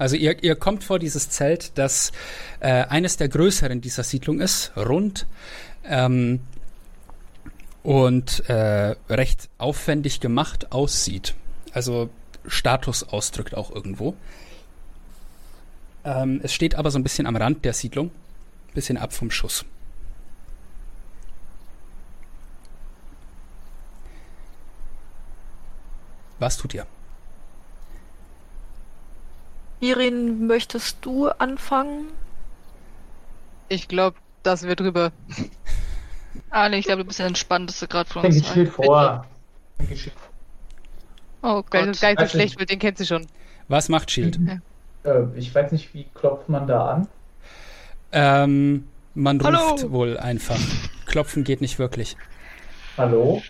Also 0.00 0.16
ihr, 0.16 0.42
ihr 0.42 0.56
kommt 0.56 0.82
vor 0.82 0.98
dieses 0.98 1.28
Zelt, 1.28 1.72
das 1.76 2.12
äh, 2.60 2.84
eines 2.84 3.18
der 3.18 3.28
größeren 3.28 3.82
dieser 3.82 4.02
Siedlung 4.02 4.40
ist, 4.40 4.72
rund 4.74 5.26
ähm, 5.84 6.40
und 7.82 8.48
äh, 8.48 8.96
recht 9.10 9.50
aufwendig 9.58 10.20
gemacht 10.20 10.72
aussieht. 10.72 11.34
Also 11.74 12.08
Status 12.46 13.02
ausdrückt 13.02 13.54
auch 13.54 13.70
irgendwo. 13.70 14.14
Ähm, 16.02 16.40
es 16.42 16.54
steht 16.54 16.76
aber 16.76 16.90
so 16.90 16.98
ein 16.98 17.02
bisschen 17.02 17.26
am 17.26 17.36
Rand 17.36 17.66
der 17.66 17.74
Siedlung, 17.74 18.10
bisschen 18.72 18.96
ab 18.96 19.12
vom 19.12 19.30
Schuss. 19.30 19.66
Was 26.38 26.56
tut 26.56 26.72
ihr? 26.72 26.86
Irin, 29.80 30.46
möchtest 30.46 30.98
du 31.02 31.28
anfangen? 31.28 32.06
Ich 33.68 33.88
glaube, 33.88 34.16
das 34.42 34.62
wird 34.64 34.80
drüber. 34.80 35.12
Ali, 36.50 36.78
ich 36.78 36.84
glaube, 36.86 37.02
du 37.02 37.06
bist 37.08 37.18
der 37.18 37.26
entspannteste 37.26 37.88
gerade 37.88 38.08
von 38.10 38.24
uns. 38.24 38.36
Shield 38.36 38.56
allen. 38.56 38.70
vor. 38.70 39.26
Geht 39.88 39.98
Shield 39.98 40.14
Oh 41.42 41.62
Gar 41.62 41.82
Gott. 41.82 41.86
nicht, 41.88 42.00
gar 42.02 42.08
nicht 42.10 42.18
so 42.18 42.22
Also- 42.24 42.30
schlecht, 42.32 42.58
weil 42.58 42.66
den 42.66 42.78
kennt 42.78 42.98
sie 42.98 43.06
schon. 43.06 43.26
Was 43.68 43.88
macht 43.88 44.10
Shield? 44.10 44.38
Äh, 45.04 45.22
ich 45.36 45.54
weiß 45.54 45.72
nicht, 45.72 45.94
wie 45.94 46.04
klopft 46.12 46.48
man 46.48 46.66
da 46.66 46.86
an? 46.90 47.08
Ähm, 48.12 48.88
man 49.14 49.42
Hallo? 49.42 49.70
ruft 49.70 49.90
wohl 49.90 50.18
einfach. 50.18 50.58
Klopfen 51.06 51.44
geht 51.44 51.60
nicht 51.60 51.78
wirklich. 51.78 52.16
Hallo? 52.98 53.40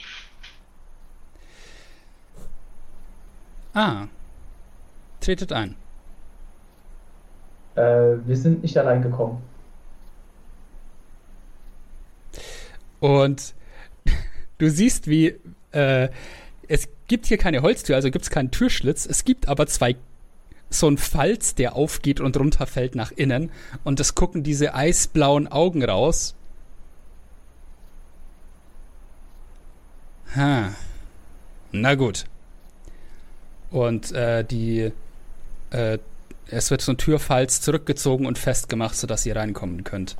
Ah. 3.74 4.06
Tretet 5.20 5.52
ein. 5.52 5.74
Äh, 7.74 7.82
wir 8.26 8.36
sind 8.36 8.62
nicht 8.62 8.76
allein 8.76 9.02
gekommen. 9.02 9.42
Und 13.00 13.54
du 14.58 14.70
siehst, 14.70 15.08
wie 15.08 15.36
äh, 15.72 16.08
es 16.68 16.88
gibt 17.08 17.26
hier 17.26 17.38
keine 17.38 17.62
Holztür, 17.62 17.96
also 17.96 18.10
gibt 18.10 18.24
es 18.24 18.30
keinen 18.30 18.50
Türschlitz. 18.50 19.06
Es 19.06 19.24
gibt 19.24 19.48
aber 19.48 19.66
zwei 19.66 19.96
so 20.70 20.88
ein 20.88 20.98
Falz, 20.98 21.56
der 21.56 21.74
aufgeht 21.74 22.20
und 22.20 22.36
runterfällt 22.36 22.94
nach 22.94 23.10
innen. 23.10 23.50
Und 23.82 23.98
es 23.98 24.14
gucken 24.14 24.44
diese 24.44 24.74
eisblauen 24.74 25.48
Augen 25.48 25.84
raus. 25.84 26.36
Ha. 30.36 30.72
Na 31.72 31.94
gut. 31.96 32.24
Und 33.70 34.12
äh, 34.12 34.44
die 34.44 34.92
äh, 35.70 35.98
es 36.50 36.70
wird 36.70 36.82
so 36.82 36.92
ein 36.92 36.98
Türfalz 36.98 37.60
zurückgezogen 37.60 38.26
und 38.26 38.38
festgemacht, 38.38 38.96
sodass 38.96 39.26
ihr 39.26 39.36
reinkommen 39.36 39.84
könnt. 39.84 40.16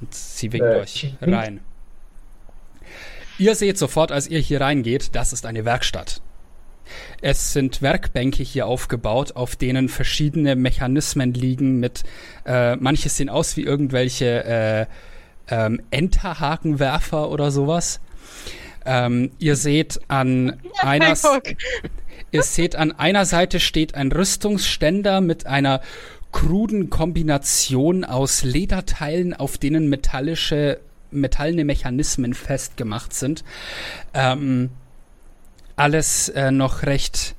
Und 0.00 0.14
sie 0.14 0.52
winkt 0.52 0.66
Äh, 0.66 0.80
euch 0.80 1.14
rein. 1.20 1.60
Ihr 3.38 3.54
seht 3.54 3.78
sofort, 3.78 4.12
als 4.12 4.28
ihr 4.28 4.38
hier 4.38 4.60
reingeht, 4.60 5.14
das 5.14 5.32
ist 5.32 5.46
eine 5.46 5.64
Werkstatt. 5.64 6.20
Es 7.22 7.52
sind 7.52 7.82
Werkbänke 7.82 8.42
hier 8.42 8.66
aufgebaut, 8.66 9.36
auf 9.36 9.56
denen 9.56 9.88
verschiedene 9.88 10.56
Mechanismen 10.56 11.32
liegen 11.32 11.78
mit, 11.78 12.02
äh, 12.44 12.76
manches 12.76 13.16
sehen 13.16 13.28
aus 13.28 13.56
wie 13.56 13.62
irgendwelche 13.62 14.44
äh, 14.44 14.86
ähm, 15.48 15.80
Enterhakenwerfer 15.90 17.30
oder 17.30 17.50
sowas. 17.50 18.00
Ähm, 18.84 19.30
ihr 19.38 19.56
seht 19.56 20.00
an 20.08 20.60
einer. 20.78 21.16
Ihr 22.32 22.42
seht, 22.42 22.76
an 22.76 22.92
einer 22.92 23.24
Seite 23.24 23.58
steht 23.58 23.94
ein 23.94 24.12
Rüstungsständer 24.12 25.20
mit 25.20 25.46
einer 25.46 25.80
kruden 26.32 26.90
Kombination 26.90 28.04
aus 28.04 28.44
Lederteilen, 28.44 29.34
auf 29.34 29.58
denen 29.58 29.88
metallische, 29.88 30.80
metallene 31.10 31.64
Mechanismen 31.64 32.34
festgemacht 32.34 33.12
sind. 33.14 33.42
Ähm, 34.14 34.70
alles 35.74 36.28
äh, 36.28 36.52
noch 36.52 36.82
recht, 36.84 37.34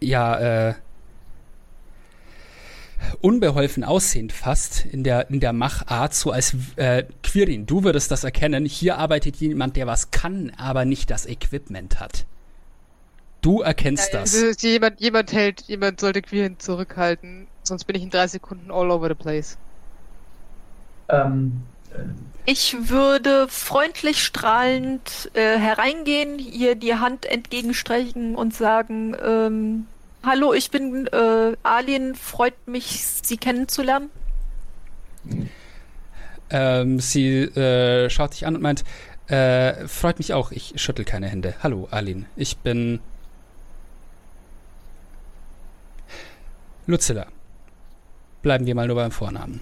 ja, 0.00 0.68
äh, 0.68 0.74
unbeholfen 3.20 3.84
aussehend 3.84 4.32
fast 4.32 4.86
in 4.86 5.04
der, 5.04 5.28
in 5.28 5.40
der 5.40 5.52
Machart, 5.52 6.14
so 6.14 6.30
als 6.30 6.56
äh, 6.76 7.04
Quirin, 7.22 7.66
du 7.66 7.84
würdest 7.84 8.10
das 8.10 8.24
erkennen. 8.24 8.64
Hier 8.64 8.96
arbeitet 8.96 9.36
jemand, 9.36 9.76
der 9.76 9.86
was 9.86 10.10
kann, 10.10 10.52
aber 10.56 10.86
nicht 10.86 11.10
das 11.10 11.26
Equipment 11.26 12.00
hat. 12.00 12.24
Du 13.44 13.60
erkennst 13.60 14.14
das. 14.14 14.42
Also, 14.42 14.66
jemand, 14.66 15.00
jemand 15.02 15.30
hält, 15.34 15.60
jemand 15.66 16.00
sollte 16.00 16.22
Queen 16.22 16.58
zurückhalten, 16.58 17.46
sonst 17.62 17.84
bin 17.84 17.94
ich 17.94 18.02
in 18.02 18.08
drei 18.08 18.26
Sekunden 18.26 18.70
all 18.70 18.90
over 18.90 19.06
the 19.08 19.14
place. 19.14 19.58
Ähm, 21.10 21.60
äh, 21.92 21.98
Ich 22.46 22.74
würde 22.88 23.46
freundlich 23.48 24.24
strahlend 24.24 25.30
äh, 25.34 25.58
hereingehen, 25.58 26.38
ihr 26.38 26.74
die 26.74 26.94
Hand 26.94 27.26
entgegenstreichen 27.26 28.34
und 28.34 28.54
sagen, 28.54 29.14
ähm, 29.22 29.88
hallo, 30.24 30.54
ich 30.54 30.70
bin 30.70 31.06
äh, 31.08 31.54
Alien, 31.62 32.14
freut 32.14 32.66
mich, 32.66 33.04
Sie 33.22 33.36
kennenzulernen. 33.36 34.08
Ähm, 36.48 36.98
sie 36.98 37.40
äh, 37.42 38.08
schaut 38.08 38.32
dich 38.32 38.46
an 38.46 38.56
und 38.56 38.62
meint, 38.62 38.84
äh, 39.26 39.86
freut 39.86 40.16
mich 40.16 40.32
auch, 40.32 40.50
ich 40.50 40.72
schüttel 40.76 41.04
keine 41.04 41.28
Hände. 41.28 41.56
Hallo, 41.62 41.88
Arlene. 41.90 42.24
Ich 42.36 42.56
bin 42.56 43.00
Lucilla. 46.86 47.26
Bleiben 48.42 48.66
wir 48.66 48.74
mal 48.74 48.86
nur 48.86 48.96
beim 48.96 49.10
Vornamen. 49.10 49.60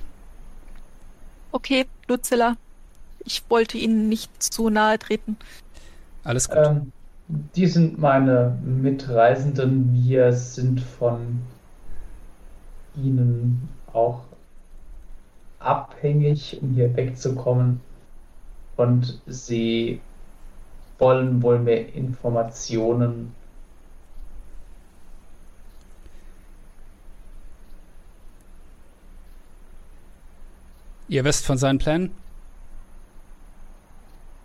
Okay, 1.52 1.86
Lucilla. 2.08 2.56
Ich 3.24 3.44
wollte 3.48 3.78
Ihnen 3.78 4.08
nicht 4.08 4.42
zu 4.42 4.68
nahe 4.70 4.98
treten. 4.98 5.36
Alles 6.24 6.48
gut. 6.48 6.58
ähm, 6.58 6.92
die 7.28 7.66
sind 7.66 7.98
meine 7.98 8.58
Mitreisenden. 8.64 9.92
Wir 9.94 10.32
sind 10.32 10.80
von 10.80 11.42
ihnen 12.96 13.68
auch 13.92 14.24
abhängig, 15.58 16.58
um 16.60 16.70
hier 16.74 16.94
wegzukommen. 16.96 17.80
Und 18.76 19.20
sie 19.26 20.00
wollen 20.98 21.42
wohl 21.42 21.58
mehr 21.58 21.94
Informationen. 21.94 23.34
Ihr 31.08 31.24
wisst 31.24 31.46
von 31.46 31.58
seinen 31.58 31.78
Plänen? 31.78 32.14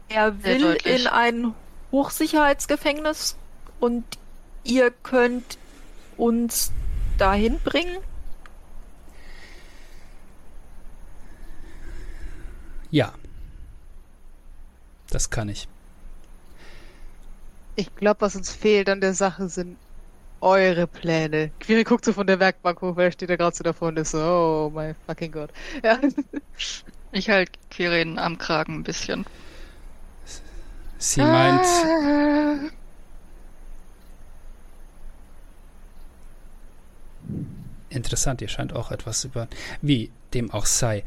Er 0.09 0.43
will 0.43 0.77
in 0.83 1.07
ein 1.07 1.53
Hochsicherheitsgefängnis 1.91 3.37
und 3.79 4.03
ihr 4.63 4.91
könnt 4.91 5.57
uns 6.17 6.71
dahin 7.17 7.59
bringen. 7.59 7.97
Ja. 12.89 13.13
Das 15.09 15.29
kann 15.29 15.49
ich. 15.49 15.67
Ich 17.75 17.95
glaube, 17.95 18.21
was 18.21 18.35
uns 18.35 18.51
fehlt 18.51 18.89
an 18.89 19.01
der 19.01 19.13
Sache 19.13 19.49
sind 19.49 19.77
eure 20.41 20.87
Pläne. 20.87 21.51
Quiri 21.59 21.83
guckt 21.83 22.05
so 22.05 22.13
von 22.13 22.27
der 22.27 22.39
Werkbank 22.39 22.81
hoch, 22.81 22.95
wer 22.95 23.11
steht 23.11 23.29
da 23.29 23.35
gerade 23.35 23.55
so 23.55 23.63
davor 23.63 23.89
und 23.89 23.97
ist 23.99 24.11
so, 24.11 24.19
oh 24.19 24.71
mein 24.73 24.95
fucking 25.05 25.31
Gott. 25.31 25.51
Ja. 25.83 25.99
Ich 27.11 27.29
halt 27.29 27.49
Quirin 27.69 28.19
am 28.19 28.37
Kragen 28.37 28.75
ein 28.75 28.83
bisschen. 28.83 29.25
Sie 30.99 31.21
meint, 31.21 31.61
Ah. 31.65 32.69
interessant, 37.89 38.41
ihr 38.41 38.47
scheint 38.47 38.73
auch 38.73 38.91
etwas 38.91 39.23
über. 39.25 39.47
Wie 39.81 40.11
dem 40.33 40.51
auch 40.51 40.65
sei. 40.65 41.03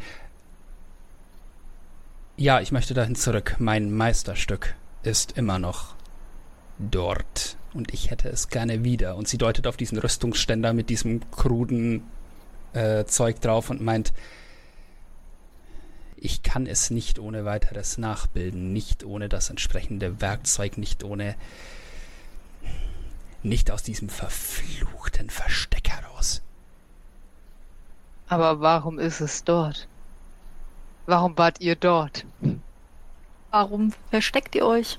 Ja, 2.37 2.61
ich 2.61 2.73
möchte 2.73 2.95
dahin 2.95 3.15
zurück. 3.15 3.57
Mein 3.59 3.93
Meisterstück 3.93 4.75
ist 5.03 5.37
immer 5.37 5.59
noch 5.59 5.95
dort. 6.79 7.57
Und 7.73 7.95
ich 7.95 8.11
hätte 8.11 8.29
es 8.29 8.49
gerne 8.49 8.85
wieder. 8.85 9.17
Und 9.17 9.29
sie 9.29 9.39
deutet 9.39 9.67
auf 9.67 9.77
diesen 9.77 9.99
Rüstungsständer 9.99 10.73
mit 10.73 10.91
diesem 10.91 11.31
kruden 11.31 12.03
äh, 12.73 13.05
Zeug 13.05 13.41
drauf 13.41 13.71
und 13.71 13.81
meint, 13.81 14.13
ich 16.17 16.43
kann 16.43 16.67
es 16.67 16.91
nicht 16.91 17.19
ohne 17.19 17.45
weiteres 17.45 17.97
nachbilden, 17.97 18.73
nicht 18.73 19.05
ohne 19.05 19.29
das 19.29 19.49
entsprechende 19.49 20.21
Werkzeug, 20.21 20.77
nicht 20.77 21.03
ohne, 21.03 21.35
nicht 23.43 23.71
aus 23.71 23.83
diesem 23.83 24.11
verfluchten 24.11 25.31
Versteck 25.31 25.89
heraus. 25.89 26.43
Aber 28.29 28.61
warum 28.61 28.99
ist 28.99 29.21
es 29.21 29.45
dort? 29.45 29.89
Warum 31.07 31.39
wart 31.39 31.61
ihr 31.61 31.75
dort? 31.75 32.27
Warum 33.51 33.93
versteckt 34.11 34.55
ihr 34.55 34.67
euch? 34.67 34.99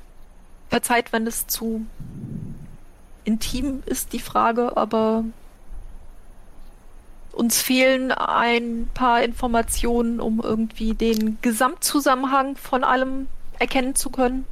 Verzeiht, 0.70 1.14
wenn 1.14 1.28
es 1.28 1.48
zu 1.48 1.86
intim 3.24 3.84
ist, 3.86 4.14
die 4.14 4.20
Frage, 4.20 4.78
aber 4.78 5.24
uns 7.32 7.62
fehlen 7.62 8.12
ein 8.12 8.90
paar 8.94 9.24
Informationen, 9.24 10.20
um 10.20 10.42
irgendwie 10.42 10.94
den 10.94 11.38
Gesamtzusammenhang 11.42 12.56
von 12.56 12.84
allem 12.84 13.28
erkennen 13.60 13.96
zu 13.96 14.10
können. 14.10 14.46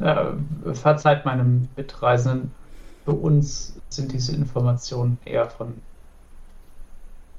Äh, 0.00 0.32
verzeiht 0.74 1.24
meinem 1.24 1.68
Mitreisenden. 1.76 2.52
Für 3.04 3.12
uns 3.12 3.74
sind 3.88 4.12
diese 4.12 4.34
Informationen 4.34 5.18
eher 5.24 5.48
von 5.48 5.74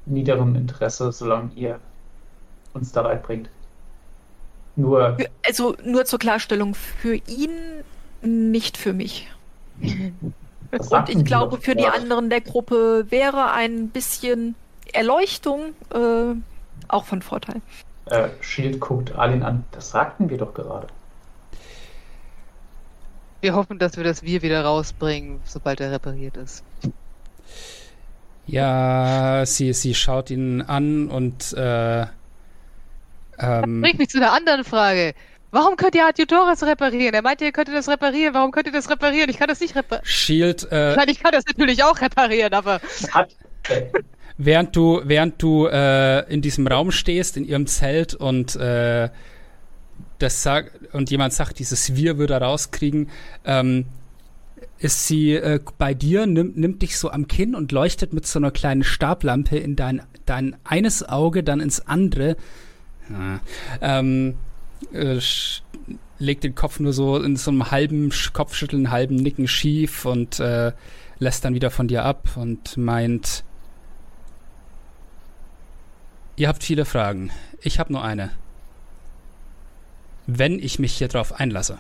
niederem 0.06 0.56
Interesse, 0.56 1.12
solange 1.12 1.52
ihr 1.56 1.80
uns 2.74 2.92
da 2.92 3.02
reinbringt. 3.02 3.50
Nur, 4.76 5.18
Also 5.48 5.76
nur 5.84 6.06
zur 6.06 6.20
Klarstellung, 6.20 6.76
für 6.76 7.16
ihn 7.16 7.52
nicht 8.22 8.78
für 8.78 8.94
mich. 8.94 9.30
das 10.72 10.92
Und 10.92 11.10
ich 11.10 11.26
glaube, 11.26 11.60
für 11.60 11.76
die 11.76 11.88
anderen 11.88 12.30
der 12.30 12.42
Gruppe 12.42 13.06
wäre 13.10 13.52
ein 13.52 13.90
bisschen 13.90 14.56
Erleuchtung 14.94 15.74
äh, 15.94 16.36
auch 16.88 17.06
von 17.06 17.22
Vorteil. 17.22 17.62
Äh, 18.06 18.30
Shield 18.42 18.80
guckt 18.80 19.14
Alin 19.16 19.44
an. 19.44 19.64
Das 19.72 19.90
sagten 19.90 20.30
wir 20.30 20.38
doch 20.38 20.54
gerade. 20.54 20.88
Wir 23.42 23.56
hoffen, 23.56 23.80
dass 23.80 23.98
wir 23.98 24.04
das 24.04 24.24
Wir 24.24 24.42
wieder 24.42 24.64
rausbringen, 24.64 25.40
sobald 25.44 25.80
er 25.80 25.92
repariert 25.92 26.38
ist. 26.38 26.64
Ja, 28.48 29.46
sie, 29.46 29.74
sie 29.74 29.96
schaut 29.96 30.30
ihn 30.30 30.62
an 30.62 31.10
und 31.10 31.54
äh, 31.54 32.06
ähm, 33.38 33.82
Bringt 33.82 34.00
mich 34.00 34.10
zu 34.10 34.18
einer 34.18 34.34
anderen 34.34 34.64
Frage. 34.64 35.14
Warum 35.56 35.78
könnt 35.78 35.96
ihr 35.96 36.06
Adjutores 36.06 36.64
reparieren? 36.64 37.14
Er 37.14 37.22
meinte, 37.22 37.46
ihr 37.46 37.54
könntet 37.54 37.76
das 37.76 37.88
reparieren. 37.88 38.34
Warum 38.34 38.52
könnt 38.52 38.68
ihr 38.68 38.74
das 38.74 38.90
reparieren? 38.90 39.30
Ich 39.30 39.38
kann 39.38 39.48
das 39.48 39.62
nicht 39.62 39.74
reparieren. 39.74 40.06
Shield, 40.06 40.68
äh, 40.70 40.98
Nein, 40.98 41.08
ich 41.08 41.22
kann 41.22 41.32
das 41.32 41.46
natürlich 41.46 41.82
auch 41.82 42.02
reparieren, 42.02 42.54
aber 42.54 42.82
Hat, 43.12 43.30
äh, 43.70 43.84
während 44.38 44.76
du, 44.76 45.00
während 45.06 45.42
du 45.42 45.68
äh, 45.68 46.30
in 46.30 46.42
diesem 46.42 46.68
Raum 46.68 46.92
stehst, 46.92 47.38
in 47.38 47.46
ihrem 47.46 47.68
Zelt 47.68 48.14
und 48.14 48.58
äh, 48.58 49.08
das 50.20 50.44
sagt 50.44 50.94
und 50.94 51.10
jemand 51.10 51.32
sagt, 51.32 51.58
dieses 51.60 51.96
Wir 51.96 52.18
würde 52.18 52.34
er 52.34 52.42
rauskriegen, 52.42 53.10
ähm, 53.46 53.86
ist 54.78 55.08
sie 55.08 55.36
äh, 55.36 55.62
bei 55.78 55.94
dir, 55.94 56.26
nimmt, 56.26 56.58
nimmt 56.58 56.82
dich 56.82 56.98
so 56.98 57.12
am 57.12 57.30
Kinn 57.30 57.56
und 57.56 57.72
leuchtet 57.72 58.12
mit 58.12 58.28
so 58.28 58.40
einer 58.40 58.52
kleinen 58.52 58.84
Stablampe 58.84 59.58
in 59.58 59.78
dein, 59.78 60.02
dein 60.26 60.58
eines 60.66 61.08
Auge, 61.08 61.44
dann 61.44 61.62
ins 61.62 61.88
andere. 61.88 62.36
Ja. 63.10 63.40
Ähm, 63.80 64.36
äh, 64.94 65.20
legt 66.18 66.44
den 66.44 66.56
Kopf 66.56 66.80
nur 66.80 66.94
so 66.94 67.18
in 67.22 67.36
so 67.36 67.52
einem 67.52 67.72
halben 67.72 68.10
Sch- 68.10 68.32
Kopfschütteln, 68.32 68.92
halben 68.92 69.16
Nicken 69.16 69.48
schief 69.48 70.06
und 70.06 70.40
äh, 70.40 70.72
lässt 71.20 71.46
dann 71.46 71.54
wieder 71.54 71.72
von 71.72 71.88
dir 71.88 72.04
ab 72.06 72.30
und 72.36 72.78
meint, 72.78 73.44
ihr 76.36 76.48
habt 76.48 76.64
viele 76.64 76.86
Fragen. 76.86 77.32
Ich 77.62 77.80
habe 77.80 77.94
nur 77.94 78.04
eine. 78.04 78.32
Wenn 80.28 80.60
ich 80.60 80.80
mich 80.80 80.98
hier 80.98 81.08
drauf 81.08 81.34
einlasse 81.34 81.78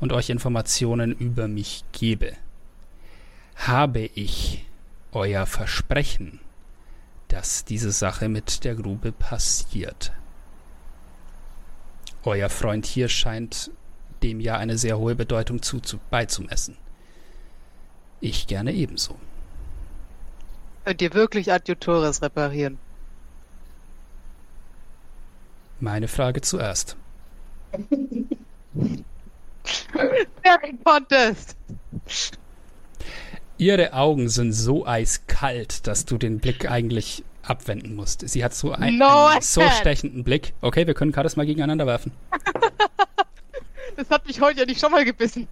und 0.00 0.12
euch 0.12 0.28
Informationen 0.30 1.12
über 1.12 1.48
mich 1.48 1.84
gebe, 1.92 2.32
habe 3.56 4.00
ich 4.00 4.66
euer 5.12 5.46
Versprechen, 5.46 6.40
dass 7.28 7.64
diese 7.64 7.92
Sache 7.92 8.28
mit 8.28 8.64
der 8.64 8.74
Grube 8.74 9.12
passiert. 9.12 10.12
Euer 12.26 12.50
Freund 12.50 12.84
hier 12.86 13.08
scheint 13.08 13.70
dem 14.22 14.40
ja 14.40 14.56
eine 14.56 14.76
sehr 14.76 14.98
hohe 14.98 15.14
Bedeutung 15.14 15.62
zu, 15.62 15.78
zu, 15.78 15.98
beizumessen. 16.10 16.76
Ich 18.20 18.48
gerne 18.48 18.72
ebenso. 18.72 19.16
Könnt 20.84 21.00
ihr 21.02 21.14
wirklich 21.14 21.52
Adjutores 21.52 22.22
reparieren? 22.22 22.78
Meine 25.78 26.08
Frage 26.08 26.40
zuerst. 26.40 26.96
Staring 30.40 30.82
Contest! 30.82 31.56
Ihre 33.58 33.92
Augen 33.92 34.28
sind 34.28 34.52
so 34.52 34.84
eiskalt, 34.86 35.86
dass 35.86 36.04
du 36.04 36.18
den 36.18 36.40
Blick 36.40 36.68
eigentlich 36.70 37.24
abwenden 37.48 37.94
musst. 37.94 38.28
Sie 38.28 38.44
hat 38.44 38.54
so 38.54 38.72
ein, 38.72 38.98
No, 38.98 39.26
einen 39.26 39.40
so 39.40 39.62
stechenden 39.80 40.24
Blick. 40.24 40.54
Okay, 40.60 40.86
wir 40.86 40.94
können 40.94 41.12
Charisma 41.14 41.44
gegeneinander 41.44 41.86
werfen. 41.86 42.12
Das 43.96 44.10
hat 44.10 44.26
mich 44.26 44.42
heute 44.42 44.60
ja 44.60 44.66
nicht 44.66 44.78
schon 44.78 44.92
mal 44.92 45.06
gebissen. 45.06 45.48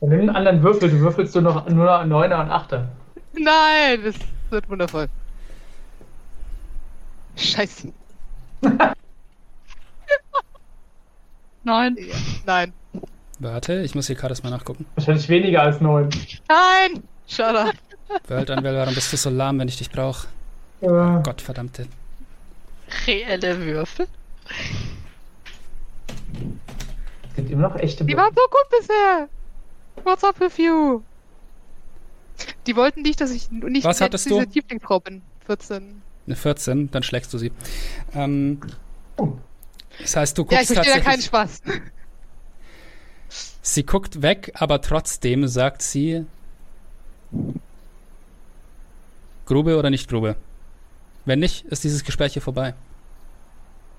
Dann 0.00 0.10
nimm 0.10 0.20
einen 0.20 0.28
anderen 0.30 0.62
Würfel, 0.62 0.90
du 0.90 1.00
würfelst 1.00 1.34
du 1.34 1.40
noch 1.40 1.66
nur 1.70 1.86
noch 1.86 2.04
Neuner 2.04 2.40
und 2.40 2.50
Achter. 2.50 2.86
Nein, 3.32 4.02
das 4.04 4.14
wird 4.50 4.68
wundervoll. 4.68 5.08
Scheiße. 7.34 7.90
Nein. 11.64 11.96
Ja, 11.98 12.14
Nein. 12.44 12.72
Warte, 13.38 13.80
ich 13.80 13.94
muss 13.94 14.06
hier 14.06 14.18
Charisma 14.18 14.50
nachgucken. 14.50 14.84
Wahrscheinlich 14.96 15.28
weniger 15.28 15.62
als 15.62 15.80
neun. 15.80 16.10
Nein! 16.48 17.02
Up. 17.38 17.74
World 18.28 18.50
Anwäl, 18.50 18.76
warum 18.76 18.94
bist 18.94 19.12
du 19.12 19.16
so 19.16 19.30
lahm, 19.30 19.58
wenn 19.58 19.68
ich 19.68 19.78
dich 19.78 19.90
brauche? 19.90 20.26
Ja. 20.82 21.20
Gottverdammte. 21.20 21.86
Reelle 23.06 23.58
Würfel. 23.64 24.06
Es 27.28 27.36
gibt 27.36 27.50
immer 27.50 27.68
noch 27.68 27.76
echte 27.76 28.04
Die 28.04 28.16
waren 28.16 28.34
so 28.34 28.42
gut 28.50 28.78
bisher. 28.80 29.28
What's 30.04 30.24
up 30.24 30.38
with 30.40 30.58
you? 30.58 31.02
Die 32.66 32.76
wollten 32.76 33.02
nicht, 33.02 33.20
dass 33.20 33.30
ich 33.30 33.50
nicht 33.50 33.84
Was 33.84 34.00
hattest 34.00 34.26
diese 34.26 34.40
du? 34.40 34.46
Tieflingfrau 34.46 35.00
bin. 35.00 35.22
14. 35.46 36.02
Eine 36.26 36.36
14, 36.36 36.90
dann 36.90 37.02
schlägst 37.02 37.32
du 37.32 37.38
sie. 37.38 37.52
Ähm, 38.14 38.60
das 40.00 40.16
heißt, 40.16 40.36
du 40.38 40.42
Ja, 40.42 40.48
guckst 40.58 40.70
ich 40.70 40.74
verstehe 40.74 40.94
da 40.96 41.00
keinen 41.00 41.20
tatsächlich. 41.20 41.26
Spaß. 41.26 41.62
Sie 43.62 43.84
guckt 43.86 44.22
weg, 44.22 44.52
aber 44.54 44.80
trotzdem 44.80 45.46
sagt 45.46 45.82
sie: 45.82 46.26
Grube 49.46 49.76
oder 49.78 49.90
nicht 49.90 50.08
Grube? 50.08 50.36
Wenn 51.24 51.38
nicht, 51.38 51.64
ist 51.66 51.84
dieses 51.84 52.04
Gespräch 52.04 52.32
hier 52.32 52.42
vorbei. 52.42 52.74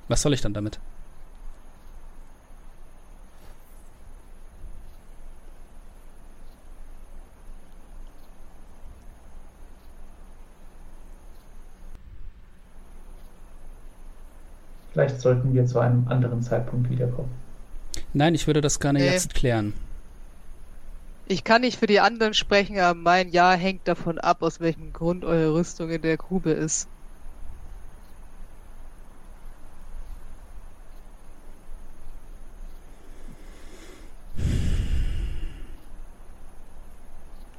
Was 0.08 0.22
soll 0.22 0.34
ich 0.34 0.42
dann 0.42 0.54
damit? 0.54 0.80
Vielleicht 14.92 15.22
sollten 15.22 15.54
wir 15.54 15.66
zu 15.66 15.80
einem 15.80 16.08
anderen 16.08 16.42
Zeitpunkt 16.44 16.90
wiederkommen. 16.90 17.32
Nein, 18.14 18.36
ich 18.36 18.46
würde 18.46 18.62
das 18.62 18.80
gerne 18.80 19.00
Nee. 19.00 19.06
jetzt 19.06 19.34
klären. 19.34 19.74
Ich 21.26 21.44
kann 21.44 21.62
nicht 21.62 21.80
für 21.80 21.88
die 21.88 22.00
anderen 22.00 22.34
sprechen, 22.34 22.78
aber 22.78 22.98
mein 23.00 23.30
Ja 23.30 23.54
hängt 23.54 23.88
davon 23.88 24.20
ab, 24.20 24.44
aus 24.44 24.60
welchem 24.60 24.94
Grund 24.94 25.26
eure 25.26 25.54
Rüstung 25.54 25.90
in 25.90 26.02
der 26.02 26.18
Grube 26.18 26.52
ist. 26.52 26.88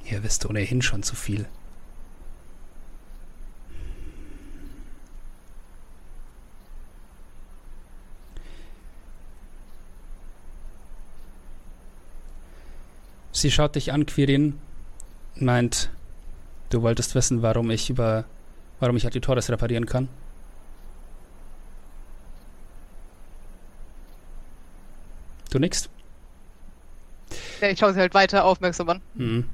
Ihr 0.09 0.23
wisst 0.23 0.45
ohnehin 0.45 0.81
schon 0.81 1.03
zu 1.03 1.15
viel. 1.15 1.47
Sie 13.31 13.51
schaut 13.51 13.75
dich 13.75 13.91
an, 13.91 14.05
Quirin, 14.05 14.59
meint, 15.35 15.89
du 16.69 16.81
wolltest 16.81 17.15
wissen, 17.15 17.41
warum 17.41 17.69
ich 17.69 17.89
über, 17.89 18.25
warum 18.79 18.95
ich 18.95 19.05
Aditores 19.05 19.49
reparieren 19.49 19.85
kann. 19.85 20.07
Du 25.51 25.59
nix? 25.59 25.89
Ja, 27.59 27.69
ich 27.69 27.79
schaue 27.79 27.93
sie 27.93 27.99
halt 27.99 28.13
weiter 28.13 28.45
aufmerksam 28.45 28.89
an. 28.89 29.01
Mhm. 29.15 29.49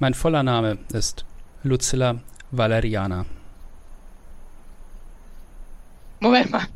Mein 0.00 0.14
voller 0.14 0.42
Name 0.42 0.78
ist 0.92 1.26
Lucilla 1.62 2.16
Valeriana. 2.50 3.26
Moment 6.20 6.50
mal. 6.50 6.66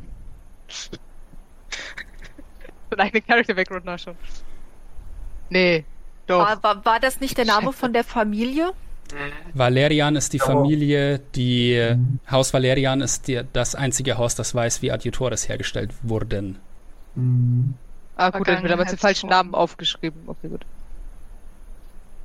Deine 2.91 3.21
Character 3.21 3.55
Background 3.55 3.85
nachschauen. 3.85 4.15
Nee, 5.49 5.85
doch. 6.27 6.39
War, 6.39 6.63
war, 6.63 6.85
war 6.85 6.99
das 6.99 7.19
nicht 7.19 7.37
der 7.37 7.45
Name 7.45 7.73
von 7.73 7.93
der 7.93 8.03
Familie? 8.03 8.71
Valerian 9.53 10.15
ist 10.15 10.33
die 10.33 10.37
Ja. 10.37 10.45
Familie, 10.45 11.19
die. 11.35 11.95
Haus 12.29 12.53
Valerian 12.53 13.01
ist 13.01 13.27
die, 13.27 13.41
das 13.53 13.75
einzige 13.75 14.17
Haus, 14.17 14.35
das 14.35 14.53
weiß, 14.53 14.81
wie 14.83 14.91
Adjutores 14.91 15.49
hergestellt 15.49 15.91
wurden. 16.03 16.59
Mhm. 17.15 17.73
Ah, 18.17 18.29
gut, 18.29 18.47
dann 18.47 18.61
mir 18.61 18.69
damals 18.69 18.91
den 18.91 18.99
falschen. 18.99 19.29
Namen 19.29 19.53
aufgeschrieben. 19.55 20.21
Okay, 20.27 20.47
gut. 20.47 20.65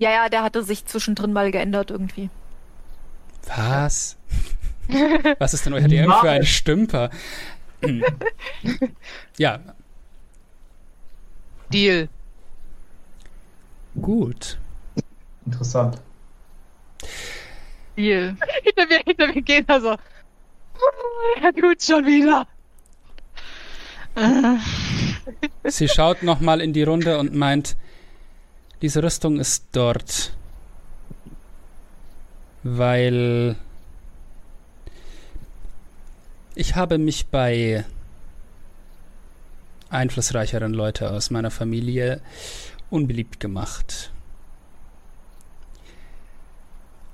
Ja, 0.00 0.10
ja, 0.10 0.28
der 0.30 0.42
hatte 0.42 0.62
sich 0.62 0.86
zwischendrin 0.86 1.34
mal 1.34 1.50
geändert 1.50 1.90
irgendwie. 1.90 2.30
Was? 3.46 4.16
Was 5.38 5.52
ist 5.52 5.66
denn 5.66 5.74
euer 5.74 5.86
DM 5.86 6.10
für 6.22 6.30
ein 6.30 6.46
Stümper? 6.46 7.10
ja, 9.38 9.60
Deal. 11.70 12.08
gut. 14.00 14.58
Interessant. 15.44 16.00
Deal. 17.94 18.36
hinter 18.62 18.86
mir, 18.86 19.00
hinter 19.04 19.26
mir 19.26 19.42
geht 19.42 19.68
er 19.68 19.80
so. 19.82 19.96
Er 21.42 21.52
tut 21.52 21.82
schon 21.82 22.06
wieder. 22.06 22.46
Sie 25.64 25.88
schaut 25.88 26.22
nochmal 26.22 26.62
in 26.62 26.72
die 26.72 26.82
Runde 26.82 27.18
und 27.18 27.34
meint, 27.34 27.76
diese 28.83 29.02
Rüstung 29.02 29.39
ist 29.39 29.67
dort, 29.73 30.36
weil 32.62 33.57
ich 36.55 36.76
habe 36.76 36.99
mich 36.99 37.26
bei 37.26 37.84
einflussreicheren 39.91 40.73
Leute 40.73 41.10
aus 41.10 41.31
meiner 41.31 41.50
Familie 41.50 42.20
unbeliebt 42.91 43.41
gemacht. 43.41 44.12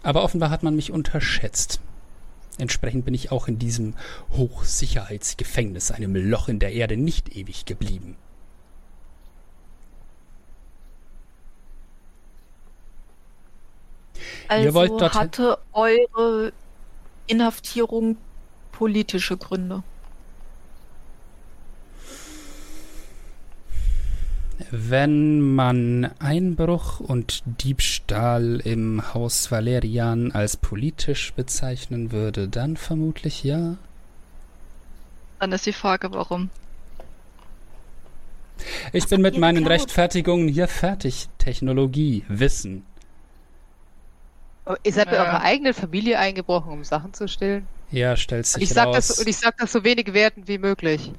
Aber 0.03 0.23
offenbar 0.23 0.51
hat 0.51 0.63
man 0.63 0.77
mich 0.77 0.93
unterschätzt. 0.93 1.81
Entsprechend 2.59 3.05
bin 3.05 3.15
ich 3.15 3.33
auch 3.33 3.49
in 3.49 3.59
diesem 3.59 3.95
Hochsicherheitsgefängnis, 4.33 5.91
einem 5.91 6.15
Loch 6.15 6.49
in 6.49 6.59
der 6.59 6.73
Erde, 6.73 6.97
nicht 6.97 7.37
ewig 7.37 7.65
geblieben. 7.65 8.17
Also 14.49 14.75
wollt 14.75 15.01
dort- 15.01 15.15
hatte 15.15 15.59
eure 15.73 16.53
Inhaftierung 17.27 18.17
politische 18.73 19.37
Gründe. 19.37 19.83
Wenn 24.71 25.41
man 25.55 26.11
Einbruch 26.19 26.99
und 27.01 27.43
Diebstahl 27.63 28.61
im 28.65 29.13
Haus 29.13 29.51
Valerian 29.51 30.33
als 30.33 30.57
politisch 30.57 31.35
bezeichnen 31.35 32.11
würde, 32.11 32.49
dann 32.49 32.77
vermutlich 32.79 33.45
ja. 33.45 33.77
Dann 35.41 35.53
ist 35.53 35.67
die 35.67 35.75
Frage, 35.75 36.11
warum. 36.13 36.49
Ich 38.95 39.07
bin 39.09 39.21
mit 39.21 39.37
meinen 39.37 39.67
Rechtfertigungen 39.67 40.49
hier 40.49 40.69
fertig. 40.69 41.29
Technologie, 41.37 42.25
Wissen. 42.29 42.87
Aber 44.67 44.79
Ihr 44.83 44.93
seid 44.93 45.09
bei 45.09 45.17
Ja. 45.17 45.23
eurer 45.25 45.41
eigenen 45.43 45.73
Familie 45.75 46.19
eingebrochen, 46.19 46.73
um 46.73 46.85
Sachen 46.85 47.15
zu 47.15 47.29
stehlen. 47.29 47.67
Ja, 47.91 48.17
stellt 48.17 48.47
sich 48.47 48.65
ich 48.65 48.69
sag 48.71 48.87
raus. 48.89 48.97
das, 49.09 49.19
und 49.21 49.29
ich 49.29 49.37
sag 49.39 49.57
das 49.57 49.73
so 49.73 49.85
wenig 49.85 50.13
wertend 50.13 50.49
wie 50.49 50.59
möglich. 50.59 51.13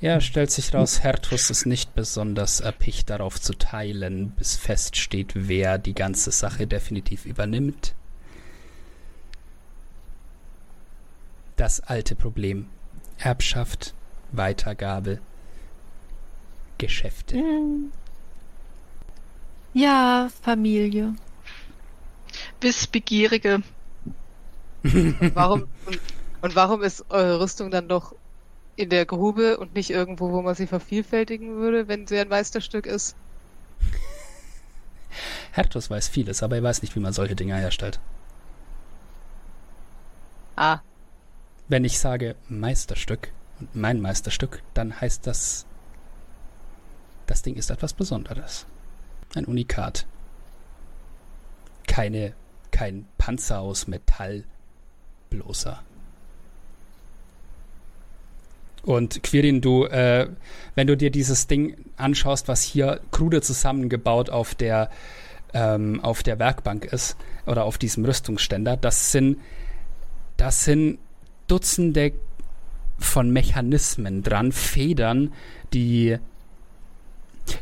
Ja, 0.00 0.20
stellt 0.20 0.50
sich 0.50 0.74
raus, 0.74 1.02
Hertus 1.02 1.50
ist 1.50 1.64
nicht 1.66 1.94
besonders 1.94 2.60
erpicht 2.60 3.08
darauf 3.10 3.40
zu 3.40 3.54
teilen, 3.54 4.30
bis 4.32 4.56
feststeht, 4.56 5.32
wer 5.34 5.78
die 5.78 5.94
ganze 5.94 6.30
Sache 6.32 6.66
definitiv 6.66 7.24
übernimmt. 7.24 7.94
Das 11.56 11.80
alte 11.80 12.14
Problem. 12.14 12.66
Erbschaft, 13.18 13.94
Weitergabe, 14.30 15.18
Geschäfte. 16.78 17.42
Ja, 19.74 20.28
Familie. 20.42 21.14
Wissbegierige. 22.60 23.62
Warum, 25.34 25.64
und, 25.86 26.00
und 26.40 26.54
warum 26.56 26.82
ist 26.82 27.04
eure 27.10 27.40
Rüstung 27.40 27.70
dann 27.70 27.88
doch 27.88 28.14
in 28.76 28.90
der 28.90 29.06
Grube 29.06 29.58
und 29.58 29.74
nicht 29.74 29.90
irgendwo, 29.90 30.30
wo 30.32 30.42
man 30.42 30.54
sie 30.54 30.66
vervielfältigen 30.66 31.56
würde, 31.56 31.88
wenn 31.88 32.06
sie 32.06 32.18
ein 32.18 32.28
Meisterstück 32.28 32.86
ist? 32.86 33.16
Hertus 35.52 35.90
weiß 35.90 36.08
vieles, 36.08 36.42
aber 36.42 36.56
er 36.56 36.62
weiß 36.62 36.82
nicht, 36.82 36.94
wie 36.96 37.00
man 37.00 37.12
solche 37.12 37.36
Dinger 37.36 37.56
herstellt. 37.56 38.00
Ah, 40.56 40.82
Wenn 41.68 41.84
ich 41.84 41.98
sage 41.98 42.36
Meisterstück 42.48 43.32
und 43.60 43.74
mein 43.74 44.00
Meisterstück, 44.02 44.62
dann 44.74 45.00
heißt 45.00 45.26
das, 45.26 45.66
das 47.26 47.42
Ding 47.42 47.54
ist 47.54 47.70
etwas 47.70 47.92
Besonderes. 47.94 48.66
Ein 49.34 49.44
Unikat. 49.44 50.08
Keine, 51.86 52.34
kein 52.78 53.06
Panzer 53.18 53.58
aus 53.58 53.88
Metall, 53.88 54.44
bloßer. 55.30 55.82
Und 58.84 59.24
Quirin, 59.24 59.60
du, 59.60 59.86
äh, 59.86 60.28
wenn 60.76 60.86
du 60.86 60.96
dir 60.96 61.10
dieses 61.10 61.48
Ding 61.48 61.76
anschaust, 61.96 62.46
was 62.46 62.62
hier 62.62 63.00
krude 63.10 63.42
zusammengebaut 63.42 64.30
auf 64.30 64.54
der, 64.54 64.90
ähm, 65.54 65.98
auf 66.04 66.22
der 66.22 66.38
Werkbank 66.38 66.84
ist, 66.84 67.16
oder 67.46 67.64
auf 67.64 67.78
diesem 67.78 68.04
Rüstungsständer, 68.04 68.76
das 68.76 69.10
sind, 69.10 69.40
das 70.36 70.64
sind 70.64 71.00
Dutzende 71.48 72.12
von 72.96 73.32
Mechanismen 73.32 74.22
dran, 74.22 74.52
Federn, 74.52 75.32
die. 75.72 76.18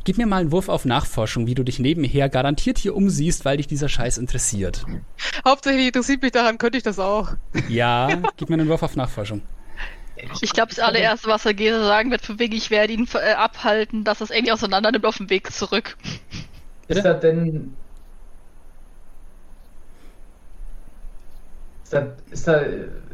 Gib 0.04 0.18
mir 0.18 0.26
mal 0.26 0.40
einen 0.40 0.52
Wurf 0.52 0.68
auf 0.68 0.84
Nachforschung, 0.84 1.46
wie 1.46 1.54
du 1.54 1.62
dich 1.62 1.78
nebenher 1.78 2.28
garantiert 2.28 2.78
hier 2.78 2.94
umsiehst, 2.94 3.44
weil 3.44 3.56
dich 3.56 3.66
dieser 3.66 3.88
Scheiß 3.88 4.18
interessiert. 4.18 4.84
hauptsächlich 5.44 5.86
interessiert 5.88 6.22
mich 6.22 6.32
daran, 6.32 6.58
könnte 6.58 6.78
ich 6.78 6.84
das 6.84 6.98
auch. 6.98 7.30
Ja, 7.68 8.08
gib 8.36 8.48
mir 8.48 8.54
einen 8.54 8.68
Wurf 8.68 8.82
auf 8.82 8.96
Nachforschung. 8.96 9.42
Ich 10.40 10.52
glaube, 10.52 10.68
das 10.70 10.78
allererste, 10.78 11.28
was 11.28 11.44
er 11.44 11.52
Gesa 11.54 11.84
sagen 11.84 12.10
wird, 12.10 12.24
von 12.24 12.38
wegen, 12.38 12.54
ich 12.54 12.70
werde 12.70 12.92
ihn 12.92 13.06
äh, 13.14 13.34
abhalten, 13.34 14.02
dass 14.02 14.18
das 14.18 14.30
irgendwie 14.30 14.52
auseinander 14.52 14.90
nimmt 14.90 15.04
auf 15.04 15.18
dem 15.18 15.28
Weg 15.28 15.52
zurück. 15.52 15.96
Bitte? 16.88 17.00
Ist 17.00 17.04
das 17.04 17.20
denn. 17.20 17.76
Ist 21.86 21.92
das, 21.92 22.04
ist, 22.32 22.48
da, 22.48 22.62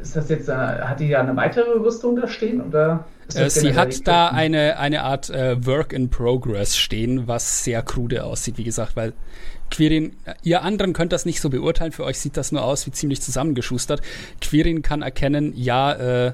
ist 0.00 0.16
das 0.16 0.30
jetzt, 0.30 0.48
äh, 0.48 0.54
hat 0.54 0.98
die 0.98 1.08
ja 1.08 1.20
eine 1.20 1.36
weitere 1.36 1.72
Rüstung 1.72 2.16
da 2.16 2.26
stehen? 2.26 2.62
Oder 2.62 3.04
ist 3.28 3.36
Äh, 3.36 3.44
das 3.44 3.54
sie 3.54 3.74
hat 3.74 4.08
da 4.08 4.28
eine, 4.28 4.78
eine 4.78 5.02
Art 5.02 5.28
äh, 5.28 5.66
Work 5.66 5.92
in 5.92 6.08
Progress 6.08 6.78
stehen, 6.78 7.28
was 7.28 7.64
sehr 7.64 7.82
krude 7.82 8.24
aussieht, 8.24 8.56
wie 8.56 8.64
gesagt, 8.64 8.96
weil 8.96 9.12
Quirin, 9.70 10.16
ihr 10.42 10.62
anderen 10.62 10.94
könnt 10.94 11.12
das 11.12 11.26
nicht 11.26 11.42
so 11.42 11.50
beurteilen, 11.50 11.92
für 11.92 12.04
euch 12.04 12.18
sieht 12.18 12.38
das 12.38 12.50
nur 12.50 12.64
aus 12.64 12.86
wie 12.86 12.92
ziemlich 12.92 13.20
zusammengeschustert. 13.20 14.00
Quirin 14.40 14.80
kann 14.80 15.02
erkennen, 15.02 15.52
ja, 15.54 15.92
äh, 16.28 16.32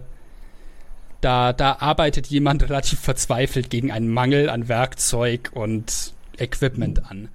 da, 1.21 1.53
da 1.53 1.79
arbeitet 1.81 2.29
jemand 2.29 2.63
relativ 2.69 3.01
verzweifelt 3.01 3.69
gegen 3.69 3.91
einen 3.91 4.09
Mangel 4.09 4.49
an 4.49 4.69
Werkzeug 4.69 5.51
und 5.55 6.15
Equipment 6.39 7.11
an. 7.11 7.31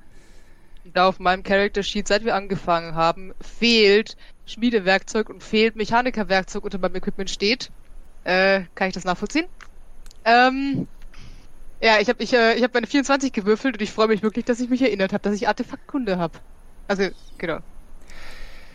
Da 0.94 1.08
auf 1.08 1.20
meinem 1.20 1.44
Character 1.44 1.84
Sheet, 1.84 2.08
seit 2.08 2.24
wir 2.24 2.36
angefangen 2.36 2.96
haben, 2.96 3.34
fehlt 3.42 4.16
Schmiedewerkzeug 4.46 5.30
und 5.30 5.44
fehlt 5.44 5.76
Mechanikerwerkzeug 5.76 6.64
unter 6.64 6.78
meinem 6.78 6.96
Equipment 6.96 7.30
steht. 7.30 7.72
Äh, 8.24 8.64
kann 8.76 8.88
ich 8.88 8.94
das 8.94 9.04
nachvollziehen? 9.04 9.46
Ähm, 10.26 10.88
ja, 11.82 12.00
ich 12.00 12.08
habe 12.08 12.24
ich, 12.24 12.34
äh, 12.34 12.56
ich 12.56 12.64
hab 12.64 12.74
meine 12.74 12.88
24 12.88 13.34
gewürfelt 13.34 13.76
und 13.76 13.82
ich 13.82 13.92
freue 13.92 14.08
mich 14.08 14.24
wirklich, 14.24 14.46
dass 14.46 14.60
ich 14.60 14.70
mich 14.70 14.82
erinnert 14.82 15.12
habe, 15.14 15.22
dass 15.22 15.36
ich 15.36 15.48
Artefaktkunde 15.48 16.18
habe. 16.18 16.40
Also, 16.88 17.10
genau. 17.38 17.60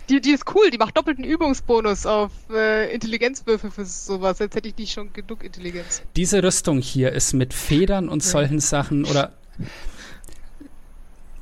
Die, 0.08 0.20
die 0.20 0.30
ist 0.30 0.44
cool, 0.54 0.70
die 0.70 0.78
macht 0.78 0.96
doppelten 0.96 1.24
Übungsbonus 1.24 2.06
auf 2.06 2.30
äh, 2.50 2.92
Intelligenzwürfe 2.92 3.70
für 3.70 3.84
sowas, 3.84 4.40
als 4.40 4.54
hätte 4.54 4.68
ich 4.68 4.76
nicht 4.76 4.92
schon 4.92 5.12
genug 5.12 5.44
Intelligenz. 5.44 6.02
Diese 6.16 6.42
Rüstung 6.42 6.80
hier 6.80 7.12
ist 7.12 7.34
mit 7.34 7.52
Federn 7.52 8.08
und 8.08 8.22
solchen 8.22 8.60
Sachen 8.60 9.04
oder 9.04 9.32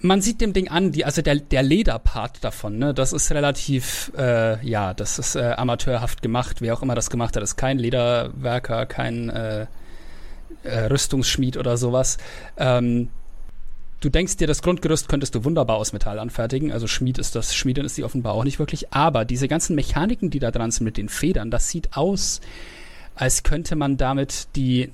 man 0.06 0.20
sieht 0.20 0.40
dem 0.40 0.52
Ding 0.52 0.68
an, 0.68 0.92
die, 0.92 1.04
also 1.04 1.22
der, 1.22 1.36
der 1.36 1.62
Lederpart 1.62 2.42
davon, 2.42 2.78
ne, 2.78 2.94
das 2.94 3.12
ist 3.12 3.30
relativ, 3.32 4.12
äh, 4.16 4.64
ja, 4.66 4.94
das 4.94 5.18
ist 5.18 5.36
äh, 5.36 5.54
amateurhaft 5.56 6.22
gemacht. 6.22 6.60
Wer 6.60 6.74
auch 6.74 6.82
immer 6.82 6.94
das 6.94 7.10
gemacht 7.10 7.36
hat, 7.36 7.42
ist 7.42 7.56
kein 7.56 7.78
Lederwerker, 7.78 8.86
kein 8.86 9.30
äh, 9.30 9.66
äh, 10.62 10.78
Rüstungsschmied 10.86 11.56
oder 11.56 11.76
sowas. 11.76 12.18
Ähm, 12.56 13.08
du 14.00 14.08
denkst 14.08 14.36
dir, 14.36 14.46
das 14.46 14.62
Grundgerüst 14.62 15.08
könntest 15.08 15.34
du 15.34 15.44
wunderbar 15.44 15.76
aus 15.76 15.92
Metall 15.92 16.18
anfertigen. 16.18 16.72
Also 16.72 16.86
Schmied 16.86 17.18
ist 17.18 17.34
das, 17.34 17.54
Schmieden 17.54 17.84
ist 17.84 17.96
die 17.96 18.04
offenbar 18.04 18.34
auch 18.34 18.44
nicht 18.44 18.58
wirklich. 18.58 18.92
Aber 18.92 19.24
diese 19.24 19.48
ganzen 19.48 19.74
Mechaniken, 19.74 20.30
die 20.30 20.38
da 20.38 20.50
dran 20.50 20.70
sind 20.70 20.84
mit 20.84 20.96
den 20.96 21.08
Federn, 21.08 21.50
das 21.50 21.68
sieht 21.68 21.96
aus, 21.96 22.40
als 23.14 23.42
könnte 23.42 23.76
man 23.76 23.96
damit 23.96 24.48
die 24.56 24.90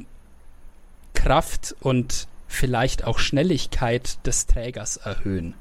Kraft 1.15 1.75
und 1.81 2.29
vielleicht 2.53 3.05
auch 3.05 3.19
Schnelligkeit 3.19 4.25
des 4.27 4.47
Trägers 4.47 4.97
erhöhen. 4.97 5.55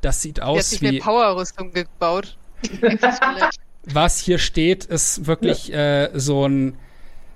Das 0.00 0.20
sieht 0.22 0.40
aus 0.40 0.70
sich 0.70 0.80
wie 0.82 0.88
eine 0.88 0.98
Power-Rüstung 0.98 1.72
gebaut. 1.72 2.36
was 3.84 4.18
hier 4.18 4.38
steht, 4.38 4.84
ist 4.84 5.26
wirklich 5.26 5.72
äh, 5.72 6.10
so 6.14 6.46
ein, 6.46 6.76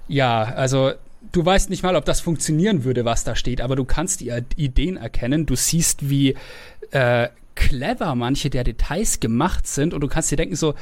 ja, 0.08 0.42
also 0.42 0.92
du 1.32 1.44
weißt 1.44 1.70
nicht 1.70 1.82
mal, 1.82 1.96
ob 1.96 2.04
das 2.04 2.20
funktionieren 2.20 2.84
würde, 2.84 3.04
was 3.04 3.24
da 3.24 3.34
steht, 3.34 3.60
aber 3.60 3.76
du 3.76 3.84
kannst 3.84 4.20
die 4.20 4.32
Ideen 4.56 4.96
erkennen. 4.96 5.46
Du 5.46 5.56
siehst, 5.56 6.08
wie 6.08 6.36
äh, 6.90 7.28
clever 7.54 8.14
manche 8.14 8.50
der 8.50 8.64
Details 8.64 9.18
gemacht 9.18 9.66
sind 9.66 9.92
und 9.92 10.00
du 10.00 10.08
kannst 10.08 10.30
dir 10.30 10.36
denken 10.36 10.54
so, 10.54 10.74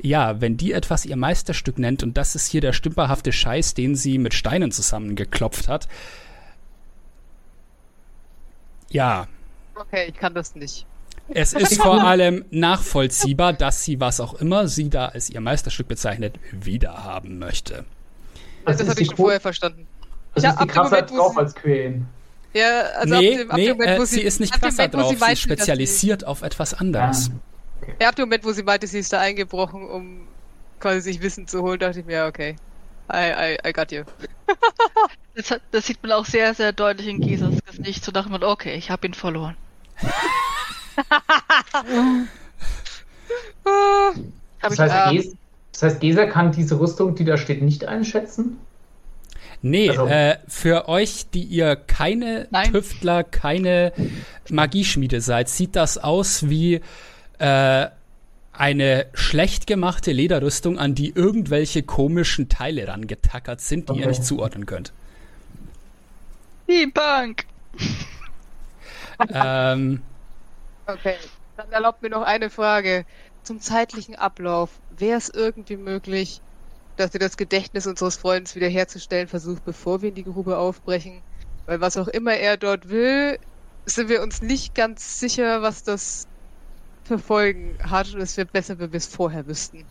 ja, 0.00 0.40
wenn 0.40 0.56
die 0.56 0.72
etwas 0.72 1.06
ihr 1.06 1.16
Meisterstück 1.16 1.78
nennt 1.78 2.02
und 2.02 2.16
das 2.16 2.34
ist 2.34 2.48
hier 2.48 2.60
der 2.60 2.72
stümperhafte 2.72 3.32
Scheiß, 3.32 3.74
den 3.74 3.94
sie 3.94 4.18
mit 4.18 4.34
Steinen 4.34 4.72
zusammengeklopft 4.72 5.68
hat. 5.68 5.88
Ja, 8.94 9.26
Okay, 9.76 10.06
ich 10.08 10.14
kann 10.14 10.34
das 10.34 10.54
nicht. 10.54 10.86
es 11.28 11.52
ist 11.64 11.82
vor 11.82 12.00
allem 12.04 12.44
nachvollziehbar, 12.52 13.52
dass 13.52 13.82
sie, 13.84 13.98
was 13.98 14.20
auch 14.20 14.34
immer 14.34 14.68
sie 14.68 14.88
da 14.88 15.06
als 15.06 15.28
ihr 15.30 15.40
Meisterstück 15.40 15.88
bezeichnet, 15.88 16.38
wiederhaben 16.52 17.38
möchte. 17.40 17.84
Das, 18.64 18.80
ist 18.80 18.88
habe 18.88 19.00
ich 19.00 19.08
schon 19.08 19.16
vorher 19.16 19.40
verstanden. 19.40 19.86
Das 20.34 20.44
Ja, 20.44 20.50
ist 20.50 20.56
die 20.56 20.62
ab 20.62 20.68
dem 20.68 20.72
Krassheit 20.74 21.10
Moment, 21.10 21.10
wo 21.10 21.16
drauf 21.16 21.32
sie- 21.32 21.38
als 21.40 21.54
Queen. 21.56 22.06
Ja, 22.54 22.80
also 23.00 23.14
nee, 23.18 23.32
ab 23.32 23.38
dem, 23.40 23.50
ab 23.50 23.56
nee 23.56 23.66
dem 23.66 23.76
Moment, 23.78 23.98
wo 23.98 24.02
äh, 24.04 24.06
sie, 24.06 24.20
ist 24.22 24.38
nicht 24.40 24.52
krasser 24.52 24.76
Moment, 24.88 24.94
drauf. 24.94 25.08
sie 25.12 25.18
dass 25.18 25.28
sie- 25.30 25.36
spezialisiert 25.36 26.24
auf 26.24 26.42
etwas 26.42 26.72
anderes. 26.74 27.30
Ja, 28.00 28.08
ab 28.10 28.14
dem 28.14 28.26
Moment, 28.26 28.44
wo 28.44 28.52
sie 28.52 28.62
meinte, 28.62 28.86
sie 28.86 29.00
ist 29.00 29.12
da 29.12 29.18
eingebrochen, 29.20 29.88
um 29.90 30.28
quasi 30.78 31.00
sich 31.00 31.20
Wissen 31.20 31.48
zu 31.48 31.62
holen, 31.62 31.80
dachte 31.80 31.98
ich 32.00 32.06
mir, 32.06 32.12
ja, 32.14 32.26
okay. 32.28 32.54
I, 33.12 33.54
I, 33.54 33.58
I 33.68 33.72
got 33.72 33.92
you. 33.92 34.04
Das, 35.36 35.50
hat, 35.50 35.62
das 35.72 35.86
sieht 35.86 36.00
man 36.00 36.12
auch 36.12 36.26
sehr, 36.26 36.54
sehr 36.54 36.72
deutlich 36.72 37.08
in 37.08 37.20
Gisas 37.20 37.56
Gesicht. 37.66 38.04
So 38.04 38.12
dachte 38.12 38.30
man, 38.30 38.44
okay, 38.44 38.76
ich 38.76 38.92
habe 38.92 39.08
ihn 39.08 39.14
verloren. 39.14 39.56
Das 44.60 44.74
ich, 44.74 44.78
heißt, 44.78 44.94
ah, 44.94 45.10
Ges 45.10 45.34
das 45.72 45.82
heißt, 45.82 46.00
Gesa 46.00 46.26
kann 46.26 46.52
diese 46.52 46.78
Rüstung, 46.78 47.16
die 47.16 47.24
da 47.24 47.36
steht, 47.36 47.62
nicht 47.62 47.84
einschätzen? 47.84 48.58
Nee, 49.60 49.90
Also- 49.90 50.06
äh, 50.06 50.36
für 50.46 50.88
euch, 50.88 51.26
die 51.32 51.42
ihr 51.42 51.74
keine 51.74 52.46
Nein. 52.50 52.72
Tüftler, 52.72 53.24
keine 53.24 53.92
Magieschmiede 54.50 55.20
seid, 55.20 55.48
sieht 55.48 55.74
das 55.74 55.98
aus 55.98 56.48
wie 56.48 56.80
äh, 57.38 57.86
eine 58.58 59.06
schlecht 59.14 59.66
gemachte 59.66 60.12
Lederrüstung, 60.12 60.78
an 60.78 60.94
die 60.94 61.10
irgendwelche 61.10 61.82
komischen 61.82 62.48
Teile 62.48 62.88
rangetackert 62.88 63.60
sind, 63.60 63.88
die 63.88 63.96
ihr 63.98 64.06
Okay. 64.06 64.08
nicht 64.08 64.24
zuordnen 64.24 64.66
könnt. 64.66 64.92
Die 66.68 66.86
Bank! 66.92 67.46
ähm, 69.28 70.02
Okay, 70.86 71.18
dann 71.56 71.70
erlaubt 71.72 72.02
mir 72.02 72.10
noch 72.10 72.22
eine 72.22 72.50
Frage. 72.50 73.04
Zum 73.42 73.60
zeitlichen 73.60 74.14
Ablauf. 74.16 74.80
Wäre 74.88 75.18
es 75.18 75.28
irgendwie 75.30 75.76
möglich, 75.76 76.42
dass 76.96 77.14
ihr 77.14 77.20
das 77.20 77.36
Gedächtnis 77.36 77.86
unseres 77.86 78.16
Freundes 78.16 78.54
wiederherzustellen 78.56 79.28
versucht, 79.28 79.64
bevor 79.64 80.02
wir 80.02 80.10
in 80.10 80.14
die 80.16 80.24
Grube 80.24 80.58
aufbrechen? 80.58 81.24
Weil 81.66 81.80
was 81.80 81.96
auch 81.96 82.08
immer 82.08 82.34
er 82.34 82.56
dort 82.58 82.88
will, 82.88 83.38
sind 83.86 84.08
wir 84.08 84.22
uns 84.22 84.42
nicht 84.42 84.74
ganz 84.74 85.18
sicher, 85.20 85.62
was 85.62 85.82
das 85.84 86.28
für 87.04 87.18
Folgen 87.18 87.76
hat 87.82 88.12
und 88.14 88.20
es 88.20 88.36
wäre 88.36 88.46
besser, 88.46 88.78
wenn 88.78 88.92
wir 88.92 88.96
es 88.96 89.06
vorher 89.06 89.46
wüssten. 89.46 89.84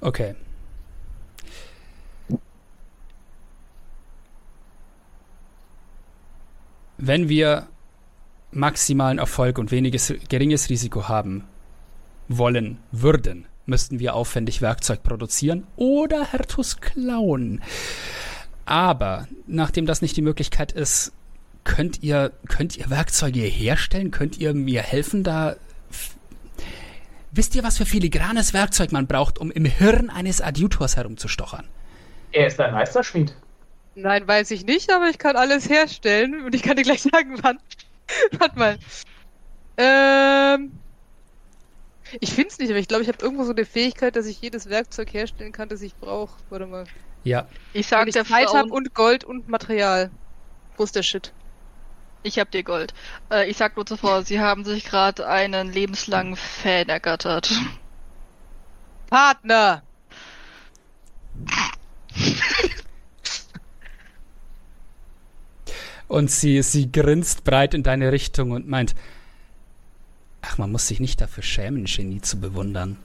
okay. 0.00 0.34
Wenn 6.98 7.28
wir 7.28 7.66
maximalen 8.52 9.18
Erfolg 9.18 9.58
und 9.58 9.70
weniges, 9.70 10.14
geringes 10.28 10.70
Risiko 10.70 11.08
haben 11.08 11.44
wollen 12.28 12.78
würden, 12.90 13.46
müssten 13.66 13.98
wir 13.98 14.14
aufwendig 14.14 14.62
Werkzeug 14.62 15.02
produzieren 15.02 15.66
oder 15.76 16.32
Hertus 16.32 16.80
klauen. 16.80 17.62
Aber 18.64 19.28
nachdem 19.46 19.86
das 19.86 20.02
nicht 20.02 20.16
die 20.16 20.22
Möglichkeit 20.22 20.72
ist, 20.72 21.12
könnt 21.66 22.02
ihr, 22.02 22.32
könnt 22.48 22.78
ihr 22.78 22.88
Werkzeuge 22.88 23.40
herstellen? 23.40 24.10
Könnt 24.10 24.38
ihr 24.38 24.54
mir 24.54 24.80
helfen, 24.80 25.22
da. 25.22 25.56
Wisst 27.32 27.54
ihr, 27.54 27.62
was 27.62 27.76
für 27.76 27.84
filigranes 27.84 28.54
Werkzeug 28.54 28.92
man 28.92 29.06
braucht, 29.06 29.38
um 29.38 29.50
im 29.50 29.66
Hirn 29.66 30.08
eines 30.08 30.40
Adjutors 30.40 30.96
herumzustochern? 30.96 31.68
Er 32.32 32.46
ist 32.46 32.58
ein 32.58 32.72
Meisterschmied. 32.72 33.34
Nein, 33.94 34.26
weiß 34.26 34.50
ich 34.52 34.64
nicht, 34.64 34.90
aber 34.90 35.10
ich 35.10 35.18
kann 35.18 35.36
alles 35.36 35.68
herstellen 35.68 36.44
und 36.44 36.54
ich 36.54 36.62
kann 36.62 36.76
dir 36.76 36.82
gleich 36.82 37.02
sagen, 37.02 37.36
wann. 37.42 37.58
Warte 38.38 38.58
mal. 38.58 38.78
Ähm. 39.76 40.72
Ich 42.20 42.32
finde 42.32 42.50
es 42.50 42.58
nicht, 42.58 42.70
aber 42.70 42.78
ich 42.78 42.86
glaube, 42.86 43.02
ich 43.02 43.08
habe 43.08 43.18
irgendwo 43.20 43.44
so 43.44 43.50
eine 43.50 43.66
Fähigkeit, 43.66 44.14
dass 44.14 44.26
ich 44.26 44.40
jedes 44.40 44.70
Werkzeug 44.70 45.12
herstellen 45.12 45.50
kann, 45.50 45.68
das 45.68 45.82
ich 45.82 45.96
brauche. 45.96 46.38
Warte 46.48 46.66
mal. 46.66 46.84
Ja, 47.24 47.48
Ich 47.72 47.90
Wenn 47.90 47.98
sag 47.98 48.06
ich 48.06 48.14
der 48.14 48.24
Zeit 48.24 48.54
habe 48.54 48.72
und 48.72 48.94
Gold 48.94 49.24
und 49.24 49.48
Material. 49.48 50.10
Wo 50.76 50.84
ist 50.84 50.94
der 50.94 51.02
Shit? 51.02 51.32
Ich 52.26 52.38
hab 52.38 52.50
dir 52.50 52.62
Gold. 52.62 52.92
Äh, 53.30 53.48
ich 53.48 53.56
sag 53.56 53.76
nur 53.76 53.86
zuvor, 53.86 54.22
sie 54.22 54.40
haben 54.40 54.64
sich 54.64 54.84
gerade 54.84 55.26
einen 55.28 55.72
lebenslangen 55.72 56.36
Fan 56.36 56.88
ergattert. 56.88 57.50
Partner! 59.08 59.82
Und 66.08 66.30
sie, 66.30 66.62
sie 66.62 66.90
grinst 66.90 67.44
breit 67.44 67.74
in 67.74 67.82
deine 67.82 68.12
Richtung 68.12 68.52
und 68.52 68.68
meint, 68.68 68.94
ach, 70.42 70.56
man 70.58 70.70
muss 70.70 70.86
sich 70.86 71.00
nicht 71.00 71.20
dafür 71.20 71.42
schämen, 71.42 71.84
Genie 71.86 72.20
zu 72.20 72.40
bewundern. 72.40 72.96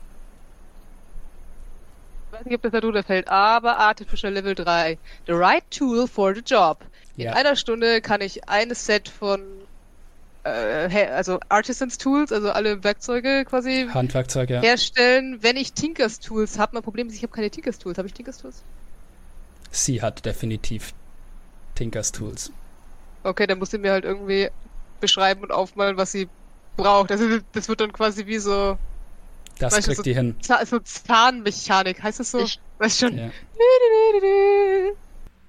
Ich 2.27 2.38
weiß 2.38 2.45
nicht, 2.45 2.56
ob 2.56 2.61
das 2.61 2.72
darunter 2.72 3.03
fällt, 3.03 3.27
aber 3.27 3.77
Artificial 3.77 4.32
Level 4.32 4.56
3. 4.56 4.98
The 5.25 5.33
right 5.33 5.64
tool 5.72 6.08
for 6.08 6.33
the 6.33 6.41
job. 6.45 6.85
In 7.18 7.26
Ja. 7.26 7.34
einer 7.34 7.56
Stunde 7.56 8.02
kann 8.02 8.22
ich 8.22 8.48
ein 8.50 8.74
Set 8.74 9.10
von 9.10 9.42
äh, 10.44 11.06
also 11.08 11.40
Artisans 11.50 11.98
Tools, 12.00 12.32
also 12.32 12.52
alle 12.52 12.84
Werkzeuge 12.84 13.46
quasi 13.46 13.88
Handwerkzeug, 13.94 14.50
ja. 14.50 14.62
herstellen, 14.62 15.38
wenn 15.44 15.56
ich 15.56 15.74
Tinkers 15.74 16.20
Tools 16.20 16.58
habe. 16.58 16.72
Mein 16.76 16.84
Problem 16.84 17.08
ist, 17.08 17.16
ich 17.16 17.22
habe 17.24 17.32
keine 17.34 17.52
Tinkers 17.52 17.78
Tools. 17.78 17.98
Habe 18.00 18.08
ich 18.08 18.14
Tinkers 18.14 18.40
Tools? 18.40 18.64
Sie 19.70 20.02
hat 20.02 20.26
definitiv 20.26 20.94
Tinkers 21.76 22.12
Tools. 22.12 22.52
Okay, 23.24 23.46
dann 23.46 23.60
muss 23.60 23.70
sie 23.70 23.78
mir 23.78 23.92
halt 23.92 24.04
irgendwie 24.04 24.50
beschreiben 25.00 25.42
und 25.44 25.52
aufmalen, 25.52 25.98
was 25.98 26.12
sie 26.12 26.28
braucht. 26.76 27.12
Also 27.12 27.40
das 27.54 27.70
wird 27.70 27.82
dann 27.82 27.94
quasi 27.94 28.26
wie 28.26 28.40
so, 28.40 28.78
Das 29.60 29.74
Weißt 29.74 29.86
kriegt 29.86 29.98
so- 29.98 30.04
die 30.04 30.16
hin. 30.16 30.36
So 30.42 30.80
Zahnmechanik, 30.80 32.02
heißt 32.02 32.20
das 32.20 32.32
so? 32.32 32.40
Ich- 32.40 32.60
Weißt 32.80 33.00
schon. 33.00 33.16
Ja. 33.16 33.30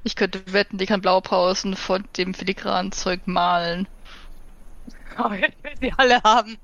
Ich 0.04 0.16
könnte 0.16 0.52
wetten, 0.52 0.78
die 0.78 0.86
kann 0.86 1.00
Blaupausen 1.00 1.76
von 1.76 2.04
dem 2.16 2.34
filigranen 2.34 2.92
Zeug 2.92 3.26
malen. 3.26 3.88
Oh, 5.18 5.32
jetzt 5.32 5.62
will 5.62 5.72
sie 5.80 5.92
alle 5.96 6.22
haben. 6.22 6.58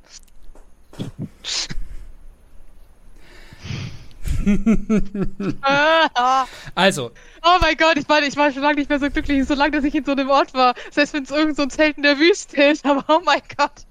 Ah, 5.62 6.46
Also, 6.74 7.12
oh 7.42 7.58
mein 7.60 7.76
Gott, 7.76 7.96
ich 7.96 8.08
war, 8.08 8.22
ich 8.22 8.36
war 8.36 8.52
schon 8.52 8.62
lange 8.62 8.76
nicht 8.76 8.88
mehr 8.88 8.98
so 8.98 9.10
glücklich, 9.10 9.46
so 9.46 9.54
lange, 9.54 9.72
dass 9.72 9.84
ich 9.84 9.94
in 9.94 10.04
so 10.04 10.12
einem 10.12 10.30
Ort 10.30 10.54
war. 10.54 10.74
Selbst 10.90 11.14
wenn 11.14 11.24
es 11.24 11.30
irgend 11.30 11.56
so 11.56 11.62
ein 11.62 11.70
Zelt 11.70 11.96
in 11.96 12.02
der 12.02 12.18
Wüste 12.18 12.62
ist, 12.62 12.84
aber 12.86 13.04
oh 13.08 13.20
mein 13.24 13.42
Gott. 13.56 13.86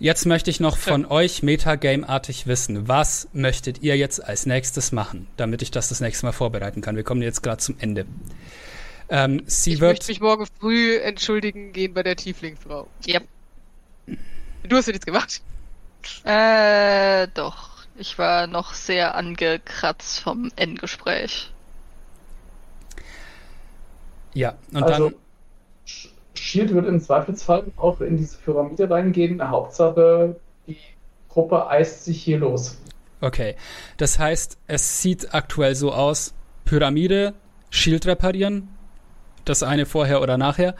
Jetzt 0.00 0.26
möchte 0.26 0.50
ich 0.50 0.60
noch 0.60 0.76
von 0.76 1.06
euch 1.06 1.42
Metagame-artig 1.42 2.46
wissen, 2.46 2.86
was 2.86 3.28
möchtet 3.32 3.82
ihr 3.82 3.96
jetzt 3.96 4.24
als 4.24 4.46
nächstes 4.46 4.92
machen, 4.92 5.26
damit 5.36 5.60
ich 5.62 5.70
das 5.70 5.88
das 5.88 6.00
nächste 6.00 6.26
Mal 6.26 6.32
vorbereiten 6.32 6.80
kann. 6.80 6.94
Wir 6.94 7.02
kommen 7.02 7.22
jetzt 7.22 7.42
gerade 7.42 7.58
zum 7.58 7.76
Ende. 7.80 8.06
Ähm, 9.08 9.42
sie 9.46 9.74
Ich 9.74 9.80
wird. 9.80 9.92
möchte 9.92 10.08
mich 10.08 10.20
morgen 10.20 10.46
früh 10.60 10.96
entschuldigen 10.98 11.72
gehen 11.72 11.94
bei 11.94 12.02
der 12.02 12.14
Tieflingfrau. 12.14 12.86
Yep. 13.08 13.26
Du 14.68 14.76
hast 14.76 14.86
ja 14.86 14.92
nichts 14.92 15.06
gemacht. 15.06 15.40
Äh, 16.24 17.26
doch. 17.34 17.78
Ich 17.96 18.18
war 18.18 18.46
noch 18.46 18.74
sehr 18.74 19.16
angekratzt 19.16 20.20
vom 20.20 20.52
Endgespräch. 20.54 21.50
Ja, 24.34 24.56
und 24.72 24.84
also, 24.84 25.10
dann. 25.10 25.18
Sh- 26.48 26.52
Shield 26.52 26.74
wird 26.74 26.86
im 26.86 27.00
Zweifelsfall 27.00 27.64
auch 27.76 28.00
in 28.00 28.16
diese 28.16 28.38
Pyramide 28.38 28.88
reingehen. 28.88 29.46
Hauptsache, 29.48 30.36
die 30.66 30.76
Gruppe 31.28 31.68
eist 31.68 32.04
sich 32.04 32.22
hier 32.22 32.38
los. 32.38 32.78
Okay. 33.20 33.54
Das 33.96 34.18
heißt, 34.18 34.56
es 34.66 35.02
sieht 35.02 35.34
aktuell 35.34 35.74
so 35.74 35.92
aus: 35.92 36.34
Pyramide, 36.64 37.34
Shield 37.70 38.06
reparieren. 38.06 38.68
Das 39.44 39.62
eine 39.62 39.86
vorher 39.86 40.20
oder 40.22 40.38
nachher. 40.38 40.74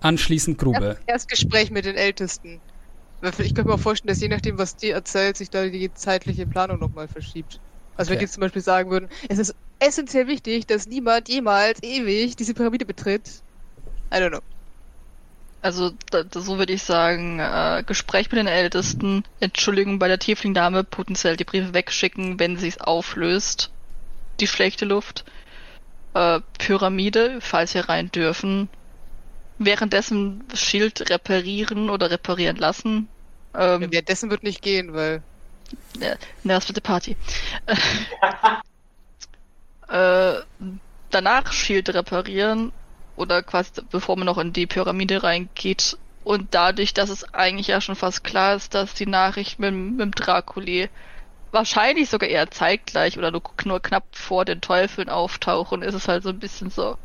Anschließend 0.00 0.58
Grube. 0.58 0.96
Erst 1.06 1.28
Gespräch 1.28 1.70
mit 1.70 1.84
den 1.84 1.96
Ältesten. 1.96 2.60
Ich 3.22 3.54
könnte 3.54 3.64
mir 3.68 3.74
auch 3.74 3.80
vorstellen, 3.80 4.08
dass 4.08 4.20
je 4.22 4.28
nachdem, 4.28 4.56
was 4.56 4.76
die 4.76 4.90
erzählt, 4.90 5.36
sich 5.36 5.50
da 5.50 5.66
die 5.66 5.92
zeitliche 5.92 6.46
Planung 6.46 6.78
nochmal 6.78 7.06
verschiebt. 7.06 7.60
Also 7.96 8.10
wenn 8.10 8.16
Okay. 8.16 8.24
die 8.24 8.30
zum 8.32 8.40
Beispiel 8.40 8.62
sagen 8.62 8.90
würden, 8.90 9.10
es 9.28 9.38
ist 9.38 9.54
essentiell 9.78 10.26
wichtig, 10.26 10.66
dass 10.66 10.86
niemand 10.86 11.28
jemals 11.28 11.82
ewig 11.82 12.36
diese 12.36 12.54
Pyramide 12.54 12.86
betritt. 12.86 13.42
I 14.12 14.16
don't 14.16 14.30
know. 14.30 14.40
Also, 15.62 15.90
da, 16.10 16.22
da, 16.22 16.40
so 16.40 16.58
würde 16.58 16.72
ich 16.72 16.82
sagen, 16.82 17.38
äh, 17.38 17.82
Gespräch 17.86 18.30
mit 18.30 18.38
den 18.38 18.46
Ältesten, 18.46 19.24
Entschuldigung 19.40 19.98
bei 19.98 20.08
der 20.08 20.18
Tiefling-Dame, 20.18 20.84
potenziell 20.84 21.36
die 21.36 21.44
Briefe 21.44 21.74
wegschicken, 21.74 22.38
wenn 22.38 22.56
sie 22.56 22.68
es 22.68 22.80
auflöst. 22.80 23.70
Die 24.40 24.46
schlechte 24.46 24.86
Luft. 24.86 25.24
Äh, 26.14 26.40
Pyramide, 26.58 27.40
falls 27.40 27.74
wir 27.74 27.90
rein 27.90 28.10
dürfen. 28.10 28.70
Währenddessen 29.58 30.44
Schild 30.54 31.10
reparieren 31.10 31.90
oder 31.90 32.10
reparieren 32.10 32.56
lassen. 32.56 33.08
Ähm, 33.54 33.90
Währenddessen 33.90 34.30
wird 34.30 34.42
nicht 34.42 34.62
gehen, 34.62 34.94
weil 34.94 35.22
Ja, 36.00 36.14
na, 36.42 36.54
das 36.54 36.68
wird 36.68 36.78
die 36.78 36.80
Party. 36.80 37.16
äh, 39.88 40.40
danach 41.10 41.52
Shield 41.52 41.92
reparieren 41.92 42.72
oder 43.16 43.42
quasi 43.42 43.70
bevor 43.90 44.16
man 44.16 44.26
noch 44.26 44.38
in 44.38 44.52
die 44.52 44.66
Pyramide 44.66 45.22
reingeht. 45.22 45.98
Und 46.22 46.54
dadurch, 46.54 46.92
dass 46.94 47.10
es 47.10 47.32
eigentlich 47.34 47.68
ja 47.68 47.80
schon 47.80 47.96
fast 47.96 48.24
klar 48.24 48.54
ist, 48.54 48.74
dass 48.74 48.94
die 48.94 49.06
Nachricht 49.06 49.58
mit, 49.58 49.74
mit 49.74 50.00
dem 50.00 50.10
Draculi 50.12 50.88
wahrscheinlich 51.50 52.10
sogar 52.10 52.28
eher 52.28 52.50
zeitgleich 52.50 53.18
oder 53.18 53.30
nur, 53.30 53.42
nur 53.64 53.80
knapp 53.80 54.04
vor 54.12 54.44
den 54.44 54.60
Teufeln 54.60 55.08
auftauchen, 55.08 55.82
ist 55.82 55.94
es 55.94 56.08
halt 56.08 56.22
so 56.22 56.28
ein 56.28 56.38
bisschen 56.38 56.70
so. 56.70 56.96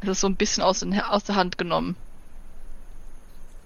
Es 0.00 0.08
ist 0.08 0.20
so 0.20 0.26
ein 0.26 0.36
bisschen 0.36 0.62
aus, 0.62 0.80
den, 0.80 1.00
aus 1.00 1.24
der 1.24 1.36
Hand 1.36 1.58
genommen. 1.58 1.96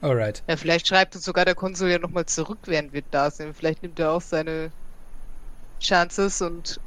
Alright. 0.02 0.42
ja, 0.46 0.56
vielleicht 0.56 0.86
schreibt 0.86 1.16
uns 1.16 1.24
sogar 1.24 1.46
der 1.46 1.54
Konsul 1.54 1.90
ja 1.90 1.98
nochmal 1.98 2.26
zurück, 2.26 2.58
während 2.66 2.92
wir 2.92 3.02
da 3.10 3.30
sind. 3.30 3.56
Vielleicht 3.56 3.82
nimmt 3.82 3.98
er 3.98 4.12
auch 4.12 4.20
seine 4.20 4.70
Chances 5.80 6.42
und 6.42 6.78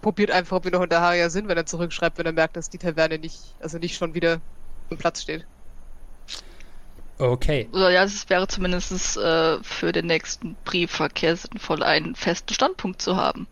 probiert 0.00 0.30
einfach, 0.30 0.56
ob 0.56 0.64
wir 0.64 0.72
noch 0.72 0.82
in 0.82 0.88
der 0.88 1.00
Haria 1.00 1.30
sind, 1.30 1.48
wenn 1.48 1.56
er 1.56 1.66
zurückschreibt, 1.66 2.18
wenn 2.18 2.26
er 2.26 2.32
merkt, 2.32 2.56
dass 2.56 2.70
die 2.70 2.78
Taverne 2.78 3.18
nicht, 3.18 3.54
also 3.60 3.78
nicht 3.78 3.96
schon 3.96 4.14
wieder 4.14 4.40
im 4.90 4.98
Platz 4.98 5.22
steht. 5.22 5.46
Okay. 7.18 7.68
Oder 7.72 7.90
ja, 7.90 8.02
es 8.04 8.28
wäre 8.30 8.48
zumindest 8.48 9.16
äh, 9.18 9.62
für 9.62 9.92
den 9.92 10.06
nächsten 10.06 10.56
Briefverkehr 10.64 11.36
sinnvoll, 11.36 11.82
einen 11.82 12.14
festen 12.14 12.54
Standpunkt 12.54 13.02
zu 13.02 13.16
haben. 13.16 13.46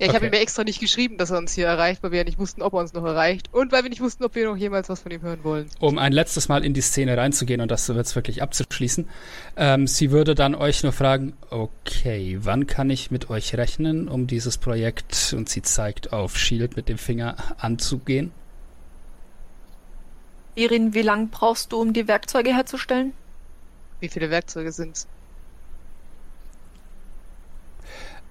Ja, 0.00 0.06
ich 0.06 0.14
habe 0.14 0.24
Okay. 0.24 0.28
ihm 0.28 0.32
ja 0.34 0.40
extra 0.40 0.64
nicht 0.64 0.80
geschrieben, 0.80 1.18
dass 1.18 1.30
er 1.30 1.36
uns 1.38 1.52
hier 1.52 1.66
erreicht, 1.66 2.02
weil 2.02 2.10
wir 2.10 2.18
ja 2.18 2.24
nicht 2.24 2.38
wussten, 2.38 2.62
ob 2.62 2.72
er 2.72 2.80
uns 2.80 2.94
noch 2.94 3.04
erreicht. 3.04 3.50
Und 3.52 3.70
weil 3.70 3.82
wir 3.82 3.90
nicht 3.90 4.00
wussten, 4.00 4.24
ob 4.24 4.34
wir 4.34 4.46
noch 4.46 4.56
jemals 4.56 4.88
was 4.88 5.02
von 5.02 5.12
ihm 5.12 5.20
hören 5.20 5.44
wollen. 5.44 5.68
um 5.78 5.98
ein 5.98 6.12
letztes 6.12 6.48
Mal 6.48 6.64
in 6.64 6.72
die 6.72 6.80
Szene 6.80 7.16
reinzugehen 7.18 7.60
und 7.60 7.70
das 7.70 7.86
jetzt 7.88 8.16
wirklich 8.16 8.42
abzuschließen. 8.42 9.06
Ähm, 9.56 9.86
sie 9.86 10.10
würde 10.10 10.34
dann 10.34 10.54
euch 10.54 10.82
nur 10.82 10.92
fragen, 10.92 11.34
okay, 11.50 12.38
wann 12.40 12.66
kann 12.66 12.88
ich 12.88 13.10
mit 13.10 13.28
euch 13.28 13.54
rechnen, 13.56 14.08
um 14.08 14.26
dieses 14.26 14.56
Projekt, 14.56 15.34
und 15.36 15.50
sie 15.50 15.60
zeigt 15.62 16.12
auf 16.14 16.38
Shield 16.38 16.76
mit 16.76 16.88
dem 16.88 16.96
Finger, 16.98 17.36
anzugehen? 17.58 18.32
Irin, 20.54 20.94
wie 20.94 21.02
lange 21.02 21.26
brauchst 21.26 21.72
du, 21.72 21.80
um 21.80 21.92
die 21.92 22.08
Werkzeuge 22.08 22.54
herzustellen? 22.54 23.12
Wie 24.00 24.08
viele 24.08 24.30
Werkzeuge 24.30 24.72
sind's? 24.72 25.06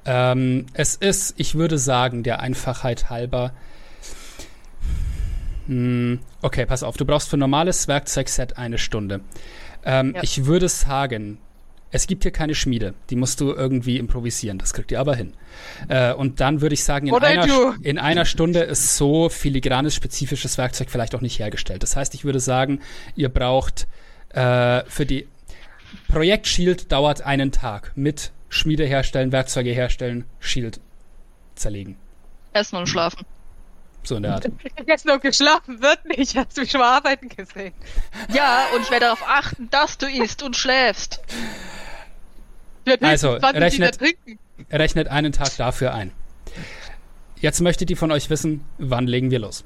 Ähm, 0.05 0.65
es 0.73 0.95
ist, 0.95 1.35
ich 1.37 1.55
würde 1.55 1.77
sagen, 1.77 2.23
der 2.23 2.39
Einfachheit 2.39 3.09
halber. 3.09 3.53
Hm, 5.67 6.19
okay, 6.41 6.65
pass 6.65 6.83
auf. 6.83 6.97
Du 6.97 7.05
brauchst 7.05 7.29
für 7.29 7.37
normales 7.37 7.87
Werkzeugset 7.87 8.57
eine 8.57 8.77
Stunde. 8.77 9.21
Ähm, 9.85 10.13
Ja. 10.15 10.23
Ich 10.23 10.45
würde 10.45 10.67
sagen, 10.67 11.37
es 11.91 12.07
gibt 12.07 12.23
hier 12.23 12.31
keine 12.31 12.55
Schmiede. 12.55 12.93
Die 13.09 13.15
musst 13.15 13.41
du 13.41 13.51
irgendwie 13.51 13.97
improvisieren. 13.97 14.57
Das 14.57 14.73
kriegt 14.73 14.91
ihr 14.91 14.99
aber 14.99 15.15
hin. 15.15 15.33
Äh, 15.87 16.13
und 16.13 16.39
dann 16.39 16.61
würde 16.61 16.73
ich 16.73 16.83
sagen, 16.83 17.07
in 17.07 17.13
einer, 17.15 17.75
in 17.81 17.97
einer 17.97 18.25
Stunde 18.25 18.59
ist 18.61 18.95
so 18.97 19.29
filigranes, 19.29 19.95
spezifisches 19.95 20.57
Werkzeug 20.57 20.89
vielleicht 20.89 21.15
auch 21.15 21.21
nicht 21.21 21.39
hergestellt. 21.39 21.83
Das 21.83 21.95
heißt, 21.95 22.13
ich 22.13 22.25
würde 22.25 22.39
sagen, 22.39 22.79
ihr 23.15 23.29
braucht 23.29 23.87
äh, 24.29 24.83
für 24.87 25.05
die 25.05 25.27
Projekt 26.07 26.47
Shield 26.47 26.91
dauert 26.91 27.21
einen 27.21 27.51
Tag 27.51 27.91
mit 27.95 28.31
Schmiede 28.49 28.85
herstellen, 28.85 29.31
Werkzeuge 29.31 29.71
herstellen, 29.71 30.25
Shield 30.39 30.79
zerlegen. 31.55 31.97
Essen 32.53 32.75
und 32.77 32.87
schlafen. 32.87 33.25
So 34.03 34.15
in 34.15 34.23
der 34.23 34.33
Art. 34.35 34.49
Jetzt 34.87 35.05
noch 35.05 35.19
geschlafen 35.19 35.81
wird 35.81 36.05
nicht. 36.05 36.35
Hast 36.35 36.57
du 36.57 36.61
mich 36.61 36.71
schon 36.71 36.79
mal 36.81 36.97
arbeiten 36.97 37.29
gesehen? 37.29 37.73
Ja, 38.33 38.65
und 38.75 38.81
ich 38.81 38.91
werde 38.91 39.05
darauf 39.05 39.23
achten, 39.27 39.69
dass 39.69 39.97
du 39.97 40.07
isst 40.07 40.41
und 40.41 40.55
schläfst. 40.55 41.21
Also, 43.01 43.33
höchstens 43.33 43.51
20 43.51 43.53
Liter 43.53 43.65
rechnet- 43.65 43.97
trinken. 43.97 44.39
Rechnet 44.71 45.07
einen 45.09 45.31
Tag 45.31 45.55
dafür 45.57 45.93
ein. 45.93 46.11
Jetzt 47.39 47.61
möchte 47.61 47.85
die 47.85 47.95
von 47.95 48.11
euch 48.11 48.29
wissen, 48.29 48.65
wann 48.77 49.05
legen 49.07 49.31
wir 49.31 49.39
los? 49.39 49.63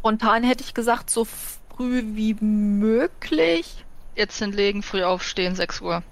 Spontan 0.00 0.44
hätte 0.44 0.62
ich 0.62 0.74
gesagt, 0.74 1.10
so 1.10 1.24
früh 1.24 2.02
wie 2.14 2.34
möglich. 2.34 3.83
Jetzt 4.16 4.38
hinlegen, 4.38 4.82
früh 4.82 5.02
aufstehen, 5.02 5.54
6 5.54 5.80
Uhr. 5.80 6.02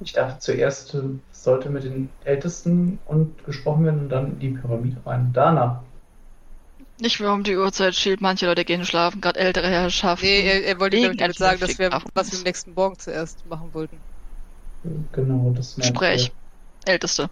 Ich 0.00 0.12
dachte 0.12 0.38
zuerst 0.38 0.96
sollte 1.32 1.70
mit 1.70 1.84
den 1.84 2.08
Ältesten 2.24 2.98
und 3.06 3.44
gesprochen 3.44 3.84
werden 3.84 4.00
und 4.00 4.08
dann 4.10 4.26
in 4.32 4.38
die 4.38 4.50
Pyramide 4.50 4.96
rein. 5.04 5.30
Danach. 5.32 5.80
Nicht 7.00 7.20
mehr 7.20 7.32
um 7.32 7.44
die 7.44 7.56
Uhrzeit 7.56 7.94
schielt, 7.94 8.20
manche 8.20 8.46
Leute 8.46 8.64
gehen 8.64 8.84
schlafen, 8.84 9.20
gerade 9.20 9.38
ältere 9.38 9.68
Herrschaften. 9.68 10.26
Nee, 10.26 10.40
er, 10.40 10.64
er 10.64 10.80
wollte 10.80 11.00
damit 11.00 11.20
damit 11.20 11.38
sagen, 11.38 11.60
dass 11.60 11.78
wir, 11.78 11.90
was 12.14 12.32
wir 12.32 12.38
am 12.38 12.44
nächsten 12.44 12.74
Morgen 12.74 12.98
zuerst 12.98 13.46
machen 13.48 13.72
wollten. 13.72 13.98
Genau, 15.12 15.52
das 15.56 15.76
meinte 15.76 15.94
Sprech. 15.94 16.32
Älteste. 16.86 17.30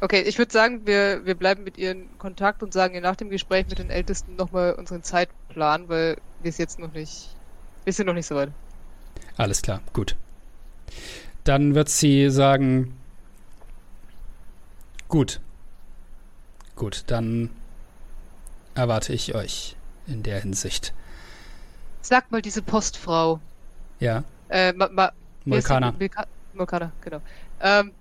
Okay, 0.00 0.20
ich 0.20 0.38
würde 0.38 0.52
sagen, 0.52 0.86
wir, 0.86 1.24
wir 1.24 1.34
bleiben 1.34 1.64
mit 1.64 1.78
ihr 1.78 1.92
in 1.92 2.18
Kontakt 2.18 2.62
und 2.62 2.72
sagen 2.72 2.94
ihr 2.94 3.00
nach 3.00 3.16
dem 3.16 3.30
Gespräch 3.30 3.66
mit 3.68 3.78
den 3.78 3.90
Ältesten 3.90 4.36
nochmal 4.36 4.74
unseren 4.74 5.02
Zeitplan, 5.02 5.88
weil 5.88 6.16
wir 6.42 6.48
es 6.50 6.58
jetzt 6.58 6.78
noch 6.78 6.92
nicht, 6.92 7.30
wir 7.84 7.92
sind 7.92 8.06
noch 8.06 8.14
nicht 8.14 8.26
so 8.26 8.34
weit. 8.34 8.50
Alles 9.36 9.62
klar, 9.62 9.80
gut. 9.92 10.16
Dann 11.44 11.74
wird 11.74 11.88
sie 11.88 12.30
sagen, 12.30 12.94
gut. 15.08 15.40
Gut, 16.76 17.04
dann 17.06 17.50
erwarte 18.74 19.12
ich 19.12 19.34
euch 19.34 19.76
in 20.06 20.22
der 20.22 20.40
Hinsicht. 20.40 20.92
Sag 22.02 22.30
mal 22.30 22.42
diese 22.42 22.62
Postfrau, 22.62 23.40
Ja, 24.00 24.24
äh, 24.48 24.72
ma, 24.72 24.88
ma. 24.88 25.12
Vulka- 25.46 26.26
Vulkaner, 26.54 26.92
genau. 27.00 27.20
Ähm, 27.60 27.92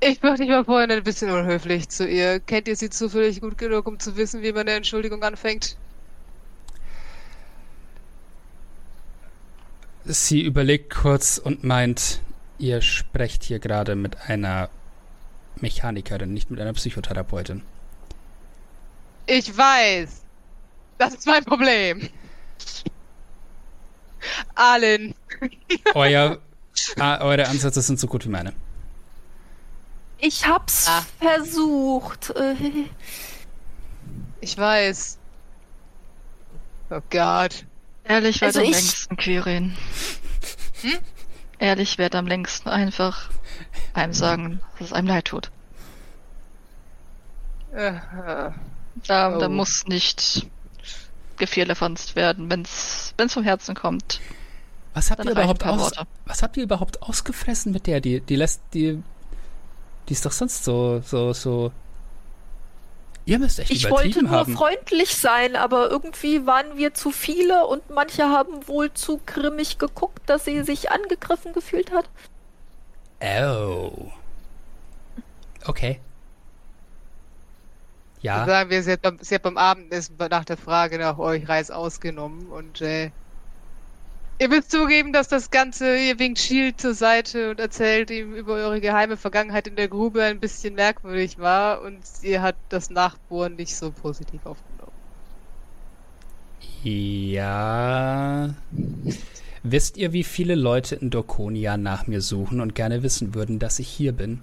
ich 0.00 0.22
mach 0.22 0.36
dich 0.36 0.48
mal 0.48 0.64
vorhin 0.64 0.90
ein 0.92 1.02
bisschen 1.02 1.30
unhöflich 1.30 1.88
zu 1.88 2.06
ihr. 2.08 2.38
Kennt 2.40 2.68
ihr 2.68 2.76
sie 2.76 2.90
zufällig 2.90 3.40
gut 3.40 3.58
genug, 3.58 3.86
um 3.86 3.98
zu 3.98 4.16
wissen, 4.16 4.42
wie 4.42 4.52
man 4.52 4.62
eine 4.62 4.72
Entschuldigung 4.72 5.22
anfängt? 5.22 5.76
Sie 10.10 10.40
überlegt 10.42 10.94
kurz 10.94 11.36
und 11.38 11.64
meint, 11.64 12.20
ihr 12.58 12.80
sprecht 12.80 13.44
hier 13.44 13.58
gerade 13.58 13.94
mit 13.94 14.16
einer 14.22 14.70
Mechanikerin, 15.56 16.32
nicht 16.32 16.50
mit 16.50 16.60
einer 16.60 16.72
Psychotherapeutin. 16.72 17.62
Ich 19.26 19.54
weiß. 19.56 20.22
Das 20.96 21.12
ist 21.14 21.26
mein 21.26 21.44
Problem. 21.44 22.08
Allen. 24.54 25.14
Euer, 25.94 26.38
ah, 26.98 27.20
eure 27.20 27.46
Ansätze 27.46 27.82
sind 27.82 28.00
so 28.00 28.06
gut 28.06 28.24
wie 28.24 28.30
meine. 28.30 28.54
Ich 30.18 30.46
hab's 30.46 30.86
Ah. 30.88 31.04
versucht. 31.20 32.32
Ich 34.40 34.56
weiß. 34.56 35.18
Oh 36.90 37.00
Gott. 37.10 37.64
Ehrlich 38.08 38.40
wird 38.40 38.48
Also 38.56 38.60
am 38.60 38.64
ich- 38.64 38.72
längsten, 38.72 39.16
Quirin. 39.16 39.76
Hm? 40.82 40.98
Ehrlich 41.58 41.98
wird 41.98 42.14
am 42.14 42.26
längsten 42.26 42.68
einfach 42.68 43.30
einem 43.94 44.12
sagen, 44.12 44.60
dass 44.78 44.88
es 44.88 44.92
einem 44.92 45.08
leid 45.08 45.26
tut. 45.26 45.50
Äh, 47.74 47.88
äh. 47.88 48.50
Da, 49.06 49.36
Oh. 49.36 49.38
da 49.38 49.48
muss 49.48 49.86
nicht 49.86 50.46
gefehlerfanzt 51.36 52.16
werden, 52.16 52.50
wenn's, 52.50 53.14
wenn's 53.16 53.34
vom 53.34 53.44
Herzen 53.44 53.74
kommt. 53.74 54.20
Was 54.94 55.10
habt 55.10 55.24
ihr 55.24 55.30
überhaupt 55.30 55.64
aus, 55.64 55.80
Worte. 55.80 56.06
was 56.24 56.42
habt 56.42 56.56
ihr 56.56 56.64
überhaupt 56.64 57.02
ausgefressen 57.02 57.72
mit 57.72 57.86
der? 57.86 58.00
Die, 58.00 58.20
die 58.20 58.34
lässt, 58.36 58.60
die, 58.74 59.00
die 60.08 60.12
ist 60.12 60.24
doch 60.26 60.32
sonst 60.32 60.64
so, 60.64 61.00
so, 61.04 61.32
so. 61.32 61.70
Ihr 63.28 63.38
müsst 63.38 63.58
echt 63.58 63.70
ich 63.70 63.90
wollte 63.90 64.22
nur 64.22 64.30
haben. 64.30 64.56
freundlich 64.56 65.14
sein, 65.14 65.54
aber 65.54 65.90
irgendwie 65.90 66.46
waren 66.46 66.78
wir 66.78 66.94
zu 66.94 67.10
viele 67.10 67.66
und 67.66 67.90
manche 67.90 68.30
haben 68.30 68.66
wohl 68.66 68.90
zu 68.94 69.20
grimmig 69.26 69.76
geguckt, 69.76 70.22
dass 70.24 70.46
sie 70.46 70.62
sich 70.62 70.90
angegriffen 70.90 71.52
gefühlt 71.52 71.92
hat. 71.92 72.08
Oh. 73.20 74.10
Okay. 75.66 76.00
Ja. 78.22 78.46
Sagen 78.46 78.70
wir, 78.70 78.82
sie 78.82 78.92
hat, 78.92 79.02
beim, 79.02 79.18
sie 79.20 79.34
hat 79.34 79.42
beim 79.42 79.58
Abendessen 79.58 80.16
nach 80.30 80.46
der 80.46 80.56
Frage 80.56 80.98
nach 80.98 81.18
euch 81.18 81.46
Reis 81.50 81.70
ausgenommen 81.70 82.46
und 82.46 82.80
äh, 82.80 83.10
ihr 84.38 84.48
müsst 84.48 84.70
zugeben, 84.70 85.12
dass 85.12 85.28
das 85.28 85.50
Ganze, 85.50 85.96
ihr 85.96 86.18
winkt 86.18 86.38
Shield 86.38 86.80
zur 86.80 86.94
Seite 86.94 87.50
und 87.50 87.60
erzählt 87.60 88.10
ihm 88.10 88.34
über 88.34 88.54
eure 88.54 88.80
geheime 88.80 89.16
Vergangenheit 89.16 89.66
in 89.66 89.76
der 89.76 89.88
Grube 89.88 90.22
ein 90.22 90.40
bisschen 90.40 90.74
merkwürdig 90.74 91.38
war 91.38 91.82
und 91.82 91.98
ihr 92.22 92.42
hat 92.42 92.56
das 92.68 92.90
Nachbohren 92.90 93.56
nicht 93.56 93.74
so 93.76 93.90
positiv 93.90 94.44
aufgenommen. 94.46 94.92
Ja. 96.82 98.54
Wisst 99.62 99.96
ihr, 99.96 100.12
wie 100.12 100.24
viele 100.24 100.54
Leute 100.54 100.94
in 100.94 101.10
Dorkonia 101.10 101.76
nach 101.76 102.06
mir 102.06 102.20
suchen 102.20 102.60
und 102.60 102.74
gerne 102.74 103.02
wissen 103.02 103.34
würden, 103.34 103.58
dass 103.58 103.78
ich 103.80 103.88
hier 103.88 104.12
bin? 104.12 104.40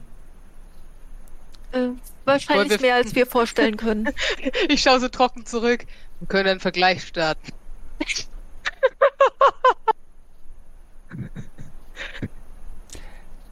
Äh, 1.71 1.89
wahrscheinlich 2.25 2.69
wir- 2.71 2.81
mehr, 2.81 2.95
als 2.95 3.15
wir 3.15 3.25
vorstellen 3.25 3.77
können. 3.77 4.09
Ich 4.69 4.81
schaue 4.81 4.99
so 4.99 5.07
trocken 5.07 5.45
zurück. 5.45 5.85
Wir 6.19 6.27
können 6.27 6.49
einen 6.49 6.59
Vergleich 6.59 7.03
starten. 7.03 7.51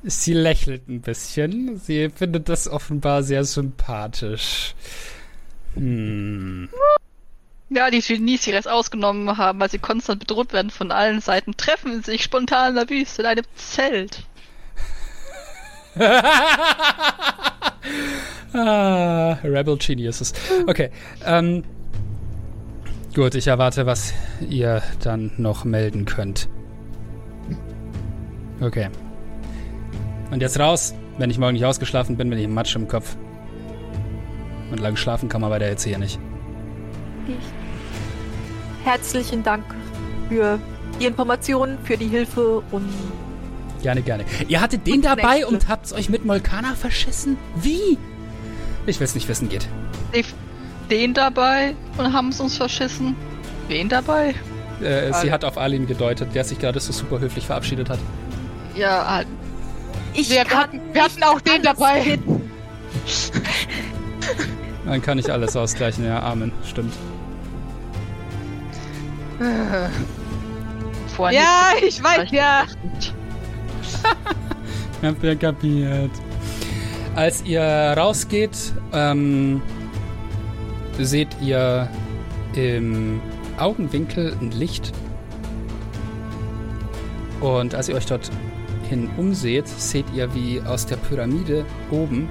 Sie 0.04 0.34
lächelt 0.34 0.90
ein 0.90 1.02
bisschen. 1.02 1.78
Sie 1.78 2.10
findet 2.10 2.50
das 2.50 2.68
offenbar 2.68 3.24
sehr 3.24 3.46
sympathisch. 3.46 4.76
Hm. 5.76 6.68
Ja, 7.70 7.90
die 7.90 8.02
Genies, 8.02 8.42
die 8.42 8.52
Rest 8.52 8.68
ausgenommen 8.68 9.38
haben, 9.38 9.60
weil 9.60 9.72
sie 9.72 9.80
konstant 9.80 10.20
bedroht 10.20 10.52
werden 10.54 10.70
von 10.72 10.92
allen 10.92 11.22
Seiten, 11.22 11.56
treffen 11.56 12.04
sich 12.04 12.24
spontan 12.24 12.72
in 12.72 12.76
der 12.76 12.90
Wüste 12.90 13.22
in 13.22 13.28
einem 13.28 13.46
Zelt. 13.56 14.24
ah, 18.54 19.38
Rebel 19.44 19.78
Geniuses. 19.78 20.34
Okay. 20.68 20.92
Ähm, 21.26 21.64
gut, 23.16 23.36
ich 23.36 23.48
erwarte, 23.48 23.86
was 23.86 24.14
ihr 24.50 24.82
dann 25.02 25.32
noch 25.38 25.66
melden 25.66 26.06
könnt. 26.06 26.50
Okay. 28.62 28.90
Und 30.32 30.42
jetzt 30.42 30.60
raus, 30.60 30.94
wenn 31.18 31.30
ich 31.30 31.38
morgen 31.38 31.54
nicht 31.54 31.66
ausgeschlafen 31.66 32.18
bin, 32.18 32.30
bin 32.30 32.40
ich 32.40 32.46
im 32.46 32.54
Matsch 32.54 32.76
im 32.76 32.88
Kopf. 32.88 33.16
Und 34.72 34.80
lang 34.80 34.96
schlafen 34.96 35.30
kann 35.30 35.42
man 35.42 35.50
bei 35.50 35.60
der 35.60 35.70
jetzt 35.70 35.84
hier 35.84 35.98
nicht. 36.00 36.20
Herzlichen 38.84 39.44
Dank 39.44 39.64
für 40.30 40.60
die 41.00 41.06
Informationen, 41.06 41.78
für 41.84 41.98
die 41.98 42.08
Hilfe 42.08 42.64
und 42.72 42.90
Gerne, 43.82 44.02
gerne. 44.02 44.24
Ihr 44.48 44.62
hattet 44.62 44.88
den 44.88 44.96
Und 44.96 45.06
dabei 45.06 45.40
Nächte. 45.40 45.48
und 45.48 45.68
habt's 45.68 45.92
euch 45.92 46.10
mit 46.10 46.24
Molkana 46.24 46.74
verschissen? 46.74 47.36
Wie? 47.62 47.98
Ich 48.88 48.98
will's 49.02 49.14
nicht 49.14 49.28
wissen, 49.28 49.50
geht. 49.50 49.68
Die- 50.16 50.24
Den 50.90 51.14
dabei 51.14 51.76
und 51.98 52.14
haben 52.14 52.30
es 52.30 52.40
uns 52.40 52.58
verschissen. 52.58 53.16
Wen 53.68 53.90
dabei? 53.90 54.36
Äh, 54.82 55.08
sie 55.08 55.14
Alle. 55.14 55.32
hat 55.32 55.46
auf 55.46 55.58
Arlin 55.58 55.88
gedeutet, 55.88 56.36
der 56.36 56.44
sich 56.44 56.60
gerade 56.60 56.80
so 56.80 56.92
super 56.92 57.20
höflich 57.20 57.46
verabschiedet 57.46 57.90
hat. 57.90 58.00
Ja, 58.76 59.06
halt. 59.16 59.28
ich 60.14 60.30
Wir 60.30 60.44
kann 60.46 60.64
hatten- 60.64 60.82
wir 60.92 61.04
hatten 61.04 61.24
auch 61.24 61.42
den 61.42 61.64
dabei. 61.64 62.20
Dann 64.86 65.02
kann 65.02 65.18
ich 65.18 65.32
alles 65.32 65.56
ausgleichen, 65.56 66.06
ja, 66.06 66.22
Amen. 66.22 66.52
Stimmt. 66.70 66.94
Vorhin 71.16 71.40
Ja, 71.40 71.72
ich 71.86 72.04
weiß 72.04 72.30
ja. 72.32 72.64
Habt 75.02 75.24
ihr 75.24 75.36
kapiert. 75.38 76.12
Als 77.16 77.44
ihr 77.44 77.62
rausgeht, 77.62 78.52
ähm, 78.94 79.62
seht 81.00 81.30
ihr 81.42 81.88
im 82.56 83.22
Augenwinkel 83.58 84.36
ein 84.42 84.52
Licht. 84.52 84.92
Und 87.42 87.76
als 87.76 87.90
ihr 87.90 87.96
euch 87.96 88.06
dort 88.06 88.30
hin 88.90 89.10
umseht, 89.18 89.68
seht 89.68 90.06
ihr, 90.14 90.34
wie 90.34 90.62
aus 90.62 90.86
der 90.86 90.98
Pyramide 90.98 91.66
oben 91.92 92.28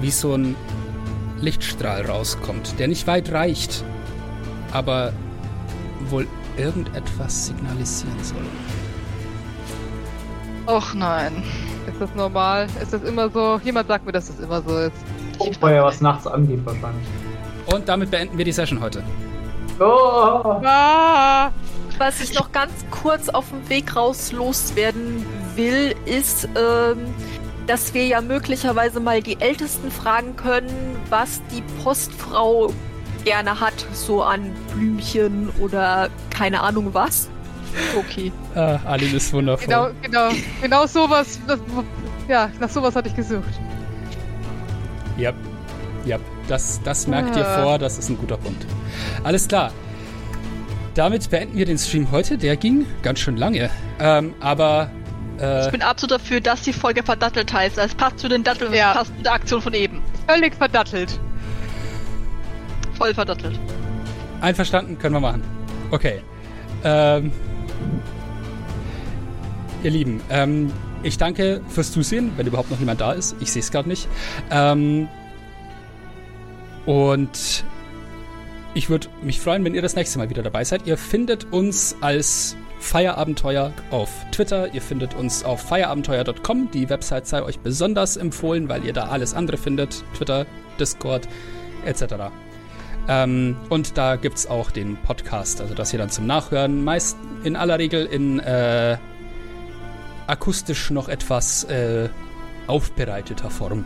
wie 0.00 0.10
so 0.10 0.34
ein 0.34 0.54
Lichtstrahl 1.40 2.06
rauskommt, 2.06 2.78
der 2.78 2.88
nicht 2.88 3.06
weit 3.06 3.32
reicht, 3.32 3.84
aber 4.72 5.12
wohl 6.08 6.26
irgendetwas 6.56 7.46
signalisieren 7.46 8.16
soll. 8.22 8.46
Och 10.66 10.94
nein. 10.94 11.42
Ist 11.86 12.00
das 12.00 12.14
normal? 12.14 12.66
Ist 12.80 12.92
das 12.92 13.02
immer 13.02 13.30
so? 13.30 13.58
Jemand 13.64 13.88
sagt 13.88 14.04
mir, 14.04 14.12
dass 14.12 14.26
das 14.26 14.40
immer 14.40 14.60
so 14.62 14.78
ist. 14.78 14.92
Oh, 15.38 15.50
weil 15.60 15.76
ja 15.76 15.84
was 15.84 16.00
nachts 16.00 16.26
angeht 16.26 16.60
wahrscheinlich. 16.64 17.06
Und 17.72 17.88
damit 17.88 18.10
beenden 18.10 18.38
wir 18.38 18.44
die 18.44 18.52
Session 18.52 18.80
heute. 18.80 19.02
Oh, 19.80 19.82
Ah! 20.64 21.50
Was 21.98 22.20
ich 22.20 22.32
noch 22.34 22.52
ganz 22.52 22.72
kurz 22.90 23.28
auf 23.28 23.48
dem 23.50 23.68
Weg 23.68 23.96
raus 23.96 24.32
loswerden 24.32 25.26
will, 25.56 25.94
ist, 26.04 26.44
ähm, 26.56 26.98
dass 27.66 27.92
wir 27.92 28.06
ja 28.06 28.20
möglicherweise 28.20 29.00
mal 29.00 29.20
die 29.20 29.40
Ältesten 29.40 29.90
fragen 29.90 30.36
können, 30.36 30.96
was 31.10 31.42
die 31.52 31.62
Postfrau 31.82 32.72
gerne 33.24 33.60
hat, 33.60 33.74
so 33.92 34.22
an 34.22 34.52
Blümchen 34.72 35.50
oder 35.58 36.08
keine 36.30 36.62
Ahnung 36.62 36.94
was. 36.94 37.28
Okay. 37.96 38.32
Ah, 38.54 38.78
Aline 38.86 39.16
ist 39.16 39.32
wundervoll. 39.32 39.66
Genau, 39.66 39.88
genau, 40.00 40.28
genau 40.62 40.86
sowas. 40.86 41.38
Das, 41.46 41.58
ja, 42.28 42.48
nach 42.60 42.70
sowas 42.70 42.94
hatte 42.94 43.08
ich 43.08 43.16
gesucht. 43.16 43.60
Ja, 45.16 45.32
ja, 46.04 46.18
das, 46.48 46.80
das 46.82 47.06
merkt 47.06 47.36
ihr 47.36 47.46
Ah. 47.46 47.62
vor, 47.62 47.78
das 47.78 47.98
ist 47.98 48.08
ein 48.08 48.18
guter 48.18 48.36
Punkt. 48.36 48.66
Alles 49.24 49.46
klar. 49.48 49.70
Damit 50.94 51.30
beenden 51.30 51.56
wir 51.56 51.66
den 51.66 51.78
Stream 51.78 52.10
heute. 52.10 52.36
Der 52.38 52.56
ging 52.56 52.84
ganz 53.02 53.20
schön 53.20 53.36
lange. 53.36 53.70
Ähm, 54.00 54.34
aber 54.40 54.90
äh, 55.40 55.66
Ich 55.66 55.70
bin 55.70 55.82
absolut 55.82 56.20
dafür, 56.20 56.40
dass 56.40 56.62
die 56.62 56.72
Folge 56.72 57.02
verdattelt 57.04 57.52
heißt. 57.52 57.78
Es 57.78 57.94
passt 57.94 58.18
zu 58.18 58.28
den 58.28 58.42
Datteln, 58.42 58.72
Ja. 58.74 58.94
passt 58.94 59.16
zu 59.16 59.22
der 59.22 59.32
Aktion 59.32 59.62
von 59.62 59.74
eben. 59.74 60.02
Völlig 60.28 60.54
verdattelt. 60.56 61.20
Voll 62.96 63.14
verdattelt. 63.14 63.58
einverstanden, 64.40 64.98
können 64.98 65.14
wir 65.14 65.20
machen. 65.20 65.42
Okay. 65.90 66.20
Ähm, 66.84 67.30
ihr 69.82 69.90
Lieben, 69.90 70.20
ähm, 70.30 70.72
ich 71.02 71.16
danke 71.18 71.60
fürs 71.68 71.92
Zusehen, 71.92 72.32
wenn 72.36 72.46
überhaupt 72.46 72.70
noch 72.70 72.78
jemand 72.80 73.00
da 73.00 73.12
ist. 73.12 73.36
Ich 73.40 73.52
sehe 73.52 73.60
es 73.62 73.70
gerade 73.70 73.88
nicht. 73.88 74.08
Ähm, 74.50 75.08
und 76.88 77.64
ich 78.72 78.88
würde 78.88 79.08
mich 79.22 79.40
freuen, 79.40 79.62
wenn 79.62 79.74
ihr 79.74 79.82
das 79.82 79.94
nächste 79.94 80.18
Mal 80.18 80.30
wieder 80.30 80.42
dabei 80.42 80.64
seid. 80.64 80.86
Ihr 80.86 80.96
findet 80.96 81.52
uns 81.52 81.94
als 82.00 82.56
Feierabenteuer 82.80 83.74
auf 83.90 84.08
Twitter. 84.32 84.72
Ihr 84.72 84.80
findet 84.80 85.12
uns 85.12 85.44
auf 85.44 85.60
feierabenteuer.com. 85.60 86.70
Die 86.70 86.88
Website 86.88 87.26
sei 87.26 87.42
euch 87.42 87.58
besonders 87.58 88.16
empfohlen, 88.16 88.70
weil 88.70 88.86
ihr 88.86 88.94
da 88.94 89.08
alles 89.08 89.34
andere 89.34 89.58
findet. 89.58 90.02
Twitter, 90.16 90.46
Discord, 90.80 91.28
etc. 91.84 92.04
Ähm, 93.06 93.58
und 93.68 93.98
da 93.98 94.16
gibt 94.16 94.38
es 94.38 94.46
auch 94.46 94.70
den 94.70 94.96
Podcast, 94.96 95.60
also 95.60 95.74
das 95.74 95.90
hier 95.90 95.98
dann 95.98 96.08
zum 96.08 96.26
Nachhören. 96.26 96.84
Meist 96.84 97.18
in 97.44 97.54
aller 97.54 97.78
Regel 97.78 98.06
in 98.06 98.38
äh, 98.38 98.96
akustisch 100.26 100.90
noch 100.90 101.10
etwas 101.10 101.64
äh, 101.64 102.08
aufbereiteter 102.66 103.50
Form. 103.50 103.84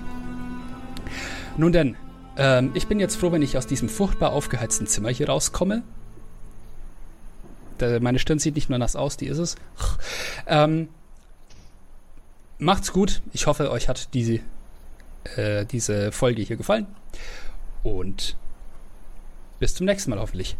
Nun 1.57 1.73
denn, 1.73 1.97
ähm, 2.36 2.70
ich 2.75 2.86
bin 2.86 3.01
jetzt 3.01 3.17
froh, 3.17 3.33
wenn 3.33 3.43
ich 3.43 3.57
aus 3.57 3.67
diesem 3.67 3.89
furchtbar 3.89 4.33
aufgeheizten 4.33 4.86
Zimmer 4.86 5.11
hier 5.11 5.28
rauskomme. 5.28 5.83
Meine 8.01 8.20
Stirn 8.20 8.39
sieht 8.39 8.55
nicht 8.55 8.70
nur 8.70 8.78
nass 8.78 8.94
aus, 8.94 9.17
die 9.17 9.27
ist 9.27 9.39
es. 9.39 9.57
Ähm, 10.47 10.89
macht's 12.59 12.93
gut. 12.93 13.23
Ich 13.33 13.49
hoffe, 13.49 13.73
euch 13.73 13.89
hat 13.89 14.15
diese, 14.15 14.39
äh, 15.36 15.67
diese 15.67 16.12
Folge 16.12 16.43
hier 16.43 16.57
gefallen. 16.57 16.86
Und 17.83 18.36
bis 19.59 19.75
zum 19.75 19.86
nächsten 19.86 20.11
Mal 20.11 20.20
hoffentlich. 20.20 20.57